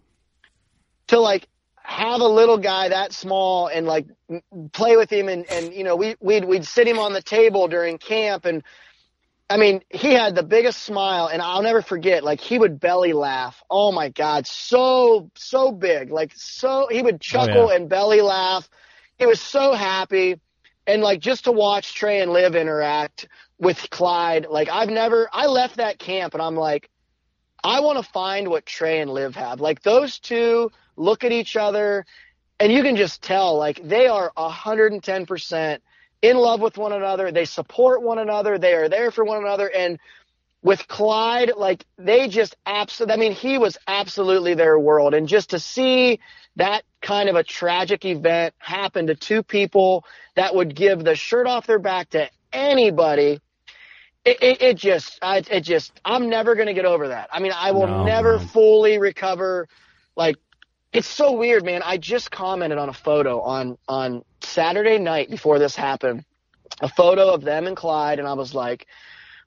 to 1.08 1.20
like 1.20 1.48
have 1.86 2.22
a 2.22 2.28
little 2.28 2.58
guy 2.58 2.90
that 2.90 3.14
small 3.14 3.68
and 3.68 3.86
like 3.86 4.08
play 4.74 4.98
with 4.98 5.12
him 5.12 5.30
and 5.30 5.46
and 5.52 5.74
you 5.74 5.84
know 5.84 5.96
we 5.96 6.16
we'd 6.20 6.44
we'd 6.44 6.66
sit 6.66 6.88
him 6.88 6.98
on 6.98 7.14
the 7.14 7.22
table 7.22 7.68
during 7.68 7.98
camp 7.98 8.46
and 8.46 8.64
I 9.50 9.58
mean, 9.58 9.82
he 9.92 10.14
had 10.14 10.34
the 10.34 10.44
biggest 10.44 10.82
smile, 10.84 11.28
and 11.28 11.42
I'll 11.42 11.62
never 11.62 11.84
forget. 11.84 12.24
Like 12.24 12.42
he 12.42 12.58
would 12.58 12.80
belly 12.80 13.14
laugh. 13.14 13.62
Oh 13.70 13.92
my 13.92 14.10
God, 14.10 14.48
so 14.48 15.30
so 15.36 15.72
big. 15.72 16.10
Like 16.10 16.34
so, 16.36 16.88
he 16.90 17.02
would 17.02 17.22
chuckle 17.22 17.68
oh, 17.68 17.70
yeah. 17.70 17.76
and 17.76 17.90
belly 17.90 18.22
laugh. 18.22 18.68
He 19.18 19.28
was 19.28 19.40
so 19.40 19.74
happy, 19.74 20.40
and 20.88 21.04
like 21.04 21.20
just 21.20 21.44
to 21.44 21.52
watch 21.52 21.94
Trey 21.94 22.22
and 22.22 22.34
Liv 22.34 22.56
interact 22.56 23.28
with 23.60 23.88
Clyde. 23.92 24.48
Like 24.50 24.70
I've 24.70 24.90
never. 24.90 25.30
I 25.32 25.46
left 25.46 25.78
that 25.78 26.00
camp, 26.00 26.34
and 26.34 26.42
I'm 26.42 26.56
like, 26.56 26.90
I 27.64 27.82
want 27.82 28.04
to 28.04 28.12
find 28.12 28.48
what 28.48 28.66
Trey 28.66 29.00
and 29.00 29.12
Liv 29.12 29.36
have. 29.36 29.62
Like 29.62 29.84
those 29.84 30.18
two 30.18 30.72
look 30.96 31.24
at 31.24 31.32
each 31.32 31.56
other, 31.56 32.08
and 32.60 32.72
you 32.72 32.82
can 32.82 32.96
just 32.96 33.22
tell. 33.22 33.58
Like 33.58 33.80
they 33.84 34.08
are 34.08 34.32
hundred 34.36 34.92
and 34.92 35.04
ten 35.04 35.28
percent 35.28 35.84
in 36.22 36.38
love 36.38 36.62
with 36.62 36.78
one 36.78 36.94
another. 36.94 37.32
They 37.32 37.46
support 37.46 38.02
one 38.02 38.20
another. 38.20 38.58
They 38.58 38.74
are 38.74 38.90
there 38.90 39.12
for 39.12 39.24
one 39.24 39.38
another. 39.44 39.70
And 39.70 40.00
with 40.64 40.88
Clyde, 40.88 41.52
like 41.56 41.86
they 41.98 42.28
just 42.28 42.56
absolutely, 42.66 43.14
I 43.14 43.18
mean, 43.18 43.34
he 43.34 43.58
was 43.58 43.78
absolutely 43.88 44.56
their 44.56 44.80
world. 44.80 45.14
And 45.14 45.28
just 45.28 45.52
to 45.52 45.60
see 45.60 46.20
that 46.56 46.84
kind 47.02 47.30
of 47.30 47.36
a 47.36 47.44
tragic 47.44 48.06
event 48.06 48.56
happen 48.58 49.08
to 49.08 49.16
two 49.16 49.44
people 49.44 50.06
that 50.36 50.56
would 50.56 50.76
give 50.76 51.04
the 51.04 51.16
shirt 51.16 51.46
off 51.48 51.68
their 51.68 51.80
back 51.80 52.10
to 52.12 52.30
anybody. 52.52 53.40
It, 54.24 54.42
it, 54.42 54.62
it 54.62 54.78
just, 54.78 55.20
I, 55.22 55.44
it 55.52 55.62
just, 55.62 56.02
I'm 56.04 56.30
never 56.30 56.56
going 56.56 56.68
to 56.68 56.74
get 56.74 56.86
over 56.86 57.10
that. 57.10 57.30
I 57.32 57.40
mean, 57.40 57.52
I 57.56 57.72
will 57.72 57.88
No, 57.88 58.04
never 58.04 58.40
man. 58.40 58.48
fully 58.48 58.98
recover. 58.98 59.68
Like, 60.16 60.38
it's 60.96 61.08
so 61.08 61.34
weird, 61.34 61.64
man. 61.66 61.82
I 61.84 61.98
just 61.98 62.32
commented 62.32 62.78
on 62.78 62.90
a 62.90 62.94
photo 62.94 63.42
on, 63.42 63.78
on 63.88 64.24
Saturday 64.42 64.98
night 64.98 65.30
before 65.30 65.60
this 65.60 65.76
happened, 65.76 66.26
a 66.82 66.90
photo 66.90 67.34
of 67.34 67.42
them 67.44 67.68
and 67.68 67.76
Clyde, 67.78 68.20
and 68.20 68.28
I 68.28 68.34
was 68.34 68.54
like, 68.54 68.88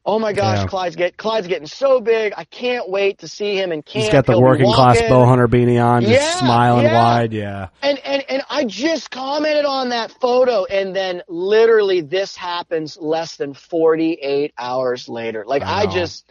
"Oh 0.04 0.18
my 0.18 0.32
gosh, 0.32 0.58
Yeah. 0.58 0.66
Clyde's 0.66 0.96
get 0.96 1.16
Clyde's 1.16 1.46
getting 1.46 1.66
so 1.66 2.00
big. 2.00 2.32
I 2.36 2.44
can't 2.44 2.88
wait 2.88 3.18
to 3.18 3.28
see 3.28 3.56
him 3.56 3.72
in 3.72 3.82
camp." 3.82 4.04
He's 4.04 4.12
got 4.12 4.26
the 4.26 4.32
He'll 4.32 4.42
working 4.42 4.66
class 4.66 4.96
walking." 4.96 5.08
bow 5.08 5.26
hunter 5.26 5.48
beanie 5.48 5.82
on, 5.82 6.02
just 6.02 6.12
Yeah, 6.12 6.38
smiling 6.38 6.86
yeah. 6.86 6.94
wide. 6.94 7.32
Yeah. 7.32 7.68
And 7.82 7.98
and 7.98 8.24
and 8.28 8.42
I 8.48 8.64
just 8.64 9.10
commented 9.10 9.64
on 9.64 9.90
that 9.90 10.10
photo, 10.20 10.64
and 10.64 10.94
then 10.94 11.22
literally 11.28 12.00
this 12.00 12.36
happens 12.36 12.96
less 13.00 13.36
than 13.36 13.54
48 13.54 14.52
hours 14.58 15.08
later. 15.08 15.44
Like 15.46 15.62
I 15.62 15.82
I, 15.82 15.86
just, 15.86 16.24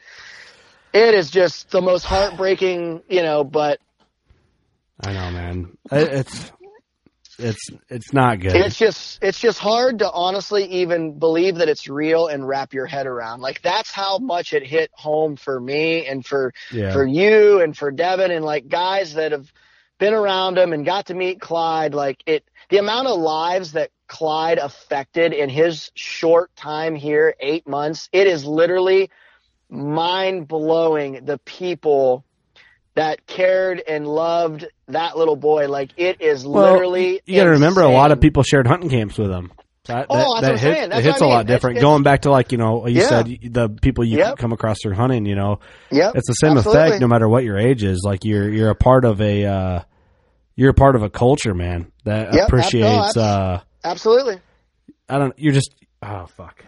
it 0.93 1.13
is 1.13 1.29
just 1.29 1.69
the 1.69 1.81
most 1.81 2.03
heartbreaking, 2.05 3.01
you 3.09 3.21
know. 3.21 3.43
But 3.43 3.79
I 4.99 5.13
know, 5.13 5.31
man. 5.31 5.77
It's 5.91 6.51
it's 7.39 7.69
it's 7.89 8.13
not 8.13 8.39
good. 8.39 8.55
It's 8.55 8.77
just 8.77 9.19
it's 9.21 9.39
just 9.39 9.59
hard 9.59 9.99
to 9.99 10.11
honestly 10.11 10.65
even 10.81 11.19
believe 11.19 11.55
that 11.55 11.69
it's 11.69 11.87
real 11.87 12.27
and 12.27 12.47
wrap 12.47 12.73
your 12.73 12.87
head 12.87 13.05
around. 13.05 13.41
Like 13.41 13.61
that's 13.61 13.91
how 13.91 14.17
much 14.17 14.53
it 14.53 14.65
hit 14.65 14.89
home 14.93 15.35
for 15.35 15.59
me 15.59 16.07
and 16.07 16.25
for 16.25 16.53
Yeah. 16.71 16.93
for 16.93 17.05
you 17.05 17.61
and 17.61 17.77
for 17.77 17.91
Devin 17.91 18.31
and 18.31 18.43
like 18.43 18.67
guys 18.67 19.13
that 19.13 19.31
have 19.33 19.51
been 19.99 20.13
around 20.13 20.57
him 20.57 20.73
and 20.73 20.85
got 20.85 21.07
to 21.07 21.13
meet 21.13 21.39
Clyde. 21.39 21.93
Like 21.93 22.23
it, 22.25 22.43
the 22.69 22.77
amount 22.77 23.07
of 23.07 23.19
lives 23.19 23.73
that 23.73 23.91
Clyde 24.07 24.57
affected 24.57 25.33
in 25.33 25.49
his 25.49 25.91
short 25.93 26.55
time 26.55 26.95
here, 26.95 27.35
eight 27.39 27.67
months, 27.67 28.09
it 28.11 28.25
is 28.25 28.45
literally 28.45 29.11
mind 29.69 30.47
blowing. 30.47 31.25
The 31.25 31.39
people 31.39 32.25
that 32.97 33.25
cared 33.25 33.81
and 33.87 34.05
loved 34.07 34.65
that 34.87 35.17
little 35.17 35.35
boy. 35.35 35.67
Like 35.69 35.91
it 35.97 36.19
is 36.21 36.45
Well, 36.45 36.73
literally. 36.73 37.21
you 37.25 37.35
got 37.37 37.45
to 37.45 37.51
remember, 37.51 37.81
a 37.81 37.89
lot 37.89 38.11
of 38.11 38.19
people 38.19 38.43
shared 38.43 38.67
hunting 38.67 38.89
camps 38.89 39.17
with 39.17 39.31
him. 39.31 39.51
That, 39.85 40.07
Oh, 40.09 40.41
that, 40.41 40.47
that 40.55 40.59
hit- 40.59 40.91
it 40.91 41.03
hits 41.03 41.21
I 41.21 41.25
a 41.25 41.29
lot 41.29 41.35
mean. 41.37 41.39
It's- 41.41 41.55
different. 41.55 41.77
it's- 41.77 41.81
Going 41.83 42.03
back 42.03 42.23
to 42.23 42.31
like 42.31 42.51
you 42.51 42.57
know, 42.57 42.87
you 42.87 43.01
Yeah. 43.01 43.07
said 43.07 43.37
the 43.51 43.69
people 43.69 44.03
you 44.03 44.17
Yep. 44.17 44.37
come 44.37 44.51
across 44.51 44.77
through 44.83 44.95
hunting. 44.95 45.25
You 45.25 45.35
know, 45.35 45.59
Yep. 45.91 46.15
it's 46.15 46.27
the 46.27 46.33
same 46.33 46.57
absolutely. 46.57 46.87
effect 46.87 47.01
no 47.01 47.07
matter 47.07 47.29
what 47.29 47.43
your 47.45 47.57
age 47.57 47.83
is. 47.83 48.01
Like 48.03 48.25
you're 48.25 48.49
you're 48.51 48.69
a 48.71 48.75
part 48.75 49.05
of 49.05 49.21
a 49.21 49.45
uh, 49.45 49.79
you're 50.57 50.71
a 50.71 50.73
part 50.73 50.95
of 50.97 51.03
a 51.03 51.09
culture, 51.09 51.53
man, 51.53 51.91
that 52.03 52.33
Yep, 52.33 52.33
ab- 52.33 52.37
no, 52.39 52.43
appreciates. 52.45 53.15
uh, 53.15 53.61
Absolutely. 53.83 54.39
I 55.07 55.19
don't. 55.19 55.33
You're 55.39 55.53
just 55.53 55.73
oh 56.03 56.25
fuck. 56.35 56.65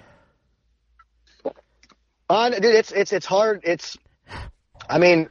Uh, 2.30 2.50
dude, 2.52 2.64
it's 2.76 2.92
it's 2.92 3.12
it's 3.12 3.26
hard. 3.26 3.62
It's, 3.64 3.98
I 4.90 5.00
mean, 5.00 5.30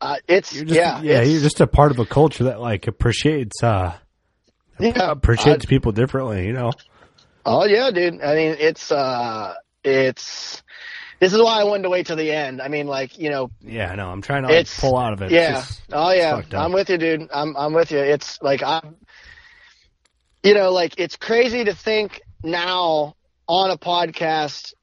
uh, 0.00 0.16
it's 0.28 0.54
You're 0.54 0.64
just, 0.64 0.78
yeah, 0.78 1.00
yeah. 1.02 1.12
it's- 1.16 1.28
You're 1.30 1.42
just 1.42 1.60
a 1.60 1.66
part 1.66 1.90
of 1.90 1.98
a 1.98 2.06
culture 2.06 2.44
that 2.44 2.60
like 2.60 2.86
appreciates 2.86 3.62
uh, 3.62 3.94
yeah, 4.78 5.10
appreciates 5.10 5.64
uh, 5.64 5.68
people 5.68 5.92
differently. 5.92 6.46
You 6.46 6.52
know. 6.52 6.72
oh 7.44 7.64
yeah, 7.64 7.90
dude. 7.90 8.22
I 8.22 8.34
mean, 8.34 8.56
it's 8.58 8.90
uh, 8.92 9.54
it's. 9.84 10.62
This 11.18 11.32
is 11.32 11.40
why 11.40 11.60
I 11.62 11.64
wanted 11.64 11.84
to 11.84 11.88
wait 11.88 12.06
till 12.06 12.16
the 12.16 12.30
end. 12.30 12.60
I 12.60 12.68
mean, 12.68 12.86
like 12.86 13.18
you 13.18 13.30
know, 13.30 13.50
Yeah, 13.62 13.90
I 13.90 13.94
know. 13.96 14.10
I'm 14.10 14.20
trying 14.20 14.42
to 14.42 14.52
like, 14.52 14.68
pull 14.78 14.98
out 14.98 15.14
of 15.14 15.22
it. 15.22 15.30
Yeah. 15.30 15.52
just- 15.52 15.80
oh 15.90 16.10
yeah. 16.12 16.42
I'm 16.52 16.72
with 16.72 16.90
you, 16.90 16.98
dude. 16.98 17.28
I'm 17.32 17.56
I'm 17.56 17.72
with 17.72 17.90
you. 17.90 17.98
It's 17.98 18.38
like 18.42 18.62
I'm. 18.62 18.96
You 20.42 20.54
know, 20.54 20.70
like 20.72 20.94
it's 20.98 21.16
crazy 21.16 21.64
to 21.64 21.74
think 21.74 22.20
now 22.44 23.16
on 23.48 23.70
a 23.70 23.78
podcast 23.78 24.74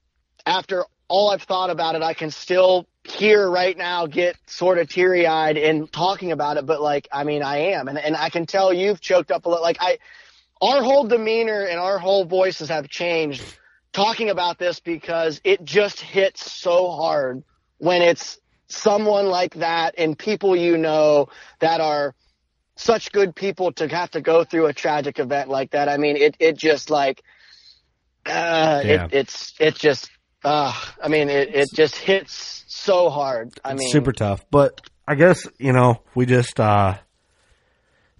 after 0.45 0.85
all 1.07 1.31
I've 1.31 1.43
thought 1.43 1.69
about 1.69 1.95
it, 1.95 2.01
I 2.01 2.13
can 2.13 2.31
still 2.31 2.87
here 3.03 3.49
right 3.49 3.77
now 3.77 4.07
get 4.07 4.37
sort 4.45 4.77
of 4.77 4.87
teary 4.87 5.27
eyed 5.27 5.57
in 5.57 5.87
talking 5.87 6.31
about 6.31 6.57
it. 6.57 6.65
But 6.65 6.81
like, 6.81 7.07
I 7.11 7.23
mean, 7.23 7.43
I 7.43 7.73
am, 7.73 7.87
and 7.87 7.97
and 7.97 8.15
I 8.15 8.29
can 8.29 8.45
tell 8.45 8.73
you've 8.73 9.01
choked 9.01 9.31
up 9.31 9.45
a 9.45 9.49
little. 9.49 9.63
Like 9.63 9.77
I, 9.79 9.97
our 10.61 10.81
whole 10.81 11.05
demeanor 11.05 11.63
and 11.63 11.79
our 11.79 11.99
whole 11.99 12.25
voices 12.25 12.69
have 12.69 12.87
changed 12.87 13.43
talking 13.91 14.29
about 14.29 14.57
this 14.57 14.79
because 14.79 15.39
it 15.43 15.63
just 15.63 15.99
hits 15.99 16.51
so 16.51 16.91
hard 16.91 17.43
when 17.77 18.01
it's 18.01 18.39
someone 18.67 19.27
like 19.27 19.55
that 19.55 19.95
and 19.97 20.17
people 20.17 20.55
you 20.55 20.77
know 20.77 21.27
that 21.59 21.79
are 21.79 22.15
such 22.75 23.11
good 23.11 23.35
people 23.35 23.71
to 23.73 23.87
have 23.87 24.09
to 24.11 24.21
go 24.21 24.43
through 24.43 24.65
a 24.65 24.73
tragic 24.73 25.19
event 25.19 25.49
like 25.49 25.71
that. 25.71 25.89
I 25.89 25.97
mean, 25.97 26.17
it, 26.17 26.35
it 26.39 26.57
just 26.57 26.89
like, 26.89 27.21
uh, 28.25 28.81
yeah. 28.83 29.05
it, 29.05 29.13
it's, 29.13 29.53
it 29.59 29.75
just, 29.75 30.09
uh, 30.43 30.73
I 31.01 31.07
mean, 31.07 31.29
it, 31.29 31.55
it 31.55 31.69
just 31.73 31.95
hits 31.95 32.63
so 32.67 33.09
hard. 33.09 33.53
I 33.63 33.71
it's 33.71 33.79
mean, 33.79 33.91
super 33.91 34.11
tough, 34.11 34.45
but 34.51 34.81
I 35.07 35.15
guess, 35.15 35.47
you 35.57 35.73
know, 35.73 36.01
we 36.15 36.25
just, 36.25 36.59
uh, 36.59 36.95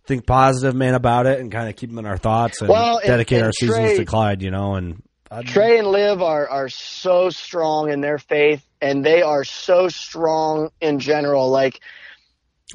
think 0.05 0.25
positive, 0.25 0.75
man, 0.75 0.95
about 0.95 1.25
it 1.25 1.39
and 1.39 1.51
kind 1.51 1.69
of 1.69 1.75
keep 1.75 1.89
them 1.89 1.99
in 1.99 2.05
our 2.05 2.17
thoughts 2.17 2.61
and 2.61 2.69
well, 2.69 2.99
dedicate 3.03 3.41
and, 3.41 3.45
and 3.45 3.45
our 3.45 3.51
Trey, 3.57 3.67
seasons 3.67 3.99
to 3.99 4.05
Clyde, 4.05 4.41
you 4.41 4.51
know, 4.51 4.75
and 4.75 5.01
I'd... 5.31 5.47
Trey 5.47 5.79
and 5.79 5.87
Liv 5.87 6.21
are, 6.21 6.47
are 6.47 6.69
so 6.69 7.29
strong 7.29 7.89
in 7.89 8.01
their 8.01 8.17
faith 8.17 8.65
and 8.81 9.05
they 9.05 9.21
are 9.21 9.43
so 9.43 9.87
strong 9.87 10.69
in 10.81 10.99
general. 10.99 11.49
Like, 11.49 11.79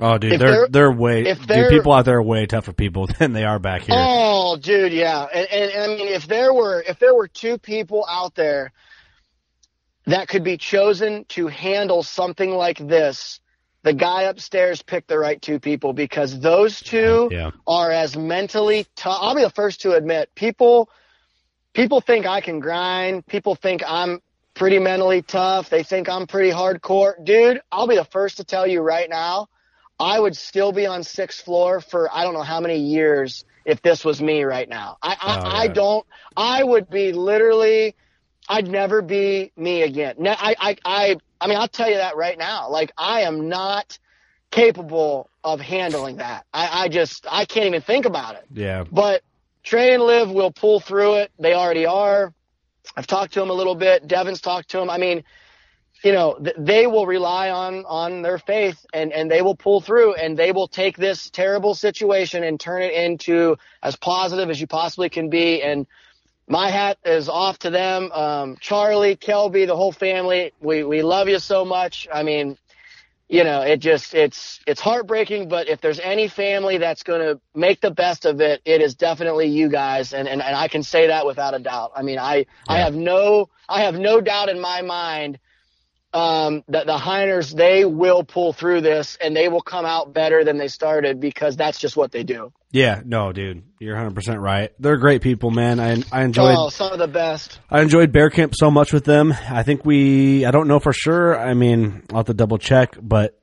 Oh, 0.01 0.17
dude, 0.17 0.33
they're, 0.33 0.39
they're, 0.39 0.69
they're 0.69 0.93
way 0.93 1.27
if 1.27 1.45
they're, 1.45 1.71
dude, 1.71 1.79
people 1.79 1.93
out 1.93 2.05
there 2.05 2.19
are 2.19 2.23
way 2.23 2.47
tougher 2.47 2.73
people 2.73 3.09
than 3.19 3.33
they 3.33 3.45
are 3.45 3.59
back 3.59 3.83
here. 3.83 3.97
Oh, 3.99 4.57
dude, 4.57 4.93
yeah, 4.93 5.25
and, 5.25 5.49
and, 5.51 5.71
and 5.73 5.83
I 5.83 5.97
mean, 5.97 6.09
if 6.09 6.27
there 6.29 6.53
were 6.53 6.83
if 6.87 7.01
there 7.01 7.15
were 7.15 7.27
two 7.27 7.59
people 7.59 8.07
out 8.09 8.35
there 8.37 8.73
that 10.09 10.29
could 10.29 10.43
be 10.43 10.57
chosen 10.57 11.27
to 11.29 11.49
handle 11.49 12.03
something 12.03 12.51
like 12.51 12.79
this, 12.79 13.41
the 13.83 13.93
guy 13.93 14.23
upstairs 14.23 14.83
picked 14.83 15.09
the 15.09 15.19
right 15.19 15.41
two 15.41 15.61
people 15.61 15.93
because 15.93 16.41
those 16.41 16.81
two 16.81 17.29
yeah. 17.31 17.51
are 17.67 17.91
as 17.91 18.17
mentally 18.17 18.87
tough. 18.97 19.19
I'll 19.21 19.35
be 19.35 19.43
the 19.43 19.51
first 19.51 19.83
to 19.83 19.93
admit 19.93 20.35
people 20.35 20.91
people 21.75 22.01
think 22.01 22.27
I 22.27 22.41
can 22.41 22.59
grind. 22.59 23.27
People 23.27 23.55
think 23.55 23.83
I'm 23.87 24.21
pretty 24.55 24.79
mentally 24.79 25.23
tough. 25.23 25.69
They 25.69 25.83
think 25.83 26.09
I'm 26.09 26.27
pretty 26.27 26.51
hardcore. 26.51 27.23
Dude, 27.23 27.61
I'll 27.71 27.87
be 27.87 27.97
the 27.97 28.05
first 28.05 28.39
to 28.39 28.45
tell 28.45 28.67
you 28.67 28.81
right 28.81 29.09
now 29.09 29.49
I 30.01 30.19
would 30.19 30.37
still 30.37 30.73
be 30.73 30.87
on 30.87 31.03
sixth 31.03 31.45
floor 31.45 31.81
for 31.81 32.09
I 32.11 32.25
don't 32.25 32.35
know 32.35 32.43
how 32.43 32.61
many 32.61 32.79
years 32.79 33.45
if 33.67 33.83
this 33.83 34.07
was 34.07 34.23
me 34.23 34.43
right 34.45 34.69
now. 34.69 34.97
I 35.03 35.11
I, 35.11 35.17
oh, 35.21 35.43
yeah. 35.43 35.57
I 35.59 35.69
don't. 35.69 36.07
I 36.35 36.65
would 36.65 36.89
be 36.89 37.13
literally. 37.13 37.95
I'd 38.49 38.67
never 38.67 39.03
be 39.03 39.53
me 39.57 39.83
again. 39.83 40.17
I, 40.27 40.55
I 40.59 40.77
I 40.85 41.17
I 41.41 41.47
mean 41.47 41.59
I'll 41.59 41.69
tell 41.69 41.89
you 41.89 41.97
that 41.97 42.17
right 42.17 42.39
now. 42.39 42.71
Like 42.71 42.93
I 42.97 43.23
am 43.23 43.49
not 43.49 43.99
capable 44.51 45.31
of 45.45 45.61
handling 45.61 46.17
that. 46.17 46.47
I, 46.53 46.85
I 46.85 46.89
just 46.89 47.27
I 47.31 47.45
can't 47.45 47.67
even 47.67 47.83
think 47.83 48.07
about 48.07 48.37
it. 48.37 48.47
Yeah. 48.53 48.85
But 48.91 49.23
Trey 49.63 49.95
and 49.95 50.03
Liv 50.03 50.31
will 50.31 50.51
pull 50.51 50.81
through 50.81 51.17
it. 51.17 51.31
They 51.39 51.55
already 51.55 51.87
are. 51.87 52.33
I've 52.97 53.07
talked 53.07 53.35
to 53.35 53.41
them 53.41 53.51
a 53.51 53.55
little 53.55 53.75
bit. 53.75 54.09
Devin's 54.09 54.41
talked 54.41 54.71
to 54.71 54.79
them. 54.79 54.89
I 54.89 54.97
mean, 54.97 55.25
you 56.03 56.13
know, 56.13 56.39
th- 56.43 56.57
they 56.59 56.87
will 56.87 57.07
rely 57.07 57.51
on 57.51 57.85
on 57.85 58.23
their 58.23 58.39
faith 58.39 58.85
and 58.95 59.13
and 59.13 59.31
they 59.31 59.43
will 59.43 59.57
pull 59.57 59.81
through 59.81 60.15
and 60.15 60.39
they 60.39 60.53
will 60.53 60.69
take 60.69 60.97
this 60.97 61.29
terrible 61.29 61.75
situation 61.75 62.45
and 62.45 62.59
turn 62.59 62.83
it 62.83 62.95
into 62.95 63.57
as 63.83 63.97
positive 63.97 64.49
as 64.49 64.61
you 64.61 64.67
possibly 64.67 65.11
can 65.11 65.29
be 65.29 65.63
and 65.63 65.87
my 66.49 66.71
hat 66.71 66.99
is 67.05 67.29
off 67.29 67.59
to 67.61 67.71
them. 67.71 68.11
Um, 68.13 68.57
Charlie, 68.61 69.17
Kelby, 69.17 69.67
the 69.67 69.77
whole 69.77 69.93
family, 69.93 70.53
we, 70.61 70.83
we 70.83 71.03
love 71.03 71.29
you 71.29 71.39
so 71.39 71.65
much. 71.65 72.09
I 72.13 72.23
mean, 72.23 72.57
you 73.29 73.45
know, 73.45 73.61
it 73.61 73.81
just, 73.81 74.15
it's, 74.15 74.59
it's 74.67 74.81
heartbreaking, 74.81 75.49
but 75.49 75.69
if 75.69 75.83
there's 75.83 76.01
any 76.01 76.29
family 76.29 76.79
that's 76.79 77.03
going 77.03 77.21
to 77.21 77.41
make 77.55 77.83
the 77.83 77.91
best 77.91 78.25
of 78.25 78.41
it, 78.41 78.63
it 78.65 78.81
is 78.81 78.95
definitely 78.95 79.49
you 79.49 79.69
guys. 79.69 80.15
And, 80.15 80.27
and, 80.27 80.41
and 80.41 80.57
I 80.57 80.69
can 80.69 80.83
say 80.83 81.09
that 81.09 81.27
without 81.27 81.55
a 81.55 81.59
doubt. 81.59 81.93
I 81.95 82.03
mean, 82.03 82.19
I, 82.19 82.37
yeah. 82.37 82.45
I 82.69 82.79
have 82.79 82.95
no, 82.95 83.51
I 83.69 83.83
have 83.83 83.99
no 83.99 84.23
doubt 84.23 84.49
in 84.49 84.59
my 84.59 84.81
mind 84.81 85.39
um, 86.13 86.65
that 86.69 86.87
the 86.87 86.97
Heiners 86.97 87.55
they 87.55 87.85
will 87.85 88.25
pull 88.25 88.53
through 88.53 88.81
this 88.81 89.19
and 89.21 89.37
they 89.37 89.49
will 89.49 89.61
come 89.61 89.85
out 89.85 90.13
better 90.13 90.45
than 90.45 90.57
they 90.57 90.69
started 90.69 91.21
because 91.21 91.57
that's 91.57 91.79
just 91.79 91.97
what 91.97 92.13
they 92.13 92.23
do. 92.23 92.53
Yeah, 92.71 93.01
no, 93.05 93.33
dude, 93.33 93.63
you're 93.79 93.95
100 93.95 94.15
percent 94.15 94.41
right. 94.41 94.71
They're 94.79 94.99
great 94.99 95.23
people, 95.23 95.51
man. 95.51 95.81
I 95.81 96.03
I 96.13 96.25
enjoyed 96.25 96.55
oh, 96.57 96.69
some 96.69 96.93
of 96.93 96.99
the 96.99 97.09
best. 97.09 97.59
I 97.71 97.81
enjoyed 97.81 98.13
Bear 98.13 98.29
Camp 98.31 98.55
so 98.55 98.71
much 98.71 98.93
with 98.93 99.05
them. 99.05 99.33
I 99.33 99.63
think 99.63 99.85
we 99.85 100.45
I 100.45 100.51
don't 100.51 100.69
know 100.69 100.79
for 100.79 100.93
sure. 100.93 101.39
I 101.39 101.55
mean, 101.55 102.03
I'll 102.11 102.19
have 102.19 102.27
to 102.27 102.35
double 102.35 102.59
check, 102.59 102.97
but 103.01 103.39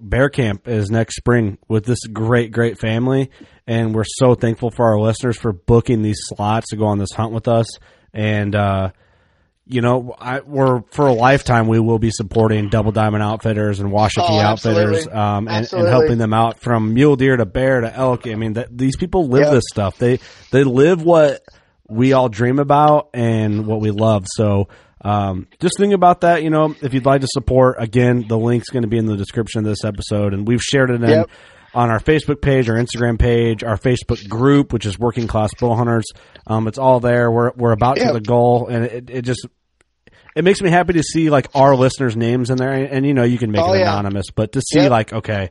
Bear 0.00 0.28
Camp 0.28 0.68
is 0.68 0.90
next 0.90 1.16
spring 1.16 1.58
with 1.68 1.84
this 1.84 2.04
great 2.06 2.52
great 2.52 2.78
family, 2.78 3.30
and 3.66 3.94
we're 3.94 4.04
so 4.04 4.34
thankful 4.34 4.70
for 4.70 4.86
our 4.86 5.00
listeners 5.00 5.36
for 5.36 5.52
booking 5.52 6.02
these 6.02 6.20
slots 6.22 6.68
to 6.70 6.76
go 6.76 6.86
on 6.86 6.98
this 6.98 7.12
hunt 7.12 7.32
with 7.32 7.48
us 7.48 7.66
and. 8.12 8.54
uh 8.56 8.90
you 9.68 9.82
know, 9.82 10.14
I, 10.18 10.40
we're 10.40 10.82
for 10.90 11.06
a 11.06 11.12
lifetime 11.12 11.68
we 11.68 11.78
will 11.78 11.98
be 11.98 12.10
supporting 12.10 12.70
Double 12.70 12.90
Diamond 12.90 13.22
Outfitters 13.22 13.80
and 13.80 13.90
Washakie 13.90 14.28
oh, 14.28 14.40
Outfitters, 14.40 15.06
um, 15.06 15.46
and, 15.46 15.70
and, 15.72 15.88
helping 15.88 16.18
them 16.18 16.32
out 16.32 16.58
from 16.58 16.94
mule 16.94 17.16
deer 17.16 17.36
to 17.36 17.44
bear 17.44 17.82
to 17.82 17.94
elk. 17.94 18.26
I 18.26 18.34
mean, 18.34 18.54
that, 18.54 18.76
these 18.76 18.96
people 18.96 19.28
live 19.28 19.44
yep. 19.44 19.52
this 19.52 19.64
stuff. 19.70 19.98
They 19.98 20.20
they 20.50 20.64
live 20.64 21.02
what 21.02 21.42
we 21.86 22.14
all 22.14 22.28
dream 22.28 22.58
about 22.58 23.10
and 23.14 23.66
what 23.66 23.80
we 23.80 23.90
love. 23.90 24.26
So. 24.28 24.68
Um, 25.00 25.46
just 25.60 25.78
think 25.78 25.94
about 25.94 26.22
that. 26.22 26.42
You 26.42 26.50
know, 26.50 26.74
if 26.82 26.92
you'd 26.92 27.06
like 27.06 27.20
to 27.20 27.28
support, 27.30 27.76
again, 27.78 28.26
the 28.26 28.36
link's 28.36 28.68
going 28.68 28.82
to 28.82 28.88
be 28.88 28.98
in 28.98 29.06
the 29.06 29.16
description 29.16 29.60
of 29.60 29.64
this 29.64 29.84
episode, 29.84 30.34
and 30.34 30.46
we've 30.46 30.60
shared 30.60 30.90
it 30.90 31.00
in 31.00 31.08
yep 31.08 31.30
on 31.74 31.90
our 31.90 32.00
Facebook 32.00 32.40
page, 32.40 32.68
our 32.68 32.76
Instagram 32.76 33.18
page, 33.18 33.62
our 33.62 33.76
Facebook 33.76 34.26
group, 34.28 34.72
which 34.72 34.86
is 34.86 34.98
Working 34.98 35.26
Class 35.26 35.50
Bow 35.54 35.74
Hunters. 35.74 36.06
Um, 36.46 36.66
it's 36.66 36.78
all 36.78 37.00
there. 37.00 37.30
We're 37.30 37.52
we're 37.52 37.72
about 37.72 37.98
to 37.98 38.12
the 38.12 38.20
goal, 38.20 38.68
and 38.68 38.84
it, 38.84 39.10
it 39.10 39.22
just 39.22 39.46
it 40.34 40.44
makes 40.44 40.60
me 40.60 40.70
happy 40.70 40.94
to 40.94 41.02
see 41.02 41.30
like 41.30 41.48
our 41.54 41.74
listeners' 41.76 42.16
names 42.16 42.50
in 42.50 42.56
there, 42.56 42.72
and, 42.72 42.86
and 42.88 43.06
you 43.06 43.14
know 43.14 43.24
you 43.24 43.38
can 43.38 43.50
make 43.50 43.62
oh, 43.62 43.72
it 43.72 43.80
yeah. 43.80 43.92
anonymous, 43.92 44.26
but 44.34 44.52
to 44.52 44.60
see 44.60 44.80
yep. 44.80 44.90
like 44.90 45.12
okay, 45.12 45.50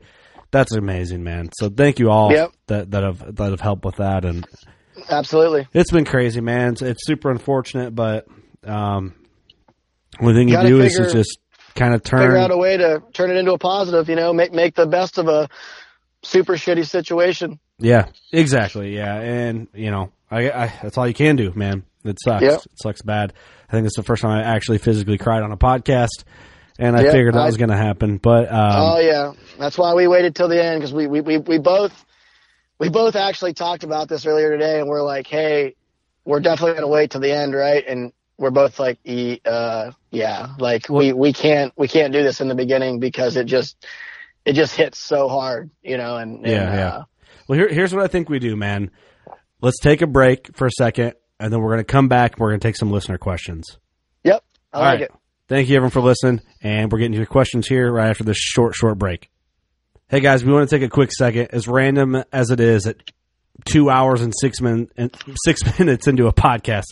that's 0.51 0.73
amazing, 0.73 1.23
man. 1.23 1.49
So 1.57 1.69
thank 1.69 1.99
you 1.99 2.09
all 2.09 2.31
yep. 2.31 2.51
that 2.67 2.91
that 2.91 3.03
have 3.03 3.35
that 3.35 3.51
have 3.51 3.61
helped 3.61 3.85
with 3.85 3.97
that, 3.97 4.25
and 4.25 4.45
absolutely, 5.09 5.67
it's 5.73 5.91
been 5.91 6.05
crazy, 6.05 6.41
man. 6.41 6.73
It's, 6.73 6.81
it's 6.81 7.05
super 7.05 7.31
unfortunate, 7.31 7.93
but 7.95 8.27
um, 8.63 9.15
one 10.19 10.35
thing 10.35 10.49
you, 10.49 10.57
you 10.59 10.67
do 10.67 10.81
figure, 10.81 11.05
is 11.05 11.13
just 11.13 11.39
kind 11.75 11.93
of 11.93 12.03
turn 12.03 12.21
figure 12.21 12.37
out 12.37 12.51
a 12.51 12.57
way 12.57 12.77
to 12.77 13.03
turn 13.13 13.29
it 13.29 13.37
into 13.37 13.53
a 13.53 13.57
positive. 13.57 14.09
You 14.09 14.15
know, 14.15 14.33
make 14.33 14.53
make 14.53 14.75
the 14.75 14.87
best 14.87 15.17
of 15.17 15.27
a 15.27 15.49
super 16.23 16.53
shitty 16.53 16.87
situation. 16.87 17.59
Yeah, 17.79 18.07
exactly. 18.31 18.95
Yeah, 18.95 19.15
and 19.15 19.67
you 19.73 19.91
know, 19.91 20.11
I, 20.31 20.51
I 20.51 20.73
that's 20.81 20.97
all 20.97 21.07
you 21.07 21.13
can 21.13 21.35
do, 21.35 21.51
man. 21.55 21.83
It 22.03 22.17
sucks. 22.23 22.43
Yep. 22.43 22.61
It 22.65 22.81
sucks 22.81 23.01
bad. 23.01 23.33
I 23.67 23.73
think 23.73 23.85
it's 23.85 23.97
the 23.97 24.03
first 24.03 24.21
time 24.21 24.31
I 24.31 24.43
actually 24.43 24.77
physically 24.77 25.17
cried 25.17 25.43
on 25.43 25.51
a 25.51 25.57
podcast, 25.57 26.23
and 26.79 26.95
I 26.95 27.03
yep, 27.03 27.11
figured 27.11 27.33
that 27.33 27.41
I, 27.41 27.45
was 27.45 27.57
going 27.57 27.69
to 27.69 27.77
happen. 27.77 28.17
But 28.17 28.51
um, 28.51 28.71
oh 28.75 28.99
yeah, 28.99 29.33
that's 29.59 29.77
why 29.77 29.93
we 29.93 30.07
waited 30.07 30.35
till 30.35 30.47
the 30.47 30.63
end 30.63 30.79
because 30.79 30.93
we, 30.93 31.07
we 31.07 31.21
we 31.21 31.37
we 31.37 31.57
both 31.57 32.05
we 32.79 32.89
both 32.89 33.15
actually 33.15 33.53
talked 33.53 33.83
about 33.83 34.07
this 34.07 34.25
earlier 34.25 34.51
today, 34.51 34.79
and 34.79 34.87
we're 34.87 35.03
like, 35.03 35.27
hey, 35.27 35.75
we're 36.23 36.39
definitely 36.39 36.73
going 36.73 36.83
to 36.83 36.87
wait 36.87 37.11
till 37.11 37.21
the 37.21 37.31
end, 37.31 37.53
right? 37.53 37.83
And 37.85 38.13
we're 38.37 38.51
both 38.51 38.79
like, 38.79 38.99
uh, 39.45 39.91
yeah, 40.11 40.47
like 40.59 40.87
we 40.89 41.11
we 41.11 41.33
can't 41.33 41.73
we 41.75 41.87
can't 41.87 42.13
do 42.13 42.23
this 42.23 42.39
in 42.39 42.47
the 42.47 42.55
beginning 42.55 42.99
because 42.99 43.35
it 43.35 43.45
just 43.45 43.85
it 44.45 44.53
just 44.53 44.75
hits 44.75 44.97
so 44.97 45.27
hard, 45.27 45.71
you 45.81 45.97
know. 45.97 46.17
And, 46.17 46.37
and 46.37 46.47
yeah, 46.47 46.75
yeah. 46.75 46.89
Uh, 46.89 47.03
well, 47.47 47.59
here, 47.59 47.67
here's 47.67 47.93
what 47.93 48.03
I 48.03 48.07
think 48.07 48.29
we 48.29 48.39
do, 48.39 48.55
man. 48.55 48.91
Let's 49.59 49.79
take 49.79 50.01
a 50.01 50.07
break 50.07 50.55
for 50.55 50.67
a 50.67 50.71
second 50.71 51.13
and 51.39 51.51
then 51.51 51.59
we're 51.61 51.69
going 51.69 51.79
to 51.79 51.83
come 51.91 52.07
back. 52.07 52.39
We're 52.39 52.49
going 52.49 52.59
to 52.59 52.67
take 52.67 52.75
some 52.77 52.91
listener 52.91 53.17
questions. 53.17 53.77
Yep, 54.23 54.43
I 54.73 54.77
All 54.77 54.83
like 54.83 54.93
right. 54.93 55.01
it. 55.03 55.11
Thank 55.47 55.69
you, 55.69 55.75
everyone, 55.77 55.91
for 55.91 56.01
listening, 56.01 56.41
and 56.61 56.91
we're 56.91 56.97
getting 56.99 57.13
to 57.13 57.17
your 57.19 57.25
questions 57.27 57.67
here 57.67 57.91
right 57.91 58.09
after 58.09 58.23
this 58.23 58.37
short, 58.37 58.75
short 58.75 58.97
break. 58.97 59.29
Hey 60.09 60.19
guys, 60.19 60.43
we 60.43 60.51
want 60.51 60.69
to 60.69 60.75
take 60.75 60.85
a 60.85 60.89
quick 60.89 61.11
second, 61.11 61.49
as 61.51 61.67
random 61.67 62.21
as 62.31 62.49
it 62.49 62.59
is, 62.59 62.85
at 62.87 62.97
two 63.65 63.89
hours 63.89 64.21
and 64.21 64.33
six 64.39 64.61
minutes, 64.61 64.93
six 65.45 65.61
minutes 65.79 66.07
into 66.07 66.27
a 66.27 66.33
podcast. 66.33 66.85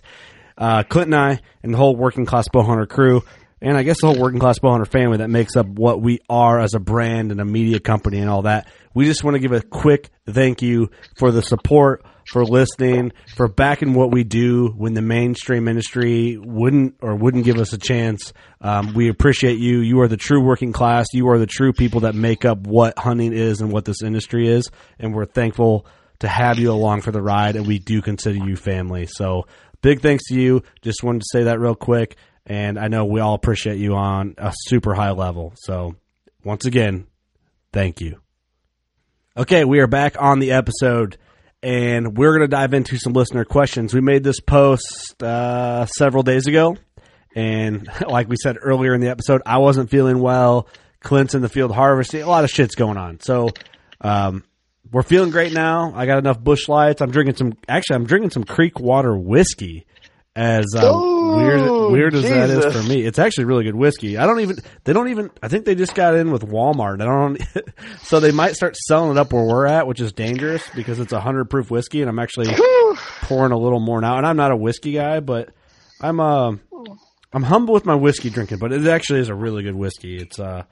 Uh, 0.58 0.84
Clint 0.84 1.08
and 1.08 1.16
I, 1.16 1.40
and 1.64 1.74
the 1.74 1.78
whole 1.78 1.96
working 1.96 2.26
class 2.26 2.48
bowhunter 2.48 2.88
crew, 2.88 3.24
and 3.62 3.78
I 3.78 3.84
guess 3.84 4.00
the 4.00 4.08
whole 4.08 4.20
working 4.20 4.40
class 4.40 4.60
bowhunter 4.60 4.88
family 4.88 5.18
that 5.18 5.30
makes 5.30 5.56
up 5.58 5.66
what 5.68 6.02
we 6.02 6.20
are 6.30 6.60
as 6.60 6.74
a 6.74 6.80
brand 6.80 7.32
and 7.32 7.42
a 7.42 7.46
media 7.46 7.80
company 7.80 8.20
and 8.20 8.30
all 8.30 8.44
that. 8.44 8.68
We 8.94 9.06
just 9.06 9.24
want 9.24 9.36
to 9.36 9.40
give 9.40 9.52
a 9.52 9.62
quick 9.62 10.10
thank 10.30 10.62
you 10.62 10.92
for 11.18 11.32
the 11.32 11.42
support 11.42 12.06
for 12.26 12.44
listening, 12.44 13.12
for 13.36 13.48
backing 13.48 13.94
what 13.94 14.12
we 14.12 14.24
do 14.24 14.70
when 14.70 14.94
the 14.94 15.02
mainstream 15.02 15.68
industry 15.68 16.38
wouldn't 16.38 16.96
or 17.02 17.16
wouldn't 17.16 17.46
give 17.46 17.58
us 17.58 17.74
a 17.74 17.78
chance. 17.78 18.34
Um, 18.62 18.94
we 18.94 19.10
appreciate 19.10 19.60
you. 19.60 19.80
You 19.80 20.02
are 20.02 20.08
the 20.08 20.18
true 20.18 20.42
working 20.42 20.74
class. 20.74 21.08
You 21.14 21.30
are 21.30 21.38
the 21.38 21.46
true 21.46 21.72
people 21.72 22.02
that 22.02 22.16
make 22.16 22.46
up 22.46 22.60
what 22.60 22.98
hunting 22.98 23.34
is 23.34 23.62
and 23.62 23.72
what 23.72 23.86
this 23.86 24.02
industry 24.02 24.48
is. 24.48 24.70
And 25.00 25.14
we're 25.14 25.26
thankful 25.26 25.86
to 26.20 26.28
have 26.28 26.58
you 26.58 26.72
along 26.72 27.02
for 27.02 27.12
the 27.12 27.22
ride. 27.22 27.56
And 27.56 27.68
we 27.68 27.80
do 27.80 28.02
consider 28.02 28.44
you 28.44 28.56
family. 28.56 29.06
So 29.06 29.46
big 29.82 30.02
thanks 30.02 30.26
to 30.30 30.36
you. 30.36 30.64
Just 30.82 31.04
wanted 31.04 31.20
to 31.20 31.28
say 31.32 31.44
that 31.44 31.60
real 31.60 31.76
quick. 31.76 32.18
And 32.48 32.80
I 32.80 32.88
know 32.88 33.06
we 33.06 33.20
all 33.20 33.36
appreciate 33.36 33.78
you 33.78 33.96
on 33.96 34.36
a 34.38 34.54
super 34.56 34.94
high 34.94 35.12
level. 35.12 35.54
So 35.58 35.96
once 36.44 36.66
again, 36.66 37.08
thank 37.72 38.02
you. 38.02 38.20
Okay, 39.38 39.66
we 39.66 39.80
are 39.80 39.88
back 39.88 40.16
on 40.20 40.40
the 40.40 40.54
episode 40.54 41.18
and 41.66 42.16
we're 42.16 42.30
going 42.30 42.48
to 42.48 42.56
dive 42.56 42.76
into 42.76 43.00
some 43.00 43.14
listener 43.14 43.44
questions. 43.44 43.92
We 43.92 44.00
made 44.00 44.24
this 44.24 44.40
post 44.40 45.22
uh, 45.24 45.88
several 45.88 46.22
days 46.22 46.46
ago, 46.46 46.78
and 47.36 47.90
like 48.08 48.30
we 48.30 48.36
said 48.42 48.58
earlier 48.62 48.94
in 48.94 49.02
the 49.02 49.10
episode, 49.10 49.42
I 49.48 49.58
wasn't 49.58 49.90
feeling 49.90 50.20
well. 50.20 50.68
Clint's 51.02 51.34
in 51.34 51.42
the 51.42 51.50
field 51.50 51.74
harvesting. 51.74 52.22
A 52.22 52.28
lot 52.28 52.44
of 52.44 52.52
shit's 52.52 52.76
going 52.76 52.98
on. 52.98 53.20
So 53.20 53.50
um, 54.00 54.44
we're 54.92 55.02
feeling 55.02 55.32
great 55.32 55.54
now. 55.54 55.92
I 55.96 56.06
got 56.06 56.20
enough 56.20 56.40
Busch 56.40 56.70
Lights. 56.70 57.02
I'm 57.02 57.10
drinking 57.10 57.36
some. 57.36 57.54
Actually, 57.68 57.96
I'm 57.96 58.06
drinking 58.06 58.30
some 58.30 58.44
Creek 58.44 58.80
Water 58.80 59.18
whiskey. 59.18 59.88
As 60.38 60.66
um, 60.78 60.84
Ooh, 60.84 61.38
weird, 61.38 61.92
weird 61.92 62.14
as 62.14 62.24
that 62.24 62.50
is 62.50 62.76
for 62.76 62.84
me, 62.84 63.06
it's 63.06 63.20
actually 63.20 63.46
really 63.46 63.64
good 63.64 63.76
whiskey. 63.76 64.18
I 64.18 64.26
don't 64.26 64.42
even. 64.42 64.58
They 64.84 64.92
don't 64.92 65.08
even. 65.08 65.32
I 65.42 65.48
think 65.48 65.64
they 65.64 65.76
just 65.76 65.96
got 65.96 66.14
in 66.14 66.30
with 66.30 66.46
Walmart. 66.46 67.02
I 67.02 67.06
don't. 67.06 67.42
so 68.04 68.20
they 68.20 68.32
might 68.32 68.56
start 68.56 68.76
selling 68.76 69.12
it 69.12 69.18
up 69.18 69.32
where 69.32 69.46
we're 69.46 69.66
at, 69.66 69.88
which 69.88 70.02
is 70.02 70.12
dangerous 70.12 70.68
because 70.76 71.00
it's 71.00 71.14
a 71.14 71.22
hundred 71.22 71.50
proof 71.50 71.72
whiskey, 71.72 72.02
and 72.02 72.10
I'm 72.10 72.20
actually 72.20 72.54
pouring 73.22 73.54
a 73.54 73.58
little 73.58 73.80
more 73.80 74.02
now. 74.02 74.18
And 74.18 74.28
I'm 74.28 74.36
not 74.36 74.52
a 74.52 74.58
whiskey 74.58 74.92
guy, 74.92 75.22
but 75.22 75.52
I'm 76.02 76.20
uh, 76.20 76.52
I'm 77.32 77.44
humble 77.44 77.74
with 77.74 77.86
my 77.86 77.96
whiskey 77.96 78.30
drinking. 78.30 78.58
But 78.58 78.74
it 78.74 78.86
actually 78.88 79.22
is 79.22 79.30
a 79.30 79.36
really 79.36 79.64
good 79.64 79.76
whiskey. 79.76 80.18
It's 80.18 80.38
uh, 80.38 80.64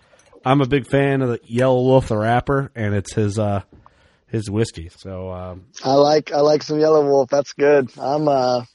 I'm 0.44 0.60
a 0.60 0.68
big 0.68 0.88
fan 0.88 1.22
of 1.22 1.30
the 1.30 1.40
Yelawolf, 1.40 2.08
the 2.08 2.18
rapper, 2.18 2.70
and 2.76 2.94
it's 2.94 3.14
his 3.14 3.40
uh, 3.40 3.62
his 4.28 4.50
whiskey. 4.50 4.90
So 4.98 5.32
um, 5.32 5.68
I 5.86 5.94
like 5.94 6.34
I 6.34 6.42
like 6.42 6.64
some 6.64 6.80
Yelawolf. 6.80 7.30
That's 7.30 7.54
good. 7.54 7.90
I'm 7.98 8.28
uh 8.28 8.66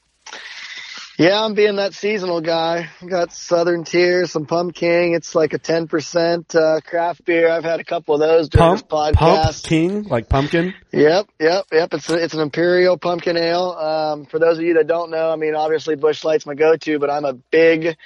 yeah, 1.19 1.43
I'm 1.43 1.53
being 1.53 1.75
that 1.75 1.93
seasonal 1.93 2.39
guy. 2.39 2.87
Got 3.05 3.33
Southern 3.33 3.83
Tier, 3.83 4.25
some 4.25 4.45
Pumpkin. 4.45 5.13
It's 5.13 5.35
like 5.35 5.51
a 5.51 5.57
ten 5.57 5.89
percent 5.89 6.55
uh, 6.55 6.79
craft 6.79 7.25
beer. 7.25 7.51
I've 7.51 7.65
had 7.65 7.81
a 7.81 7.83
couple 7.83 8.15
of 8.15 8.21
those 8.21 8.47
during 8.47 8.77
pump 8.77 8.79
this 8.79 8.87
podcast. 8.87 9.15
pump 9.15 9.55
king 9.63 10.03
like 10.03 10.29
pumpkin. 10.29 10.73
Yep, 10.93 11.27
yep, 11.37 11.65
yep. 11.73 11.93
It's 11.93 12.09
a, 12.09 12.23
it's 12.23 12.33
an 12.35 12.39
imperial 12.39 12.97
pumpkin 12.97 13.35
ale. 13.35 13.71
Um, 13.71 14.27
for 14.27 14.39
those 14.39 14.59
of 14.59 14.63
you 14.63 14.75
that 14.75 14.87
don't 14.87 15.11
know, 15.11 15.29
I 15.29 15.35
mean, 15.35 15.55
obviously 15.55 15.97
Busch 15.97 16.23
Light's 16.23 16.45
my 16.45 16.55
go-to, 16.55 16.99
but 16.99 17.09
I'm 17.09 17.25
a 17.25 17.33
big, 17.33 17.97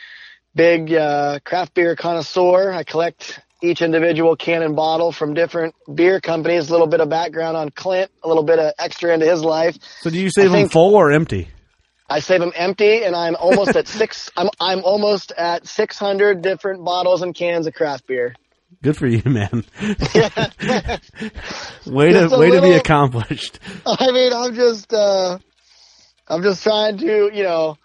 big 0.55 0.91
uh, 0.91 1.37
craft 1.43 1.75
beer 1.75 1.95
connoisseur. 1.95 2.73
I 2.73 2.83
collect 2.83 3.39
each 3.61 3.83
individual 3.83 4.35
can 4.35 4.63
and 4.63 4.75
bottle 4.75 5.11
from 5.11 5.35
different 5.35 5.75
beer 5.93 6.19
companies. 6.19 6.69
A 6.69 6.71
little 6.71 6.87
bit 6.87 6.99
of 6.99 7.09
background 7.09 7.57
on 7.57 7.69
Clint, 7.69 8.09
a 8.23 8.27
little 8.27 8.43
bit 8.43 8.57
of 8.57 8.73
extra 8.79 9.13
into 9.13 9.27
his 9.27 9.43
life. 9.43 9.77
So 10.01 10.09
do 10.09 10.19
you 10.19 10.31
save 10.31 10.51
I 10.51 10.61
them 10.61 10.69
full 10.69 10.95
or 10.95 11.11
empty? 11.11 11.49
I 12.13 12.19
save 12.19 12.41
them 12.41 12.51
empty, 12.55 13.03
and 13.03 13.15
I'm 13.15 13.35
almost 13.35 13.75
at 13.75 13.87
six. 13.87 14.29
I'm 14.37 14.49
I'm 14.59 14.83
almost 14.83 15.31
at 15.31 15.65
600 15.67 16.43
different 16.43 16.85
bottles 16.85 17.23
and 17.23 17.33
cans 17.33 17.65
of 17.65 17.73
craft 17.73 18.05
beer. 18.05 18.35
Good 18.83 18.95
for 18.95 19.07
you, 19.07 19.23
man. 19.29 19.65
way 21.87 22.13
to 22.13 22.29
way 22.37 22.51
to 22.51 22.61
be 22.61 22.73
accomplished. 22.73 23.57
I 23.83 24.11
mean, 24.11 24.31
I'm 24.31 24.53
just, 24.53 24.93
uh, 24.93 25.39
I'm 26.27 26.43
just 26.43 26.61
trying 26.61 26.99
to, 26.99 27.31
you 27.33 27.43
know, 27.43 27.79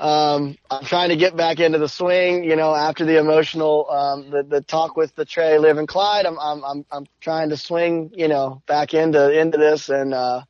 um, 0.00 0.56
I'm 0.68 0.84
trying 0.84 1.10
to 1.10 1.16
get 1.16 1.36
back 1.36 1.60
into 1.60 1.78
the 1.78 1.88
swing, 1.88 2.42
you 2.42 2.56
know, 2.56 2.74
after 2.74 3.04
the 3.04 3.18
emotional, 3.18 3.88
um, 3.90 4.30
the, 4.30 4.42
the 4.42 4.60
talk 4.60 4.96
with 4.96 5.14
the 5.14 5.24
Trey, 5.24 5.58
Liv 5.58 5.78
and 5.78 5.86
Clyde. 5.86 6.26
I'm, 6.26 6.38
I'm, 6.38 6.64
I'm, 6.64 6.86
I'm 6.90 7.06
trying 7.20 7.50
to 7.50 7.56
swing, 7.56 8.10
you 8.14 8.26
know, 8.26 8.60
back 8.66 8.92
into, 8.92 9.30
into 9.30 9.58
this 9.58 9.88
and, 9.88 10.14
uh, 10.14 10.42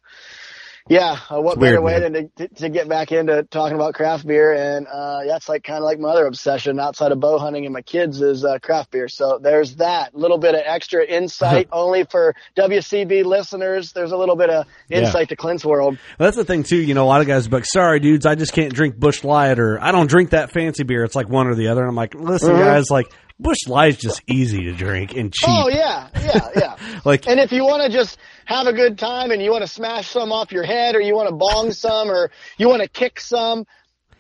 yeah, 0.88 1.18
uh, 1.30 1.40
what 1.40 1.52
It's 1.54 1.60
better 1.60 1.80
weird, 1.80 2.02
way 2.02 2.10
than 2.10 2.30
to, 2.36 2.48
to 2.62 2.68
get 2.68 2.88
back 2.88 3.12
into 3.12 3.42
talking 3.44 3.74
about 3.76 3.94
craft 3.94 4.26
beer? 4.26 4.52
And, 4.52 4.86
uh, 4.86 5.20
yeah, 5.24 5.36
it's 5.36 5.48
like 5.48 5.64
kind 5.64 5.78
of 5.78 5.84
like 5.84 5.98
my 5.98 6.08
other 6.10 6.26
obsession 6.26 6.80
outside 6.80 7.12
of 7.12 7.20
bow 7.20 7.38
hunting 7.38 7.64
and 7.64 7.72
my 7.72 7.82
kids 7.82 8.20
is, 8.20 8.44
uh, 8.44 8.58
craft 8.58 8.90
beer. 8.90 9.08
So 9.08 9.38
there's 9.42 9.76
that 9.76 10.14
little 10.14 10.38
bit 10.38 10.54
of 10.54 10.62
extra 10.64 11.04
insight 11.04 11.68
only 11.72 12.04
for 12.04 12.34
WCB 12.56 13.24
listeners. 13.24 13.92
There's 13.92 14.12
a 14.12 14.16
little 14.16 14.36
bit 14.36 14.50
of 14.50 14.66
Yeah. 14.88 14.98
insight 15.00 15.28
to 15.30 15.36
Clint's 15.36 15.64
world. 15.64 15.98
Well, 16.18 16.26
that's 16.26 16.36
the 16.36 16.44
thing 16.44 16.62
too. 16.62 16.76
You 16.76 16.94
know, 16.94 17.04
a 17.04 17.08
lot 17.08 17.20
of 17.20 17.26
guys 17.26 17.46
are 17.46 17.50
like, 17.50 17.64
"Sorry, 17.66 18.00
dudes, 18.00 18.26
I 18.26 18.34
just 18.34 18.52
can't 18.52 18.72
drink 18.72 18.96
Busch 18.96 19.24
Light, 19.24 19.58
or 19.58 19.78
I 19.80 19.92
don't 19.92 20.08
drink 20.08 20.30
that 20.30 20.50
fancy 20.52 20.84
beer." 20.84 21.04
It's 21.04 21.14
like 21.16 21.28
one 21.28 21.46
or 21.46 21.54
the 21.54 21.68
other. 21.68 21.82
And 21.82 21.90
I'm 21.90 21.96
like, 21.96 22.14
"Listen, 22.14 22.54
Mhm. 22.54 22.60
guys, 22.60 22.84
like 22.90 23.06
Busch 23.40 23.68
Light's 23.68 23.98
just 23.98 24.22
easy 24.26 24.64
to 24.64 24.72
drink 24.72 25.14
and 25.14 25.32
cheap. 25.32 25.48
Oh 25.48 25.68
yeah, 25.68 26.08
yeah, 26.20 26.48
yeah. 26.56 26.76
Like, 27.04 27.28
and 27.28 27.38
if 27.38 27.52
you 27.52 27.64
want 27.64 27.84
to 27.84 27.88
just 27.88 28.18
have 28.44 28.66
a 28.66 28.72
good 28.72 28.98
time 28.98 29.30
and 29.30 29.40
you 29.40 29.52
want 29.52 29.62
to 29.62 29.68
smash 29.68 30.08
some 30.08 30.32
off 30.32 30.50
your 30.50 30.64
head 30.64 30.96
or 30.96 31.00
you 31.00 31.14
want 31.14 31.28
to 31.28 31.34
bong 31.34 31.70
some 31.70 32.10
or 32.10 32.30
you 32.58 32.68
want 32.68 32.82
to 32.82 32.88
kick 32.88 33.20
some, 33.20 33.66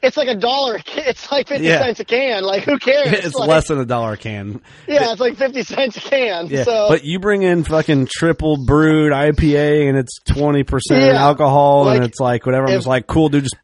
it's 0.02 0.16
like 0.16 0.28
a 0.28 0.34
dollar. 0.34 0.80
It's 0.86 1.30
like 1.30 1.48
fifty 1.48 1.64
Yeah. 1.66 1.80
cents 1.82 2.00
a 2.00 2.04
can. 2.04 2.42
Like 2.44 2.64
who 2.64 2.78
cares? 2.78 3.12
it's 3.24 3.34
like, 3.34 3.48
less 3.48 3.68
than 3.68 3.78
a 3.78 3.84
dollar 3.84 4.12
a 4.12 4.16
can. 4.16 4.60
Yeah, 4.86 5.10
it's 5.12 5.20
like 5.20 5.36
fifty 5.36 5.62
cents 5.62 5.96
a 5.96 6.00
can. 6.00 6.46
Yeah, 6.48 6.64
So 6.64 6.86
but 6.88 7.04
you 7.04 7.18
bring 7.18 7.42
in 7.42 7.64
fucking 7.64 8.08
triple 8.10 8.64
brewed 8.64 9.12
IPA 9.12 9.88
and 9.88 9.98
it's 9.98 10.18
twenty 10.26 10.62
percent 10.64 11.00
Yeah. 11.02 11.22
alcohol 11.22 11.88
and 11.88 12.04
it's 12.04 12.20
like 12.20 12.46
whatever. 12.46 12.66
I'm 12.66 12.72
just 12.74 12.86
like, 12.86 13.06
cool, 13.06 13.28
dude, 13.28 13.44
just 13.44 13.56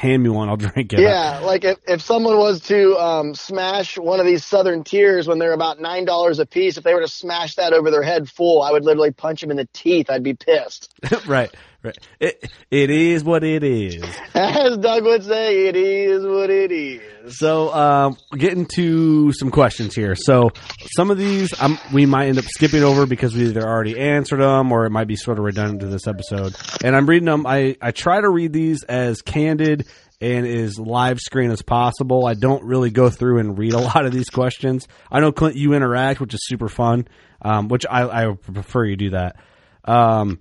hand 0.00 0.22
me 0.22 0.28
one, 0.30 0.48
I'll 0.48 0.56
drink 0.68 0.92
it. 0.92 1.00
Yeah, 1.00 1.40
like 1.40 1.64
if, 1.64 1.78
if 1.86 2.02
someone 2.02 2.36
was 2.38 2.60
to 2.62 2.96
um, 2.98 3.34
smash 3.34 3.96
one 3.96 4.20
of 4.20 4.26
these 4.26 4.44
Southern 4.44 4.84
Tiers 4.84 5.28
when 5.28 5.38
they're 5.38 5.52
about 5.52 5.80
nine 5.80 6.04
dollars 6.04 6.38
a 6.38 6.46
piece, 6.46 6.76
if 6.76 6.84
they 6.84 6.94
were 6.94 7.00
to 7.02 7.08
smash 7.08 7.54
that 7.56 7.72
over 7.72 7.90
their 7.90 8.02
head 8.02 8.28
full, 8.28 8.62
I 8.62 8.72
would 8.72 8.84
literally 8.84 9.12
punch 9.12 9.40
them 9.40 9.50
in 9.50 9.56
the 9.56 9.68
teeth. 9.72 10.10
I'd 10.10 10.22
be 10.22 10.34
pissed. 10.34 10.92
right, 11.26 11.54
right. 11.82 11.96
It 12.18 12.50
it 12.70 12.90
is 12.90 13.24
what 13.24 13.44
it 13.44 13.62
is. 13.62 14.04
As 14.34 14.76
Doug 14.78 15.04
would 15.04 15.24
say, 15.24 15.68
it 15.68 15.76
is 15.76 16.24
what 16.24 16.50
it 16.50 16.72
is. 16.72 17.38
So, 17.38 17.72
um, 17.72 18.16
getting 18.36 18.66
to 18.74 19.32
some 19.32 19.50
questions 19.50 19.94
here. 19.94 20.14
So, 20.14 20.50
some 20.96 21.10
of 21.10 21.18
these 21.18 21.48
um, 21.60 21.78
we 21.92 22.06
might 22.06 22.28
end 22.28 22.38
up 22.38 22.44
skipping 22.44 22.82
over 22.82 23.06
because 23.06 23.34
we 23.34 23.46
either 23.48 23.62
already 23.62 23.98
answered 23.98 24.40
them 24.40 24.72
or 24.72 24.86
it 24.86 24.90
might 24.90 25.06
be 25.08 25.16
sort 25.16 25.38
of 25.38 25.44
redundant 25.44 25.80
to 25.80 25.86
this 25.86 26.06
episode. 26.06 26.54
And 26.82 26.96
I'm 26.96 27.06
reading 27.06 27.26
them. 27.26 27.46
I, 27.46 27.76
I 27.80 27.90
try 27.90 28.20
to 28.20 28.28
read 28.28 28.52
these 28.52 28.82
as 28.84 29.22
candid 29.22 29.86
and 30.20 30.46
as 30.46 30.78
live 30.78 31.18
screen 31.18 31.50
as 31.50 31.62
possible. 31.62 32.26
I 32.26 32.34
don't 32.34 32.64
really 32.64 32.90
go 32.90 33.08
through 33.10 33.38
and 33.38 33.58
read 33.58 33.72
a 33.72 33.78
lot 33.80 34.06
of 34.06 34.12
these 34.12 34.30
questions. 34.30 34.86
I 35.10 35.20
know 35.20 35.32
Clint, 35.32 35.56
you 35.56 35.72
interact, 35.74 36.20
which 36.20 36.34
is 36.34 36.40
super 36.44 36.68
fun. 36.68 37.08
Um, 37.42 37.68
which 37.68 37.86
I, 37.90 38.26
I 38.26 38.34
prefer 38.34 38.84
you 38.84 38.96
do 38.96 39.10
that. 39.10 39.36
Um, 39.84 40.40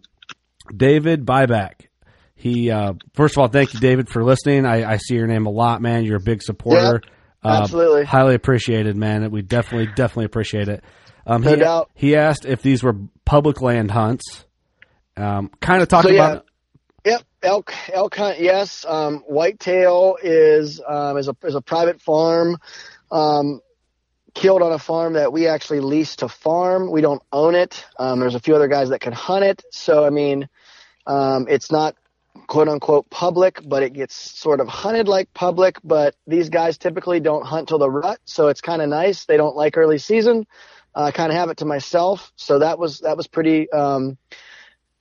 David 0.76 1.26
Buyback. 1.26 1.88
He 2.36 2.72
uh, 2.72 2.94
first 3.14 3.36
of 3.36 3.40
all, 3.40 3.48
thank 3.50 3.74
you, 3.74 3.80
David, 3.80 4.10
for 4.10 4.24
listening. 4.24 4.66
I, 4.66 4.94
I 4.94 4.98
see 4.98 5.16
your 5.16 5.28
name 5.28 5.46
a 5.46 5.50
lot, 5.50 5.82
man. 5.82 6.06
You're 6.06 6.18
a 6.18 6.22
big 6.22 6.42
supporter. 6.42 7.02
Uh, 7.44 7.60
absolutely. 7.64 8.06
highly 8.06 8.36
appreciated, 8.36 8.96
man. 8.98 9.30
We 9.32 9.42
definitely, 9.42 9.88
definitely 9.96 10.26
appreciate 10.26 10.68
it. 10.68 10.84
Um, 11.26 11.42
No 11.42 11.52
he, 11.52 11.56
doubt. 11.58 11.90
he 11.94 12.16
asked 12.16 12.46
if 12.46 12.62
these 12.62 12.82
were 12.84 12.96
public 13.26 13.62
land 13.62 13.92
hunts. 13.92 14.46
Um, 15.16 15.50
kind 15.62 15.82
of 15.82 15.88
talking 15.90 16.12
So, 16.12 16.16
yeah. 16.16 16.32
about. 16.32 16.46
Yep, 17.06 17.22
elk 17.44 17.74
elk 17.94 18.16
hunt. 18.16 18.40
Yes, 18.40 18.86
um, 18.88 19.20
whitetail 19.28 20.18
is 20.22 20.82
um, 20.86 21.18
is 21.18 21.28
a 21.30 21.36
is 21.44 21.56
a 21.56 21.62
private 21.62 22.02
farm, 22.02 22.58
um, 23.12 23.62
killed 24.34 24.62
on 24.62 24.74
a 24.74 24.80
farm 24.80 25.14
that 25.14 25.32
we 25.32 25.48
actually 25.48 25.80
lease 25.80 26.18
to 26.18 26.28
farm. 26.28 26.92
We 26.92 27.00
don't 27.02 27.22
own 27.32 27.56
it. 27.56 27.86
Um, 27.98 28.20
there's 28.20 28.36
a 28.36 28.40
few 28.40 28.54
other 28.56 28.68
guys 28.68 28.90
that 28.90 29.00
can 29.00 29.14
hunt 29.14 29.46
it. 29.46 29.64
So 29.72 30.06
I 30.06 30.10
mean, 30.10 30.50
um, 31.10 31.48
it's 31.50 31.72
not 31.72 31.96
quote 32.48 32.70
unquote 32.70 33.10
public, 33.10 33.60
but 33.68 33.84
it 33.84 33.94
gets 33.94 34.16
sort 34.16 34.60
of 34.62 34.68
hunted 34.68 35.08
like 35.08 35.34
public. 35.34 35.78
But 35.84 36.16
these 36.28 36.50
guys 36.50 36.78
typically 36.78 37.20
don't 37.20 37.46
hunt 37.46 37.68
till 37.68 37.80
the 37.80 37.90
rut, 37.90 38.20
so 38.26 38.48
it's 38.48 38.62
kind 38.62 38.82
of 38.82 38.88
nice. 38.90 39.26
They 39.26 39.36
don't 39.38 39.56
like 39.56 39.76
early 39.78 39.98
season. 39.98 40.46
Uh, 40.96 41.04
I 41.04 41.12
kind 41.12 41.32
of 41.32 41.38
have 41.38 41.50
it 41.50 41.58
to 41.58 41.66
myself, 41.66 42.32
so 42.36 42.60
that 42.60 42.80
was 42.80 43.00
that 43.00 43.18
was 43.18 43.28
pretty. 43.28 43.70
Um, 43.72 44.18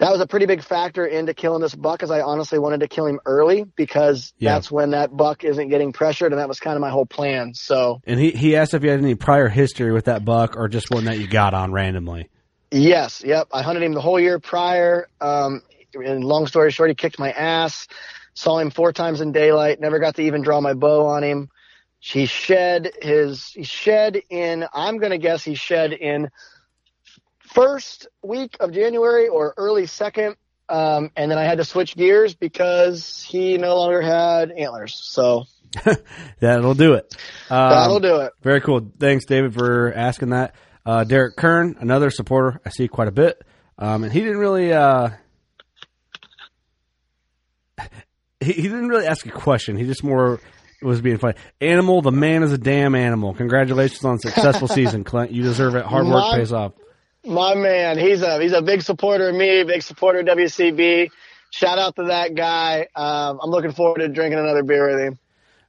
that 0.01 0.13
was 0.13 0.21
a 0.21 0.29
pretty 0.29 0.47
big 0.47 0.63
factor 0.63 1.05
into 1.05 1.35
killing 1.35 1.61
this 1.61 1.75
buck 1.75 2.05
as 2.05 2.11
I 2.13 2.21
honestly 2.21 2.61
wanted 2.61 2.79
to 2.81 2.87
kill 2.89 3.07
him 3.07 3.19
early 3.27 3.65
because 3.65 4.33
Yeah. 4.39 4.55
that's 4.55 4.71
when 4.71 4.91
that 4.91 5.17
buck 5.17 5.43
isn't 5.43 5.71
getting 5.71 5.93
pressured 5.93 6.31
and 6.33 6.39
that 6.41 6.47
was 6.47 6.61
kind 6.61 6.77
of 6.77 6.81
my 6.81 6.91
whole 6.91 7.05
plan. 7.05 7.53
So 7.55 8.01
And 8.07 8.21
he, 8.21 8.31
he 8.31 8.55
asked 8.55 8.75
if 8.75 8.85
you 8.85 8.91
had 8.91 9.01
any 9.01 9.17
prior 9.17 9.49
history 9.49 9.91
with 9.91 10.05
that 10.05 10.25
buck 10.25 10.57
or 10.57 10.69
just 10.69 10.89
one 10.93 11.07
that 11.07 11.19
you 11.19 11.27
got 11.27 11.53
on 11.53 11.73
randomly. 11.73 12.29
yes, 12.71 13.25
yep. 13.27 13.49
I 13.53 13.63
hunted 13.63 13.83
him 13.83 13.93
the 13.93 14.01
whole 14.01 14.21
year 14.21 14.39
prior. 14.39 15.09
Um, 15.21 15.63
and 15.95 16.25
long 16.25 16.47
story 16.47 16.71
short, 16.71 16.91
he 16.91 16.95
kicked 16.95 17.19
my 17.19 17.31
ass. 17.31 17.89
Saw 18.35 18.59
him 18.59 18.71
four 18.71 18.93
times 18.93 19.21
in 19.21 19.33
daylight. 19.33 19.81
Never 19.81 19.99
got 19.99 20.17
to 20.17 20.23
even 20.23 20.43
draw 20.43 20.61
my 20.61 20.75
bow 20.75 21.07
on 21.07 21.25
him. 21.25 21.49
He 21.99 22.27
shed 22.27 22.93
his, 23.03 23.49
he 23.49 23.65
shed 23.65 24.23
in, 24.31 24.65
I'm 24.73 24.99
going 24.99 25.11
to 25.11 25.19
guess 25.19 25.43
he 25.43 25.57
shed 25.57 25.93
in 25.93 26.31
first 27.41 28.07
week 28.23 28.57
of 28.61 28.73
January 28.73 29.29
or 29.29 29.55
early 29.57 29.87
second. 29.87 30.37
Um, 30.69 31.11
and 31.17 31.31
then 31.31 31.39
I 31.39 31.45
had 31.45 31.59
to 31.59 31.65
switch 31.65 31.97
gears 31.97 32.35
because 32.35 33.23
he 33.23 33.57
no 33.57 33.75
longer 33.77 34.01
had 34.01 34.53
antlers. 34.53 34.95
So 34.95 35.47
That'll 36.41 36.75
do 36.75 36.95
it. 36.95 37.15
Um, 37.51 37.71
that'll 37.71 38.01
do 38.01 38.21
it. 38.21 38.33
Very 38.43 38.61
cool. 38.61 38.93
Thanks, 38.99 39.25
David, 39.25 39.55
for 39.55 39.93
asking 39.93 40.31
that. 40.31 40.55
Uh, 40.85 41.05
Derek 41.05 41.37
Kern, 41.37 41.77
another 41.81 42.11
supporter 42.11 42.61
I 42.65 42.71
see 42.71 42.89
quite 42.89 43.09
a 43.09 43.13
bit. 43.13 43.43
Um, 43.79 44.05
and 44.05 44.13
he 44.13 44.21
didn't 44.21 44.39
really, 44.39 44.73
uh, 44.73 45.11
he, 48.41 48.53
he 48.53 48.63
didn't 48.63 48.89
really 48.89 49.07
ask 49.07 49.27
a 49.27 49.31
question. 49.31 49.77
He 49.77 49.85
just 49.85 50.03
more 50.05 50.41
was 50.83 51.01
being 51.01 51.19
funny. 51.19 51.35
Animal, 51.61 52.03
the 52.03 52.13
man 52.13 52.43
is 52.43 52.53
a 52.53 52.59
damn 52.59 52.95
animal. 52.95 53.35
Congratulations 53.35 54.05
on 54.05 54.17
a 54.17 54.19
successful 54.19 54.69
season, 54.69 55.05
Clint. 55.05 55.33
You 55.33 55.43
deserve 55.43 55.75
it. 55.75 55.85
Hard 55.85 56.07
work 56.07 56.15
My- 56.15 56.37
pays 56.39 56.53
off. 56.53 56.73
My 57.25 57.55
man, 57.57 57.99
he's 57.99 58.23
a 58.23 58.41
he's 58.41 58.53
a 58.53 58.63
big 58.63 58.81
supporter 58.81 59.29
of 59.29 59.35
me, 59.35 59.65
big 59.65 59.83
supporter 59.83 60.21
of 60.21 60.27
WCB. 60.27 61.11
shout 61.51 61.79
out 61.79 61.97
to 61.97 62.05
that 62.05 62.35
guy. 62.37 62.87
Um, 62.95 63.41
I'm 63.43 63.51
looking 63.51 63.73
forward 63.73 63.99
to 63.99 64.09
drinking 64.09 64.39
another 64.39 64.63
beer 64.63 64.89
with 64.89 65.01
him. 65.01 65.19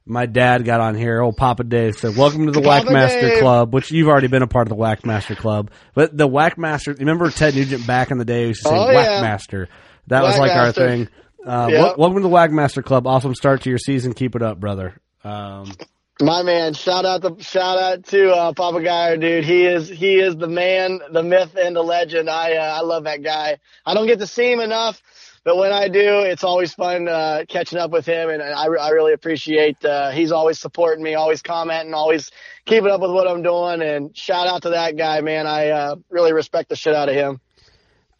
My 0.06 0.26
dad 0.26 0.64
got 0.64 0.80
on 0.80 0.94
here. 0.94 1.20
Old 1.20 1.36
Papa 1.36 1.64
Dave 1.64 1.96
said, 1.96 2.16
"Welcome 2.16 2.46
to 2.46 2.52
the 2.52 2.60
Whackmaster 2.60 3.20
Dave. 3.20 3.40
Club," 3.40 3.74
which 3.74 3.90
you've 3.90 4.08
already 4.08 4.28
been 4.28 4.42
a 4.42 4.46
part 4.46 4.68
of 4.70 4.76
the 4.76 4.82
Whackmaster 4.82 5.36
Club. 5.36 5.70
But 5.92 6.16
the 6.16 6.28
Whackmaster, 6.28 6.98
remember 6.98 7.30
Ted 7.30 7.54
Nugent 7.56 7.86
back 7.86 8.10
in 8.12 8.18
the 8.18 8.24
day 8.24 8.46
used 8.46 8.62
to 8.62 8.68
say 8.70 8.74
Oh, 8.78 8.90
yeah. 8.90 9.20
Whackmaster. 9.20 9.66
That 10.06 10.22
was 10.22 10.38
like 10.38 10.52
our 10.52 10.72
thing. 10.72 11.08
Uh, 11.46 11.68
Yep. 11.70 11.80
wel- 11.82 11.94
welcome 11.98 12.16
to 12.16 12.22
the 12.22 12.28
Whackmaster 12.34 12.84
Club. 12.84 13.06
Awesome 13.06 13.34
start 13.34 13.62
to 13.62 13.70
your 13.70 13.78
season. 13.78 14.12
Keep 14.12 14.36
it 14.36 14.42
up, 14.42 14.60
brother. 14.60 15.00
Um, 15.24 15.72
My 16.20 16.42
man, 16.42 16.74
shout 16.74 17.06
out 17.06 17.22
to 17.22 17.42
shout 17.42 17.78
out 17.78 18.04
to 18.08 18.30
uh, 18.30 18.52
Papa 18.52 18.82
Geyer, 18.82 19.16
dude. 19.16 19.42
He 19.44 19.64
is 19.64 19.88
he 19.88 20.18
is 20.20 20.36
the 20.36 20.48
man, 20.48 21.00
the 21.10 21.22
myth, 21.22 21.56
and 21.56 21.74
the 21.74 21.82
legend. 21.82 22.28
I 22.28 22.56
uh, 22.56 22.78
I 22.78 22.80
love 22.82 23.04
that 23.04 23.22
guy. 23.22 23.56
I 23.86 23.94
don't 23.94 24.06
get 24.06 24.18
to 24.18 24.26
see 24.26 24.52
him 24.52 24.60
enough, 24.60 25.00
but 25.44 25.56
when 25.56 25.72
I 25.72 25.88
do, 25.88 26.20
it's 26.20 26.44
always 26.44 26.74
fun 26.74 27.08
uh, 27.08 27.44
catching 27.48 27.78
up 27.78 27.90
with 27.90 28.04
him, 28.04 28.28
and 28.28 28.42
I, 28.42 28.64
I 28.66 28.90
really 28.90 29.14
appreciate. 29.14 29.82
Uh, 29.82 30.10
he's 30.10 30.30
always 30.30 30.58
supporting 30.58 31.02
me, 31.02 31.14
always 31.14 31.40
commenting, 31.40 31.94
always 31.94 32.30
keeping 32.66 32.90
up 32.90 33.00
with 33.00 33.12
what 33.12 33.26
I'm 33.26 33.42
doing. 33.42 33.80
And 33.80 34.14
shout 34.14 34.46
out 34.46 34.62
to 34.64 34.70
that 34.70 34.98
guy, 34.98 35.22
man. 35.22 35.46
I 35.46 35.68
uh, 35.70 35.96
really 36.10 36.34
respect 36.34 36.68
the 36.68 36.76
shit 36.76 36.94
out 36.94 37.08
of 37.08 37.14
him. 37.14 37.40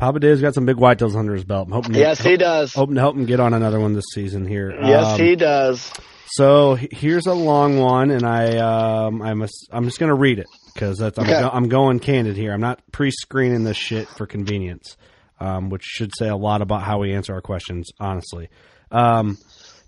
Papa 0.01 0.19
Dave's 0.19 0.41
got 0.41 0.55
some 0.55 0.65
big 0.65 0.77
whitetails 0.77 1.15
under 1.15 1.35
his 1.35 1.45
belt. 1.45 1.67
I'm 1.69 1.73
hoping. 1.75 1.95
Yes, 1.95 2.21
he 2.23 2.39
does. 2.39 2.73
Hoping 2.73 2.95
to 2.95 3.03
help 3.03 3.15
him 3.17 3.27
get 3.27 3.39
on 3.39 3.53
another 3.53 3.79
one 3.79 3.93
this 3.93 4.07
season 4.15 4.47
here. 4.47 4.71
Yes, 4.71 5.05
Um, 5.13 5.21
he 5.21 5.37
does. 5.37 5.93
So 6.33 6.77
here's 6.77 7.27
a 7.27 7.35
long 7.35 7.79
one, 7.79 8.11
and 8.11 8.25
I 8.25 8.57
um, 8.57 9.21
I'm 9.21 9.43
a, 9.43 9.49
I'm 9.71 9.85
just 9.85 9.99
gonna 10.01 10.15
read 10.15 10.39
it 10.39 10.47
because 10.73 10.97
that's 10.97 11.19
I'm, 11.19 11.25
Okay. 11.27 11.41
go, 11.41 11.51
I'm 11.53 11.69
going 11.69 11.99
candid 11.99 12.37
here. 12.37 12.53
I'm 12.53 12.61
not 12.63 12.81
pre-screening 12.93 13.65
this 13.65 13.77
shit 13.77 14.09
for 14.09 14.27
convenience, 14.27 14.97
um, 15.39 15.69
which 15.69 15.83
should 15.85 16.13
say 16.17 16.29
a 16.29 16.37
lot 16.37 16.63
about 16.63 16.83
how 16.83 16.99
we 17.01 17.13
answer 17.13 17.35
our 17.35 17.43
questions. 17.43 17.91
Honestly, 18.01 18.49
um, 18.91 19.37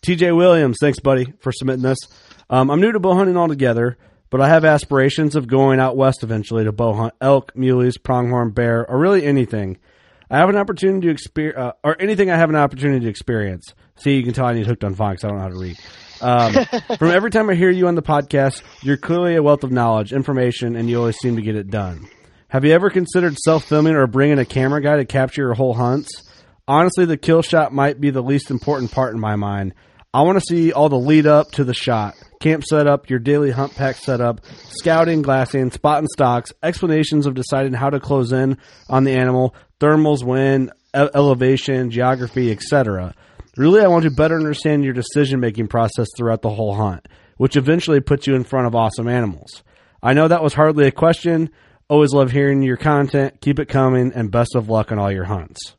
T.J. 0.03 0.33
Williams, 0.33 0.77
thanks, 0.81 1.01
buddy, 1.01 1.33
for 1.41 1.53
submitting 1.53 1.85
this. 1.85 1.99
Um, 2.51 2.71
I'm 2.71 2.81
new 2.83 2.93
to 2.93 3.01
bow 3.01 3.15
hunting 3.15 3.37
altogether, 3.39 3.97
but 4.29 4.41
I 4.43 4.49
have 4.49 4.65
aspirations 4.67 5.37
of 5.37 5.47
going 5.47 5.81
out 5.81 5.97
west 5.97 6.23
eventually 6.23 6.65
to 6.65 6.73
bow 6.73 6.93
hunt 6.93 7.15
elk, 7.21 7.55
muleys, 7.55 7.97
pronghorn, 8.03 8.51
bear, 8.51 8.85
or 8.91 8.99
really 8.99 9.25
anything. 9.25 9.79
I 10.33 10.39
have 10.39 10.49
an 10.49 10.57
opportunity 10.57 11.09
to 11.09 11.13
experience, 11.13 11.59
uh, 11.59 11.73
or 11.85 12.01
anything 12.01 12.31
I 12.31 12.39
have 12.39 12.49
an 12.49 12.57
opportunity 12.57 13.05
to 13.05 13.11
experience. 13.11 13.75
See, 13.97 14.17
you 14.17 14.23
can 14.23 14.33
tell 14.33 14.47
I 14.47 14.55
need 14.55 14.67
hooked 14.67 14.83
on 14.83 14.95
phonics. 14.95 15.25
I 15.25 15.29
don't 15.29 15.37
know 15.37 15.43
how 15.43 15.49
to 15.51 15.59
read. 15.59 15.79
Um, 16.23 16.97
from 16.99 17.11
every 17.11 17.31
time 17.31 17.51
I 17.51 17.55
hear 17.55 17.69
you 17.69 17.87
on 17.87 17.97
the 17.97 18.03
podcast, 18.03 18.63
you're 18.81 18.97
clearly 18.97 19.37
a 19.37 19.43
wealth 19.43 19.63
of 19.63 19.71
knowledge, 19.71 20.11
information, 20.15 20.75
and 20.75 20.89
you 20.89 20.99
always 20.99 21.19
seem 21.19 21.37
to 21.37 21.43
get 21.43 21.55
it 21.55 21.71
done. 21.71 22.09
Have 22.49 22.65
you 22.65 22.73
ever 22.73 22.89
considered 22.89 23.37
self 23.37 23.65
filming 23.65 23.95
or 23.95 24.07
bringing 24.07 24.39
a 24.39 24.47
camera 24.47 24.81
guy 24.81 24.97
to 24.97 25.05
capture 25.05 25.43
your 25.43 25.55
whole 25.55 25.75
hunts? 25.75 26.09
Honestly, 26.67 27.05
the 27.05 27.19
kill 27.19 27.43
shot 27.43 27.75
might 27.75 28.01
be 28.01 28.09
the 28.09 28.23
least 28.23 28.51
important 28.51 28.91
part 28.91 29.13
in 29.13 29.21
my 29.21 29.37
mind. 29.37 29.75
I 30.15 30.21
want 30.23 30.39
to 30.39 30.45
see 30.45 30.73
all 30.73 30.91
the 30.91 30.99
lead 30.99 31.27
up 31.27 31.53
to 31.53 31.65
the 31.65 31.73
shot. 31.73 32.15
Camp 32.39 32.65
setup, 32.65 33.09
your 33.09 33.19
daily 33.19 33.51
hunt 33.51 33.75
pack 33.75 33.97
setup, 33.97 34.43
scouting, 34.69 35.23
glassing, 35.23 35.71
spot 35.71 36.01
and 36.01 36.09
stocks, 36.11 36.53
explanations 36.63 37.25
of 37.25 37.33
deciding 37.33 37.73
how 37.73 37.89
to 37.89 37.99
close 37.99 38.31
in 38.31 38.59
on 38.91 39.05
the 39.05 39.13
animal, 39.13 39.55
thermals, 39.81 40.23
wind, 40.23 40.71
elevation, 40.93 41.91
geography, 41.91 42.51
etc. 42.51 43.15
Really, 43.57 43.81
I 43.81 43.89
want 43.89 44.05
to 44.05 44.11
better 44.11 44.37
understand 44.37 44.85
your 44.85 44.93
decision 44.93 45.41
making 45.41 45.69
process 45.69 46.09
throughout 46.15 46.43
the 46.43 46.51
whole 46.51 46.75
hunt, 46.75 47.09
which 47.39 47.57
eventually 47.57 48.01
puts 48.01 48.27
you 48.27 48.35
in 48.35 48.45
front 48.45 48.67
of 48.67 48.75
awesome 48.75 49.09
animals. 49.09 49.63
I 50.03 50.13
know 50.13 50.29
that 50.29 50.43
was 50.43 50.53
hardly 50.53 50.87
a 50.87 50.93
question. 50.93 51.49
Always 51.89 52.13
love 52.13 52.33
hearing 52.33 52.61
your 52.61 52.77
content. 52.77 53.41
Keep 53.41 53.61
it 53.61 53.69
coming, 53.71 54.13
and 54.15 54.31
best 54.31 54.57
of 54.57 54.69
luck 54.69 54.93
on 54.93 54.99
all 54.99 55.11
your 55.11 55.25
hunts. 55.25 55.75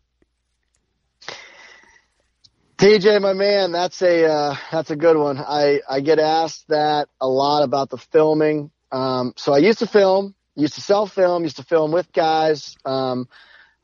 TJ, 2.78 3.22
my 3.22 3.34
man, 3.34 3.72
that's 3.72 4.02
a 4.02 4.26
uh, 4.26 4.56
that's 4.72 4.90
a 4.90 4.96
good 4.96 5.16
one. 5.16 5.38
I 5.38 5.82
I 5.90 6.00
get 6.02 6.20
asked 6.20 6.68
that 6.70 7.08
a 7.22 7.28
lot 7.28 7.64
about 7.64 7.90
the 7.90 7.98
filming. 7.98 8.72
Um, 8.92 9.34
so 9.38 9.54
I 9.54 9.60
used 9.60 9.80
to 9.80 9.88
film, 9.88 10.36
used 10.56 10.76
to 10.76 10.82
self 10.82 11.14
film, 11.14 11.44
used 11.44 11.58
to 11.58 11.64
film 11.64 11.92
with 11.92 12.12
guys. 12.12 12.76
Um, 12.84 13.28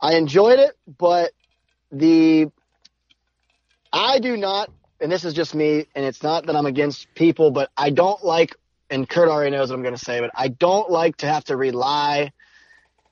I 0.02 0.16
enjoyed 0.16 0.60
it, 0.60 0.76
but 0.98 1.32
the 1.92 2.48
I 3.94 4.20
do 4.20 4.38
not, 4.38 4.72
and 5.00 5.12
this 5.12 5.24
is 5.24 5.34
just 5.34 5.54
me, 5.54 5.86
and 5.96 6.06
it's 6.06 6.24
not 6.24 6.48
that 6.48 6.56
I'm 6.56 6.66
against 6.66 7.14
people, 7.16 7.52
but 7.52 7.70
I 7.78 7.92
don't 7.92 8.24
like, 8.24 8.56
and 8.90 9.08
Kurt 9.08 9.30
already 9.30 9.52
knows 9.52 9.70
what 9.70 9.76
I'm 9.76 9.84
going 9.84 9.96
to 9.96 10.04
say, 10.04 10.20
but 10.20 10.32
I 10.36 10.48
don't 10.48 10.90
like 10.90 11.18
to 11.18 11.28
have 11.28 11.44
to 11.46 11.56
rely 11.56 12.32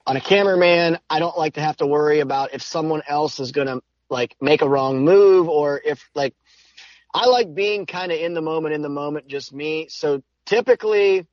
on 0.06 0.18
a 0.18 0.22
cameraman. 0.22 1.00
I 1.10 1.20
don't 1.20 1.38
like 1.38 1.56
to 1.56 1.62
have 1.62 1.78
to 1.78 1.88
worry 1.88 2.20
about 2.20 2.54
if 2.54 2.62
someone 2.62 3.02
else 3.08 3.40
is 3.40 3.52
going 3.52 3.68
to 3.68 3.82
like 4.10 4.36
make 4.42 4.62
a 4.62 4.70
wrong 4.70 5.04
move 5.04 5.50
or 5.50 5.82
if 5.84 6.10
like 6.16 6.34
I 7.14 7.26
like 7.28 7.54
being 7.54 7.86
kind 7.86 8.12
of 8.12 8.20
in 8.20 8.34
the 8.34 8.42
moment, 8.42 8.76
in 8.76 8.82
the 8.82 8.90
moment, 8.90 9.28
just 9.28 9.54
me. 9.54 9.88
So 9.90 10.22
typically 10.46 11.26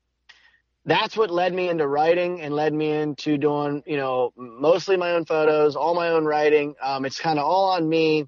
that's 0.87 1.17
what 1.17 1.31
led 1.31 1.53
me 1.55 1.69
into 1.69 1.87
writing 1.87 2.41
and 2.41 2.55
led 2.55 2.73
me 2.75 2.91
into 2.91 3.39
doing, 3.39 3.83
you 3.87 3.97
know, 3.97 4.33
mostly 4.37 4.97
my 4.97 5.13
own 5.13 5.25
photos, 5.25 5.77
all 5.77 5.95
my 5.95 6.09
own 6.09 6.25
writing. 6.25 6.75
Um, 6.83 7.05
it's 7.05 7.19
kind 7.19 7.39
of 7.39 7.47
all 7.47 7.71
on 7.71 7.89
me. 7.89 8.27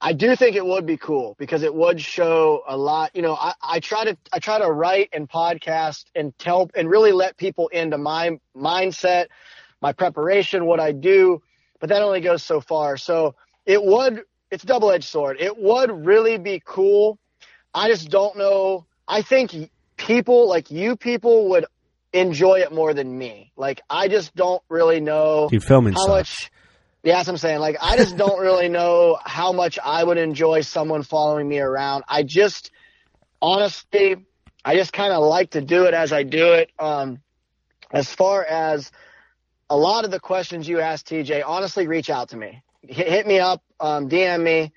I 0.00 0.12
do 0.12 0.34
think 0.34 0.56
it 0.56 0.66
would 0.66 0.84
be 0.86 0.96
cool 0.96 1.36
because 1.38 1.62
it 1.62 1.72
would 1.72 2.00
show 2.00 2.62
a 2.66 2.76
lot. 2.76 3.14
You 3.14 3.22
know, 3.22 3.34
I, 3.34 3.54
I 3.62 3.80
try 3.80 4.04
to 4.04 4.16
I 4.32 4.40
try 4.40 4.58
to 4.58 4.70
write 4.70 5.10
and 5.12 5.28
podcast 5.28 6.04
and 6.14 6.36
tell 6.38 6.68
and 6.74 6.90
really 6.90 7.12
let 7.12 7.36
people 7.36 7.68
into 7.68 7.98
my 7.98 8.38
mindset, 8.56 9.26
my 9.80 9.92
preparation, 9.92 10.66
what 10.66 10.80
I 10.80 10.90
do, 10.90 11.40
but 11.78 11.88
that 11.90 12.02
only 12.02 12.20
goes 12.20 12.42
so 12.42 12.60
far. 12.60 12.96
So 12.96 13.36
it 13.66 13.82
would 13.82 14.24
it's 14.50 14.64
double 14.64 14.90
edged 14.90 15.04
sword. 15.08 15.38
It 15.40 15.56
would 15.56 16.06
really 16.06 16.38
be 16.38 16.62
cool. 16.64 17.18
I 17.74 17.88
just 17.88 18.10
don't 18.10 18.36
know. 18.36 18.86
I 19.08 19.22
think 19.22 19.70
people 19.96 20.48
like 20.48 20.70
you 20.70 20.96
people 20.96 21.50
would 21.50 21.66
enjoy 22.12 22.60
it 22.60 22.72
more 22.72 22.92
than 22.92 23.16
me. 23.16 23.52
Like 23.56 23.80
I 23.88 24.08
just 24.08 24.34
don't 24.34 24.62
really 24.68 25.00
know 25.00 25.48
Dude, 25.50 25.64
filming 25.64 25.94
how 25.94 26.06
sucks. 26.06 26.08
much. 26.08 26.50
Yeah, 27.02 27.16
that's 27.16 27.26
what 27.26 27.34
I'm 27.34 27.38
saying. 27.38 27.60
Like 27.60 27.76
I 27.80 27.96
just 27.96 28.16
don't 28.16 28.40
really 28.48 28.68
know 28.68 29.18
how 29.24 29.52
much 29.52 29.78
I 29.82 30.04
would 30.04 30.18
enjoy 30.18 30.60
someone 30.60 31.02
following 31.02 31.48
me 31.48 31.58
around. 31.58 32.04
I 32.08 32.22
just 32.22 32.70
honestly, 33.40 34.16
I 34.64 34.76
just 34.76 34.92
kind 34.92 35.12
of 35.12 35.22
like 35.22 35.50
to 35.50 35.60
do 35.60 35.84
it 35.84 35.94
as 35.94 36.12
I 36.12 36.22
do 36.22 36.52
it. 36.52 36.70
Um, 36.78 37.20
as 37.90 38.12
far 38.12 38.44
as 38.44 38.90
a 39.68 39.76
lot 39.76 40.04
of 40.04 40.10
the 40.10 40.20
questions 40.20 40.68
you 40.68 40.80
asked, 40.80 41.08
TJ, 41.08 41.42
honestly, 41.44 41.86
reach 41.86 42.10
out 42.10 42.30
to 42.30 42.36
me. 42.36 42.62
Hit, 42.82 43.26
me 43.26 43.38
up, 43.38 43.62
um, 43.80 44.08
DM 44.08 44.42
me. 44.42 44.72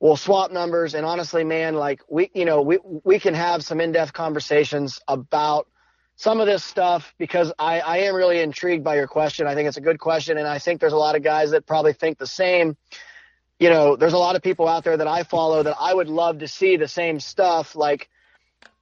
We'll 0.00 0.16
swap 0.16 0.52
numbers. 0.52 0.94
And 0.94 1.04
honestly, 1.04 1.44
man, 1.44 1.74
like 1.74 2.02
we, 2.08 2.30
you 2.34 2.44
know, 2.44 2.62
we 2.62 2.78
we 3.04 3.18
can 3.18 3.34
have 3.34 3.64
some 3.64 3.80
in-depth 3.80 4.12
conversations 4.12 5.00
about 5.08 5.66
some 6.16 6.40
of 6.40 6.46
this 6.46 6.62
stuff 6.62 7.14
because 7.16 7.52
I, 7.58 7.80
I 7.80 7.96
am 7.98 8.14
really 8.14 8.40
intrigued 8.40 8.84
by 8.84 8.96
your 8.96 9.06
question. 9.06 9.46
I 9.46 9.54
think 9.54 9.68
it's 9.68 9.76
a 9.76 9.80
good 9.82 9.98
question, 9.98 10.36
and 10.36 10.46
I 10.46 10.58
think 10.58 10.80
there's 10.80 10.92
a 10.92 10.98
lot 10.98 11.16
of 11.16 11.22
guys 11.22 11.52
that 11.52 11.66
probably 11.66 11.92
think 11.92 12.18
the 12.18 12.26
same. 12.26 12.76
You 13.58 13.70
know, 13.70 13.96
there's 13.96 14.12
a 14.12 14.18
lot 14.18 14.36
of 14.36 14.42
people 14.42 14.68
out 14.68 14.84
there 14.84 14.96
that 14.96 15.06
I 15.08 15.22
follow 15.22 15.62
that 15.62 15.76
I 15.80 15.94
would 15.94 16.08
love 16.08 16.38
to 16.40 16.48
see 16.48 16.76
the 16.76 16.86
same 16.86 17.18
stuff. 17.18 17.74
Like, 17.74 18.08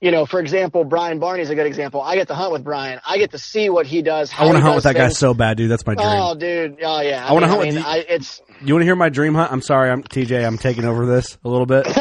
you 0.01 0.11
know, 0.11 0.27
for 0.27 0.41
example, 0.41 0.85
Brian 0.85 1.19
Barney's 1.19 1.49
a 1.51 1.55
good 1.55 1.67
example. 1.67 2.03
I 2.03 2.17
get 2.17 2.29
to 2.29 2.35
hunt 2.35 2.53
with 2.53 2.63
Brian. 2.65 3.01
I 3.07 3.19
get 3.19 3.31
to 3.31 3.39
see 3.39 3.71
what 3.71 3.87
he 3.87 4.03
does. 4.03 4.33
I 4.37 4.45
want 4.45 4.57
to 4.57 4.63
hunt 4.63 4.75
with 4.75 4.85
that 4.85 4.95
guy 4.95 5.09
so 5.09 5.33
bad, 5.33 5.57
dude. 5.57 5.71
That's 5.71 5.87
my 5.87 5.95
dream. 5.95 6.07
Oh, 6.09 6.35
dude. 6.35 6.79
Oh, 6.83 7.01
yeah. 7.01 7.27
I 7.27 7.33
wanna 7.33 7.47
mean- 7.47 7.51
hunt 7.51 7.67
with 7.67 7.75
mean, 7.75 7.85
you. 7.85 7.91
I, 7.91 8.05
it's. 8.09 8.43
You 8.63 8.75
want 8.75 8.83
to 8.83 8.87
hear 8.87 8.97
my 8.97 9.11
dream 9.11 9.35
hunt? 9.35 9.53
I'm 9.53 9.61
sorry, 9.61 9.91
I'm 9.91 10.03
TJ. 10.03 10.47
I'm 10.47 10.57
taking 10.59 10.85
over 10.87 11.05
this 11.05 11.37
a 11.45 11.49
little 11.49 11.67
bit. 11.67 11.87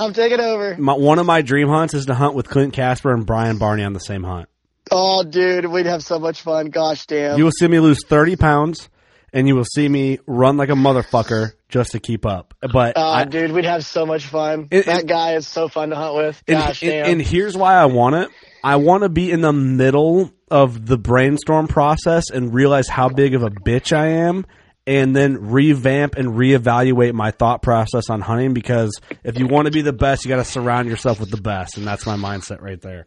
I'm 0.00 0.12
taking 0.12 0.40
over. 0.40 0.76
My, 0.76 0.94
one 0.94 1.20
of 1.20 1.26
my 1.26 1.42
dream 1.42 1.68
hunts 1.68 1.94
is 1.94 2.06
to 2.06 2.14
hunt 2.14 2.34
with 2.34 2.48
Clint 2.48 2.72
Casper 2.74 3.12
and 3.12 3.24
Brian 3.24 3.58
Barney 3.58 3.84
on 3.84 3.92
the 3.92 4.00
same 4.00 4.24
hunt. 4.24 4.48
Oh, 4.90 5.22
dude, 5.22 5.66
we'd 5.66 5.86
have 5.86 6.02
so 6.02 6.18
much 6.18 6.42
fun. 6.42 6.66
Gosh 6.66 7.06
damn. 7.06 7.38
You 7.38 7.44
will 7.44 7.52
see 7.52 7.68
me 7.68 7.78
lose 7.78 8.04
30 8.04 8.36
pounds, 8.36 8.88
and 9.32 9.48
you 9.48 9.54
will 9.56 9.64
see 9.64 9.88
me 9.88 10.18
run 10.26 10.56
like 10.56 10.68
a 10.68 10.74
motherfucker 10.74 11.52
just 11.68 11.92
to 11.92 12.00
keep 12.00 12.26
up. 12.26 12.54
But 12.60 12.94
Oh, 12.96 13.02
I, 13.08 13.24
dude, 13.24 13.52
we'd 13.52 13.64
have 13.64 13.84
so 13.84 14.04
much 14.06 14.26
fun. 14.26 14.68
It- 14.70 14.86
that 14.86 15.00
it- 15.02 15.06
guy 15.06 15.34
is 15.34 15.46
so 15.46 15.68
fun 15.68 15.90
to 15.90 15.96
hunt 15.96 16.14
with. 16.16 16.42
and, 16.46 16.58
Gosh 16.58 16.82
and- 16.82 16.90
damn. 16.90 17.10
and 17.12 17.22
here's 17.22 17.56
why 17.56 17.74
I 17.74 17.86
want 17.86 18.16
it. 18.16 18.28
I 18.64 18.76
want 18.76 19.02
to 19.02 19.08
be 19.08 19.30
in 19.30 19.40
the 19.40 19.52
middle 19.52 20.30
of 20.50 20.86
the 20.86 20.98
brainstorm 20.98 21.66
process 21.66 22.30
and 22.30 22.52
realize 22.54 22.88
how 22.88 23.08
big 23.08 23.34
of 23.34 23.42
a 23.42 23.50
bitch 23.50 23.96
I 23.96 24.06
am, 24.08 24.44
and 24.86 25.16
then 25.16 25.50
revamp 25.50 26.16
and 26.16 26.28
reevaluate 26.34 27.12
my 27.14 27.30
thought 27.30 27.62
process 27.62 28.10
on 28.10 28.20
hunting. 28.20 28.52
Because 28.52 29.00
if 29.24 29.38
you 29.38 29.46
want 29.46 29.66
to 29.66 29.72
be 29.72 29.80
the 29.82 29.92
best, 29.92 30.24
you 30.24 30.28
got 30.28 30.36
to 30.36 30.44
surround 30.44 30.88
yourself 30.88 31.18
with 31.20 31.30
the 31.30 31.40
best, 31.40 31.76
and 31.78 31.86
that's 31.86 32.04
my 32.06 32.16
mindset 32.16 32.60
right 32.60 32.80
there. 32.80 33.06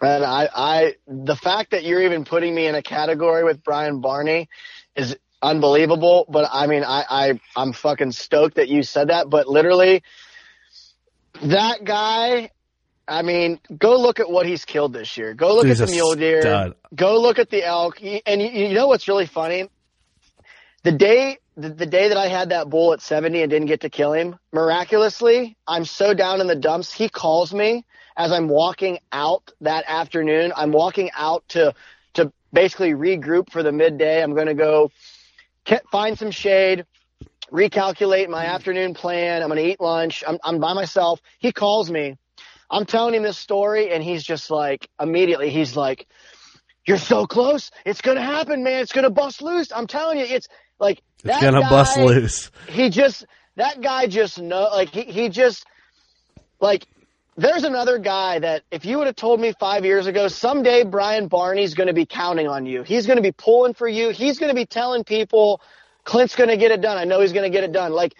And 0.00 0.24
I, 0.24 0.48
I, 0.54 0.94
the 1.06 1.36
fact 1.36 1.70
that 1.72 1.84
you're 1.84 2.02
even 2.02 2.24
putting 2.24 2.54
me 2.54 2.66
in 2.66 2.74
a 2.74 2.82
category 2.82 3.44
with 3.44 3.62
Brian 3.62 4.00
Barney 4.00 4.48
is 4.96 5.16
unbelievable. 5.42 6.26
But 6.28 6.48
I 6.52 6.66
mean, 6.66 6.84
I, 6.84 7.04
I, 7.08 7.40
I'm 7.56 7.72
fucking 7.72 8.12
stoked 8.12 8.56
that 8.56 8.68
you 8.68 8.82
said 8.82 9.08
that. 9.08 9.30
But 9.30 9.48
literally, 9.48 10.02
that 11.42 11.84
guy. 11.84 12.50
I 13.10 13.22
mean, 13.22 13.58
go 13.74 13.98
look 13.98 14.20
at 14.20 14.30
what 14.30 14.44
he's 14.44 14.66
killed 14.66 14.92
this 14.92 15.16
year. 15.16 15.32
Go 15.32 15.54
look 15.54 15.66
He's 15.66 15.80
at 15.80 15.88
the 15.88 15.94
mule 15.94 16.14
deer. 16.14 16.42
stud. 16.42 16.74
Go 16.94 17.18
look 17.18 17.38
at 17.38 17.48
the 17.48 17.64
elk. 17.64 18.02
And 18.02 18.42
you, 18.42 18.48
you 18.50 18.74
know 18.74 18.86
what's 18.86 19.08
really 19.08 19.24
funny? 19.24 19.70
The 20.82 20.92
day 20.92 21.38
the, 21.58 21.70
the 21.70 21.86
day 21.86 22.08
that 22.08 22.16
I 22.16 22.28
had 22.28 22.50
that 22.50 22.70
bull 22.70 22.92
at 22.92 23.02
70 23.02 23.42
and 23.42 23.50
didn't 23.50 23.66
get 23.66 23.80
to 23.80 23.90
kill 23.90 24.12
him, 24.12 24.36
miraculously, 24.52 25.56
I'm 25.66 25.84
so 25.84 26.14
down 26.14 26.40
in 26.40 26.46
the 26.46 26.54
dumps. 26.54 26.92
He 26.92 27.08
calls 27.08 27.52
me 27.52 27.84
as 28.16 28.30
I'm 28.30 28.48
walking 28.48 28.98
out 29.10 29.52
that 29.60 29.84
afternoon. 29.88 30.52
I'm 30.56 30.70
walking 30.70 31.10
out 31.16 31.44
to 31.50 31.74
to 32.14 32.32
basically 32.52 32.92
regroup 32.92 33.50
for 33.50 33.62
the 33.62 33.72
midday. 33.72 34.22
I'm 34.22 34.34
going 34.34 34.46
to 34.46 34.54
go 34.54 34.90
find 35.90 36.18
some 36.18 36.30
shade, 36.30 36.84
recalculate 37.50 38.28
my 38.28 38.46
afternoon 38.46 38.94
plan. 38.94 39.42
I'm 39.42 39.48
going 39.48 39.62
to 39.62 39.70
eat 39.70 39.80
lunch. 39.80 40.24
I'm, 40.26 40.38
I'm 40.44 40.58
by 40.58 40.74
myself. 40.74 41.20
He 41.38 41.52
calls 41.52 41.90
me. 41.90 42.16
I'm 42.70 42.84
telling 42.84 43.14
him 43.14 43.22
this 43.22 43.38
story, 43.38 43.90
and 43.90 44.02
he's 44.02 44.22
just 44.22 44.50
like 44.50 44.88
immediately. 45.00 45.48
He's 45.48 45.74
like, 45.74 46.06
"You're 46.86 46.98
so 46.98 47.26
close. 47.26 47.70
It's 47.86 48.02
going 48.02 48.18
to 48.18 48.22
happen, 48.22 48.62
man. 48.62 48.82
It's 48.82 48.92
going 48.92 49.04
to 49.04 49.10
bust 49.10 49.40
loose. 49.40 49.72
I'm 49.72 49.86
telling 49.86 50.18
you, 50.18 50.24
it's." 50.24 50.48
Like 50.80 51.02
it's 51.24 51.40
gonna 51.40 51.60
guy, 51.60 51.70
bust 51.70 51.98
loose. 51.98 52.50
He 52.68 52.90
just 52.90 53.26
that 53.56 53.80
guy 53.80 54.06
just 54.06 54.38
know 54.38 54.68
like 54.72 54.90
he 54.90 55.02
he 55.02 55.28
just 55.28 55.66
like 56.60 56.86
there's 57.38 57.62
another 57.62 57.98
guy 57.98 58.40
that 58.40 58.64
if 58.72 58.84
you 58.84 58.98
would 58.98 59.06
have 59.06 59.14
told 59.14 59.40
me 59.40 59.52
five 59.60 59.84
years 59.84 60.08
ago, 60.08 60.26
someday 60.26 60.82
Brian 60.82 61.28
Barney's 61.28 61.74
going 61.74 61.86
to 61.86 61.92
be 61.92 62.04
counting 62.04 62.48
on 62.48 62.66
you. 62.66 62.82
He's 62.82 63.06
going 63.06 63.16
to 63.16 63.22
be 63.22 63.30
pulling 63.30 63.74
for 63.74 63.86
you. 63.86 64.10
He's 64.10 64.40
going 64.40 64.50
to 64.50 64.56
be 64.56 64.66
telling 64.66 65.04
people 65.04 65.60
Clint's 66.02 66.34
going 66.34 66.50
to 66.50 66.56
get 66.56 66.72
it 66.72 66.80
done. 66.80 66.98
I 66.98 67.04
know 67.04 67.20
he's 67.20 67.32
going 67.32 67.50
to 67.50 67.56
get 67.56 67.62
it 67.62 67.70
done. 67.70 67.92
Like 67.92 68.16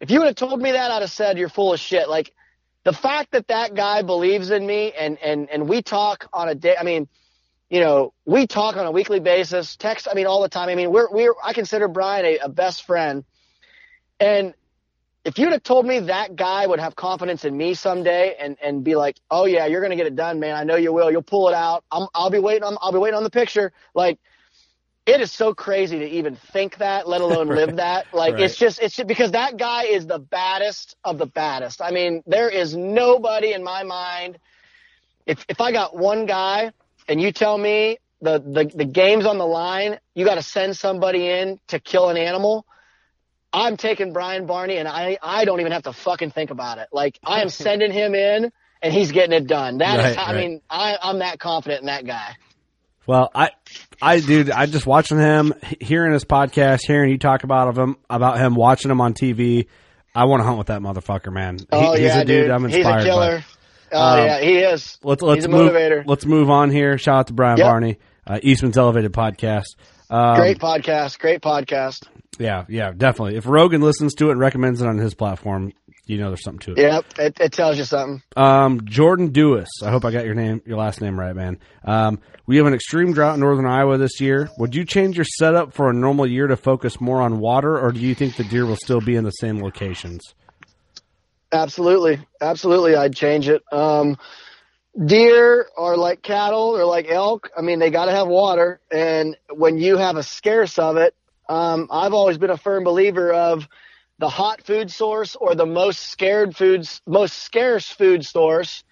if 0.00 0.10
you 0.10 0.18
would 0.20 0.26
have 0.26 0.36
told 0.36 0.60
me 0.60 0.72
that, 0.72 0.90
I'd 0.90 1.00
have 1.00 1.10
said 1.10 1.38
you're 1.38 1.48
full 1.48 1.72
of 1.72 1.80
shit. 1.80 2.10
Like 2.10 2.34
the 2.84 2.92
fact 2.92 3.32
that 3.32 3.48
that 3.48 3.74
guy 3.74 4.02
believes 4.02 4.50
in 4.50 4.66
me 4.66 4.92
and 4.92 5.16
and 5.18 5.48
and 5.48 5.66
we 5.66 5.80
talk 5.80 6.28
on 6.32 6.48
a 6.50 6.54
day. 6.54 6.76
I 6.78 6.84
mean 6.84 7.08
you 7.70 7.80
know, 7.80 8.14
we 8.24 8.46
talk 8.46 8.76
on 8.76 8.86
a 8.86 8.90
weekly 8.90 9.20
basis, 9.20 9.76
text, 9.76 10.08
I 10.10 10.14
mean, 10.14 10.26
all 10.26 10.40
the 10.40 10.48
time. 10.48 10.70
I 10.70 10.74
mean, 10.74 10.90
we're, 10.90 11.10
we're, 11.10 11.34
I 11.44 11.52
consider 11.52 11.86
Brian 11.86 12.24
a, 12.24 12.38
a 12.38 12.48
best 12.48 12.84
friend. 12.84 13.24
And 14.18 14.54
if 15.24 15.38
you'd 15.38 15.52
have 15.52 15.62
told 15.62 15.84
me 15.86 16.00
that 16.00 16.36
guy 16.36 16.66
would 16.66 16.80
have 16.80 16.96
confidence 16.96 17.44
in 17.44 17.56
me 17.56 17.74
someday 17.74 18.36
and, 18.38 18.56
and 18.62 18.84
be 18.84 18.96
like, 18.96 19.16
oh 19.30 19.44
yeah, 19.44 19.66
you're 19.66 19.80
going 19.80 19.90
to 19.90 19.96
get 19.96 20.06
it 20.06 20.16
done, 20.16 20.40
man. 20.40 20.54
I 20.54 20.64
know 20.64 20.76
you 20.76 20.92
will. 20.92 21.10
You'll 21.10 21.22
pull 21.22 21.48
it 21.48 21.54
out. 21.54 21.84
I'm, 21.90 22.06
I'll 22.14 22.30
be 22.30 22.38
waiting 22.38 22.62
on, 22.62 22.78
I'll 22.80 22.92
be 22.92 22.98
waiting 22.98 23.16
on 23.16 23.24
the 23.24 23.30
picture. 23.30 23.72
Like, 23.94 24.18
it 25.06 25.20
is 25.20 25.32
so 25.32 25.54
crazy 25.54 25.98
to 25.98 26.06
even 26.06 26.36
think 26.36 26.78
that, 26.78 27.08
let 27.08 27.20
alone 27.22 27.48
live 27.48 27.76
that. 27.76 28.06
Like, 28.12 28.34
right. 28.34 28.42
it's 28.42 28.56
just, 28.56 28.80
it's 28.80 28.94
just 28.94 29.08
because 29.08 29.32
that 29.32 29.56
guy 29.56 29.84
is 29.84 30.06
the 30.06 30.18
baddest 30.18 30.96
of 31.02 31.18
the 31.18 31.26
baddest. 31.26 31.82
I 31.82 31.90
mean, 31.90 32.22
there 32.26 32.48
is 32.48 32.76
nobody 32.76 33.52
in 33.52 33.64
my 33.64 33.82
mind. 33.82 34.38
If, 35.26 35.44
if 35.48 35.60
I 35.60 35.72
got 35.72 35.96
one 35.96 36.26
guy 36.26 36.72
and 37.08 37.20
you 37.20 37.32
tell 37.32 37.58
me 37.58 37.98
the, 38.20 38.38
the, 38.38 38.70
the 38.74 38.84
game's 38.84 39.26
on 39.26 39.38
the 39.38 39.46
line, 39.46 39.98
you 40.14 40.24
got 40.24 40.36
to 40.36 40.42
send 40.42 40.76
somebody 40.76 41.28
in 41.28 41.58
to 41.68 41.80
kill 41.80 42.08
an 42.08 42.16
animal. 42.16 42.66
I'm 43.52 43.76
taking 43.76 44.12
Brian 44.12 44.46
Barney 44.46 44.76
and 44.76 44.86
I, 44.86 45.18
I 45.22 45.44
don't 45.44 45.60
even 45.60 45.72
have 45.72 45.84
to 45.84 45.92
fucking 45.92 46.30
think 46.30 46.50
about 46.50 46.78
it. 46.78 46.88
Like 46.92 47.18
I 47.24 47.40
am 47.42 47.48
sending 47.48 47.92
him 47.92 48.14
in 48.14 48.52
and 48.82 48.94
he's 48.94 49.12
getting 49.12 49.32
it 49.32 49.46
done. 49.46 49.78
That 49.78 49.98
right, 49.98 50.10
is, 50.10 50.16
I 50.18 50.34
mean, 50.34 50.60
I, 50.68 50.98
I'm 51.02 51.20
that 51.20 51.38
confident 51.38 51.80
in 51.80 51.86
that 51.86 52.06
guy. 52.06 52.36
Well, 53.06 53.30
I, 53.34 53.50
I, 54.02 54.20
dude, 54.20 54.50
I 54.50 54.66
just 54.66 54.86
watching 54.86 55.18
him, 55.18 55.54
hearing 55.80 56.12
his 56.12 56.24
podcast, 56.24 56.80
hearing 56.86 57.10
you 57.10 57.16
talk 57.16 57.42
about 57.42 57.74
him, 57.74 57.96
about 58.10 58.38
him, 58.38 58.54
watching 58.54 58.90
him 58.90 59.00
on 59.00 59.14
TV. 59.14 59.66
I 60.14 60.24
want 60.26 60.40
to 60.40 60.44
hunt 60.44 60.58
with 60.58 60.66
that 60.66 60.82
motherfucker, 60.82 61.32
man. 61.32 61.58
Oh 61.72 61.94
he, 61.94 62.04
yeah, 62.04 62.22
dude. 62.24 62.50
I'm 62.50 62.66
inspired. 62.66 62.96
He's 62.96 63.06
a 63.06 63.08
killer. 63.08 63.38
By. 63.38 63.44
Oh 63.92 64.12
um, 64.12 64.26
yeah, 64.26 64.40
he 64.40 64.58
is. 64.58 64.98
Let's 65.02 65.22
let's 65.22 65.48
move. 65.48 66.04
Let's 66.06 66.26
move 66.26 66.50
on 66.50 66.70
here. 66.70 66.98
Shout 66.98 67.20
out 67.20 67.26
to 67.28 67.32
Brian 67.32 67.56
yep. 67.56 67.66
Barney, 67.66 67.98
uh, 68.26 68.40
Eastman's 68.42 68.76
Elevated 68.76 69.12
Podcast. 69.12 69.76
Um, 70.10 70.36
great 70.36 70.58
podcast. 70.58 71.18
Great 71.18 71.40
podcast. 71.40 72.06
Yeah, 72.38 72.64
yeah, 72.68 72.92
definitely. 72.96 73.36
If 73.36 73.46
Rogan 73.46 73.80
listens 73.80 74.14
to 74.14 74.28
it 74.28 74.32
and 74.32 74.40
recommends 74.40 74.80
it 74.80 74.86
on 74.86 74.98
his 74.98 75.14
platform, 75.14 75.72
you 76.06 76.18
know 76.18 76.28
there's 76.28 76.42
something 76.42 76.60
to 76.60 76.72
it. 76.72 76.78
Yep, 76.78 77.04
it, 77.18 77.40
it 77.40 77.52
tells 77.52 77.76
you 77.78 77.84
something. 77.84 78.22
Um, 78.36 78.84
Jordan 78.84 79.28
Dewis. 79.28 79.68
I 79.82 79.90
hope 79.90 80.04
I 80.04 80.10
got 80.10 80.24
your 80.24 80.34
name, 80.34 80.62
your 80.64 80.78
last 80.78 81.00
name 81.00 81.18
right, 81.18 81.34
man. 81.34 81.58
Um, 81.84 82.20
we 82.46 82.56
have 82.56 82.66
an 82.66 82.74
extreme 82.74 83.12
drought 83.12 83.34
in 83.34 83.40
northern 83.40 83.66
Iowa 83.66 83.98
this 83.98 84.20
year. 84.20 84.48
Would 84.58 84.74
you 84.74 84.84
change 84.84 85.16
your 85.16 85.26
setup 85.38 85.74
for 85.74 85.90
a 85.90 85.92
normal 85.92 86.26
year 86.26 86.46
to 86.46 86.56
focus 86.56 87.00
more 87.00 87.20
on 87.20 87.40
water, 87.40 87.78
or 87.78 87.92
do 87.92 88.00
you 88.00 88.14
think 88.14 88.36
the 88.36 88.44
deer 88.44 88.64
will 88.64 88.76
still 88.76 89.00
be 89.00 89.16
in 89.16 89.24
the 89.24 89.30
same 89.32 89.60
locations? 89.62 90.22
Absolutely, 91.52 92.20
absolutely. 92.40 92.94
I'd 92.94 93.14
change 93.14 93.48
it. 93.48 93.62
Um, 93.72 94.16
deer 95.04 95.66
are 95.76 95.96
like 95.96 96.22
cattle 96.22 96.76
or 96.76 96.84
like 96.84 97.10
elk. 97.10 97.50
I 97.56 97.62
mean, 97.62 97.78
they 97.78 97.90
got 97.90 98.06
to 98.06 98.12
have 98.12 98.28
water, 98.28 98.80
and 98.90 99.36
when 99.50 99.78
you 99.78 99.96
have 99.96 100.16
a 100.16 100.22
scarce 100.22 100.78
of 100.78 100.96
it, 100.96 101.14
um, 101.48 101.88
I've 101.90 102.12
always 102.12 102.38
been 102.38 102.50
a 102.50 102.56
firm 102.56 102.84
believer 102.84 103.32
of 103.32 103.68
the 104.18 104.28
hot 104.28 104.62
food 104.62 104.90
source 104.90 105.36
or 105.36 105.54
the 105.54 105.66
most 105.66 106.10
scared 106.10 106.56
foods, 106.56 107.00
most 107.06 107.38
scarce 107.38 107.88
food 107.88 108.26
source 108.26 108.84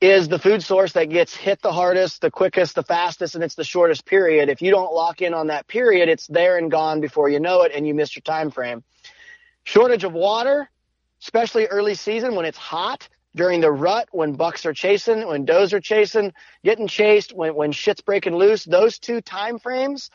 is 0.00 0.28
the 0.28 0.38
food 0.38 0.62
source 0.62 0.92
that 0.94 1.08
gets 1.10 1.36
hit 1.36 1.62
the 1.62 1.72
hardest, 1.72 2.20
the 2.20 2.30
quickest, 2.30 2.74
the 2.74 2.82
fastest, 2.82 3.36
and 3.36 3.44
it's 3.44 3.54
the 3.54 3.62
shortest 3.62 4.04
period. 4.04 4.48
If 4.48 4.60
you 4.60 4.72
don't 4.72 4.92
lock 4.92 5.22
in 5.22 5.32
on 5.32 5.46
that 5.46 5.68
period, 5.68 6.08
it's 6.08 6.26
there 6.26 6.58
and 6.58 6.70
gone 6.70 7.00
before 7.00 7.28
you 7.28 7.38
know 7.38 7.62
it, 7.62 7.70
and 7.72 7.86
you 7.86 7.94
miss 7.94 8.16
your 8.16 8.22
time 8.22 8.50
frame. 8.50 8.82
Shortage 9.62 10.02
of 10.02 10.12
water, 10.12 10.68
especially 11.22 11.66
early 11.66 11.94
season 11.94 12.34
when 12.34 12.44
it's 12.44 12.58
hot 12.58 13.08
during 13.36 13.60
the 13.60 13.70
rut 13.70 14.08
when 14.10 14.32
bucks 14.34 14.66
are 14.66 14.74
chasing, 14.74 15.26
when 15.26 15.44
does 15.44 15.72
are 15.72 15.80
chasing, 15.80 16.32
getting 16.64 16.88
chased, 16.88 17.32
when, 17.32 17.54
when 17.54 17.70
shit's 17.70 18.00
breaking 18.00 18.34
loose, 18.34 18.64
those 18.64 18.98
two 18.98 19.20
time 19.20 19.60
frames, 19.60 20.10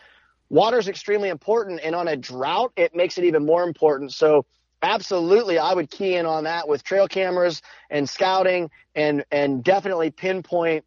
water 0.50 0.78
is 0.78 0.88
extremely 0.88 1.30
important. 1.30 1.82
And 1.84 1.96
on 1.96 2.08
a 2.08 2.16
drought, 2.16 2.74
it 2.76 2.96
makes 2.96 3.18
it 3.18 3.26
even 3.26 3.46
more 3.46 3.64
important. 3.64 4.14
So 4.14 4.46
absolutely, 4.82 5.58
I 5.58 5.74
would 5.74 5.90
key 5.90 6.16
in 6.16 6.26
on 6.26 6.46
that 6.46 6.68
with 6.68 6.84
trail 6.84 7.08
cameras 7.08 7.62
and 7.90 8.10
scouting 8.10 8.70
and, 8.96 9.26
and 9.32 9.64
definitely 9.64 10.12
pinpoint 10.12 10.86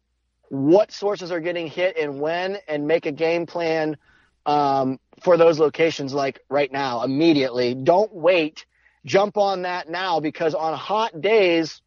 what 0.49 0.91
sources 0.91 1.31
are 1.31 1.39
getting 1.39 1.67
hit 1.67 1.97
and 1.97 2.19
when 2.19 2.57
and 2.67 2.87
make 2.87 3.05
a 3.05 3.11
game 3.11 3.45
plan 3.45 3.97
um, 4.45 4.99
for 5.21 5.37
those 5.37 5.59
locations 5.59 6.13
like 6.13 6.39
right 6.49 6.71
now, 6.71 7.03
immediately. 7.03 7.73
Don't 7.75 8.13
wait 8.13 8.65
jump 9.05 9.37
on 9.37 9.63
that 9.63 9.89
now 9.89 10.19
because 10.19 10.53
on 10.53 10.77
hot 10.77 11.21
days, 11.21 11.81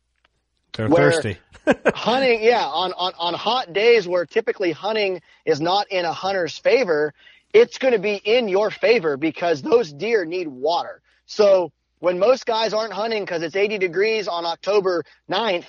they're 0.73 0.89
thirsty. 0.89 1.39
hunting, 1.95 2.43
yeah, 2.43 2.67
on, 2.67 2.93
on, 2.93 3.13
on 3.19 3.35
hot 3.35 3.73
days 3.73 4.07
where 4.07 4.27
typically 4.27 4.73
hunting 4.73 5.23
is 5.45 5.61
not 5.61 5.91
in 5.91 6.05
a 6.05 6.13
hunter's 6.13 6.59
favor, 6.59 7.15
it's 7.55 7.79
going 7.79 7.93
to 7.95 8.01
be 8.01 8.17
in 8.17 8.49
your 8.49 8.71
favor 8.71 9.17
because 9.17 9.63
those 9.63 9.91
deer 9.91 10.27
need 10.27 10.49
water. 10.49 11.01
So 11.25 11.73
when 12.01 12.19
most 12.19 12.45
guys 12.45 12.75
aren't 12.75 12.93
hunting 12.93 13.23
because 13.25 13.43
it's 13.43 13.57
80 13.57 13.79
degrees 13.79 14.29
on 14.29 14.45
October 14.45 15.05
9th, 15.31 15.65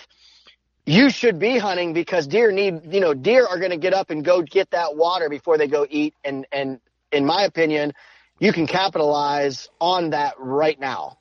you 0.87 1.11
should 1.11 1.39
be 1.39 1.57
hunting 1.59 1.93
because 1.93 2.27
deer 2.27 2.51
need, 2.51 2.91
you 2.91 2.99
know, 2.99 3.13
deer 3.13 3.45
are 3.45 3.59
going 3.59 3.71
to 3.71 3.77
get 3.77 3.93
up 3.93 4.09
and 4.09 4.25
go 4.25 4.41
get 4.41 4.71
that 4.71 4.95
water 4.95 5.29
before 5.29 5.59
they 5.59 5.67
go 5.67 5.85
eat. 5.87 6.15
And, 6.23 6.47
and 6.51 6.79
in 7.11 7.25
my 7.25 7.43
opinion, 7.43 7.93
you 8.39 8.51
can 8.51 8.65
capitalize 8.65 9.69
on 9.79 10.09
that 10.09 10.33
right 10.39 10.79
now. 10.79 11.19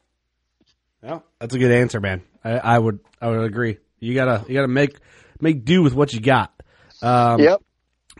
Well, 1.02 1.22
that's 1.38 1.54
a 1.54 1.58
good 1.58 1.72
answer, 1.72 2.00
man. 2.00 2.22
I, 2.42 2.52
I, 2.52 2.78
would 2.78 3.00
I 3.20 3.28
would 3.28 3.44
agree. 3.44 3.78
You 4.00 4.14
gotta 4.14 4.44
you 4.48 4.54
gotta 4.54 4.68
make 4.68 4.96
make 5.40 5.64
do 5.64 5.82
with 5.82 5.94
what 5.94 6.12
you 6.12 6.20
got. 6.20 6.52
Um, 7.00 7.40
yep. 7.40 7.62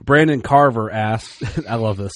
Brandon 0.01 0.41
Carver 0.41 0.91
asks, 0.91 1.43
I 1.69 1.77
love 1.77 1.97
this. 1.97 2.13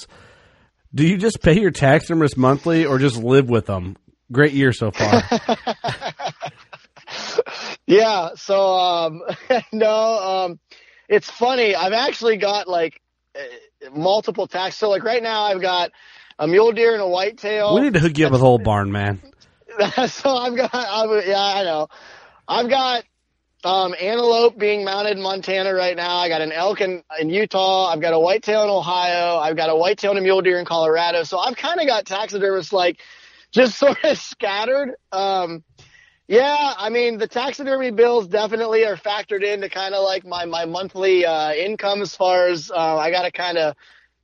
Do 0.94 1.06
you 1.06 1.18
just 1.18 1.42
pay 1.42 1.60
your 1.60 1.70
taxidermist 1.70 2.36
monthly 2.36 2.86
or 2.86 2.98
just 2.98 3.16
live 3.16 3.48
with 3.48 3.66
them? 3.66 3.96
Great 4.32 4.52
year 4.52 4.72
so 4.72 4.90
far. 4.90 5.22
yeah. 7.86 8.30
So 8.36 8.74
um, 8.74 9.22
no, 9.72 9.90
um, 9.90 10.60
it's 11.08 11.30
funny. 11.30 11.74
I've 11.74 11.92
actually 11.92 12.36
got 12.36 12.68
like 12.68 13.00
uh, 13.34 13.90
multiple 13.94 14.46
tax. 14.46 14.76
So 14.76 14.90
like 14.90 15.04
right 15.04 15.22
now, 15.22 15.42
I've 15.42 15.60
got 15.60 15.92
a 16.38 16.46
mule 16.46 16.72
deer 16.72 16.92
and 16.92 17.02
a 17.02 17.08
whitetail. 17.08 17.74
We 17.74 17.82
need 17.82 17.94
to 17.94 18.00
hook 18.00 18.16
you 18.18 18.26
up 18.26 18.32
with 18.32 18.40
a 18.40 18.44
whole 18.44 18.58
barn, 18.58 18.92
man. 18.92 19.20
so 20.08 20.36
I've 20.36 20.56
got, 20.56 20.74
I've, 20.74 21.26
yeah, 21.26 21.40
I 21.40 21.64
know. 21.64 21.88
I've 22.46 22.68
got 22.68 23.04
um, 23.64 23.94
antelope 24.00 24.56
being 24.56 24.84
mounted 24.84 25.16
in 25.16 25.22
Montana 25.22 25.74
right 25.74 25.96
now. 25.96 26.18
I 26.18 26.28
got 26.28 26.40
an 26.40 26.52
elk 26.52 26.80
in, 26.80 27.02
in 27.18 27.28
Utah. 27.28 27.86
I've 27.86 28.00
got 28.00 28.12
a 28.14 28.18
whitetail 28.18 28.62
in 28.64 28.70
Ohio. 28.70 29.36
I've 29.36 29.56
got 29.56 29.68
a 29.70 29.76
whitetail 29.76 30.10
and 30.10 30.18
a 30.18 30.22
mule 30.22 30.42
deer 30.42 30.58
in 30.58 30.64
Colorado. 30.64 31.24
So 31.24 31.38
I've 31.38 31.56
kind 31.56 31.80
of 31.80 31.86
got 31.86 32.06
taxidermists 32.06 32.72
like 32.72 33.00
just 33.50 33.76
sort 33.78 34.02
of 34.04 34.18
scattered. 34.18 34.94
Um, 35.10 35.64
yeah, 36.28 36.74
I 36.76 36.90
mean 36.90 37.16
the 37.16 37.26
taxidermy 37.26 37.90
bills 37.90 38.28
definitely 38.28 38.84
are 38.84 38.96
factored 38.96 39.42
into 39.42 39.70
kind 39.70 39.94
of 39.94 40.04
like 40.04 40.26
my 40.26 40.44
my 40.44 40.66
monthly 40.66 41.24
uh, 41.24 41.52
income 41.52 42.02
as 42.02 42.14
far 42.14 42.48
as 42.48 42.70
uh, 42.70 42.76
I 42.76 43.10
got 43.10 43.22
to 43.22 43.32
kind 43.32 43.56
of 43.56 43.74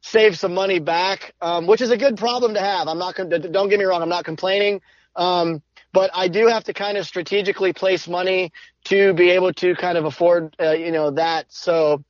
save 0.03 0.39
some 0.39 0.53
money 0.53 0.81
back, 0.81 1.33
um, 1.41 1.67
which 1.67 1.81
is 1.81 1.91
a 1.91 1.97
good 1.97 2.19
problem 2.19 2.55
to 2.55 2.61
have. 2.61 2.89
I'm 2.89 2.99
not 2.99 3.17
don't 3.17 3.69
get 3.71 3.79
me 3.79 3.87
wrong, 3.87 4.03
I'm 4.03 4.11
not 4.11 4.27
complaining. 4.27 4.83
Um, 5.17 5.63
but 5.94 6.10
I 6.12 6.26
do 6.26 6.48
have 6.48 6.64
to 6.64 6.74
kind 6.74 6.98
of 6.98 7.06
strategically 7.06 7.73
place 7.73 8.08
money 8.08 8.52
to 8.86 9.14
be 9.14 9.31
able 9.31 9.52
to 9.55 9.76
kind 9.76 9.97
of 9.97 10.05
afford, 10.05 10.55
uh, 10.60 10.73
you 10.73 10.90
know, 10.90 11.12
that. 11.12 11.47
So 11.50 12.02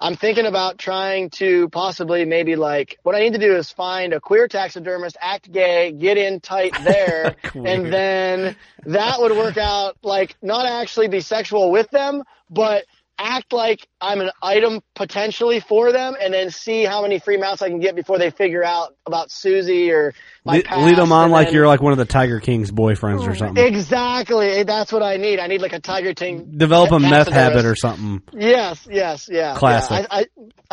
I'm 0.00 0.14
thinking 0.14 0.46
about 0.46 0.78
trying 0.78 1.30
to 1.30 1.68
possibly 1.70 2.24
maybe 2.24 2.54
like 2.54 2.98
what 3.02 3.16
I 3.16 3.18
need 3.18 3.32
to 3.32 3.40
do 3.40 3.56
is 3.56 3.68
find 3.68 4.12
a 4.12 4.20
queer 4.20 4.46
taxidermist, 4.46 5.16
act 5.20 5.50
gay, 5.50 5.90
get 5.90 6.18
in 6.18 6.38
tight 6.38 6.72
there, 6.84 7.34
and 7.52 7.92
then 7.92 8.54
that 8.86 9.20
would 9.20 9.32
work 9.32 9.58
out 9.58 9.96
like 10.04 10.36
not 10.40 10.64
actually 10.64 11.08
be 11.08 11.20
sexual 11.20 11.72
with 11.72 11.90
them, 11.90 12.22
but 12.48 12.84
act 13.18 13.52
like 13.52 13.86
I'm 14.00 14.20
an 14.20 14.30
item 14.42 14.80
potentially 14.94 15.60
for 15.60 15.92
them, 15.92 16.14
and 16.20 16.32
then 16.34 16.50
see 16.50 16.84
how 16.84 17.02
many 17.02 17.18
free 17.18 17.36
mounts 17.36 17.62
I 17.62 17.68
can 17.68 17.78
get 17.80 17.94
before 17.94 18.18
they 18.18 18.30
figure 18.30 18.64
out 18.64 18.94
about 19.06 19.30
Susie 19.30 19.90
or 19.90 20.14
my 20.44 20.54
lead, 20.54 20.64
past. 20.64 20.80
lead 20.82 20.96
them 20.96 21.12
on 21.12 21.30
like 21.30 21.48
then, 21.48 21.54
you're 21.54 21.66
like 21.66 21.80
one 21.80 21.92
of 21.92 21.98
the 21.98 22.04
Tiger 22.04 22.40
King's 22.40 22.70
boyfriends 22.70 23.26
or 23.26 23.34
something. 23.34 23.64
Exactly. 23.64 24.62
That's 24.64 24.92
what 24.92 25.02
I 25.02 25.16
need. 25.16 25.38
I 25.38 25.46
need 25.46 25.62
like 25.62 25.72
a 25.72 25.80
Tiger 25.80 26.14
King. 26.14 26.54
Develop 26.56 26.90
a 26.92 26.98
meth 26.98 27.28
habit 27.28 27.64
or 27.64 27.76
something. 27.76 28.22
Yes, 28.32 28.86
yes, 28.90 29.28
yeah. 29.30 29.54
Classic. 29.56 29.90
Yeah. 30.00 30.06
I, 30.10 30.20
I, 30.20 30.26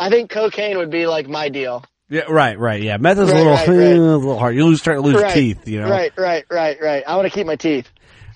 I 0.06 0.10
think 0.10 0.30
cocaine 0.30 0.78
would 0.78 0.90
be 0.90 1.06
like 1.06 1.28
my 1.28 1.48
deal. 1.48 1.84
Yeah, 2.08 2.22
right, 2.28 2.58
right. 2.58 2.82
Yeah, 2.82 2.96
meth 2.96 3.18
is 3.18 3.30
Right, 3.30 3.36
a 3.36 3.38
little, 3.38 3.52
right, 3.52 3.68
eh, 3.68 3.72
right. 3.72 3.96
a 3.96 4.00
little 4.00 4.38
hard. 4.38 4.56
You 4.56 4.64
lose, 4.64 4.80
start 4.80 4.96
to 4.96 5.02
lose 5.02 5.32
teeth. 5.32 5.68
You 5.68 5.80
know. 5.82 5.88
Right, 5.88 6.12
right, 6.16 6.44
right, 6.50 6.76
right. 6.82 7.04
I 7.06 7.14
want 7.14 7.26
to 7.26 7.30
keep 7.32 7.46
my 7.46 7.54
teeth. 7.54 7.88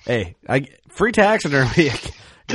Hey, 0.05 0.35
I, 0.47 0.67
free 0.89 1.11
taxidermy. 1.11 1.91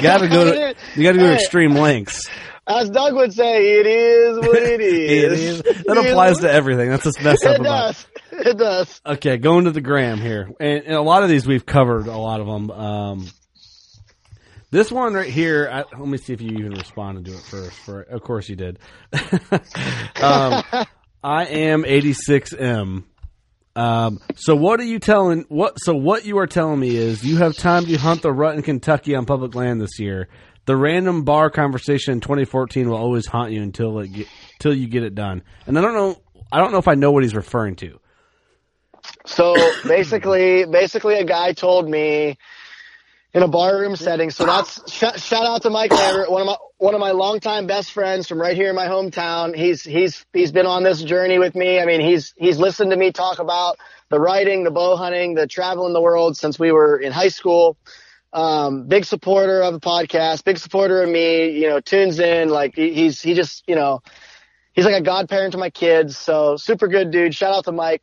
You 0.00 0.08
gotta 0.08 0.28
go 0.28 0.44
to, 0.44 0.74
you 0.96 1.02
gotta 1.04 1.18
go 1.18 1.26
to 1.28 1.34
extreme 1.34 1.74
lengths. 1.74 2.28
As 2.66 2.88
Doug 2.90 3.14
would 3.14 3.32
say, 3.32 3.80
it 3.80 3.86
is 3.86 4.38
what 4.38 4.62
it 4.62 4.80
is. 4.80 5.10
It 5.10 5.32
is. 5.32 5.84
That 5.84 5.96
applies 5.98 6.38
to 6.38 6.50
everything. 6.50 6.88
That's 6.90 7.04
what's 7.04 7.20
messed 7.20 7.44
up 7.44 7.56
It 7.56 7.60
about. 7.60 7.86
does. 7.94 8.06
It 8.32 8.58
does. 8.58 9.00
Okay, 9.04 9.36
going 9.38 9.64
to 9.64 9.72
the 9.72 9.80
gram 9.80 10.18
here, 10.18 10.50
and, 10.60 10.84
and 10.84 10.94
a 10.94 11.02
lot 11.02 11.22
of 11.24 11.28
these 11.28 11.46
we've 11.46 11.66
covered. 11.66 12.06
A 12.06 12.16
lot 12.16 12.40
of 12.40 12.46
them. 12.46 12.70
Um, 12.70 13.26
this 14.70 14.92
one 14.92 15.14
right 15.14 15.28
here. 15.28 15.68
I, 15.70 15.78
let 15.98 16.08
me 16.08 16.16
see 16.16 16.32
if 16.32 16.40
you 16.40 16.50
even 16.52 16.72
responded 16.72 17.24
to 17.24 17.32
it 17.32 17.40
first. 17.42 17.76
For 17.80 18.02
of 18.02 18.22
course 18.22 18.48
you 18.48 18.54
did. 18.56 18.78
um, 20.22 20.62
I 21.22 21.44
am 21.46 21.82
86M. 21.82 23.02
Um, 23.76 24.20
so 24.36 24.56
what 24.56 24.80
are 24.80 24.84
you 24.84 24.98
telling? 24.98 25.44
What? 25.48 25.78
So 25.80 25.94
what 25.94 26.24
you 26.24 26.38
are 26.38 26.46
telling 26.46 26.80
me 26.80 26.96
is 26.96 27.24
you 27.24 27.36
have 27.36 27.56
time 27.56 27.86
to 27.86 27.96
hunt 27.96 28.22
the 28.22 28.32
rut 28.32 28.56
in 28.56 28.62
Kentucky 28.62 29.14
on 29.14 29.26
public 29.26 29.54
land 29.54 29.80
this 29.80 29.98
year. 29.98 30.28
The 30.66 30.76
random 30.76 31.24
bar 31.24 31.50
conversation 31.50 32.12
in 32.12 32.20
2014 32.20 32.88
will 32.88 32.96
always 32.96 33.26
haunt 33.26 33.52
you 33.52 33.62
until 33.62 33.98
it 34.00 34.12
get, 34.12 34.26
until 34.54 34.74
you 34.74 34.88
get 34.88 35.02
it 35.02 35.14
done. 35.14 35.42
And 35.66 35.78
I 35.78 35.82
don't 35.82 35.94
know. 35.94 36.20
I 36.52 36.58
don't 36.58 36.72
know 36.72 36.78
if 36.78 36.88
I 36.88 36.94
know 36.94 37.12
what 37.12 37.22
he's 37.22 37.34
referring 37.34 37.76
to. 37.76 38.00
So 39.24 39.54
basically, 39.86 40.66
basically, 40.66 41.14
a 41.14 41.24
guy 41.24 41.52
told 41.52 41.88
me 41.88 42.36
in 43.32 43.42
a 43.42 43.48
barroom 43.48 43.96
setting. 43.96 44.30
So 44.30 44.44
that's 44.44 44.92
sh- 44.92 45.20
shout 45.22 45.46
out 45.46 45.62
to 45.62 45.70
Mike 45.70 45.90
Lambert, 45.92 46.30
one 46.30 46.40
of 46.40 46.46
my 46.46 46.56
one 46.78 46.94
of 46.94 47.00
my 47.00 47.12
longtime 47.12 47.66
best 47.66 47.92
friends 47.92 48.26
from 48.26 48.40
right 48.40 48.56
here 48.56 48.70
in 48.70 48.76
my 48.76 48.86
hometown. 48.86 49.54
He's 49.54 49.82
he's 49.82 50.24
he's 50.32 50.52
been 50.52 50.66
on 50.66 50.82
this 50.82 51.02
journey 51.02 51.38
with 51.38 51.54
me. 51.54 51.80
I 51.80 51.86
mean, 51.86 52.00
he's 52.00 52.34
he's 52.36 52.58
listened 52.58 52.90
to 52.90 52.96
me 52.96 53.12
talk 53.12 53.38
about 53.38 53.78
the 54.08 54.18
writing, 54.18 54.64
the 54.64 54.70
bow 54.70 54.96
hunting, 54.96 55.34
the 55.34 55.46
traveling 55.46 55.92
the 55.92 56.00
world 56.00 56.36
since 56.36 56.58
we 56.58 56.72
were 56.72 56.98
in 56.98 57.12
high 57.12 57.28
school. 57.28 57.76
Um, 58.32 58.86
big 58.86 59.04
supporter 59.04 59.60
of 59.60 59.74
the 59.74 59.80
podcast, 59.80 60.44
big 60.44 60.58
supporter 60.58 61.02
of 61.02 61.08
me. 61.08 61.50
You 61.50 61.68
know, 61.68 61.80
tunes 61.80 62.18
in 62.18 62.48
like 62.48 62.74
he, 62.74 62.92
he's 62.94 63.20
he 63.20 63.34
just 63.34 63.64
you 63.66 63.74
know 63.74 64.02
he's 64.72 64.84
like 64.84 64.94
a 64.94 65.02
godparent 65.02 65.52
to 65.52 65.58
my 65.58 65.70
kids. 65.70 66.16
So 66.16 66.56
super 66.56 66.88
good 66.88 67.10
dude. 67.10 67.34
Shout 67.34 67.54
out 67.54 67.64
to 67.64 67.72
Mike 67.72 68.02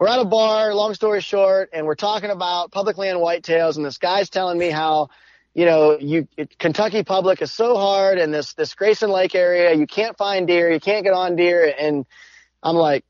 we're 0.00 0.08
at 0.08 0.18
a 0.18 0.24
bar, 0.24 0.74
long 0.74 0.94
story 0.94 1.20
short, 1.20 1.68
and 1.74 1.84
we're 1.84 1.94
talking 1.94 2.30
about 2.30 2.72
public 2.72 2.96
land 2.96 3.18
whitetails, 3.18 3.76
and 3.76 3.84
this 3.84 3.98
guy's 3.98 4.30
telling 4.30 4.58
me 4.58 4.70
how, 4.70 5.10
you 5.52 5.66
know, 5.66 5.98
you 6.00 6.26
it, 6.38 6.58
Kentucky 6.58 7.04
public 7.04 7.42
is 7.42 7.52
so 7.52 7.76
hard, 7.76 8.16
and 8.16 8.32
this 8.32 8.54
this 8.54 8.74
Grayson 8.74 9.10
Lake 9.10 9.34
area, 9.34 9.74
you 9.74 9.86
can't 9.86 10.16
find 10.16 10.46
deer, 10.46 10.72
you 10.72 10.80
can't 10.80 11.04
get 11.04 11.12
on 11.12 11.36
deer, 11.36 11.70
and 11.78 12.06
I'm 12.62 12.76
like, 12.76 13.04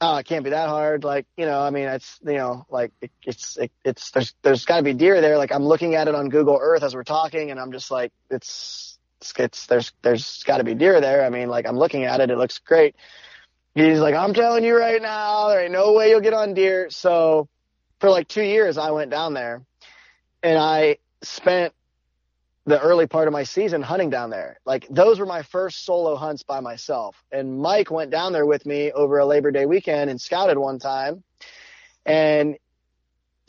oh, 0.00 0.16
it 0.16 0.24
can't 0.24 0.42
be 0.42 0.50
that 0.50 0.70
hard, 0.70 1.04
like, 1.04 1.26
you 1.36 1.44
know, 1.44 1.60
I 1.60 1.68
mean, 1.68 1.86
it's, 1.88 2.18
you 2.24 2.32
know, 2.32 2.64
like 2.70 2.92
it, 3.02 3.10
it's 3.26 3.58
it, 3.58 3.70
it's 3.84 4.10
there's 4.12 4.34
there's 4.40 4.64
got 4.64 4.78
to 4.78 4.82
be 4.82 4.94
deer 4.94 5.20
there, 5.20 5.36
like 5.36 5.52
I'm 5.52 5.64
looking 5.64 5.94
at 5.94 6.08
it 6.08 6.14
on 6.14 6.30
Google 6.30 6.58
Earth 6.58 6.82
as 6.82 6.94
we're 6.94 7.04
talking, 7.04 7.50
and 7.50 7.60
I'm 7.60 7.70
just 7.70 7.90
like, 7.90 8.12
it's 8.30 8.98
it's, 9.20 9.34
it's 9.38 9.66
there's 9.66 9.92
there's 10.00 10.42
got 10.44 10.56
to 10.56 10.64
be 10.64 10.74
deer 10.74 11.02
there. 11.02 11.22
I 11.22 11.28
mean, 11.28 11.50
like 11.50 11.66
I'm 11.66 11.76
looking 11.76 12.04
at 12.04 12.20
it, 12.20 12.30
it 12.30 12.38
looks 12.38 12.58
great. 12.60 12.96
He's 13.74 14.00
like, 14.00 14.14
I'm 14.14 14.34
telling 14.34 14.64
you 14.64 14.76
right 14.76 15.00
now, 15.00 15.48
there 15.48 15.62
ain't 15.62 15.72
no 15.72 15.92
way 15.92 16.10
you'll 16.10 16.20
get 16.20 16.34
on 16.34 16.54
deer. 16.54 16.90
So 16.90 17.48
for 18.00 18.10
like 18.10 18.28
two 18.28 18.42
years, 18.42 18.78
I 18.78 18.90
went 18.90 19.10
down 19.10 19.34
there 19.34 19.62
and 20.42 20.58
I 20.58 20.98
spent 21.22 21.72
the 22.66 22.80
early 22.80 23.06
part 23.06 23.26
of 23.26 23.32
my 23.32 23.42
season 23.44 23.82
hunting 23.82 24.10
down 24.10 24.30
there. 24.30 24.58
Like 24.64 24.86
those 24.90 25.18
were 25.18 25.26
my 25.26 25.42
first 25.42 25.84
solo 25.84 26.16
hunts 26.16 26.42
by 26.42 26.60
myself. 26.60 27.22
And 27.32 27.60
Mike 27.60 27.90
went 27.90 28.10
down 28.10 28.32
there 28.32 28.46
with 28.46 28.66
me 28.66 28.92
over 28.92 29.18
a 29.18 29.26
Labor 29.26 29.50
Day 29.50 29.66
weekend 29.66 30.10
and 30.10 30.20
scouted 30.20 30.58
one 30.58 30.78
time. 30.78 31.22
And 32.04 32.56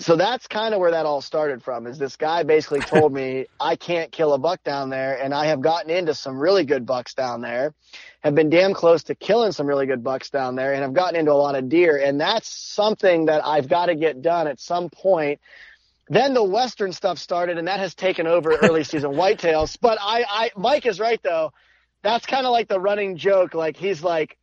so 0.02 0.16
that's 0.16 0.48
kind 0.48 0.74
of 0.74 0.80
where 0.80 0.92
that 0.92 1.06
all 1.06 1.22
started 1.22 1.62
from 1.62 1.86
is 1.86 1.98
this 1.98 2.16
guy 2.16 2.44
basically 2.44 2.80
told 2.82 3.14
me 3.14 3.46
I 3.60 3.76
can't 3.76 4.12
kill 4.12 4.34
a 4.34 4.38
buck 4.38 4.64
down 4.64 4.90
there 4.90 5.22
and 5.22 5.34
I 5.34 5.46
have 5.46 5.62
gotten 5.62 5.92
into 5.92 6.14
some 6.16 6.38
really 6.38 6.66
good 6.66 6.86
bucks 6.86 7.14
down 7.14 7.42
there 7.42 7.74
have 8.22 8.36
been 8.36 8.50
damn 8.50 8.74
close 8.74 9.04
to 9.04 9.16
killing 9.16 9.52
some 9.52 9.68
really 9.68 9.86
good 9.86 10.04
bucks 10.04 10.30
down 10.30 10.56
there 10.56 10.74
and 10.74 10.84
I've 10.84 10.94
gotten 10.94 11.20
into 11.20 11.32
a 11.32 11.34
lot 11.34 11.56
of 11.56 11.70
deer 11.70 11.98
and 11.98 12.20
that's 12.20 12.48
something 12.48 13.26
that 13.26 13.46
I've 13.46 13.68
got 13.68 13.88
to 13.88 13.96
get 13.96 14.22
done 14.22 14.48
at 14.48 14.60
some 14.60 14.90
point. 14.90 15.40
Then 16.10 16.34
the 16.34 16.44
western 16.44 16.92
stuff 16.92 17.20
started 17.20 17.58
and 17.58 17.68
that 17.68 17.80
has 17.80 17.94
taken 17.94 18.28
over 18.28 18.56
early 18.64 18.84
season 18.84 19.12
whitetails 19.12 19.78
but 19.80 19.98
I, 20.02 20.26
I 20.28 20.52
Mike 20.58 20.86
is 20.86 21.00
right 21.00 21.22
though. 21.22 21.54
That's 22.04 22.26
kind 22.26 22.48
of 22.48 22.52
like 22.52 22.68
the 22.68 22.80
running 22.80 23.18
joke 23.18 23.54
like 23.54 23.78
he's 23.78 24.04
like 24.04 24.38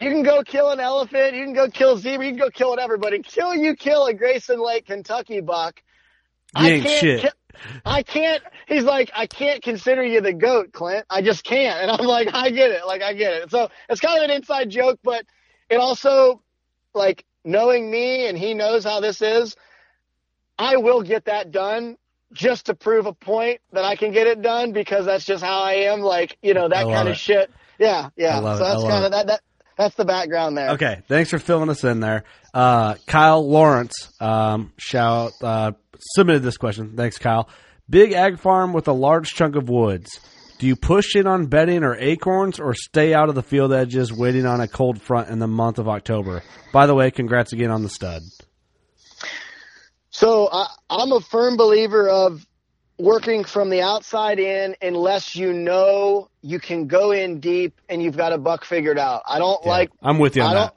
you 0.00 0.10
can 0.10 0.22
go 0.22 0.42
kill 0.42 0.70
an 0.70 0.80
elephant, 0.80 1.34
you 1.34 1.44
can 1.44 1.54
go 1.54 1.68
kill 1.68 1.94
a 1.94 1.98
zebra, 1.98 2.24
you 2.26 2.32
can 2.32 2.40
go 2.40 2.50
kill 2.50 2.70
whatever, 2.70 2.98
but 2.98 3.12
until 3.14 3.54
you 3.54 3.74
kill 3.74 4.06
a 4.06 4.14
Grayson 4.14 4.60
Lake, 4.60 4.86
Kentucky 4.86 5.40
buck, 5.40 5.82
You 6.56 6.66
I 6.66 6.70
ain't 6.70 6.82
can't. 6.84 7.00
shit. 7.00 7.22
ki- 7.22 7.28
I 7.84 8.02
can't. 8.02 8.42
He's 8.68 8.84
like, 8.84 9.10
I 9.14 9.26
can't 9.26 9.62
consider 9.62 10.04
you 10.04 10.20
the 10.20 10.32
goat, 10.32 10.72
Clint. 10.72 11.04
I 11.10 11.22
just 11.22 11.42
can't. 11.42 11.80
And 11.82 11.90
I'm 11.90 12.06
like, 12.06 12.28
I 12.32 12.50
get 12.50 12.70
it. 12.70 12.86
Like, 12.86 13.02
I 13.02 13.14
get 13.14 13.32
it. 13.34 13.50
So 13.50 13.68
it's 13.88 14.00
kind 14.00 14.18
of 14.18 14.30
an 14.30 14.36
inside 14.36 14.70
joke, 14.70 15.00
but 15.02 15.24
it 15.68 15.76
also, 15.76 16.42
like, 16.94 17.24
knowing 17.44 17.90
me 17.90 18.26
and 18.28 18.38
he 18.38 18.54
knows 18.54 18.84
how 18.84 19.00
this 19.00 19.20
is, 19.22 19.56
I 20.58 20.76
will 20.76 21.02
get 21.02 21.24
that 21.26 21.50
done 21.50 21.96
just 22.32 22.66
to 22.66 22.74
prove 22.74 23.06
a 23.06 23.12
point 23.12 23.60
that 23.72 23.84
I 23.84 23.96
can 23.96 24.12
get 24.12 24.26
it 24.26 24.42
done 24.42 24.72
because 24.72 25.06
that's 25.06 25.24
just 25.24 25.42
how 25.42 25.62
I 25.62 25.72
am. 25.90 26.00
Like, 26.00 26.36
you 26.42 26.54
know, 26.54 26.68
that 26.68 26.88
kind 26.88 27.08
it. 27.08 27.12
of 27.12 27.16
shit. 27.16 27.50
Yeah, 27.78 28.10
yeah. 28.16 28.40
So 28.54 28.64
that's 28.64 28.84
kind 28.84 29.04
it. 29.04 29.06
of 29.06 29.12
that. 29.12 29.26
That 29.28 29.40
that's 29.78 29.94
the 29.94 30.04
background 30.04 30.58
there. 30.58 30.70
Okay, 30.70 31.02
thanks 31.06 31.30
for 31.30 31.38
filling 31.38 31.70
us 31.70 31.84
in 31.84 32.00
there. 32.00 32.24
Uh, 32.52 32.96
Kyle 33.06 33.48
Lawrence, 33.48 34.12
um, 34.20 34.72
shout, 34.76 35.32
uh, 35.40 35.72
submitted 36.00 36.42
this 36.42 36.56
question. 36.56 36.96
Thanks, 36.96 37.16
Kyle. 37.18 37.48
Big 37.88 38.12
ag 38.12 38.38
farm 38.38 38.72
with 38.72 38.88
a 38.88 38.92
large 38.92 39.28
chunk 39.28 39.56
of 39.56 39.68
woods. 39.68 40.20
Do 40.58 40.66
you 40.66 40.74
push 40.74 41.14
in 41.14 41.28
on 41.28 41.46
bedding 41.46 41.84
or 41.84 41.94
acorns 41.94 42.58
or 42.58 42.74
stay 42.74 43.14
out 43.14 43.28
of 43.28 43.36
the 43.36 43.42
field 43.44 43.72
edges 43.72 44.12
waiting 44.12 44.44
on 44.44 44.60
a 44.60 44.66
cold 44.66 45.00
front 45.00 45.28
in 45.28 45.38
the 45.38 45.46
month 45.46 45.78
of 45.78 45.88
October? 45.88 46.42
By 46.72 46.86
the 46.86 46.94
way, 46.96 47.12
congrats 47.12 47.52
again 47.52 47.70
on 47.70 47.84
the 47.84 47.88
stud. 47.88 48.22
So 50.10 50.48
I, 50.50 50.66
I'm 50.90 51.12
a 51.12 51.20
firm 51.20 51.56
believer 51.56 52.08
of 52.08 52.44
working 52.98 53.44
from 53.44 53.70
the 53.70 53.82
outside 53.82 54.38
in 54.38 54.74
unless 54.82 55.36
you 55.36 55.52
know 55.52 56.28
you 56.42 56.58
can 56.58 56.86
go 56.86 57.12
in 57.12 57.40
deep 57.40 57.80
and 57.88 58.02
you've 58.02 58.16
got 58.16 58.32
a 58.32 58.38
buck 58.38 58.64
figured 58.64 58.98
out. 58.98 59.22
I 59.26 59.38
don't 59.38 59.64
Yeah, 59.64 59.70
like 59.70 59.90
I'm 60.02 60.18
with 60.18 60.36
you 60.36 60.42
on 60.42 60.50
I 60.50 60.54
that. 60.54 60.60
don't 60.60 60.74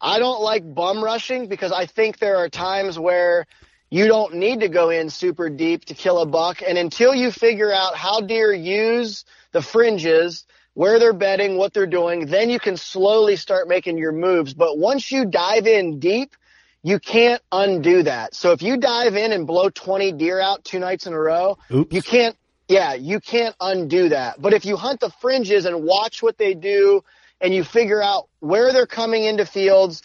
I 0.00 0.18
don't 0.18 0.42
like 0.42 0.74
bum 0.74 1.02
rushing 1.02 1.48
because 1.48 1.72
I 1.72 1.86
think 1.86 2.18
there 2.18 2.36
are 2.36 2.48
times 2.48 2.98
where 2.98 3.46
you 3.90 4.06
don't 4.08 4.34
need 4.34 4.60
to 4.60 4.68
go 4.68 4.90
in 4.90 5.10
super 5.10 5.48
deep 5.48 5.84
to 5.86 5.94
kill 5.94 6.18
a 6.20 6.26
buck 6.26 6.62
and 6.66 6.76
until 6.76 7.14
you 7.14 7.30
figure 7.30 7.72
out 7.72 7.94
how 7.94 8.20
deer 8.20 8.52
use 8.52 9.24
the 9.52 9.62
fringes 9.62 10.44
where 10.74 10.98
they're 10.98 11.12
bedding, 11.12 11.56
what 11.56 11.74
they're 11.74 11.86
doing, 11.86 12.26
then 12.26 12.48
you 12.48 12.58
can 12.58 12.76
slowly 12.76 13.36
start 13.36 13.68
making 13.68 13.98
your 13.98 14.12
moves. 14.12 14.54
But 14.54 14.78
once 14.78 15.12
you 15.12 15.26
dive 15.26 15.66
in 15.66 15.98
deep, 15.98 16.34
you 16.82 16.98
can't 16.98 17.40
undo 17.52 18.02
that. 18.02 18.34
So 18.34 18.52
if 18.52 18.62
you 18.62 18.76
dive 18.76 19.14
in 19.14 19.32
and 19.32 19.46
blow 19.46 19.70
20 19.70 20.12
deer 20.12 20.40
out 20.40 20.64
two 20.64 20.78
nights 20.78 21.06
in 21.06 21.12
a 21.12 21.18
row, 21.18 21.58
Oops. 21.72 21.94
you 21.94 22.02
can't, 22.02 22.36
yeah, 22.68 22.94
you 22.94 23.20
can't 23.20 23.54
undo 23.60 24.08
that. 24.08 24.40
But 24.40 24.52
if 24.52 24.64
you 24.64 24.76
hunt 24.76 25.00
the 25.00 25.10
fringes 25.20 25.64
and 25.64 25.84
watch 25.84 26.22
what 26.22 26.38
they 26.38 26.54
do 26.54 27.04
and 27.40 27.54
you 27.54 27.62
figure 27.62 28.02
out 28.02 28.28
where 28.40 28.72
they're 28.72 28.86
coming 28.86 29.24
into 29.24 29.46
fields, 29.46 30.02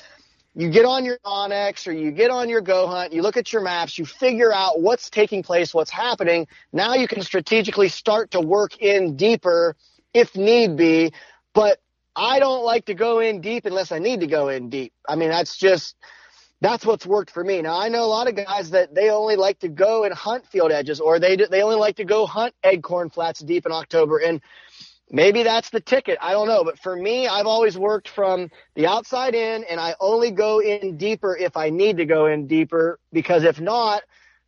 you 0.54 0.70
get 0.70 0.86
on 0.86 1.06
your 1.06 1.20
onX 1.20 1.88
or 1.88 1.92
you 1.92 2.12
get 2.12 2.32
on 2.32 2.50
your 2.50 2.62
Go 2.62 2.88
Hunt, 2.88 3.14
you 3.14 3.22
look 3.22 3.38
at 3.38 3.54
your 3.54 3.62
maps, 3.62 3.98
you 3.98 4.06
figure 4.06 4.52
out 4.52 4.82
what's 4.82 5.10
taking 5.10 5.44
place, 5.44 5.72
what's 5.72 5.92
happening. 5.92 6.48
Now 6.74 6.96
you 6.96 7.08
can 7.08 7.22
strategically 7.22 7.90
start 7.90 8.32
to 8.32 8.42
work 8.42 8.78
in 8.80 9.16
deeper 9.18 9.76
if 10.14 10.36
need 10.36 10.76
be. 10.76 11.14
But 11.54 11.80
I 12.16 12.40
don't 12.40 12.64
like 12.64 12.86
to 12.86 12.96
go 12.96 13.20
in 13.20 13.42
deep 13.42 13.66
unless 13.66 13.92
I 13.92 14.00
need 14.00 14.22
to 14.22 14.28
go 14.28 14.50
in 14.50 14.70
deep. 14.70 14.94
I 15.08 15.16
mean, 15.16 15.30
that's 15.30 15.58
just, 15.58 15.96
that's 16.61 16.86
what's 16.86 17.06
worked 17.06 17.32
for 17.32 17.44
me. 17.44 17.61
Now 17.61 17.80
I 17.80 17.90
know 17.90 18.03
a 18.03 18.08
lot 18.08 18.27
of 18.27 18.36
guys 18.36 18.72
that 18.72 18.95
they 18.95 19.10
only 19.10 19.36
like 19.36 19.60
to 19.60 19.69
go 19.69 20.03
and 20.03 20.14
hunt 20.14 20.45
field 20.48 20.72
edges 20.72 21.00
or 21.00 21.19
they, 21.19 21.36
they 21.36 21.61
only 21.61 21.76
like 21.76 21.98
to 21.98 22.06
go 22.06 22.26
hunt 22.26 22.53
acorn 22.64 23.10
flats 23.10 23.40
deep 23.42 23.66
in 23.66 23.72
October. 23.72 24.18
And 24.18 24.42
maybe 25.11 25.44
that's 25.44 25.69
the 25.69 25.82
ticket. 25.82 26.18
I 26.22 26.32
don't 26.32 26.48
know. 26.48 26.64
But 26.64 26.80
for 26.80 26.95
me, 26.95 27.27
I've 27.27 27.45
always 27.45 27.77
worked 27.77 28.10
from 28.10 28.50
the 28.76 28.88
outside 28.88 29.36
in 29.36 29.66
and 29.66 29.80
I 29.80 29.95
only 30.00 30.32
go 30.32 30.60
in 30.60 30.98
deeper 30.98 31.38
if 31.38 31.56
I 31.56 31.69
need 31.69 31.98
to 31.98 32.06
go 32.06 32.26
in 32.26 32.48
deeper 32.48 33.00
because 33.11 33.44
if 33.44 33.61
not, 33.61 34.02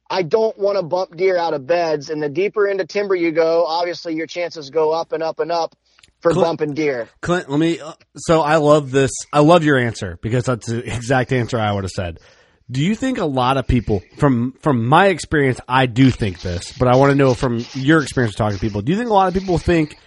I 0.09 0.23
don't 0.23 0.57
want 0.57 0.77
to 0.77 0.83
bump 0.83 1.15
deer 1.15 1.37
out 1.37 1.53
of 1.53 1.67
beds. 1.67 2.09
And 2.09 2.23
the 2.23 2.29
deeper 2.29 2.67
into 2.67 2.85
timber 2.85 3.13
you 3.15 3.31
go, 3.31 3.65
obviously 3.65 4.15
your 4.15 4.25
chances 4.25 4.71
go 4.71 4.91
up 4.91 5.11
and 5.11 5.21
up 5.21 5.39
and 5.39 5.51
up 5.51 5.75
for 6.21 6.31
Clint, 6.31 6.45
bumping 6.45 6.73
deer. 6.73 7.09
Clint, 7.21 7.49
let 7.49 7.59
me. 7.59 7.79
Uh, 7.79 7.93
so 8.15 8.41
I 8.41 8.57
love 8.57 8.91
this. 8.91 9.11
I 9.31 9.39
love 9.39 9.63
your 9.63 9.77
answer 9.77 10.17
because 10.21 10.45
that's 10.45 10.67
the 10.67 10.79
exact 10.95 11.31
answer 11.31 11.57
I 11.57 11.71
would 11.71 11.83
have 11.83 11.91
said. 11.91 12.19
Do 12.71 12.81
you 12.81 12.93
think 12.93 13.17
a 13.17 13.25
lot 13.25 13.57
of 13.57 13.67
people, 13.67 14.01
from 14.17 14.53
from 14.61 14.85
my 14.85 15.07
experience, 15.07 15.59
I 15.67 15.87
do 15.87 16.11
think 16.11 16.41
this, 16.41 16.71
but 16.77 16.87
I 16.87 16.97
want 16.97 17.11
to 17.11 17.15
know 17.15 17.33
from 17.33 17.65
your 17.73 18.01
experience 18.01 18.35
talking 18.35 18.57
to 18.57 18.61
people. 18.61 18.81
Do 18.81 18.91
you 18.91 18.97
think 18.97 19.09
a 19.09 19.13
lot 19.13 19.27
of 19.27 19.33
people 19.33 19.57
think 19.57 19.97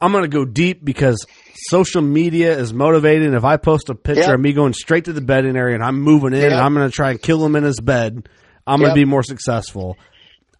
I'm 0.00 0.12
going 0.12 0.24
to 0.24 0.28
go 0.28 0.44
deep 0.44 0.84
because 0.84 1.24
social 1.54 2.02
media 2.02 2.58
is 2.58 2.74
motivating? 2.74 3.32
If 3.32 3.44
I 3.44 3.56
post 3.56 3.88
a 3.88 3.94
picture 3.94 4.22
yep. 4.22 4.34
of 4.34 4.40
me 4.40 4.52
going 4.52 4.74
straight 4.74 5.06
to 5.06 5.14
the 5.14 5.22
bedding 5.22 5.56
area 5.56 5.76
and 5.76 5.84
I'm 5.84 6.02
moving 6.02 6.34
in 6.34 6.40
yep. 6.40 6.52
and 6.52 6.60
I'm 6.60 6.74
going 6.74 6.88
to 6.88 6.94
try 6.94 7.10
and 7.10 7.22
kill 7.22 7.44
him 7.44 7.56
in 7.56 7.64
his 7.64 7.80
bed, 7.80 8.28
I'm 8.66 8.80
going 8.80 8.90
to 8.90 8.94
be 8.94 9.06
more 9.06 9.22
successful. 9.22 9.96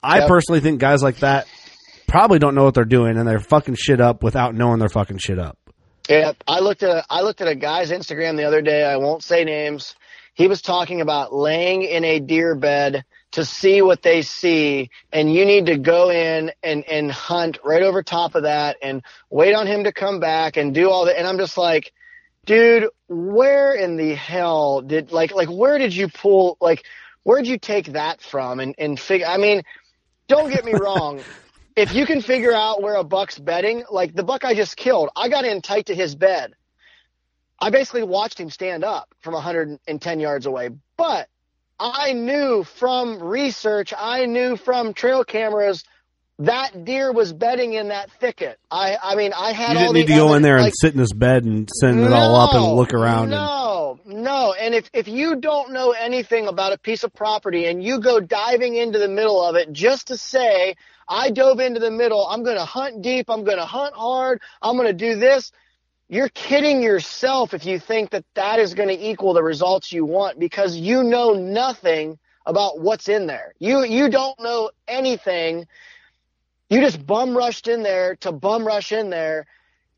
I 0.03 0.27
personally 0.27 0.61
think 0.61 0.81
guys 0.81 1.03
like 1.03 1.19
that 1.19 1.47
probably 2.09 2.39
don't 2.39 2.55
know 2.55 2.65
what 2.65 2.75
they're 2.75 2.85
doing 2.85 3.17
and 3.17 3.29
they're 3.29 3.39
fucking 3.39 3.77
shit 3.77 4.01
up 4.01 4.23
without 4.23 4.55
knowing 4.55 4.81
they're 4.81 4.89
fucking 4.89 5.19
shit 5.19 5.39
up. 5.39 5.57
Yeah, 6.09 6.33
I 6.47 6.61
looked 6.61 6.83
at 6.83 6.91
a, 6.91 7.05
I 7.09 7.21
looked 7.21 7.41
at 7.41 7.49
a 7.49 7.55
guy's 7.55 7.91
Instagram 7.91 8.37
the 8.37 8.45
other 8.45 8.63
day. 8.63 8.83
I 8.83 8.97
won't 8.97 9.23
say 9.23 9.45
names 9.45 9.95
he 10.39 10.47
was 10.47 10.63
talking 10.63 11.01
about 11.01 11.35
laying 11.35 11.83
in 11.83 12.05
a 12.05 12.21
deer 12.21 12.55
bed 12.55 13.05
to 13.33 13.45
see 13.45 13.83
what 13.83 14.03
they 14.03 14.23
see 14.23 14.89
and 15.13 15.35
you 15.35 15.45
need 15.45 15.67
to 15.67 15.77
go 15.77 16.11
in 16.11 16.53
and, 16.63 16.85
and 16.85 17.11
hunt 17.11 17.59
right 17.65 17.83
over 17.83 18.05
top 18.05 18.37
of 18.37 18.45
that 18.45 18.77
and 18.81 19.03
wait 19.31 19.53
on 19.53 19.67
him 19.67 19.83
to 19.83 19.93
come 19.93 20.21
back 20.21 20.57
and 20.57 20.73
do 20.73 20.91
all 20.91 21.07
that. 21.07 21.19
And 21.19 21.27
I'm 21.27 21.39
just 21.39 21.59
like, 21.59 21.93
dude, 22.47 22.89
where 23.09 23.75
in 23.75 23.97
the 23.97 24.15
hell 24.15 24.81
did 24.81 25.11
like, 25.11 25.35
like 25.35 25.49
where 25.51 25.77
did 25.77 25.93
you 25.93 26.07
pull, 26.07 26.57
like, 26.61 26.85
where'd 27.25 27.49
you 27.49 27.59
take 27.59 27.95
that 27.95 28.21
from 28.21 28.61
and, 28.61 28.77
and 28.79 28.99
figure, 28.99 29.27
I 29.27 29.39
mean, 29.39 29.63
don't 30.29 30.51
get 30.51 30.65
me 30.65 30.73
wrong. 30.81 31.21
If 31.79 31.95
you 31.95 32.07
can 32.07 32.21
figure 32.21 32.53
out 32.53 32.83
where 32.83 32.97
a 32.97 33.05
buck's 33.05 33.39
bedding, 33.39 33.85
like 33.91 34.15
the 34.15 34.25
buck 34.25 34.45
I 34.45 34.55
just 34.55 34.77
killed, 34.77 35.11
I 35.15 35.29
got 35.29 35.45
in 35.45 35.63
tight 35.63 35.87
to 35.87 35.95
his 35.95 36.15
bed. 36.15 36.55
I 37.61 37.71
basically 37.71 38.03
watched 38.03 38.39
him 38.39 38.51
stand 38.51 38.85
up 38.85 39.15
from 39.21 39.35
110 39.35 40.21
yards 40.21 40.47
away. 40.47 40.71
But 40.97 41.29
I 41.79 42.13
knew 42.13 42.65
from 42.65 43.23
research, 43.23 43.95
I 43.97 44.27
knew 44.27 44.57
from 44.57 44.93
trail 44.93 45.25
cameras 45.25 45.85
that 46.41 46.85
deer 46.85 47.13
was 47.13 47.33
bedding 47.33 47.73
in 47.73 47.89
that 47.89 48.13
thicket. 48.13 48.59
I, 48.71 48.97
I 49.03 49.15
mean, 49.17 49.33
I 49.33 49.53
had. 49.53 49.73
You 49.73 49.79
didn't 49.79 49.95
need 49.95 50.07
to 50.07 50.13
evidence, 50.13 50.31
go 50.31 50.35
in 50.35 50.43
there 50.43 50.59
like, 50.59 50.67
and 50.67 50.75
sit 50.77 50.95
in 50.95 51.01
his 51.01 51.13
bed 51.13 51.45
and 51.45 51.69
send 51.81 51.99
it 51.99 52.09
no, 52.09 52.15
all 52.15 52.37
up 52.37 52.55
and 52.55 52.77
look 52.77 52.95
around. 52.95 53.31
No, 53.31 53.99
and... 54.05 54.23
no. 54.23 54.53
And 54.53 54.73
if 54.75 54.89
if 54.93 55.09
you 55.09 55.37
don't 55.37 55.73
know 55.73 55.91
anything 55.91 56.47
about 56.47 56.73
a 56.73 56.79
piece 56.79 57.03
of 57.03 57.13
property 57.13 57.67
and 57.67 57.83
you 57.83 58.01
go 58.01 58.21
diving 58.21 58.77
into 58.77 59.01
the 59.01 59.09
middle 59.09 59.43
of 59.43 59.57
it 59.57 59.73
just 59.73 60.09
to 60.09 60.17
say, 60.17 60.77
I 61.09 61.31
dove 61.31 61.61
into 61.61 61.81
the 61.81 61.91
middle, 61.91 62.27
I'm 62.27 62.43
going 62.43 62.57
to 62.57 62.65
hunt 62.65 63.03
deep, 63.03 63.31
I'm 63.31 63.45
going 63.45 63.59
to 63.59 63.67
hunt 63.67 63.95
hard, 63.95 64.41
I'm 64.63 64.77
going 64.77 64.89
to 64.89 64.93
do 64.93 65.17
this 65.17 65.53
you're 66.09 66.31
kidding 66.31 66.83
yourself 66.83 67.53
if 67.53 67.67
you 67.67 67.79
think 67.79 68.11
that 68.11 68.25
that 68.35 68.59
is 68.59 68.73
going 68.73 68.89
to 68.89 68.99
equal 68.99 69.35
the 69.35 69.43
results 69.43 69.93
you 69.93 70.07
want 70.07 70.39
because 70.39 70.75
you 70.75 71.03
know 71.03 71.35
nothing 71.35 72.19
about 72.47 72.81
what's 72.81 73.09
in 73.09 73.27
there. 73.27 73.53
You 73.59 73.85
you 73.85 74.09
don't 74.09 74.39
know 74.41 74.71
anything. 74.89 75.67
You 76.71 76.81
just 76.81 77.05
bum 77.07 77.37
rushed 77.37 77.69
in 77.69 77.83
there 77.83 78.17
to 78.17 78.33
bum 78.33 78.67
rush 78.67 78.91
in 78.91 79.11
there. 79.11 79.47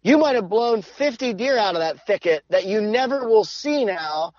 You 0.03 0.19
might 0.19 0.35
have 0.35 0.49
blown 0.49 0.83
50 0.83 1.35
deer 1.35 1.57
out 1.57 1.77
of 1.77 1.81
that 1.81 2.05
thicket 2.07 2.43
that 2.51 2.67
you 2.67 2.81
never 2.81 3.29
will 3.29 3.45
see 3.45 3.85
now, 3.85 4.33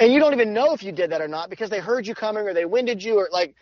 and 0.00 0.12
you 0.12 0.18
don't 0.18 0.32
even 0.32 0.52
know 0.52 0.74
if 0.74 0.82
you 0.82 0.90
did 0.90 1.10
that 1.10 1.20
or 1.20 1.28
not 1.28 1.50
because 1.50 1.70
they 1.70 1.78
heard 1.78 2.06
you 2.06 2.14
coming 2.16 2.48
or 2.48 2.54
they 2.54 2.64
winded 2.64 3.02
you 3.02 3.18
or 3.18 3.28
like. 3.32 3.54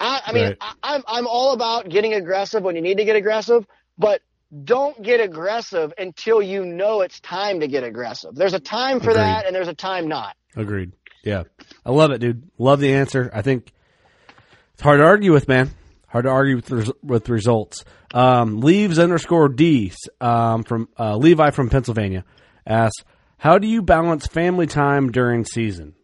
I, 0.00 0.22
I 0.26 0.32
mean, 0.32 0.44
right. 0.44 0.56
I, 0.60 0.74
I'm 0.82 1.02
I'm 1.06 1.26
all 1.26 1.52
about 1.52 1.88
getting 1.88 2.14
aggressive 2.14 2.62
when 2.62 2.76
you 2.76 2.82
need 2.82 2.98
to 2.98 3.04
get 3.04 3.16
aggressive, 3.16 3.66
but 3.98 4.20
don't 4.64 5.00
get 5.02 5.20
aggressive 5.20 5.92
until 5.96 6.42
you 6.42 6.64
know 6.64 7.00
it's 7.00 7.20
time 7.20 7.60
to 7.60 7.68
get 7.68 7.84
aggressive. 7.84 8.34
There's 8.34 8.54
a 8.54 8.60
time 8.60 9.00
for 9.00 9.10
Agreed. 9.10 9.22
that 9.22 9.46
and 9.46 9.54
there's 9.54 9.68
a 9.68 9.74
time 9.74 10.08
not. 10.08 10.36
Agreed. 10.56 10.92
Yeah. 11.24 11.44
I 11.86 11.90
love 11.90 12.10
it, 12.10 12.18
dude. 12.18 12.50
Love 12.58 12.80
the 12.80 12.92
answer. 12.94 13.30
I 13.32 13.42
think 13.42 13.72
it's 14.74 14.82
hard 14.82 14.98
to 14.98 15.04
argue 15.04 15.32
with, 15.32 15.48
man. 15.48 15.70
Hard 16.08 16.24
to 16.24 16.30
argue 16.30 16.56
with, 16.56 16.90
with 17.02 17.28
results. 17.30 17.84
Um, 18.12 18.60
leaves 18.60 18.98
underscore 18.98 19.48
D 19.48 19.92
um, 20.20 20.64
from 20.64 20.88
uh, 20.98 21.16
Levi 21.16 21.50
from 21.50 21.70
Pennsylvania 21.70 22.24
asks, 22.66 23.02
"How 23.38 23.56
do 23.56 23.66
you 23.66 23.80
balance 23.80 24.26
family 24.26 24.66
time 24.66 25.10
during 25.10 25.46
season?" 25.46 25.94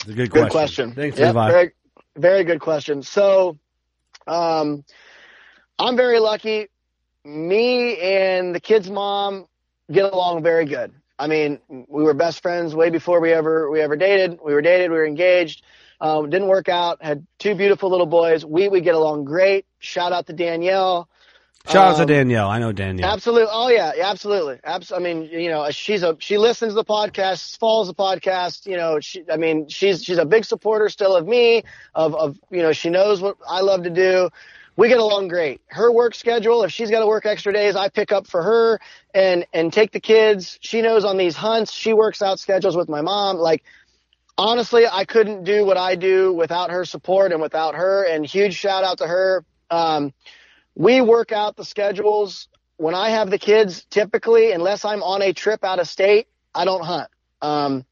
It's 0.00 0.10
a 0.10 0.12
good, 0.12 0.30
good 0.30 0.50
question. 0.50 0.90
question. 0.90 0.92
Thanks, 0.92 1.18
yep, 1.18 1.28
Levi. 1.28 1.50
Very, 1.50 1.72
very 2.18 2.44
good 2.44 2.60
question. 2.60 3.02
So, 3.02 3.56
um, 4.26 4.84
I'm 5.78 5.96
very 5.96 6.18
lucky 6.18 6.68
me 7.28 7.98
and 7.98 8.54
the 8.54 8.60
kid's 8.60 8.90
mom 8.90 9.46
get 9.90 10.12
along 10.12 10.42
very 10.42 10.64
good. 10.64 10.92
I 11.18 11.26
mean, 11.26 11.58
we 11.68 12.02
were 12.02 12.14
best 12.14 12.42
friends 12.42 12.74
way 12.74 12.90
before 12.90 13.20
we 13.20 13.32
ever 13.32 13.70
we 13.70 13.80
ever 13.80 13.96
dated. 13.96 14.38
We 14.44 14.54
were 14.54 14.62
dated. 14.62 14.90
We 14.90 14.96
were 14.96 15.06
engaged. 15.06 15.62
Um, 16.00 16.30
didn't 16.30 16.48
work 16.48 16.68
out. 16.68 17.02
Had 17.02 17.26
two 17.38 17.54
beautiful 17.54 17.90
little 17.90 18.06
boys. 18.06 18.44
We 18.44 18.68
we 18.68 18.80
get 18.80 18.94
along 18.94 19.24
great. 19.24 19.66
Shout 19.78 20.12
out 20.12 20.26
to 20.26 20.32
Danielle. 20.32 21.08
Shout 21.68 21.92
out 21.92 21.96
to 21.96 22.02
um, 22.02 22.08
Danielle. 22.08 22.48
I 22.48 22.58
know 22.58 22.72
Danielle. 22.72 23.12
Absolutely. 23.12 23.48
Oh 23.50 23.68
yeah, 23.68 23.92
yeah 23.96 24.10
absolutely. 24.10 24.58
Abs- 24.64 24.92
I 24.92 24.98
mean, 24.98 25.24
you 25.24 25.50
know, 25.50 25.70
she's 25.70 26.02
a 26.02 26.16
she 26.18 26.38
listens 26.38 26.72
to 26.72 26.76
the 26.76 26.84
podcast, 26.84 27.58
follows 27.58 27.88
the 27.88 27.94
podcast. 27.94 28.66
You 28.66 28.76
know, 28.76 29.00
she. 29.00 29.24
I 29.30 29.36
mean, 29.36 29.68
she's 29.68 30.02
she's 30.02 30.18
a 30.18 30.24
big 30.24 30.44
supporter 30.44 30.88
still 30.88 31.16
of 31.16 31.26
me. 31.26 31.64
Of 31.94 32.14
of 32.14 32.38
you 32.50 32.62
know, 32.62 32.72
she 32.72 32.90
knows 32.90 33.20
what 33.20 33.36
I 33.48 33.60
love 33.60 33.82
to 33.84 33.90
do 33.90 34.30
we 34.78 34.86
get 34.86 35.00
along 35.00 35.26
great. 35.26 35.60
Her 35.66 35.90
work 35.90 36.14
schedule, 36.14 36.62
if 36.62 36.70
she's 36.70 36.88
got 36.88 37.00
to 37.00 37.06
work 37.08 37.26
extra 37.26 37.52
days, 37.52 37.74
I 37.74 37.88
pick 37.88 38.12
up 38.12 38.28
for 38.28 38.44
her 38.44 38.78
and 39.12 39.44
and 39.52 39.72
take 39.72 39.90
the 39.90 39.98
kids. 39.98 40.56
She 40.60 40.82
knows 40.82 41.04
on 41.04 41.16
these 41.16 41.34
hunts, 41.34 41.72
she 41.72 41.92
works 41.92 42.22
out 42.22 42.38
schedules 42.38 42.76
with 42.76 42.88
my 42.88 43.00
mom. 43.00 43.38
Like 43.38 43.64
honestly, 44.38 44.84
I 44.86 45.04
couldn't 45.04 45.42
do 45.42 45.64
what 45.64 45.76
I 45.76 45.96
do 45.96 46.32
without 46.32 46.70
her 46.70 46.84
support 46.84 47.32
and 47.32 47.42
without 47.42 47.74
her. 47.74 48.04
And 48.04 48.24
huge 48.24 48.54
shout 48.54 48.84
out 48.84 48.98
to 48.98 49.06
her. 49.08 49.44
Um, 49.68 50.14
we 50.78 51.00
work 51.00 51.32
out 51.32 51.56
the 51.56 51.64
schedules 51.64 52.48
when 52.76 52.94
I 52.94 53.10
have 53.10 53.30
the 53.30 53.38
kids. 53.38 53.84
Typically, 53.90 54.52
unless 54.52 54.84
I'm 54.84 55.02
on 55.02 55.20
a 55.20 55.32
trip 55.32 55.64
out 55.64 55.80
of 55.80 55.88
state, 55.88 56.28
I 56.54 56.64
don't 56.64 56.84
hunt. 56.84 57.10
Um, 57.42 57.84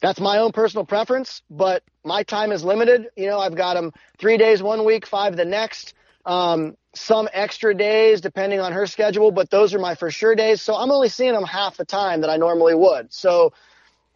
that's 0.00 0.20
my 0.20 0.38
own 0.38 0.50
personal 0.52 0.84
preference, 0.84 1.42
but 1.48 1.84
my 2.04 2.24
time 2.24 2.50
is 2.52 2.64
limited. 2.64 3.06
You 3.16 3.28
know, 3.28 3.38
I've 3.38 3.54
got 3.54 3.74
them 3.74 3.92
three 4.18 4.36
days 4.36 4.62
one 4.62 4.84
week, 4.84 5.06
five 5.06 5.36
the 5.36 5.44
next 5.44 5.94
um, 6.26 6.76
some 6.94 7.28
extra 7.32 7.74
days 7.74 8.20
depending 8.20 8.60
on 8.60 8.72
her 8.72 8.86
schedule, 8.86 9.30
but 9.30 9.48
those 9.50 9.72
are 9.72 9.78
my 9.78 9.94
for 9.94 10.10
sure 10.10 10.34
days. 10.34 10.60
So 10.60 10.74
I'm 10.74 10.90
only 10.90 11.08
seeing 11.08 11.32
them 11.32 11.44
half 11.44 11.76
the 11.76 11.84
time 11.84 12.22
that 12.22 12.30
I 12.30 12.36
normally 12.36 12.74
would. 12.74 13.12
So 13.12 13.52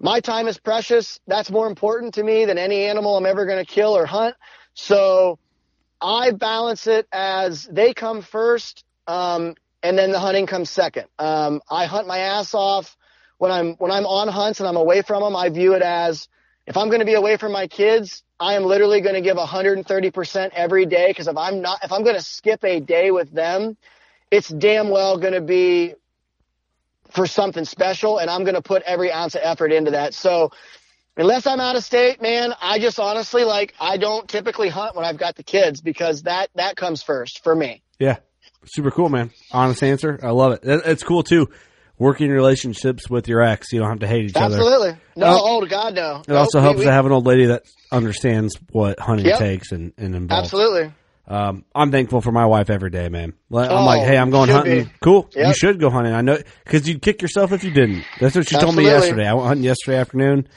my 0.01 0.19
time 0.19 0.49
is 0.49 0.59
precious. 0.59 1.21
That's 1.29 1.51
more 1.51 1.69
important 1.69 2.15
to 2.15 2.23
me 2.25 2.47
than 2.47 2.59
any 2.59 2.85
animal 2.85 3.17
I'm 3.17 3.27
ever 3.27 3.47
going 3.47 3.65
to 3.65 3.71
kill 3.71 3.97
or 3.97 4.07
hunt. 4.07 4.35
So 4.75 5.39
I 6.01 6.31
balance 6.33 6.87
it 6.87 7.07
as 7.13 7.65
they 7.65 7.95
come 7.95 8.23
first, 8.23 8.85
um, 9.07 9.55
and 9.83 9.99
then 9.99 10.13
the 10.13 10.19
hunting 10.19 10.47
comes 10.47 10.71
second. 10.71 11.07
Um, 11.19 11.61
I 11.71 11.87
hunt 11.87 12.07
my 12.07 12.19
ass 12.19 12.55
off 12.55 12.97
when 13.39 13.51
I'm 13.51 13.75
when 13.75 13.91
I'm 13.91 14.07
on 14.07 14.29
hunts 14.29 14.61
and 14.61 14.69
I'm 14.69 14.77
away 14.77 15.03
from 15.03 15.23
them. 15.23 15.37
I 15.37 15.49
view 15.49 15.75
it 15.75 15.83
as 15.83 16.29
if 16.69 16.77
I'm 16.77 16.89
going 16.89 17.01
to 17.01 17.07
be 17.07 17.15
away 17.15 17.39
from 17.39 17.53
my 17.53 17.67
kids, 17.67 18.23
I 18.39 18.55
am 18.55 18.65
literally 18.65 19.01
going 19.01 19.15
to 19.15 19.23
give 19.23 19.39
130% 19.39 20.51
every 20.53 20.85
day 20.85 21.09
because 21.09 21.27
if 21.27 21.37
I'm 21.37 21.63
not, 21.63 21.83
if 21.83 21.91
I'm 21.91 22.05
going 22.05 22.15
to 22.15 22.23
skip 22.23 22.63
a 22.63 22.79
day 22.79 23.11
with 23.11 23.33
them, 23.33 23.77
it's 24.31 24.49
damn 24.49 24.91
well 24.91 25.17
going 25.17 25.33
to 25.33 25.41
be 25.41 25.95
for 27.11 27.27
something 27.27 27.65
special 27.65 28.19
and 28.19 28.29
I'm 28.29 28.43
going 28.45 28.55
to 28.55 28.61
put 28.61 28.83
every 28.83 29.11
ounce 29.11 29.35
of 29.35 29.41
effort 29.43 29.73
into 29.73 29.93
that. 29.93 30.13
So 30.13 30.53
unless 31.19 31.47
I'm 31.47 31.61
out 31.61 31.77
of 31.77 31.85
state, 31.85 32.23
man, 32.23 32.55
I 32.63 32.79
just 32.79 32.99
honestly 32.99 33.45
like, 33.45 33.75
I 33.79 33.99
don't 33.99 34.27
typically 34.29 34.71
hunt 34.71 34.97
when 34.97 35.05
I've 35.05 35.19
got 35.19 35.37
the 35.37 35.43
kids 35.43 35.83
because 35.83 36.23
that, 36.23 36.49
that 36.55 36.77
comes 36.77 37.03
first 37.03 37.45
for 37.45 37.55
me. 37.55 37.83
Yeah. 37.99 38.17
Super 38.65 38.91
cool, 38.91 39.09
man. 39.09 39.31
Honest 39.53 39.83
answer. 39.83 40.19
I 40.23 40.31
love 40.31 40.53
it. 40.53 40.61
It's 40.63 41.03
cool 41.03 41.23
too 41.23 41.49
working 41.99 42.31
relationships 42.31 43.11
with 43.11 43.29
your 43.29 43.43
ex. 43.43 43.73
You 43.73 43.81
don't 43.81 43.89
have 43.89 44.01
to 44.01 44.07
hate 44.07 44.27
each 44.27 44.37
Absolutely. 44.37 44.67
other. 44.67 45.01
Absolutely. 45.17 45.21
No, 45.21 45.39
oh, 45.41 45.67
God, 45.67 45.95
no. 45.95 46.21
It 46.21 46.29
nope, 46.29 46.39
also 46.39 46.61
helps 46.61 46.79
we, 46.79 46.85
to 46.85 46.93
have 46.93 47.07
an 47.07 47.13
old 47.13 47.27
lady 47.27 47.47
that 47.47 47.65
understands 47.91 48.57
what 48.71 49.01
hunting 49.01 49.27
yep. 49.27 49.39
takes 49.39 49.73
and, 49.73 49.93
and 49.99 50.15
involves. 50.15 50.47
Absolutely. 50.47 50.93
Um, 51.27 51.65
I'm 51.75 51.91
thankful 51.91 52.23
for 52.23 52.33
my 52.33 52.47
wife 52.47 52.71
every 52.71 52.91
day, 52.91 53.09
man. 53.11 53.35
I'm 53.53 53.71
oh, 53.71 53.85
like, 53.85 54.03
hey, 54.03 54.17
I'm 54.17 54.31
going 54.31 54.49
hunting. 54.49 54.85
Be. 54.85 54.91
Cool. 55.03 55.29
Yep. 55.35 55.47
You 55.49 55.55
should 55.55 55.81
go 55.81 55.91
hunting. 55.91 56.15
I 56.15 56.23
know 56.23 56.39
because 56.65 56.89
you'd 56.89 57.03
kick 57.03 57.21
yourself 57.21 57.53
if 57.53 57.65
you 57.65 57.71
didn't. 57.71 58.03
That's 58.19 58.35
what 58.35 58.49
she 58.49 58.57
Absolutely. 58.57 58.65
told 58.65 58.77
me 58.77 58.85
yesterday. 58.85 59.29
I 59.29 59.35
went 59.35 59.47
hunting 59.49 59.65
yesterday 59.65 59.99
afternoon. 59.99 60.49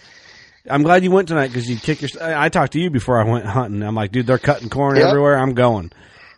I'm 0.70 0.84
glad 0.84 1.04
you 1.04 1.12
went 1.12 1.28
tonight 1.28 1.48
because 1.48 1.70
you 1.70 1.78
kick 1.78 2.02
your. 2.02 2.10
I 2.22 2.50
talked 2.50 2.74
to 2.74 2.80
you 2.80 2.90
before 2.90 3.20
I 3.22 3.30
went 3.30 3.46
hunting. 3.46 3.82
I'm 3.82 3.96
like, 3.96 4.12
dude, 4.12 4.28
they're 4.28 4.38
cutting 4.38 4.70
corn 4.70 4.98
yep. 4.98 5.08
everywhere. 5.08 5.38
I'm 5.38 5.54
going. 5.54 5.92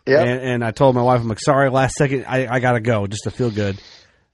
Yep. 0.06 0.26
And, 0.26 0.40
and 0.40 0.64
I 0.64 0.70
told 0.70 0.94
my 0.94 1.02
wife, 1.02 1.20
I'm 1.20 1.28
like, 1.28 1.40
sorry, 1.40 1.70
last 1.70 1.94
second, 1.94 2.24
I, 2.26 2.46
I 2.46 2.60
gotta 2.60 2.80
go 2.80 3.06
just 3.06 3.24
to 3.24 3.30
feel 3.30 3.50
good. 3.50 3.80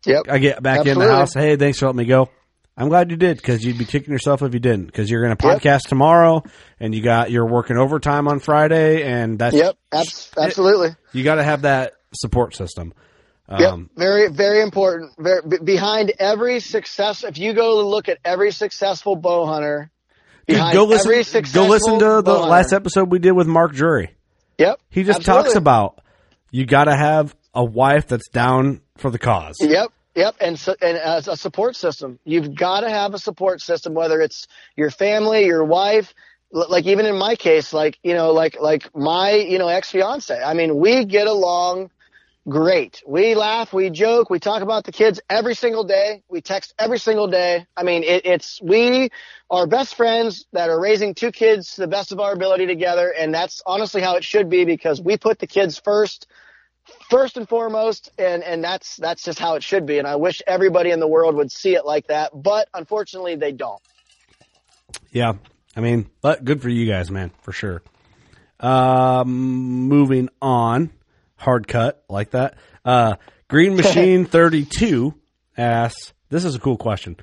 Yep. 0.07 0.25
I 0.29 0.39
get 0.39 0.63
back 0.63 0.87
in 0.87 0.99
the 0.99 1.09
house. 1.09 1.35
Hey, 1.35 1.57
thanks 1.57 1.79
for 1.79 1.87
letting 1.87 1.99
me 1.99 2.05
go. 2.07 2.31
I'm 2.77 2.89
glad 2.89 3.11
you 3.11 3.17
did 3.17 3.37
because 3.37 3.65
you'd 3.65 3.79
be 3.79 3.85
kicking 3.85 4.13
yourself 4.13 4.43
if 4.43 4.55
you 4.55 4.61
didn't. 4.61 4.87
Because 4.87 5.11
you're 5.11 5.23
going 5.23 5.37
to 5.37 5.47
Yep. 5.47 5.61
podcast 5.61 5.89
tomorrow, 5.89 6.43
and 6.79 6.95
you 6.95 7.03
got 7.03 7.31
you're 7.31 7.47
working 7.47 7.77
overtime 7.77 8.27
on 8.27 8.39
Friday, 8.41 9.03
and 9.03 9.39
that's 9.39 9.55
Yep. 9.55 9.77
Abs- 9.93 10.31
absolutely. 10.37 10.97
you 11.13 11.23
got 11.23 11.35
to 11.35 11.43
have 11.43 11.63
that 11.63 11.93
support 12.15 12.57
system. 12.57 12.95
Yep, 13.51 13.73
Um, 13.73 13.91
very, 13.97 14.29
very 14.29 14.63
important. 14.63 15.13
Very, 15.19 15.41
b- 15.47 15.59
behind 15.65 16.13
every 16.19 16.61
success, 16.61 17.25
if 17.25 17.37
you 17.37 17.53
go 17.53 17.85
look 17.89 18.09
at 18.09 18.19
every 18.25 18.53
successful 18.53 19.17
bow 19.17 19.45
hunter, 19.47 19.91
dude, 20.47 20.59
go 20.73 20.85
listen. 20.85 21.43
Go 21.53 21.67
listen 21.67 21.99
to 21.99 22.23
the 22.23 22.33
last 22.39 22.73
episode 22.73 23.11
we 23.11 23.19
did 23.19 23.33
with 23.33 23.49
Mark 23.49 23.73
Drury. 23.73 24.15
Yep, 24.59 24.79
He 24.91 25.03
just 25.05 25.21
absolutely. 25.21 25.45
talks 25.45 25.57
about 25.57 26.01
you 26.51 26.67
got 26.67 26.85
to 26.85 26.95
have 26.95 27.35
a 27.55 27.65
wife 27.65 28.07
that's 28.07 28.29
down 28.29 28.83
for 28.99 29.11
the 29.11 29.19
cause. 29.19 29.57
Yep, 29.61 29.91
yep, 30.15 30.37
and 30.41 30.59
so, 30.59 30.77
and 30.81 30.97
as 30.97 31.27
a 31.27 31.37
support 31.37 31.75
system, 31.77 32.19
you've 32.25 32.55
got 32.55 32.81
to 32.81 32.91
have 32.91 33.15
a 33.15 33.19
support 33.19 33.61
system, 33.63 33.95
whether 33.95 34.21
it's 34.21 34.47
your 34.77 34.91
family, 34.91 35.47
your 35.47 35.65
wife, 35.65 36.15
like 36.53 36.87
even 36.87 37.07
in 37.07 37.17
my 37.17 37.35
case, 37.37 37.73
like 37.73 37.99
you 38.05 38.15
know, 38.15 38.33
like 38.33 38.61
like 38.61 38.95
my 38.95 39.33
you 39.33 39.59
know 39.59 39.69
ex 39.69 39.91
fiance. 39.91 40.41
I 40.41 40.55
mean, 40.55 40.77
we 40.77 41.05
get 41.05 41.27
along 41.27 41.91
great. 42.51 43.03
We 43.07 43.35
laugh, 43.35 43.73
we 43.73 43.89
joke, 43.89 44.29
we 44.29 44.39
talk 44.39 44.63
about 44.63 44.85
the 44.85 44.93
kids 44.93 45.21
every 45.31 45.55
single 45.55 45.85
day. 45.85 46.23
We 46.29 46.43
text 46.43 46.75
every 46.79 46.99
single 46.99 47.29
day. 47.29 47.67
I 47.77 47.83
mean, 47.83 48.03
it, 48.03 48.27
it's 48.27 48.61
we 48.61 49.11
are 49.49 49.67
best 49.67 49.95
friends 49.95 50.47
that 50.53 50.69
are 50.69 50.79
raising 50.79 51.15
two 51.15 51.33
kids 51.33 51.77
to 51.77 51.83
the 51.83 51.89
best 51.89 52.13
of 52.13 52.21
our 52.21 52.33
ability 52.33 52.67
together, 52.67 53.11
and 53.11 53.33
that's 53.33 53.63
honestly 53.65 54.03
how 54.03 54.17
it 54.17 54.25
should 54.25 54.51
be 54.51 54.65
because 54.65 55.01
we 55.01 55.17
put 55.17 55.39
the 55.39 55.47
kids 55.47 55.79
first 55.79 56.27
first 57.09 57.37
and 57.37 57.49
foremost 57.49 58.11
and 58.19 58.43
and 58.43 58.65
that's 58.65 58.97
that's 58.97 59.23
just 59.23 59.39
how 59.39 59.55
it 59.55 59.63
should 59.63 59.87
be 59.87 59.99
and 59.99 60.09
i 60.09 60.17
wish 60.17 60.43
everybody 60.45 60.91
in 60.91 60.99
the 60.99 61.07
world 61.07 61.37
would 61.37 61.53
see 61.53 61.77
it 61.77 61.85
like 61.85 62.09
that 62.09 62.33
but 62.35 62.69
unfortunately 62.75 63.37
they 63.37 63.53
don't 63.53 63.81
Yeah. 65.13 65.35
I 65.77 65.81
mean, 65.81 66.11
but 66.21 66.45
good 66.45 66.63
for 66.63 66.69
you 66.69 66.87
guys, 66.87 67.11
man, 67.11 67.31
for 67.43 67.53
sure. 67.53 67.83
Um, 68.59 69.89
moving 69.89 70.29
on, 70.43 70.91
hard 71.41 71.67
cut 71.67 72.05
like 72.09 72.31
that. 72.31 72.55
Uh, 72.85 73.17
Green 73.49 73.75
Machine 73.77 74.27
32 74.27 75.15
asks, 75.57 76.13
this 76.29 76.45
is 76.45 76.55
a 76.55 76.61
cool 76.61 76.77
question. 76.77 77.17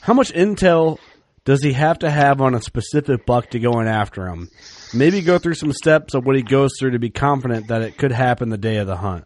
How 0.00 0.14
much 0.14 0.32
intel 0.32 0.98
does 1.44 1.62
he 1.62 1.72
have 1.72 1.98
to 1.98 2.10
have 2.10 2.40
on 2.40 2.54
a 2.54 2.62
specific 2.62 3.26
buck 3.26 3.50
to 3.50 3.58
go 3.58 3.80
in 3.80 3.88
after 3.88 4.26
him? 4.26 4.48
Maybe 4.94 5.20
go 5.20 5.38
through 5.38 5.54
some 5.54 5.72
steps 5.72 6.14
of 6.14 6.24
what 6.24 6.36
he 6.36 6.42
goes 6.42 6.70
through 6.78 6.92
to 6.92 6.98
be 6.98 7.10
confident 7.10 7.68
that 7.68 7.82
it 7.82 7.98
could 7.98 8.12
happen 8.12 8.48
the 8.48 8.56
day 8.56 8.76
of 8.76 8.86
the 8.86 8.96
hunt. 8.96 9.24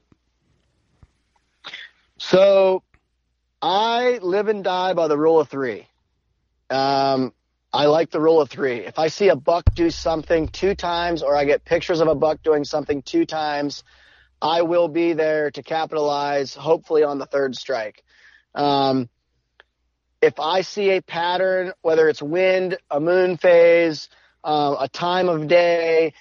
so 2.18 2.82
i 3.62 4.18
live 4.22 4.48
and 4.48 4.64
die 4.64 4.94
by 4.94 5.06
the 5.08 5.16
rule 5.16 5.38
of 5.40 5.48
three 5.48 5.86
um 6.70 7.32
I 7.72 7.86
like 7.86 8.10
the 8.10 8.20
rule 8.20 8.40
of 8.40 8.50
three. 8.50 8.78
If 8.78 8.98
I 8.98 9.06
see 9.06 9.28
a 9.28 9.36
buck 9.36 9.62
do 9.74 9.90
something 9.90 10.48
two 10.48 10.74
times 10.74 11.22
or 11.22 11.36
I 11.36 11.44
get 11.44 11.64
pictures 11.64 12.00
of 12.00 12.08
a 12.08 12.16
buck 12.16 12.42
doing 12.42 12.64
something 12.64 13.00
two 13.02 13.24
times, 13.24 13.84
I 14.42 14.62
will 14.62 14.88
be 14.88 15.12
there 15.12 15.50
to 15.52 15.62
capitalize, 15.62 16.54
hopefully 16.54 17.02
on 17.02 17.18
the 17.18 17.26
third 17.26 17.56
strike. 17.56 18.02
Um, 18.54 19.08
if 20.22 20.38
I 20.38 20.62
see 20.62 20.90
a 20.90 21.02
pattern, 21.02 21.72
whether 21.82 22.08
it's 22.08 22.22
wind, 22.22 22.78
a 22.90 23.00
moon 23.00 23.36
phase, 23.36 24.08
uh, 24.44 24.76
a 24.80 24.88
time 24.88 25.28
of 25.28 25.48
day, 25.48 26.14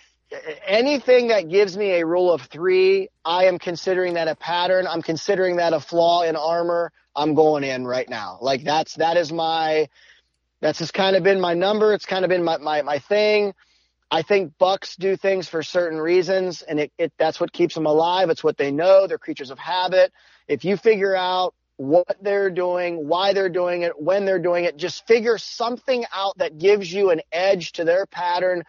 anything 0.65 1.29
that 1.29 1.49
gives 1.49 1.77
me 1.77 1.99
a 1.99 2.05
rule 2.05 2.31
of 2.31 2.41
three, 2.43 3.09
I 3.25 3.45
am 3.45 3.59
considering 3.59 4.13
that 4.13 4.27
a 4.27 4.35
pattern. 4.35 4.87
I'm 4.87 5.01
considering 5.01 5.57
that 5.57 5.73
a 5.73 5.79
flaw 5.79 6.21
in 6.23 6.35
armor. 6.35 6.91
I'm 7.15 7.33
going 7.33 7.63
in 7.63 7.85
right 7.85 8.07
now. 8.07 8.37
Like 8.41 8.63
that's, 8.63 8.95
that 8.95 9.17
is 9.17 9.31
my, 9.31 9.89
that's 10.61 10.79
just 10.79 10.93
kind 10.93 11.15
of 11.15 11.23
been 11.23 11.41
my 11.41 11.53
number. 11.53 11.93
It's 11.93 12.05
kind 12.05 12.23
of 12.23 12.29
been 12.29 12.43
my, 12.43 12.57
my, 12.57 12.81
my 12.83 12.99
thing. 12.99 13.53
I 14.11 14.23
think 14.23 14.57
bucks 14.57 14.95
do 14.95 15.15
things 15.15 15.47
for 15.47 15.61
certain 15.61 15.99
reasons 15.99 16.63
and 16.63 16.79
it, 16.79 16.91
it, 16.97 17.13
that's 17.17 17.39
what 17.39 17.53
keeps 17.53 17.75
them 17.75 17.85
alive. 17.85 18.29
It's 18.29 18.43
what 18.43 18.57
they 18.57 18.71
know. 18.71 19.05
They're 19.05 19.19
creatures 19.19 19.51
of 19.51 19.59
habit. 19.59 20.11
If 20.47 20.65
you 20.65 20.77
figure 20.77 21.15
out 21.15 21.53
what 21.77 22.17
they're 22.21 22.49
doing, 22.49 23.07
why 23.07 23.33
they're 23.33 23.49
doing 23.49 23.83
it, 23.83 24.01
when 24.01 24.25
they're 24.25 24.39
doing 24.39 24.65
it, 24.65 24.75
just 24.77 25.07
figure 25.07 25.37
something 25.37 26.03
out 26.13 26.37
that 26.39 26.57
gives 26.57 26.91
you 26.91 27.11
an 27.11 27.21
edge 27.31 27.71
to 27.73 27.85
their 27.85 28.05
pattern. 28.05 28.63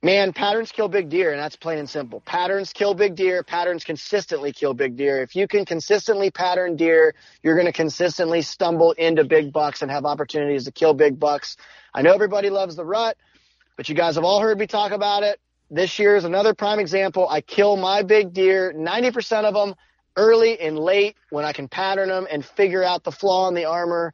Man, 0.00 0.32
patterns 0.32 0.70
kill 0.70 0.86
big 0.86 1.08
deer, 1.08 1.32
and 1.32 1.40
that's 1.40 1.56
plain 1.56 1.78
and 1.78 1.90
simple. 1.90 2.20
Patterns 2.20 2.72
kill 2.72 2.94
big 2.94 3.16
deer. 3.16 3.42
Patterns 3.42 3.82
consistently 3.82 4.52
kill 4.52 4.74
big 4.74 4.96
deer. 4.96 5.22
If 5.22 5.34
you 5.34 5.48
can 5.48 5.64
consistently 5.64 6.30
pattern 6.30 6.76
deer, 6.76 7.16
you're 7.42 7.56
going 7.56 7.66
to 7.66 7.72
consistently 7.72 8.42
stumble 8.42 8.92
into 8.92 9.24
big 9.24 9.52
bucks 9.52 9.82
and 9.82 9.90
have 9.90 10.04
opportunities 10.04 10.66
to 10.66 10.70
kill 10.70 10.94
big 10.94 11.18
bucks. 11.18 11.56
I 11.92 12.02
know 12.02 12.14
everybody 12.14 12.48
loves 12.48 12.76
the 12.76 12.84
rut, 12.84 13.16
but 13.78 13.88
you 13.88 13.94
guys 13.94 14.16
have 14.16 14.24
all 14.24 14.40
heard 14.40 14.58
me 14.58 14.66
talk 14.66 14.90
about 14.90 15.22
it. 15.22 15.40
This 15.70 16.00
year 16.00 16.16
is 16.16 16.24
another 16.24 16.52
prime 16.52 16.80
example. 16.80 17.28
I 17.28 17.40
kill 17.40 17.76
my 17.76 18.02
big 18.02 18.32
deer, 18.32 18.74
90% 18.76 19.44
of 19.44 19.54
them 19.54 19.76
early 20.16 20.58
and 20.60 20.76
late 20.76 21.14
when 21.30 21.44
I 21.44 21.52
can 21.52 21.68
pattern 21.68 22.08
them 22.08 22.26
and 22.28 22.44
figure 22.44 22.82
out 22.82 23.04
the 23.04 23.12
flaw 23.12 23.46
in 23.46 23.54
the 23.54 23.66
armor 23.66 24.12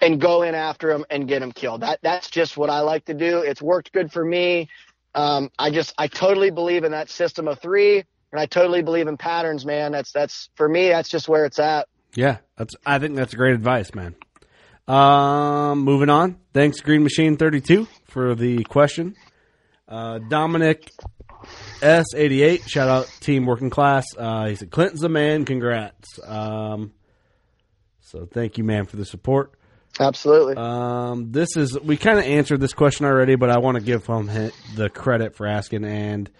and 0.00 0.20
go 0.20 0.42
in 0.42 0.56
after 0.56 0.88
them 0.88 1.04
and 1.10 1.28
get 1.28 1.40
them 1.40 1.52
killed. 1.52 1.82
That 1.82 2.00
that's 2.02 2.28
just 2.28 2.56
what 2.56 2.70
I 2.70 2.80
like 2.80 3.04
to 3.04 3.14
do. 3.14 3.38
It's 3.38 3.62
worked 3.62 3.92
good 3.92 4.10
for 4.10 4.24
me. 4.24 4.68
Um, 5.14 5.50
I 5.56 5.70
just 5.70 5.94
I 5.96 6.08
totally 6.08 6.50
believe 6.50 6.82
in 6.82 6.90
that 6.90 7.08
system 7.08 7.46
of 7.46 7.60
three, 7.60 7.98
and 7.98 8.40
I 8.40 8.46
totally 8.46 8.82
believe 8.82 9.06
in 9.06 9.16
patterns, 9.16 9.64
man. 9.64 9.92
That's 9.92 10.10
that's 10.10 10.50
for 10.56 10.68
me. 10.68 10.88
That's 10.88 11.08
just 11.08 11.28
where 11.28 11.44
it's 11.44 11.60
at. 11.60 11.86
Yeah, 12.16 12.38
that's. 12.56 12.74
I 12.84 12.98
think 12.98 13.14
that's 13.14 13.32
great 13.34 13.54
advice, 13.54 13.94
man. 13.94 14.16
Um, 14.88 15.80
moving 15.80 16.10
on. 16.10 16.38
Thanks, 16.52 16.80
Green 16.80 17.02
Machine 17.02 17.36
Thirty 17.36 17.60
Two, 17.60 17.86
for 18.08 18.34
the 18.34 18.64
question. 18.64 19.14
Uh, 19.88 20.18
Dominic 20.18 20.90
S 21.80 22.06
eighty 22.14 22.42
eight. 22.42 22.68
Shout 22.68 22.88
out 22.88 23.06
Team 23.20 23.46
Working 23.46 23.70
Class. 23.70 24.06
Uh, 24.16 24.46
he 24.46 24.56
said 24.56 24.70
Clinton's 24.70 25.00
the 25.00 25.08
man. 25.08 25.44
Congrats. 25.44 26.18
Um, 26.26 26.92
so 28.00 28.26
thank 28.26 28.58
you, 28.58 28.64
man, 28.64 28.86
for 28.86 28.96
the 28.96 29.04
support. 29.04 29.52
Absolutely. 30.00 30.54
Um, 30.56 31.32
this 31.32 31.56
is 31.56 31.78
we 31.78 31.96
kind 31.96 32.18
of 32.18 32.24
answered 32.24 32.60
this 32.60 32.72
question 32.72 33.06
already, 33.06 33.36
but 33.36 33.50
I 33.50 33.58
want 33.58 33.76
to 33.76 33.82
give 33.82 34.06
him 34.06 34.26
the 34.74 34.90
credit 34.92 35.36
for 35.36 35.46
asking. 35.46 35.84
And 35.84 36.30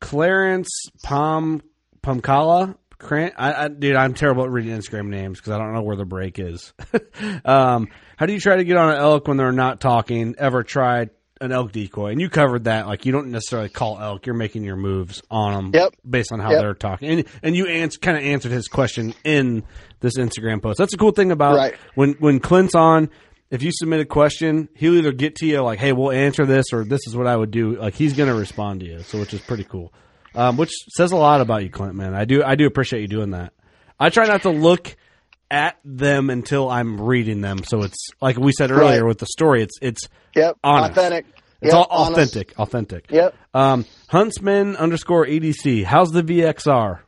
Clarence 0.00 0.68
Pom 1.02 1.62
Pomkala, 2.02 2.76
Cran- 2.98 3.32
I, 3.36 3.64
I, 3.64 3.68
dude, 3.68 3.94
I'm 3.96 4.14
terrible 4.14 4.44
at 4.44 4.50
reading 4.50 4.76
Instagram 4.76 5.08
names 5.08 5.38
because 5.38 5.52
I 5.52 5.58
don't 5.58 5.74
know 5.74 5.82
where 5.82 5.96
the 5.96 6.04
break 6.06 6.38
is. 6.38 6.72
um, 7.44 7.88
how 8.16 8.26
do 8.26 8.32
you 8.32 8.40
try 8.40 8.56
to 8.56 8.64
get 8.64 8.76
on 8.76 8.90
an 8.90 8.96
elk 8.98 9.28
when 9.28 9.36
they're 9.36 9.52
not 9.52 9.80
talking? 9.80 10.34
Ever 10.38 10.62
tried 10.62 11.10
an 11.40 11.52
elk 11.52 11.72
decoy? 11.72 12.12
And 12.12 12.20
you 12.20 12.30
covered 12.30 12.64
that. 12.64 12.86
Like 12.86 13.04
you 13.04 13.12
don't 13.12 13.28
necessarily 13.30 13.68
call 13.68 14.00
elk; 14.00 14.24
you're 14.26 14.34
making 14.34 14.64
your 14.64 14.76
moves 14.76 15.22
on 15.30 15.52
them 15.52 15.70
Yep. 15.74 15.94
based 16.08 16.32
on 16.32 16.40
how 16.40 16.50
Yep. 16.52 16.60
they're 16.60 16.74
talking. 16.74 17.10
And 17.10 17.24
and 17.42 17.56
you 17.56 17.66
ans- 17.66 17.98
kind 17.98 18.16
of 18.16 18.22
answered 18.24 18.52
his 18.52 18.68
question 18.68 19.12
in 19.24 19.62
this 20.00 20.16
Instagram 20.16 20.62
post. 20.62 20.78
That's 20.78 20.94
a 20.94 20.98
cool 20.98 21.12
thing 21.12 21.30
about 21.32 21.56
Right. 21.56 21.74
when 21.94 22.12
when 22.14 22.40
Clint's 22.40 22.74
on. 22.74 23.10
If 23.48 23.62
you 23.62 23.70
submit 23.72 24.00
a 24.00 24.04
question, 24.04 24.68
he'll 24.74 24.94
either 24.96 25.12
get 25.12 25.36
to 25.36 25.46
you 25.46 25.60
like, 25.62 25.78
"Hey, 25.78 25.92
we'll 25.92 26.10
answer 26.10 26.44
this," 26.46 26.72
or 26.72 26.82
"This 26.84 27.06
is 27.06 27.14
what 27.14 27.28
I 27.28 27.36
would 27.36 27.52
do." 27.52 27.76
Like 27.76 27.94
he's 27.94 28.14
going 28.14 28.28
to 28.28 28.34
respond 28.34 28.80
to 28.80 28.86
you, 28.86 29.02
so 29.02 29.20
which 29.20 29.32
is 29.34 29.40
pretty 29.40 29.62
cool. 29.62 29.92
Um, 30.36 30.56
which 30.56 30.70
says 30.96 31.12
a 31.12 31.16
lot 31.16 31.40
about 31.40 31.62
you, 31.62 31.70
Clint. 31.70 31.94
Man, 31.94 32.14
I 32.14 32.24
do 32.26 32.42
I 32.44 32.54
do 32.56 32.66
appreciate 32.66 33.00
you 33.00 33.08
doing 33.08 33.30
that. 33.30 33.52
I 33.98 34.10
try 34.10 34.26
not 34.26 34.42
to 34.42 34.50
look 34.50 34.94
at 35.50 35.76
them 35.84 36.28
until 36.28 36.68
I'm 36.68 37.00
reading 37.00 37.40
them, 37.40 37.64
so 37.64 37.82
it's 37.82 38.08
like 38.20 38.36
we 38.36 38.52
said 38.52 38.70
earlier 38.70 39.02
Right. 39.02 39.08
with 39.08 39.18
the 39.18 39.26
story. 39.26 39.62
It's 39.62 39.78
it's 39.80 40.08
Yep. 40.34 40.56
honest. 40.62 40.90
Authentic. 40.98 41.26
It's 41.62 41.72
Yep, 41.72 41.74
all 41.74 41.86
honest. 41.90 42.34
authentic. 42.36 42.58
Authentic. 42.58 43.10
Yep. 43.10 43.34
Um, 43.54 43.84
Huntsman 44.08 44.76
underscore 44.76 45.24
EDC. 45.26 45.84
How's 45.84 46.10
the 46.10 46.22
VXR? 46.22 47.00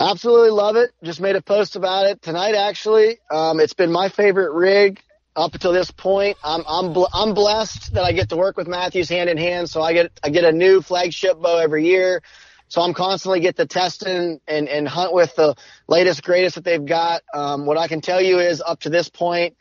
Absolutely 0.00 0.50
love 0.50 0.76
it. 0.76 0.90
Just 1.02 1.20
made 1.20 1.36
a 1.36 1.42
post 1.42 1.76
about 1.76 2.06
it 2.06 2.22
tonight. 2.22 2.54
Actually, 2.54 3.18
um, 3.32 3.58
it's 3.60 3.74
been 3.74 3.90
my 3.90 4.08
favorite 4.08 4.52
rig 4.52 5.00
up 5.38 5.54
until 5.54 5.72
this 5.72 5.90
point. 5.90 6.36
I'm 6.42 6.62
I'm 6.68 6.92
bl- 6.92 7.06
I'm 7.12 7.32
blessed 7.32 7.94
that 7.94 8.04
I 8.04 8.12
get 8.12 8.28
to 8.30 8.36
work 8.36 8.56
with 8.56 8.66
Mathews 8.66 9.08
hand 9.08 9.30
in 9.30 9.38
hand. 9.38 9.70
So 9.70 9.80
I 9.80 9.92
get 9.92 10.12
I 10.22 10.30
get 10.30 10.44
a 10.44 10.52
new 10.52 10.82
flagship 10.82 11.40
bow 11.40 11.58
every 11.58 11.86
year. 11.86 12.22
So 12.70 12.82
I'm 12.82 12.92
constantly 12.92 13.40
get 13.40 13.56
to 13.56 13.64
test 13.64 14.02
and, 14.02 14.40
and, 14.46 14.68
and 14.68 14.86
hunt 14.86 15.14
with 15.14 15.34
the 15.36 15.54
latest 15.86 16.22
greatest 16.22 16.56
that 16.56 16.64
they've 16.64 16.84
got. 16.84 17.22
Um, 17.32 17.64
what 17.64 17.78
I 17.78 17.88
can 17.88 18.02
tell 18.02 18.20
you 18.20 18.40
is 18.40 18.60
up 18.60 18.80
to 18.80 18.90
this 18.90 19.08
point, 19.08 19.56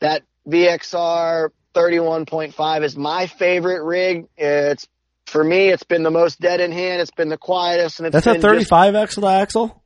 that 0.00 0.24
VXR 0.48 1.50
31.5 1.74 2.82
is 2.82 2.96
my 2.96 3.28
favorite 3.28 3.84
rig. 3.84 4.26
It's 4.36 4.88
for 5.26 5.44
me, 5.44 5.68
it's 5.68 5.84
been 5.84 6.02
the 6.02 6.10
most 6.10 6.40
dead 6.40 6.60
in 6.60 6.72
hand. 6.72 7.00
It's 7.00 7.12
been 7.12 7.28
the 7.28 7.38
quietest, 7.38 8.00
and 8.00 8.08
it's 8.08 8.14
That's 8.14 8.26
a 8.26 8.30
been 8.32 8.40
just- 8.58 8.68
35 8.70 8.96
axle 8.96 9.22
to 9.22 9.28
axle. 9.28 9.79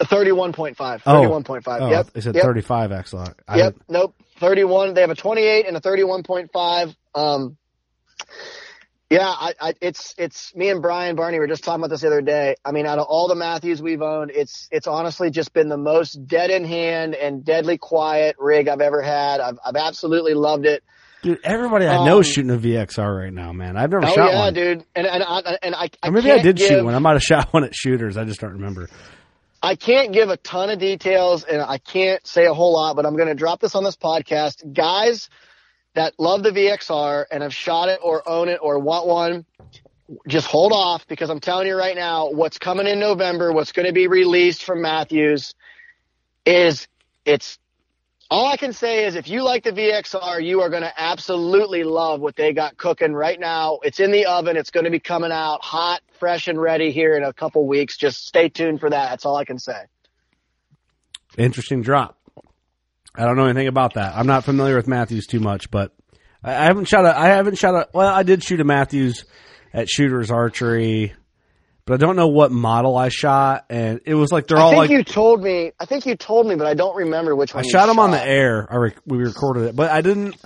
A 0.00 0.04
31.5. 0.04 1.02
Oh. 1.06 1.12
31.5. 1.12 1.80
Oh, 1.80 1.90
yep. 1.90 2.12
They 2.12 2.20
said 2.20 2.34
yep. 2.34 2.44
35 2.44 2.92
axle. 2.92 3.26
I 3.46 3.56
Yep. 3.58 3.76
Nope. 3.88 4.14
31. 4.38 4.94
They 4.94 5.00
have 5.02 5.10
a 5.10 5.14
28 5.14 5.66
and 5.66 5.76
a 5.76 5.80
31.5. 5.80 6.96
Um, 7.14 7.56
Yeah, 9.10 9.28
I, 9.28 9.54
I, 9.60 9.74
it's 9.80 10.14
it's 10.18 10.54
me 10.56 10.70
and 10.70 10.82
Brian 10.82 11.14
Barney 11.14 11.38
were 11.38 11.46
just 11.46 11.62
talking 11.62 11.80
about 11.80 11.90
this 11.90 12.00
the 12.00 12.08
other 12.08 12.22
day. 12.22 12.56
I 12.64 12.72
mean, 12.72 12.86
out 12.86 12.98
of 12.98 13.06
all 13.06 13.28
the 13.28 13.36
Mathews 13.36 13.80
we've 13.80 14.02
owned, 14.02 14.32
it's 14.34 14.66
it's 14.72 14.86
honestly 14.86 15.30
just 15.30 15.52
been 15.52 15.68
the 15.68 15.76
most 15.76 16.26
dead 16.26 16.50
in 16.50 16.64
hand 16.64 17.14
and 17.14 17.44
deadly 17.44 17.78
quiet 17.78 18.34
rig 18.40 18.66
I've 18.66 18.80
ever 18.80 19.02
had. 19.02 19.40
I've 19.40 19.58
I've 19.64 19.76
absolutely 19.76 20.34
loved 20.34 20.66
it. 20.66 20.82
Dude, 21.22 21.38
everybody 21.44 21.86
I 21.86 22.04
know 22.04 22.16
um, 22.16 22.20
is 22.22 22.28
shooting 22.28 22.50
a 22.50 22.58
VXR 22.58 23.24
right 23.24 23.32
now, 23.32 23.52
man. 23.52 23.76
I've 23.76 23.90
never 23.90 24.04
oh 24.04 24.14
shot 24.14 24.32
yeah, 24.32 24.38
one. 24.40 24.54
dude. 24.54 24.84
And 24.96 25.06
and 25.06 25.22
I 25.22 25.58
and 25.62 25.74
I, 25.74 25.88
I 26.02 26.08
or 26.08 26.12
maybe 26.12 26.32
I 26.32 26.42
did 26.42 26.56
give, 26.56 26.68
shoot 26.68 26.84
one. 26.84 26.94
I 26.94 26.98
might 26.98 27.12
have 27.12 27.22
shot 27.30 27.52
one 27.52 27.64
at 27.64 27.74
shooters. 27.74 28.16
I 28.16 28.24
just 28.24 28.40
don't 28.40 28.54
remember. 28.54 28.88
I 29.64 29.76
can't 29.76 30.12
give 30.12 30.28
a 30.28 30.36
ton 30.36 30.68
of 30.68 30.78
details 30.78 31.42
and 31.42 31.62
I 31.62 31.78
can't 31.78 32.24
say 32.26 32.44
a 32.44 32.52
whole 32.52 32.74
lot, 32.74 32.96
but 32.96 33.06
I'm 33.06 33.16
going 33.16 33.28
to 33.28 33.34
drop 33.34 33.60
this 33.60 33.74
on 33.74 33.82
this 33.82 33.96
podcast, 33.96 34.74
guys 34.74 35.30
that 35.94 36.12
love 36.18 36.42
the 36.42 36.50
VXR 36.50 37.24
and 37.30 37.42
have 37.42 37.54
shot 37.54 37.88
it 37.88 37.98
or 38.02 38.28
own 38.28 38.50
it 38.50 38.58
or 38.60 38.78
want 38.78 39.06
one, 39.06 39.46
just 40.28 40.46
hold 40.46 40.72
off 40.74 41.08
because 41.08 41.30
I'm 41.30 41.40
telling 41.40 41.66
you 41.66 41.78
right 41.78 41.96
now, 41.96 42.28
what's 42.30 42.58
coming 42.58 42.86
in 42.86 43.00
November, 43.00 43.52
what's 43.52 43.72
going 43.72 43.86
to 43.86 43.94
be 43.94 44.06
released 44.06 44.62
from 44.64 44.82
Mathews 44.82 45.54
is 46.44 46.86
it's 47.24 47.58
all 48.30 48.46
I 48.46 48.56
can 48.56 48.72
say 48.72 49.04
is 49.04 49.14
if 49.14 49.28
you 49.28 49.42
like 49.42 49.64
the 49.64 49.72
VXR, 49.72 50.44
you 50.44 50.62
are 50.62 50.70
going 50.70 50.82
to 50.82 50.92
absolutely 50.96 51.84
love 51.84 52.20
what 52.20 52.36
they 52.36 52.52
got 52.52 52.76
cooking 52.76 53.12
right 53.12 53.38
now. 53.38 53.78
It's 53.82 54.00
in 54.00 54.12
the 54.12 54.26
oven. 54.26 54.56
It's 54.56 54.70
going 54.70 54.84
to 54.84 54.90
be 54.90 55.00
coming 55.00 55.32
out 55.32 55.62
hot, 55.62 56.00
fresh, 56.18 56.48
and 56.48 56.60
ready 56.60 56.90
here 56.90 57.16
in 57.16 57.22
a 57.22 57.32
couple 57.32 57.66
weeks. 57.66 57.96
Just 57.96 58.26
stay 58.26 58.48
tuned 58.48 58.80
for 58.80 58.90
that. 58.90 59.10
That's 59.10 59.26
all 59.26 59.36
I 59.36 59.44
can 59.44 59.58
say. 59.58 59.78
Interesting 61.36 61.82
drop. 61.82 62.18
I 63.14 63.24
don't 63.24 63.36
know 63.36 63.46
anything 63.46 63.68
about 63.68 63.94
that. 63.94 64.16
I'm 64.16 64.26
not 64.26 64.44
familiar 64.44 64.76
with 64.76 64.88
Mathews 64.88 65.26
too 65.26 65.40
much, 65.40 65.70
but 65.70 65.92
I 66.42 66.64
haven't 66.64 66.86
shot 66.86 67.04
a. 67.04 67.16
I 67.16 67.28
haven't 67.28 67.58
shot 67.58 67.74
a. 67.74 67.88
Well, 67.94 68.08
I 68.08 68.22
did 68.22 68.42
shoot 68.42 68.60
a 68.60 68.64
Mathews 68.64 69.24
at 69.72 69.88
Shooters 69.88 70.30
Archery, 70.30 71.14
but 71.86 71.94
I 71.94 71.96
don't 71.98 72.16
know 72.16 72.28
what 72.28 72.50
model 72.50 72.96
I 72.96 73.08
shot. 73.08 73.66
And 73.68 74.00
it 74.04 74.14
was 74.14 74.32
like 74.32 74.46
they're 74.46 74.58
I 74.58 74.62
all 74.62 74.68
I 74.70 74.86
think 74.86 74.90
like. 74.90 74.90
You 74.90 75.04
told 75.04 75.42
me. 75.42 75.72
I 75.78 75.84
think 75.84 76.06
you 76.06 76.16
told 76.16 76.46
me, 76.46 76.54
but 76.54 76.66
I 76.66 76.74
don't 76.74 76.96
remember 76.96 77.34
which 77.36 77.54
one. 77.54 77.64
I 77.64 77.68
shot 77.68 77.86
them 77.86 77.96
shot. 77.96 78.02
on 78.02 78.10
the 78.12 78.24
air. 78.24 78.66
I 78.70 78.76
rec- 78.76 79.00
we 79.06 79.18
recorded 79.18 79.64
it, 79.64 79.76
but 79.76 79.90
I 79.90 80.00
didn't. 80.00 80.36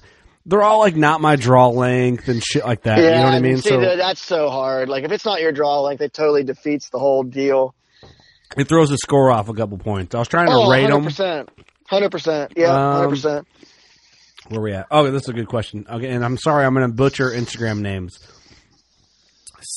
They're 0.46 0.62
all 0.62 0.80
like 0.80 0.96
not 0.96 1.20
my 1.20 1.36
draw 1.36 1.68
length 1.68 2.28
and 2.28 2.42
shit 2.42 2.64
like 2.64 2.82
that. 2.84 2.98
Yeah, 2.98 3.04
you 3.04 3.10
know 3.16 3.24
what 3.24 3.34
I 3.34 3.40
mean? 3.40 3.56
See, 3.58 3.68
so 3.68 3.96
that's 3.96 4.20
so 4.20 4.48
hard. 4.48 4.88
Like 4.88 5.04
if 5.04 5.12
it's 5.12 5.24
not 5.24 5.40
your 5.40 5.52
draw 5.52 5.82
length, 5.82 6.00
it 6.00 6.12
totally 6.12 6.42
defeats 6.42 6.88
the 6.88 6.98
whole 6.98 7.22
deal. 7.22 7.74
It 8.56 8.66
throws 8.66 8.88
the 8.88 8.96
score 8.96 9.30
off 9.30 9.48
a 9.48 9.54
couple 9.54 9.76
points. 9.76 10.14
I 10.14 10.18
was 10.18 10.28
trying 10.28 10.46
to 10.46 10.54
oh, 10.54 10.70
rate 10.70 10.88
100%. 10.88 11.16
them. 11.16 11.46
Hundred 11.86 12.10
percent. 12.10 12.52
Yeah, 12.56 12.70
hundred 12.70 13.04
um, 13.04 13.10
percent. 13.10 13.48
Where 14.48 14.60
we 14.60 14.72
at? 14.72 14.86
Oh, 14.90 15.10
this 15.10 15.22
is 15.22 15.28
a 15.28 15.32
good 15.34 15.48
question. 15.48 15.86
Okay, 15.88 16.08
and 16.08 16.24
I'm 16.24 16.38
sorry, 16.38 16.64
I'm 16.64 16.74
going 16.74 16.86
to 16.86 16.94
butcher 16.94 17.30
Instagram 17.30 17.80
names. 17.80 18.18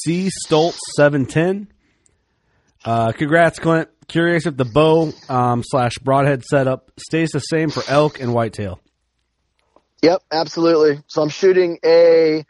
C 0.04 0.30
Stoltz 0.46 0.78
seven 0.96 1.26
ten. 1.26 1.68
Uh, 2.84 3.12
congrats, 3.12 3.60
Clint. 3.60 3.90
Curious 4.08 4.46
if 4.46 4.58
the 4.58 4.66
bow 4.66 5.14
um, 5.30 5.64
slash 5.64 5.98
broadhead 6.00 6.44
setup 6.44 6.92
stays 7.00 7.30
the 7.30 7.40
same 7.40 7.70
for 7.70 7.82
elk 7.88 8.20
and 8.20 8.34
whitetail. 8.34 8.82
Yep, 10.02 10.24
absolutely. 10.32 11.02
So 11.08 11.22
I'm 11.22 11.30
shooting 11.30 11.78
a. 11.86 12.44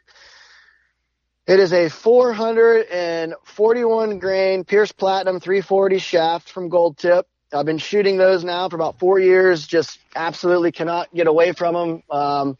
It 1.47 1.59
is 1.59 1.73
a 1.73 1.89
441 1.89 4.19
grain 4.19 4.63
Pierce 4.63 4.91
Platinum 4.91 5.39
340 5.41 5.97
shaft 5.97 6.49
from 6.49 6.69
Gold 6.69 6.97
Tip. 6.97 7.27
I've 7.53 7.65
been 7.65 7.80
shooting 7.80 8.15
those 8.17 8.45
now 8.45 8.69
for 8.69 8.77
about 8.77 8.99
four 8.99 9.19
years. 9.19 9.67
Just 9.67 9.99
absolutely 10.15 10.71
cannot 10.71 11.13
get 11.13 11.27
away 11.27 11.51
from 11.51 11.73
them. 11.73 12.03
Um, 12.09 12.57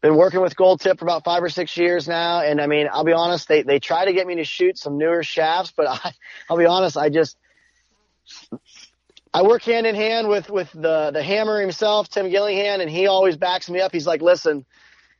been 0.00 0.16
working 0.16 0.40
with 0.40 0.56
Gold 0.56 0.80
Tip 0.80 0.98
for 0.98 1.04
about 1.04 1.24
five 1.24 1.42
or 1.42 1.48
six 1.48 1.76
years 1.76 2.06
now, 2.06 2.40
and 2.40 2.60
I 2.60 2.66
mean, 2.66 2.88
I'll 2.92 3.04
be 3.04 3.12
honest, 3.12 3.48
they 3.48 3.62
they 3.62 3.78
try 3.78 4.04
to 4.04 4.12
get 4.12 4.26
me 4.26 4.36
to 4.36 4.44
shoot 4.44 4.78
some 4.78 4.98
newer 4.98 5.22
shafts, 5.22 5.72
but 5.76 5.86
I, 6.04 6.12
I'll 6.48 6.56
be 6.58 6.66
honest, 6.66 6.96
I 6.96 7.08
just 7.08 7.36
I 9.32 9.42
work 9.42 9.62
hand 9.62 9.86
in 9.86 9.94
hand 9.94 10.28
with 10.28 10.50
with 10.50 10.70
the 10.72 11.10
the 11.12 11.22
hammer 11.22 11.60
himself, 11.60 12.08
Tim 12.08 12.30
Gillingham, 12.30 12.80
and 12.80 12.90
he 12.90 13.06
always 13.06 13.36
backs 13.36 13.68
me 13.68 13.80
up. 13.80 13.92
He's 13.92 14.06
like, 14.06 14.22
listen, 14.22 14.64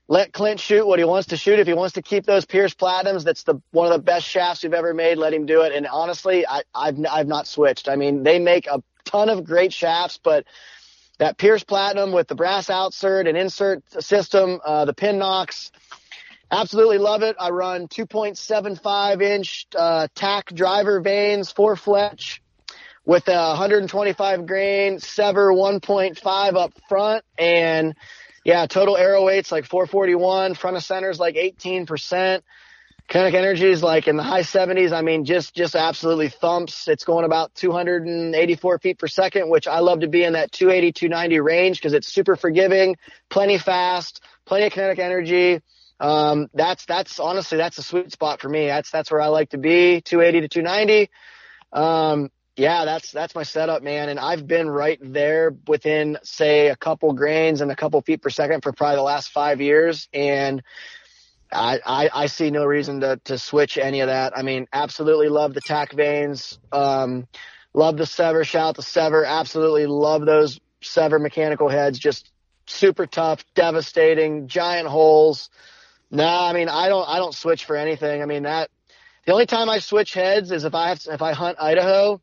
let 0.06 0.32
Clint 0.32 0.60
shoot 0.60 0.86
what 0.86 0.98
he 0.98 1.04
wants 1.04 1.28
to 1.28 1.36
shoot. 1.36 1.58
If 1.58 1.66
he 1.66 1.74
wants 1.74 1.94
to 1.94 2.02
keep 2.02 2.24
those 2.24 2.46
Pierce 2.46 2.74
Platinums, 2.74 3.24
that's 3.24 3.42
the 3.42 3.60
one 3.72 3.86
of 3.86 3.92
the 3.92 4.02
best 4.02 4.26
shafts 4.26 4.62
we've 4.62 4.72
ever 4.72 4.94
made. 4.94 5.18
Let 5.18 5.34
him 5.34 5.44
do 5.44 5.62
it. 5.62 5.74
And 5.74 5.86
honestly, 5.86 6.46
I, 6.46 6.62
I've 6.74 6.98
I've 7.10 7.26
not 7.26 7.46
switched. 7.46 7.88
I 7.88 7.96
mean, 7.96 8.22
they 8.22 8.38
make 8.38 8.66
a 8.66 8.82
ton 9.04 9.28
of 9.28 9.44
great 9.44 9.72
shafts, 9.72 10.18
but 10.22 10.44
that 11.18 11.36
Pierce 11.36 11.64
Platinum 11.64 12.12
with 12.12 12.28
the 12.28 12.34
brass 12.34 12.68
outsert 12.68 13.28
and 13.28 13.36
insert 13.36 13.82
system, 14.02 14.60
uh, 14.64 14.84
the 14.84 14.94
pin 14.94 15.18
nocks, 15.18 15.70
absolutely 16.50 16.98
love 16.98 17.22
it. 17.22 17.36
I 17.38 17.50
run 17.50 17.88
2.75 17.88 19.22
inch 19.22 19.66
uh, 19.76 20.08
tack 20.14 20.46
driver 20.46 21.00
vanes, 21.00 21.52
four 21.52 21.76
fletch 21.76 22.42
with 23.04 23.26
a 23.28 23.32
125 23.32 24.46
grain 24.46 24.96
Sevr 24.96 25.50
1.5 25.54 26.56
up 26.56 26.72
front 26.88 27.24
and 27.38 27.94
yeah, 28.44 28.66
total 28.66 28.96
arrow 28.96 29.24
weight's 29.24 29.52
like 29.52 29.66
441, 29.66 30.54
front 30.54 30.76
of 30.76 30.84
center's 30.84 31.18
like 31.18 31.34
18%. 31.34 32.42
Kinetic 33.08 33.32
energy 33.32 33.70
is 33.70 33.82
like 33.82 34.06
in 34.06 34.18
the 34.18 34.22
high 34.22 34.42
70s. 34.42 34.92
I 34.92 35.00
mean, 35.00 35.24
just 35.24 35.54
just 35.54 35.74
absolutely 35.74 36.28
thumps. 36.28 36.88
It's 36.88 37.04
going 37.04 37.24
about 37.24 37.54
284 37.54 38.78
feet 38.80 38.98
per 38.98 39.08
second, 39.08 39.48
which 39.48 39.66
I 39.66 39.78
love 39.78 40.00
to 40.00 40.08
be 40.08 40.24
in 40.24 40.34
that 40.34 40.52
280 40.52 40.92
290 40.92 41.40
range 41.40 41.78
because 41.78 41.94
it's 41.94 42.06
super 42.06 42.36
forgiving, 42.36 42.96
plenty 43.30 43.56
fast, 43.56 44.20
plenty 44.44 44.66
of 44.66 44.72
kinetic 44.72 44.98
energy. 44.98 45.62
Um, 45.98 46.48
that's 46.52 46.84
that's 46.84 47.18
honestly 47.18 47.56
that's 47.56 47.78
a 47.78 47.82
sweet 47.82 48.12
spot 48.12 48.42
for 48.42 48.48
me. 48.50 48.66
That's 48.66 48.90
that's 48.90 49.10
where 49.10 49.22
I 49.22 49.28
like 49.28 49.50
to 49.50 49.58
be, 49.58 50.02
280 50.02 50.42
to 50.42 50.48
290. 50.48 51.10
Um, 51.72 52.30
yeah, 52.56 52.84
that's 52.84 53.10
that's 53.10 53.34
my 53.34 53.44
setup, 53.44 53.82
man. 53.82 54.10
And 54.10 54.18
I've 54.18 54.46
been 54.46 54.68
right 54.68 54.98
there 55.00 55.56
within, 55.66 56.18
say, 56.24 56.68
a 56.68 56.76
couple 56.76 57.12
grains 57.14 57.62
and 57.62 57.70
a 57.70 57.76
couple 57.76 58.02
feet 58.02 58.20
per 58.20 58.30
second 58.30 58.62
for 58.62 58.72
probably 58.72 58.96
the 58.96 59.02
last 59.02 59.30
five 59.30 59.60
years. 59.60 60.08
And 60.12 60.62
I, 61.52 61.80
I, 61.84 62.10
I 62.12 62.26
see 62.26 62.50
no 62.50 62.64
reason 62.64 63.00
to, 63.00 63.20
to 63.24 63.38
switch 63.38 63.78
any 63.78 64.00
of 64.00 64.08
that. 64.08 64.36
I 64.36 64.42
mean, 64.42 64.66
absolutely 64.72 65.28
love 65.28 65.54
the 65.54 65.60
TAC 65.60 65.92
Vanes. 65.92 66.58
Um, 66.72 67.26
love 67.72 67.96
the 67.96 68.04
Sevr. 68.04 68.44
Shout 68.44 68.70
out 68.70 68.74
to 68.76 68.82
Sevr. 68.82 69.26
Absolutely 69.26 69.86
love 69.86 70.26
those 70.26 70.60
Sevr 70.82 71.20
mechanical 71.20 71.68
heads. 71.68 71.98
Just 71.98 72.30
super 72.66 73.06
tough, 73.06 73.44
devastating, 73.54 74.48
giant 74.48 74.88
holes. 74.88 75.48
No, 76.10 76.26
I 76.26 76.52
mean, 76.52 76.68
I 76.68 76.88
don't, 76.88 77.08
I 77.08 77.18
don't 77.18 77.34
switch 77.34 77.64
for 77.64 77.76
anything. 77.76 78.22
I 78.22 78.26
mean, 78.26 78.44
that, 78.44 78.70
the 79.26 79.32
only 79.32 79.46
time 79.46 79.68
I 79.68 79.78
switch 79.78 80.14
heads 80.14 80.52
is 80.52 80.64
if 80.64 80.74
I 80.74 80.88
have, 80.88 81.00
if 81.06 81.22
I 81.22 81.32
hunt 81.32 81.58
Idaho 81.60 82.20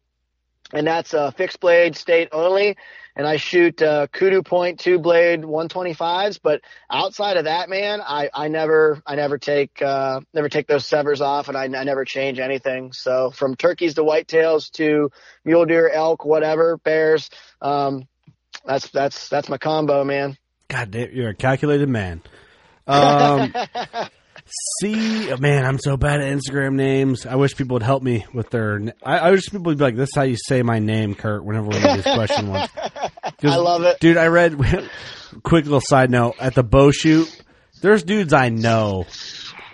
and 0.73 0.87
that's 0.87 1.13
a 1.13 1.31
fixed 1.31 1.59
blade 1.59 1.95
state 1.95 2.29
only 2.31 2.77
and 3.15 3.25
I 3.25 3.37
shoot 3.37 3.81
uh, 3.81 4.07
Kudu 4.07 4.43
Point 4.43 4.79
two 4.79 4.99
blade 4.99 5.41
125s. 5.41 6.39
But 6.41 6.61
outside 6.89 7.37
of 7.37 7.45
that, 7.45 7.69
man, 7.69 8.01
I, 8.01 8.29
I 8.33 8.47
never 8.47 9.01
I 9.05 9.15
never 9.15 9.37
take 9.37 9.81
uh, 9.81 10.21
never 10.33 10.49
take 10.49 10.67
those 10.67 10.83
Sevrs 10.83 11.21
off, 11.21 11.47
and 11.47 11.57
I, 11.57 11.63
I 11.63 11.83
never 11.83 12.05
change 12.05 12.39
anything. 12.39 12.91
So 12.91 13.31
from 13.31 13.55
turkeys 13.55 13.95
to 13.95 14.01
whitetails 14.01 14.71
to 14.73 15.11
mule 15.43 15.65
deer, 15.65 15.89
elk, 15.89 16.25
whatever, 16.25 16.77
bears, 16.77 17.29
um, 17.61 18.07
that's 18.65 18.89
that's 18.89 19.29
that's 19.29 19.49
my 19.49 19.57
combo, 19.57 20.03
man. 20.03 20.37
God 20.67 20.91
damn, 20.91 21.13
you're 21.13 21.29
a 21.29 21.35
calculated 21.35 21.89
man. 21.89 22.21
Um, 22.87 23.53
See, 24.80 25.33
man, 25.38 25.65
I'm 25.65 25.80
so 25.80 25.98
bad 25.98 26.22
at 26.22 26.32
Instagram 26.32 26.75
names. 26.75 27.25
I 27.25 27.35
wish 27.35 27.56
people 27.56 27.75
would 27.75 27.83
help 27.83 28.03
me 28.03 28.25
with 28.33 28.51
their. 28.51 28.80
I, 29.03 29.17
I 29.17 29.32
wish 29.32 29.45
people 29.45 29.65
would 29.65 29.80
be 29.80 29.83
like, 29.83 29.95
"This 29.95 30.09
is 30.09 30.15
how 30.15 30.22
you 30.22 30.38
say 30.38 30.61
my 30.61 30.77
name, 30.80 31.15
Kurt." 31.15 31.43
Whenever 31.43 31.67
we 31.67 31.74
do 31.74 31.82
this 31.82 32.03
question 32.03 32.49
once, 32.49 32.72
I 33.43 33.56
love 33.56 33.83
it, 33.83 33.99
dude. 33.99 34.17
I 34.17 34.27
read. 34.27 34.59
quick 35.43 35.65
little 35.65 35.82
side 35.82 36.09
note: 36.09 36.35
at 36.40 36.53
the 36.53 36.64
bow 36.64 36.91
shoot, 36.91 37.30
there's 37.82 38.03
dudes 38.03 38.33
I 38.33 38.49
know, 38.49 39.06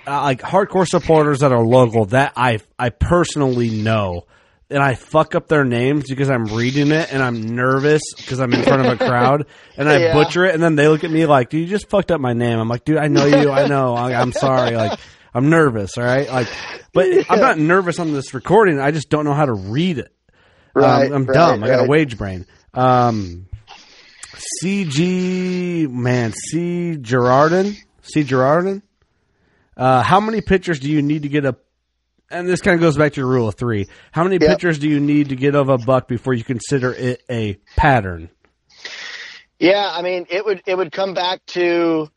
uh, 0.07 0.21
like 0.21 0.41
hardcore 0.41 0.87
supporters 0.87 1.39
that 1.39 1.51
are 1.51 1.63
local 1.65 2.05
that 2.05 2.33
I 2.35 2.59
I 2.77 2.89
personally 2.89 3.69
know 3.69 4.25
and 4.71 4.81
I 4.81 4.95
fuck 4.95 5.35
up 5.35 5.47
their 5.47 5.63
names 5.63 6.05
because 6.09 6.29
I'm 6.29 6.45
reading 6.45 6.91
it 6.91 7.11
and 7.13 7.21
I'm 7.21 7.55
nervous 7.55 8.01
because 8.15 8.39
I'm 8.39 8.53
in 8.53 8.63
front 8.63 8.85
of 8.85 8.93
a 8.93 9.05
crowd 9.05 9.45
and 9.77 9.89
I 9.89 9.97
yeah. 9.97 10.13
butcher 10.13 10.45
it 10.45 10.53
and 10.53 10.63
then 10.63 10.75
they 10.75 10.87
look 10.87 11.03
at 11.03 11.11
me 11.11 11.25
like, 11.25 11.49
dude, 11.49 11.61
you 11.61 11.67
just 11.67 11.89
fucked 11.89 12.11
up 12.11 12.21
my 12.21 12.33
name. 12.33 12.57
I'm 12.57 12.69
like, 12.69 12.85
dude, 12.85 12.97
I 12.97 13.07
know 13.07 13.25
you. 13.25 13.51
I 13.51 13.67
know. 13.67 13.93
I, 13.93 14.21
am 14.21 14.31
sorry. 14.31 14.75
Like, 14.75 14.99
I'm 15.33 15.49
nervous. 15.49 15.97
All 15.97 16.03
right. 16.03 16.29
Like, 16.29 16.47
but 16.93 17.11
yeah. 17.11 17.23
I'm 17.29 17.39
not 17.39 17.59
nervous 17.59 17.99
on 17.99 18.13
this 18.13 18.33
recording. 18.33 18.79
I 18.79 18.91
just 18.91 19.09
don't 19.09 19.25
know 19.25 19.33
how 19.33 19.45
to 19.45 19.53
read 19.53 19.97
it. 19.97 20.13
Right. 20.73 21.07
Um, 21.07 21.13
I'm 21.13 21.25
right, 21.25 21.33
dumb. 21.33 21.61
Right. 21.61 21.71
I 21.71 21.75
got 21.75 21.85
a 21.85 21.87
wage 21.87 22.17
brain. 22.17 22.45
Um, 22.73 23.47
CG, 24.63 25.89
man, 25.89 26.33
C. 26.33 26.97
Gerardin. 26.97 27.75
C. 28.01 28.23
Gerardin. 28.23 28.81
Uh, 29.75 30.01
how 30.01 30.19
many 30.19 30.41
pictures 30.41 30.79
do 30.79 30.89
you 30.89 31.01
need 31.01 31.23
to 31.23 31.29
get 31.29 31.45
a 31.45 31.55
and 32.31 32.47
this 32.47 32.61
kind 32.61 32.75
of 32.75 32.81
goes 32.81 32.97
back 32.97 33.13
to 33.13 33.21
your 33.21 33.29
rule 33.29 33.47
of 33.47 33.55
three. 33.55 33.87
How 34.11 34.23
many 34.23 34.37
yep. 34.37 34.49
pictures 34.49 34.79
do 34.79 34.87
you 34.87 34.99
need 34.99 35.29
to 35.29 35.35
get 35.35 35.55
of 35.55 35.69
a 35.69 35.77
buck 35.77 36.07
before 36.07 36.33
you 36.33 36.43
consider 36.43 36.93
it 36.93 37.23
a 37.29 37.57
pattern? 37.75 38.29
Yeah, 39.59 39.91
I 39.93 40.01
mean, 40.01 40.25
it 40.29 40.43
would 40.43 40.63
it 40.65 40.75
would 40.75 40.91
come 40.91 41.13
back 41.13 41.45
to 41.47 42.09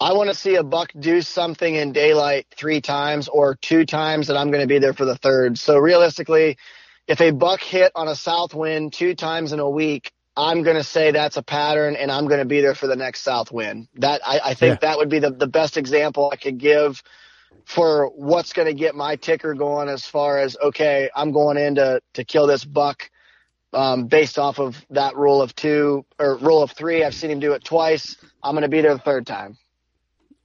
I 0.00 0.12
want 0.12 0.30
to 0.30 0.34
see 0.34 0.54
a 0.54 0.62
buck 0.62 0.92
do 0.98 1.22
something 1.22 1.74
in 1.74 1.92
daylight 1.92 2.46
three 2.56 2.80
times 2.80 3.28
or 3.28 3.56
two 3.56 3.84
times, 3.84 4.28
and 4.28 4.38
I'm 4.38 4.50
going 4.50 4.62
to 4.62 4.68
be 4.68 4.78
there 4.78 4.92
for 4.92 5.04
the 5.04 5.16
third. 5.16 5.58
So 5.58 5.78
realistically, 5.78 6.56
if 7.06 7.20
a 7.20 7.30
buck 7.30 7.60
hit 7.60 7.92
on 7.94 8.08
a 8.08 8.14
south 8.14 8.54
wind 8.54 8.92
two 8.92 9.14
times 9.14 9.52
in 9.52 9.60
a 9.60 9.68
week, 9.68 10.12
I'm 10.36 10.62
going 10.62 10.76
to 10.76 10.84
say 10.84 11.10
that's 11.10 11.36
a 11.36 11.42
pattern, 11.42 11.96
and 11.96 12.12
I'm 12.12 12.26
going 12.28 12.38
to 12.38 12.44
be 12.44 12.60
there 12.60 12.76
for 12.76 12.86
the 12.86 12.94
next 12.94 13.22
south 13.22 13.50
wind. 13.50 13.88
That 13.96 14.20
I, 14.24 14.40
I 14.44 14.54
think 14.54 14.80
yeah. 14.80 14.88
that 14.88 14.98
would 14.98 15.08
be 15.08 15.18
the, 15.18 15.30
the 15.30 15.48
best 15.48 15.76
example 15.76 16.30
I 16.32 16.36
could 16.36 16.58
give 16.58 17.02
for 17.64 18.10
what's 18.14 18.52
going 18.52 18.66
to 18.66 18.74
get 18.74 18.94
my 18.94 19.16
ticker 19.16 19.54
going 19.54 19.88
as 19.88 20.04
far 20.04 20.38
as 20.38 20.56
okay, 20.56 21.10
I'm 21.14 21.32
going 21.32 21.56
in 21.56 21.74
to 21.76 22.00
to 22.14 22.24
kill 22.24 22.46
this 22.46 22.64
buck 22.64 23.10
um, 23.72 24.06
based 24.06 24.38
off 24.38 24.58
of 24.58 24.76
that 24.90 25.16
rule 25.16 25.42
of 25.42 25.54
two 25.54 26.04
or 26.18 26.36
rule 26.38 26.62
of 26.62 26.72
three. 26.72 27.04
I've 27.04 27.14
seen 27.14 27.30
him 27.30 27.40
do 27.40 27.52
it 27.52 27.64
twice. 27.64 28.16
I'm 28.42 28.54
going 28.54 28.62
to 28.62 28.68
be 28.68 28.80
there 28.80 28.94
the 28.94 29.00
third 29.00 29.26
time. 29.26 29.58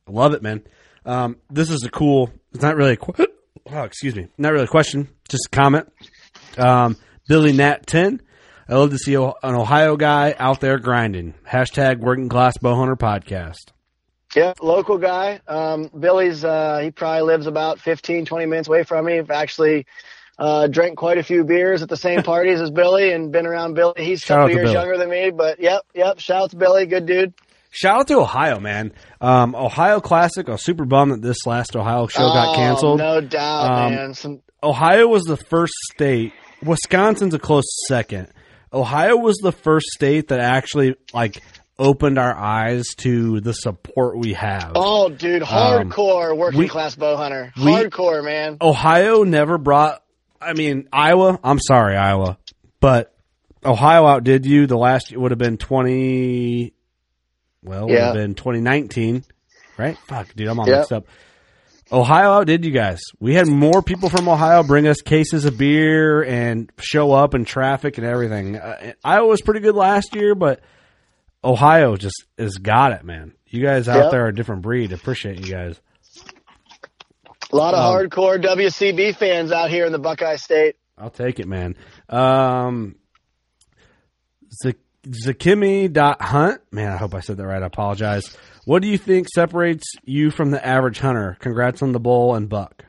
Love 0.07 0.33
it, 0.33 0.41
man. 0.41 0.63
Um, 1.05 1.37
this 1.49 1.69
is 1.69 1.83
a 1.83 1.89
cool. 1.89 2.29
It's 2.53 2.63
not 2.63 2.75
really 2.75 2.93
a. 2.93 2.97
Qu- 2.97 3.13
oh, 3.71 3.83
excuse 3.83 4.15
me. 4.15 4.27
Not 4.37 4.51
really 4.51 4.65
a 4.65 4.67
question. 4.67 5.09
Just 5.29 5.47
a 5.47 5.49
comment. 5.49 5.91
Um, 6.57 6.97
Billy 7.27 7.53
Nat 7.53 7.87
ten. 7.87 8.21
I 8.67 8.75
love 8.75 8.91
to 8.91 8.97
see 8.97 9.15
an 9.15 9.33
Ohio 9.43 9.97
guy 9.97 10.35
out 10.37 10.61
there 10.61 10.79
grinding. 10.79 11.33
Hashtag 11.49 11.99
Working 11.99 12.29
Class 12.29 12.57
Bowhunter 12.57 12.95
Podcast. 12.95 13.71
Yeah, 14.35 14.53
local 14.61 14.97
guy. 14.97 15.41
Um, 15.47 15.89
Billy's. 15.97 16.43
Uh, 16.43 16.79
he 16.79 16.91
probably 16.91 17.21
lives 17.21 17.47
about 17.47 17.79
15, 17.79 18.25
20 18.25 18.45
minutes 18.45 18.67
away 18.67 18.83
from 18.83 19.05
me. 19.05 19.19
I've 19.19 19.31
actually 19.31 19.85
uh, 20.39 20.67
drank 20.67 20.97
quite 20.97 21.17
a 21.17 21.23
few 21.23 21.43
beers 21.43 21.81
at 21.83 21.89
the 21.89 21.97
same 21.97 22.23
parties 22.23 22.61
as 22.61 22.71
Billy 22.71 23.11
and 23.11 23.31
been 23.31 23.45
around 23.45 23.75
Billy. 23.75 23.93
He's 23.97 24.23
a 24.23 24.27
couple 24.27 24.49
years 24.49 24.63
Billy. 24.63 24.73
younger 24.73 24.97
than 24.97 25.09
me, 25.09 25.31
but 25.31 25.59
yep, 25.59 25.83
yep. 25.93 26.19
Shout 26.19 26.43
out 26.43 26.49
to 26.51 26.55
Billy. 26.55 26.85
Good 26.85 27.05
dude. 27.05 27.33
Shout 27.69 28.01
out 28.01 28.07
to 28.09 28.19
Ohio, 28.19 28.59
man. 28.59 28.93
Um, 29.19 29.55
Ohio 29.55 29.99
Classic. 29.99 30.47
I 30.47 30.51
was 30.51 30.63
super 30.63 30.85
bummed 30.85 31.13
that 31.13 31.21
this 31.23 31.47
last 31.47 31.75
Ohio 31.75 32.05
show 32.05 32.21
oh, 32.23 32.33
got 32.33 32.55
canceled. 32.55 32.99
No 32.99 33.19
doubt, 33.19 33.71
um, 33.71 33.95
man. 33.95 34.13
Some... 34.13 34.41
Ohio 34.61 35.07
was 35.07 35.23
the 35.23 35.37
first 35.37 35.73
state. 35.91 36.33
Wisconsin's 36.61 37.33
a 37.33 37.39
close 37.39 37.65
second. 37.87 38.27
Ohio 38.71 39.17
was 39.17 39.37
the 39.37 39.51
first 39.51 39.87
state 39.87 40.27
that 40.27 40.39
actually 40.39 40.95
like 41.13 41.41
opened 41.83 42.17
our 42.17 42.35
eyes 42.35 42.87
to 42.97 43.41
the 43.41 43.53
support 43.53 44.17
we 44.17 44.33
have. 44.33 44.71
Oh, 44.75 45.09
dude, 45.09 45.43
um, 45.43 45.47
hardcore 45.47 46.31
um, 46.31 46.37
working 46.37 46.59
we, 46.59 46.67
class 46.67 46.95
bow 46.95 47.17
hunter. 47.17 47.51
Hardcore, 47.55 48.21
we, 48.21 48.25
man. 48.25 48.57
Ohio 48.61 49.23
never 49.23 49.57
brought. 49.57 50.03
I 50.41 50.53
mean, 50.53 50.87
Iowa. 50.91 51.39
I'm 51.43 51.59
sorry, 51.59 51.95
Iowa, 51.95 52.37
but 52.79 53.15
Ohio 53.63 54.05
outdid 54.07 54.45
you. 54.45 54.67
The 54.67 54.77
last 54.77 55.11
it 55.11 55.17
would 55.17 55.31
have 55.31 55.37
been 55.37 55.57
twenty 55.57 56.73
well, 57.63 57.89
yeah. 57.89 57.93
would 57.93 58.03
have 58.05 58.13
been 58.15 58.35
2019, 58.35 59.23
right? 59.77 59.97
Fuck, 60.07 60.35
dude, 60.35 60.47
I'm 60.47 60.59
all 60.59 60.67
yep. 60.67 60.79
mixed 60.79 60.91
up. 60.91 61.05
Ohio 61.91 62.31
outdid 62.31 62.65
you 62.65 62.71
guys. 62.71 63.01
We 63.19 63.35
had 63.35 63.47
more 63.47 63.81
people 63.81 64.09
from 64.09 64.27
Ohio 64.27 64.63
bring 64.63 64.87
us 64.87 65.01
cases 65.01 65.45
of 65.45 65.57
beer 65.57 66.23
and 66.23 66.71
show 66.79 67.11
up 67.11 67.35
in 67.35 67.45
traffic 67.45 67.97
and 67.97 68.07
everything. 68.07 68.55
Uh, 68.55 68.93
Iowa 69.03 69.27
was 69.27 69.41
pretty 69.41 69.59
good 69.59 69.75
last 69.75 70.15
year, 70.15 70.33
but 70.33 70.61
Ohio 71.43 71.95
just 71.97 72.23
has 72.37 72.57
got 72.57 72.93
it, 72.93 73.03
man. 73.03 73.33
You 73.47 73.61
guys 73.61 73.87
out 73.87 74.03
yep. 74.03 74.11
there 74.11 74.25
are 74.25 74.29
a 74.29 74.35
different 74.35 74.61
breed. 74.61 74.93
Appreciate 74.93 75.45
you 75.45 75.51
guys. 75.51 75.79
A 77.51 77.55
lot 77.55 77.73
of 77.73 77.79
um, 77.79 78.09
hardcore 78.09 78.43
WCB 78.43 79.15
fans 79.15 79.51
out 79.51 79.69
here 79.69 79.85
in 79.85 79.91
the 79.91 79.99
Buckeye 79.99 80.37
State. 80.37 80.75
I'll 80.97 81.11
take 81.11 81.39
it, 81.39 81.47
man. 81.47 81.75
Um, 82.09 82.95
Zakimi.hunt. 85.07 86.61
Man, 86.71 86.91
I 86.91 86.97
hope 86.97 87.13
I 87.13 87.19
said 87.19 87.37
that 87.37 87.45
right. 87.45 87.61
I 87.61 87.65
apologize. 87.65 88.35
What 88.65 88.81
do 88.81 88.87
you 88.87 88.97
think 88.97 89.27
separates 89.29 89.83
you 90.03 90.31
from 90.31 90.51
the 90.51 90.65
average 90.65 90.99
hunter? 90.99 91.37
Congrats 91.39 91.81
on 91.81 91.91
the 91.91 91.99
bull 91.99 92.35
and 92.35 92.47
buck. 92.47 92.85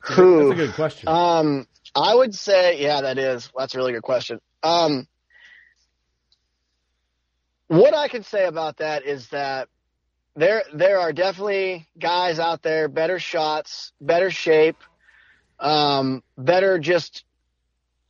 Who, 0.00 0.48
That's 0.48 0.60
a 0.60 0.66
good 0.66 0.74
question. 0.74 1.08
Um, 1.08 1.66
I 1.94 2.14
would 2.14 2.34
say, 2.34 2.80
yeah, 2.82 3.00
that 3.02 3.18
is. 3.18 3.50
That's 3.56 3.74
a 3.74 3.78
really 3.78 3.92
good 3.92 4.02
question. 4.02 4.40
Um, 4.62 5.08
what 7.68 7.94
I 7.94 8.08
can 8.08 8.22
say 8.22 8.44
about 8.46 8.78
that 8.78 9.04
is 9.04 9.28
that 9.28 9.68
there 10.36 10.64
there 10.74 10.98
are 10.98 11.12
definitely 11.12 11.86
guys 11.98 12.38
out 12.38 12.62
there, 12.62 12.88
better 12.88 13.18
shots, 13.18 13.92
better 14.00 14.30
shape, 14.30 14.76
um, 15.60 16.22
better 16.36 16.78
just 16.78 17.24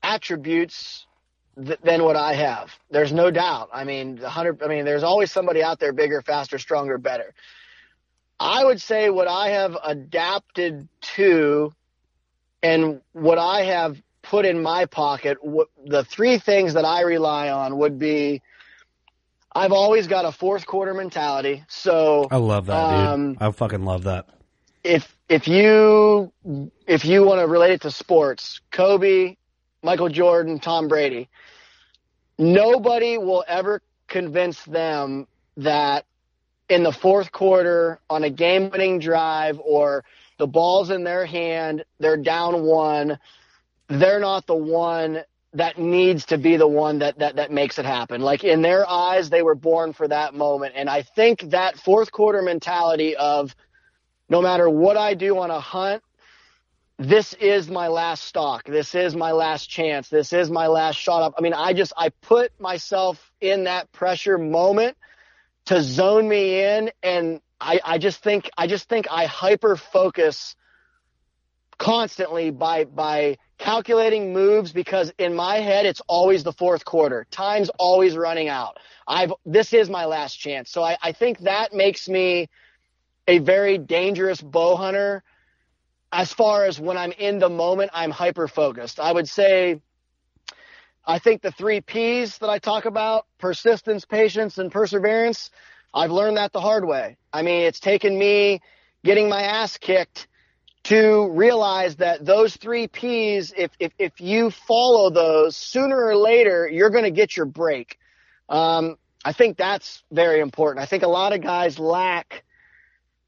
attributes 0.02 1.06
th- 1.62 1.78
than 1.82 2.02
what 2.02 2.16
I 2.16 2.34
have. 2.34 2.70
There's 2.90 3.12
no 3.12 3.30
doubt. 3.30 3.70
I 3.72 3.84
mean, 3.84 4.16
hundred. 4.16 4.62
I 4.62 4.68
mean, 4.68 4.84
there's 4.84 5.02
always 5.02 5.30
somebody 5.30 5.62
out 5.62 5.78
there 5.80 5.92
bigger, 5.92 6.22
faster, 6.22 6.58
stronger, 6.58 6.98
better. 6.98 7.34
I 8.40 8.64
would 8.64 8.80
say 8.80 9.10
what 9.10 9.28
I 9.28 9.50
have 9.50 9.76
adapted 9.84 10.88
to, 11.16 11.72
and 12.62 13.00
what 13.12 13.38
I 13.38 13.62
have 13.64 14.00
put 14.22 14.46
in 14.46 14.62
my 14.62 14.86
pocket. 14.86 15.38
What, 15.44 15.68
the 15.84 16.04
three 16.04 16.38
things 16.38 16.74
that 16.74 16.84
I 16.84 17.02
rely 17.02 17.50
on 17.50 17.76
would 17.78 17.98
be. 17.98 18.42
I've 19.54 19.72
always 19.72 20.06
got 20.06 20.24
a 20.24 20.32
fourth 20.32 20.66
quarter 20.66 20.94
mentality. 20.94 21.64
So 21.68 22.26
I 22.30 22.36
love 22.36 22.66
that, 22.66 22.74
um, 22.74 23.34
dude. 23.34 23.42
I 23.42 23.50
fucking 23.52 23.84
love 23.84 24.04
that. 24.04 24.26
If 24.82 25.16
if 25.28 25.46
you 25.48 26.32
if 26.86 27.04
you 27.04 27.24
want 27.24 27.40
to 27.40 27.46
relate 27.46 27.72
it 27.72 27.80
to 27.82 27.90
sports, 27.90 28.60
Kobe, 28.70 29.36
Michael 29.82 30.08
Jordan, 30.08 30.58
Tom 30.58 30.88
Brady, 30.88 31.28
nobody 32.38 33.16
will 33.16 33.44
ever 33.46 33.80
convince 34.08 34.62
them 34.64 35.26
that 35.56 36.04
in 36.68 36.82
the 36.82 36.92
fourth 36.92 37.30
quarter 37.30 38.00
on 38.10 38.24
a 38.24 38.30
game 38.30 38.70
winning 38.70 38.98
drive 38.98 39.60
or 39.60 40.04
the 40.38 40.46
ball's 40.46 40.90
in 40.90 41.04
their 41.04 41.24
hand, 41.24 41.84
they're 42.00 42.16
down 42.16 42.64
one, 42.64 43.18
they're 43.88 44.20
not 44.20 44.46
the 44.46 44.54
one 44.54 45.22
that 45.54 45.78
needs 45.78 46.26
to 46.26 46.38
be 46.38 46.56
the 46.56 46.66
one 46.66 46.98
that, 46.98 47.20
that, 47.20 47.36
that 47.36 47.52
makes 47.52 47.78
it 47.78 47.84
happen. 47.84 48.20
Like 48.20 48.42
in 48.42 48.60
their 48.60 48.88
eyes, 48.88 49.30
they 49.30 49.42
were 49.42 49.54
born 49.54 49.92
for 49.92 50.06
that 50.08 50.34
moment. 50.34 50.74
And 50.76 50.90
I 50.90 51.02
think 51.02 51.50
that 51.50 51.78
fourth 51.78 52.10
quarter 52.10 52.42
mentality 52.42 53.16
of 53.16 53.54
no 54.28 54.42
matter 54.42 54.68
what 54.68 54.96
I 54.96 55.14
do 55.14 55.38
on 55.38 55.50
a 55.50 55.60
hunt, 55.60 56.02
this 56.98 57.34
is 57.34 57.68
my 57.68 57.88
last 57.88 58.24
stock. 58.24 58.64
This 58.64 58.94
is 58.94 59.14
my 59.14 59.32
last 59.32 59.66
chance. 59.66 60.08
This 60.08 60.32
is 60.32 60.50
my 60.50 60.66
last 60.66 60.96
shot 60.96 61.22
up. 61.22 61.34
I 61.38 61.40
mean, 61.40 61.54
I 61.54 61.72
just, 61.72 61.92
I 61.96 62.08
put 62.08 62.58
myself 62.60 63.32
in 63.40 63.64
that 63.64 63.90
pressure 63.92 64.38
moment 64.38 64.96
to 65.66 65.82
zone 65.82 66.28
me 66.28 66.62
in. 66.64 66.90
And 67.02 67.40
I, 67.60 67.80
I 67.84 67.98
just 67.98 68.22
think, 68.22 68.50
I 68.56 68.66
just 68.66 68.88
think 68.88 69.06
I 69.10 69.26
hyper 69.26 69.76
focus 69.76 70.56
constantly 71.78 72.50
by, 72.50 72.84
by 72.84 73.38
calculating 73.58 74.32
moves 74.32 74.72
because 74.72 75.12
in 75.18 75.34
my 75.34 75.56
head, 75.56 75.86
it's 75.86 76.02
always 76.06 76.44
the 76.44 76.52
fourth 76.52 76.84
quarter. 76.84 77.26
Time's 77.30 77.70
always 77.78 78.16
running 78.16 78.48
out. 78.48 78.78
I've, 79.06 79.32
this 79.46 79.72
is 79.72 79.88
my 79.88 80.06
last 80.06 80.36
chance. 80.36 80.70
So 80.70 80.82
I, 80.82 80.96
I 81.02 81.12
think 81.12 81.40
that 81.40 81.72
makes 81.72 82.08
me 82.08 82.48
a 83.26 83.38
very 83.38 83.78
dangerous 83.78 84.40
bow 84.40 84.76
hunter 84.76 85.22
as 86.12 86.32
far 86.32 86.64
as 86.64 86.78
when 86.78 86.96
I'm 86.96 87.12
in 87.12 87.38
the 87.38 87.48
moment, 87.48 87.90
I'm 87.92 88.10
hyper 88.10 88.46
focused. 88.46 89.00
I 89.00 89.10
would 89.10 89.28
say, 89.28 89.80
I 91.04 91.18
think 91.18 91.42
the 91.42 91.50
three 91.50 91.80
P's 91.80 92.38
that 92.38 92.48
I 92.48 92.58
talk 92.58 92.84
about 92.84 93.26
persistence, 93.38 94.04
patience, 94.04 94.58
and 94.58 94.70
perseverance 94.70 95.50
I've 95.94 96.10
learned 96.10 96.36
that 96.38 96.52
the 96.52 96.60
hard 96.60 96.84
way. 96.84 97.16
I 97.32 97.42
mean, 97.42 97.62
it's 97.62 97.78
taken 97.78 98.18
me 98.18 98.60
getting 99.04 99.28
my 99.28 99.42
ass 99.42 99.78
kicked 99.78 100.26
to 100.84 101.30
realize 101.30 101.96
that 101.96 102.24
those 102.24 102.56
three 102.56 102.86
P's, 102.86 103.52
if, 103.56 103.70
if, 103.78 103.92
if 103.98 104.20
you 104.20 104.50
follow 104.50 105.10
those 105.10 105.56
sooner 105.56 105.96
or 105.96 106.16
later, 106.16 106.68
you're 106.68 106.90
going 106.90 107.04
to 107.04 107.10
get 107.10 107.36
your 107.36 107.46
break. 107.46 107.98
Um, 108.48 108.96
I 109.24 109.32
think 109.32 109.56
that's 109.56 110.02
very 110.12 110.40
important. 110.40 110.82
I 110.82 110.86
think 110.86 111.02
a 111.02 111.08
lot 111.08 111.32
of 111.32 111.40
guys 111.40 111.78
lack 111.78 112.44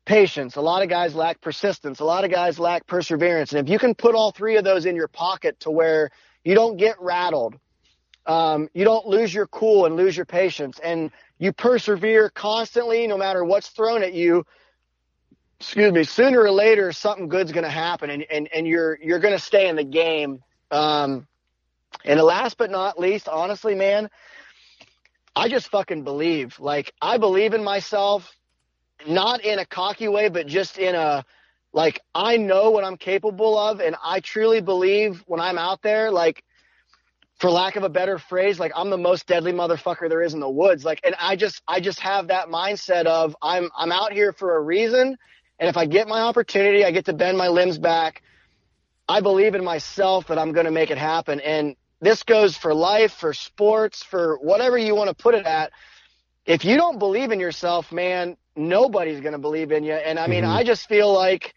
patience. 0.05 0.57
A 0.57 0.61
lot 0.61 0.83
of 0.83 0.91
guys 0.91 1.15
lack 1.15 1.41
persistence. 1.41 2.01
A 2.01 2.05
lot 2.05 2.25
of 2.25 2.31
guys 2.31 2.59
lack 2.59 2.87
perseverance. 2.87 3.53
And 3.53 3.67
if 3.67 3.73
you 3.73 3.79
can 3.79 3.95
put 3.95 4.15
all 4.15 4.33
three 4.33 4.57
of 4.57 4.65
those 4.65 4.85
in 4.85 4.95
your 4.95 5.09
pocket 5.09 5.59
to 5.61 5.71
where 5.71 6.11
you 6.45 6.55
don't 6.55 6.77
get 6.77 6.97
rattled, 7.01 7.59
um, 8.27 8.69
you 8.75 8.85
don't 8.85 9.07
lose 9.07 9.33
your 9.33 9.47
cool 9.47 9.87
and 9.87 9.97
lose 9.97 10.17
your 10.17 10.27
patience, 10.27 10.79
and 10.81 11.11
you 11.39 11.53
persevere 11.53 12.29
constantly, 12.29 13.07
no 13.07 13.17
matter 13.17 13.45
what's 13.45 13.69
thrown 13.69 14.03
at 14.03 14.13
you. 14.13 14.45
Excuse 15.61 15.93
me. 15.93 16.05
Sooner 16.05 16.41
or 16.41 16.51
later, 16.51 16.93
something 16.93 17.29
good's 17.29 17.53
going 17.53 17.65
to 17.65 17.71
happen, 17.71 18.11
and, 18.11 18.25
and 18.31 18.49
and 18.53 18.67
you're 18.67 18.99
you're 19.03 19.19
going 19.19 19.35
to 19.35 19.43
stay 19.43 19.69
in 19.69 19.77
the 19.77 19.85
game. 19.85 20.43
Um, 20.71 21.27
and 22.05 22.21
last 22.21 22.59
but 22.59 22.71
not 22.71 22.99
least, 22.99 23.29
honestly, 23.29 23.75
man, 23.75 24.11
I 25.35 25.49
just 25.49 25.71
fucking 25.71 26.05
believe. 26.05 26.61
Like 26.61 26.93
I 27.01 27.17
believe 27.17 27.55
in 27.55 27.65
myself 27.65 28.31
not 29.07 29.45
in 29.45 29.59
a 29.59 29.67
cocky 29.67 30.09
way, 30.09 30.29
but 30.29 30.47
just 30.47 30.79
in 30.79 30.95
a 30.95 31.25
like 31.73 32.01
I 32.15 32.37
know 32.37 32.71
what 32.71 32.85
I'm 32.85 32.97
capable 32.97 33.59
of, 33.59 33.81
and 33.81 33.97
I 34.03 34.21
truly 34.21 34.61
believe 34.61 35.23
when 35.27 35.41
I'm 35.41 35.59
out 35.59 35.83
there, 35.83 36.11
like 36.11 36.43
for 37.39 37.51
lack 37.51 37.77
of 37.77 37.83
a 37.83 37.89
better 37.89 38.19
phrase, 38.19 38.59
like 38.59 38.73
I'm 38.75 38.91
the 38.91 38.99
most 38.99 39.27
deadly 39.27 39.53
motherfucker 39.53 40.09
there 40.09 40.23
is 40.23 40.35
in 40.35 40.41
the 40.41 40.49
woods. 40.49 40.85
Like, 40.85 41.01
and 41.05 41.15
I 41.21 41.37
just, 41.37 41.63
I 41.69 41.81
just 41.81 42.01
have 42.01 42.29
that 42.29 42.49
mindset 42.49 43.05
of 43.05 43.37
I'm, 43.43 43.69
I'm 43.77 43.93
out 43.93 44.13
here 44.13 44.33
for 44.33 44.57
a 44.57 44.61
reason. 44.61 45.17
And 45.59 45.69
if 45.69 45.77
I 45.77 45.87
get 45.87 46.09
my 46.09 46.21
opportunity, 46.21 46.85
I 46.85 46.91
get 46.91 47.07
to 47.07 47.13
bend 47.13 47.39
my 47.39 47.49
limbs 47.49 47.79
back. 47.79 48.23
I 49.09 49.21
believe 49.21 49.55
in 49.55 49.65
myself 49.65 50.29
that 50.29 50.39
I'm 50.39 50.53
going 50.53 50.67
to 50.67 50.73
make 50.73 50.91
it 50.91 50.99
happen. 50.99 51.41
And 51.41 51.77
this 52.01 52.23
goes 52.23 52.57
for 52.57 52.75
life, 52.75 53.13
for 53.13 53.33
sports, 53.33 54.03
for 54.03 54.37
whatever 54.39 54.77
you 54.77 54.95
want 54.95 55.09
to 55.09 55.15
put 55.15 55.35
it 55.35 55.47
at. 55.47 55.73
If 56.45 56.65
you 56.65 56.77
don't 56.77 56.99
believe 56.99 57.31
in 57.31 57.41
yourself, 57.41 57.91
man, 57.91 58.37
nobody's 58.55 59.21
going 59.21 59.33
to 59.33 59.39
believe 59.39 59.73
in 59.73 59.85
you. 59.85 59.95
And 59.95 60.19
I 60.19 60.27
mean, 60.27 60.45
mm-hmm. 60.45 60.53
I 60.53 60.65
just 60.65 60.89
feel 60.89 61.13
like 61.13 61.55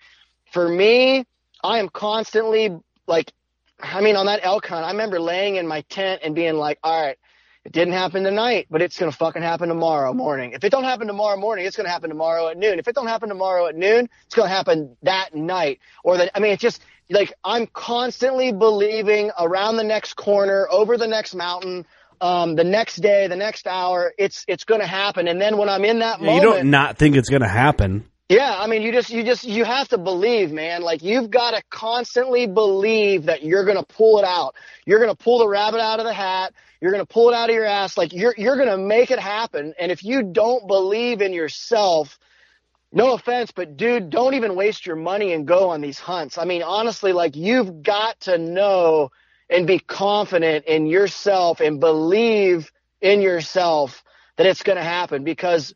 for 0.51 0.67
me, 0.67 1.25
I 1.63 1.79
am 1.79 1.89
constantly 1.89 2.77
like, 3.07 3.31
I 3.79 4.01
mean, 4.01 4.15
on 4.15 4.25
that 4.27 4.39
elk 4.43 4.65
hunt, 4.67 4.85
I 4.85 4.91
remember 4.91 5.19
laying 5.19 5.55
in 5.55 5.67
my 5.67 5.81
tent 5.81 6.21
and 6.23 6.33
being 6.33 6.55
like, 6.55 6.79
all 6.83 7.01
right, 7.01 7.17
it 7.65 7.73
didn't 7.73 7.93
happen 7.93 8.23
tonight, 8.23 8.67
but 8.69 8.81
it's 8.81 8.97
going 8.97 9.11
to 9.11 9.17
fucking 9.17 9.41
happen 9.41 9.69
tomorrow 9.69 10.13
morning. 10.13 10.53
If 10.53 10.63
it 10.63 10.71
don't 10.71 10.85
happen 10.85 11.07
tomorrow 11.07 11.37
morning, 11.37 11.65
it's 11.65 11.75
going 11.75 11.85
to 11.85 11.91
happen 11.91 12.09
tomorrow 12.09 12.47
at 12.47 12.57
noon. 12.57 12.79
If 12.79 12.87
it 12.87 12.95
don't 12.95 13.07
happen 13.07 13.29
tomorrow 13.29 13.67
at 13.67 13.75
noon, 13.75 14.09
it's 14.25 14.35
going 14.35 14.47
to 14.47 14.53
happen 14.53 14.95
that 15.03 15.35
night 15.35 15.79
or 16.03 16.17
that, 16.17 16.31
I 16.33 16.39
mean, 16.39 16.53
it's 16.53 16.61
just 16.61 16.81
like 17.09 17.33
I'm 17.43 17.67
constantly 17.67 18.53
believing 18.53 19.31
around 19.37 19.75
the 19.77 19.83
next 19.83 20.13
corner, 20.13 20.67
over 20.71 20.97
the 20.97 21.07
next 21.07 21.35
mountain, 21.35 21.85
um, 22.21 22.55
the 22.55 22.63
next 22.63 22.97
day, 22.97 23.27
the 23.27 23.35
next 23.35 23.67
hour, 23.67 24.13
it's, 24.17 24.45
it's 24.47 24.63
going 24.63 24.81
to 24.81 24.87
happen. 24.87 25.27
And 25.27 25.41
then 25.41 25.57
when 25.57 25.67
I'm 25.67 25.83
in 25.83 25.99
that 25.99 26.21
yeah, 26.21 26.27
moment, 26.27 26.43
you 26.43 26.53
don't 26.53 26.69
not 26.71 26.97
think 26.97 27.17
it's 27.17 27.29
going 27.29 27.41
to 27.41 27.47
happen. 27.47 28.05
Yeah, 28.29 28.55
I 28.57 28.67
mean, 28.67 28.83
you 28.83 28.91
just, 28.91 29.09
you 29.09 29.23
just, 29.23 29.43
you 29.43 29.65
have 29.65 29.87
to 29.87 29.97
believe, 29.97 30.51
man. 30.51 30.83
Like, 30.83 31.01
you've 31.01 31.31
got 31.31 31.55
to 31.55 31.63
constantly 31.71 32.45
believe 32.45 33.25
that 33.25 33.43
you're 33.43 33.65
going 33.65 33.77
to 33.77 33.83
pull 33.83 34.19
it 34.19 34.25
out. 34.25 34.53
You're 34.85 34.99
going 34.99 35.09
to 35.09 35.17
pull 35.17 35.39
the 35.39 35.47
rabbit 35.47 35.81
out 35.81 35.99
of 35.99 36.05
the 36.05 36.13
hat. 36.13 36.53
You're 36.81 36.91
going 36.91 37.05
to 37.05 37.11
pull 37.13 37.29
it 37.29 37.35
out 37.35 37.49
of 37.49 37.55
your 37.55 37.65
ass. 37.65 37.97
Like, 37.97 38.13
you're, 38.13 38.33
you're 38.37 38.55
going 38.55 38.69
to 38.69 38.77
make 38.77 39.11
it 39.11 39.19
happen. 39.19 39.73
And 39.79 39.91
if 39.91 40.03
you 40.03 40.23
don't 40.23 40.67
believe 40.67 41.21
in 41.21 41.33
yourself, 41.33 42.17
no 42.91 43.13
offense, 43.13 43.51
but 43.51 43.77
dude, 43.77 44.09
don't 44.09 44.33
even 44.33 44.55
waste 44.55 44.85
your 44.85 44.95
money 44.95 45.33
and 45.33 45.45
go 45.45 45.69
on 45.69 45.81
these 45.81 45.99
hunts. 45.99 46.37
I 46.37 46.45
mean, 46.45 46.63
honestly, 46.63 47.13
like, 47.13 47.35
you've 47.35 47.83
got 47.83 48.19
to 48.21 48.37
know 48.37 49.11
and 49.49 49.67
be 49.67 49.79
confident 49.79 50.65
in 50.65 50.85
yourself 50.85 51.59
and 51.59 51.79
believe 51.79 52.71
in 53.01 53.21
yourself 53.21 54.03
that 54.37 54.45
it's 54.45 54.63
going 54.63 54.77
to 54.77 54.83
happen 54.83 55.23
because 55.23 55.73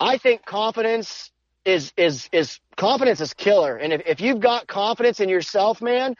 I 0.00 0.18
think 0.18 0.44
confidence 0.44 1.30
is 1.64 1.92
is 1.96 2.28
is 2.32 2.60
confidence 2.76 3.20
is 3.20 3.32
killer. 3.34 3.76
And 3.76 3.92
if, 3.92 4.02
if 4.06 4.20
you've 4.20 4.40
got 4.40 4.66
confidence 4.66 5.20
in 5.20 5.28
yourself, 5.28 5.80
man, 5.80 6.16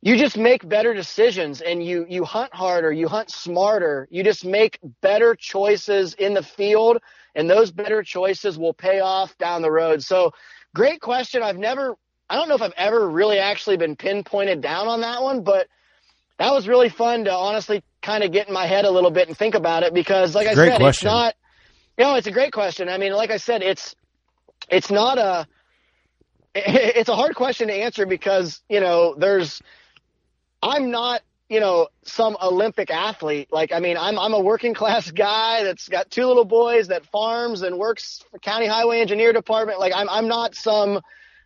you 0.00 0.16
just 0.16 0.36
make 0.36 0.68
better 0.68 0.94
decisions 0.94 1.60
and 1.60 1.82
you 1.82 2.06
you 2.08 2.24
hunt 2.24 2.54
harder, 2.54 2.92
you 2.92 3.08
hunt 3.08 3.30
smarter, 3.30 4.06
you 4.10 4.22
just 4.22 4.44
make 4.44 4.78
better 5.00 5.34
choices 5.34 6.14
in 6.14 6.34
the 6.34 6.42
field 6.42 6.98
and 7.34 7.48
those 7.48 7.70
better 7.70 8.02
choices 8.02 8.58
will 8.58 8.74
pay 8.74 9.00
off 9.00 9.36
down 9.38 9.62
the 9.62 9.70
road. 9.70 10.02
So 10.02 10.32
great 10.74 11.00
question. 11.00 11.42
I've 11.42 11.58
never 11.58 11.96
I 12.30 12.36
don't 12.36 12.48
know 12.48 12.54
if 12.54 12.62
I've 12.62 12.74
ever 12.76 13.08
really 13.08 13.38
actually 13.38 13.76
been 13.76 13.96
pinpointed 13.96 14.60
down 14.60 14.86
on 14.86 15.00
that 15.00 15.22
one, 15.22 15.42
but 15.42 15.66
that 16.38 16.52
was 16.52 16.68
really 16.68 16.88
fun 16.88 17.24
to 17.24 17.32
honestly 17.32 17.82
kind 18.00 18.22
of 18.22 18.30
get 18.30 18.46
in 18.46 18.54
my 18.54 18.66
head 18.66 18.84
a 18.84 18.90
little 18.90 19.10
bit 19.10 19.28
and 19.28 19.36
think 19.36 19.54
about 19.54 19.82
it 19.82 19.94
because 19.94 20.34
like 20.34 20.46
I 20.46 20.54
said, 20.54 20.76
question. 20.76 20.88
it's 20.88 21.04
not 21.04 21.34
you 21.98 22.04
know, 22.04 22.14
it's 22.14 22.28
a 22.28 22.32
great 22.32 22.52
question. 22.52 22.88
I 22.88 22.96
mean, 22.98 23.12
like 23.12 23.32
I 23.32 23.38
said, 23.38 23.62
it's 23.62 23.96
it's 24.70 24.90
not 24.90 25.18
a 25.18 25.46
it's 26.54 27.08
a 27.08 27.16
hard 27.16 27.34
question 27.34 27.66
to 27.66 27.74
answer 27.74 28.06
because 28.06 28.62
you 28.68 28.80
know 28.80 29.16
there's 29.16 29.60
I'm 30.62 30.90
not 30.90 31.22
you 31.48 31.60
know 31.60 31.88
some 32.02 32.36
Olympic 32.42 32.90
athlete 32.90 33.48
like 33.50 33.72
I 33.72 33.80
mean 33.80 33.96
I'm 33.96 34.18
I'm 34.18 34.34
a 34.34 34.40
working 34.40 34.74
class 34.74 35.10
guy 35.12 35.64
that's 35.64 35.88
got 35.88 36.10
two 36.10 36.26
little 36.26 36.44
boys 36.44 36.88
that 36.88 37.06
farms 37.06 37.62
and 37.62 37.78
works 37.78 38.24
for 38.30 38.38
county 38.38 38.66
highway 38.66 39.00
engineer 39.00 39.32
department 39.32 39.78
like 39.80 39.92
I'm 39.94 40.08
I'm 40.08 40.28
not 40.28 40.54
some 40.54 41.00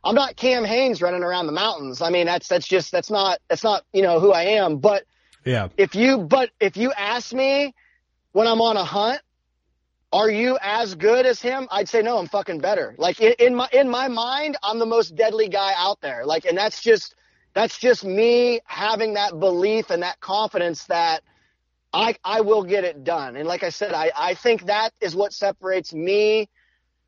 I'm 0.04 0.14
not 0.14 0.36
Cam 0.36 0.64
Hanes 0.64 1.00
running 1.00 1.22
around 1.22 1.46
the 1.46 1.52
mountains 1.52 2.02
I 2.02 2.10
mean 2.10 2.26
that's 2.26 2.48
that's 2.48 2.66
just 2.66 2.90
that's 2.90 3.10
not 3.10 3.38
that's 3.48 3.64
not 3.64 3.84
you 3.92 4.02
know 4.02 4.20
who 4.20 4.32
I 4.32 4.42
am 4.42 4.78
but 4.78 5.04
yeah 5.44 5.68
if 5.76 5.94
you 5.94 6.18
but 6.18 6.50
if 6.58 6.76
you 6.76 6.92
ask 6.92 7.32
me 7.32 7.74
when 8.32 8.46
I'm 8.46 8.60
on 8.60 8.76
a 8.76 8.84
hunt 8.84 9.20
are 10.12 10.28
you 10.28 10.58
as 10.60 10.94
good 10.94 11.24
as 11.24 11.40
him? 11.40 11.66
I'd 11.70 11.88
say 11.88 12.02
no, 12.02 12.18
I'm 12.18 12.28
fucking 12.28 12.58
better. 12.58 12.94
Like 12.98 13.18
in, 13.18 13.32
in, 13.38 13.54
my 13.54 13.66
in 13.72 13.88
my 13.88 14.08
mind, 14.08 14.58
I'm 14.62 14.78
the 14.78 14.84
most 14.84 15.16
deadly 15.16 15.48
guy 15.48 15.72
out 15.74 16.02
there. 16.02 16.26
Like 16.26 16.44
and 16.44 16.56
that's 16.56 16.82
just 16.82 17.14
that's 17.54 17.78
just 17.78 18.04
me 18.04 18.60
having 18.64 19.14
that 19.14 19.38
belief 19.38 19.90
and 19.90 20.02
that 20.02 20.20
confidence 20.20 20.84
that 20.86 21.22
I 21.92 22.16
I 22.24 22.40
will 22.40 22.64
get 22.64 22.84
it 22.84 23.04
done. 23.04 23.36
And 23.36 23.46
like 23.46 23.62
I 23.62 23.68
said, 23.68 23.92
I, 23.92 24.10
I 24.16 24.34
think 24.34 24.66
that 24.66 24.90
is 25.00 25.14
what 25.14 25.32
separates 25.32 25.92
me 25.92 26.48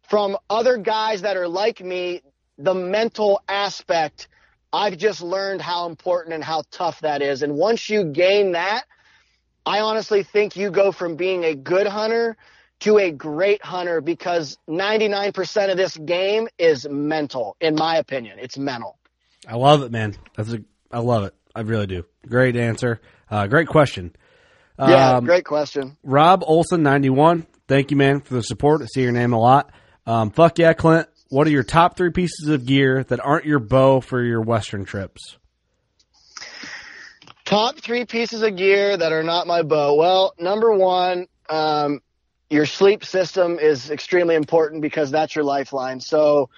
from 0.09 0.37
other 0.51 0.77
guys 0.77 1.23
that 1.23 1.37
are 1.37 1.49
like 1.49 1.81
me, 1.81 2.23
the 2.59 2.75
mental 2.75 3.43
aspect. 3.49 4.29
I've 4.73 4.99
just 4.99 5.23
learned 5.23 5.63
how 5.63 5.87
important 5.87 6.35
and 6.35 6.43
how 6.43 6.65
tough 6.71 7.01
that 7.01 7.23
is. 7.23 7.43
And 7.43 7.55
once 7.55 7.89
you 7.89 8.05
gain 8.05 8.53
that, 8.53 8.85
I 9.65 9.81
honestly 9.81 10.23
think 10.25 10.57
you 10.57 10.71
go 10.71 10.93
from 10.93 11.17
being 11.17 11.45
a 11.45 11.55
good 11.55 11.87
hunter 11.87 12.37
to 12.81 12.99
a 12.99 13.11
great 13.11 13.65
hunter 13.65 14.01
because 14.01 14.59
99% 14.69 15.71
of 15.71 15.77
this 15.77 15.97
game 15.97 16.49
is 16.59 16.87
mental, 16.89 17.57
in 17.61 17.77
my 17.77 17.97
opinion. 17.97 18.39
It's 18.41 18.59
mental. 18.59 18.99
I 19.47 19.57
love 19.57 19.83
it, 19.83 19.93
man. 19.93 20.17
That's 20.37 20.53
a, 20.53 20.63
I 20.91 20.99
love 21.01 21.25
it. 21.25 21.35
I 21.55 21.61
really 21.61 21.87
do. 21.87 22.05
Great 22.27 22.57
answer. 22.57 23.01
Uh, 23.31 23.47
great 23.47 23.69
question. 23.69 24.15
Yeah, 24.79 25.17
um, 25.17 25.25
great 25.25 25.45
question. 25.45 25.97
Rob 26.03 26.43
Olson, 26.45 26.83
91. 26.83 27.47
Thank 27.69 27.91
you, 27.91 27.97
man, 27.97 28.21
for 28.21 28.35
the 28.35 28.43
support. 28.43 28.83
I 28.83 28.87
see 28.87 29.03
your 29.03 29.13
name 29.13 29.33
a 29.33 29.39
lot. 29.39 29.71
Um, 30.07 30.31
fuck 30.31 30.59
yeah, 30.59 30.73
Clint. 30.73 31.09
What 31.29 31.47
are 31.47 31.51
your 31.51 31.63
top 31.63 31.97
three 31.97 32.11
pieces 32.11 32.49
of 32.49 32.67
gear 32.67 33.05
that 33.05 33.25
aren't 33.25 33.45
your 33.45 33.59
bow 33.59 34.01
for 34.01 34.23
your 34.23 34.41
Western 34.41 34.85
trips? 34.85 35.39
Top 37.45 37.79
three 37.79 38.05
pieces 38.05 38.43
of 38.43 38.57
gear 38.57 38.97
that 38.97 39.13
are 39.13 39.23
not 39.23 39.47
my 39.47 39.63
bow. 39.63 39.95
Well, 39.95 40.35
number 40.39 40.73
one, 40.73 41.27
um, 41.49 42.01
your 42.51 42.67
sleep 42.67 43.05
system 43.05 43.59
is 43.59 43.91
extremely 43.91 44.35
important 44.35 44.83
because 44.83 45.11
that's 45.11 45.35
your 45.35 45.45
lifeline. 45.45 46.01
So 46.01 46.51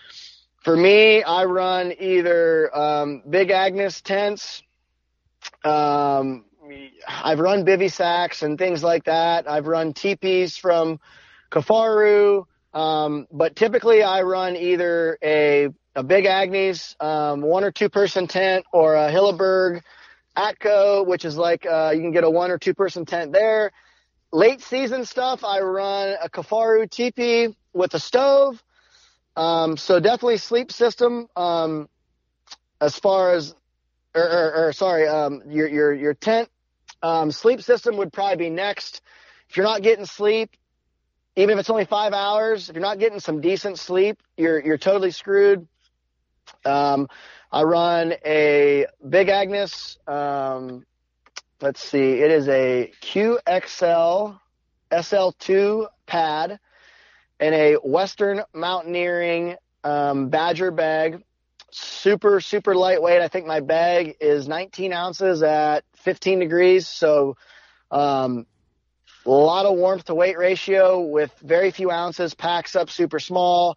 for 0.67 0.77
me, 0.77 1.23
I 1.23 1.45
run 1.45 1.95
either 2.01 2.77
um, 2.77 3.23
Big 3.31 3.53
Agnes 3.53 4.01
tents. 4.01 4.65
Um, 5.63 6.45
I've 7.07 7.39
run 7.39 7.65
bivy 7.65 7.89
sacks 7.89 8.43
and 8.43 8.59
things 8.59 8.83
like 8.83 9.05
that. 9.05 9.49
I've 9.49 9.69
run 9.69 9.93
teepees 9.93 10.57
from 10.57 10.99
Kifaru. 11.53 12.47
Um, 12.75 13.29
but 13.31 13.55
typically 13.55 14.03
I 14.03 14.23
run 14.23 14.57
either 14.57 15.17
a, 15.23 15.69
a 15.95 16.03
Big 16.03 16.27
Agnes, 16.27 16.97
um, 16.99 17.43
one 17.43 17.63
or 17.63 17.71
two 17.71 17.89
person 17.89 18.27
tent 18.27 18.67
or 18.73 18.97
a 18.97 19.09
Hilleberg 19.09 19.83
Akto, 20.37 21.07
which 21.07 21.25
is 21.25 21.37
like, 21.37 21.65
uh, 21.65 21.93
you 21.95 22.01
can 22.01 22.11
get 22.11 22.25
a 22.25 22.31
one 22.31 22.51
or 22.51 22.59
two 22.59 22.75
person 22.75 23.07
tent 23.07 23.33
there 23.33 23.71
late 24.33 24.61
season 24.61 25.05
stuff, 25.05 25.45
I 25.45 25.61
run 25.61 26.17
a 26.23 26.29
Kifaru 26.29 26.91
teepee 26.91 27.57
with 27.73 27.95
a 27.95 28.01
stove. 28.01 28.63
Um, 29.37 29.77
so 29.77 30.01
definitely 30.01 30.39
sleep 30.39 30.73
system. 30.73 31.29
Um, 31.37 31.89
as 32.81 32.99
far 32.99 33.33
as, 33.33 33.55
or, 34.15 34.23
or, 34.23 34.55
or 34.67 34.73
sorry, 34.73 35.07
um, 35.07 35.43
your 35.49 35.69
your 35.69 35.95
your 35.95 36.15
tent 36.15 36.49
um, 37.03 37.31
sleep 37.31 37.63
system 37.63 37.97
would 37.99 38.13
probably 38.13 38.37
be 38.37 38.51
next. 38.51 39.03
If 39.49 39.57
you're 39.57 39.67
not 39.67 39.83
getting 39.83 40.07
sleep, 40.07 40.51
even 41.37 41.55
if 41.55 41.61
it's 41.61 41.71
only 41.71 41.85
five 41.85 42.13
hours, 42.13 42.69
if 42.69 42.75
you're 42.75 42.83
not 42.83 42.99
getting 42.99 43.21
some 43.21 43.41
decent 43.41 43.79
sleep, 43.79 44.23
you're 44.37 44.65
you're 44.65 44.79
totally 44.79 45.11
screwed. 45.11 45.67
Um, 46.65 47.09
I 47.53 47.63
run 47.63 48.15
a 48.25 48.87
Big 49.09 49.29
Agnes 49.29 49.99
um, 50.07 50.85
let's 51.61 51.81
see, 51.81 52.13
it 52.21 52.31
is 52.31 52.49
a 52.49 52.93
QXL 53.03 54.39
SL2 54.91 55.87
pad 56.07 56.59
and 57.41 57.55
a 57.55 57.75
Western 57.75 58.43
Mountaineering 58.55 59.57
um, 59.85 60.29
Badger 60.29 60.71
bag. 60.71 61.23
Super, 61.71 62.41
super 62.41 62.75
lightweight. 62.75 63.21
I 63.21 63.29
think 63.29 63.47
my 63.47 63.61
bag 63.61 64.17
is 64.21 64.49
19 64.49 64.93
ounces 64.93 65.43
at 65.43 65.85
15 65.97 66.39
degrees. 66.39 66.89
So, 66.89 67.37
um, 67.91 68.47
a 69.27 69.31
lot 69.31 69.67
of 69.67 69.77
warmth 69.77 70.05
to 70.05 70.15
weight 70.15 70.39
ratio 70.39 71.01
with 71.01 71.33
very 71.43 71.73
few 71.73 71.91
ounces, 71.91 72.35
packs 72.35 72.77
up 72.77 72.91
super 72.91 73.19
small. 73.19 73.77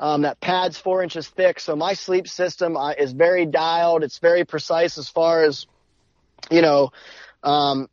Um, 0.00 0.22
that 0.22 0.40
pad's 0.40 0.78
four 0.78 1.02
inches 1.02 1.28
thick. 1.28 1.58
So 1.58 1.74
my 1.74 1.94
sleep 1.94 2.28
system 2.28 2.76
uh, 2.76 2.90
is 2.90 3.12
very 3.12 3.46
dialed. 3.46 4.04
It's 4.04 4.18
very 4.18 4.44
precise 4.44 4.96
as 4.98 5.08
far 5.08 5.42
as 5.44 5.66
you 6.50 6.62
know, 6.62 6.92
um, 7.42 7.88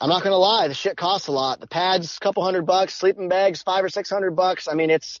I'm 0.00 0.08
not 0.08 0.22
gonna 0.22 0.36
lie, 0.36 0.68
the 0.68 0.74
shit 0.74 0.96
costs 0.96 1.28
a 1.28 1.32
lot. 1.32 1.60
The 1.60 1.66
pads, 1.66 2.16
a 2.16 2.20
couple 2.20 2.44
hundred 2.44 2.66
bucks, 2.66 2.94
sleeping 2.94 3.28
bags, 3.28 3.62
five 3.62 3.84
or 3.84 3.88
six 3.88 4.10
hundred 4.10 4.32
bucks. 4.36 4.68
I 4.68 4.74
mean, 4.74 4.90
it's 4.90 5.20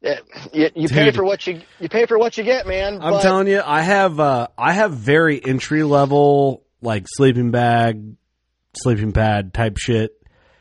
it, 0.00 0.22
you, 0.52 0.70
you 0.74 0.88
pay 0.88 1.10
for 1.12 1.24
what 1.24 1.46
you 1.46 1.60
you 1.78 1.88
pay 1.88 2.06
for 2.06 2.18
what 2.18 2.36
you 2.36 2.44
get, 2.44 2.66
man. 2.66 2.94
I'm 3.02 3.12
but, 3.12 3.22
telling 3.22 3.46
you, 3.46 3.62
I 3.64 3.82
have 3.82 4.18
uh, 4.20 4.48
I 4.58 4.72
have 4.72 4.92
very 4.92 5.44
entry 5.44 5.82
level 5.82 6.64
like 6.80 7.06
sleeping 7.08 7.50
bag 7.50 8.02
sleeping 8.74 9.12
pad 9.12 9.52
type 9.54 9.76
shit. 9.78 10.12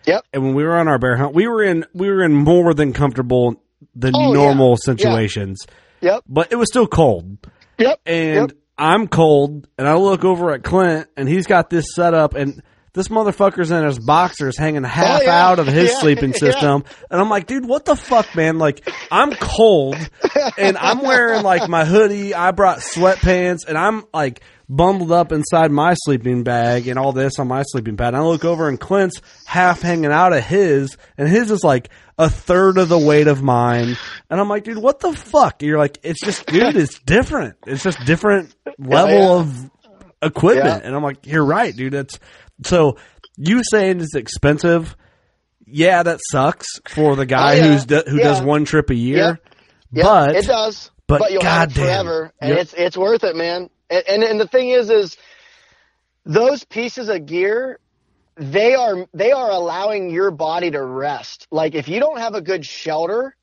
Yep. 0.06 0.26
And 0.34 0.44
when 0.44 0.54
we 0.56 0.64
were 0.64 0.78
on 0.78 0.88
our 0.88 1.00
bear 1.00 1.16
hunt, 1.16 1.34
we 1.34 1.48
were 1.48 1.64
in 1.64 1.86
we 1.94 2.10
were 2.10 2.24
in 2.24 2.34
more 2.34 2.74
than 2.74 2.94
comfortable 2.94 3.62
than 3.96 4.14
Oh, 4.16 4.34
normal 4.34 4.72
yeah. 4.72 4.76
situations. 4.94 5.66
Yep. 6.02 6.24
But 6.28 6.52
it 6.52 6.56
was 6.56 6.70
still 6.70 6.88
cold. 6.88 7.38
Yep. 7.78 8.00
And 8.06 8.50
Yep. 8.50 8.58
I'm 8.78 9.08
cold, 9.08 9.68
and 9.78 9.88
I 9.88 9.96
look 9.96 10.26
over 10.26 10.52
at 10.54 10.64
Clint, 10.64 11.08
and 11.16 11.30
he's 11.30 11.46
got 11.46 11.70
this 11.70 11.94
set 11.94 12.16
up, 12.16 12.34
and 12.34 12.64
this 12.94 13.08
motherfucker's 13.08 13.72
in 13.72 13.84
his 13.86 14.00
boxers 14.00 14.58
hanging 14.58 14.84
oh, 14.84 14.88
half 14.88 15.22
Oh, 15.22 15.24
yeah. 15.26 15.48
out 15.48 15.60
of 15.60 15.68
his 15.68 15.90
Yeah. 15.94 16.00
sleeping 16.00 16.32
Yeah. 16.32 16.40
system. 16.40 16.84
And 17.10 17.22
I'm 17.22 17.30
like, 17.30 17.48
dude, 17.48 17.66
what 17.66 17.86
the 17.86 17.96
fuck, 17.96 18.36
man? 18.36 18.58
Like, 18.58 18.90
I'm 19.10 19.32
cold, 19.34 19.96
and 20.58 20.78
I'm 20.78 21.02
wearing 21.02 21.44
like 21.44 21.70
my 21.70 21.86
hoodie. 21.86 22.34
I 22.34 22.52
brought 22.52 22.80
sweatpants, 22.80 23.60
and 23.68 23.78
I'm 23.78 24.04
like 24.14 24.42
bundled 24.68 25.12
up 25.12 25.32
inside 25.34 25.70
my 25.70 25.94
sleeping 26.06 26.44
bag 26.44 26.88
and 26.88 26.98
all 26.98 27.12
this 27.12 27.40
on 27.40 27.48
my 27.48 27.62
sleeping 27.64 27.98
pad. 27.98 28.10
And 28.14 28.18
I 28.18 28.26
look 28.26 28.46
over, 28.46 28.68
and 28.70 28.80
Clint's 28.80 29.22
half 29.46 29.82
hanging 29.82 30.12
out 30.12 30.34
of 30.34 30.44
his, 30.44 30.98
and 31.18 31.28
his 31.28 31.52
is 31.52 31.64
like 31.64 31.90
a 32.18 32.30
third 32.30 32.78
of 32.78 32.88
the 32.90 33.00
weight 33.00 33.28
of 33.28 33.42
mine. 33.42 33.98
And 34.30 34.40
I'm 34.40 34.48
like, 34.50 34.64
dude, 34.64 34.78
what 34.78 35.00
the 35.00 35.14
fuck? 35.14 35.62
You're 35.64 35.78
like, 35.78 35.98
it's 36.04 36.24
just, 36.24 36.46
dude, 36.46 36.76
it's 36.76 37.00
different. 37.00 37.56
It's 37.66 37.84
just 37.84 38.00
different 38.06 38.54
level 38.78 39.14
yeah. 39.18 39.40
of 39.40 39.72
equipment. 40.22 40.82
Yeah. 40.84 40.88
And 40.88 40.96
I'm 40.96 41.04
like, 41.04 41.26
you're 41.26 41.44
right, 41.44 41.76
dude. 41.76 41.94
That's 41.94 42.20
so 42.64 42.98
you 43.38 43.62
saying 43.70 44.02
it's 44.02 44.16
expensive. 44.16 44.96
Yeah, 45.66 46.04
that 46.04 46.20
sucks 46.32 46.68
for 46.90 47.16
the 47.16 47.26
guy 47.26 47.54
Oh, 47.54 47.56
yeah. 47.56 47.64
who's 47.72 47.86
do, 47.86 48.04
who 48.06 48.18
Yeah. 48.18 48.24
does 48.24 48.42
one 48.42 48.66
trip 48.66 48.90
a 48.90 48.96
year. 48.96 49.18
Yep. 49.18 49.40
Yep, 49.94 50.06
But 50.06 50.36
it 50.36 50.46
does. 50.48 50.92
but 51.08 51.32
you'll 51.32 51.44
have 51.44 51.70
it 51.72 51.76
goddamn. 51.76 51.86
forever, 52.06 52.34
and 52.42 52.50
Yep. 52.52 52.60
it's 52.60 52.74
it's 52.74 52.98
worth 52.98 53.24
it, 53.24 53.36
man. 53.36 53.70
And, 53.90 54.04
and 54.08 54.24
and 54.24 54.40
the 54.40 54.48
thing 54.48 54.70
is, 54.70 54.90
is 54.90 55.18
those 56.26 56.64
pieces 56.64 57.10
of 57.10 57.26
gear, 57.26 57.80
they 58.38 58.76
are 58.76 59.08
they 59.14 59.32
are 59.32 59.50
allowing 59.50 60.10
your 60.10 60.32
body 60.32 60.72
to 60.72 60.82
rest. 60.82 61.48
Like 61.52 61.76
if 61.76 61.88
you 61.88 62.00
don't 62.00 62.20
have 62.20 62.34
a 62.36 62.42
good 62.42 62.66
shelter, 62.66 63.36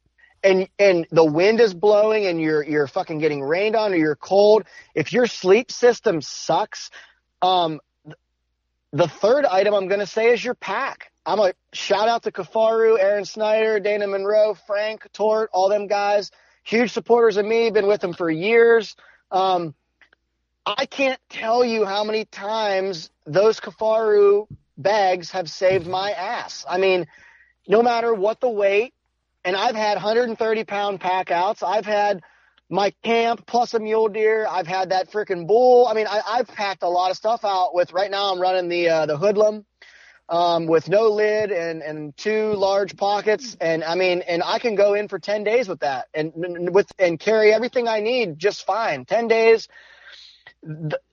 and 0.42 0.68
and 0.78 1.06
the 1.10 1.24
wind 1.24 1.60
is 1.60 1.74
blowing, 1.74 2.26
and 2.26 2.40
you're 2.40 2.62
you're 2.64 2.86
fucking 2.86 3.18
getting 3.18 3.42
rained 3.42 3.76
on, 3.76 3.92
or 3.92 3.96
you're 3.96 4.16
cold. 4.16 4.64
If 4.94 5.12
your 5.12 5.26
sleep 5.26 5.70
system 5.70 6.20
sucks, 6.22 6.90
um, 7.42 7.80
the 8.92 9.08
third 9.08 9.44
item 9.44 9.74
I'm 9.74 9.88
going 9.88 10.00
to 10.00 10.06
say 10.06 10.32
is 10.32 10.44
your 10.44 10.54
pack. 10.54 11.12
I'm 11.26 11.40
a 11.40 11.52
shout 11.72 12.08
out 12.08 12.22
to 12.22 12.32
Kifaru, 12.32 12.98
Aaron 12.98 13.24
Snyder, 13.24 13.80
Dana 13.80 14.06
Monroe, 14.06 14.54
Frank 14.66 15.06
Tort, 15.12 15.50
all 15.52 15.68
them 15.68 15.86
guys. 15.86 16.30
Huge 16.64 16.92
supporters 16.92 17.36
of 17.36 17.44
me. 17.44 17.70
Been 17.70 17.86
with 17.86 18.00
them 18.00 18.14
for 18.14 18.30
years. 18.30 18.96
Um, 19.30 19.74
I 20.64 20.86
can't 20.86 21.20
tell 21.28 21.64
you 21.64 21.84
how 21.84 22.04
many 22.04 22.24
times 22.24 23.10
those 23.26 23.60
Kifaru 23.60 24.46
bags 24.76 25.30
have 25.32 25.50
saved 25.50 25.86
my 25.86 26.12
ass. 26.12 26.64
I 26.68 26.78
mean, 26.78 27.06
no 27.66 27.82
matter 27.82 28.14
what 28.14 28.40
the 28.40 28.48
weight, 28.48 28.94
and 29.44 29.56
I've 29.56 29.76
had 29.76 29.94
130 29.94 30.64
pound 30.64 31.00
pack 31.00 31.30
outs. 31.30 31.62
I've 31.62 31.86
had 31.86 32.22
my 32.70 32.92
camp 33.02 33.46
plus 33.46 33.74
a 33.74 33.80
mule 33.80 34.08
deer. 34.08 34.46
I've 34.48 34.66
had 34.66 34.90
that 34.90 35.10
freaking 35.10 35.46
bull. 35.46 35.86
I 35.88 35.94
mean, 35.94 36.06
I, 36.06 36.20
I've 36.26 36.48
packed 36.48 36.82
a 36.82 36.88
lot 36.88 37.10
of 37.10 37.16
stuff 37.16 37.44
out 37.44 37.74
with. 37.74 37.92
Right 37.92 38.10
now, 38.10 38.32
I'm 38.32 38.40
running 38.40 38.68
the 38.68 38.88
uh, 38.88 39.06
the 39.06 39.16
hoodlum 39.16 39.64
um, 40.28 40.66
with 40.66 40.88
no 40.88 41.08
lid 41.08 41.50
and 41.50 41.82
and 41.82 42.16
two 42.16 42.52
large 42.54 42.96
pockets, 42.96 43.56
and 43.60 43.82
I 43.82 43.94
mean, 43.94 44.22
and 44.22 44.42
I 44.42 44.58
can 44.58 44.74
go 44.74 44.94
in 44.94 45.08
for 45.08 45.18
10 45.18 45.44
days 45.44 45.68
with 45.68 45.80
that, 45.80 46.08
and 46.12 46.32
with 46.34 46.90
and 46.98 47.18
carry 47.18 47.52
everything 47.52 47.88
I 47.88 48.00
need 48.00 48.38
just 48.38 48.66
fine. 48.66 49.04
10 49.04 49.28
days. 49.28 49.68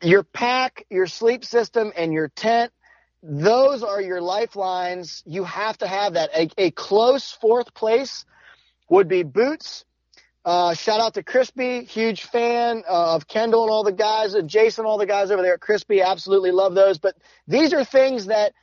Your 0.01 0.23
pack, 0.23 0.85
your 0.89 1.07
sleep 1.07 1.45
system, 1.45 1.93
and 1.95 2.11
your 2.11 2.29
tent. 2.29 2.71
Those 3.21 3.83
are 3.83 4.01
your 4.01 4.21
lifelines. 4.21 5.23
You 5.25 5.43
have 5.45 5.77
to 5.79 5.87
have 5.87 6.13
that. 6.13 6.29
A, 6.35 6.49
a 6.57 6.71
close 6.71 7.31
fourth 7.31 7.73
place 7.73 8.25
would 8.89 9.07
be 9.07 9.23
boots. 9.23 9.85
Uh, 10.45 10.75
shout 10.75 10.99
out 10.99 11.15
to 11.15 11.23
Crispi, 11.23 11.87
huge 11.87 12.21
fan 12.25 12.83
uh, 12.87 13.15
of 13.15 13.27
Kendall 13.27 13.63
and 13.63 13.71
all 13.71 13.83
the 13.83 13.91
guys, 13.91 14.35
uh, 14.35 14.43
Jason, 14.43 14.85
all 14.85 14.99
the 14.99 15.07
guys 15.07 15.31
over 15.31 15.41
there 15.41 15.55
at 15.55 15.59
Crispi. 15.59 16.05
Absolutely 16.05 16.51
love 16.51 16.75
those. 16.75 16.99
But 16.99 17.15
these 17.47 17.73
are 17.73 17.83
things 17.83 18.27
that 18.27 18.53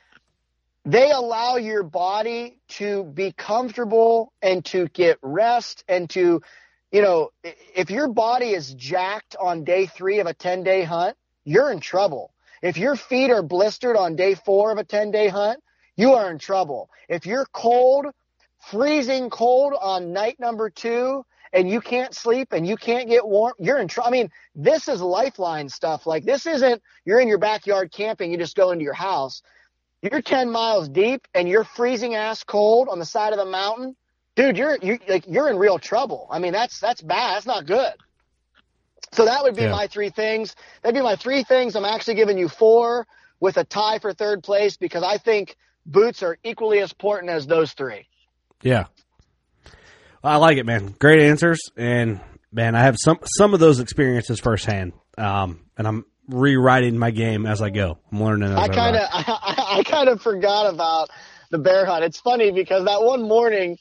they 0.84 1.10
allow 1.10 1.56
your 1.56 1.82
body 1.82 2.58
to 2.68 3.02
be 3.02 3.32
comfortable 3.32 4.32
and 4.40 4.64
to 4.66 4.86
get 4.88 5.18
rest 5.22 5.82
and 5.88 6.08
to, 6.10 6.40
you 6.92 7.02
know, 7.02 7.30
if 7.42 7.90
your 7.90 8.06
body 8.06 8.50
is 8.50 8.72
jacked 8.74 9.34
on 9.40 9.64
day 9.64 9.86
three 9.86 10.20
of 10.20 10.28
a 10.28 10.34
10 10.34 10.62
day 10.62 10.84
hunt, 10.84 11.16
you're 11.44 11.72
in 11.72 11.80
trouble. 11.80 12.32
If 12.62 12.76
your 12.76 12.94
feet 12.94 13.32
are 13.32 13.42
blistered 13.42 13.96
on 13.96 14.14
day 14.14 14.36
four 14.36 14.70
of 14.70 14.78
a 14.78 14.84
10 14.84 15.10
day 15.10 15.26
hunt, 15.26 15.60
you 15.96 16.12
are 16.14 16.30
in 16.30 16.38
trouble. 16.38 16.90
If 17.08 17.26
you're 17.26 17.46
cold, 17.52 18.06
freezing 18.70 19.30
cold 19.30 19.74
on 19.78 20.12
night 20.12 20.38
number 20.38 20.70
two, 20.70 21.24
and 21.52 21.68
you 21.68 21.80
can't 21.80 22.14
sleep 22.14 22.52
and 22.52 22.66
you 22.66 22.76
can't 22.76 23.08
get 23.08 23.26
warm, 23.26 23.52
you're 23.58 23.78
in 23.78 23.88
trouble. 23.88 24.08
I 24.08 24.12
mean, 24.12 24.30
this 24.54 24.88
is 24.88 25.00
lifeline 25.00 25.68
stuff. 25.68 26.06
Like 26.06 26.24
this 26.24 26.46
isn't 26.46 26.82
you're 27.04 27.20
in 27.20 27.28
your 27.28 27.38
backyard 27.38 27.92
camping, 27.92 28.30
you 28.30 28.38
just 28.38 28.56
go 28.56 28.70
into 28.70 28.84
your 28.84 28.94
house. 28.94 29.42
You're 30.02 30.22
10 30.22 30.50
miles 30.50 30.88
deep 30.88 31.28
and 31.34 31.48
you're 31.48 31.64
freezing 31.64 32.14
ass 32.14 32.42
cold 32.42 32.88
on 32.88 32.98
the 32.98 33.04
side 33.04 33.32
of 33.32 33.38
the 33.38 33.44
mountain. 33.44 33.94
Dude, 34.34 34.56
you're 34.56 34.78
you 34.82 34.98
like 35.08 35.24
you're 35.28 35.48
in 35.50 35.58
real 35.58 35.78
trouble. 35.78 36.26
I 36.30 36.38
mean, 36.38 36.52
that's 36.52 36.80
that's 36.80 37.02
bad. 37.02 37.34
That's 37.36 37.46
not 37.46 37.66
good. 37.66 37.92
So 39.12 39.26
that 39.26 39.42
would 39.42 39.54
be 39.54 39.62
Yeah. 39.62 39.72
my 39.72 39.86
three 39.86 40.08
things. 40.10 40.56
That'd 40.82 40.94
be 40.94 41.02
my 41.02 41.16
three 41.16 41.44
things. 41.44 41.76
I'm 41.76 41.84
actually 41.84 42.14
giving 42.14 42.38
you 42.38 42.48
four 42.48 43.06
with 43.40 43.58
a 43.58 43.64
tie 43.64 43.98
for 43.98 44.12
third 44.14 44.42
place 44.42 44.76
because 44.78 45.02
I 45.02 45.18
think 45.18 45.56
boots 45.84 46.22
are 46.22 46.38
equally 46.44 46.78
as 46.80 46.92
important 46.92 47.30
as 47.30 47.46
those 47.46 47.72
three. 47.72 48.06
Yeah. 48.62 48.86
I 50.24 50.36
like 50.36 50.58
it, 50.58 50.66
man. 50.66 50.94
Great 50.98 51.20
answers, 51.28 51.60
and 51.76 52.20
man, 52.52 52.74
I 52.74 52.82
have 52.82 52.96
some 52.98 53.18
some 53.24 53.54
of 53.54 53.60
those 53.60 53.80
experiences 53.80 54.38
firsthand, 54.40 54.92
um, 55.18 55.60
and 55.76 55.86
I'm 55.86 56.04
rewriting 56.28 56.98
my 56.98 57.10
game 57.10 57.46
as 57.46 57.60
I 57.60 57.70
go. 57.70 57.98
I'm 58.10 58.22
learning. 58.22 58.52
I, 58.52 58.68
kind 58.68 58.96
of. 58.96 59.02
I, 59.12 59.78
I 59.78 59.82
kind 59.82 60.08
of 60.08 60.22
forgot 60.22 60.72
about 60.72 61.10
the 61.50 61.58
bear 61.58 61.84
hunt. 61.84 62.04
It's 62.04 62.20
funny 62.20 62.52
because 62.52 62.84
that 62.84 63.02
one 63.02 63.22
morning, 63.22 63.78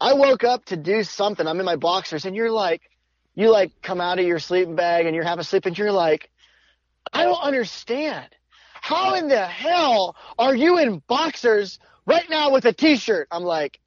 I 0.00 0.14
woke 0.14 0.44
up 0.44 0.64
to 0.66 0.76
do 0.76 1.04
something. 1.04 1.46
I'm 1.46 1.60
in 1.60 1.66
my 1.66 1.76
boxers, 1.76 2.24
and 2.24 2.34
you're 2.34 2.50
like, 2.50 2.82
you 3.34 3.52
like 3.52 3.80
come 3.82 4.00
out 4.00 4.18
of 4.18 4.26
your 4.26 4.40
sleeping 4.40 4.74
bag 4.74 5.06
and 5.06 5.14
you're 5.14 5.24
half 5.24 5.38
asleep, 5.38 5.66
and 5.66 5.78
you're 5.78 5.92
like, 5.92 6.30
I 7.12 7.24
don't 7.24 7.40
understand. 7.40 8.26
How 8.74 9.14
in 9.14 9.28
the 9.28 9.46
hell 9.46 10.16
are 10.38 10.54
you 10.54 10.78
in 10.78 11.02
boxers 11.06 11.78
right 12.06 12.28
now 12.30 12.52
with 12.52 12.64
a 12.66 12.72
t-shirt? 12.72 13.28
I'm 13.30 13.42
like, 13.42 13.80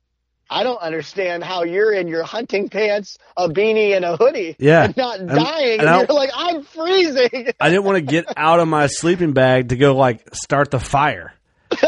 I 0.49 0.63
don't 0.63 0.81
understand 0.81 1.43
how 1.43 1.63
you're 1.63 1.93
in 1.93 2.07
your 2.07 2.23
hunting 2.23 2.69
pants, 2.69 3.17
a 3.37 3.47
beanie, 3.49 3.95
and 3.95 4.03
a 4.03 4.17
hoodie, 4.17 4.55
Yeah. 4.59 4.85
and 4.85 4.97
not 4.97 5.19
dying. 5.25 5.79
and 5.79 5.87
And, 5.87 6.07
you're 6.09 6.17
like, 6.17 6.31
I'm 6.35 6.63
freezing. 6.63 7.51
I 7.59 7.69
didn't 7.69 7.83
want 7.83 7.97
to 7.97 8.01
get 8.01 8.25
out 8.37 8.59
of 8.59 8.67
my 8.67 8.87
sleeping 8.87 9.33
bag 9.33 9.69
to 9.69 9.75
go 9.77 9.95
like 9.95 10.33
start 10.33 10.71
the 10.71 10.79
fire. 10.79 11.33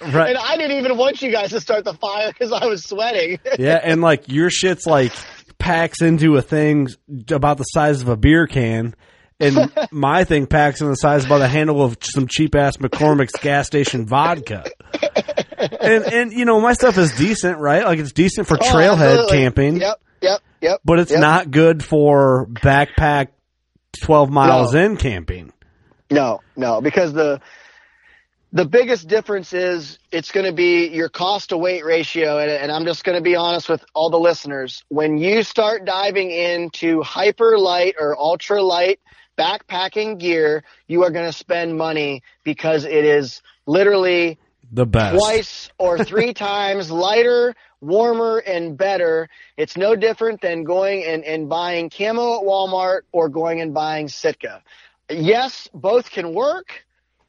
Right. 0.00 0.30
And 0.30 0.38
I 0.38 0.56
didn't 0.56 0.78
even 0.78 0.96
want 0.96 1.20
you 1.22 1.30
guys 1.30 1.50
to 1.50 1.60
start 1.60 1.84
the 1.84 1.92
fire 1.94 2.28
because 2.32 2.52
I 2.52 2.66
was 2.66 2.84
sweating. 2.84 3.38
Yeah, 3.58 3.78
and 3.82 4.00
like 4.00 4.28
your 4.28 4.48
shit's 4.50 4.86
like 4.86 5.12
packs 5.58 6.00
into 6.00 6.36
a 6.36 6.42
thing 6.42 6.88
about 7.30 7.58
the 7.58 7.64
size 7.64 8.00
of 8.00 8.08
a 8.08 8.16
beer 8.16 8.46
can, 8.46 8.94
and 9.38 9.70
my 9.92 10.24
thing 10.24 10.46
packs 10.46 10.80
in 10.80 10.88
the 10.88 10.94
size 10.94 11.26
about 11.26 11.38
the 11.38 11.48
handle 11.48 11.82
of 11.82 11.98
some 12.02 12.26
cheap 12.26 12.54
ass 12.54 12.78
McCormick's 12.78 13.38
gas 13.40 13.66
station 13.66 14.06
vodka. 14.06 14.64
And 15.60 16.04
and 16.04 16.32
you 16.32 16.44
know 16.44 16.60
my 16.60 16.72
stuff 16.72 16.96
is 16.98 17.12
decent, 17.12 17.58
right? 17.58 17.84
Like 17.84 17.98
it's 17.98 18.12
decent 18.12 18.46
for 18.48 18.56
Oh, 18.60 18.64
trailhead 18.64 19.10
absolutely. 19.18 19.38
camping, 19.38 19.76
Yep, 19.80 20.00
yep, 20.22 20.40
yep. 20.60 20.80
but 20.84 20.98
it's 21.00 21.10
yep. 21.10 21.20
not 21.20 21.50
good 21.50 21.84
for 21.84 22.46
backpack 22.50 23.28
twelve 24.02 24.30
miles 24.30 24.74
No. 24.74 24.80
in 24.84 24.96
camping. 24.96 25.52
No, 26.10 26.40
no, 26.56 26.80
because 26.80 27.12
the 27.12 27.40
the 28.52 28.64
biggest 28.64 29.06
difference 29.06 29.52
is 29.52 29.98
it's 30.10 30.32
going 30.32 30.46
to 30.46 30.52
be 30.52 30.88
your 30.88 31.08
cost 31.08 31.50
to 31.50 31.56
weight 31.58 31.84
ratio, 31.84 32.38
and, 32.38 32.50
and 32.50 32.72
I'm 32.72 32.84
just 32.84 33.04
going 33.04 33.16
to 33.16 33.22
be 33.22 33.36
honest 33.36 33.68
with 33.68 33.84
all 33.94 34.10
the 34.10 34.18
listeners. 34.18 34.82
When 34.88 35.18
you 35.18 35.44
start 35.44 35.84
diving 35.84 36.30
into 36.32 37.00
hyper 37.02 37.58
light 37.58 37.94
or 38.00 38.18
ultra 38.18 38.60
light 38.60 38.98
backpacking 39.38 40.18
gear, 40.18 40.64
you 40.88 41.04
are 41.04 41.10
going 41.10 41.26
to 41.26 41.32
spend 41.32 41.78
money 41.78 42.22
because 42.42 42.84
it 42.84 43.04
is 43.04 43.40
literally 43.66 44.38
The 44.72 44.86
best. 44.86 45.16
twice 45.16 45.70
or 45.78 46.04
three 46.04 46.32
times 46.48 46.90
lighter, 46.90 47.54
warmer, 47.80 48.38
and 48.38 48.76
better. 48.76 49.28
It's 49.56 49.76
no 49.76 49.96
different 49.96 50.40
than 50.40 50.64
going 50.64 51.04
and, 51.04 51.24
and 51.24 51.48
buying 51.48 51.90
camo 51.90 52.38
at 52.38 52.46
Walmart 52.46 53.00
or 53.12 53.28
going 53.28 53.60
and 53.60 53.74
buying 53.74 54.08
Sitka. 54.08 54.62
Yes, 55.08 55.68
both 55.74 56.10
can 56.10 56.34
work, 56.34 56.84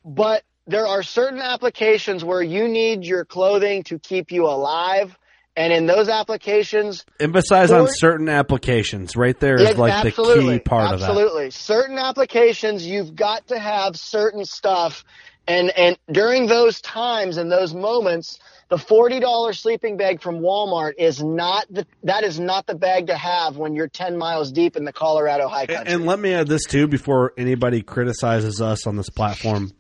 but 0.05 0.43
there 0.67 0.87
are 0.87 1.03
certain 1.03 1.39
applications 1.39 2.23
where 2.23 2.41
you 2.41 2.67
need 2.67 3.03
your 3.03 3.25
clothing 3.25 3.83
to 3.83 3.99
keep 3.99 4.31
you 4.31 4.45
alive. 4.45 5.17
And 5.55 5.73
in 5.73 5.85
those 5.85 6.07
applications, 6.07 7.05
Emphasize 7.19 7.71
on 7.71 7.89
certain 7.89 8.29
applications. 8.29 9.17
Right 9.17 9.37
there 9.37 9.55
is 9.55 9.77
like 9.77 10.03
the 10.03 10.11
key 10.11 10.59
part 10.59 10.93
of 10.93 11.01
that. 11.01 11.09
Absolutely. 11.09 11.51
Certain 11.51 11.97
applications, 11.97 12.87
you've 12.87 13.15
got 13.15 13.47
to 13.47 13.59
have 13.59 13.97
certain 13.97 14.45
stuff. 14.45 15.03
And 15.47 15.71
and 15.71 15.97
during 16.11 16.47
those 16.47 16.81
times 16.81 17.37
and 17.37 17.51
those 17.51 17.73
moments, 17.73 18.39
the 18.69 18.77
forty 18.77 19.19
dollar 19.19 19.53
sleeping 19.53 19.97
bag 19.97 20.21
from 20.21 20.39
Walmart 20.39 20.93
is 20.97 21.21
not 21.21 21.65
the 21.69 21.85
that 22.03 22.23
is 22.23 22.39
not 22.39 22.67
the 22.67 22.75
bag 22.75 23.07
to 23.07 23.15
have 23.15 23.57
when 23.57 23.75
you're 23.75 23.87
ten 23.87 24.17
miles 24.17 24.51
deep 24.51 24.77
in 24.77 24.85
the 24.85 24.93
Colorado 24.93 25.47
high 25.47 25.65
country. 25.65 25.75
And, 25.77 25.89
and 25.89 26.05
let 26.05 26.19
me 26.19 26.33
add 26.33 26.47
this 26.47 26.63
too 26.65 26.87
before 26.87 27.33
anybody 27.37 27.81
criticizes 27.81 28.61
us 28.61 28.85
on 28.85 28.95
this 28.97 29.09
platform. 29.09 29.71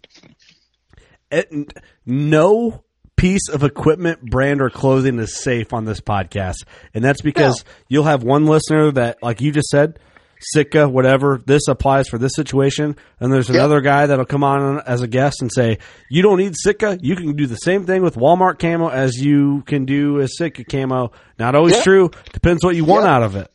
It, 1.29 1.73
no 2.05 2.83
piece 3.15 3.47
of 3.47 3.63
equipment, 3.63 4.19
brand, 4.21 4.61
or 4.61 4.69
clothing 4.71 5.19
is 5.19 5.41
safe 5.41 5.73
on 5.73 5.85
this 5.85 6.01
podcast, 6.01 6.65
and 6.93 7.03
that's 7.03 7.21
because 7.21 7.63
no. 7.63 7.71
you'll 7.87 8.03
have 8.03 8.23
one 8.23 8.47
listener 8.47 8.91
that, 8.91 9.21
like 9.21 9.39
you 9.41 9.51
just 9.51 9.69
said, 9.69 9.99
Sitka, 10.41 10.89
whatever. 10.89 11.41
This 11.45 11.67
applies 11.67 12.07
for 12.07 12.17
this 12.17 12.33
situation. 12.35 12.95
And 13.19 13.31
there's 13.31 13.49
another 13.49 13.75
yep. 13.75 13.83
guy 13.83 14.05
that'll 14.07 14.25
come 14.25 14.43
on 14.43 14.81
as 14.81 15.01
a 15.01 15.07
guest 15.07 15.41
and 15.41 15.51
say, 15.51 15.77
"You 16.09 16.21
don't 16.21 16.37
need 16.37 16.55
Sitka. 16.55 16.97
You 17.01 17.15
can 17.15 17.35
do 17.35 17.47
the 17.47 17.55
same 17.55 17.85
thing 17.85 18.01
with 18.01 18.15
Walmart 18.15 18.59
camo 18.59 18.89
as 18.89 19.15
you 19.15 19.63
can 19.67 19.85
do 19.85 20.19
a 20.19 20.27
Sitka 20.27 20.63
camo." 20.63 21.11
Not 21.37 21.55
always 21.55 21.75
yep. 21.75 21.83
true. 21.83 22.11
Depends 22.33 22.63
what 22.63 22.75
you 22.75 22.85
want 22.85 23.03
yep. 23.03 23.11
out 23.11 23.23
of 23.23 23.35
it. 23.35 23.51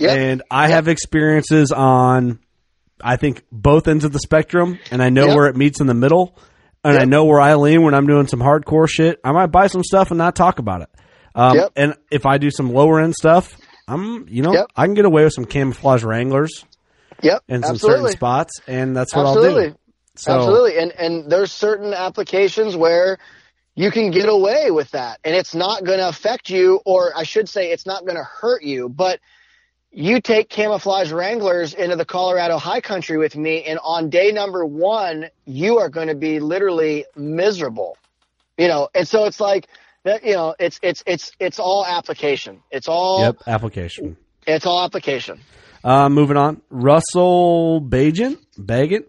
And 0.00 0.42
I 0.50 0.68
have 0.68 0.88
experiences 0.88 1.72
on, 1.72 2.38
I 3.02 3.16
think 3.16 3.44
both 3.52 3.86
ends 3.86 4.04
of 4.04 4.12
the 4.12 4.18
spectrum, 4.18 4.78
and 4.90 5.02
I 5.02 5.10
know 5.10 5.26
where 5.28 5.46
it 5.46 5.56
meets 5.56 5.80
in 5.80 5.86
the 5.86 5.94
middle, 5.94 6.38
and 6.82 6.96
I 6.96 7.04
know 7.04 7.26
where 7.26 7.38
I 7.40 7.54
lean 7.56 7.82
when 7.82 7.92
I'm 7.92 8.06
doing 8.06 8.26
some 8.26 8.40
hardcore 8.40 8.88
shit. 8.88 9.20
I 9.22 9.32
might 9.32 9.48
buy 9.48 9.66
some 9.66 9.84
stuff 9.84 10.10
and 10.10 10.16
not 10.16 10.34
talk 10.34 10.58
about 10.58 10.80
it. 10.82 10.88
Um, 11.34 11.68
and 11.76 11.94
if 12.10 12.24
I 12.24 12.38
do 12.38 12.50
some 12.50 12.72
lower 12.72 12.98
end 13.00 13.14
stuff, 13.14 13.54
I'm, 13.90 14.28
you 14.28 14.42
know, 14.42 14.52
yep. 14.52 14.66
I 14.76 14.86
can 14.86 14.94
get 14.94 15.04
away 15.04 15.24
with 15.24 15.32
some 15.32 15.44
camouflage 15.44 16.04
Wranglers. 16.04 16.64
Yep, 17.22 17.42
in 17.48 17.62
some 17.62 17.74
absolutely. 17.74 17.98
certain 17.98 18.16
spots, 18.16 18.60
and 18.66 18.96
that's 18.96 19.14
what 19.14 19.26
absolutely. 19.26 19.64
I'll 19.64 19.70
do. 19.70 19.76
So, 20.14 20.32
absolutely, 20.32 20.78
and 20.78 20.92
and 20.92 21.30
there's 21.30 21.52
certain 21.52 21.92
applications 21.92 22.76
where 22.76 23.18
you 23.74 23.90
can 23.90 24.10
get 24.10 24.28
away 24.28 24.70
with 24.70 24.90
that, 24.92 25.20
and 25.24 25.34
it's 25.34 25.54
not 25.54 25.84
going 25.84 25.98
to 25.98 26.08
affect 26.08 26.48
you, 26.50 26.80
or 26.86 27.12
I 27.16 27.24
should 27.24 27.48
say, 27.48 27.72
it's 27.72 27.84
not 27.84 28.04
going 28.04 28.16
to 28.16 28.24
hurt 28.24 28.62
you. 28.62 28.88
But 28.88 29.20
you 29.90 30.20
take 30.20 30.48
camouflage 30.48 31.12
Wranglers 31.12 31.74
into 31.74 31.96
the 31.96 32.04
Colorado 32.04 32.58
high 32.58 32.80
country 32.80 33.18
with 33.18 33.36
me, 33.36 33.64
and 33.64 33.78
on 33.82 34.08
day 34.08 34.32
number 34.32 34.64
one, 34.64 35.26
you 35.44 35.78
are 35.78 35.88
going 35.88 36.08
to 36.08 36.14
be 36.14 36.40
literally 36.40 37.04
miserable. 37.16 37.98
You 38.56 38.68
know, 38.68 38.88
and 38.94 39.06
so 39.06 39.24
it's 39.24 39.40
like 39.40 39.68
that 40.04 40.24
you 40.24 40.34
know 40.34 40.54
it's 40.58 40.78
it's 40.82 41.02
it's 41.06 41.32
it's 41.38 41.58
all 41.58 41.84
application. 41.84 42.62
It's 42.70 42.88
all 42.88 43.20
yep 43.20 43.36
application. 43.46 44.16
It's 44.46 44.66
all 44.66 44.82
application. 44.84 45.40
Uh, 45.82 46.08
moving 46.08 46.36
on, 46.36 46.60
Russell 46.68 47.80
Bajan, 47.80 48.38
Bagan, 48.58 49.04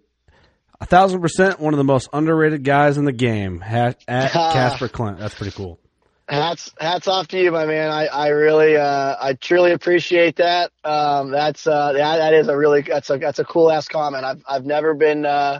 a 0.80 0.86
thousand 0.86 1.22
percent 1.22 1.60
one 1.60 1.74
of 1.74 1.78
the 1.78 1.84
most 1.84 2.10
underrated 2.14 2.64
guys 2.64 2.98
in 2.98 3.06
the 3.06 3.12
game. 3.12 3.62
at 3.62 4.06
Casper 4.08 4.88
Clint, 4.88 5.20
that's 5.20 5.36
pretty 5.36 5.52
cool. 5.52 5.80
Hats 6.28 6.74
hats 6.80 7.10
off 7.10 7.28
to 7.30 7.42
you, 7.42 7.52
my 7.52 7.66
man. 7.66 7.92
I 7.92 8.06
I 8.06 8.28
really 8.30 8.78
uh, 8.78 9.16
I 9.20 9.34
truly 9.34 9.74
appreciate 9.74 10.38
that. 10.38 10.72
Um, 10.84 11.30
that's 11.32 11.68
uh, 11.68 11.92
that, 11.92 12.18
that 12.18 12.34
is 12.34 12.48
a 12.48 12.56
really 12.56 12.84
that's 12.84 13.10
a 13.10 13.18
that's 13.18 13.40
a 13.40 13.44
cool 13.44 13.70
ass 13.70 13.90
comment. 13.90 14.24
I've 14.24 14.42
I've 14.48 14.66
never 14.66 14.94
been 14.94 15.26
uh, 15.26 15.60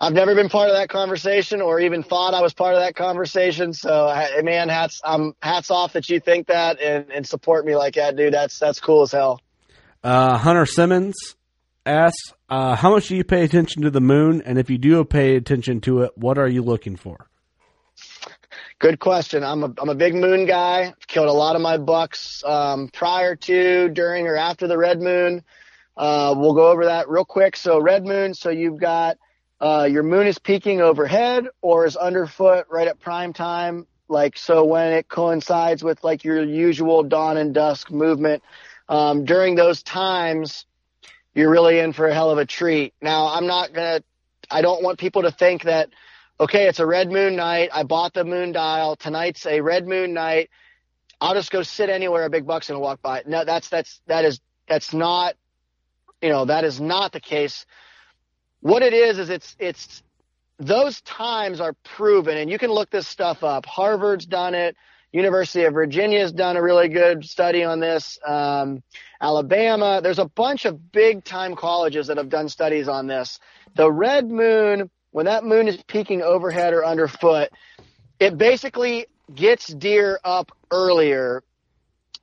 I've 0.00 0.12
never 0.12 0.34
been 0.36 0.48
part 0.48 0.68
of 0.68 0.76
that 0.76 0.88
conversation 0.88 1.60
or 1.60 1.80
even 1.80 2.04
thought 2.04 2.32
I 2.32 2.40
was 2.40 2.54
part 2.54 2.74
of 2.74 2.80
that 2.80 2.94
conversation. 2.94 3.72
So, 3.72 4.12
man, 4.44 4.68
hats, 4.68 5.00
um, 5.02 5.34
hats 5.42 5.72
off 5.72 5.94
that 5.94 6.08
you 6.08 6.20
think 6.20 6.46
that 6.46 6.80
and, 6.80 7.10
and 7.10 7.26
support 7.26 7.66
me 7.66 7.74
like 7.74 7.94
that, 7.94 8.14
dude. 8.14 8.32
That's, 8.32 8.60
that's 8.60 8.78
cool 8.78 9.02
as 9.02 9.10
hell. 9.10 9.40
Uh, 10.04 10.38
Hunter 10.38 10.66
Simmons 10.66 11.16
asks, 11.84 12.32
uh, 12.48 12.76
how 12.76 12.92
much 12.92 13.08
do 13.08 13.16
you 13.16 13.24
pay 13.24 13.42
attention 13.42 13.82
to 13.82 13.90
the 13.90 14.00
moon? 14.00 14.40
And 14.42 14.56
if 14.56 14.70
you 14.70 14.78
do 14.78 15.04
pay 15.04 15.34
attention 15.34 15.80
to 15.82 16.02
it, 16.02 16.16
what 16.16 16.38
are 16.38 16.48
you 16.48 16.62
looking 16.62 16.94
for? 16.94 17.28
Good 18.78 19.00
question. 19.00 19.42
I'm 19.42 19.64
a, 19.64 19.74
I'm 19.78 19.88
a 19.88 19.96
big 19.96 20.14
moon 20.14 20.46
guy. 20.46 20.94
I've 20.96 21.06
killed 21.08 21.28
a 21.28 21.32
lot 21.32 21.56
of 21.56 21.62
my 21.62 21.76
bucks, 21.76 22.44
um, 22.44 22.88
prior 22.92 23.34
to, 23.34 23.88
during, 23.88 24.28
or 24.28 24.36
after 24.36 24.68
the 24.68 24.78
red 24.78 25.00
moon. 25.00 25.42
Uh, 25.96 26.36
we'll 26.36 26.54
go 26.54 26.68
over 26.68 26.84
that 26.84 27.08
real 27.08 27.24
quick. 27.24 27.56
So 27.56 27.80
red 27.80 28.04
moon. 28.04 28.32
So 28.34 28.50
you've 28.50 28.78
got, 28.78 29.18
uh, 29.60 29.88
your 29.90 30.02
moon 30.02 30.26
is 30.26 30.38
peaking 30.38 30.80
overhead 30.80 31.46
or 31.60 31.86
is 31.86 31.96
underfoot 31.96 32.66
right 32.70 32.88
at 32.88 33.00
prime 33.00 33.32
time. 33.32 33.86
Like, 34.08 34.38
so 34.38 34.64
when 34.64 34.92
it 34.92 35.08
coincides 35.08 35.82
with 35.82 36.02
like 36.02 36.24
your 36.24 36.42
usual 36.42 37.02
dawn 37.02 37.36
and 37.36 37.52
dusk 37.52 37.90
movement, 37.90 38.42
um, 38.88 39.24
during 39.24 39.54
those 39.54 39.82
times, 39.82 40.64
you're 41.34 41.50
really 41.50 41.78
in 41.78 41.92
for 41.92 42.06
a 42.06 42.14
hell 42.14 42.30
of 42.30 42.38
a 42.38 42.46
treat. 42.46 42.94
Now, 43.02 43.28
I'm 43.28 43.46
not 43.46 43.72
going 43.72 43.98
to, 43.98 44.04
I 44.50 44.62
don't 44.62 44.82
want 44.82 44.98
people 44.98 45.22
to 45.22 45.30
think 45.30 45.64
that, 45.64 45.90
okay, 46.40 46.68
it's 46.68 46.78
a 46.78 46.86
red 46.86 47.10
moon 47.10 47.36
night. 47.36 47.68
I 47.72 47.82
bought 47.82 48.14
the 48.14 48.24
moon 48.24 48.52
dial. 48.52 48.96
Tonight's 48.96 49.44
a 49.44 49.60
red 49.60 49.86
moon 49.86 50.14
night. 50.14 50.48
I'll 51.20 51.34
just 51.34 51.50
go 51.50 51.62
sit 51.62 51.90
anywhere 51.90 52.24
a 52.24 52.30
big 52.30 52.46
buck's 52.46 52.68
going 52.68 52.76
to 52.76 52.82
walk 52.82 53.02
by. 53.02 53.24
No, 53.26 53.44
that's, 53.44 53.68
that's, 53.68 54.00
that 54.06 54.24
is, 54.24 54.40
that's 54.68 54.94
not, 54.94 55.34
you 56.22 56.30
know, 56.30 56.46
that 56.46 56.64
is 56.64 56.80
not 56.80 57.12
the 57.12 57.20
case 57.20 57.66
what 58.60 58.82
it 58.82 58.92
is 58.92 59.18
is 59.18 59.30
it's 59.30 59.56
it's 59.58 60.02
those 60.58 61.00
times 61.02 61.60
are 61.60 61.74
proven, 61.84 62.36
and 62.36 62.50
you 62.50 62.58
can 62.58 62.70
look 62.70 62.90
this 62.90 63.06
stuff 63.06 63.44
up. 63.44 63.64
Harvard's 63.66 64.26
done 64.26 64.54
it. 64.54 64.76
University 65.12 65.64
of 65.64 65.72
Virginia's 65.72 66.32
done 66.32 66.56
a 66.56 66.62
really 66.62 66.88
good 66.88 67.24
study 67.24 67.64
on 67.64 67.80
this. 67.80 68.18
Um, 68.26 68.82
Alabama, 69.20 70.00
there's 70.02 70.18
a 70.18 70.28
bunch 70.28 70.64
of 70.66 70.92
big 70.92 71.24
time 71.24 71.56
colleges 71.56 72.08
that 72.08 72.18
have 72.18 72.28
done 72.28 72.48
studies 72.48 72.88
on 72.88 73.06
this. 73.06 73.38
The 73.74 73.90
red 73.90 74.28
moon, 74.28 74.90
when 75.12 75.26
that 75.26 75.44
moon 75.44 75.66
is 75.66 75.82
peaking 75.86 76.20
overhead 76.20 76.74
or 76.74 76.84
underfoot, 76.84 77.48
it 78.20 78.36
basically 78.36 79.06
gets 79.34 79.66
deer 79.68 80.18
up 80.24 80.52
earlier 80.70 81.42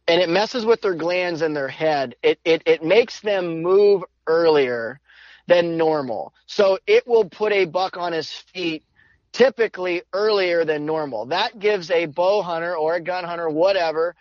and 0.08 0.22
it 0.22 0.30
messes 0.30 0.66
with 0.66 0.82
their 0.82 0.94
glands 0.94 1.42
in 1.42 1.54
their 1.54 1.68
head. 1.68 2.16
It, 2.22 2.40
it, 2.46 2.62
it 2.68 2.84
makes 2.84 3.22
them 3.22 3.64
move 3.64 4.04
earlier 4.28 5.00
than 5.48 5.78
normal. 5.78 6.34
So 6.48 6.80
it 6.88 7.08
will 7.08 7.26
put 7.26 7.52
a 7.52 7.66
buck 7.66 7.98
on 7.98 8.14
his 8.14 8.32
feet 8.32 8.84
typically 9.32 10.02
earlier 10.14 10.64
than 10.66 10.86
normal. 10.86 11.26
That 11.28 11.60
gives 11.60 11.92
a 11.92 12.06
bow 12.06 12.42
hunter 12.42 12.76
or 12.76 12.96
a 12.96 13.02
gun 13.02 13.24
hunter, 13.24 13.50
whatever, 13.50 14.16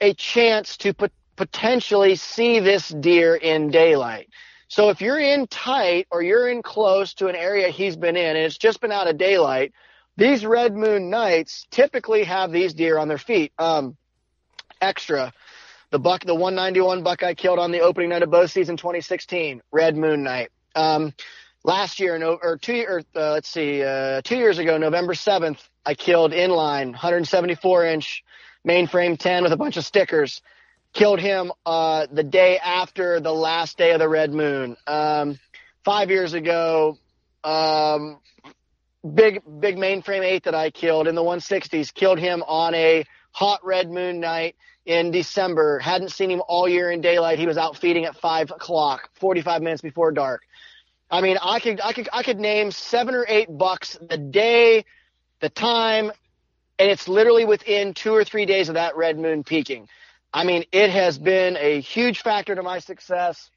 a 0.00 0.14
chance 0.14 0.76
to 0.78 0.94
pot- 0.94 1.12
potentially 1.36 2.14
see 2.14 2.60
this 2.60 2.88
deer 2.88 3.34
in 3.34 3.70
daylight. 3.70 4.28
So 4.68 4.90
if 4.90 5.00
you're 5.00 5.18
in 5.18 5.46
tight 5.48 6.06
or 6.10 6.22
you're 6.22 6.48
in 6.48 6.62
close 6.62 7.14
to 7.14 7.28
an 7.28 7.36
area 7.36 7.68
he's 7.68 7.96
been 7.96 8.16
in 8.16 8.36
and 8.36 8.38
it's 8.38 8.58
just 8.58 8.80
been 8.80 8.92
out 8.92 9.08
of 9.08 9.18
daylight, 9.18 9.72
these 10.16 10.46
red 10.46 10.74
moon 10.76 11.10
nights 11.10 11.66
typically 11.70 12.24
have 12.24 12.52
these 12.52 12.74
deer 12.74 12.98
on 12.98 13.08
their 13.08 13.18
feet. 13.18 13.52
Um, 13.58 13.96
extra 14.80 15.32
the 15.94 15.98
buck, 16.00 16.24
the 16.24 16.34
191 16.34 17.04
buck 17.04 17.22
I 17.22 17.34
killed 17.34 17.60
on 17.60 17.70
the 17.70 17.78
opening 17.78 18.08
night 18.08 18.24
of 18.24 18.28
bow 18.28 18.46
season 18.46 18.76
2016, 18.76 19.62
Red 19.70 19.96
Moon 19.96 20.24
Night. 20.24 20.50
Um, 20.74 21.14
last 21.62 22.00
year, 22.00 22.20
or 22.20 22.58
two, 22.58 22.84
or 22.88 23.02
uh, 23.14 23.30
let's 23.30 23.48
see, 23.48 23.80
uh, 23.80 24.20
two 24.22 24.34
years 24.34 24.58
ago, 24.58 24.76
November 24.76 25.14
7th, 25.14 25.60
I 25.86 25.94
killed 25.94 26.32
inline, 26.32 26.86
174 26.86 27.86
inch 27.86 28.24
mainframe 28.66 29.16
10 29.16 29.44
with 29.44 29.52
a 29.52 29.56
bunch 29.56 29.76
of 29.76 29.84
stickers. 29.84 30.42
Killed 30.94 31.20
him 31.20 31.52
uh, 31.64 32.08
the 32.10 32.24
day 32.24 32.58
after 32.58 33.20
the 33.20 33.32
last 33.32 33.78
day 33.78 33.92
of 33.92 34.00
the 34.00 34.08
red 34.08 34.32
moon. 34.32 34.76
Um, 34.88 35.38
five 35.84 36.10
years 36.10 36.34
ago, 36.34 36.98
um, 37.44 38.18
big 39.14 39.42
big 39.60 39.76
mainframe 39.76 40.24
eight 40.24 40.42
that 40.42 40.56
I 40.56 40.70
killed 40.70 41.06
in 41.06 41.14
the 41.14 41.22
160s. 41.22 41.94
Killed 41.94 42.18
him 42.18 42.42
on 42.48 42.74
a 42.74 43.04
hot 43.30 43.64
red 43.64 43.88
moon 43.92 44.18
night 44.18 44.56
in 44.84 45.10
December. 45.10 45.78
Hadn't 45.78 46.10
seen 46.10 46.30
him 46.30 46.42
all 46.46 46.68
year 46.68 46.90
in 46.90 47.00
daylight. 47.00 47.38
He 47.38 47.46
was 47.46 47.56
out 47.56 47.76
feeding 47.76 48.04
at 48.04 48.16
five 48.16 48.50
o'clock, 48.50 49.10
45 49.14 49.62
minutes 49.62 49.82
before 49.82 50.12
dark. 50.12 50.42
I 51.10 51.20
mean, 51.20 51.36
I 51.42 51.60
could, 51.60 51.80
I 51.80 51.92
could, 51.92 52.08
I 52.12 52.22
could 52.22 52.40
name 52.40 52.70
seven 52.70 53.14
or 53.14 53.24
eight 53.28 53.48
bucks 53.50 53.98
the 54.00 54.18
day, 54.18 54.84
the 55.40 55.48
time, 55.48 56.10
and 56.78 56.90
it's 56.90 57.08
literally 57.08 57.44
within 57.44 57.94
two 57.94 58.14
or 58.14 58.24
three 58.24 58.46
days 58.46 58.68
of 58.68 58.74
that 58.74 58.96
red 58.96 59.18
moon 59.18 59.44
peaking. 59.44 59.88
I 60.32 60.44
mean, 60.44 60.64
it 60.72 60.90
has 60.90 61.18
been 61.18 61.56
a 61.56 61.80
huge 61.80 62.22
factor 62.22 62.54
to 62.54 62.62
my 62.62 62.80
success. 62.80 63.50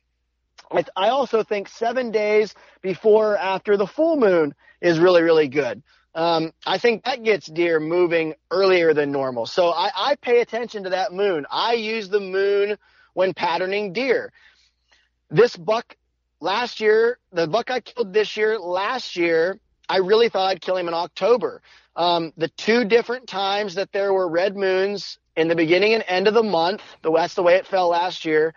I 0.95 1.09
also 1.09 1.43
think 1.43 1.69
seven 1.69 2.11
days 2.11 2.53
before 2.81 3.33
or 3.33 3.37
after 3.37 3.77
the 3.77 3.87
full 3.87 4.17
moon 4.17 4.53
is 4.81 4.99
really, 4.99 5.23
really 5.23 5.47
good. 5.47 5.81
Um, 6.15 6.51
I 6.65 6.77
think 6.77 7.03
that 7.03 7.23
gets 7.23 7.47
deer 7.47 7.79
moving 7.79 8.33
earlier 8.49 8.93
than 8.93 9.11
normal. 9.11 9.45
So 9.45 9.69
I, 9.69 9.91
I 9.95 10.15
pay 10.15 10.41
attention 10.41 10.83
to 10.85 10.89
that 10.91 11.13
moon. 11.13 11.45
I 11.51 11.73
use 11.73 12.09
the 12.09 12.19
moon 12.19 12.77
when 13.13 13.33
patterning 13.33 13.93
deer. 13.93 14.31
This 15.29 15.55
buck 15.55 15.95
last 16.39 16.79
year, 16.79 17.19
the 17.31 17.47
buck 17.47 17.69
I 17.69 17.81
killed 17.81 18.13
this 18.13 18.37
year, 18.37 18.57
last 18.57 19.15
year, 19.15 19.59
I 19.89 19.97
really 19.97 20.29
thought 20.29 20.49
I'd 20.49 20.61
kill 20.61 20.77
him 20.77 20.87
in 20.87 20.93
October. 20.93 21.61
Um, 21.95 22.33
the 22.37 22.49
two 22.49 22.85
different 22.85 23.27
times 23.27 23.75
that 23.75 23.91
there 23.91 24.13
were 24.13 24.27
red 24.27 24.55
moons 24.55 25.17
in 25.35 25.47
the 25.47 25.55
beginning 25.55 25.93
and 25.93 26.03
end 26.07 26.27
of 26.27 26.33
the 26.33 26.43
month, 26.43 26.81
the 27.01 27.11
that's 27.11 27.35
the 27.35 27.43
way 27.43 27.55
it 27.55 27.67
fell 27.67 27.89
last 27.89 28.25
year. 28.25 28.53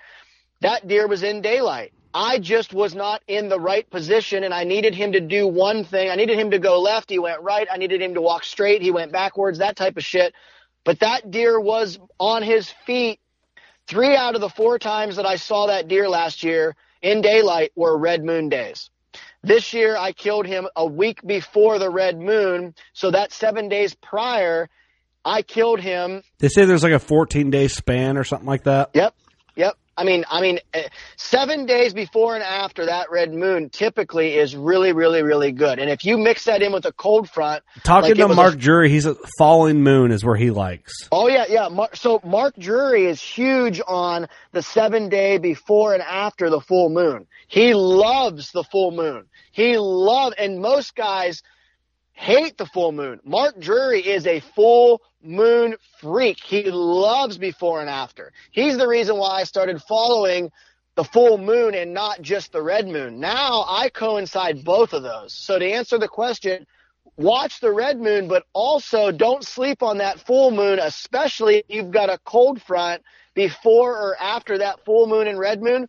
That 0.61 0.89
deer 0.89 1.07
was 1.07 1.23
in 1.23 1.41
daylight. 1.41 1.93
I 2.13 2.39
just 2.39 2.75
was 2.75 2.95
not 2.95 3.23
in 3.29 3.49
the 3.49 3.61
right 3.61 3.89
position 3.89 4.43
and 4.43 4.53
I 4.53 4.65
needed 4.65 4.95
him 4.95 5.13
to 5.13 5.21
do 5.21 5.47
one 5.47 5.85
thing. 5.85 6.11
I 6.11 6.17
needed 6.17 6.39
him 6.39 6.51
to 6.51 6.59
go 6.59 6.81
left. 6.81 7.09
He 7.11 7.19
went 7.19 7.43
right. 7.43 7.69
I 7.71 7.77
needed 7.77 8.03
him 8.03 8.15
to 8.15 8.21
walk 8.21 8.45
straight. 8.45 8.83
He 8.83 8.91
went 8.91 9.13
backwards, 9.13 9.59
that 9.59 9.77
type 9.77 9.97
of 9.97 10.05
shit. 10.05 10.35
But 10.85 11.01
that 11.01 11.31
deer 11.31 11.61
was 11.61 11.99
on 12.19 12.43
his 12.43 12.69
feet. 12.69 13.21
Three 13.87 14.17
out 14.17 14.35
of 14.35 14.41
the 14.41 14.49
four 14.49 14.79
times 14.79 15.17
that 15.17 15.27
I 15.27 15.37
saw 15.37 15.67
that 15.67 15.89
deer 15.89 16.09
last 16.09 16.43
year 16.43 16.75
in 17.03 17.23
daylight 17.23 17.73
were 17.77 17.97
red 17.97 18.25
moon 18.25 18.49
days. 18.49 18.91
This 19.43 19.73
year 19.73 19.97
I 19.97 20.13
killed 20.13 20.47
him 20.47 20.69
a 20.77 20.87
week 20.87 21.25
before 21.25 21.79
the 21.79 21.91
red 21.91 22.19
moon. 22.19 22.75
So 22.93 23.11
that 23.11 23.33
seven 23.33 23.69
days 23.69 23.95
prior, 23.95 24.69
I 25.25 25.43
killed 25.43 25.81
him. 25.81 26.23
They 26.39 26.49
say 26.49 26.65
there's 26.65 26.83
like 26.83 26.93
a 26.93 26.99
14 26.99 27.51
day 27.51 27.69
span 27.69 28.17
or 28.17 28.25
something 28.25 28.49
like 28.49 28.65
that. 28.65 28.91
Yep. 28.95 29.15
Yep. 29.57 29.77
I 30.01 30.05
mean, 30.05 30.25
I 30.31 30.41
mean, 30.41 30.61
eh, 30.73 30.89
seven 31.17 31.67
days 31.67 31.93
before 31.93 32.35
and 32.35 32.43
after 32.43 32.87
that 32.87 33.11
red 33.11 33.35
moon 33.35 33.69
typically 33.69 34.35
is 34.35 34.57
really, 34.57 34.93
really, 34.93 35.23
really 35.23 35.53
good. 35.53 35.79
And 35.79 35.91
if 35.91 36.07
you 36.07 36.17
mix 36.17 36.47
that 36.47 36.63
in 36.63 36.73
with 36.73 36.87
a 36.87 36.93
cold 36.93 37.29
front, 37.29 37.63
talking 37.83 38.17
like 38.17 38.29
to 38.29 38.35
Mark 38.35 38.55
a, 38.55 38.57
Drury, 38.57 38.89
he's 38.89 39.05
a 39.05 39.15
falling 39.37 39.83
moon 39.83 40.11
is 40.11 40.25
where 40.25 40.37
he 40.37 40.51
likes. 40.51 41.07
Oh 41.13 41.29
yeah, 41.29 41.45
yeah. 41.51 41.69
So 41.93 42.19
Mark 42.25 42.55
Drury 42.59 43.05
is 43.05 43.21
huge 43.21 43.83
on 43.87 44.27
the 44.53 44.63
seven 44.63 45.11
day 45.11 45.37
before 45.37 45.93
and 45.93 46.03
after 46.03 46.49
the 46.49 46.63
full 46.63 46.89
moon. 46.89 47.27
He 47.47 47.75
loves 47.75 48.53
the 48.53 48.65
full 48.65 48.93
moon. 48.93 49.27
He 49.53 49.77
loves, 49.77 50.35
and 50.39 50.63
most 50.63 50.95
guys 50.95 51.43
hate 52.21 52.59
the 52.59 52.67
full 52.67 52.93
moon. 52.93 53.19
Mark 53.25 53.59
Drury 53.59 54.07
is 54.07 54.27
a 54.27 54.41
full 54.41 55.01
moon 55.23 55.75
freak. 56.03 56.39
He 56.39 56.65
loves 56.65 57.39
before 57.39 57.81
and 57.81 57.89
after. 57.89 58.31
He's 58.51 58.77
the 58.77 58.87
reason 58.87 59.17
why 59.17 59.41
I 59.41 59.45
started 59.45 59.81
following 59.81 60.51
the 60.97 61.05
full 61.05 61.39
moon 61.39 61.75
and 61.75 61.95
not 61.95 62.21
just 62.21 62.53
the 62.53 62.61
red 62.61 62.87
moon. 62.87 63.21
Now 63.21 63.65
I 63.67 63.89
coincide 63.89 64.63
both 64.65 64.93
of 64.93 65.03
those. 65.03 65.33
So 65.33 65.59
to 65.59 65.65
answer 65.67 65.97
the 65.97 66.09
question, 66.09 66.67
watch 67.17 67.59
the 67.61 67.73
red 67.73 67.99
moon, 67.99 68.29
but 68.29 68.45
also 68.53 69.11
don't 69.11 69.43
sleep 69.43 69.83
on 69.83 69.97
that 69.99 70.21
full 70.21 70.51
moon, 70.51 70.79
especially 70.79 71.57
if 71.57 71.65
you've 71.71 71.91
got 71.91 72.11
a 72.11 72.19
cold 72.27 72.61
front 72.61 73.03
before 73.35 73.97
or 73.97 74.21
after 74.21 74.59
that 74.59 74.85
full 74.85 75.07
moon 75.07 75.27
and 75.27 75.39
red 75.39 75.63
moon. 75.63 75.89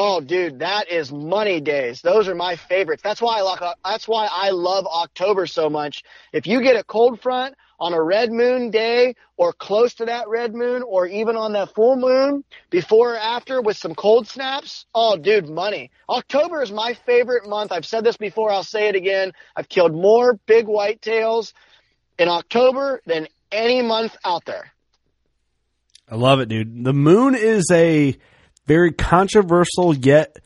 Oh, 0.00 0.20
dude, 0.20 0.60
that 0.60 0.92
is 0.92 1.10
money 1.10 1.60
days. 1.60 2.02
Those 2.02 2.28
are 2.28 2.34
my 2.36 2.54
favorites. 2.54 3.02
That's 3.02 3.20
why 3.20 3.38
I 3.38 3.40
like. 3.40 3.60
That's 3.84 4.06
why 4.06 4.28
I 4.30 4.50
love 4.50 4.86
October 4.86 5.48
so 5.48 5.68
much. 5.68 6.04
If 6.32 6.46
you 6.46 6.62
get 6.62 6.76
a 6.76 6.84
cold 6.84 7.20
front 7.20 7.56
on 7.80 7.92
a 7.94 8.00
red 8.00 8.30
moon 8.30 8.70
day, 8.70 9.16
or 9.36 9.52
close 9.52 9.94
to 9.94 10.04
that 10.04 10.28
red 10.28 10.54
moon, 10.54 10.84
or 10.84 11.08
even 11.08 11.34
on 11.34 11.54
that 11.54 11.74
full 11.74 11.96
moon, 11.96 12.44
before 12.70 13.14
or 13.14 13.18
after, 13.18 13.60
with 13.60 13.76
some 13.76 13.92
cold 13.92 14.28
snaps, 14.28 14.86
oh, 14.94 15.16
dude, 15.16 15.48
money. 15.48 15.90
October 16.08 16.62
is 16.62 16.70
my 16.70 16.94
favorite 17.04 17.48
month. 17.48 17.72
I've 17.72 17.84
said 17.84 18.04
this 18.04 18.16
before. 18.16 18.52
I'll 18.52 18.62
say 18.62 18.86
it 18.86 18.94
again. 18.94 19.32
I've 19.56 19.68
killed 19.68 19.92
more 19.92 20.34
big 20.46 20.66
whitetails 20.66 21.54
in 22.20 22.28
October 22.28 23.00
than 23.04 23.26
any 23.50 23.82
month 23.82 24.16
out 24.24 24.44
there. 24.44 24.70
I 26.08 26.14
love 26.14 26.38
it, 26.38 26.48
dude. 26.48 26.84
The 26.84 26.94
moon 26.94 27.34
is 27.34 27.68
a 27.72 28.16
very 28.68 28.92
controversial 28.92 29.96
yet 29.96 30.36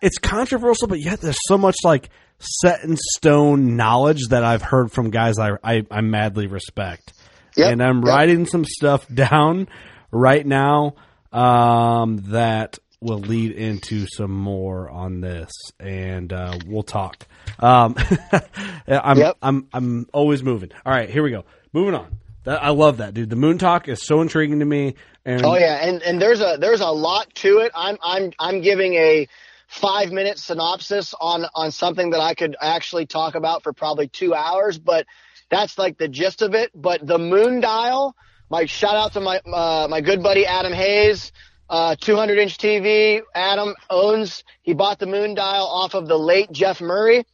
it's 0.00 0.18
controversial, 0.18 0.88
but 0.88 1.00
yet 1.00 1.20
there's 1.20 1.38
so 1.46 1.58
much 1.58 1.76
like 1.84 2.08
set 2.38 2.82
in 2.84 2.96
stone 2.96 3.76
knowledge 3.76 4.28
that 4.30 4.44
I've 4.44 4.62
heard 4.62 4.90
from 4.92 5.10
guys 5.10 5.38
I 5.38 5.56
I, 5.62 5.86
I 5.90 6.00
madly 6.00 6.46
respect. 6.46 7.12
Yep, 7.56 7.72
and 7.72 7.82
I'm 7.82 7.98
yep. 7.98 8.06
writing 8.06 8.46
some 8.46 8.64
stuff 8.64 9.06
down 9.14 9.68
right 10.10 10.46
now 10.46 10.94
um, 11.32 12.18
that 12.28 12.78
will 13.00 13.18
lead 13.18 13.52
into 13.52 14.06
some 14.06 14.30
more 14.30 14.88
on 14.88 15.20
this, 15.20 15.50
and 15.78 16.32
uh, 16.32 16.58
we'll 16.66 16.82
talk. 16.82 17.26
Um, 17.58 17.96
I'm 18.88 19.18
yep. 19.18 19.36
I'm 19.42 19.68
I'm 19.72 20.06
always 20.12 20.42
moving. 20.42 20.70
All 20.84 20.92
right, 20.92 21.10
here 21.10 21.22
we 21.22 21.30
go. 21.30 21.44
Moving 21.72 21.94
on. 21.94 22.18
That, 22.44 22.62
I 22.62 22.70
love 22.70 22.98
that, 22.98 23.12
dude. 23.12 23.28
The 23.28 23.36
moon 23.36 23.58
talk 23.58 23.86
is 23.88 24.02
so 24.02 24.22
intriguing 24.22 24.60
to 24.60 24.64
me. 24.64 24.94
And 25.24 25.44
oh 25.44 25.56
yeah, 25.56 25.86
and 25.86 26.02
and 26.02 26.20
there's 26.20 26.40
a 26.40 26.56
there's 26.58 26.80
a 26.80 26.90
lot 26.90 27.34
to 27.36 27.58
it. 27.58 27.72
I'm 27.74 27.98
I'm 28.02 28.32
I'm 28.38 28.60
giving 28.62 28.94
a 28.94 29.28
five 29.66 30.10
minute 30.10 30.38
synopsis 30.38 31.14
on 31.20 31.46
on 31.54 31.70
something 31.70 32.10
that 32.10 32.20
I 32.20 32.34
could 32.34 32.56
actually 32.60 33.06
talk 33.06 33.34
about 33.34 33.62
for 33.62 33.72
probably 33.72 34.08
two 34.08 34.34
hours, 34.34 34.78
but 34.78 35.06
that's 35.50 35.76
like 35.78 35.98
the 35.98 36.08
gist 36.08 36.42
of 36.42 36.54
it. 36.54 36.70
But 36.74 37.06
the 37.06 37.18
moon 37.18 37.60
dial, 37.60 38.16
my 38.48 38.64
shout 38.64 38.96
out 38.96 39.12
to 39.12 39.20
my 39.20 39.40
uh, 39.40 39.88
my 39.90 40.00
good 40.00 40.22
buddy 40.22 40.46
Adam 40.46 40.72
Hayes, 40.72 41.32
uh, 41.68 41.96
200 41.96 42.38
inch 42.38 42.56
TV. 42.56 43.20
Adam 43.34 43.74
owns. 43.90 44.42
He 44.62 44.72
bought 44.72 44.98
the 44.98 45.06
moon 45.06 45.34
dial 45.34 45.66
off 45.66 45.94
of 45.94 46.08
the 46.08 46.18
late 46.18 46.50
Jeff 46.50 46.80
Murray. 46.80 47.26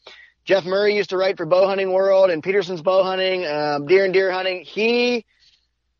Jeff 0.44 0.64
Murray 0.64 0.96
used 0.96 1.10
to 1.10 1.16
write 1.16 1.36
for 1.36 1.46
Bow 1.46 1.66
Hunting 1.66 1.92
World 1.92 2.30
and 2.30 2.42
Peterson's 2.42 2.82
Bow 2.82 3.02
Hunting, 3.02 3.44
um, 3.46 3.86
Deer 3.86 4.04
and 4.04 4.12
Deer 4.12 4.30
Hunting. 4.30 4.62
He 4.64 5.24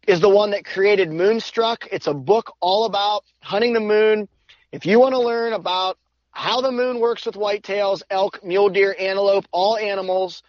is 0.07 0.21
the 0.21 0.29
one 0.29 0.51
that 0.53 0.65
created 0.65 1.11
Moonstruck. 1.13 1.89
It's 1.91 2.07
a 2.07 2.15
book 2.15 2.55
all 2.61 2.85
about 2.85 3.25
hunting 3.41 3.73
the 3.73 3.81
moon. 3.81 4.29
If 4.73 4.87
you 4.87 5.01
want 5.01 5.15
to 5.15 5.21
learn 5.21 5.53
about 5.53 5.99
how 6.31 6.61
the 6.61 6.71
moon 6.71 7.01
works 7.01 7.27
with 7.27 7.35
whitetails, 7.35 8.03
elk, 8.11 8.45
mule 8.45 8.69
deer, 8.69 8.95
antelope, 8.99 9.47
all 9.53 9.77
animals, 9.77 10.43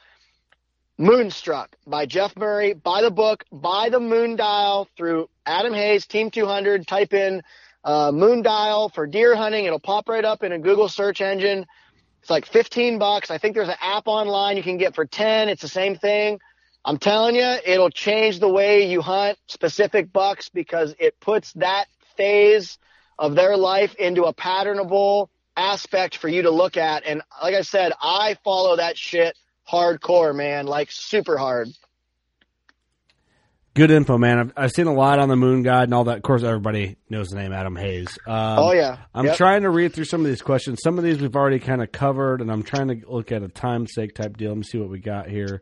Moonstruck 0.99 1.75
by 1.85 2.05
Jeff 2.07 2.35
Murray. 2.35 2.73
Buy 2.73 3.01
the 3.01 3.11
book, 3.11 3.45
buy 3.51 3.89
the 3.89 3.99
moon 3.99 4.35
dial 4.35 4.87
through 4.97 5.29
Adam 5.45 5.73
Hayes, 5.73 6.07
Team 6.07 6.31
200. 6.31 6.87
Type 6.87 7.13
in 7.13 7.43
uh, 7.83 8.11
moon 8.11 8.41
dial 8.41 8.89
for 8.89 9.05
deer 9.05 9.35
hunting. 9.35 9.65
It'll 9.65 9.79
pop 9.79 10.09
right 10.09 10.25
up 10.25 10.43
in 10.43 10.51
a 10.51 10.59
Google 10.59 10.89
search 10.89 11.21
engine. 11.21 11.67
It's 12.21 12.31
like 12.31 12.47
15 12.47 12.97
bucks. 12.97 13.29
I 13.29 13.37
think 13.37 13.53
there's 13.53 13.69
an 13.69 13.77
app 13.79 14.07
online 14.07 14.57
you 14.57 14.63
can 14.63 14.77
get 14.77 14.95
for 14.95 15.05
10. 15.05 15.49
It's 15.49 15.61
the 15.61 15.67
same 15.67 15.95
thing. 15.95 16.39
I'm 16.87 16.97
telling 16.99 17.35
you, 17.35 17.57
it'll 17.65 17.89
change 17.89 18.39
the 18.39 18.47
way 18.47 18.89
you 18.89 19.01
hunt 19.01 19.37
specific 19.47 20.13
bucks 20.13 20.47
because 20.47 20.95
it 20.99 21.19
puts 21.19 21.51
that 21.53 21.87
phase 22.15 22.77
of 23.19 23.35
their 23.35 23.57
life 23.57 23.93
into 23.95 24.23
a 24.23 24.33
patternable 24.33 25.27
aspect 25.57 26.15
for 26.15 26.29
you 26.29 26.43
to 26.43 26.49
look 26.49 26.77
at. 26.77 27.05
And 27.05 27.21
like 27.43 27.55
I 27.55 27.63
said, 27.63 27.91
I 28.01 28.37
follow 28.45 28.77
that 28.77 28.97
shit 28.97 29.37
hardcore, 29.69 30.33
man, 30.33 30.65
like 30.65 30.87
super 30.89 31.37
hard. 31.37 31.67
Good 33.73 33.91
info, 33.91 34.17
man. 34.17 34.39
I've, 34.39 34.53
I've, 34.55 34.71
seen 34.71 34.87
a 34.87 34.93
lot 34.93 35.19
on 35.19 35.27
the 35.27 35.35
Moon 35.35 35.63
Guide 35.63 35.83
and 35.83 35.93
all 35.93 36.05
that. 36.05 36.15
Of 36.15 36.23
course, 36.23 36.41
everybody 36.41 36.95
knows 37.09 37.27
the 37.27 37.35
name 37.35 37.51
Adam 37.51 37.75
Hayes. 37.75 38.17
Um, 38.25 38.59
oh 38.59 38.71
yeah. 38.71 38.99
I'm 39.13 39.25
yep. 39.25 39.35
trying 39.35 39.63
to 39.63 39.69
read 39.69 39.93
through 39.93 40.05
some 40.05 40.21
of 40.21 40.27
these 40.27 40.41
questions. 40.41 40.79
Some 40.81 40.97
of 40.97 41.03
these 41.03 41.19
we've 41.19 41.35
already 41.35 41.59
kind 41.59 41.83
of 41.83 41.91
covered, 41.91 42.39
and 42.39 42.49
I'm 42.49 42.63
trying 42.63 42.87
to 42.87 43.11
look 43.11 43.33
at 43.33 43.43
a 43.43 43.49
time 43.49 43.87
sake 43.87 44.15
type 44.15 44.37
deal. 44.37 44.51
Let 44.51 44.57
me 44.59 44.63
see 44.63 44.77
what 44.77 44.89
we 44.89 44.99
got 44.99 45.27
here. 45.27 45.61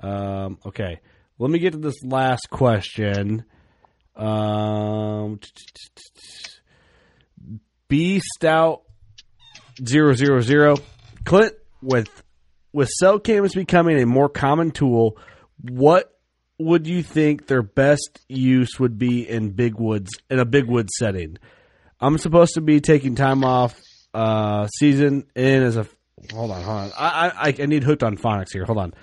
Um, 0.00 0.58
okay, 0.66 1.00
let 1.38 1.50
me 1.50 1.58
get 1.58 1.72
to 1.72 1.78
this 1.78 2.02
last 2.02 2.50
question. 2.50 3.44
Um, 4.16 5.40
B 7.88 8.20
Stout 8.36 8.82
zero 9.84 10.12
zero 10.12 10.40
zero. 10.40 10.76
Clint 11.24 11.54
with 11.82 12.08
with 12.72 12.88
cell 12.88 13.18
cams 13.18 13.54
becoming 13.54 14.00
a 14.00 14.06
more 14.06 14.28
common 14.28 14.70
tool, 14.70 15.16
what 15.60 16.10
would 16.58 16.86
you 16.86 17.02
think 17.02 17.46
their 17.46 17.62
best 17.62 18.20
use 18.28 18.78
would 18.78 18.98
be 18.98 19.28
in 19.28 19.50
big 19.50 19.74
woods 19.74 20.10
in 20.30 20.38
a 20.38 20.44
big 20.44 20.66
wood 20.66 20.90
setting? 20.90 21.38
I'm 22.00 22.18
supposed 22.18 22.54
to 22.54 22.60
be 22.60 22.80
taking 22.80 23.14
time 23.14 23.44
off 23.44 23.80
uh, 24.12 24.66
season 24.66 25.26
in 25.34 25.62
as 25.62 25.76
a 25.76 25.86
hold 26.32 26.50
on, 26.50 26.62
hold 26.62 26.78
on. 26.78 26.92
I, 26.98 27.48
I 27.48 27.54
I 27.58 27.66
need 27.66 27.84
hooked 27.84 28.02
on 28.02 28.16
phonics 28.16 28.52
here. 28.52 28.64
Hold 28.64 28.78
on. 28.78 28.94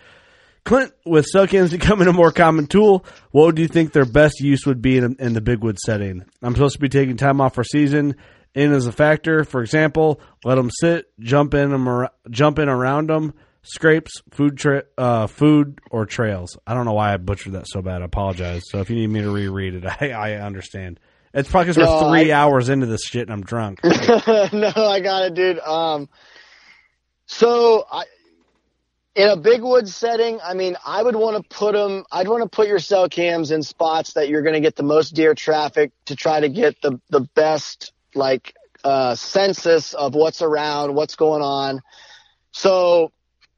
Clint, 0.64 0.94
with 1.06 1.26
cams 1.50 1.72
becoming 1.72 2.08
a 2.08 2.14
more 2.14 2.32
common 2.32 2.68
tool, 2.68 3.06
what 3.32 3.56
do 3.56 3.62
you 3.62 3.68
think 3.68 3.94
their 3.94 4.06
best 4.06 4.40
use 4.40 4.66
would 4.66 4.82
be 4.82 4.98
in, 4.98 5.16
in 5.20 5.34
the 5.34 5.42
big 5.42 5.64
wood 5.64 5.80
setting? 5.80 6.24
I'm 6.42 6.54
supposed 6.54 6.76
to 6.76 6.80
be 6.80 6.90
taking 6.90 7.18
time 7.18 7.42
off 7.42 7.56
for 7.56 7.64
season 7.64 8.16
in 8.54 8.72
as 8.74 8.88
a 8.88 8.92
factor. 8.92 9.44
For 9.44 9.62
example, 9.62 10.22
let 10.44 10.56
them 10.56 10.70
sit, 10.72 11.08
jump 11.20 11.54
in 11.54 11.72
them, 11.72 12.08
jump 12.30 12.60
in 12.60 12.70
around 12.70 13.10
them 13.10 13.34
scrapes, 13.64 14.22
food, 14.32 14.58
tra- 14.58 14.84
uh, 14.98 15.28
food 15.28 15.80
or 15.90 16.06
trails. 16.06 16.58
I 16.66 16.74
don't 16.74 16.86
know 16.86 16.94
why 16.94 17.14
I 17.14 17.18
butchered 17.18 17.54
that 17.54 17.68
so 17.68 17.82
bad. 17.82 18.02
I 18.02 18.06
apologize. 18.06 18.64
So 18.70 18.80
if 18.80 18.90
you 18.90 18.96
need 18.96 19.08
me 19.08 19.22
to 19.22 19.32
reread 19.32 19.76
it, 19.76 19.86
I, 20.02 20.12
I 20.12 20.34
understand. 20.34 21.00
It's 21.34 21.50
probably 21.50 21.74
because 21.74 21.78
no, 21.78 22.10
we're 22.10 22.10
three 22.10 22.32
I, 22.32 22.42
hours 22.42 22.70
into 22.70 22.88
this 22.88 23.04
shit 23.04 23.24
and 23.24 23.32
I'm 23.32 23.44
drunk. 23.44 23.80
no, 23.84 24.74
I 24.76 25.00
got 25.02 25.24
it, 25.24 25.34
dude. 25.34 25.60
Um, 25.60 26.10
so 27.26 27.86
I, 27.90 28.04
in 29.16 29.28
a 29.28 29.36
big 29.36 29.62
woods 29.62 29.96
setting, 29.96 30.40
I 30.42 30.54
mean, 30.54 30.78
I 30.86 31.04
would 31.04 31.16
want 31.16 31.38
to 31.38 31.56
put 31.56 31.74
them. 31.74 32.06
I'd 32.12 32.28
want 32.28 32.44
to 32.44 32.50
put 32.50 32.68
your 32.68 32.80
cell 32.80 33.10
cams 33.10 33.52
in 33.52 33.62
spots 33.64 34.14
that 34.14 34.30
you're 34.30 34.42
going 34.42 34.54
to 34.54 34.62
get 34.62 34.76
the 34.76 34.84
most 34.84 35.12
deer 35.12 35.36
traffic 35.36 35.92
to 36.06 36.16
try 36.16 36.40
to 36.40 36.50
get 36.50 36.82
the 36.82 37.00
the 37.10 37.22
best 37.22 37.92
like 38.16 38.54
uh, 38.84 39.16
census 39.16 39.94
of 39.94 40.16
what's 40.16 40.42
around, 40.42 40.96
what's 40.96 41.16
going 41.16 41.42
on. 41.42 41.82
So 42.52 43.12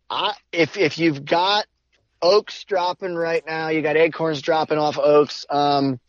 I, 0.10 0.34
if 0.52 0.76
if 0.78 0.98
you've 0.98 1.24
got 1.24 1.66
oaks 2.22 2.64
dropping 2.64 3.16
right 3.16 3.44
now, 3.46 3.70
you 3.70 3.82
got 3.82 3.96
acorns 3.96 4.42
dropping 4.42 4.80
off 4.80 4.98
oaks. 4.98 5.46
Um, 5.50 6.00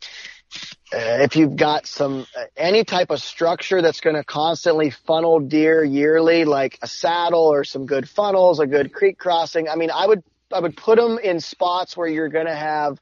Uh, 0.95 1.23
if 1.23 1.35
you've 1.35 1.57
got 1.57 1.89
some 1.89 2.25
uh, 2.39 2.45
any 2.57 2.85
type 2.85 3.11
of 3.11 3.21
structure 3.21 3.83
that's 3.83 4.01
going 4.01 4.15
to 4.15 4.23
constantly 4.23 4.91
funnel 4.91 5.41
deer 5.41 5.83
yearly, 5.83 6.45
like 6.45 6.79
a 6.83 6.87
saddle 6.87 7.53
or 7.53 7.65
some 7.65 7.85
good 7.85 8.09
funnels, 8.09 8.61
a 8.61 8.67
good 8.67 8.93
creek 8.93 9.19
crossing. 9.19 9.69
I 9.69 9.75
mean, 9.75 9.91
I 9.91 10.07
would 10.07 10.23
I 10.53 10.61
would 10.61 10.77
put 10.77 10.97
them 10.97 11.19
in 11.19 11.41
spots 11.41 11.97
where 11.97 12.07
you're 12.07 12.29
going 12.29 12.47
to 12.47 12.55
have 12.55 13.01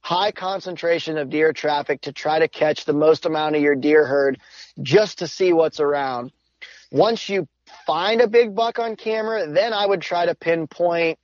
high 0.00 0.32
concentration 0.32 1.18
of 1.18 1.28
deer 1.28 1.52
traffic 1.52 2.00
to 2.02 2.12
try 2.12 2.38
to 2.38 2.48
catch 2.48 2.86
the 2.86 2.94
most 2.94 3.26
amount 3.26 3.56
of 3.56 3.60
your 3.60 3.74
deer 3.74 4.06
herd 4.06 4.40
just 4.80 5.18
to 5.18 5.26
see 5.26 5.52
what's 5.52 5.80
around. 5.80 6.32
Once 6.90 7.28
you 7.28 7.46
find 7.86 8.22
a 8.22 8.26
big 8.26 8.54
buck 8.54 8.78
on 8.78 8.96
camera, 8.96 9.46
then 9.46 9.74
I 9.74 9.84
would 9.84 10.00
try 10.00 10.24
to 10.24 10.34
pinpoint 10.34 11.18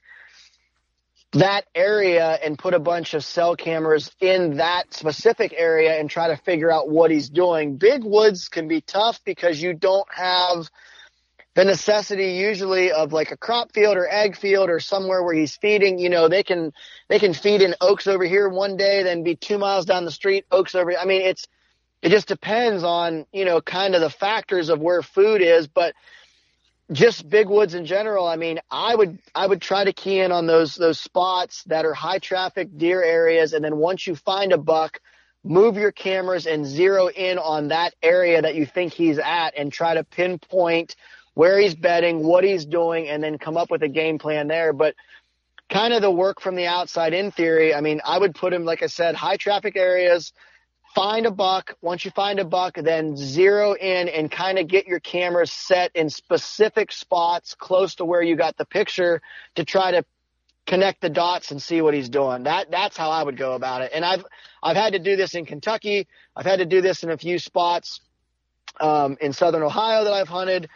that 1.34 1.64
area 1.74 2.38
and 2.44 2.58
put 2.58 2.74
a 2.74 2.78
bunch 2.78 3.14
of 3.14 3.24
cell 3.24 3.56
cameras 3.56 4.10
in 4.20 4.58
that 4.58 4.94
specific 4.94 5.52
area 5.56 5.98
and 5.98 6.08
try 6.08 6.28
to 6.28 6.36
figure 6.36 6.70
out 6.70 6.88
what 6.88 7.10
he's 7.10 7.28
doing. 7.28 7.76
Big 7.76 8.04
woods 8.04 8.48
can 8.48 8.68
be 8.68 8.80
tough 8.80 9.20
because 9.24 9.60
you 9.60 9.74
don't 9.74 10.06
have 10.12 10.70
the 11.54 11.64
necessity 11.64 12.32
usually 12.32 12.92
of 12.92 13.12
like 13.12 13.30
a 13.30 13.36
crop 13.36 13.72
field 13.72 13.96
or 13.96 14.08
ag 14.08 14.36
field 14.36 14.70
or 14.70 14.80
somewhere 14.80 15.22
where 15.22 15.34
he's 15.34 15.56
feeding, 15.56 15.98
you 15.98 16.08
know, 16.08 16.28
they 16.28 16.42
can, 16.42 16.72
they 17.08 17.18
can 17.18 17.32
feed 17.32 17.62
in 17.62 17.74
oaks 17.80 18.06
over 18.06 18.24
here 18.24 18.48
one 18.48 18.76
day, 18.76 19.02
then 19.02 19.22
be 19.22 19.36
two 19.36 19.58
miles 19.58 19.86
down 19.86 20.04
the 20.04 20.10
street, 20.10 20.44
oaks 20.50 20.74
over. 20.74 20.96
I 20.96 21.04
mean, 21.04 21.22
it's, 21.22 21.46
it 22.02 22.10
just 22.10 22.28
depends 22.28 22.84
on, 22.84 23.26
you 23.32 23.44
know, 23.44 23.60
kind 23.60 23.94
of 23.94 24.00
the 24.00 24.10
factors 24.10 24.68
of 24.68 24.80
where 24.80 25.02
food 25.02 25.42
is, 25.42 25.68
but 25.68 25.94
just 26.92 27.28
big 27.28 27.48
woods 27.48 27.74
in 27.74 27.86
general. 27.86 28.26
I 28.26 28.36
mean, 28.36 28.60
I 28.70 28.94
would, 28.94 29.18
I 29.34 29.46
would 29.46 29.62
try 29.62 29.84
to 29.84 29.92
key 29.92 30.20
in 30.20 30.32
on 30.32 30.46
those, 30.46 30.74
those 30.74 31.00
spots 31.00 31.64
that 31.64 31.84
are 31.84 31.94
high 31.94 32.18
traffic 32.18 32.76
deer 32.76 33.02
areas. 33.02 33.52
And 33.52 33.64
then 33.64 33.76
once 33.76 34.06
you 34.06 34.14
find 34.14 34.52
a 34.52 34.58
buck, 34.58 35.00
move 35.42 35.76
your 35.76 35.92
cameras 35.92 36.46
and 36.46 36.66
zero 36.66 37.08
in 37.08 37.38
on 37.38 37.68
that 37.68 37.94
area 38.02 38.42
that 38.42 38.54
you 38.54 38.66
think 38.66 38.92
he's 38.92 39.18
at 39.18 39.56
and 39.56 39.72
try 39.72 39.94
to 39.94 40.04
pinpoint 40.04 40.96
where 41.34 41.58
he's 41.58 41.74
bedding, 41.74 42.22
what 42.22 42.44
he's 42.44 42.64
doing, 42.64 43.08
and 43.08 43.22
then 43.22 43.38
come 43.38 43.56
up 43.56 43.70
with 43.70 43.82
a 43.82 43.88
game 43.88 44.18
plan 44.18 44.46
there. 44.46 44.72
But 44.72 44.94
kind 45.68 45.92
of 45.92 46.02
the 46.02 46.10
work 46.10 46.40
from 46.40 46.54
the 46.54 46.66
outside 46.66 47.12
in 47.12 47.30
theory, 47.30 47.74
I 47.74 47.80
mean, 47.80 48.00
I 48.04 48.18
would 48.18 48.34
put 48.34 48.52
him, 48.52 48.64
like 48.64 48.82
I 48.82 48.86
said, 48.86 49.14
high 49.14 49.36
traffic 49.36 49.76
areas, 49.76 50.32
find 50.94 51.26
a 51.26 51.30
buck. 51.30 51.76
Once 51.82 52.04
you 52.04 52.10
find 52.10 52.38
a 52.38 52.44
buck, 52.44 52.76
then 52.76 53.16
zero 53.16 53.74
in 53.74 54.08
and 54.08 54.30
kind 54.30 54.58
of 54.58 54.68
get 54.68 54.86
your 54.86 55.00
cameras 55.00 55.52
set 55.52 55.90
in 55.94 56.08
specific 56.08 56.92
spots 56.92 57.54
close 57.54 57.96
to 57.96 58.04
where 58.04 58.22
you 58.22 58.36
got 58.36 58.56
the 58.56 58.64
picture 58.64 59.20
to 59.56 59.64
try 59.64 59.90
to 59.90 60.04
connect 60.66 61.00
the 61.00 61.10
dots 61.10 61.50
and 61.50 61.60
see 61.60 61.82
what 61.82 61.94
he's 61.94 62.08
doing. 62.08 62.44
That 62.44 62.70
that's 62.70 62.96
how 62.96 63.10
I 63.10 63.22
would 63.22 63.36
go 63.36 63.52
about 63.54 63.82
it. 63.82 63.92
And 63.94 64.04
I've 64.04 64.24
I've 64.62 64.76
had 64.76 64.94
to 64.94 64.98
do 64.98 65.16
this 65.16 65.34
in 65.34 65.44
Kentucky. 65.44 66.06
I've 66.34 66.46
had 66.46 66.60
to 66.60 66.66
do 66.66 66.80
this 66.80 67.02
in 67.02 67.10
a 67.10 67.18
few 67.18 67.38
spots 67.38 68.00
um, 68.80 69.16
in 69.20 69.32
southern 69.32 69.62
Ohio 69.62 70.04
that 70.04 70.12
I've 70.12 70.28
hunted 70.28 70.68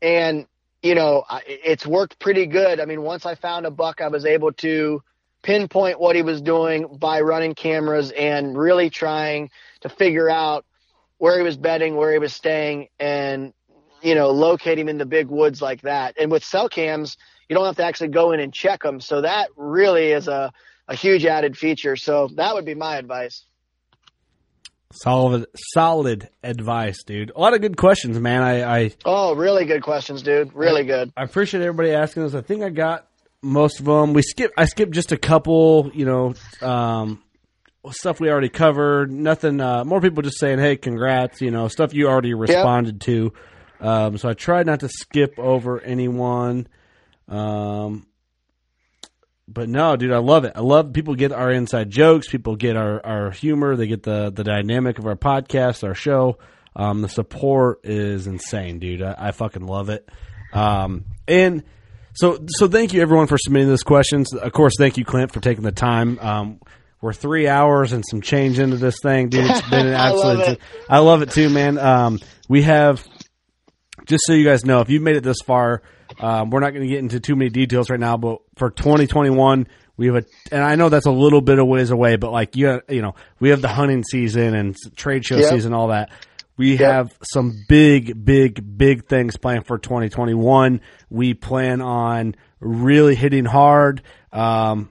and 0.00 0.46
you 0.82 0.94
know 0.94 1.24
it's 1.46 1.86
worked 1.86 2.18
pretty 2.18 2.46
good. 2.46 2.80
I 2.80 2.84
mean, 2.84 3.02
once 3.02 3.26
I 3.26 3.34
found 3.34 3.66
a 3.66 3.70
buck, 3.70 4.00
I 4.00 4.08
was 4.08 4.24
able 4.24 4.52
to 4.52 5.02
pinpoint 5.44 6.00
what 6.00 6.16
he 6.16 6.22
was 6.22 6.40
doing 6.40 6.88
by 6.98 7.20
running 7.20 7.54
cameras 7.54 8.10
and 8.10 8.58
really 8.58 8.90
trying 8.90 9.50
to 9.82 9.88
figure 9.88 10.28
out 10.28 10.64
where 11.18 11.38
he 11.38 11.44
was 11.44 11.56
bedding, 11.56 11.94
where 11.94 12.10
he 12.10 12.18
was 12.18 12.34
staying, 12.34 12.88
and 12.98 13.52
you 14.02 14.16
know 14.16 14.30
locate 14.30 14.78
him 14.78 14.88
in 14.88 14.98
the 14.98 15.06
big 15.06 15.28
woods 15.28 15.62
like 15.62 15.82
that. 15.82 16.16
And 16.18 16.32
with 16.32 16.42
cell 16.42 16.68
cams, 16.68 17.16
you 17.48 17.54
don't 17.54 17.66
have 17.66 17.76
to 17.76 17.84
actually 17.84 18.08
go 18.08 18.32
in 18.32 18.40
and 18.40 18.52
check 18.52 18.82
them, 18.82 19.00
so 19.00 19.20
that 19.20 19.50
really 19.56 20.10
is 20.10 20.26
a 20.26 20.52
a 20.88 20.96
huge 20.96 21.24
added 21.24 21.56
feature. 21.56 21.96
So 21.96 22.28
that 22.34 22.54
would 22.54 22.64
be 22.64 22.74
my 22.74 22.96
advice. 22.96 23.44
Solid, 24.92 25.46
solid 25.72 26.28
advice, 26.42 27.02
dude. 27.02 27.32
A 27.34 27.40
lot 27.40 27.52
of 27.52 27.60
good 27.60 27.76
questions, 27.76 28.18
man. 28.20 28.42
I, 28.42 28.82
I 28.84 28.90
oh, 29.04 29.34
really 29.34 29.64
good 29.64 29.82
questions, 29.82 30.22
dude. 30.22 30.54
Really 30.54 30.84
good. 30.84 31.12
I 31.16 31.24
appreciate 31.24 31.62
everybody 31.62 31.90
asking 31.90 32.22
us. 32.22 32.34
I 32.34 32.42
think 32.42 32.62
I 32.62 32.70
got 32.70 33.08
most 33.44 33.80
of 33.80 33.86
them. 33.86 34.12
We 34.12 34.22
skip. 34.22 34.52
I 34.56 34.64
skipped 34.64 34.92
just 34.92 35.12
a 35.12 35.16
couple. 35.16 35.90
You 35.94 36.04
know, 36.04 36.34
um, 36.60 37.22
stuff 37.90 38.20
we 38.20 38.30
already 38.30 38.48
covered. 38.48 39.10
Nothing. 39.10 39.60
Uh, 39.60 39.84
more 39.84 40.00
people 40.00 40.22
just 40.22 40.38
saying, 40.38 40.58
"Hey, 40.58 40.76
congrats!" 40.76 41.40
You 41.40 41.50
know, 41.50 41.68
stuff 41.68 41.94
you 41.94 42.08
already 42.08 42.34
responded 42.34 42.94
yep. 42.94 43.00
to. 43.00 43.32
Um, 43.80 44.18
so 44.18 44.28
I 44.28 44.32
tried 44.32 44.66
not 44.66 44.80
to 44.80 44.88
skip 44.88 45.38
over 45.38 45.80
anyone. 45.80 46.66
Um, 47.28 48.06
but 49.46 49.68
no, 49.68 49.96
dude, 49.96 50.12
I 50.12 50.18
love 50.18 50.44
it. 50.44 50.52
I 50.56 50.60
love 50.60 50.92
people 50.92 51.14
get 51.14 51.32
our 51.32 51.50
inside 51.50 51.90
jokes. 51.90 52.28
People 52.28 52.56
get 52.56 52.76
our, 52.76 53.04
our 53.04 53.30
humor. 53.30 53.76
They 53.76 53.86
get 53.86 54.02
the, 54.02 54.30
the 54.30 54.44
dynamic 54.44 54.98
of 54.98 55.06
our 55.06 55.16
podcast, 55.16 55.84
our 55.84 55.94
show. 55.94 56.38
Um, 56.74 57.02
the 57.02 57.08
support 57.08 57.80
is 57.84 58.26
insane, 58.26 58.78
dude. 58.78 59.02
I, 59.02 59.14
I 59.18 59.30
fucking 59.32 59.66
love 59.66 59.90
it. 59.90 60.08
Um, 60.52 61.04
and 61.28 61.62
so, 62.14 62.44
so 62.46 62.68
thank 62.68 62.92
you 62.92 63.02
everyone 63.02 63.26
for 63.26 63.38
submitting 63.38 63.68
those 63.68 63.82
questions. 63.82 64.32
Of 64.32 64.52
course, 64.52 64.74
thank 64.78 64.96
you, 64.96 65.04
Clint, 65.04 65.32
for 65.32 65.40
taking 65.40 65.64
the 65.64 65.72
time. 65.72 66.18
Um, 66.20 66.60
we're 67.00 67.12
three 67.12 67.48
hours 67.48 67.92
and 67.92 68.04
some 68.08 68.22
change 68.22 68.58
into 68.58 68.76
this 68.76 68.96
thing, 69.02 69.28
dude. 69.28 69.44
It's 69.44 69.68
been 69.68 69.86
an 69.88 69.92
absolute. 69.92 70.40
I, 70.40 70.46
love 70.46 70.58
I 70.88 70.98
love 71.00 71.22
it 71.22 71.30
too, 71.30 71.50
man. 71.50 71.76
Um, 71.76 72.18
we 72.48 72.62
have, 72.62 73.06
just 74.06 74.24
so 74.26 74.32
you 74.32 74.44
guys 74.44 74.64
know, 74.64 74.80
if 74.80 74.88
you've 74.88 75.02
made 75.02 75.16
it 75.16 75.22
this 75.22 75.42
far, 75.44 75.82
um, 76.18 76.50
we're 76.50 76.60
not 76.60 76.70
going 76.70 76.82
to 76.82 76.88
get 76.88 77.00
into 77.00 77.20
too 77.20 77.36
many 77.36 77.50
details 77.50 77.90
right 77.90 78.00
now, 78.00 78.16
but 78.16 78.38
for 78.56 78.70
2021, 78.70 79.66
we 79.96 80.06
have 80.06 80.16
a, 80.16 80.24
and 80.50 80.62
I 80.62 80.76
know 80.76 80.88
that's 80.88 81.06
a 81.06 81.10
little 81.10 81.40
bit 81.40 81.58
of 81.58 81.66
ways 81.66 81.90
away, 81.90 82.16
but 82.16 82.32
like 82.32 82.56
you, 82.56 82.80
you 82.88 83.02
know, 83.02 83.14
we 83.38 83.50
have 83.50 83.60
the 83.60 83.68
hunting 83.68 84.02
season 84.02 84.54
and 84.54 84.76
trade 84.96 85.24
show 85.24 85.36
yep. 85.36 85.50
season, 85.50 85.74
all 85.74 85.88
that. 85.88 86.10
We 86.56 86.72
yep. 86.72 86.80
have 86.80 87.18
some 87.22 87.64
big, 87.68 88.24
big, 88.24 88.76
big 88.78 89.06
things 89.06 89.36
planned 89.36 89.66
for 89.66 89.78
2021. 89.78 90.80
We 91.10 91.34
plan 91.34 91.80
on 91.82 92.36
really 92.60 93.14
hitting 93.14 93.44
hard. 93.44 94.02
Um, 94.32 94.90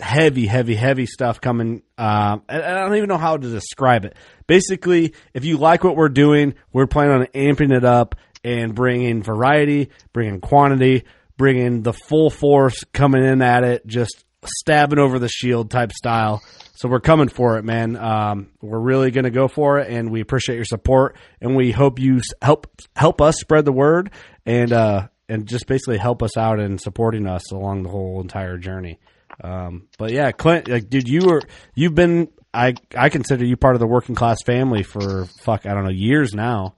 heavy, 0.00 0.46
heavy, 0.46 0.74
heavy 0.74 1.06
stuff 1.06 1.40
coming. 1.40 1.82
Um, 1.96 2.42
I 2.48 2.58
don't 2.58 2.96
even 2.96 3.08
know 3.08 3.18
how 3.18 3.36
to 3.36 3.50
describe 3.50 4.04
it. 4.04 4.16
Basically, 4.46 5.14
if 5.34 5.44
you 5.44 5.58
like 5.58 5.84
what 5.84 5.96
we're 5.96 6.08
doing, 6.08 6.54
we're 6.72 6.86
planning 6.86 7.20
on 7.20 7.26
amping 7.34 7.76
it 7.76 7.84
up 7.84 8.14
and 8.44 8.74
bringing 8.74 9.22
variety, 9.22 9.90
bringing 10.12 10.40
quantity, 10.40 11.04
bringing 11.36 11.82
the 11.82 11.92
full 11.92 12.30
force 12.30 12.84
coming 12.92 13.24
in 13.24 13.42
at 13.42 13.64
it, 13.64 13.86
just 13.86 14.24
stabbing 14.44 14.98
over 14.98 15.18
the 15.18 15.28
shield 15.28 15.70
type 15.70 15.92
style. 15.92 16.42
So 16.78 16.88
we're 16.88 17.00
coming 17.00 17.26
for 17.26 17.58
it, 17.58 17.64
man. 17.64 17.96
Um, 17.96 18.50
we're 18.62 18.78
really 18.78 19.10
going 19.10 19.24
to 19.24 19.30
go 19.30 19.48
for 19.48 19.80
it, 19.80 19.90
and 19.90 20.12
we 20.12 20.20
appreciate 20.20 20.54
your 20.54 20.64
support, 20.64 21.16
and 21.40 21.56
we 21.56 21.72
hope 21.72 21.98
you 21.98 22.20
help 22.40 22.68
help 22.94 23.20
us 23.20 23.34
spread 23.40 23.64
the 23.64 23.72
word 23.72 24.12
and 24.46 24.72
uh, 24.72 25.08
and 25.28 25.48
just 25.48 25.66
basically 25.66 25.98
help 25.98 26.22
us 26.22 26.36
out 26.36 26.60
in 26.60 26.78
supporting 26.78 27.26
us 27.26 27.50
along 27.50 27.82
the 27.82 27.88
whole 27.88 28.20
entire 28.20 28.58
journey. 28.58 29.00
Um, 29.42 29.88
but 29.98 30.12
yeah, 30.12 30.30
Clint, 30.30 30.68
like, 30.68 30.88
dude, 30.88 31.08
you 31.08 31.26
were 31.26 31.42
you've 31.74 31.96
been 31.96 32.28
I 32.54 32.74
I 32.96 33.08
consider 33.08 33.44
you 33.44 33.56
part 33.56 33.74
of 33.74 33.80
the 33.80 33.88
working 33.88 34.14
class 34.14 34.38
family 34.46 34.84
for 34.84 35.24
fuck 35.40 35.66
I 35.66 35.74
don't 35.74 35.82
know 35.82 35.90
years 35.90 36.32
now. 36.32 36.76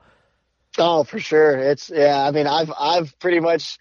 Oh, 0.79 1.05
for 1.05 1.19
sure. 1.19 1.59
It's 1.59 1.91
yeah. 1.91 2.25
I 2.27 2.31
mean, 2.31 2.47
I've 2.47 2.73
I've 2.79 3.19
pretty 3.19 3.41
much 3.41 3.79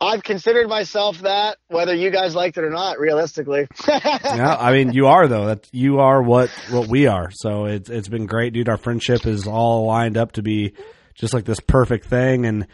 I've 0.00 0.22
considered 0.22 0.68
myself 0.68 1.20
that, 1.20 1.58
whether 1.68 1.94
you 1.94 2.10
guys 2.10 2.34
liked 2.34 2.56
it 2.56 2.64
or 2.64 2.70
not. 2.70 2.98
Realistically, 2.98 3.66
yeah. 3.88 4.56
I 4.58 4.72
mean, 4.72 4.92
you 4.92 5.08
are 5.08 5.28
though. 5.28 5.46
That 5.46 5.68
you 5.72 6.00
are 6.00 6.22
what 6.22 6.48
what 6.70 6.88
we 6.88 7.06
are. 7.06 7.30
So 7.32 7.66
it's 7.66 7.90
it's 7.90 8.08
been 8.08 8.26
great, 8.26 8.52
dude. 8.52 8.68
Our 8.68 8.78
friendship 8.78 9.26
is 9.26 9.46
all 9.46 9.86
lined 9.86 10.16
up 10.16 10.32
to 10.32 10.42
be 10.42 10.72
just 11.14 11.34
like 11.34 11.44
this 11.44 11.60
perfect 11.60 12.06
thing, 12.06 12.46
and 12.46 12.66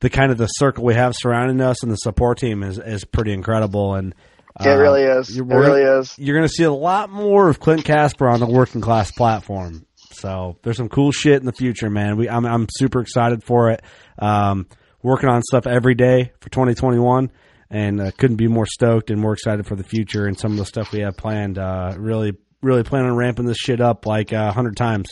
the 0.00 0.10
kind 0.10 0.30
of 0.30 0.36
the 0.36 0.46
circle 0.46 0.84
we 0.84 0.94
have 0.94 1.14
surrounding 1.16 1.60
us 1.62 1.82
and 1.82 1.90
the 1.90 1.96
support 1.96 2.38
team 2.38 2.62
is 2.62 2.78
is 2.78 3.04
pretty 3.04 3.32
incredible. 3.32 3.94
And 3.94 4.14
uh, 4.60 4.68
it 4.68 4.74
really 4.74 5.02
is. 5.02 5.36
It 5.36 5.42
really 5.42 5.82
is. 5.82 6.18
You're 6.18 6.36
going 6.36 6.46
to 6.48 6.52
see 6.52 6.64
a 6.64 6.72
lot 6.72 7.10
more 7.10 7.48
of 7.48 7.60
Clint 7.60 7.84
Casper 7.84 8.28
on 8.28 8.40
the 8.40 8.46
working 8.46 8.82
class 8.82 9.10
platform. 9.10 9.86
So 10.12 10.58
there's 10.62 10.76
some 10.76 10.88
cool 10.88 11.12
shit 11.12 11.40
in 11.40 11.46
the 11.46 11.52
future, 11.52 11.88
man. 11.88 12.16
We 12.16 12.28
I'm 12.28 12.44
I'm 12.44 12.66
super 12.70 13.00
excited 13.00 13.42
for 13.42 13.70
it. 13.70 13.82
Um, 14.18 14.66
working 15.04 15.28
on 15.28 15.42
stuff 15.42 15.68
every 15.68 15.94
day 15.94 16.32
for 16.40 16.48
2021, 16.48 17.30
and 17.70 18.00
uh, 18.00 18.10
couldn't 18.18 18.36
be 18.36 18.48
more 18.48 18.66
stoked 18.66 19.10
and 19.10 19.20
more 19.20 19.34
excited 19.34 19.66
for 19.66 19.76
the 19.76 19.84
future 19.84 20.26
and 20.26 20.36
some 20.36 20.52
of 20.52 20.58
the 20.58 20.64
stuff 20.64 20.90
we 20.90 21.00
have 21.00 21.16
planned. 21.16 21.58
Uh, 21.58 21.94
really 21.96 22.32
really 22.62 22.82
plan 22.82 23.04
on 23.04 23.14
ramping 23.14 23.44
this 23.44 23.58
shit 23.58 23.80
up 23.80 24.06
like 24.06 24.32
a 24.32 24.38
uh, 24.38 24.52
hundred 24.52 24.76
times. 24.76 25.08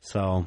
So 0.00 0.46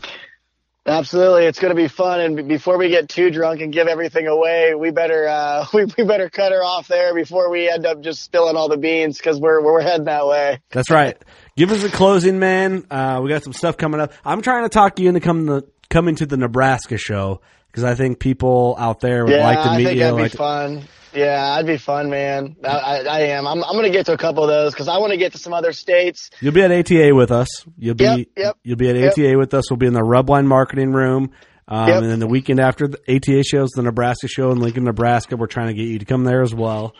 Absolutely, 0.84 1.46
it's 1.46 1.60
going 1.60 1.70
to 1.70 1.80
be 1.80 1.88
fun. 1.88 2.22
And 2.22 2.48
before 2.48 2.80
we 2.80 2.90
get 2.90 3.08
too 3.08 3.30
drunk 3.30 3.62
and 3.62 3.72
give 3.72 3.88
everything 3.88 4.26
away, 4.26 4.74
we 4.74 4.90
better 4.90 5.28
uh, 5.28 5.68
we, 5.74 5.86
we 5.86 6.04
better 6.04 6.30
cut 6.30 6.52
her 6.52 6.64
off 6.64 6.88
there 6.88 7.14
before 7.14 7.52
we 7.52 7.70
end 7.70 7.86
up 7.86 8.02
just 8.02 8.24
spilling 8.24 8.56
all 8.56 8.68
the 8.68 8.78
beans 8.78 9.18
because 9.18 9.40
we're 9.40 9.64
we're 9.64 9.82
heading 9.82 10.06
that 10.06 10.26
way. 10.26 10.60
That's 10.72 10.90
right. 10.90 11.16
Give 11.56 11.72
us 11.72 11.84
a 11.84 11.90
closing, 11.90 12.40
man. 12.40 12.86
Uh, 12.90 13.20
we 13.24 13.30
got 13.30 13.44
some 13.44 13.54
stuff 13.54 13.78
coming 13.78 14.02
up. 14.02 14.12
I'm 14.26 14.42
trying 14.42 14.64
to 14.64 14.70
talk 14.70 15.00
you 15.00 15.08
into 15.08 15.20
coming 15.20 15.46
the 15.46 15.68
coming 15.90 16.16
to 16.16 16.26
the 16.26 16.38
Nebraska 16.38 16.98
show 16.98 17.42
because 17.72 17.84
I 17.84 17.96
think 17.96 18.20
people 18.20 18.76
out 18.78 19.00
there 19.00 19.24
would 19.26 19.34
yeah, 19.34 19.44
like 19.44 19.64
to 19.64 19.70
meet 19.78 19.80
you. 19.80 19.82
I 19.82 19.84
think 19.86 19.96
you. 19.96 20.00
That'd 20.04 20.20
like 20.20 20.32
be 20.32 20.38
fun. 20.38 20.84
Yeah, 21.14 21.56
I'd 21.58 21.66
be 21.66 21.78
fun, 21.78 22.10
man. 22.10 22.56
I, 22.64 22.68
I, 22.70 22.96
I 23.04 23.20
am. 23.32 23.46
I'm, 23.46 23.62
I'm 23.66 23.74
going 23.74 23.84
to 23.84 23.90
get 23.92 24.06
to 24.06 24.14
a 24.14 24.18
couple 24.18 24.44
of 24.44 24.50
those 24.50 24.74
because 24.74 24.88
I 24.88 24.98
want 24.98 25.12
to 25.12 25.18
get 25.18 25.34
to 25.34 25.38
some 25.38 25.52
other 25.54 25.74
states. 25.74 26.30
You'll 26.40 26.54
be 26.54 26.62
at 26.62 26.72
ATA 26.72 27.14
with 27.14 27.32
us. 27.32 27.48
You'll 27.78 27.96
be 27.96 28.04
Yep, 28.06 28.28
yep, 28.38 28.58
you'll 28.64 28.78
be 28.78 28.90
at 28.90 28.96
yep. 28.96 29.12
ATA 29.18 29.38
with 29.38 29.54
us. 29.54 29.70
We'll 29.70 29.78
be 29.78 29.88
in 29.88 29.94
the 29.94 30.00
Rubline 30.00 30.46
marketing 30.46 30.94
room. 30.94 31.32
Um, 31.68 31.88
Yep. 31.90 32.02
And 32.04 32.12
then 32.12 32.20
the 32.20 32.28
weekend 32.28 32.60
after 32.62 32.88
the 32.88 32.98
ATA 33.14 33.44
shows, 33.44 33.72
the 33.72 33.82
Nebraska 33.82 34.28
show 34.30 34.52
in 34.52 34.60
Lincoln, 34.60 34.86
Nebraska. 34.86 35.36
We're 35.36 35.48
trying 35.48 35.68
to 35.68 35.74
get 35.74 35.84
you 35.88 36.00
to 36.00 36.06
come 36.06 36.24
there 36.24 36.42
as 36.44 36.54
well. 36.56 36.94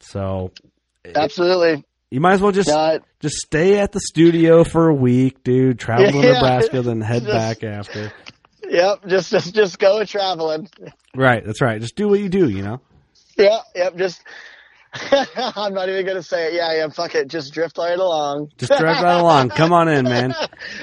So 0.00 0.50
Absolutely. 1.14 1.84
you 2.10 2.20
might 2.20 2.34
as 2.34 2.40
well 2.40 2.52
just 2.52 2.68
Uh, 2.68 2.98
just 3.20 3.36
stay 3.36 3.78
at 3.78 3.92
the 3.92 4.00
studio 4.00 4.64
for 4.64 4.88
a 4.88 4.94
week, 4.94 5.44
dude. 5.44 5.78
Travel 5.78 6.10
to 6.10 6.12
Nebraska, 6.32 6.82
then 6.82 7.00
head 7.00 7.22
Just- 7.22 7.32
back 7.32 7.62
after. 7.64 8.12
Yep. 8.68 9.06
Just, 9.08 9.30
just, 9.30 9.54
just 9.54 9.78
go 9.78 10.04
traveling. 10.04 10.68
Right, 11.14 11.44
that's 11.44 11.60
right. 11.60 11.80
Just 11.80 11.96
do 11.96 12.08
what 12.08 12.20
you 12.20 12.28
do, 12.28 12.48
you 12.48 12.62
know. 12.62 12.80
Yeah, 13.36 13.58
Yep. 13.74 13.96
Just, 13.96 14.22
I'm 15.56 15.72
not 15.72 15.88
even 15.88 16.04
going 16.04 16.18
to 16.18 16.22
say 16.22 16.48
it. 16.48 16.54
Yeah, 16.54 16.74
yeah. 16.74 16.88
Fuck 16.88 17.14
it. 17.14 17.28
Just 17.28 17.54
drift 17.54 17.78
right 17.78 17.98
along. 17.98 18.50
Just 18.58 18.72
drift 18.72 19.02
right 19.02 19.18
along. 19.20 19.48
Come 19.48 19.72
on 19.72 19.88
in, 19.88 20.04
man. 20.04 20.34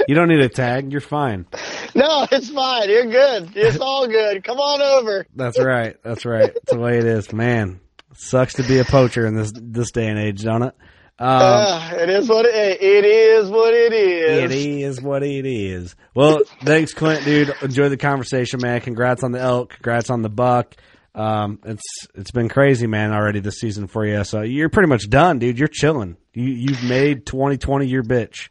You 0.07 0.15
don't 0.15 0.29
need 0.29 0.39
a 0.39 0.49
tag. 0.49 0.91
You're 0.91 1.01
fine. 1.01 1.45
No, 1.95 2.27
it's 2.31 2.51
fine. 2.51 2.87
You're 2.87 3.07
good. 3.07 3.51
It's 3.55 3.79
all 3.79 4.07
good. 4.07 4.43
Come 4.43 4.59
on 4.59 4.79
over. 4.79 5.25
That's 5.35 5.59
right. 5.59 5.97
That's 6.03 6.23
right. 6.23 6.53
That's 6.53 6.71
the 6.71 6.77
way 6.77 6.99
it 6.99 7.03
is, 7.03 7.33
man. 7.33 7.79
Sucks 8.13 8.53
to 8.53 8.63
be 8.63 8.77
a 8.77 8.85
poacher 8.85 9.25
in 9.25 9.33
this 9.35 9.51
this 9.55 9.89
day 9.89 10.07
and 10.07 10.19
age, 10.19 10.43
don't 10.43 10.61
it? 10.61 10.75
Um, 11.19 11.27
Uh, 11.29 11.89
it 11.97 12.09
is 12.09 12.29
what 12.29 12.45
it, 12.45 12.81
it 12.81 13.05
is. 13.05 13.49
What 13.49 13.73
it 13.73 13.91
is. 13.93 14.51
it 14.51 14.57
is 14.57 15.01
what 15.01 15.21
it 15.23 15.45
is. 15.45 15.95
Well, 16.15 16.41
thanks, 16.63 16.93
Clint, 16.93 17.25
dude. 17.25 17.53
Enjoy 17.61 17.89
the 17.89 17.97
conversation, 17.97 18.61
man. 18.61 18.79
Congrats 18.81 19.23
on 19.23 19.31
the 19.33 19.39
elk. 19.41 19.71
Congrats 19.73 20.09
on 20.09 20.21
the 20.21 20.29
buck. 20.29 20.75
Um, 21.15 21.59
it's 21.65 21.83
it's 22.15 22.31
been 22.31 22.47
crazy, 22.47 22.87
man, 22.87 23.11
already 23.11 23.39
this 23.41 23.59
season 23.59 23.87
for 23.87 24.05
you. 24.05 24.23
So 24.23 24.41
you're 24.41 24.69
pretty 24.69 24.87
much 24.87 25.09
done, 25.09 25.39
dude. 25.39 25.59
You're 25.59 25.67
chilling. 25.67 26.15
You 26.33 26.45
you've 26.45 26.83
made 26.83 27.25
2020 27.25 27.85
your 27.87 28.03
bitch. 28.03 28.49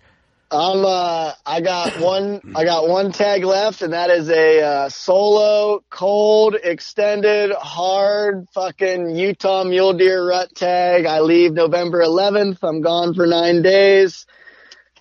I'm 0.50 0.82
uh 0.82 1.32
I 1.44 1.60
got 1.60 2.00
one 2.00 2.40
I 2.54 2.64
got 2.64 2.88
one 2.88 3.12
tag 3.12 3.44
left 3.44 3.82
and 3.82 3.92
that 3.92 4.08
is 4.08 4.30
a 4.30 4.62
uh, 4.62 4.88
solo 4.88 5.84
cold 5.90 6.56
extended 6.62 7.52
hard 7.52 8.48
fucking 8.54 9.14
Utah 9.14 9.64
mule 9.64 9.92
deer 9.92 10.26
rut 10.26 10.54
tag. 10.54 11.04
I 11.04 11.20
leave 11.20 11.52
November 11.52 12.00
11th. 12.00 12.60
I'm 12.62 12.80
gone 12.80 13.12
for 13.12 13.26
9 13.26 13.60
days. 13.60 14.24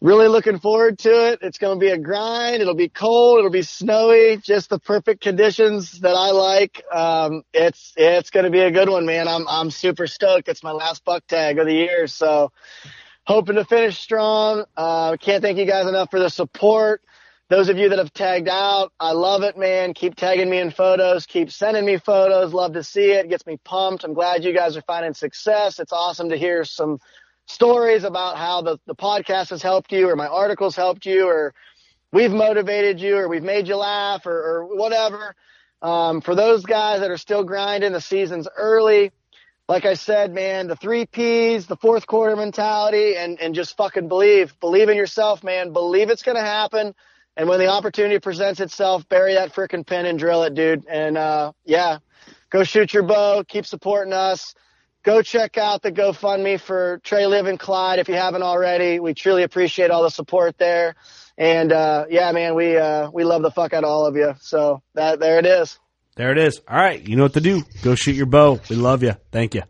Really 0.01 0.27
looking 0.27 0.59
forward 0.59 1.00
to 1.00 1.32
it. 1.32 1.40
It's 1.42 1.58
going 1.58 1.80
to 1.80 1.84
be 1.84 1.92
a 1.92 1.98
grind. 1.98 2.61
It'll 2.61 2.76
be 2.76 2.90
cold, 2.90 3.40
it'll 3.40 3.50
be 3.50 3.64
snowy, 3.64 4.38
just 4.38 4.69
the 4.69 4.80
perfect 4.80 5.22
conditions 5.22 6.01
that 6.01 6.14
I 6.14 6.32
like. 6.32 6.84
Um 6.93 7.43
it's 7.53 7.93
it's 7.95 8.32
going 8.32 8.43
to 8.43 8.51
be 8.51 8.59
a 8.59 8.72
good 8.72 8.90
one, 8.90 9.06
man. 9.06 9.30
I'm 9.30 9.48
I'm 9.48 9.72
super 9.72 10.08
stoked. 10.08 10.50
It's 10.50 10.61
my 10.61 10.74
last 10.74 11.06
buck 11.06 11.26
tag 11.26 11.58
of 11.58 11.67
the 11.67 11.74
year, 11.74 12.08
so 12.08 12.51
hoping 13.27 13.56
to 13.56 13.65
finish 13.65 13.99
strong. 13.99 14.64
Uh, 14.77 15.17
can't 15.17 15.43
thank 15.43 15.57
you 15.57 15.65
guys 15.65 15.85
enough 15.85 16.09
for 16.09 16.19
the 16.19 16.30
support. 16.30 17.01
Those 17.49 17.67
of 17.67 17.77
you 17.77 17.89
that 17.89 17.99
have 17.99 18.14
tagged 18.14 18.47
out, 18.47 18.93
I 19.01 19.11
love 19.11 19.43
it, 19.43 19.57
man. 19.57 19.93
Keep 19.93 20.15
tagging 20.15 20.49
me 20.49 20.59
in 20.59 20.72
photos. 20.72 21.25
Keep 21.25 21.51
sending 21.51 21.85
me 21.85 21.97
photos. 21.97 22.53
Love 22.53 22.73
to 22.73 22.83
see 22.83 23.11
it. 23.11 23.30
Gets 23.30 23.45
me 23.45 23.57
pumped. 23.65 24.06
I'm 24.06 24.14
glad 24.14 24.45
you 24.45 24.53
guys 24.53 24.77
are 24.77 24.81
finding 24.81 25.14
success. 25.14 25.80
It's 25.80 25.91
awesome 25.91 26.30
to 26.30 26.38
hear 26.38 26.64
some 26.64 26.99
stories 27.47 28.06
about 28.06 28.38
how 28.38 28.61
the, 28.61 28.80
the 28.88 28.95
podcast 28.95 29.49
has 29.49 29.61
helped 29.61 29.91
you 29.91 30.09
or 30.09 30.15
my 30.15 30.27
articles 30.27 30.75
helped 30.75 31.06
you 31.06 31.27
or 31.27 31.53
we've 32.14 32.31
motivated 32.31 32.99
you 32.99 33.17
or 33.17 33.27
we've 33.27 33.43
made 33.43 33.67
you 33.67 33.75
laugh 33.75 34.25
or, 34.25 34.31
or 34.31 34.75
whatever. 34.75 35.35
Um, 35.81 36.22
for 36.22 36.33
those 36.33 36.65
guys 36.65 37.01
that 37.01 37.11
are 37.11 37.17
still 37.17 37.43
grinding, 37.43 37.91
the 37.91 38.01
season's 38.01 38.47
early 38.57 39.11
like 39.67 39.85
I 39.85 39.95
said, 39.95 40.33
man, 40.33 40.67
the 40.67 40.75
three 40.75 41.05
P's, 41.05 41.67
the 41.67 41.75
fourth 41.75 42.07
quarter 42.07 42.35
mentality, 42.35 43.15
and, 43.17 43.39
and 43.39 43.53
just 43.53 43.75
fucking 43.75 44.07
believe. 44.07 44.57
Believe 44.59 44.87
in 44.89 44.95
yourself, 44.95 45.43
man. 45.43 45.73
Believe 45.73 46.09
it's 46.09 46.23
to 46.37 46.41
happen. 46.41 46.95
And 47.35 47.49
when 47.49 47.59
the 47.59 47.67
opportunity 47.67 48.19
presents 48.19 48.59
itself, 48.61 49.07
bury 49.09 49.35
that 49.35 49.53
freaking 49.53 49.85
pin 49.85 50.05
and 50.05 50.17
drill 50.17 50.43
it, 50.43 50.55
dude. 50.55 50.87
And, 50.87 51.17
uh, 51.17 51.51
yeah, 51.65 51.99
go 52.49 52.63
shoot 52.63 52.93
your 52.93 53.03
bow. 53.03 53.43
Keep 53.47 53.65
supporting 53.65 54.13
us. 54.13 54.55
Go 55.03 55.21
check 55.21 55.57
out 55.57 55.81
the 55.81 55.91
GoFundMe 55.91 56.59
for 56.59 56.99
Trey 57.03 57.27
Liv 57.27 57.45
and 57.45 57.59
Clyde 57.59 57.99
if 57.99 58.09
you 58.09 58.15
haven't 58.15 58.43
already. 58.43 58.99
We 58.99 59.13
truly 59.13 59.43
appreciate 59.43 59.91
all 59.91 60.03
the 60.03 60.09
support 60.09 60.57
there. 60.57 60.95
And, 61.37 61.71
uh, 61.71 62.05
yeah, 62.09 62.31
man, 62.31 62.55
we, 62.55 62.77
uh, 62.77 63.11
we 63.11 63.23
love 63.23 63.41
the 63.41 63.51
fuck 63.51 63.73
out 63.73 63.83
of 63.83 63.89
all 63.89 64.05
of 64.05 64.15
you. 64.15 64.33
So 64.39 64.81
that, 64.95 65.19
there 65.19 65.39
it 65.39 65.45
is. 65.45 65.77
There 66.17 66.31
it 66.31 66.39
is. 66.39 66.59
All 66.67 66.75
right, 66.75 67.07
you 67.07 67.15
know 67.15 67.23
what 67.23 67.33
to 67.33 67.41
do. 67.41 67.61
Go 67.83 67.93
shoot 67.93 68.15
your 68.15 68.25
bow. 68.25 68.59
We 68.69 68.75
love 68.75 69.03
you. 69.03 69.13
Thank 69.31 69.53
you. 69.53 69.61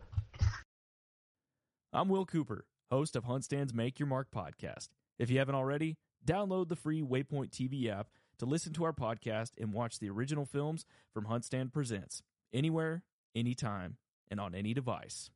I'm 1.92 2.08
Will 2.08 2.24
Cooper, 2.24 2.64
host 2.90 3.16
of 3.16 3.24
Huntstand's 3.24 3.74
Make 3.74 3.98
Your 3.98 4.06
Mark 4.08 4.28
podcast. 4.34 4.88
If 5.18 5.28
you 5.28 5.40
haven't 5.40 5.56
already, 5.56 5.98
download 6.26 6.68
the 6.68 6.76
free 6.76 7.02
Waypoint 7.02 7.50
TV 7.50 7.90
app 7.90 8.08
to 8.38 8.46
listen 8.46 8.72
to 8.74 8.84
our 8.84 8.94
podcast 8.94 9.50
and 9.60 9.74
watch 9.74 9.98
the 9.98 10.08
original 10.08 10.46
films 10.46 10.86
from 11.12 11.26
Huntstand 11.26 11.72
Presents 11.72 12.22
anywhere, 12.52 13.02
anytime, 13.34 13.98
and 14.30 14.40
on 14.40 14.54
any 14.54 14.72
device. 14.72 15.28